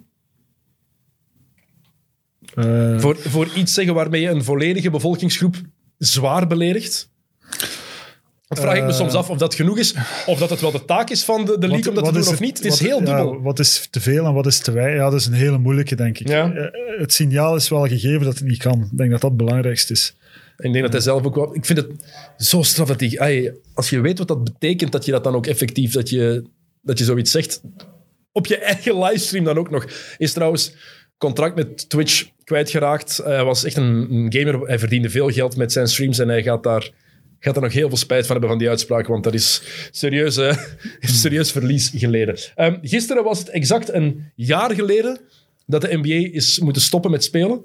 Eh, 2.55 2.99
voor, 3.01 3.17
voor 3.17 3.49
iets 3.57 3.73
zeggen 3.75 3.95
waarmee 3.95 4.21
je 4.21 4.29
een 4.29 4.45
volledige 4.45 4.91
bevolkingsgroep 4.91 5.57
zwaar 5.99 6.47
beledigt? 6.47 7.09
Dat 8.49 8.59
vraag 8.61 8.77
ik 8.77 8.83
me 8.83 8.89
Eh, 8.89 8.95
soms 8.95 9.13
af 9.15 9.31
of 9.31 9.39
dat 9.39 9.55
genoeg 9.55 9.79
is, 9.79 9.95
of 10.27 10.39
dat 10.39 10.51
het 10.51 10.61
wel 10.61 10.71
de 10.71 10.85
taak 10.85 11.11
is 11.11 11.25
van 11.25 11.45
de, 11.45 11.59
de 11.59 11.69
league 11.69 11.89
om 11.89 11.95
dat 11.95 12.05
te 12.05 12.13
doen 12.13 12.21
of 12.23 12.31
het- 12.31 12.41
niet. 12.41 12.57
Het 12.57 12.67
is 12.67 12.71
wat- 12.71 12.89
heel 12.89 12.99
ja, 13.03 13.05
dubbel. 13.17 13.43
wat 13.43 13.59
is 13.59 13.87
te 13.91 14.01
veel 14.01 14.27
en 14.27 14.33
wat 14.33 14.47
is 14.47 14.59
te 14.59 14.71
weinig? 14.73 14.97
Ja, 14.97 15.11
dat 15.11 15.21
is 15.21 15.27
een 15.27 15.33
hele 15.33 15.59
moeilijke, 15.59 15.95
denk 15.95 16.19
ik. 16.19 16.29
Ja. 16.29 16.53
Eh, 16.53 16.99
Het 16.99 17.13
signaal 17.13 17.57
is 17.57 17.69
wel 17.69 17.87
gegeven 17.87 18.25
dat 18.25 18.35
het 18.39 18.45
niet 18.49 18.59
kan. 18.59 18.89
Ik 18.93 18.97
denk 18.99 19.11
dat 19.11 19.21
dat 19.21 19.31
het 19.31 19.39
belangrijkste 19.39 19.93
is. 19.93 20.15
Ik 20.57 20.73
denk 20.73 20.85
dat 20.85 20.93
hij 20.93 21.03
zelf 21.03 21.25
ook 21.25 21.35
wel... 21.35 21.55
Ik 21.55 21.65
vind 21.67 21.79
het 21.79 21.91
zo 22.37 22.63
straf 22.63 22.89
dat 22.89 23.01
hij... 23.01 23.19
ai, 23.19 23.51
als 23.75 23.91
je 23.91 24.01
weet 24.01 24.19
wat 24.19 24.29
dat 24.29 24.45
betekent, 24.45 24.93
dat 24.93 25.05
je 25.05 25.11
dat 25.13 25.25
dan 25.25 25.35
ook 25.35 25.47
effectief... 25.47 25.93
Dat 25.93 26.09
je, 26.09 26.45
dat 26.83 26.99
je 26.99 27.05
zoiets 27.05 27.31
zegt. 27.31 27.61
Op 28.33 28.47
je 28.47 28.57
eigen 28.59 28.99
livestream 28.99 29.45
dan 29.45 29.59
ook 29.59 29.71
nog. 29.71 29.87
Is 30.19 30.33
trouwens 30.33 30.73
contract 31.19 31.57
met 31.57 31.89
Twitch 31.89 32.29
kwijtgeraakt. 32.45 33.17
Hij 33.25 33.45
was 33.45 33.65
echt 33.65 33.77
een, 33.77 34.27
gamer. 34.29 34.61
Hij 34.61 34.79
verdiende 34.79 35.11
veel 35.11 35.29
geld 35.29 35.57
met 35.57 35.73
zijn 35.73 35.89
streams 35.89 36.19
en 36.19 36.29
hij 36.29 36.43
gaat 36.43 36.63
daar... 36.63 36.91
Gaat 37.41 37.57
er 37.57 37.63
nog 37.63 37.73
heel 37.73 37.89
veel 37.89 37.97
spijt 37.97 38.23
van 38.23 38.31
hebben 38.31 38.49
van 38.49 38.59
die 38.59 38.69
uitspraak, 38.69 39.07
want 39.07 39.25
dat 39.25 39.35
is 39.35 39.63
serieus, 39.91 40.37
eh, 40.37 40.57
serieus 41.01 41.53
verlies 41.53 41.93
geleden. 41.95 42.39
Ehm, 42.55 42.79
gisteren 42.83 43.25
was 43.25 43.39
het 43.39 43.49
exact 43.49 43.93
een 43.93 44.33
jaar 44.35 44.75
geleden 44.75 45.21
dat 45.67 45.81
de 45.81 45.97
NBA 45.97 46.35
is 46.37 46.59
moeten 46.59 46.83
stoppen 46.83 47.11
met 47.11 47.25
spelen 47.25 47.61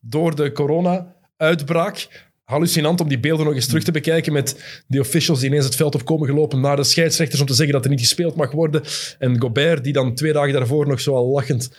door 0.00 0.34
de 0.34 0.52
corona-uitbraak. 0.52 2.26
Hallucinant 2.44 3.00
om 3.00 3.08
die 3.08 3.20
beelden 3.20 3.46
nog 3.46 3.54
eens 3.54 3.66
terug 3.66 3.84
te 3.84 3.92
bekijken 3.92 4.32
met 4.32 4.82
die 4.86 5.00
officials 5.00 5.40
die 5.40 5.48
ineens 5.48 5.64
het 5.64 5.76
veld 5.76 5.94
op 5.94 6.04
komen 6.04 6.28
gelopen 6.28 6.60
naar 6.60 6.76
de 6.76 6.84
scheidsrechters 6.84 7.40
om 7.40 7.46
te 7.46 7.54
zeggen 7.54 7.74
dat 7.74 7.84
er 7.84 7.90
niet 7.90 8.00
gespeeld 8.00 8.36
mag 8.36 8.50
worden. 8.50 8.82
En 9.18 9.40
Gobert, 9.40 9.84
die 9.84 9.92
dan 9.92 10.14
twee 10.14 10.32
dagen 10.32 10.52
daarvoor 10.52 10.86
nog 10.86 11.00
zo 11.00 11.14
al 11.14 11.26
lachend... 11.26 11.70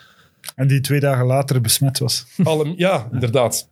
En 0.56 0.68
die 0.68 0.82
twee 0.82 1.00
dagen 1.00 1.26
later 1.26 1.62
besmet 1.62 2.00
was. 2.00 2.26
Ja, 2.76 3.10
inderdaad. 3.12 3.70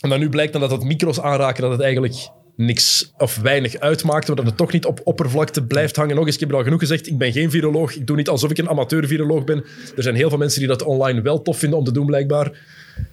En 0.00 0.08
dan 0.08 0.18
nu 0.18 0.28
blijkt 0.28 0.52
dan 0.52 0.60
dat 0.60 0.70
het 0.70 0.84
micro's 0.84 1.20
aanraken, 1.20 1.62
dat 1.62 1.70
het 1.70 1.80
eigenlijk 1.80 2.30
niks 2.60 3.12
of 3.18 3.36
weinig 3.36 3.78
uitmaakt, 3.78 4.26
maar 4.26 4.36
dat 4.36 4.46
het 4.46 4.56
toch 4.56 4.72
niet 4.72 4.84
op 4.84 5.00
oppervlakte 5.04 5.64
blijft 5.64 5.96
hangen. 5.96 6.16
Nog 6.16 6.26
eens, 6.26 6.34
ik 6.34 6.40
heb 6.40 6.52
al 6.52 6.62
genoeg 6.62 6.80
gezegd, 6.80 7.06
ik 7.06 7.18
ben 7.18 7.32
geen 7.32 7.50
viroloog. 7.50 7.94
Ik 7.94 8.06
doe 8.06 8.16
niet 8.16 8.28
alsof 8.28 8.50
ik 8.50 8.58
een 8.58 8.68
amateur-viroloog 8.68 9.44
ben. 9.44 9.64
Er 9.96 10.02
zijn 10.02 10.14
heel 10.14 10.28
veel 10.28 10.38
mensen 10.38 10.58
die 10.58 10.68
dat 10.68 10.82
online 10.82 11.22
wel 11.22 11.42
tof 11.42 11.58
vinden 11.58 11.78
om 11.78 11.84
te 11.84 11.92
doen, 11.92 12.06
blijkbaar. 12.06 12.58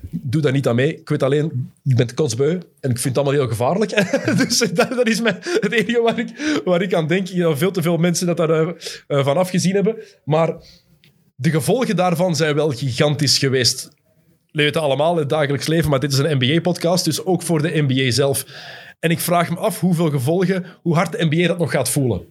Doe 0.09 0.41
daar 0.41 0.51
niet 0.51 0.67
aan 0.67 0.75
mee. 0.75 0.95
Ik 0.95 1.09
weet 1.09 1.23
alleen, 1.23 1.71
ik 1.83 1.95
ben 1.95 2.13
kotsbeu 2.13 2.51
en 2.79 2.89
ik 2.89 2.97
vind 2.99 3.15
het 3.15 3.17
allemaal 3.17 3.33
heel 3.33 3.47
gevaarlijk. 3.47 3.89
dus 4.47 4.57
dat, 4.57 4.89
dat 4.89 5.07
is 5.07 5.21
mijn, 5.21 5.37
het 5.41 5.71
enige 5.71 6.01
waar 6.01 6.19
ik, 6.19 6.61
waar 6.65 6.81
ik 6.81 6.93
aan 6.93 7.07
denk. 7.07 7.35
Dat 7.37 7.57
veel 7.57 7.71
te 7.71 7.81
veel 7.81 7.97
mensen 7.97 8.27
dat 8.27 8.37
daar 8.37 8.49
eh, 8.49 8.69
eh, 9.07 9.25
van 9.25 9.37
afgezien 9.37 9.73
hebben. 9.73 9.95
Maar 10.23 10.55
de 11.39 11.49
gevolgen 11.49 11.95
daarvan 11.95 12.35
zijn 12.35 12.55
wel 12.55 12.69
gigantisch 12.69 13.37
geweest. 13.37 13.89
We 14.51 14.63
weten 14.63 14.81
allemaal 14.81 15.15
het 15.15 15.29
dagelijks 15.29 15.67
leven, 15.67 15.89
maar 15.89 15.99
dit 15.99 16.11
is 16.11 16.17
een 16.17 16.37
NBA-podcast, 16.37 17.05
dus 17.05 17.25
ook 17.25 17.41
voor 17.41 17.61
de 17.61 17.83
NBA 17.87 18.11
zelf. 18.11 18.45
En 18.99 19.09
ik 19.09 19.19
vraag 19.19 19.49
me 19.49 19.55
af 19.55 19.79
hoeveel 19.79 20.09
gevolgen, 20.09 20.65
hoe 20.81 20.95
hard 20.95 21.11
de 21.11 21.25
NBA 21.25 21.47
dat 21.47 21.57
nog 21.57 21.71
gaat 21.71 21.89
voelen. 21.89 22.25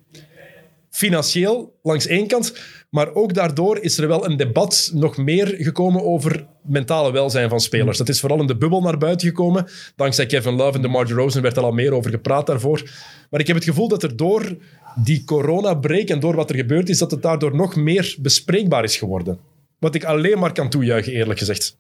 Financieel, 0.91 1.79
langs 1.83 2.07
één 2.07 2.27
kant, 2.27 2.59
maar 2.91 3.15
ook 3.15 3.35
daardoor 3.35 3.79
is 3.79 3.99
er 3.99 4.09
wel 4.09 4.27
een 4.27 4.37
debat 4.37 4.91
nog 4.95 5.17
meer 5.17 5.55
gekomen 5.59 6.05
over 6.05 6.47
mentale 6.63 7.13
welzijn 7.13 7.49
van 7.49 7.61
spelers. 7.61 7.99
Dat 7.99 8.09
is 8.09 8.21
vooral 8.21 8.41
in 8.41 8.47
de 8.47 8.57
bubbel 8.57 8.81
naar 8.81 8.99
buiten 8.99 9.29
gekomen. 9.29 9.67
Dankzij 9.97 10.27
Kevin 10.27 10.55
Love 10.55 10.77
en 10.77 10.83
DeMar 10.83 11.07
DeRozan 11.07 11.43
werd 11.43 11.57
er 11.57 11.63
al 11.63 11.73
meer 11.73 11.93
over 11.93 12.11
gepraat 12.11 12.47
daarvoor. 12.47 12.91
Maar 13.31 13.41
ik 13.41 13.47
heb 13.47 13.57
het 13.57 13.65
gevoel 13.65 13.89
dat 13.89 14.03
er 14.03 14.17
door 14.17 14.57
die 15.05 15.25
corona-break 15.25 16.09
en 16.09 16.21
door 16.21 16.35
wat 16.35 16.51
er 16.51 16.57
gebeurd 16.57 16.89
is, 16.89 16.99
dat 16.99 17.11
het 17.11 17.23
daardoor 17.23 17.55
nog 17.55 17.77
meer 17.77 18.17
bespreekbaar 18.19 18.85
is 18.85 18.97
geworden. 18.97 19.39
Wat 19.79 19.95
ik 19.95 20.05
alleen 20.05 20.39
maar 20.39 20.53
kan 20.53 20.69
toejuichen, 20.69 21.13
eerlijk 21.13 21.39
gezegd. 21.39 21.79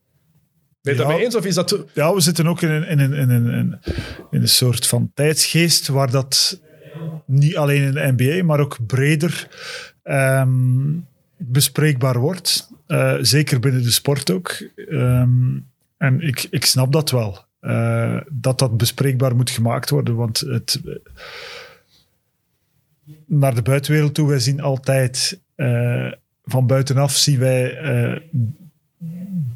Ben 0.82 0.94
je 0.94 0.98
Ja. 0.98 0.98
het 0.98 1.06
daarmee 1.06 1.24
eens? 1.24 1.34
Of 1.36 1.44
is 1.46 1.54
dat... 1.54 1.84
Ja, 1.94 2.14
we 2.14 2.20
zitten 2.20 2.46
ook 2.46 2.62
in 2.62 2.70
een, 2.70 2.86
in 2.88 2.98
een, 2.98 3.12
in 3.12 3.30
een, 3.30 3.46
in- 3.52 3.78
in 4.30 4.40
een 4.40 4.48
soort 4.48 4.86
van 4.86 5.10
tijdsgeest 5.14 5.88
waar 5.88 6.10
dat 6.10 6.60
niet 7.26 7.56
alleen 7.56 7.82
in 7.82 7.92
de 7.92 8.12
NBA, 8.16 8.44
maar 8.44 8.60
ook 8.60 8.86
breder 8.86 9.48
ehm, 10.02 10.92
bespreekbaar 11.36 12.18
wordt. 12.18 12.68
Eh, 12.86 13.14
zeker 13.20 13.60
binnen 13.60 13.82
de 13.82 13.90
sport 13.90 14.30
ook. 14.30 14.68
Ehm, 14.90 15.58
en 15.96 16.20
ik, 16.20 16.46
ik 16.50 16.64
snap 16.64 16.92
dat 16.92 17.10
wel. 17.10 17.44
eh, 17.60 18.20
dat 18.32 18.58
dat 18.58 18.76
bespreekbaar 18.76 19.36
moet 19.36 19.50
gemaakt 19.50 19.90
worden. 19.90 20.14
Want 20.16 20.40
het, 20.40 20.80
naar 23.26 23.54
de 23.54 23.62
buitenwereld 23.62 24.14
toe, 24.14 24.28
wij 24.28 24.38
zien 24.38 24.60
altijd 24.60 25.40
eh, 25.54 26.12
van 26.44 26.66
buitenaf 26.66 27.12
zien 27.12 27.38
wij 27.38 27.76
eh, 27.78 28.20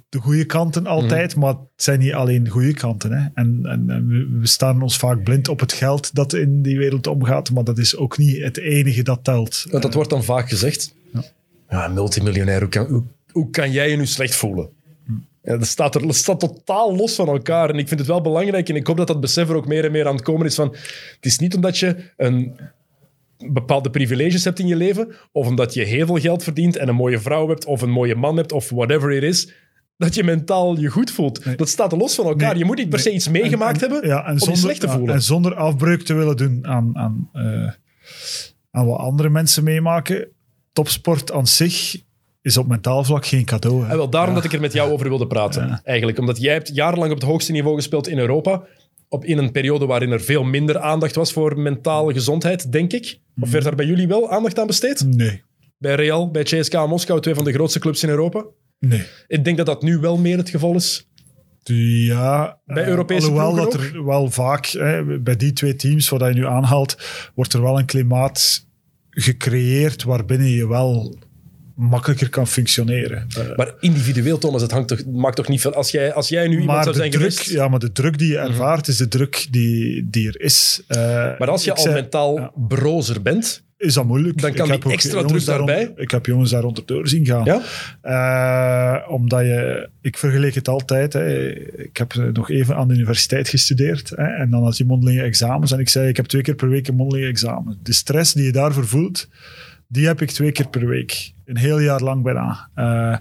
de 0.08 0.18
goede 0.18 0.44
kanten 0.44 0.86
altijd, 0.86 1.36
maar 1.36 1.48
het 1.48 1.58
zijn 1.76 1.98
niet 1.98 2.12
alleen 2.12 2.44
de 2.44 2.50
goede 2.50 2.74
kanten. 2.74 3.12
Hè. 3.12 3.28
En, 3.34 3.60
en, 3.62 3.90
en 3.90 4.38
we- 4.40 4.46
staan 4.46 4.82
ons 4.82 4.96
vaak 4.96 5.22
blind 5.22 5.48
op 5.48 5.60
het 5.60 5.72
geld 5.72 6.14
dat 6.14 6.32
in 6.32 6.62
die 6.62 6.78
wereld 6.78 7.06
omgaat, 7.06 7.50
maar 7.50 7.64
dat 7.64 7.78
is 7.78 7.96
ook 7.96 8.18
niet 8.18 8.42
het 8.42 8.58
enige 8.58 9.02
dat 9.02 9.24
telt. 9.24 9.66
Want 9.70 9.82
dat 9.82 9.94
wordt 9.94 10.10
dan 10.10 10.24
vaak 10.24 10.48
gezegd. 10.48 10.94
Ja, 11.70 11.88
multimiljonair, 11.88 12.60
hoe 12.60 12.68
kan, 12.68 12.86
hoe, 12.86 13.02
hoe 13.32 13.50
kan 13.50 13.70
jij 13.70 13.90
je 13.90 13.96
nu 13.96 14.06
slecht 14.06 14.34
voelen? 14.34 14.68
Ja, 15.42 15.56
dat, 15.56 15.66
staat 15.66 15.94
er, 15.94 16.06
dat 16.06 16.16
staat 16.16 16.40
totaal 16.40 16.96
los 16.96 17.14
van 17.14 17.28
elkaar. 17.28 17.70
En 17.70 17.78
ik 17.78 17.88
vind 17.88 18.00
het 18.00 18.08
wel 18.08 18.20
belangrijk, 18.20 18.68
en 18.68 18.76
ik 18.76 18.86
hoop 18.86 18.96
dat 18.96 19.06
dat 19.06 19.20
besef 19.20 19.48
er 19.48 19.54
ook 19.56 19.66
meer 19.66 19.84
en 19.84 19.92
meer 19.92 20.06
aan 20.06 20.14
het 20.14 20.24
komen 20.24 20.46
is 20.46 20.54
van... 20.54 20.68
Het 21.14 21.26
is 21.26 21.38
niet 21.38 21.54
omdat 21.54 21.78
je 21.78 21.96
een 22.16 22.56
bepaalde 23.52 23.90
privileges 23.90 24.44
hebt 24.44 24.58
in 24.58 24.66
je 24.66 24.76
leven, 24.76 25.14
of 25.32 25.46
omdat 25.46 25.74
je 25.74 25.84
heel 25.84 26.06
veel 26.06 26.18
geld 26.18 26.42
verdient 26.42 26.76
en 26.76 26.88
een 26.88 26.94
mooie 26.94 27.18
vrouw 27.18 27.48
hebt, 27.48 27.64
of 27.64 27.82
een 27.82 27.90
mooie 27.90 28.14
man 28.14 28.36
hebt, 28.36 28.52
of 28.52 28.70
whatever 28.70 29.10
it 29.12 29.22
is, 29.22 29.52
dat 29.96 30.14
je 30.14 30.24
mentaal 30.24 30.78
je 30.78 30.88
goed 30.88 31.10
voelt. 31.10 31.58
Dat 31.58 31.68
staat 31.68 31.92
los 31.92 32.14
van 32.14 32.26
elkaar. 32.26 32.50
Nee, 32.50 32.58
je 32.58 32.64
moet 32.64 32.76
niet 32.76 32.88
per 32.88 32.98
se 32.98 33.06
nee. 33.08 33.16
iets 33.16 33.28
meegemaakt 33.28 33.82
En- 33.82 33.88
en- 33.88 33.92
hebben 33.92 34.08
ja, 34.10 34.20
om 34.30 34.38
zonder, 34.38 34.48
je 34.56 34.60
slecht 34.60 34.80
te 34.80 34.86
ja, 34.86 34.92
voelen. 34.92 35.14
En 35.14 35.22
zonder 35.22 35.54
afbreuk 35.54 36.02
te 36.02 36.14
willen 36.14 36.36
doen 36.36 36.66
aan, 36.66 36.96
aan, 36.96 37.28
eh, 37.32 37.70
aan 38.70 38.86
wat 38.86 38.98
andere 38.98 39.28
mensen 39.28 39.64
meemaken. 39.64 40.28
Topsport 40.72 41.32
aan 41.32 41.46
zich 41.46 41.96
is 42.42 42.56
op 42.56 42.66
mentaal 42.66 43.04
vlak 43.04 43.26
geen 43.26 43.44
cadeau. 43.44 43.84
hè. 43.84 43.90
En 43.90 43.96
wel 43.96 44.10
daarom 44.10 44.34
dat 44.34 44.44
ik 44.44 44.52
er 44.52 44.60
met 44.60 44.72
jou 44.72 44.92
over 44.92 45.08
wilde 45.08 45.26
praten. 45.26 45.80
Eigenlijk. 45.84 46.18
Omdat 46.18 46.40
jij 46.40 46.52
hebt 46.52 46.74
jarenlang 46.74 47.12
op 47.12 47.18
het 47.20 47.28
hoogste 47.28 47.52
niveau 47.52 47.76
gespeeld 47.76 48.08
in 48.08 48.18
Europa. 48.18 48.62
Op, 49.12 49.24
in 49.24 49.38
een 49.38 49.52
periode 49.52 49.86
waarin 49.86 50.10
er 50.10 50.20
veel 50.20 50.44
minder 50.44 50.78
aandacht 50.78 51.14
was 51.14 51.32
voor 51.32 51.58
mentale 51.58 52.12
gezondheid, 52.12 52.72
denk 52.72 52.92
ik. 52.92 53.18
Of 53.40 53.50
werd 53.50 53.64
daar 53.64 53.74
bij 53.74 53.86
jullie 53.86 54.08
wel 54.08 54.30
aandacht 54.30 54.58
aan 54.58 54.66
besteed? 54.66 55.04
Nee, 55.06 55.42
Bij 55.78 55.94
Real, 55.94 56.30
bij 56.30 56.42
CSKA 56.42 56.86
Moskou, 56.86 57.20
twee 57.20 57.34
van 57.34 57.44
de 57.44 57.52
grootste 57.52 57.78
clubs 57.78 58.02
in 58.02 58.08
Europa. 58.08 58.44
nee. 58.78 59.02
Ik 59.26 59.44
denk 59.44 59.56
dat 59.56 59.66
dat 59.66 59.82
nu 59.82 59.98
wel 59.98 60.18
meer 60.18 60.36
het 60.36 60.48
geval 60.50 60.74
is. 60.74 61.08
Ja, 61.62 62.58
Bij 62.64 62.82
eh, 62.82 62.88
Europese 62.88 63.26
alhoewel 63.26 63.52
ploegen 63.52 63.72
dat 63.72 63.80
er 63.90 64.04
wel 64.04 64.30
vaak, 64.30 64.66
hè, 64.66 65.20
bij 65.20 65.36
die 65.36 65.52
twee 65.52 65.76
teams 65.76 66.08
wat 66.08 66.20
je 66.20 66.34
nu 66.34 66.46
aanhaalt, 66.46 66.96
wordt 67.34 67.52
er 67.52 67.62
wel 67.62 67.78
een 67.78 67.86
klimaat 67.86 68.66
gecreëerd 69.10 70.02
waarbinnen 70.02 70.48
je 70.48 70.68
wel 70.68 71.16
makkelijker 71.80 72.28
kan 72.28 72.46
functioneren. 72.46 73.26
Eh, 73.38 73.56
Maar 73.56 73.74
individueel, 73.80 74.38
Thomas, 74.38 74.62
het 74.62 74.70
hangt 74.70 74.88
toch, 74.88 75.04
maakt 75.06 75.36
toch 75.36 75.48
niet 75.48 75.60
veel... 75.60 75.74
Als 75.74 75.90
jij, 75.90 76.12
als 76.12 76.28
jij 76.28 76.46
nu 76.48 76.52
iemand 76.60 76.66
maar 76.70 76.82
zou 76.82 76.96
zijn 76.96 77.10
druk, 77.10 77.22
geweest... 77.22 77.46
Mhm. 77.48 77.56
ja, 77.56 77.68
maar 77.68 77.78
de 77.78 77.92
druk 77.92 78.18
die 78.18 78.28
je 78.28 78.38
ervaart 78.38 78.88
is 78.88 78.96
de 78.96 79.08
druk 79.08 79.46
die, 79.50 80.08
die 80.10 80.28
er 80.28 80.40
is. 80.40 80.82
Eh, 80.86 80.98
Maar 81.38 81.48
als 81.50 81.64
je 81.64 81.74
al 81.74 81.82
zei- 81.82 81.94
mentaal 81.94 82.38
ja. 82.38 82.50
brozer 82.68 83.22
bent... 83.22 83.62
is 83.78 83.94
dat 83.94 84.04
moeilijk. 84.04 84.40
Dan 84.40 84.52
kan 84.52 84.66
Ik 84.66 84.82
heb 84.82 84.92
extra 84.92 85.22
druk 85.24 85.44
daarbij. 85.44 85.92
Ik 85.96 86.10
heb 86.10 86.26
jongens 86.26 86.50
daar 86.50 86.64
onderdoor 86.64 87.08
zien 87.08 87.26
gaan. 87.26 87.44
Ja? 87.44 87.62
Eh, 88.02 89.12
omdat 89.12 89.40
je, 89.40 89.88
ik 90.00 90.18
vergeleek 90.18 90.54
het 90.54 90.68
altijd. 90.68 91.12
Hè. 91.12 91.48
Ik 91.82 91.96
heb 91.96 92.14
nog 92.32 92.50
even 92.50 92.76
aan 92.76 92.88
de 92.88 92.94
universiteit 92.94 93.48
gestudeerd. 93.48 94.10
Hè. 94.10 94.24
En 94.24 94.50
dan 94.50 94.62
had 94.64 94.76
je 94.76 94.84
mondelinge 94.84 95.22
examens. 95.22 95.72
En 95.72 95.78
ik 95.78 95.88
zei, 95.88 96.08
ik 96.08 96.16
heb 96.16 96.26
twee 96.26 96.42
keer 96.42 96.54
per 96.54 96.68
week 96.68 96.88
een 96.88 96.94
mondelinge 96.94 97.28
examen. 97.28 97.78
De 97.82 97.92
stress 97.92 98.32
die 98.32 98.44
je 98.44 98.52
daarvoor 98.52 98.86
voelt, 98.86 99.28
die 99.92 100.06
heb 100.06 100.22
ik 100.22 100.30
twee 100.30 100.52
keer 100.52 100.68
per 100.68 100.86
week. 100.86 101.32
Een 101.44 101.56
heel 101.56 101.80
jaar 101.80 102.00
lang 102.00 102.22
bijna. 102.22 102.68
Eh, 102.74 103.16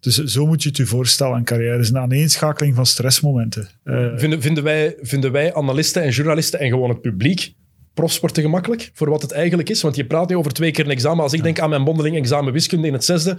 dus 0.00 0.16
zo 0.16 0.46
moet 0.46 0.62
je 0.62 0.68
het 0.68 0.78
je 0.78 0.86
voorstellen. 0.86 1.36
Een 1.36 1.44
carrière 1.44 1.78
is 1.78 1.88
een 1.88 1.98
aaneenschakeling 1.98 2.74
van 2.74 2.86
stressmomenten. 2.86 3.68
Eh, 3.82 4.06
Vinden, 4.14 4.42
vinden, 4.42 4.64
wij, 4.64 4.96
vinden 5.00 5.32
wij 5.32 5.54
analisten 5.54 6.02
en 6.02 6.10
journalisten 6.10 6.60
en 6.60 6.68
gewoon 6.68 6.88
het 6.88 7.00
publiek 7.00 7.54
profsport 7.94 8.34
te 8.34 8.40
gemakkelijk 8.40 8.90
voor 8.94 9.10
wat 9.10 9.22
het 9.22 9.32
eigenlijk 9.32 9.70
is? 9.70 9.82
Want 9.82 9.96
je 9.96 10.06
praat 10.06 10.28
nu 10.28 10.36
over 10.36 10.52
twee 10.52 10.70
keer 10.70 10.84
een 10.84 10.90
examen. 10.90 11.22
Als 11.22 11.32
ik 11.32 11.42
denk 11.42 11.58
aan 11.58 11.70
mijn 11.70 11.82
mondeling 11.82 12.16
examen 12.16 12.52
wiskunde 12.52 12.86
in 12.86 12.92
het 12.92 13.04
zesde, 13.04 13.38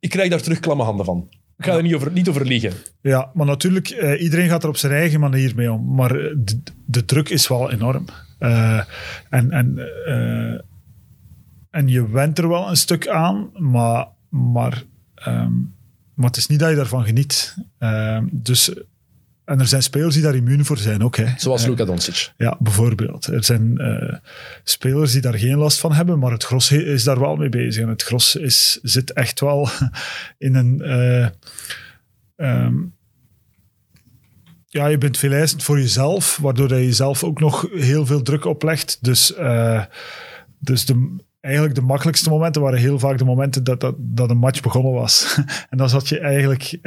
ik 0.00 0.10
krijg 0.10 0.30
daar 0.30 0.42
terug 0.42 0.60
klamme 0.60 0.82
handen 0.82 1.04
van. 1.04 1.28
Ik 1.58 1.64
ga 1.64 1.76
er 1.76 1.82
niet 1.82 1.94
over, 1.94 2.12
niet 2.12 2.28
over 2.28 2.46
liegen. 2.46 2.72
Ja, 3.00 3.30
maar 3.34 3.46
natuurlijk, 3.46 3.88
eh, 3.88 4.22
iedereen 4.22 4.48
gaat 4.48 4.62
er 4.62 4.68
op 4.68 4.76
zijn 4.76 4.92
eigen 4.92 5.20
manier 5.20 5.52
mee 5.56 5.72
om. 5.72 5.94
Maar 5.94 6.08
de, 6.08 6.62
de 6.86 7.04
druk 7.04 7.28
is 7.28 7.48
wel 7.48 7.70
enorm. 7.70 8.04
En, 8.38 9.50
en, 9.50 9.78
en 11.72 11.88
je 11.88 12.10
went 12.10 12.38
er 12.38 12.48
wel 12.48 12.68
een 12.68 12.76
stuk 12.76 13.08
aan, 13.08 13.50
maar, 13.54 14.06
maar, 14.28 14.84
maar 16.14 16.26
het 16.26 16.36
is 16.36 16.46
niet 16.46 16.58
dat 16.58 16.70
je 16.70 16.76
daarvan 16.76 17.04
geniet. 17.04 17.54
Ehm, 17.78 18.26
dus, 18.30 18.72
en 19.44 19.60
er 19.60 19.66
zijn 19.66 19.82
spelers 19.82 20.14
die 20.14 20.22
daar 20.22 20.34
immuun 20.34 20.64
voor 20.64 20.78
zijn 20.78 21.02
ook. 21.02 21.16
Hè. 21.16 21.26
Zoals 21.36 21.62
Eh, 21.62 21.68
Luka 21.68 21.84
Doncic. 21.84 22.32
Ja, 22.36 22.56
bijvoorbeeld. 22.60 23.26
Er 23.26 23.44
zijn 23.44 23.78
eh, 23.78 24.16
spelers 24.64 25.12
die 25.12 25.20
daar 25.20 25.38
geen 25.38 25.56
last 25.56 25.78
van 25.80 25.92
hebben, 25.92 26.18
maar 26.18 26.32
het 26.32 26.44
gros 26.44 26.72
is 26.72 27.04
daar 27.04 27.20
wel 27.20 27.36
mee 27.36 27.48
bezig. 27.48 27.82
En 27.82 27.88
het 27.88 28.02
gros 28.02 28.36
is, 28.36 28.78
zit 28.82 29.12
echt 29.12 29.40
wel 29.40 29.68
in 30.38 30.54
een... 30.54 30.80
ehm, 32.36 32.74
ja, 34.66 34.86
je 34.86 34.98
bent 34.98 35.18
veel 35.18 35.32
eisend 35.32 35.62
voor 35.62 35.78
jezelf, 35.80 36.38
waardoor 36.42 36.68
je 36.68 36.84
jezelf 36.84 37.24
ook 37.24 37.40
nog 37.40 37.68
heel 37.72 38.06
veel 38.06 38.22
druk 38.22 38.44
oplegt. 38.44 38.98
Dus, 39.00 39.34
dus 40.58 40.84
de, 40.84 41.16
eigenlijk 41.42 41.74
de 41.74 41.80
makkelijkste 41.80 42.28
momenten 42.30 42.62
waren 42.62 42.78
heel 42.78 42.98
vaak 42.98 43.18
de 43.18 43.24
momenten 43.24 43.64
dat, 43.64 43.80
dat, 43.80 43.94
dat 43.98 44.30
een 44.30 44.36
match 44.38 44.60
begonnen 44.60 44.92
was. 44.92 45.38
en 45.70 45.78
dan 45.78 45.88
zat 45.88 46.08
je 46.08 46.18
eigenlijk 46.18 46.78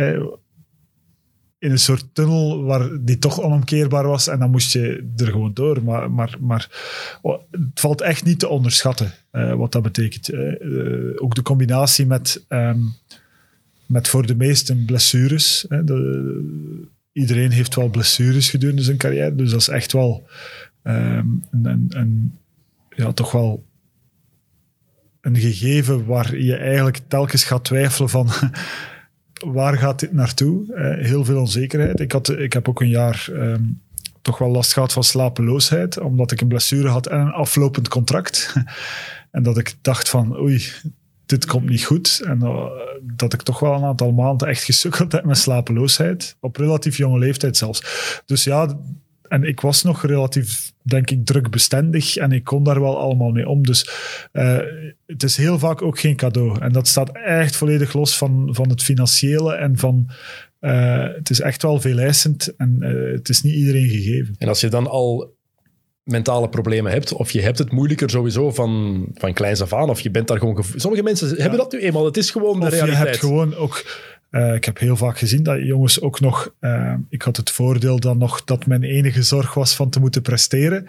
in 1.59 1.71
een 1.71 1.79
soort 1.79 2.05
tunnel 2.13 2.63
waar 2.63 2.89
die 3.01 3.17
toch 3.19 3.41
onomkeerbaar 3.41 4.07
was 4.07 4.27
en 4.27 4.39
dan 4.39 4.51
moest 4.51 4.73
je 4.73 5.11
er 5.17 5.27
gewoon 5.27 5.53
door. 5.53 5.83
Maar, 5.83 6.11
maar, 6.11 6.37
maar 6.39 6.69
oh, 7.21 7.41
het 7.51 7.79
valt 7.79 8.01
echt 8.01 8.23
niet 8.23 8.39
te 8.39 8.47
onderschatten 8.47 9.13
eh, 9.31 9.53
wat 9.53 9.71
dat 9.71 9.81
betekent. 9.81 10.29
Eh, 10.29 10.53
ook 11.15 11.35
de 11.35 11.41
combinatie 11.41 12.05
met, 12.05 12.45
ehm, 12.47 12.79
met 13.85 14.07
voor 14.07 14.25
de 14.25 14.35
meesten 14.35 14.85
blessures. 14.85 15.65
De- 15.69 16.87
iedereen 17.11 17.51
heeft 17.51 17.75
wel 17.75 17.89
blessures 17.89 18.49
gedurende 18.49 18.81
zijn 18.81 18.97
carrière, 18.97 19.35
dus 19.35 19.51
dat 19.51 19.59
is 19.59 19.67
echt 19.67 19.91
wel 19.91 20.27
ehm, 20.81 21.27
een- 21.51 22.37
ja, 22.89 23.11
toch 23.13 23.31
wel 23.31 23.63
een 25.25 25.37
gegeven 25.37 26.05
waar 26.05 26.37
je 26.37 26.55
eigenlijk 26.55 26.99
telkens 27.07 27.43
gaat 27.43 27.63
twijfelen 27.63 28.09
van 28.09 28.29
waar 29.57 29.77
gaat 29.77 29.99
dit 29.99 30.13
naartoe? 30.13 30.73
Eh, 30.73 31.05
heel 31.05 31.25
veel 31.25 31.39
onzekerheid. 31.39 31.99
Ik, 31.99 32.11
had, 32.11 32.29
ik 32.29 32.53
heb 32.53 32.69
ook 32.69 32.81
een 32.81 32.89
jaar 32.89 33.27
ehm, 33.33 33.63
toch 34.21 34.37
wel 34.37 34.49
last 34.49 34.73
gehad 34.73 34.93
van 34.93 35.03
slapeloosheid, 35.03 35.99
omdat 35.99 36.31
ik 36.31 36.41
een 36.41 36.47
blessure 36.47 36.87
had 36.87 37.07
en 37.07 37.19
een 37.19 37.31
aflopend 37.31 37.87
contract. 37.87 38.53
en 39.31 39.43
dat 39.43 39.57
ik 39.57 39.75
dacht 39.81 40.09
van, 40.09 40.39
oei, 40.39 40.63
dit 41.25 41.45
komt 41.45 41.69
niet 41.69 41.83
goed. 41.83 42.21
En 42.25 42.41
eh, 42.41 42.65
dat 43.01 43.33
ik 43.33 43.41
toch 43.41 43.59
wel 43.59 43.73
een 43.73 43.83
aantal 43.83 44.11
maanden 44.11 44.47
echt 44.47 44.63
gesukkeld 44.63 45.11
heb 45.11 45.25
met 45.25 45.37
slapeloosheid. 45.37 46.35
Op 46.39 46.55
relatief 46.55 46.97
jonge 46.97 47.19
leeftijd 47.19 47.57
zelfs. 47.57 48.21
Dus 48.25 48.43
ja, 48.43 48.77
en 49.27 49.43
ik 49.43 49.61
was 49.61 49.83
nog 49.83 50.05
relatief, 50.05 50.71
denk 50.81 51.11
ik, 51.11 51.25
drukbestendig 51.25 52.17
en 52.17 52.31
ik 52.31 52.43
kon 52.43 52.63
daar 52.63 52.81
wel 52.81 52.99
allemaal 52.99 53.31
mee 53.31 53.47
om. 53.47 53.63
Dus 53.63 53.89
eh, 54.31 54.57
het 55.05 55.23
is 55.23 55.37
heel 55.37 55.59
vaak 55.59 55.81
ook 55.81 55.99
geen 55.99 56.15
cadeau. 56.15 56.59
En 56.59 56.71
dat 56.71 56.87
staat 56.87 57.11
echt 57.25 57.55
volledig 57.55 57.93
los 57.93 58.17
van, 58.17 58.49
van 58.51 58.69
het 58.69 58.83
financiële 58.83 59.53
en 59.55 59.77
van... 59.77 60.09
eh, 60.59 61.07
het 61.15 61.29
is 61.29 61.39
echt 61.39 61.61
wel 61.61 61.81
veel 61.81 61.97
eisend 61.97 62.55
en 62.57 62.77
eh, 62.79 63.13
het 63.13 63.29
is 63.29 63.41
niet 63.41 63.53
iedereen 63.53 63.89
gegeven. 63.89 64.35
En 64.37 64.47
als 64.47 64.61
je 64.61 64.67
dan 64.67 64.87
al 64.87 65.33
mentale 66.03 66.49
problemen 66.49 66.91
hebt, 66.91 67.13
of 67.13 67.31
je 67.31 67.41
hebt 67.41 67.57
het 67.57 67.71
moeilijker 67.71 68.09
sowieso 68.09 68.51
van, 68.51 69.05
van 69.13 69.33
kleins 69.33 69.61
af 69.61 69.73
aan, 69.73 69.89
of 69.89 69.99
je 70.01 70.11
bent 70.11 70.27
daar 70.27 70.39
gewoon... 70.39 70.63
Sommige 70.75 71.03
mensen 71.03 71.27
hebben 71.41 71.57
dat 71.57 71.71
nu 71.71 71.79
eenmaal. 71.79 72.05
Het 72.05 72.17
is 72.17 72.31
gewoon 72.31 72.59
de 72.59 72.65
Of 72.65 72.71
je 72.71 72.77
realiteit. 72.77 73.07
hebt 73.07 73.19
gewoon 73.19 73.55
ook... 73.55 73.85
eh, 74.35 74.53
ik 74.53 74.65
heb 74.65 74.77
heel 74.77 74.95
vaak 74.95 75.17
gezien 75.17 75.43
dat 75.43 75.63
jongens 75.63 76.01
ook 76.01 76.19
nog... 76.19 76.53
eh, 76.59 76.93
ik 77.09 77.21
had 77.21 77.37
het 77.37 77.51
voordeel 77.51 77.99
dan 77.99 78.17
nog 78.17 78.43
dat 78.43 78.65
mijn 78.65 78.83
enige 78.83 79.23
zorg 79.23 79.53
was 79.53 79.75
van 79.75 79.89
te 79.89 79.99
moeten 79.99 80.21
presteren. 80.21 80.85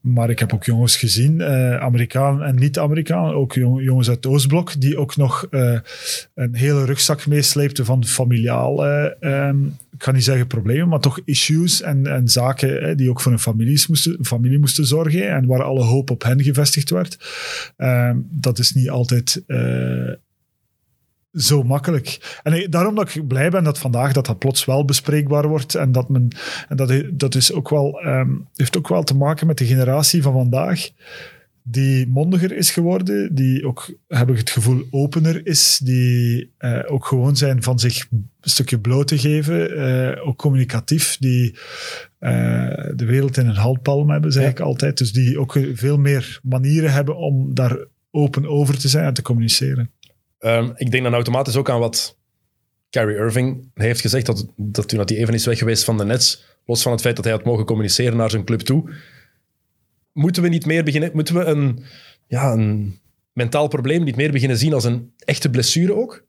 Maar 0.00 0.30
ik 0.30 0.38
heb 0.38 0.52
ook 0.52 0.64
jongens 0.64 0.96
gezien, 0.96 1.40
eh 1.40 1.76
Amerikaan 1.76 2.42
en 2.42 2.54
niet-Amerikaan, 2.54 3.32
ook 3.32 3.52
jong- 3.52 3.82
jongens 3.82 4.08
uit 4.08 4.16
het 4.16 4.26
Oostblok, 4.26 4.80
die 4.80 4.96
ook 4.96 5.16
nog 5.16 5.46
eh, 5.50 5.78
een 6.34 6.54
hele 6.54 6.84
rugzak 6.84 7.26
meesleepten 7.26 7.84
van 7.84 8.04
familiaal, 8.04 8.86
eh, 8.86 9.10
ehm, 9.20 9.66
ik 9.66 10.02
ga 10.02 10.10
niet 10.12 10.24
zeggen 10.24 10.46
problemen, 10.46 10.88
maar 10.88 11.00
toch 11.00 11.20
issues 11.24 11.82
en, 11.82 12.06
en 12.06 12.28
zaken 12.28 12.96
die 12.96 13.10
ook 13.10 13.20
voor 13.20 13.32
hun 13.32 13.40
families 13.40 13.86
moesten, 13.86 14.24
familie 14.24 14.58
moesten 14.58 14.86
zorgen 14.86 15.30
en 15.30 15.46
waar 15.46 15.62
alle 15.62 15.84
hoop 15.84 16.10
op 16.10 16.22
hen 16.22 16.42
gevestigd 16.42 16.90
werd. 16.90 17.18
Ehm, 17.76 18.16
dat 18.30 18.58
is 18.58 18.72
niet 18.72 18.90
altijd 18.90 19.42
zo 21.32 21.62
makkelijk. 21.62 22.40
En 22.42 22.70
daarom 22.70 22.94
dat 22.94 23.14
ik 23.14 23.26
blij 23.26 23.50
ben 23.50 23.64
dat 23.64 23.78
vandaag 23.78 24.12
dat 24.12 24.26
dat 24.26 24.38
plots 24.38 24.64
wel 24.64 24.84
bespreekbaar 24.84 25.48
wordt. 25.48 25.74
En 25.74 25.92
dat 25.92 26.08
men, 26.08 26.28
en 26.68 26.76
dat, 26.76 27.02
dat 27.12 27.34
is 27.34 27.52
ook 27.52 27.68
wel, 27.68 28.00
ehm, 28.00 28.30
heeft 28.56 28.76
ook 28.76 28.88
wel 28.88 29.02
te 29.02 29.16
maken 29.16 29.46
met 29.46 29.58
de 29.58 29.66
generatie 29.66 30.22
van 30.22 30.32
vandaag. 30.32 30.90
Die 31.64 32.08
mondiger 32.08 32.52
is 32.52 32.70
geworden, 32.70 33.34
die 33.34 33.66
ook, 33.66 33.94
heb 34.08 34.30
ik 34.30 34.36
het 34.36 34.50
gevoel, 34.50 34.82
opener 34.90 35.46
is, 35.46 35.80
die 35.84 36.52
eh, 36.58 36.78
ook 36.86 37.06
gewoon 37.06 37.36
zijn 37.36 37.62
van 37.62 37.78
zich 37.78 38.06
een 38.10 38.30
stukje 38.40 38.78
bloot 38.78 39.08
te 39.08 39.18
geven, 39.18 39.76
eh, 39.76 40.26
ook 40.26 40.36
communicatief, 40.36 41.16
die 41.18 41.56
eh, 42.18 42.30
de 42.94 43.04
wereld 43.04 43.36
in 43.36 43.46
een 43.46 43.56
handpalm 43.56 44.10
hebben, 44.10 44.32
zeg 44.32 44.50
ik 44.50 44.60
altijd. 44.60 44.98
Dus 44.98 45.12
die 45.12 45.38
ook 45.38 45.58
veel 45.74 45.98
meer 45.98 46.40
manieren 46.42 46.92
hebben 46.92 47.16
om 47.16 47.54
daar 47.54 47.76
open 48.10 48.46
over 48.46 48.78
te 48.78 48.88
zijn 48.88 49.04
en 49.04 49.14
te 49.14 49.22
communiceren. 49.22 49.90
Ehm, 50.42 50.70
ik 50.74 50.90
denk 50.90 51.02
dan 51.02 51.14
automatisch 51.14 51.56
ook 51.56 51.70
aan 51.70 51.80
wat 51.80 52.16
Kyrie 52.90 53.16
Irving 53.16 53.70
heeft 53.74 54.00
gezegd, 54.00 54.26
dat, 54.26 54.46
dat 54.56 54.88
toen 54.88 54.98
hij 54.98 55.16
even 55.16 55.34
is 55.34 55.46
weg 55.46 55.58
geweest 55.58 55.84
van 55.84 55.98
de 55.98 56.04
Nets, 56.04 56.44
los 56.66 56.82
van 56.82 56.92
het 56.92 57.00
feit 57.00 57.16
dat 57.16 57.24
hij 57.24 57.34
had 57.34 57.44
mogen 57.44 57.64
communiceren 57.64 58.16
naar 58.16 58.30
zijn 58.30 58.44
club 58.44 58.60
toe, 58.60 58.90
moeten 60.12 60.42
we 60.42 60.48
niet 60.48 60.66
meer 60.66 60.84
beginnen, 60.84 61.10
moeten 61.12 61.34
we 61.34 61.44
een, 61.44 61.84
ja, 62.26 62.52
een 62.52 62.98
mentaal 63.32 63.68
probleem 63.68 64.04
niet 64.04 64.16
meer 64.16 64.32
beginnen 64.32 64.58
zien 64.58 64.74
als 64.74 64.84
een 64.84 65.12
echte 65.18 65.50
blessure 65.50 65.94
ook? 65.94 66.24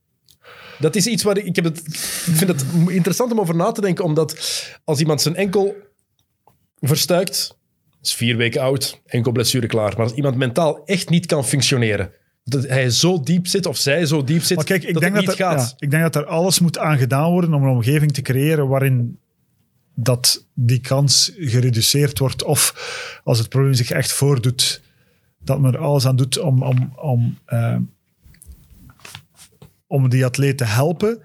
Dat 0.79 0.95
is 0.95 1.07
iets 1.07 1.23
waar 1.23 1.37
ik, 1.37 1.45
ik, 1.45 1.55
heb 1.55 1.65
het, 1.65 1.77
ik 1.77 2.35
vind 2.35 2.49
het 2.49 2.65
interessant 2.87 3.31
om 3.31 3.39
over 3.39 3.55
na 3.55 3.71
te 3.71 3.81
denken, 3.81 4.05
omdat 4.05 4.35
als 4.83 4.99
iemand 4.99 5.21
zijn 5.21 5.35
enkel 5.35 5.75
verstuikt, 6.79 7.57
is 8.01 8.13
vier 8.13 8.37
weken 8.37 8.61
oud, 8.61 9.01
enkel 9.05 9.31
blessure 9.31 9.67
klaar. 9.67 9.93
Maar 9.97 10.05
als 10.05 10.13
iemand 10.13 10.35
mentaal 10.35 10.85
echt 10.85 11.09
niet 11.09 11.25
kan 11.25 11.45
functioneren, 11.45 12.11
dat 12.43 12.67
hij 12.67 12.89
zo 12.89 13.19
diep 13.23 13.47
zit 13.47 13.65
of 13.65 13.77
zij 13.77 14.05
zo 14.05 14.23
diep 14.23 14.41
zit, 14.43 14.57
Maar 14.57 14.65
kijk, 14.65 14.83
ik 14.83 14.93
dat 14.93 15.01
denk 15.01 15.15
het 15.15 15.25
dat, 15.25 15.35
niet 15.35 15.45
er, 15.45 15.51
gaat. 15.51 15.69
ja, 15.69 15.75
ik 15.85 15.91
denk 15.91 16.03
dat 16.03 16.15
er 16.15 16.25
alles 16.25 16.59
moet 16.59 16.77
aan 16.77 16.97
gedaan 16.97 17.31
worden 17.31 17.53
om 17.53 17.63
een 17.63 17.69
omgeving 17.69 18.13
te 18.13 18.21
creëren 18.21 18.67
waarin 18.67 19.19
dat 19.95 20.45
die 20.53 20.79
kans 20.79 21.31
gereduceerd 21.37 22.19
wordt. 22.19 22.43
Of 22.43 23.21
als 23.23 23.37
het 23.37 23.49
probleem 23.49 23.73
zich 23.73 23.89
echt 23.91 24.11
voordoet, 24.11 24.81
dat 25.39 25.59
men 25.59 25.73
er 25.73 25.79
alles 25.79 26.05
aan 26.05 26.15
doet 26.15 26.39
om, 26.39 26.63
om, 26.63 26.93
om, 26.95 27.37
eh, 27.45 27.77
om 29.87 30.09
die 30.09 30.25
atleet 30.25 30.57
te 30.57 30.65
helpen. 30.65 31.21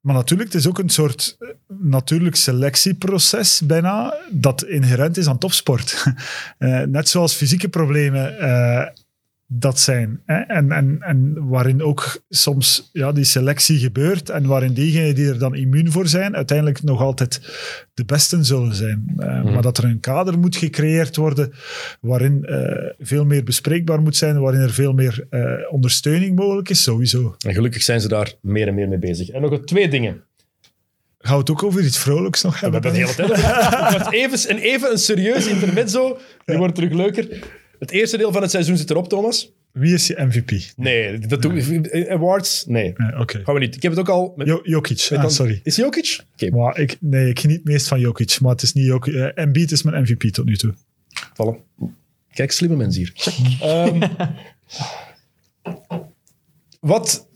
Maar 0.00 0.14
natuurlijk, 0.14 0.52
het 0.52 0.60
is 0.60 0.68
ook 0.68 0.78
een 0.78 0.88
soort 0.88 1.36
eh, 1.38 1.48
natuurlijk 1.66 2.36
selectieproces 2.36 3.62
bijna, 3.64 4.14
dat 4.30 4.64
inherent 4.64 5.16
is 5.16 5.26
aan 5.28 5.38
topsport. 5.38 6.02
Eh, 6.58 6.80
net 6.82 7.08
zoals 7.08 7.34
fysieke 7.34 7.68
problemen 7.68 8.38
eh, 8.38 8.86
dat 9.46 9.78
zijn. 9.80 10.22
En, 10.26 10.72
en, 10.72 10.96
en 11.00 11.48
waarin 11.48 11.82
ook 11.82 12.22
soms 12.28 12.90
ja, 12.92 13.12
die 13.12 13.24
selectie 13.24 13.78
gebeurt 13.78 14.30
en 14.30 14.46
waarin 14.46 14.72
diegenen 14.72 15.14
die 15.14 15.28
er 15.28 15.38
dan 15.38 15.54
immuun 15.54 15.92
voor 15.92 16.06
zijn, 16.08 16.36
uiteindelijk 16.36 16.82
nog 16.82 17.00
altijd 17.00 17.40
de 17.94 18.04
besten 18.04 18.44
zullen 18.44 18.74
zijn. 18.74 19.14
Eh, 19.18 19.44
Maar 19.44 19.62
dat 19.62 19.78
er 19.78 19.84
een 19.84 20.00
kader 20.00 20.38
moet 20.38 20.56
gecreëerd 20.56 21.16
worden 21.16 21.52
waarin 22.00 22.44
eh, 22.44 22.90
veel 22.98 23.24
meer 23.24 23.44
bespreekbaar 23.44 24.02
moet 24.02 24.16
zijn, 24.16 24.40
waarin 24.40 24.60
er 24.60 24.72
veel 24.72 24.92
meer 24.92 25.26
eh, 25.30 25.42
ondersteuning 25.70 26.36
mogelijk 26.36 26.68
is, 26.68 26.82
sowieso. 26.82 27.36
En 27.46 27.54
gelukkig 27.54 27.82
zijn 27.82 28.00
ze 28.00 28.08
daar 28.08 28.32
meer 28.40 28.68
en 28.68 28.74
meer 28.74 28.88
mee 28.88 28.98
bezig. 28.98 29.28
En 29.28 29.40
nog 29.40 29.64
twee 29.64 29.88
dingen. 29.88 30.22
Gaan 31.18 31.34
we 31.34 31.40
het 31.40 31.50
ook 31.50 31.62
over 31.62 31.84
iets 31.84 31.98
vrolijks 31.98 32.42
nog 32.42 32.60
We 32.60 32.68
hebben? 32.68 32.82
het 32.82 32.92
de 32.92 32.98
hele 32.98 33.14
tijd. 33.14 33.42
Het 33.80 33.92
wordt 33.92 34.12
even, 34.12 34.50
een, 34.50 34.58
even 34.58 34.90
een 34.90 34.98
serieus 34.98 35.46
intermezzo. 35.46 36.18
Die 36.44 36.56
wordt 36.56 36.74
terug 36.74 36.92
leuker. 36.92 37.28
Het 37.84 37.92
eerste 37.92 38.16
deel 38.16 38.32
van 38.32 38.42
het 38.42 38.50
seizoen 38.50 38.76
zit 38.76 38.90
erop, 38.90 39.08
Thomas. 39.08 39.52
Wie 39.72 39.94
is 39.94 40.06
je 40.06 40.14
MVP? 40.26 40.50
Nee, 40.76 41.18
dat 41.18 41.42
doen 41.42 41.54
we. 41.54 42.06
Awards? 42.10 42.64
Nee. 42.66 42.92
Oké. 43.18 43.40
Gaan 43.44 43.54
we 43.54 43.60
niet. 43.60 43.76
Ik 43.76 43.82
heb 43.82 43.90
het 43.90 44.00
ook 44.00 44.08
al. 44.08 44.32
Met, 44.36 44.46
Jo- 44.46 44.60
Jokic. 44.62 45.06
met 45.10 45.18
Ah, 45.18 45.28
sorry. 45.28 45.60
Is 45.62 45.76
Jokic? 45.76 46.20
Oké, 46.32 46.50
Maar 46.50 46.78
ik, 46.78 46.96
nee, 47.00 47.28
ik 47.28 47.40
geniet 47.40 47.64
meest 47.64 47.88
van 47.88 48.00
Jokic, 48.00 48.40
maar 48.40 48.52
het 48.52 48.62
is 48.62 48.72
niet 48.72 48.84
Jokic. 48.84 49.14
eh, 49.14 49.28
Embiid 49.44 49.70
is 49.72 49.82
mijn 49.82 50.02
MVP 50.02 50.22
tot 50.22 50.44
nu 50.44 50.56
toe. 50.56 50.74
vallen. 51.34 51.56
Kijk, 52.32 52.50
slimme 52.52 52.76
mensen 52.76 53.02
hier. 53.02 53.12
Ehm, 53.60 54.02
wat, 56.80 57.28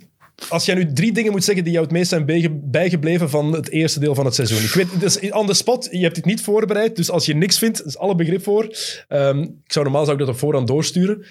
als 0.49 0.65
jij 0.65 0.75
nu 0.75 0.93
drie 0.93 1.13
dingen 1.13 1.33
moet 1.33 1.45
zeggen 1.45 1.65
die 1.65 1.73
jou 1.73 1.85
het 1.85 1.95
meest 1.95 2.09
zijn 2.09 2.25
bijge- 2.27 2.61
bijgebleven 2.63 3.31
van 3.31 3.53
het 3.53 3.69
eerste 3.71 4.01
deel 4.01 4.15
van 4.15 4.25
het 4.25 4.35
seizoen. 4.35 4.63
Ik 4.63 4.71
weet, 4.73 5.01
dus 5.01 5.19
on 5.31 5.47
the 5.47 5.55
spot, 5.55 5.89
je 5.91 5.99
hebt 6.03 6.15
dit 6.15 6.25
niet 6.25 6.43
voorbereid, 6.43 6.97
dus 6.97 7.11
als 7.11 7.27
je 7.27 7.35
niks 7.35 7.59
vindt, 7.59 7.85
is 7.87 7.99
alle 7.99 8.15
begrip 8.15 8.43
voor. 8.43 8.77
Ehm, 9.09 9.39
ik 9.43 9.73
zou 9.73 9.85
normaal 9.85 10.05
zou 10.05 10.19
ik 10.19 10.25
dat 10.27 10.35
op 10.35 10.39
voorhand 10.41 10.67
doorsturen. 10.67 11.25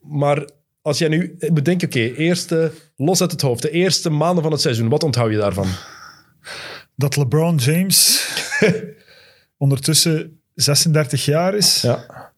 Maar 0.00 0.48
als 0.82 0.98
jij 0.98 1.08
nu 1.08 1.36
bedenkt, 1.52 1.84
oké, 1.84 1.98
eerste, 2.00 2.72
los 2.96 3.20
uit 3.20 3.30
het 3.30 3.40
hoofd, 3.40 3.62
de 3.62 3.70
eerste 3.70 4.10
maanden 4.10 4.42
van 4.42 4.52
het 4.52 4.60
seizoen, 4.60 4.88
wat 4.88 5.02
onthoud 5.02 5.30
je 5.30 5.36
daarvan? 5.36 5.68
Dat 6.94 7.16
LeBron 7.16 7.56
James 7.56 8.26
ondertussen 9.58 10.40
36 10.54 11.24
jaar 11.24 11.54
is 11.54 11.80
Ja. 11.82 12.32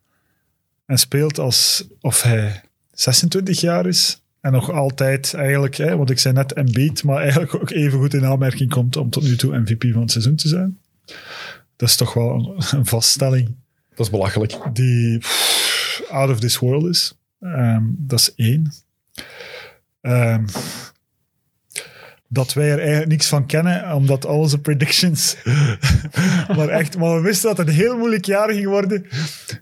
en 0.87 0.99
speelt 0.99 1.39
als 1.39 1.87
of 2.01 2.23
hij 2.23 2.61
26 2.93 3.61
jaar 3.61 3.87
is. 3.87 4.23
En 4.41 4.53
nog 4.53 4.71
altijd 4.71 5.35
eigenlijk, 5.35 5.77
hè, 5.77 5.97
want 5.97 6.11
ik 6.11 6.19
zei 6.19 6.35
net 6.35 6.53
Embiid, 6.53 7.05
maar 7.05 7.21
eigenlijk 7.21 7.55
ook 7.55 7.71
even 7.71 7.99
goed 7.99 8.15
in 8.15 8.25
aanmerking 8.25 8.71
komt 8.71 8.97
om 8.97 9.11
tot 9.11 9.23
nu 9.23 9.37
toe 9.37 9.59
MVP 9.59 9.93
van 9.93 10.01
het 10.01 10.11
seizoen 10.11 10.37
te 10.37 10.49
zijn. 10.49 10.79
Dat 11.77 11.89
is 11.89 11.97
toch 11.97 12.15
wel 12.15 12.35
een, 12.35 12.79
een 12.79 12.87
vaststelling 12.87 13.55
Dat 13.95 14.07
is 14.07 14.11
belachelijk. 14.11 14.59
die 14.73 15.19
pff, 15.19 16.03
out 16.11 16.31
of 16.31 16.41
this 16.41 16.59
world 16.59 16.87
is. 16.87 17.19
Ehm, 17.41 17.83
dat 17.89 18.19
is 18.19 18.35
één. 18.35 18.73
Ehm, 20.01 20.45
dat 22.29 22.53
wij 22.53 22.71
er 22.71 22.79
eigenlijk 22.79 23.09
niks 23.09 23.29
van 23.29 23.47
kennen, 23.47 23.95
omdat 23.95 24.27
al 24.27 24.39
onze 24.39 24.61
predictions. 24.61 25.37
maar 26.57 26.69
echt, 26.69 26.99
maar 26.99 27.15
we 27.15 27.21
wisten 27.21 27.49
dat 27.49 27.59
het 27.59 27.69
een 27.69 27.75
heel 27.75 27.97
moeilijk 27.97 28.25
jaar 28.25 28.53
ging 28.53 28.67
worden. 28.67 29.07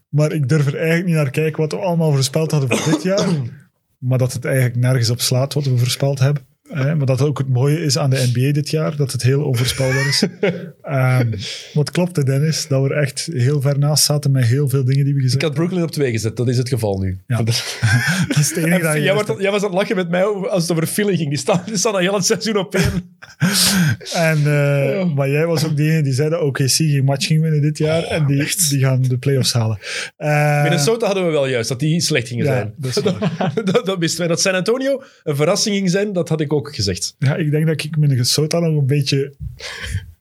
Maar 0.08 0.32
ik 0.32 0.48
durf 0.48 0.66
er 0.66 0.76
eigenlijk 0.76 1.06
niet 1.06 1.14
naar 1.14 1.30
kijken 1.30 1.60
wat 1.60 1.72
we 1.72 1.78
allemaal 1.78 2.12
voorspeld 2.12 2.50
hadden 2.50 2.78
voor 2.78 2.92
dit 2.92 3.02
jaar. 3.02 3.28
Maar 3.98 4.18
dat 4.18 4.32
het 4.32 4.44
eigenlijk 4.44 4.76
nergens 4.76 5.10
op 5.10 5.20
slaat 5.20 5.54
wat 5.54 5.64
we 5.64 5.78
voorspeld 5.78 6.18
hebben. 6.18 6.46
Eh, 6.70 6.94
maar 6.94 7.06
dat 7.06 7.22
ook 7.22 7.38
het 7.38 7.48
mooie 7.48 7.80
is 7.80 7.98
aan 7.98 8.10
de 8.10 8.30
NBA 8.34 8.52
dit 8.52 8.70
jaar, 8.70 8.96
dat 8.96 9.12
het 9.12 9.22
heel 9.22 9.42
onvoorspelbaar 9.42 10.08
is. 10.08 10.22
Ehm 10.82 11.34
wat 11.72 11.90
klopte, 11.90 12.24
Dennis, 12.24 12.66
dat 12.68 12.82
we 12.82 12.94
er 12.94 13.02
echt 13.02 13.28
heel 13.32 13.60
ver 13.60 13.78
naast 13.78 14.04
zaten 14.04 14.30
met 14.30 14.44
heel 14.44 14.68
veel 14.68 14.84
dingen 14.84 15.04
die 15.04 15.14
we 15.14 15.20
gezegd 15.20 15.42
Ik 15.42 15.48
had 15.48 15.56
Brooklyn 15.56 15.82
op 15.82 15.90
twee 15.90 16.10
gezet, 16.10 16.36
dat 16.36 16.48
is 16.48 16.56
het 16.56 16.68
geval 16.68 16.98
nu. 16.98 17.18
Ja. 17.26 17.42
Dat 17.42 18.36
is 18.38 18.48
het 18.48 18.56
enige 18.64 18.82
dat 18.82 18.94
je 18.94 19.02
jij, 19.02 19.14
was, 19.14 19.62
aan 19.62 19.68
het 19.68 19.72
lachen 19.72 19.96
met 19.96 20.08
mij 20.08 20.22
als 20.24 20.62
het 20.62 20.72
over 20.72 20.86
Philly 20.86 21.16
ging. 21.16 21.28
Die 21.28 21.38
staan, 21.38 21.62
die 21.66 21.76
staan 21.76 21.92
al 21.92 21.98
heel 21.98 22.14
het 22.14 22.24
seizoen 22.24 22.56
op 22.56 22.74
één. 22.74 23.16
En, 24.14 24.38
eh, 24.38 25.14
Maar 25.14 25.30
jij 25.30 25.46
was 25.46 25.64
ook 25.64 25.76
degene 25.76 26.02
die 26.02 26.12
zei 26.12 26.30
dat 26.30 26.40
OKC 26.40 26.68
geen 26.68 27.04
match 27.04 27.26
ging 27.26 27.40
winnen 27.40 27.62
dit 27.62 27.78
jaar. 27.78 28.02
en 28.02 28.26
die, 28.26 28.54
die 28.68 28.80
gaan 28.80 29.02
de 29.02 29.18
playoffs 29.18 29.52
halen. 29.52 29.78
Eh, 30.16 30.62
Minnesota 30.62 31.06
hadden 31.06 31.26
we 31.26 31.30
wel 31.30 31.46
juist, 31.46 31.68
dat 31.68 31.80
die 31.80 32.00
slecht 32.00 32.28
gingen 32.28 32.44
ja, 32.44 32.52
zijn. 32.52 32.74
dat 32.76 33.66
dat, 33.72 33.86
dat 33.86 33.98
wisten 33.98 34.18
wij. 34.18 34.28
Dat 34.28 34.40
San 34.40 34.54
Antonio 34.54 35.02
een 35.22 35.36
verrassing 35.36 35.76
ging 35.76 35.90
zijn, 35.90 36.12
dat 36.12 36.28
had 36.28 36.40
ik 36.40 36.52
ook 36.52 36.55
gezegd. 36.62 37.16
ja, 37.18 37.36
ik 37.36 37.50
denk 37.50 37.66
dat 37.66 37.84
ik 37.84 37.96
Minnesota 37.96 38.58
nog 38.58 38.80
een 38.80 38.86
beetje 38.86 39.34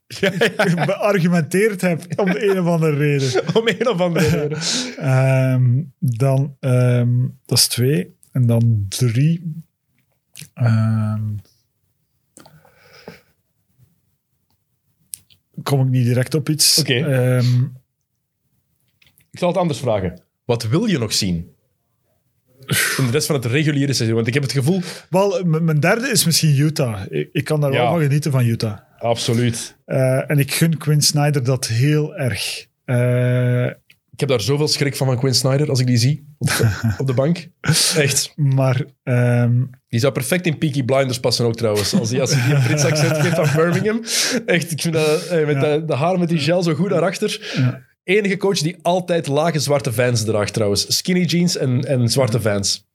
Ja, 0.19 0.31
ja, 0.57 0.85
beargumenteerd 0.85 1.81
heb 1.81 2.19
om 2.19 2.31
de 2.31 2.49
een 2.49 2.59
of 2.59 2.65
andere 2.67 2.97
reden. 2.97 3.43
om 3.57 3.67
een 3.67 3.87
of 3.87 3.99
andere 3.99 4.27
reden. 4.27 4.57
Ehm, 4.97 5.83
dan, 5.99 6.55
ehm, 6.59 7.27
dat 7.45 7.57
is 7.57 7.67
twee. 7.67 8.15
En 8.31 8.45
dan 8.45 8.85
drie. 8.89 9.63
Ehm, 10.53 11.23
kom 15.63 15.81
ik 15.81 15.89
niet 15.89 16.05
direct 16.05 16.33
op 16.33 16.49
iets. 16.49 16.79
Oké. 16.79 17.39
Ik 19.31 19.39
zal 19.39 19.47
het 19.47 19.57
anders 19.57 19.79
vragen. 19.79 20.21
Wat 20.45 20.67
wil 20.67 20.85
je 20.85 20.97
nog 20.97 21.13
zien? 21.13 21.54
In 22.97 23.05
de 23.05 23.11
rest 23.11 23.25
van 23.27 23.35
het 23.35 23.45
reguliere 23.45 23.93
seizoen. 23.93 24.15
Want 24.15 24.27
ik 24.27 24.33
heb 24.33 24.43
het 24.43 24.51
gevoel... 24.51 24.81
wel, 25.09 25.43
mijn 25.43 25.79
derde 25.79 26.09
is 26.11 26.25
misschien 26.25 26.59
Utah. 26.59 26.99
Ik, 27.09 27.29
ik 27.31 27.43
kan 27.43 27.61
daar 27.61 27.71
Ja. 27.71 27.77
wel 27.81 27.89
van 27.91 28.01
genieten 28.01 28.31
van 28.31 28.45
Utah. 28.45 28.77
Absoluut. 28.97 29.75
Eh, 29.85 30.29
en 30.31 30.39
ik 30.39 30.53
gun 30.53 30.77
Quinn 30.77 31.01
Snyder 31.01 31.43
dat 31.43 31.67
heel 31.67 32.15
erg. 32.15 32.65
Eh, 32.85 33.65
Ik 34.11 34.19
heb 34.21 34.29
daar 34.29 34.41
zoveel 34.41 34.67
schrik 34.67 34.95
van 34.95 35.07
van 35.07 35.17
Quinn 35.19 35.35
Snyder 35.35 35.69
als 35.69 35.79
ik 35.79 35.87
die 35.87 35.97
zie 35.97 36.27
op 36.37 36.47
de, 36.47 36.69
op 37.01 37.07
de 37.07 37.13
bank. 37.13 37.47
Echt. 37.95 38.33
maar 38.35 38.81
ehm, 39.03 39.63
Die 39.87 39.99
zou 39.99 40.13
perfect 40.13 40.45
in 40.45 40.57
Peaky 40.57 40.83
Blinders 40.83 41.19
passen 41.19 41.45
ook 41.45 41.55
trouwens. 41.55 41.93
Als 41.93 42.09
hij 42.09 42.21
als 42.21 42.33
hij 42.33 42.45
die 42.45 42.55
een 42.55 42.63
Brits 42.63 42.83
accent 42.83 43.17
geeft 43.17 43.35
van 43.35 43.49
Birmingham. 43.55 44.01
Echt, 44.45 44.71
ik 44.71 44.81
vind 44.81 44.93
dat, 44.93 45.25
eh, 45.25 45.45
met 45.45 45.55
Ja. 45.55 45.77
de, 45.77 45.85
de 45.85 45.93
haar 45.95 46.19
met 46.19 46.29
die 46.29 46.39
gel 46.39 46.63
zo 46.63 46.73
goed 46.73 46.89
daarachter. 46.89 47.53
Ja. 47.55 47.81
Enige 48.05 48.37
coach 48.37 48.59
die 48.59 48.77
altijd 48.81 49.27
lage 49.27 49.59
zwarte 49.59 49.93
fans 49.93 50.23
draagt 50.23 50.53
trouwens. 50.53 50.97
Skinny 50.97 51.23
jeans 51.23 51.57
en, 51.57 51.85
en 51.85 52.09
zwarte 52.09 52.41
fans. 52.41 52.87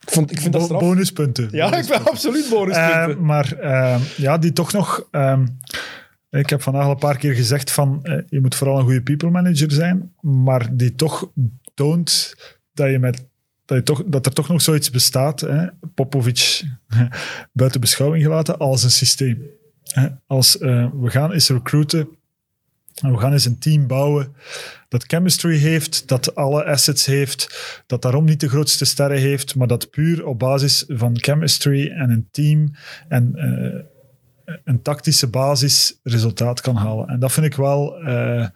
Ik, 0.00 0.14
vond, 0.14 0.30
ik 0.30 0.40
vind 0.40 0.52
dat 0.52 0.62
straf. 0.62 0.80
bonuspunten. 0.80 1.48
Ja, 1.50 1.76
ik 1.76 1.86
ben 1.88 2.04
absoluut 2.04 2.48
bonuspunten. 2.50 3.10
Eh, 3.10 3.16
maar 3.16 3.52
ehm, 3.52 4.00
ja, 4.16 4.38
die 4.38 4.52
toch 4.52 4.72
nog. 4.72 5.08
ehm, 5.10 5.46
ik 6.30 6.50
heb 6.50 6.62
vandaag 6.62 6.84
al 6.84 6.90
een 6.90 6.98
paar 6.98 7.16
keer 7.18 7.34
gezegd 7.34 7.70
van 7.70 8.00
eh, 8.02 8.18
je 8.28 8.40
moet 8.40 8.54
vooral 8.54 8.78
een 8.78 8.84
goede 8.84 9.02
people 9.02 9.30
manager 9.30 9.72
zijn, 9.72 10.12
maar 10.20 10.76
die 10.76 10.94
toch 10.94 11.30
toont 11.74 12.34
dat 12.72 12.90
je 12.90 12.98
met 12.98 13.26
dat, 13.64 13.76
je 13.76 13.82
toch, 13.82 14.02
dat 14.06 14.26
er 14.26 14.32
toch 14.32 14.48
nog 14.48 14.62
zoiets 14.62 14.90
bestaat, 14.90 15.40
hè, 15.40 15.66
Popovic 15.94 16.62
buiten 17.52 17.80
beschouwing 17.80 18.24
gelaten, 18.24 18.58
als 18.58 18.82
een 18.82 18.90
systeem. 18.90 19.42
Als 20.26 20.58
eh, 20.58 20.86
we 21.00 21.10
gaan 21.10 21.32
eens 21.32 21.48
recruiten, 21.48 22.08
en 23.02 23.12
we 23.12 23.18
gaan 23.18 23.32
eens 23.32 23.44
een 23.44 23.58
team 23.58 23.86
bouwen 23.86 24.34
dat 24.88 25.04
chemistry 25.06 25.56
heeft, 25.56 26.08
dat 26.08 26.34
alle 26.34 26.64
assets 26.64 27.06
heeft, 27.06 27.82
dat 27.86 28.02
daarom 28.02 28.24
niet 28.24 28.40
de 28.40 28.48
grootste 28.48 28.84
sterren 28.84 29.18
heeft, 29.18 29.54
maar 29.54 29.66
dat 29.66 29.90
puur 29.90 30.26
op 30.26 30.38
basis 30.38 30.84
van 30.88 31.18
chemistry 31.18 31.88
en 31.88 32.10
een 32.10 32.28
team 32.30 32.74
en 33.08 33.34
eh, 33.34 34.54
een 34.64 34.82
tactische 34.82 35.28
basis 35.28 36.00
resultaat 36.02 36.60
kan 36.60 36.76
halen. 36.76 37.08
En 37.08 37.20
dat 37.20 37.32
vind 37.32 37.46
ik 37.46 37.54
wel, 37.54 37.98
eh, 37.98 38.46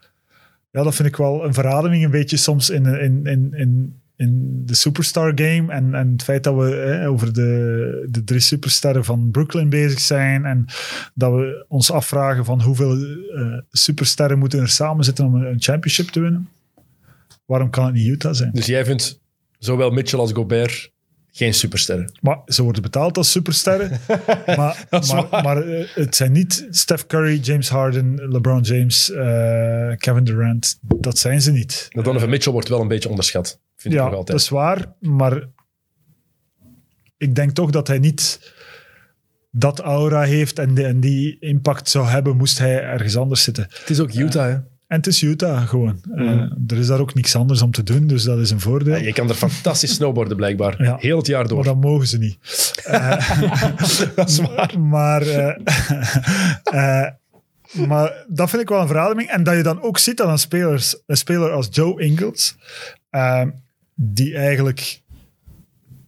ja, 0.71 0.83
dat 0.83 0.95
vind 0.95 1.09
ik 1.09 1.17
wel 1.17 1.45
een 1.45 1.55
verademing 1.55 2.05
een 2.05 2.11
beetje 2.11 2.37
soms 2.37 2.71
in, 2.71 2.85
in, 2.85 3.27
in, 3.27 3.53
in, 3.53 4.02
in 4.17 4.63
de 4.67 4.75
superstar 4.75 5.33
game 5.35 5.73
en, 5.73 5.95
en 5.95 6.13
het 6.13 6.23
feit 6.23 6.45
dat 6.45 6.55
we 6.55 6.77
eh, 6.77 7.11
over 7.11 7.33
de, 7.33 8.07
de 8.11 8.25
drie 8.25 8.41
supersterren 8.41 9.05
van 9.05 9.31
Brooklyn 9.31 9.69
bezig 9.69 10.01
zijn 10.01 10.45
en 10.45 10.65
dat 11.15 11.33
we 11.33 11.65
ons 11.69 11.91
afvragen 11.91 12.45
van 12.45 12.63
hoeveel 12.63 12.97
eh, 12.97 13.59
supersterren 13.71 14.39
moeten 14.39 14.61
er 14.61 14.69
samen 14.69 15.05
zitten 15.05 15.25
om 15.25 15.35
een, 15.35 15.47
een 15.47 15.63
championship 15.63 16.09
te 16.09 16.21
winnen. 16.21 16.49
Waarom 17.45 17.71
kan 17.71 17.85
het 17.85 17.95
niet 17.95 18.07
Utah 18.07 18.35
zijn? 18.35 18.53
Dus 18.53 18.67
jij 18.67 18.85
vindt 18.85 19.21
zowel 19.59 19.91
Mitchell 19.91 20.19
als 20.19 20.33
Gobert 20.33 20.92
geen 21.35 21.55
supersterren. 21.55 22.13
Maar 22.21 22.39
ze 22.47 22.63
worden 22.63 22.83
betaald 22.83 23.17
als 23.17 23.31
supersterren. 23.31 24.01
maar 24.59 24.87
maar, 24.91 25.27
maar 25.43 25.63
eh, 25.63 25.89
het 25.95 26.17
zijn 26.17 26.33
niet 26.33 26.67
Steph 26.71 27.07
Curry, 27.07 27.39
James 27.39 27.69
Harden, 27.69 28.15
LeBron 28.29 28.61
James, 28.61 29.11
eh, 29.11 29.93
Kevin 29.97 30.25
Durant. 30.25 30.79
Dat 30.81 31.19
zijn 31.19 31.43
ze 31.43 31.53
niet. 31.53 31.87
Dat 31.91 32.05
Donovan 32.05 32.29
Mitchell 32.29 32.53
wordt 32.53 32.69
wel 32.69 32.81
een 32.81 32.89
beetje 32.89 33.09
onderschat. 33.09 33.61
Vind 33.77 33.95
ik 33.95 34.01
Ja, 34.01 34.07
nog 34.07 34.11
dat 34.11 34.19
altijd. 34.19 34.39
is 34.41 34.49
waar. 34.49 34.93
Maar 35.01 35.49
ik 37.17 37.35
denk 37.35 37.51
toch 37.51 37.71
dat 37.71 37.87
hij 37.89 37.99
niet 37.99 38.53
dat 39.51 39.79
aura 39.81 40.23
heeft 40.23 40.59
en, 40.59 40.75
die- 40.75 40.85
en 40.85 41.01
die 41.01 41.37
impact 41.41 41.89
zou 41.89 42.07
hebben, 42.07 42.37
moest 42.37 42.59
hij 42.59 42.83
ergens 42.83 43.17
anders 43.17 43.43
zitten. 43.43 43.67
Het 43.71 43.91
is 43.91 44.01
ook 44.01 44.15
Utah, 44.15 44.47
hè? 44.51 44.57
En 44.93 44.99
het 44.99 45.07
is 45.07 45.23
Utah 45.23 45.69
gewoon. 45.69 46.01
Eh, 46.15 46.29
er 46.67 46.79
is 46.79 46.87
daar 46.87 47.01
ook 47.01 47.15
niks 47.15 47.37
anders 47.37 47.63
om 47.63 47.71
te 47.71 47.83
doen, 47.83 48.07
dus 48.07 48.23
dat 48.23 48.39
is 48.39 48.51
een 48.51 48.61
voordeel. 48.61 48.97
Ja, 48.97 49.03
je 49.03 49.13
kan 49.13 49.29
er 49.29 49.35
fantastisch 49.35 49.95
snowboarden, 49.95 50.37
blijkbaar. 50.37 50.83
Ja. 50.83 50.97
Heel 50.99 51.17
het 51.17 51.27
jaar 51.27 51.49
door. 51.49 51.57
Maar 51.57 51.67
dat 51.67 51.81
mogen 51.81 52.07
ze 52.07 52.19
niet. 52.19 52.39
dat 54.17 54.29
is 54.29 54.39
waar. 54.39 54.81
Maar, 54.81 55.23
eh, 55.23 55.57
eh, 57.05 57.09
maar 57.87 58.25
dat 58.29 58.51
vind 58.51 58.63
ik 58.63 58.69
wel 58.69 58.81
een 58.81 58.87
verademing. 58.87 59.29
En 59.29 59.43
dat 59.43 59.57
je 59.57 59.63
dan 59.63 59.83
ook 59.83 59.99
ziet 59.99 60.17
dat 60.17 60.29
een, 60.29 60.39
spelers, 60.39 60.97
een 61.07 61.17
speler 61.17 61.51
als 61.51 61.69
Joe 61.71 62.03
Ingles, 62.03 62.57
eh, 63.11 63.47
die 63.95 64.37
eigenlijk 64.37 65.01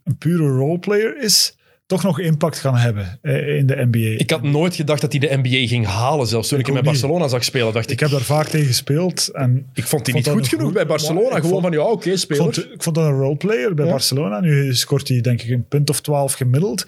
een 0.05 0.17
pure 0.17 0.49
roleplayer 0.49 1.23
is, 1.23 1.57
toch 1.95 2.03
nog 2.03 2.21
impact 2.21 2.61
kan 2.61 2.77
hebben 2.77 3.19
eh, 3.23 3.57
in 3.57 3.67
de 3.67 3.89
NBA. 3.91 3.99
Ik 4.23 4.31
had 4.31 4.43
nooit 4.43 4.75
gedacht 4.75 5.01
dat 5.01 5.13
hij 5.13 5.21
de 5.21 5.37
NBA 5.43 5.67
ging 5.67 5.87
halen, 5.87 6.27
zelfs 6.27 6.49
toen 6.49 6.59
ik, 6.59 6.67
Ik 6.67 6.73
hem 6.73 6.83
bij. 6.83 6.93
Barcelona 6.93 7.29
zag 7.29 7.45
spelen. 7.45 7.73
Dacht 7.73 7.85
ik, 7.87 7.93
Ik 7.93 8.01
heb 8.01 8.11
daar 8.11 8.21
vaak 8.21 8.47
tegen 8.47 8.67
gespeeld. 8.67 9.29
En 9.29 9.67
ik 9.75 9.85
vond 9.87 10.07
hij 10.07 10.15
niet 10.15 10.29
goed 10.29 10.49
genoeg 10.49 10.65
goed- 10.65 10.75
bij 10.75 10.87
Barcelona. 10.87 11.27
ik 11.27 11.33
Gewoon 11.43 11.51
vond- 11.51 11.63
van, 11.63 11.73
ja, 11.73 11.91
oké, 11.91 12.11
ik 12.11 12.19
speler. 12.19 12.43
vond, 12.43 12.57
ik 12.73 12.83
vond 12.83 12.97
dat 12.97 13.05
een 13.05 13.19
roleplayer 13.19 13.75
bij 13.75 13.85
Ja. 13.85 13.91
Barcelona. 13.91 14.41
Nu 14.41 14.75
scoort 14.75 15.09
hij 15.09 15.21
denk 15.21 15.43
ik 15.43 15.51
een 15.51 15.69
punt 15.69 15.91
of 15.91 16.01
twaalf 16.01 16.33
gemiddeld. 16.33 16.87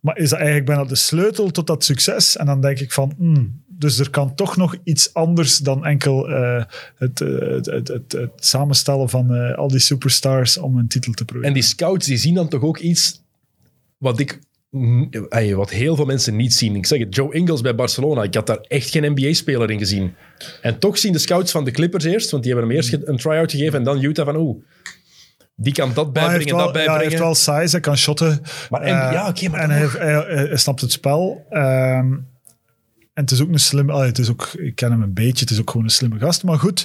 Maar 0.00 0.16
is 0.18 0.28
dat 0.28 0.38
eigenlijk 0.38 0.66
bijna 0.66 0.84
de 0.84 0.96
sleutel 0.96 1.50
tot 1.50 1.66
dat 1.66 1.84
succes? 1.84 2.36
En 2.36 2.46
dan 2.46 2.60
denk 2.60 2.78
ik 2.78 2.92
van... 2.92 3.12
hmm, 3.18 3.64
dus 3.78 3.98
er 3.98 4.10
kan 4.10 4.34
toch 4.34 4.56
nog 4.56 4.76
iets 4.84 5.14
anders 5.14 5.58
dan 5.58 5.84
enkel 5.84 6.28
eh, 6.28 6.64
het, 6.96 7.20
eh, 7.20 7.28
het, 7.38 7.66
het, 7.66 7.88
het, 7.88 8.12
het 8.12 8.30
samenstellen 8.36 9.08
van 9.08 9.54
al 9.56 9.68
die 9.68 9.78
superstars 9.78 10.58
om 10.58 10.76
een 10.78 10.88
titel 10.88 11.12
te 11.12 11.24
proberen. 11.24 11.48
En 11.48 11.54
die 11.54 11.62
scouts 11.62 12.06
die 12.06 12.16
zien 12.16 12.34
dan 12.34 12.48
toch 12.48 12.62
ook 12.62 12.78
iets 12.78 13.22
wat 13.98 14.20
ik 14.20 14.38
wat 15.54 15.70
heel 15.70 15.96
veel 15.96 16.04
mensen 16.04 16.36
niet 16.36 16.54
zien. 16.54 16.76
Ik 16.76 16.86
zeg 16.86 16.98
het, 16.98 17.14
Joe 17.14 17.34
Ingles 17.34 17.60
bij 17.60 17.74
Barcelona. 17.74 18.22
Ik 18.22 18.34
had 18.34 18.46
daar 18.46 18.58
echt 18.60 18.90
geen 18.90 19.12
NBA-speler 19.12 19.70
in 19.70 19.78
gezien. 19.78 20.14
En 20.62 20.78
toch 20.78 20.98
zien 20.98 21.12
de 21.12 21.18
scouts 21.18 21.50
van 21.52 21.64
de 21.64 21.70
Clippers 21.70 22.04
eerst, 22.04 22.30
want 22.30 22.42
die 22.42 22.52
hebben 22.52 22.70
hem 22.70 22.78
eerst 22.80 22.98
een 23.04 23.16
try-out 23.16 23.50
gegeven 23.50 23.78
en 23.78 23.84
dan 23.84 24.02
Utah 24.02 24.24
van 24.24 24.36
oeh, 24.36 24.64
die 25.56 25.72
kan 25.72 25.90
dat 25.94 26.12
bijbrengen, 26.12 26.56
wel, 26.56 26.64
dat 26.66 26.66
ja, 26.66 26.72
hij 26.80 26.86
bijbrengen. 26.86 27.10
heeft 27.10 27.22
wel 27.22 27.34
size, 27.34 27.70
hij 27.70 27.80
kan 27.80 27.96
shotten. 27.96 28.40
Maar 28.70 28.80
en- 28.80 29.06
Eh, 29.06 29.12
ja, 29.12 29.28
oké, 29.28 29.48
maar 29.48 29.60
en 29.60 29.70
hij 29.70 30.56
snapt 30.56 30.80
het 30.80 30.92
spel. 30.92 31.46
Ehm, 31.50 32.12
En 33.16 33.22
het 33.22 33.30
is 33.30 33.40
ook 33.40 33.48
een 33.48 33.58
slimme, 33.58 34.04
het 34.04 34.18
is 34.18 34.30
ook, 34.30 34.52
ik 34.58 34.74
ken 34.74 34.90
hem 34.90 35.02
een 35.02 35.12
beetje, 35.12 35.40
het 35.40 35.50
is 35.50 35.60
ook 35.60 35.70
gewoon 35.70 35.86
een 35.86 35.92
slimme 35.92 36.18
gast. 36.18 36.44
Maar 36.44 36.58
goed, 36.58 36.84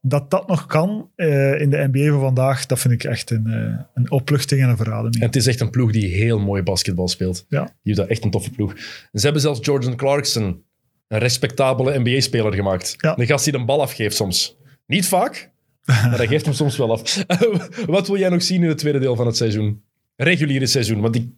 dat 0.00 0.30
dat 0.30 0.48
nog 0.48 0.66
kan 0.66 1.10
eh, 1.16 1.60
in 1.60 1.70
de 1.70 1.88
NBA 1.92 2.10
van 2.10 2.20
vandaag, 2.20 2.66
dat 2.66 2.78
vind 2.78 2.94
ik 2.94 3.04
echt 3.04 3.30
een, 3.30 3.46
eh, 3.46 3.84
een 3.94 4.10
opluchting 4.10 4.62
en 4.62 4.68
een. 4.68 5.12
En 5.12 5.20
het 5.20 5.36
is 5.36 5.46
echt 5.46 5.60
een 5.60 5.70
ploeg 5.70 5.92
die 5.92 6.14
heel 6.14 6.38
mooi 6.38 6.62
basketbal 6.62 7.08
speelt. 7.08 7.46
Ja. 7.48 7.64
Die 7.64 7.72
heeft 7.82 7.96
dat 7.96 8.08
echt 8.08 8.24
een 8.24 8.30
toffe 8.30 8.50
ploeg. 8.50 8.72
En 8.72 9.18
ze 9.18 9.24
hebben 9.24 9.42
zelfs 9.42 9.64
Jordan 9.64 9.96
Clarkson, 9.96 10.62
een 11.08 11.18
respectabele 11.18 11.98
NBA-speler, 11.98 12.54
gemaakt. 12.54 12.94
Ja. 12.96 13.18
Een 13.18 13.26
gast 13.26 13.44
die 13.44 13.52
de 13.52 13.64
bal 13.64 13.82
afgeeft 13.82 14.16
soms. 14.16 14.56
Niet 14.86 15.06
vaak, 15.06 15.50
maar 15.84 16.16
hij 16.16 16.26
geeft 16.26 16.44
hem 16.44 16.54
soms 16.54 16.76
wel 16.76 16.92
af. 16.92 17.24
Wat 17.86 18.06
wil 18.06 18.18
jij 18.18 18.28
nog 18.28 18.42
zien 18.42 18.62
in 18.62 18.68
het 18.68 18.78
tweede 18.78 18.98
deel 18.98 19.16
van 19.16 19.26
het 19.26 19.36
seizoen? 19.36 19.82
Reguliere 20.16 20.66
seizoen. 20.66 21.00
Want 21.00 21.16
ik, 21.16 21.28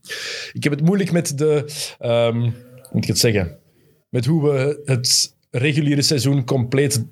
ik 0.53 0.63
heb 0.63 0.73
het 0.73 0.83
moeilijk 0.83 1.13
met 1.13 1.39
de... 1.39 1.73
hoe 1.99 2.53
moet 2.93 3.03
ik 3.03 3.09
het 3.09 3.19
zeggen? 3.19 3.65
Met 4.17 4.27
hoe 4.27 4.53
we 4.53 4.81
het 4.85 5.37
reguliere 5.51 6.03
seizoen 6.03 6.45
compleet 6.45 7.05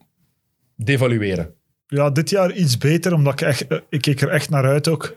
devalueren. 0.76 1.54
Ja, 1.86 2.10
dit 2.10 2.30
jaar 2.30 2.52
iets 2.52 2.78
beter, 2.78 3.14
omdat 3.14 3.32
ik 3.32 3.40
echt, 3.40 3.66
eh, 3.66 3.78
ik 3.88 4.00
keek 4.00 4.20
er 4.20 4.28
echt 4.28 4.50
naar 4.50 4.64
uit 4.64 4.88
ook. 4.88 5.14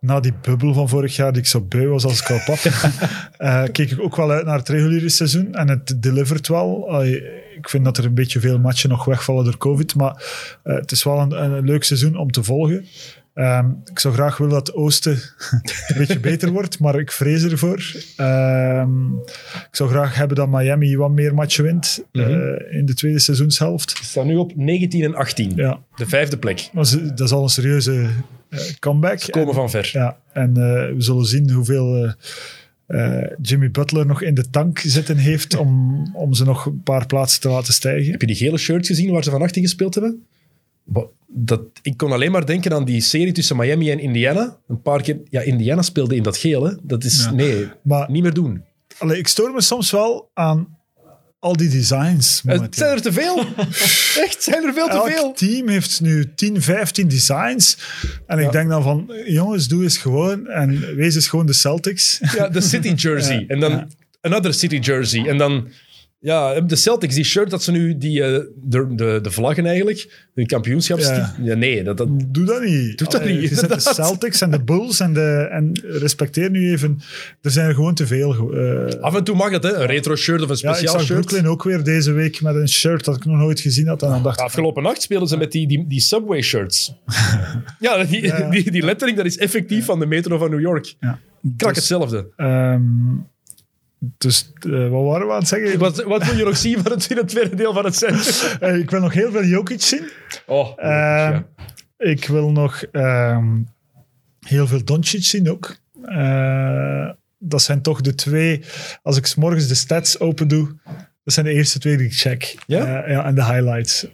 Na 0.00 0.20
die 0.20 0.34
bubbel 0.42 0.74
van 0.74 0.88
vorig 0.88 1.16
jaar, 1.16 1.32
die 1.32 1.40
ik 1.40 1.48
zo 1.48 1.60
beu 1.60 1.88
was 1.88 2.04
als 2.04 2.20
ik 2.20 2.30
al 2.30 2.40
pap, 2.44 2.58
eh, 3.36 3.62
keek 3.72 3.90
ik 3.90 4.00
ook 4.00 4.16
wel 4.16 4.30
uit 4.30 4.46
naar 4.46 4.58
het 4.58 4.68
reguliere 4.68 5.08
seizoen. 5.08 5.54
En 5.54 5.68
het 5.68 6.02
delivert 6.02 6.48
wel. 6.48 7.02
Ik 7.56 7.68
vind 7.68 7.84
dat 7.84 7.98
er 7.98 8.04
een 8.04 8.14
beetje 8.14 8.40
veel 8.40 8.58
matchen 8.58 8.90
nog 8.90 9.04
wegvallen 9.04 9.44
door 9.44 9.58
COVID, 9.58 9.94
maar 9.94 10.24
eh, 10.62 10.74
het 10.74 10.92
is 10.92 11.04
wel 11.04 11.18
een, 11.18 11.42
een 11.42 11.64
leuk 11.64 11.84
seizoen 11.84 12.16
om 12.16 12.30
te 12.30 12.42
volgen. 12.42 12.86
Ehm, 13.34 13.70
ik 13.90 13.98
zou 13.98 14.14
graag 14.14 14.36
willen 14.36 14.52
dat 14.54 14.66
het 14.66 14.76
Oosten 14.76 15.12
een 15.88 15.96
beetje 15.98 16.20
beter 16.20 16.50
wordt, 16.50 16.78
maar 16.78 16.98
ik 16.98 17.12
vrees 17.12 17.42
ervoor. 17.44 17.92
Ehm, 18.16 19.12
ik 19.54 19.68
zou 19.70 19.90
graag 19.90 20.14
hebben 20.14 20.36
dat 20.36 20.48
Miami 20.48 20.96
wat 20.96 21.10
meer 21.10 21.34
matchen 21.34 21.64
wint 21.64 22.04
eh, 22.12 22.26
in 22.70 22.86
de 22.86 22.94
tweede 22.94 23.18
seizoenshelft. 23.18 23.90
Ze 23.96 24.04
staan 24.04 24.26
nu 24.26 24.36
op 24.36 24.52
19 24.56 25.02
en 25.02 25.14
18. 25.14 25.52
Ja, 25.56 25.80
De 25.96 26.06
vijfde 26.06 26.38
plek. 26.38 26.70
ze- 26.82 27.06
dat 27.14 27.20
is 27.26 27.32
al 27.32 27.42
een 27.42 27.48
serieuze 27.48 28.06
eh, 28.50 28.58
comeback. 28.78 29.20
Komen 29.30 29.48
En- 29.48 29.54
van 29.54 29.70
ver. 29.70 29.90
Ja, 29.92 30.16
en 30.32 30.48
eh, 30.56 30.62
we 30.94 30.94
zullen 30.98 31.24
zien 31.24 31.50
hoeveel 31.50 32.14
Jimmy 33.42 33.70
Butler 33.70 34.06
nog 34.06 34.22
in 34.22 34.34
de 34.34 34.50
tank 34.50 34.78
zitten 34.78 35.16
heeft 35.16 35.56
om, 35.56 36.02
om 36.14 36.34
ze 36.34 36.44
nog 36.44 36.66
een 36.66 36.82
paar 36.82 37.06
plaatsen 37.06 37.40
te 37.40 37.48
laten 37.48 37.72
stijgen. 37.72 38.10
Heb 38.10 38.20
je 38.20 38.26
die 38.26 38.36
gele 38.36 38.58
shirts 38.58 38.88
gezien 38.88 39.10
waar 39.12 39.24
ze 39.24 39.30
van 39.30 39.42
18 39.42 39.62
gespeeld 39.62 39.94
hebben? 39.94 40.24
Dat, 41.36 41.60
ik 41.82 41.96
kon 41.96 42.12
alleen 42.12 42.30
maar 42.30 42.46
denken 42.46 42.72
aan 42.72 42.84
die 42.84 43.00
serie 43.00 43.32
tussen 43.32 43.56
Miami 43.56 43.90
en 43.90 43.98
Indiana. 43.98 44.56
Een 44.68 44.82
paar 44.82 45.02
keer... 45.02 45.20
Ja, 45.30 45.40
Indiana 45.40 45.82
speelde 45.82 46.16
in 46.16 46.22
dat 46.22 46.36
geel, 46.36 46.64
hè. 46.64 46.72
Dat 46.82 47.04
is... 47.04 47.24
Ja. 47.24 47.32
Nee, 47.32 47.68
Maar 47.82 48.10
niet 48.10 48.22
meer 48.22 48.32
doen. 48.34 48.64
allee, 48.98 49.18
ik 49.18 49.28
stoor 49.28 49.52
me 49.52 49.60
soms 49.60 49.90
wel 49.90 50.30
aan 50.34 50.76
al 51.44 51.56
die 51.56 51.68
designs. 51.68 52.36
Het 52.36 52.54
momenteel. 52.54 52.84
zijn 52.84 52.96
er 52.96 53.02
te 53.02 53.12
veel. 53.12 53.38
Echt, 54.24 54.42
zijn 54.42 54.64
er 54.64 54.72
veel 54.72 54.86
te 54.88 54.92
Elk 54.92 55.08
veel. 55.10 55.32
team 55.32 55.68
heeft 55.68 56.00
nu 56.00 56.34
10, 56.34 56.62
15 56.62 57.08
designs. 57.08 57.78
En 58.26 58.38
ik 58.38 58.52
denk 58.52 58.68
dan 58.68 58.82
van, 58.82 59.12
jongens, 59.26 59.68
doe 59.68 59.82
eens 59.82 59.96
gewoon. 59.96 60.46
En 60.46 60.94
wees 60.96 61.14
eens 61.14 61.28
gewoon 61.28 61.46
de 61.46 61.52
Celtics. 61.52 62.20
Ja, 62.36 62.48
de 62.48 62.60
City 62.60 62.88
jersey. 63.02 63.38
Ja, 63.40 63.46
en 63.46 63.60
dan 63.60 63.70
ja. 63.70 63.86
another 64.20 64.54
City 64.54 64.76
jersey. 64.76 65.28
En 65.28 65.38
dan... 65.38 65.68
Ja, 66.24 66.60
de 66.60 66.76
Celtics, 66.76 67.14
die 67.14 67.24
shirt 67.24 67.50
dat 67.50 67.62
ze 67.62 67.70
nu... 67.70 67.98
Die, 67.98 68.22
eh, 68.22 68.40
de, 68.62 68.94
de, 68.94 69.18
de 69.22 69.30
vlaggen 69.30 69.66
eigenlijk. 69.66 70.26
De 70.34 70.46
kampioenschaps... 70.46 71.06
Ja. 71.08 71.34
Ja. 71.42 71.54
nee, 71.54 71.82
dat, 71.82 71.96
dat, 71.96 72.08
Doe 72.28 72.44
dat 72.44 72.62
niet. 72.62 72.98
Doe 72.98 73.08
dat 73.08 73.20
Allee, 73.20 73.38
niet, 73.38 73.68
de. 73.68 73.74
Celtics 73.94 74.40
en 74.40 74.50
de 74.50 74.60
Bulls 74.62 75.00
en, 75.00 75.14
de, 75.14 75.48
en 75.50 75.80
respecteer 75.82 76.50
nu 76.50 76.70
even. 76.72 77.00
Er 77.42 77.50
zijn 77.50 77.68
er 77.68 77.74
gewoon 77.74 77.94
te 77.94 78.06
veel. 78.06 78.52
eh, 78.52 79.00
af 79.00 79.14
en 79.14 79.24
toe 79.24 79.36
mag 79.36 79.50
dat, 79.50 79.62
hè. 79.62 79.74
Een 79.74 79.86
retro 79.86 80.16
shirt 80.16 80.42
of 80.42 80.48
een 80.50 80.56
ja, 80.60 80.68
ik 80.68 80.74
speciaal 80.74 80.98
zag 80.98 81.06
shirt. 81.06 81.20
Brooklyn 81.26 81.46
ook 81.50 81.62
weer 81.62 81.84
deze 81.84 82.12
week 82.12 82.40
met 82.40 82.54
een 82.54 82.68
shirt 82.68 83.04
dat 83.04 83.16
ik 83.16 83.24
nog 83.24 83.36
nooit 83.36 83.60
gezien 83.60 83.86
had. 83.86 84.02
En 84.02 84.08
dan 84.08 84.22
dacht 84.22 84.40
Afgelopen 84.40 84.82
nacht 84.82 85.02
speelden 85.02 85.28
ze 85.28 85.36
met 85.36 85.52
die, 85.52 85.66
die, 85.68 85.84
die 85.88 86.00
Subway 86.00 86.42
shirts. 86.42 86.94
ja, 87.80 88.04
die, 88.04 88.22
Ja. 88.22 88.50
Die, 88.50 88.70
die 88.70 88.84
lettering 88.84 89.16
dat 89.16 89.26
is 89.26 89.36
effectief 89.38 89.84
van 89.84 89.98
de 89.98 90.06
metro 90.06 90.38
van 90.38 90.50
New 90.50 90.60
York. 90.60 90.94
ja. 91.00 91.18
Krak 91.56 91.68
Dus, 91.74 91.78
hetzelfde. 91.78 92.26
ehm, 92.36 92.82
dus 94.18 94.52
eh, 94.60 94.88
wat 94.88 95.04
waren 95.04 95.26
we 95.26 95.32
aan 95.32 95.38
het 95.38 95.48
zeggen? 95.48 95.78
Wat, 95.78 96.02
wat 96.02 96.24
wil 96.24 96.36
je 96.36 96.44
nog 96.44 96.56
zien 96.56 96.82
van 96.82 96.92
het, 96.92 97.10
in 97.10 97.16
het 97.16 97.28
tweede 97.28 97.56
deel 97.56 97.72
van 97.72 97.84
het 97.84 97.96
seizoen? 97.96 98.58
Eh, 98.60 98.76
ik 98.76 98.90
wil 98.90 99.00
nog 99.00 99.12
heel 99.12 99.30
veel 99.30 99.44
Jokic 99.44 99.82
zien. 99.82 100.10
Oh, 100.46 100.72
ja. 100.76 101.46
Ik 101.96 102.26
wil 102.26 102.50
nog 102.50 102.82
ehm, 102.82 103.62
heel 104.46 104.66
veel 104.66 104.84
Doncic 104.84 105.24
zien 105.24 105.50
ook. 105.50 105.76
Dat 107.38 107.62
zijn 107.62 107.82
toch 107.82 108.00
de 108.00 108.14
twee... 108.14 108.62
Als 109.02 109.16
ik 109.16 109.26
's 109.26 109.34
morgens 109.34 109.68
de 109.68 109.74
stats 109.74 110.18
open 110.18 110.48
doe, 110.48 110.76
dat 111.24 111.34
zijn 111.34 111.46
de 111.46 111.52
eerste 111.52 111.78
twee 111.78 111.96
die 111.96 112.06
ik 112.06 112.14
check. 112.14 112.56
Ja? 112.66 113.08
Ja 113.08 113.24
en 113.24 113.34
de 113.34 113.44
highlights. 113.44 114.06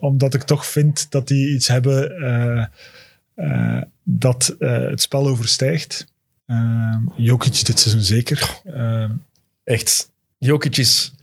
Omdat 0.00 0.34
ik 0.34 0.42
toch 0.42 0.66
vind 0.66 1.10
dat 1.10 1.28
die 1.28 1.54
iets 1.54 1.68
hebben 1.68 2.70
dat 4.04 4.56
het 4.58 5.00
spel 5.00 5.26
overstijgt. 5.26 6.11
Ehm 6.46 7.00
Jokic 7.16 7.64
dit 7.66 7.78
seizoen 7.78 8.02
zeker. 8.02 8.60
Ehm, 8.64 9.10
Echt. 9.64 10.10
Jokic 10.38 10.76
is 10.76 11.14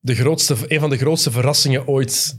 de 0.00 0.14
grootste, 0.14 0.56
een 0.68 0.80
van 0.80 0.90
de 0.90 0.96
grootste 0.96 1.30
verrassingen 1.30 1.86
ooit. 1.86 2.38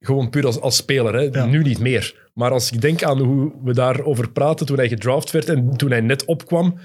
Gewoon 0.00 0.30
puur 0.30 0.46
als, 0.46 0.60
als 0.60 0.76
speler. 0.76 1.14
Hè. 1.14 1.20
Ja. 1.20 1.44
Nu 1.44 1.62
niet 1.62 1.78
meer. 1.78 2.28
Maar 2.34 2.50
als 2.50 2.70
ik 2.72 2.80
denk 2.80 3.02
aan 3.02 3.18
hoe 3.20 3.52
we 3.64 3.72
daarover 3.74 4.30
praten 4.30 4.66
toen 4.66 4.76
hij 4.76 4.88
gedraft 4.88 5.30
werd 5.30 5.48
en 5.48 5.76
toen 5.76 5.90
hij 5.90 6.00
net 6.00 6.24
opkwam, 6.24 6.78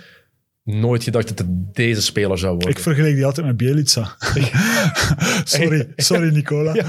nooit 0.64 1.04
gedacht 1.04 1.28
dat 1.28 1.38
het 1.40 1.76
deze 1.76 2.02
speler 2.02 2.38
zou 2.38 2.52
worden. 2.54 2.70
ik 2.70 2.80
vergelijk 2.80 3.16
die 3.16 3.26
altijd 3.26 3.46
met 3.48 3.58
Bielica. 3.58 4.16
sorry, 5.44 5.88
sorry 5.96 6.34
Nicola. 6.34 6.74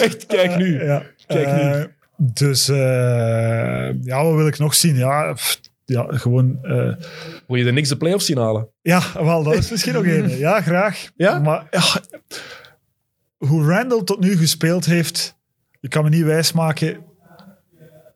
Echt, 0.00 0.26
kijk 0.26 0.56
nu. 0.56 0.84
Ja, 0.84 1.02
Kijk 1.26 1.46
nu. 1.46 1.52
eh, 1.60 1.84
Dus 2.24 2.68
eh, 2.68 2.76
ja, 4.02 4.24
wat 4.24 4.34
wil 4.34 4.46
ik 4.46 4.58
nog 4.58 4.74
zien? 4.74 4.96
Ja, 4.96 5.32
pff, 5.32 5.60
ja 5.84 6.06
gewoon. 6.08 6.58
eh, 6.62 6.94
Wil 7.46 7.56
je 7.56 7.64
de 7.64 7.70
Knicks 7.70 7.88
de 7.88 7.96
playoffs 7.96 8.26
zien 8.26 8.36
halen? 8.38 8.68
ja, 8.82 9.02
wel, 9.14 9.42
dat 9.42 9.54
is 9.54 9.70
misschien 9.70 9.92
nog 9.92 10.04
één. 10.04 10.28
Ja, 10.38 10.60
graag. 10.60 11.10
Ja? 11.16 11.38
Maar 11.38 11.66
ja, 11.70 11.82
hoe 13.36 13.64
Randall 13.64 14.02
tot 14.04 14.20
nu 14.20 14.36
gespeeld 14.36 14.84
heeft, 14.84 15.36
je 15.80 15.88
kan 15.88 16.04
me 16.04 16.08
niet 16.10 16.24
wijsmaken 16.24 16.96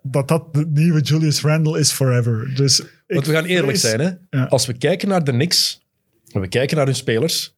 dat 0.02 0.28
dat 0.28 0.54
de 0.54 0.66
nieuwe 0.68 1.00
Julius 1.00 1.40
Randle 1.42 1.78
is 1.78 1.90
forever. 1.92 2.52
Dus 2.54 2.80
ik 2.80 2.86
Want 3.06 3.26
we 3.26 3.32
gaan 3.32 3.44
eerlijk 3.44 3.76
zijn. 3.78 4.00
Hè? 4.00 4.10
Ja. 4.30 4.44
Als 4.44 4.66
we 4.66 4.72
kijken 4.72 5.08
naar 5.08 5.24
de 5.24 5.30
Knicks 5.32 5.86
en 6.32 6.40
we 6.40 6.48
kijken 6.48 6.76
naar 6.76 6.86
hun 6.86 6.94
spelers, 6.94 7.55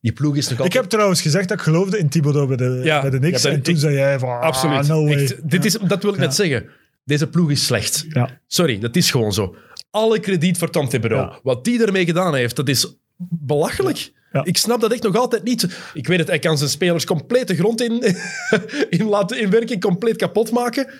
die 0.00 0.12
ploeg 0.12 0.36
is 0.36 0.44
nog 0.44 0.52
Ik 0.52 0.58
altijd... 0.64 0.80
heb 0.82 0.90
trouwens 0.90 1.22
gezegd 1.22 1.48
dat 1.48 1.58
ik 1.58 1.64
geloofde 1.64 1.98
in 1.98 2.08
Thibodeau 2.08 2.46
bij 2.48 2.56
de, 2.56 2.80
Ja, 2.84 3.00
bij 3.00 3.10
de 3.10 3.18
Knicks. 3.18 3.42
ja, 3.42 3.50
en 3.50 3.62
toen 3.62 3.74
ik- 3.74 3.80
zei 3.80 3.94
jij 3.94 4.18
van, 4.18 4.28
ah, 4.28 4.40
Absoluut. 4.40 4.86
no 4.88 5.04
way. 5.04 5.14
Echt, 5.22 5.50
dit 5.50 5.64
is, 5.64 5.72
dat 5.86 6.02
wil 6.02 6.12
ik 6.12 6.18
net 6.18 6.34
zeggen. 6.34 6.66
Deze 7.04 7.28
ploeg 7.28 7.50
is 7.50 7.66
slecht. 7.66 8.06
Ja. 8.08 8.40
Sorry, 8.46 8.78
dat 8.78 8.96
is 8.96 9.10
gewoon 9.10 9.32
zo. 9.32 9.54
Alle 9.90 10.20
krediet 10.20 10.58
voor 10.58 10.70
Tom 10.70 10.88
Thibodeau. 10.88 11.30
Ja. 11.30 11.38
Wat 11.42 11.64
die 11.64 11.84
ermee 11.86 12.04
gedaan 12.04 12.34
heeft, 12.34 12.56
dat 12.56 12.68
is 12.68 12.96
belachelijk. 13.28 14.12
Ja. 14.32 14.44
Ik 14.44 14.56
snap 14.56 14.80
dat 14.80 14.92
echt 14.92 15.02
nog 15.02 15.16
altijd 15.16 15.42
niet. 15.42 15.90
Ik 15.94 16.06
weet 16.06 16.18
het, 16.18 16.28
hij 16.28 16.38
kan 16.38 16.58
zijn 16.58 16.70
spelers 16.70 17.04
compleet 17.04 17.48
de 17.48 17.56
grond 17.56 17.80
in, 17.82 18.02
in 18.98 19.04
laten 19.04 19.40
inwerken, 19.40 19.80
compleet 19.80 20.16
kapot 20.16 20.50
maken. 20.50 20.90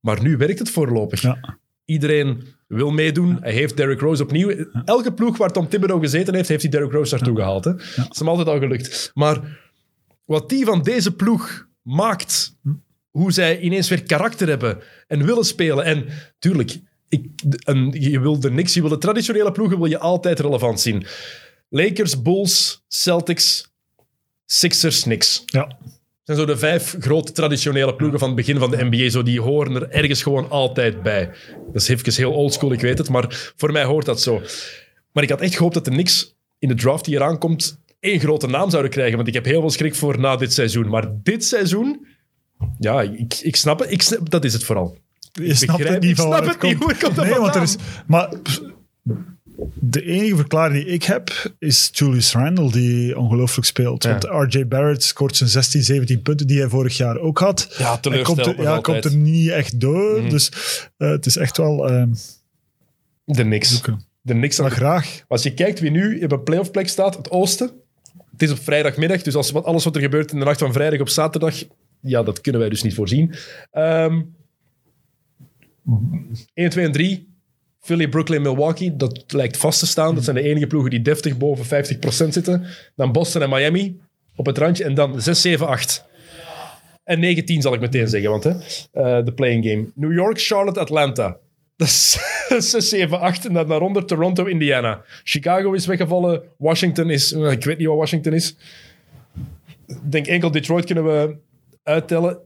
Maar 0.00 0.22
nu 0.22 0.36
werkt 0.36 0.58
het 0.58 0.70
voorlopig. 0.70 1.22
Ja. 1.22 1.58
Iedereen 1.84 2.42
wil 2.76 2.90
meedoen. 2.90 3.38
Hij 3.40 3.52
heeft 3.52 3.76
Derrick 3.76 4.00
Rose 4.00 4.22
opnieuw. 4.22 4.66
Elke 4.84 5.12
ploeg 5.12 5.36
waar 5.36 5.52
Tom 5.52 5.68
Thibodeau 5.68 6.00
gezeten 6.00 6.34
heeft, 6.34 6.48
heeft 6.48 6.62
hij 6.62 6.70
Derrick 6.70 6.92
Rose 6.92 7.14
naartoe 7.14 7.36
gehaald. 7.36 7.64
Hè. 7.64 7.72
Dat 7.74 8.08
is 8.10 8.18
hem 8.18 8.28
altijd 8.28 8.48
al 8.48 8.58
gelukt. 8.58 9.10
Maar 9.14 9.60
wat 10.24 10.48
die 10.48 10.64
van 10.64 10.82
deze 10.82 11.14
ploeg 11.14 11.66
maakt, 11.82 12.56
hoe 13.10 13.32
zij 13.32 13.60
ineens 13.60 13.88
weer 13.88 14.02
karakter 14.02 14.48
hebben 14.48 14.78
en 15.06 15.26
willen 15.26 15.44
spelen. 15.44 15.84
En 15.84 16.06
tuurlijk, 16.38 16.80
ik, 17.08 17.26
een, 17.64 17.94
je 18.00 18.20
wil 18.20 18.40
de 18.40 18.50
niks, 18.50 18.74
je 18.74 18.80
wil 18.80 18.90
de 18.90 18.98
traditionele 18.98 19.52
ploegen 19.52 19.78
wil 19.78 19.88
je 19.88 19.98
altijd 19.98 20.40
relevant 20.40 20.80
zien. 20.80 21.06
Lakers, 21.68 22.22
Bulls, 22.22 22.84
Celtics, 22.88 23.72
Sixers, 24.46 25.04
niks. 25.04 25.42
Ja. 25.46 25.78
Zijn 26.30 26.42
zo 26.42 26.48
de 26.52 26.58
vijf 26.58 26.96
grote 27.00 27.32
traditionele 27.32 27.94
ploegen 27.94 28.18
van 28.18 28.28
het 28.28 28.36
begin 28.36 28.58
van 28.58 28.70
de 28.70 28.84
NBA. 28.84 29.08
Zo, 29.08 29.22
die 29.22 29.40
horen 29.40 29.74
er 29.74 29.90
ergens 29.90 30.22
gewoon 30.22 30.50
altijd 30.50 31.02
bij. 31.02 31.30
Dat 31.72 31.82
is 31.82 31.88
even 31.88 32.12
heel 32.12 32.32
oldschool, 32.32 32.72
ik 32.72 32.80
weet 32.80 32.98
het, 32.98 33.08
maar 33.08 33.52
voor 33.56 33.72
mij 33.72 33.84
hoort 33.84 34.06
dat 34.06 34.20
zo. 34.20 34.42
Maar 35.12 35.22
ik 35.22 35.28
had 35.28 35.40
echt 35.40 35.54
gehoopt 35.56 35.74
dat 35.74 35.84
de 35.84 35.90
Knicks 35.90 36.34
in 36.58 36.68
de 36.68 36.74
draft 36.74 37.04
die 37.04 37.14
eraan 37.14 37.38
komt 37.38 37.80
één 38.00 38.20
grote 38.20 38.46
naam 38.46 38.70
zouden 38.70 38.90
krijgen, 38.90 39.16
want 39.16 39.28
ik 39.28 39.34
heb 39.34 39.44
heel 39.44 39.60
veel 39.60 39.70
schrik 39.70 39.94
voor 39.94 40.18
na 40.18 40.36
dit 40.36 40.52
seizoen. 40.52 40.88
Maar 40.88 41.10
dit 41.22 41.44
seizoen, 41.44 42.06
ja, 42.78 43.02
ik, 43.02 43.34
ik 43.42 43.56
snap 43.56 43.78
het. 43.78 43.90
Ik 43.90 44.02
snap, 44.02 44.30
dat 44.30 44.44
is 44.44 44.52
het 44.52 44.64
vooral. 44.64 44.98
Je 45.32 45.54
snapt 45.54 45.78
begrijp- 45.78 45.94
het 45.94 46.02
niet 46.02 46.18
ik 46.18 46.24
snap 46.24 46.44
het 46.44 46.62
niet, 46.62 46.78
komt. 46.78 46.84
hoe 46.84 47.02
komt 47.02 47.16
dat 47.16 47.24
nee, 47.24 47.38
want 47.38 47.54
er 47.54 47.62
is, 47.62 47.76
maar 48.06 48.32
de 49.74 50.02
enige 50.04 50.36
verklaring 50.36 50.84
die 50.84 50.92
ik 50.94 51.02
heb 51.02 51.52
is 51.58 51.90
Julius 51.92 52.32
Randle 52.32 52.70
die 52.72 53.18
ongelooflijk 53.18 53.66
speelt. 53.66 54.02
Ja. 54.02 54.18
Want 54.18 54.54
RJ 54.54 54.66
Barrett 54.66 55.02
scoort 55.02 55.36
zijn 55.36 55.48
16, 55.50 55.82
17 55.82 56.22
punten 56.22 56.46
die 56.46 56.58
hij 56.58 56.68
vorig 56.68 56.96
jaar 56.96 57.18
ook 57.18 57.38
had. 57.38 57.74
Ja, 57.78 57.86
komt 57.92 58.02
teleurstellend 58.02 58.58
er, 58.58 58.62
ja, 58.64 58.80
komt 58.80 59.04
er 59.04 59.16
niet 59.16 59.48
echt 59.48 59.80
door. 59.80 60.20
Mhm. 60.20 60.30
Dus 60.30 60.50
eh, 60.96 61.10
het 61.10 61.26
is 61.26 61.36
echt 61.36 61.56
wel... 61.56 61.88
ehm, 61.88 62.08
De 63.24 63.60
zoeken. 63.60 64.04
De 64.22 64.32
Knicks 64.32 64.58
Maar 64.58 64.70
graag. 64.70 65.24
Als 65.28 65.42
je 65.42 65.54
kijkt 65.54 65.80
wie 65.80 65.90
nu 65.90 66.20
op 66.24 66.32
een 66.32 66.42
playoff 66.42 66.70
plek 66.70 66.88
staat, 66.88 67.16
het 67.16 67.30
oosten. 67.30 67.70
Het 68.32 68.42
is 68.42 68.50
op 68.50 68.58
vrijdagmiddag, 68.62 69.22
dus 69.22 69.34
als, 69.34 69.50
wat- 69.50 69.64
alles 69.64 69.84
wat 69.84 69.94
er 69.96 70.02
gebeurt 70.02 70.32
in 70.32 70.38
de 70.38 70.44
nacht 70.44 70.58
van 70.58 70.72
vrijdag 70.72 71.00
op 71.00 71.08
zaterdag, 71.08 71.54
ja, 72.00 72.22
dat 72.22 72.40
kunnen 72.40 72.60
wij 72.60 72.70
dus 72.70 72.82
niet 72.82 72.94
voorzien. 72.94 73.34
Ehm 73.70 74.20
1, 76.54 76.70
2 76.70 76.84
en 76.84 76.92
3. 76.92 77.29
Philly, 77.80 78.08
Brooklyn, 78.08 78.42
Milwaukee. 78.42 78.96
Dat 78.96 79.24
lijkt 79.26 79.56
vast 79.56 79.78
te 79.78 79.86
staan. 79.86 80.14
Dat 80.14 80.24
zijn 80.24 80.36
de 80.36 80.42
enige 80.42 80.66
ploegen 80.66 80.90
die 80.90 81.02
deftig 81.02 81.36
boven 81.36 81.84
50% 81.94 82.28
zitten. 82.28 82.64
Dan 82.96 83.12
Boston 83.12 83.42
en 83.42 83.48
Miami 83.50 84.00
op 84.36 84.46
het 84.46 84.58
randje. 84.58 84.84
En 84.84 84.94
dan 84.94 85.20
6, 85.22 85.40
7, 85.40 85.66
8. 85.66 86.04
En 87.04 87.20
9, 87.20 87.44
10 87.44 87.62
zal 87.62 87.74
ik 87.74 87.80
meteen 87.80 88.08
zeggen, 88.08 88.30
want 88.30 88.44
hè, 88.44 88.50
eh, 88.92 89.24
de 89.24 89.32
playing 89.34 89.64
game. 89.64 89.86
New 89.94 90.12
York, 90.12 90.40
Charlotte, 90.40 90.80
Atlanta. 90.80 91.36
Dat 91.76 91.88
is 91.88 92.18
6, 92.48 92.88
7, 92.88 93.20
8. 93.20 93.46
En 93.46 93.52
dan 93.52 93.68
daaronder 93.68 94.04
Toronto, 94.04 94.44
Indiana. 94.44 95.02
Chicago 95.24 95.72
is 95.72 95.86
weggevallen. 95.86 96.42
Washington 96.56 97.10
is... 97.10 97.32
eh, 97.32 97.50
Ik 97.50 97.64
weet 97.64 97.78
niet 97.78 97.86
wat 97.86 97.96
Washington 97.96 98.32
is. 98.32 98.56
Ik 99.86 99.96
denk 100.12 100.26
enkel 100.26 100.50
Detroit 100.50 100.84
kunnen 100.84 101.04
we 101.04 101.36
uittellen. 101.82 102.38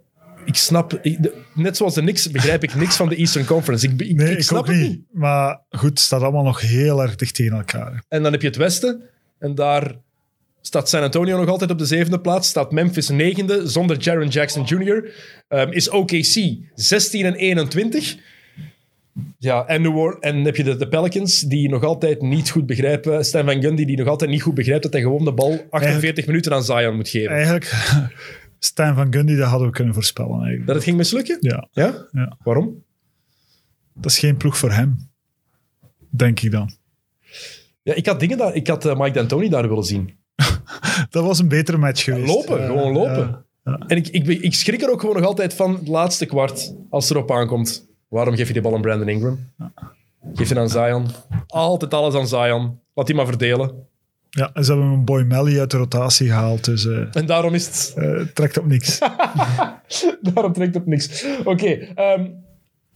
Ik 0.44 0.54
snap... 0.56 0.98
ik- 1.02 1.32
net 1.54 1.76
zoals 1.76 1.94
de 1.94 2.00
Knicks 2.00 2.30
begrijp 2.30 2.62
ik 2.62 2.74
niks 2.74 2.96
van 2.96 3.08
de 3.08 3.16
Eastern 3.16 3.44
Conference. 3.44 3.86
Ik, 3.86 4.00
ik, 4.00 4.16
Nee, 4.16 4.30
ik 4.30 4.38
ik, 4.38 4.42
snap 4.44 4.66
het 4.66 4.76
niet. 4.76 4.88
niet. 4.88 5.00
Maar 5.12 5.60
goed, 5.70 5.88
het 5.88 6.00
staat 6.00 6.22
allemaal 6.22 6.42
nog 6.44 6.60
heel 6.60 7.02
erg 7.02 7.16
dicht 7.16 7.34
tegen 7.34 7.56
elkaar. 7.56 8.02
En 8.08 8.22
dan 8.22 8.32
heb 8.32 8.40
je 8.40 8.46
het 8.46 8.56
Westen. 8.56 9.00
En 9.38 9.54
daar 9.54 9.94
staat 10.60 10.88
San 10.88 11.02
Antonio 11.02 11.36
nog 11.38 11.48
altijd 11.48 11.70
op 11.70 11.78
de 11.78 11.84
zevende 11.84 12.20
plaats. 12.20 12.48
Staat 12.48 12.72
Memphis 12.72 13.08
negende, 13.08 13.68
zonder 13.68 13.96
Jaron 13.98 14.28
Jackson 14.28 14.64
Jr. 14.64 15.10
Ehm, 15.48 15.70
is 15.72 15.88
OKC 15.90 16.56
16 16.74 17.24
en 17.24 17.34
21. 17.34 18.16
Ja, 19.38 19.66
en, 19.66 19.82
New 19.82 20.16
en 20.20 20.44
heb 20.44 20.56
je 20.56 20.62
de, 20.64 20.76
de 20.76 20.88
Pelicans, 20.88 21.40
die 21.40 21.68
nog 21.68 21.82
altijd 21.84 22.22
niet 22.22 22.50
goed 22.50 22.66
begrijpen. 22.66 23.24
Stan 23.24 23.44
Van 23.44 23.60
Gundy, 23.62 23.84
die 23.84 23.96
nog 23.96 24.06
altijd 24.08 24.30
niet 24.30 24.42
goed 24.42 24.54
begrijpt 24.54 24.82
dat 24.82 24.92
hij 24.92 25.02
gewoon 25.02 25.24
de 25.24 25.32
bal 25.32 25.66
48 25.70 26.26
minuten 26.26 26.52
aan 26.52 26.64
Zion 26.64 26.96
moet 26.96 27.08
geven. 27.08 27.30
Eigenlijk, 27.30 27.72
Stan 28.64 28.94
van 28.94 29.12
Gundy, 29.12 29.36
dat 29.36 29.48
hadden 29.48 29.68
we 29.68 29.74
kunnen 29.74 29.94
voorspellen 29.94 30.36
eigenlijk. 30.36 30.66
Dat 30.66 30.74
het 30.74 30.84
ging 30.84 30.96
mislukken? 30.96 31.36
Ja, 31.40 31.68
Ja? 31.72 32.06
ja, 32.12 32.36
Waarom? 32.42 32.82
dat 33.94 34.10
is 34.10 34.18
geen 34.18 34.36
ploeg 34.36 34.58
voor 34.58 34.70
hem. 34.72 35.10
Denk 36.10 36.40
ik 36.40 36.50
dan. 36.50 36.70
Ja, 37.82 37.94
ik 37.94 38.06
had 38.06 38.20
dingen 38.20 38.38
daar. 38.38 38.54
Ik 38.54 38.66
had 38.66 38.84
eh, 38.86 38.98
Mike 38.98 39.10
D'Antoni 39.12 39.48
daar 39.48 39.68
willen 39.68 39.84
zien. 39.84 40.16
Dat 41.10 41.24
was 41.24 41.38
een 41.38 41.48
betere 41.48 41.76
match 41.76 42.04
geweest. 42.04 42.34
Lopen, 42.34 42.66
gewoon 42.66 42.92
lopen. 42.92 43.44
ja. 43.64 43.78
En 43.86 43.96
ik, 43.96 44.08
ik, 44.08 44.26
ik 44.26 44.54
schrik 44.54 44.82
er 44.82 44.90
ook 44.90 45.00
gewoon 45.00 45.16
nog 45.16 45.24
altijd 45.24 45.54
van 45.54 45.74
het 45.74 45.88
laatste 45.88 46.26
kwart, 46.26 46.74
als 46.90 47.08
het 47.08 47.16
erop 47.16 47.30
aankomt. 47.30 47.88
Waarom 48.08 48.34
geef 48.34 48.46
je 48.46 48.52
die 48.52 48.62
bal 48.62 48.74
aan 48.74 48.80
Brandon 48.80 49.08
Ingram? 49.08 49.38
Geef 50.34 50.48
je 50.48 50.58
aan 50.58 50.68
Zion. 50.68 51.06
Altijd 51.46 51.94
alles 51.94 52.14
aan 52.14 52.28
Zion. 52.28 52.80
Laat 52.94 53.06
die 53.06 53.14
maar 53.16 53.26
verdelen. 53.26 53.86
Ja, 54.36 54.50
en 54.52 54.64
ze 54.64 54.72
hebben 54.72 54.90
een 54.90 55.04
Boy 55.04 55.22
Melly 55.22 55.58
uit 55.58 55.70
de 55.70 55.76
rotatie 55.76 56.26
gehaald, 56.28 56.64
dus 56.64 56.86
eh, 56.86 56.98
En 57.12 57.26
daarom 57.26 57.54
is 57.54 57.66
het... 57.66 57.92
eh, 57.96 58.20
trekt 58.34 58.58
op 58.58 58.66
niks. 58.66 58.98
daarom 60.34 60.52
trekt 60.52 60.74
het 60.74 60.86
niks. 60.86 61.24
Oké, 61.44 61.66
ehm, 61.94 62.26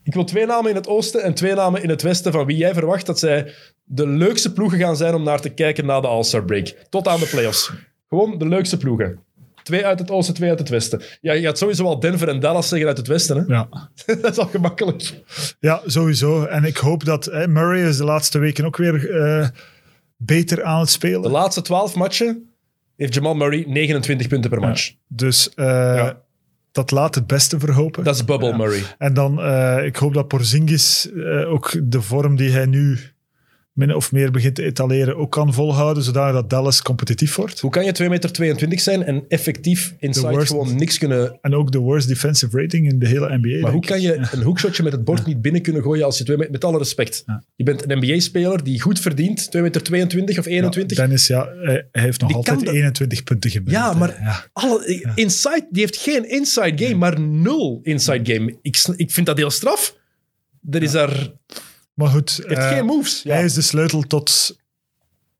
ik 0.03 0.13
wil 0.13 0.23
twee 0.23 0.45
namen 0.45 0.69
in 0.69 0.75
het 0.75 0.87
oosten 0.87 1.23
en 1.23 1.33
twee 1.33 1.53
namen 1.53 1.83
in 1.83 1.89
het 1.89 2.01
westen 2.01 2.31
van 2.31 2.45
wie 2.45 2.57
jij 2.57 2.73
verwacht 2.73 3.05
dat 3.05 3.19
zij 3.19 3.53
de 3.83 4.07
leukste 4.07 4.53
ploegen 4.53 4.79
gaan 4.79 4.95
zijn 4.97 5.13
om 5.13 5.23
naar 5.23 5.41
te 5.41 5.49
kijken 5.49 5.85
na 5.85 5.99
de 5.99 6.07
All-Star 6.07 6.43
break. 6.43 6.67
Tot 6.89 7.07
aan 7.07 7.19
de 7.19 7.27
playoffs. 7.31 7.71
Gewoon 8.09 8.37
de 8.37 8.47
leukste 8.47 8.77
ploegen. 8.77 9.19
Twee 9.63 9.85
uit 9.85 9.99
het 9.99 10.11
oosten, 10.11 10.33
twee 10.33 10.49
uit 10.49 10.59
het 10.59 10.69
westen. 10.69 11.01
Ja, 11.21 11.33
je 11.33 11.41
gaat 11.41 11.57
sowieso 11.57 11.83
wel 11.83 11.99
Denver 11.99 12.27
en 12.27 12.39
Dallas 12.39 12.67
zeggen 12.67 12.87
uit 12.87 12.97
het 12.97 13.07
westen. 13.07 13.37
Hè? 13.37 13.43
Ja. 13.53 13.67
dat 14.21 14.31
is 14.31 14.37
al 14.37 14.45
gemakkelijk. 14.45 15.13
ja, 15.59 15.81
sowieso. 15.85 16.45
En 16.45 16.63
ik 16.63 16.77
hoop 16.77 17.05
dat 17.05 17.25
Murray 17.47 17.87
is 17.87 17.97
de 17.97 18.03
laatste 18.03 18.39
weken 18.39 18.65
ook 18.65 18.77
weer 18.77 19.21
eh, 19.21 19.47
beter 20.21 20.63
aan 20.63 20.79
het 20.79 20.89
spelen. 20.89 21.21
De 21.21 21.29
laatste 21.29 21.61
twaalf 21.61 21.95
matchen 21.95 22.49
heeft 22.95 23.13
Jamal 23.13 23.35
Murray 23.35 23.63
29 23.67 24.27
punten 24.27 24.49
per 24.49 24.59
match. 24.59 24.93
Dus 25.07 25.53
eh, 25.53 25.65
Ja. 25.65 26.21
dat 26.71 26.91
laat 26.91 27.15
het 27.15 27.27
beste 27.27 27.59
verhopen. 27.59 28.03
Dat 28.03 28.15
is 28.15 28.25
Bubble 28.25 28.57
Murray. 28.57 28.81
En 28.97 29.13
dan, 29.13 29.41
eh, 29.41 29.85
ik 29.85 29.95
hoop 29.95 30.13
dat 30.13 30.27
Porzingis 30.27 31.11
eh, 31.11 31.51
ook 31.51 31.75
de 31.83 32.01
vorm 32.01 32.35
die 32.35 32.49
hij 32.51 32.65
nu 32.65 32.97
min 33.79 33.95
of 33.95 34.11
meer 34.11 34.31
begint 34.31 34.55
te 34.55 34.63
etaleren 34.63 35.17
ook 35.17 35.31
kan 35.31 35.53
volhouden, 35.53 36.03
zodat 36.03 36.33
dat 36.33 36.49
Dallas 36.49 36.81
competitief 36.81 37.35
wordt. 37.35 37.59
Hoe 37.59 37.71
kan 37.71 37.85
je 37.85 37.95
2,22 38.03 38.07
meter 38.09 38.79
zijn 38.79 39.03
en 39.03 39.23
effectief 39.27 39.95
inside 39.99 40.29
worst- 40.29 40.47
gewoon 40.47 40.75
niks 40.75 40.97
kunnen... 40.97 41.37
En 41.41 41.53
ook 41.55 41.71
de 41.71 41.77
worst 41.77 42.07
defensive 42.07 42.61
rating 42.61 42.91
in 42.91 42.99
de 42.99 43.07
hele 43.07 43.37
NBA. 43.37 43.59
Maar 43.61 43.71
hoe 43.71 43.81
ik. 43.81 43.87
kan 43.87 44.01
je 44.01 44.27
een 44.31 44.41
hoekshotje 44.41 44.83
met 44.83 44.91
het 44.91 45.03
bord 45.03 45.25
niet 45.25 45.41
binnen 45.41 45.61
kunnen 45.61 45.81
gooien 45.81 46.05
als 46.05 46.17
je 46.17 46.23
2 46.23 46.37
meter... 46.37 46.51
Met 46.51 46.63
alle 46.63 46.77
respect. 46.77 47.23
Ja. 47.25 47.43
Je 47.55 47.63
bent 47.63 47.89
een 47.91 47.97
NBA-speler 47.97 48.63
die 48.63 48.81
goed 48.81 48.99
verdient, 48.99 49.49
2,22 49.57 49.61
meter 49.61 49.81
of 50.39 50.45
21. 50.45 50.97
Ja, 50.97 51.03
Dennis, 51.03 51.27
ja, 51.27 51.47
hij 51.61 51.85
heeft 51.91 52.19
nog 52.19 52.27
Die 52.29 52.37
altijd 52.37 52.55
kan 52.55 52.65
dat- 52.65 52.73
21 52.73 53.23
punten 53.23 53.49
gemiddeld. 53.49 53.77
Ja, 53.83 53.93
maar. 53.93 54.49
Alle, 54.53 55.11
inside, 55.15 55.67
die 55.71 55.81
heeft 55.81 55.97
geen 55.97 56.29
inside 56.29 56.85
game, 56.85 56.95
maar 56.95 57.19
nul 57.19 57.79
inside 57.83 58.33
game. 58.33 58.55
Ik, 58.61 58.83
ik 58.95 59.11
vind 59.11 59.25
dat 59.25 59.37
heel 59.37 59.49
straf. 59.51 59.95
Er 60.69 60.83
is 60.83 60.91
daar... 60.91 61.31
Maar 61.99 62.07
goed, 62.07 62.41
heeft 62.45 62.59
eh, 62.59 62.67
geen 62.69 62.85
moves. 62.85 63.21
Ja. 63.23 63.33
hij 63.35 63.43
is 63.45 63.53
de 63.53 63.61
sleutel 63.61 64.01
tot 64.01 64.57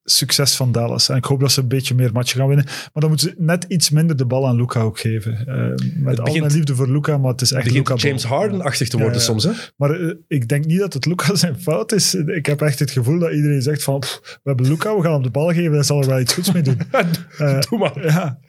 succes 0.03 0.55
van 0.55 0.71
Dallas. 0.71 1.09
En 1.09 1.15
ik 1.17 1.25
hoop 1.25 1.39
dat 1.39 1.51
ze 1.51 1.61
een 1.61 1.67
beetje 1.67 1.95
meer 1.95 2.11
matchen 2.11 2.39
gaan 2.39 2.47
winnen. 2.47 2.65
Maar 2.65 2.89
dan 2.93 3.09
moeten 3.09 3.29
ze 3.29 3.35
net 3.37 3.65
iets 3.67 3.89
minder 3.89 4.15
de 4.17 4.25
bal 4.25 4.47
aan 4.47 4.55
Luca 4.55 4.81
ook 4.81 4.99
geven. 4.99 5.47
Eh, 5.47 5.55
met 5.95 6.17
al 6.19 6.25
begint- 6.25 6.43
mijn 6.43 6.55
liefde 6.55 6.75
voor 6.75 6.89
Luca, 6.89 7.17
maar 7.17 7.31
het 7.31 7.41
is 7.41 7.51
echt 7.51 7.71
Luca 7.71 7.95
James 7.95 8.23
Harden-achtig 8.23 8.89
te 8.89 8.97
worden 8.97 9.13
Ja, 9.15 9.19
ja. 9.21 9.25
soms. 9.25 9.43
Hè? 9.43 9.51
Maar 9.75 9.91
eh, 10.01 10.13
ik 10.27 10.47
denk 10.47 10.65
niet 10.65 10.79
dat 10.79 10.93
het 10.93 11.05
Luca 11.05 11.35
zijn 11.35 11.59
fout 11.59 11.91
is. 11.91 12.15
Ik 12.15 12.45
heb 12.45 12.61
echt 12.61 12.79
het 12.79 12.91
gevoel 12.91 13.19
dat 13.19 13.31
iedereen 13.31 13.61
zegt 13.61 13.83
van 13.83 13.99
pff, 13.99 14.19
we 14.23 14.49
hebben 14.49 14.67
Luca, 14.67 14.95
we 14.95 15.01
gaan 15.01 15.13
hem 15.13 15.23
de 15.23 15.29
bal 15.29 15.47
geven, 15.53 15.73
hij 15.73 15.83
zal 15.83 16.01
er 16.01 16.07
wel 16.07 16.19
iets 16.19 16.33
goeds 16.33 16.51
mee 16.51 16.61
doen. 16.63 16.77
Eh, 17.37 17.59
Doe 17.69 17.79
maar. 17.79 18.05
ja, 18.05 18.39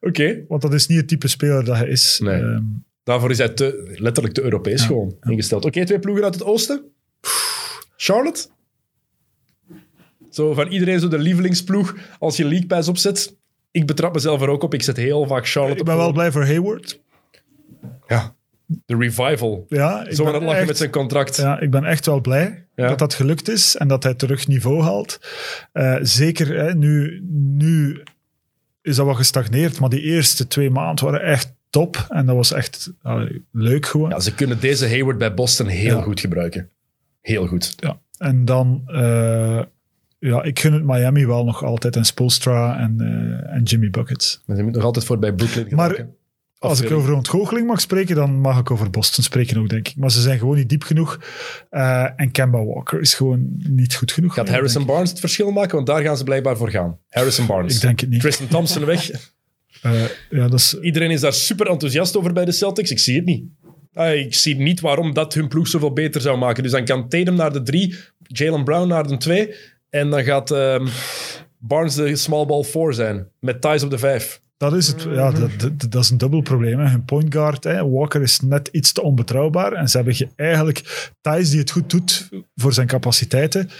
Oké. 0.00 0.40
want 0.48 0.62
dat 0.62 0.74
is 0.74 0.86
niet 0.86 0.98
het 0.98 1.08
type 1.08 1.28
speler 1.28 1.64
dat 1.64 1.76
hij 1.76 1.88
is. 1.88 2.20
Nee. 2.22 2.40
Ehm, 2.42 2.62
Daarvoor 3.02 3.30
is 3.30 3.38
hij 3.38 3.48
te, 3.48 3.94
letterlijk 3.98 4.34
te 4.34 4.42
Europees 4.42 4.82
gewoon 4.84 5.16
ingesteld. 5.22 5.64
Oké, 5.64 5.84
twee 5.84 5.98
ploegen 5.98 6.24
uit 6.24 6.34
het 6.34 6.44
oosten. 6.44 6.82
Charlotte. 7.96 8.46
Zo 10.30 10.54
van 10.54 10.68
iedereen 10.68 11.00
zo 11.00 11.08
de 11.08 11.18
lievelingsploeg 11.18 11.94
als 12.18 12.36
je 12.36 12.44
League 12.44 12.66
Pass 12.66 12.88
opzet. 12.88 13.36
Ik 13.70 13.86
betrap 13.86 14.14
mezelf 14.14 14.40
er 14.42 14.48
ook 14.48 14.62
op. 14.62 14.74
Ik 14.74 14.82
zet 14.82 14.96
heel 14.96 15.26
vaak 15.26 15.48
Charlotte 15.48 15.78
ik 15.78 15.84
ben 15.84 15.94
op. 15.94 16.00
wel 16.00 16.12
blij 16.12 16.32
voor 16.32 16.44
Hayward. 16.46 17.00
Ja. 18.06 18.34
De 18.66 18.96
revival. 18.96 19.66
Ja, 19.68 20.06
ik 20.06 20.14
Zo 20.14 20.26
aan 20.26 20.34
het 20.34 20.42
lachen 20.42 20.58
echt- 20.58 20.66
met 20.66 20.76
zijn 20.76 20.90
contract. 20.90 21.36
Ja, 21.36 21.60
ik 21.60 21.70
ben 21.70 21.84
echt 21.84 22.06
wel 22.06 22.20
blij 22.20 22.66
Ja. 22.74 22.88
dat 22.88 22.98
dat 22.98 23.14
gelukt 23.14 23.48
is 23.48 23.76
en 23.76 23.88
dat 23.88 24.02
hij 24.02 24.14
terug 24.14 24.46
niveau 24.48 24.82
haalt. 24.82 25.18
Eh, 25.72 25.96
zeker, 26.02 26.56
hè, 26.56 26.74
nu, 26.74 27.20
nu 27.32 28.02
is 28.82 28.96
dat 28.96 29.06
wel 29.06 29.14
gestagneerd, 29.14 29.80
maar 29.80 29.88
die 29.88 30.00
eerste 30.02 30.46
twee 30.46 30.70
maanden 30.70 31.04
waren 31.04 31.22
echt 31.22 31.54
top. 31.70 32.06
En 32.08 32.26
dat 32.26 32.36
was 32.36 32.52
echt 32.52 32.92
leuk 33.52 33.86
gewoon. 33.86 34.10
Ja, 34.10 34.20
ze 34.20 34.34
kunnen 34.34 34.60
deze 34.60 34.88
Hayward 34.88 35.18
bij 35.18 35.34
Boston 35.34 35.66
heel 35.66 35.96
Ja. 35.96 36.02
goed 36.02 36.20
gebruiken. 36.20 36.70
Heel 37.24 37.46
goed. 37.46 37.74
Ja. 37.76 38.00
En 38.18 38.44
dan, 38.44 38.82
eh, 38.86 39.62
ja, 40.18 40.42
ik 40.42 40.58
gun 40.58 40.72
het 40.72 40.84
Miami 40.84 41.26
wel 41.26 41.44
nog 41.44 41.64
altijd. 41.64 41.96
En 41.96 42.04
Spoelstra 42.04 42.78
en, 42.78 43.00
eh, 43.00 43.54
en 43.54 43.62
Jimmy 43.62 43.90
Buckets. 43.90 44.42
Maar 44.46 44.56
ze 44.56 44.62
moeten 44.62 44.80
nog 44.80 44.88
altijd 44.88 45.06
voor 45.06 45.18
bij 45.18 45.32
Brooklyn 45.32 45.66
Maar 45.70 45.90
geraken. 45.90 46.14
Of 46.58 46.70
Als 46.70 46.80
ik 46.80 46.90
over 46.90 47.12
ontgoocheling 47.12 47.66
mag 47.66 47.80
spreken, 47.80 48.16
dan 48.16 48.40
mag 48.40 48.58
ik 48.58 48.70
over 48.70 48.90
Boston 48.90 49.24
spreken 49.24 49.58
ook, 49.58 49.68
denk 49.68 49.88
ik. 49.88 49.96
Maar 49.96 50.10
ze 50.10 50.20
zijn 50.20 50.38
gewoon 50.38 50.56
niet 50.56 50.68
diep 50.68 50.82
genoeg. 50.82 51.20
Eh, 51.70 52.06
en 52.16 52.30
Kemba 52.30 52.64
Walker 52.64 53.00
is 53.00 53.14
gewoon 53.14 53.46
niet 53.56 53.94
goed 53.94 54.12
genoeg. 54.12 54.34
Gaat 54.34 54.48
Harrison 54.48 54.86
Barnes 54.86 55.10
het 55.10 55.20
verschil 55.20 55.50
maken? 55.50 55.74
Want 55.74 55.86
daar 55.86 56.02
gaan 56.02 56.16
ze 56.16 56.24
blijkbaar 56.24 56.56
voor 56.56 56.70
gaan. 56.70 56.98
Harrison. 57.08 57.46
Barnes. 57.46 57.74
Ik 57.74 57.80
denk 57.80 58.00
het 58.00 58.08
niet. 58.08 58.20
Tristan 58.20 58.48
Thompson 58.48 58.84
weg. 58.84 59.10
Ja, 60.30 60.48
dat 60.48 60.52
is, 60.52 60.78
Iedereen 60.80 61.10
is 61.10 61.20
daar 61.20 61.32
super 61.32 61.66
enthousiast 61.66 62.16
over 62.16 62.32
bij 62.32 62.44
de 62.44 62.52
Celtics. 62.52 62.90
Ik 62.90 62.98
zie 62.98 63.16
het 63.16 63.24
niet. 63.24 63.44
Ah, 63.94 64.14
ik 64.14 64.34
zie 64.34 64.56
niet 64.56 64.80
waarom 64.80 65.14
dat 65.14 65.34
hun 65.34 65.48
ploeg 65.48 65.68
zoveel 65.68 65.92
beter 65.92 66.20
zou 66.20 66.38
maken. 66.38 66.62
Dus 66.62 66.72
dan 66.72 66.84
kan 66.84 67.08
Tatum 67.08 67.34
naar 67.34 67.52
de 67.52 67.62
drie, 67.62 67.94
Jalen 68.26 68.64
Brown 68.64 68.88
naar 68.88 69.06
de 69.06 69.16
twee. 69.16 69.54
En 69.90 70.10
dan 70.10 70.24
gaat 70.24 70.50
ehm, 70.50 70.86
Barnes 71.58 71.94
de 71.94 72.16
small 72.16 72.46
ball 72.46 72.62
four 72.62 72.94
zijn. 72.94 73.26
Met 73.40 73.60
Thijs 73.60 73.82
op 73.82 73.90
de 73.90 73.98
vijf. 73.98 74.40
dat 74.56 74.72
is 74.74 74.86
het. 74.86 75.02
Ja, 75.02 75.30
dat, 75.30 75.50
dat, 75.58 75.90
dat 75.90 76.02
is 76.02 76.10
een 76.10 76.18
dubbel 76.18 76.40
probleem. 76.40 76.78
Hè. 76.78 76.88
Hun 76.88 77.04
point 77.04 77.32
guard, 77.34 77.64
hè. 77.64 77.88
Walker, 77.90 78.22
is 78.22 78.40
net 78.40 78.68
iets 78.72 78.92
te 78.92 79.02
onbetrouwbaar. 79.02 79.72
En 79.72 79.88
ze 79.88 79.96
hebben 79.96 80.14
ge- 80.14 80.28
eigenlijk 80.36 81.10
Thijs 81.20 81.50
die 81.50 81.58
het 81.60 81.70
goed 81.70 81.90
doet 81.90 82.28
voor 82.56 82.72
zijn 82.72 82.86
capaciteiten. 82.86 83.70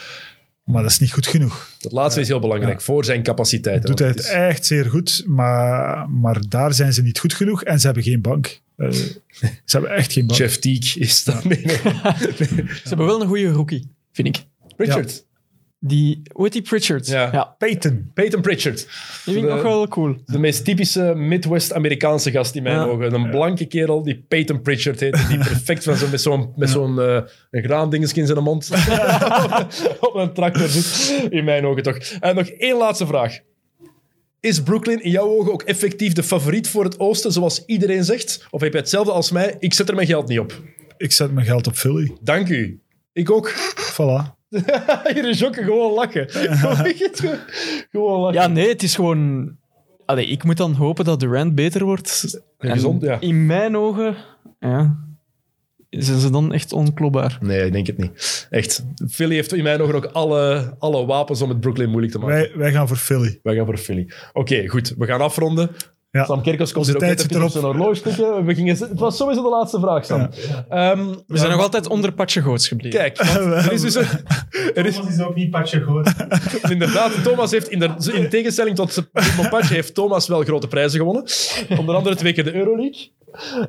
Maar 0.64 0.82
dat 0.82 0.90
is 0.90 0.98
niet 0.98 1.12
goed 1.12 1.26
genoeg. 1.26 1.70
Dat 1.78 1.92
laatste 1.92 2.20
is 2.20 2.28
heel 2.28 2.40
belangrijk. 2.40 2.80
Voor 2.80 3.04
zijn 3.04 3.22
capaciteiten. 3.22 3.88
Doet 3.88 3.98
hij 3.98 4.08
het 4.08 4.18
is- 4.18 4.26
echt 4.26 4.66
zeer 4.66 4.84
goed, 4.84 5.22
maar, 5.26 6.08
maar 6.10 6.40
daar 6.48 6.74
zijn 6.74 6.92
ze 6.92 7.02
niet 7.02 7.18
goed 7.18 7.34
genoeg. 7.34 7.62
En 7.64 7.80
ze 7.80 7.86
hebben 7.86 8.04
geen 8.04 8.20
bank. 8.20 8.60
Eh, 8.76 8.90
ze 8.90 9.20
hebben 9.64 9.90
echt 9.90 10.12
geen 10.12 10.26
bank. 10.26 10.38
Jeff 10.38 10.58
Teague 10.58 11.02
is 11.02 11.24
dat. 11.24 11.44
Nee, 11.44 11.64
nee. 11.64 11.76
Ze 12.66 12.88
hebben 12.88 13.06
wel 13.06 13.20
een 13.20 13.26
goede 13.28 13.48
rookie, 13.48 13.90
vind 14.12 14.28
ik. 14.28 14.44
Richard. 14.76 15.24
Die, 15.86 16.22
hoe 16.32 16.42
heet 16.44 16.52
die 16.52 16.62
Pritchard? 16.62 17.06
Ja. 17.06 17.54
Peyton. 17.58 18.10
Peyton 18.14 18.40
Pritchard. 18.40 18.76
Die 18.76 19.34
vind 19.34 19.36
ik 19.36 19.42
De- 19.42 19.48
nog 19.48 19.62
wel 19.62 19.88
cool. 19.88 20.16
De 20.26 20.38
meest 20.38 20.64
typische 20.64 21.14
Midwest-Amerikaanse 21.14 22.30
gast 22.30 22.54
in 22.54 22.62
mijn 22.62 22.76
Ja. 22.76 22.84
ogen. 22.84 23.14
Een 23.14 23.30
blanke 23.30 23.64
kerel 23.66 24.02
die 24.02 24.24
Peyton 24.28 24.62
Pritchard 24.62 25.00
heet. 25.00 25.28
Die 25.28 25.38
perfect 25.52 25.84
van 25.84 25.96
zo, 25.96 26.06
met 26.10 26.20
zo'n 26.20 26.52
met 26.56 26.70
zo'n 26.70 27.00
eh, 27.00 27.20
een 27.50 27.62
graandingetje 27.62 28.20
in 28.20 28.26
zijn 28.26 28.42
mond 28.42 28.70
op 30.00 30.14
een 30.14 30.32
tractor 30.32 30.68
zit. 30.68 31.26
In 31.30 31.44
mijn 31.44 31.66
ogen 31.66 31.82
toch. 31.82 31.96
En 31.98 32.34
nog 32.34 32.46
één 32.48 32.76
laatste 32.76 33.06
vraag. 33.06 33.38
Is 34.40 34.62
Brooklyn 34.62 35.02
in 35.02 35.10
jouw 35.10 35.26
ogen 35.28 35.52
ook 35.52 35.62
effectief 35.62 36.12
de 36.12 36.22
favoriet 36.22 36.68
voor 36.68 36.84
het 36.84 36.98
oosten, 36.98 37.32
zoals 37.32 37.64
iedereen 37.66 38.04
zegt? 38.04 38.46
Of 38.50 38.60
heb 38.60 38.72
je 38.72 38.78
hetzelfde 38.78 39.12
als 39.12 39.30
mij? 39.30 39.56
Ik 39.58 39.74
zet 39.74 39.88
er 39.88 39.94
mijn 39.94 40.06
geld 40.06 40.28
niet 40.28 40.38
op. 40.38 40.62
Ik 40.96 41.12
zet 41.12 41.32
mijn 41.32 41.46
geld 41.46 41.66
op 41.66 41.74
Philly. 41.76 42.16
Dank 42.20 42.48
u. 42.48 42.80
Ik 43.12 43.30
ook. 43.30 43.52
Voilà. 43.92 44.42
Hier 45.14 45.28
is 45.28 45.38
Jokke 45.38 45.62
gewoon 45.62 45.92
lachen. 45.92 46.30
gewoon 47.90 48.20
lachen. 48.20 48.40
Ja, 48.40 48.46
nee, 48.46 48.68
het 48.68 48.82
is 48.82 48.94
gewoon... 48.94 49.52
Allee, 50.04 50.26
ik 50.26 50.44
moet 50.44 50.56
dan 50.56 50.72
hopen 50.72 51.04
dat 51.04 51.20
Durant 51.20 51.54
beter 51.54 51.84
wordt. 51.84 52.40
En 52.58 52.70
gezond, 52.70 53.02
ja. 53.02 53.20
In 53.20 53.46
mijn 53.46 53.76
ogen, 53.76 54.16
ja, 54.60 55.04
zijn 55.90 56.20
ze 56.20 56.30
dan 56.30 56.52
echt 56.52 56.72
onklopbaar. 56.72 57.38
Nee, 57.40 57.66
ik 57.66 57.72
denk 57.72 57.86
het 57.86 57.98
niet. 57.98 58.46
Echt. 58.50 58.84
Philly 59.08 59.34
heeft 59.34 59.52
in 59.52 59.62
mijn 59.62 59.80
ogen 59.80 59.94
ook 59.94 60.04
alle, 60.04 60.74
alle 60.78 61.06
wapens 61.06 61.42
om 61.42 61.48
het 61.48 61.60
Brooklyn 61.60 61.88
moeilijk 61.90 62.12
te 62.12 62.18
maken. 62.18 62.36
Wij, 62.36 62.52
wij 62.56 62.72
gaan 62.72 62.88
voor 62.88 62.96
Philly. 62.96 63.40
Wij 63.42 63.54
gaan 63.54 63.66
voor 63.66 63.78
Philly. 63.78 64.10
Oké, 64.32 64.68
goed. 64.68 64.94
We 64.98 65.06
gaan 65.06 65.20
afronden. 65.20 65.70
Ja. 66.14 66.24
Sam 66.24 66.42
Kerkers 66.42 66.72
komt 66.72 66.86
Onze 66.86 66.98
hier 66.98 67.08
ook 67.10 67.16
net 67.16 67.24
op 67.24 67.36
erop. 67.36 67.50
zijn 67.50 67.64
horloge 67.64 68.00
tikken. 68.00 68.44
We 68.44 68.54
gingen, 68.54 68.76
het 68.76 68.98
was 68.98 69.16
sowieso 69.16 69.42
de 69.42 69.48
laatste 69.48 69.80
vraag, 69.80 70.04
Sam. 70.04 70.28
Ehm, 70.68 71.06
We 71.26 71.38
zijn 71.38 71.50
nog 71.50 71.60
altijd 71.60 71.88
onder 71.88 72.12
Patje 72.12 72.42
Goots 72.42 72.68
gebleven. 72.68 72.98
Kijk, 72.98 73.18
er 73.18 73.72
is 73.72 73.80
dus 73.80 73.94
een, 73.94 74.06
er 74.74 74.86
is, 74.86 74.94
Thomas 74.96 75.12
is 75.12 75.20
ook 75.20 75.34
niet 75.34 75.50
patje 75.50 75.80
goed. 75.80 76.12
inderdaad, 76.70 77.22
Thomas 77.22 77.50
heeft 77.50 77.68
in, 77.68 77.78
de, 77.78 77.90
in 78.12 78.28
tegenstelling 78.28 78.76
tot 78.76 79.08
Montpatje 79.36 79.74
heeft 79.74 79.94
Thomas 79.94 80.28
wel 80.28 80.42
grote 80.42 80.68
prijzen 80.68 80.98
gewonnen. 80.98 81.24
Onder 81.78 81.94
andere 81.94 82.16
twee 82.16 82.32
keer 82.32 82.44
de 82.44 82.54
Euroleague. 82.54 83.10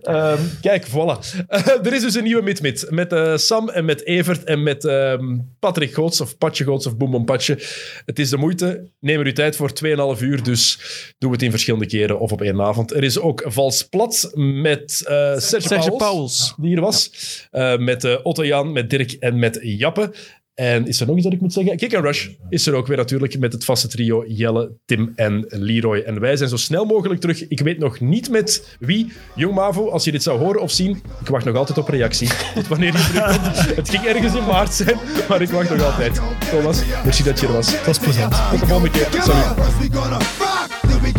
Ehm, 0.02 0.42
kijk, 0.62 0.88
voilà. 0.88 1.46
er 1.86 1.94
is 1.94 2.02
dus 2.02 2.16
een 2.16 2.24
nieuwe 2.24 2.42
mid-mid. 2.42 2.88
Met 2.90 3.14
eh, 3.14 3.38
Sam 3.38 3.70
en 3.70 3.86
met 3.86 4.06
Evert 4.06 4.44
en 4.44 4.64
met 4.64 4.86
ehm, 4.86 5.38
Patrick 5.60 5.94
Goots, 5.94 6.22
of 6.22 6.38
Patje 6.38 6.64
Goots, 6.64 6.88
of 6.88 6.98
Boem 6.98 7.12
Boem 7.12 7.26
Patje. 7.26 7.60
Het 8.06 8.20
is 8.20 8.30
de 8.30 8.38
moeite. 8.38 8.90
Neem 9.00 9.20
er 9.20 9.26
uw 9.26 9.34
tijd 9.34 9.56
voor 9.56 9.72
2,5 10.18 10.22
uur, 10.22 10.44
dus 10.44 10.80
doe 11.18 11.32
het 11.32 11.42
in 11.42 11.50
verschillende 11.50 11.86
keren 11.86 12.20
of 12.20 12.32
op 12.32 12.42
één 12.42 12.62
avond. 12.62 12.94
Er 12.94 13.04
is 13.04 13.20
ook 13.20 13.44
Vals 13.46 13.84
Plat 13.84 14.32
met 14.36 15.04
eh, 15.08 15.16
Serge, 15.16 15.42
Serge 15.42 15.68
Pauwels, 15.68 15.98
Pauwels. 15.98 16.54
die 16.58 16.70
hier 16.70 16.82
was. 16.82 17.12
Eh, 17.52 17.78
met 17.78 18.04
eh, 18.04 18.16
Otto 18.24 18.46
Jan, 18.46 18.72
met 18.72 18.90
Dirk 18.90 19.12
en 19.12 19.40
met 19.40 19.60
Jappe. 19.62 20.14
En 20.56 20.88
is 20.88 21.00
er 21.00 21.08
nog 21.08 21.16
iets 21.16 21.24
dat 21.24 21.34
ik 21.34 21.42
moet 21.42 21.54
zeggen? 21.54 21.78
Kick 21.78 21.96
and 21.96 22.04
Rush 22.04 22.30
is 22.50 22.68
er 22.68 22.74
ook 22.74 22.88
weer 22.88 22.98
natuurlijk 22.98 23.40
met 23.40 23.54
het 23.54 23.66
vaste 23.66 23.88
trio 23.88 24.26
Jelle, 24.28 24.72
Tim 24.86 25.12
en 25.16 25.46
Leroy. 25.50 26.00
En 26.00 26.20
wij 26.20 26.36
zijn 26.36 26.50
zo 26.50 26.58
snel 26.58 26.86
mogelijk 26.86 27.22
terug. 27.22 27.48
Ik 27.48 27.60
weet 27.60 27.78
nog 27.78 28.00
niet 28.00 28.30
met 28.30 28.78
wie. 28.80 29.12
Jong 29.36 29.56
Mavo, 29.56 29.90
als 29.90 30.04
je 30.04 30.12
dit 30.12 30.24
zou 30.24 30.40
horen 30.40 30.62
of 30.62 30.72
zien, 30.72 31.02
ik 31.22 31.28
wacht 31.28 31.46
nog 31.46 31.56
altijd 31.56 31.78
op 31.78 31.88
reactie. 31.88 32.30
Tot 32.56 32.68
wanneer 32.68 32.94
je 32.94 33.04
terugkomt. 33.14 33.76
Het 33.76 33.90
ging 33.90 34.06
ergens 34.06 34.36
in 34.36 34.46
maart 34.46 34.74
zijn, 34.74 34.98
maar 35.30 35.42
ik 35.42 35.50
wacht 35.50 35.70
nog 35.70 35.84
altijd. 35.84 36.22
Thomas, 36.50 36.82
merci 37.04 37.24
dat 37.24 37.40
je 37.40 37.48
er 37.48 37.54
was. 37.54 37.72
Dat 37.72 37.88
is 37.88 38.00
plezant. 38.00 38.36
Tot 38.52 38.60
de 38.60 38.66
volgende 38.66 38.92
keer. 38.92 39.08
Salut. 39.22 39.94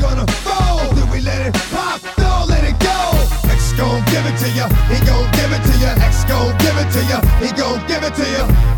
gonna 0.00 0.26
gon' 3.76 4.02
give 4.06 4.26
it 4.26 4.36
to 4.38 4.48
ya, 4.56 4.68
he 4.88 4.96
gon' 5.04 5.30
give 5.32 5.52
it 5.52 5.62
to 5.64 5.74
ya. 5.78 5.92
X 6.08 6.24
gon' 6.24 6.56
give 6.58 6.76
it 6.80 6.90
to 6.92 7.00
ya, 7.10 7.20
he 7.40 7.48
gon' 7.52 7.78
give 7.86 8.02
it 8.02 8.14
to 8.14 8.24
ya. 8.24 8.75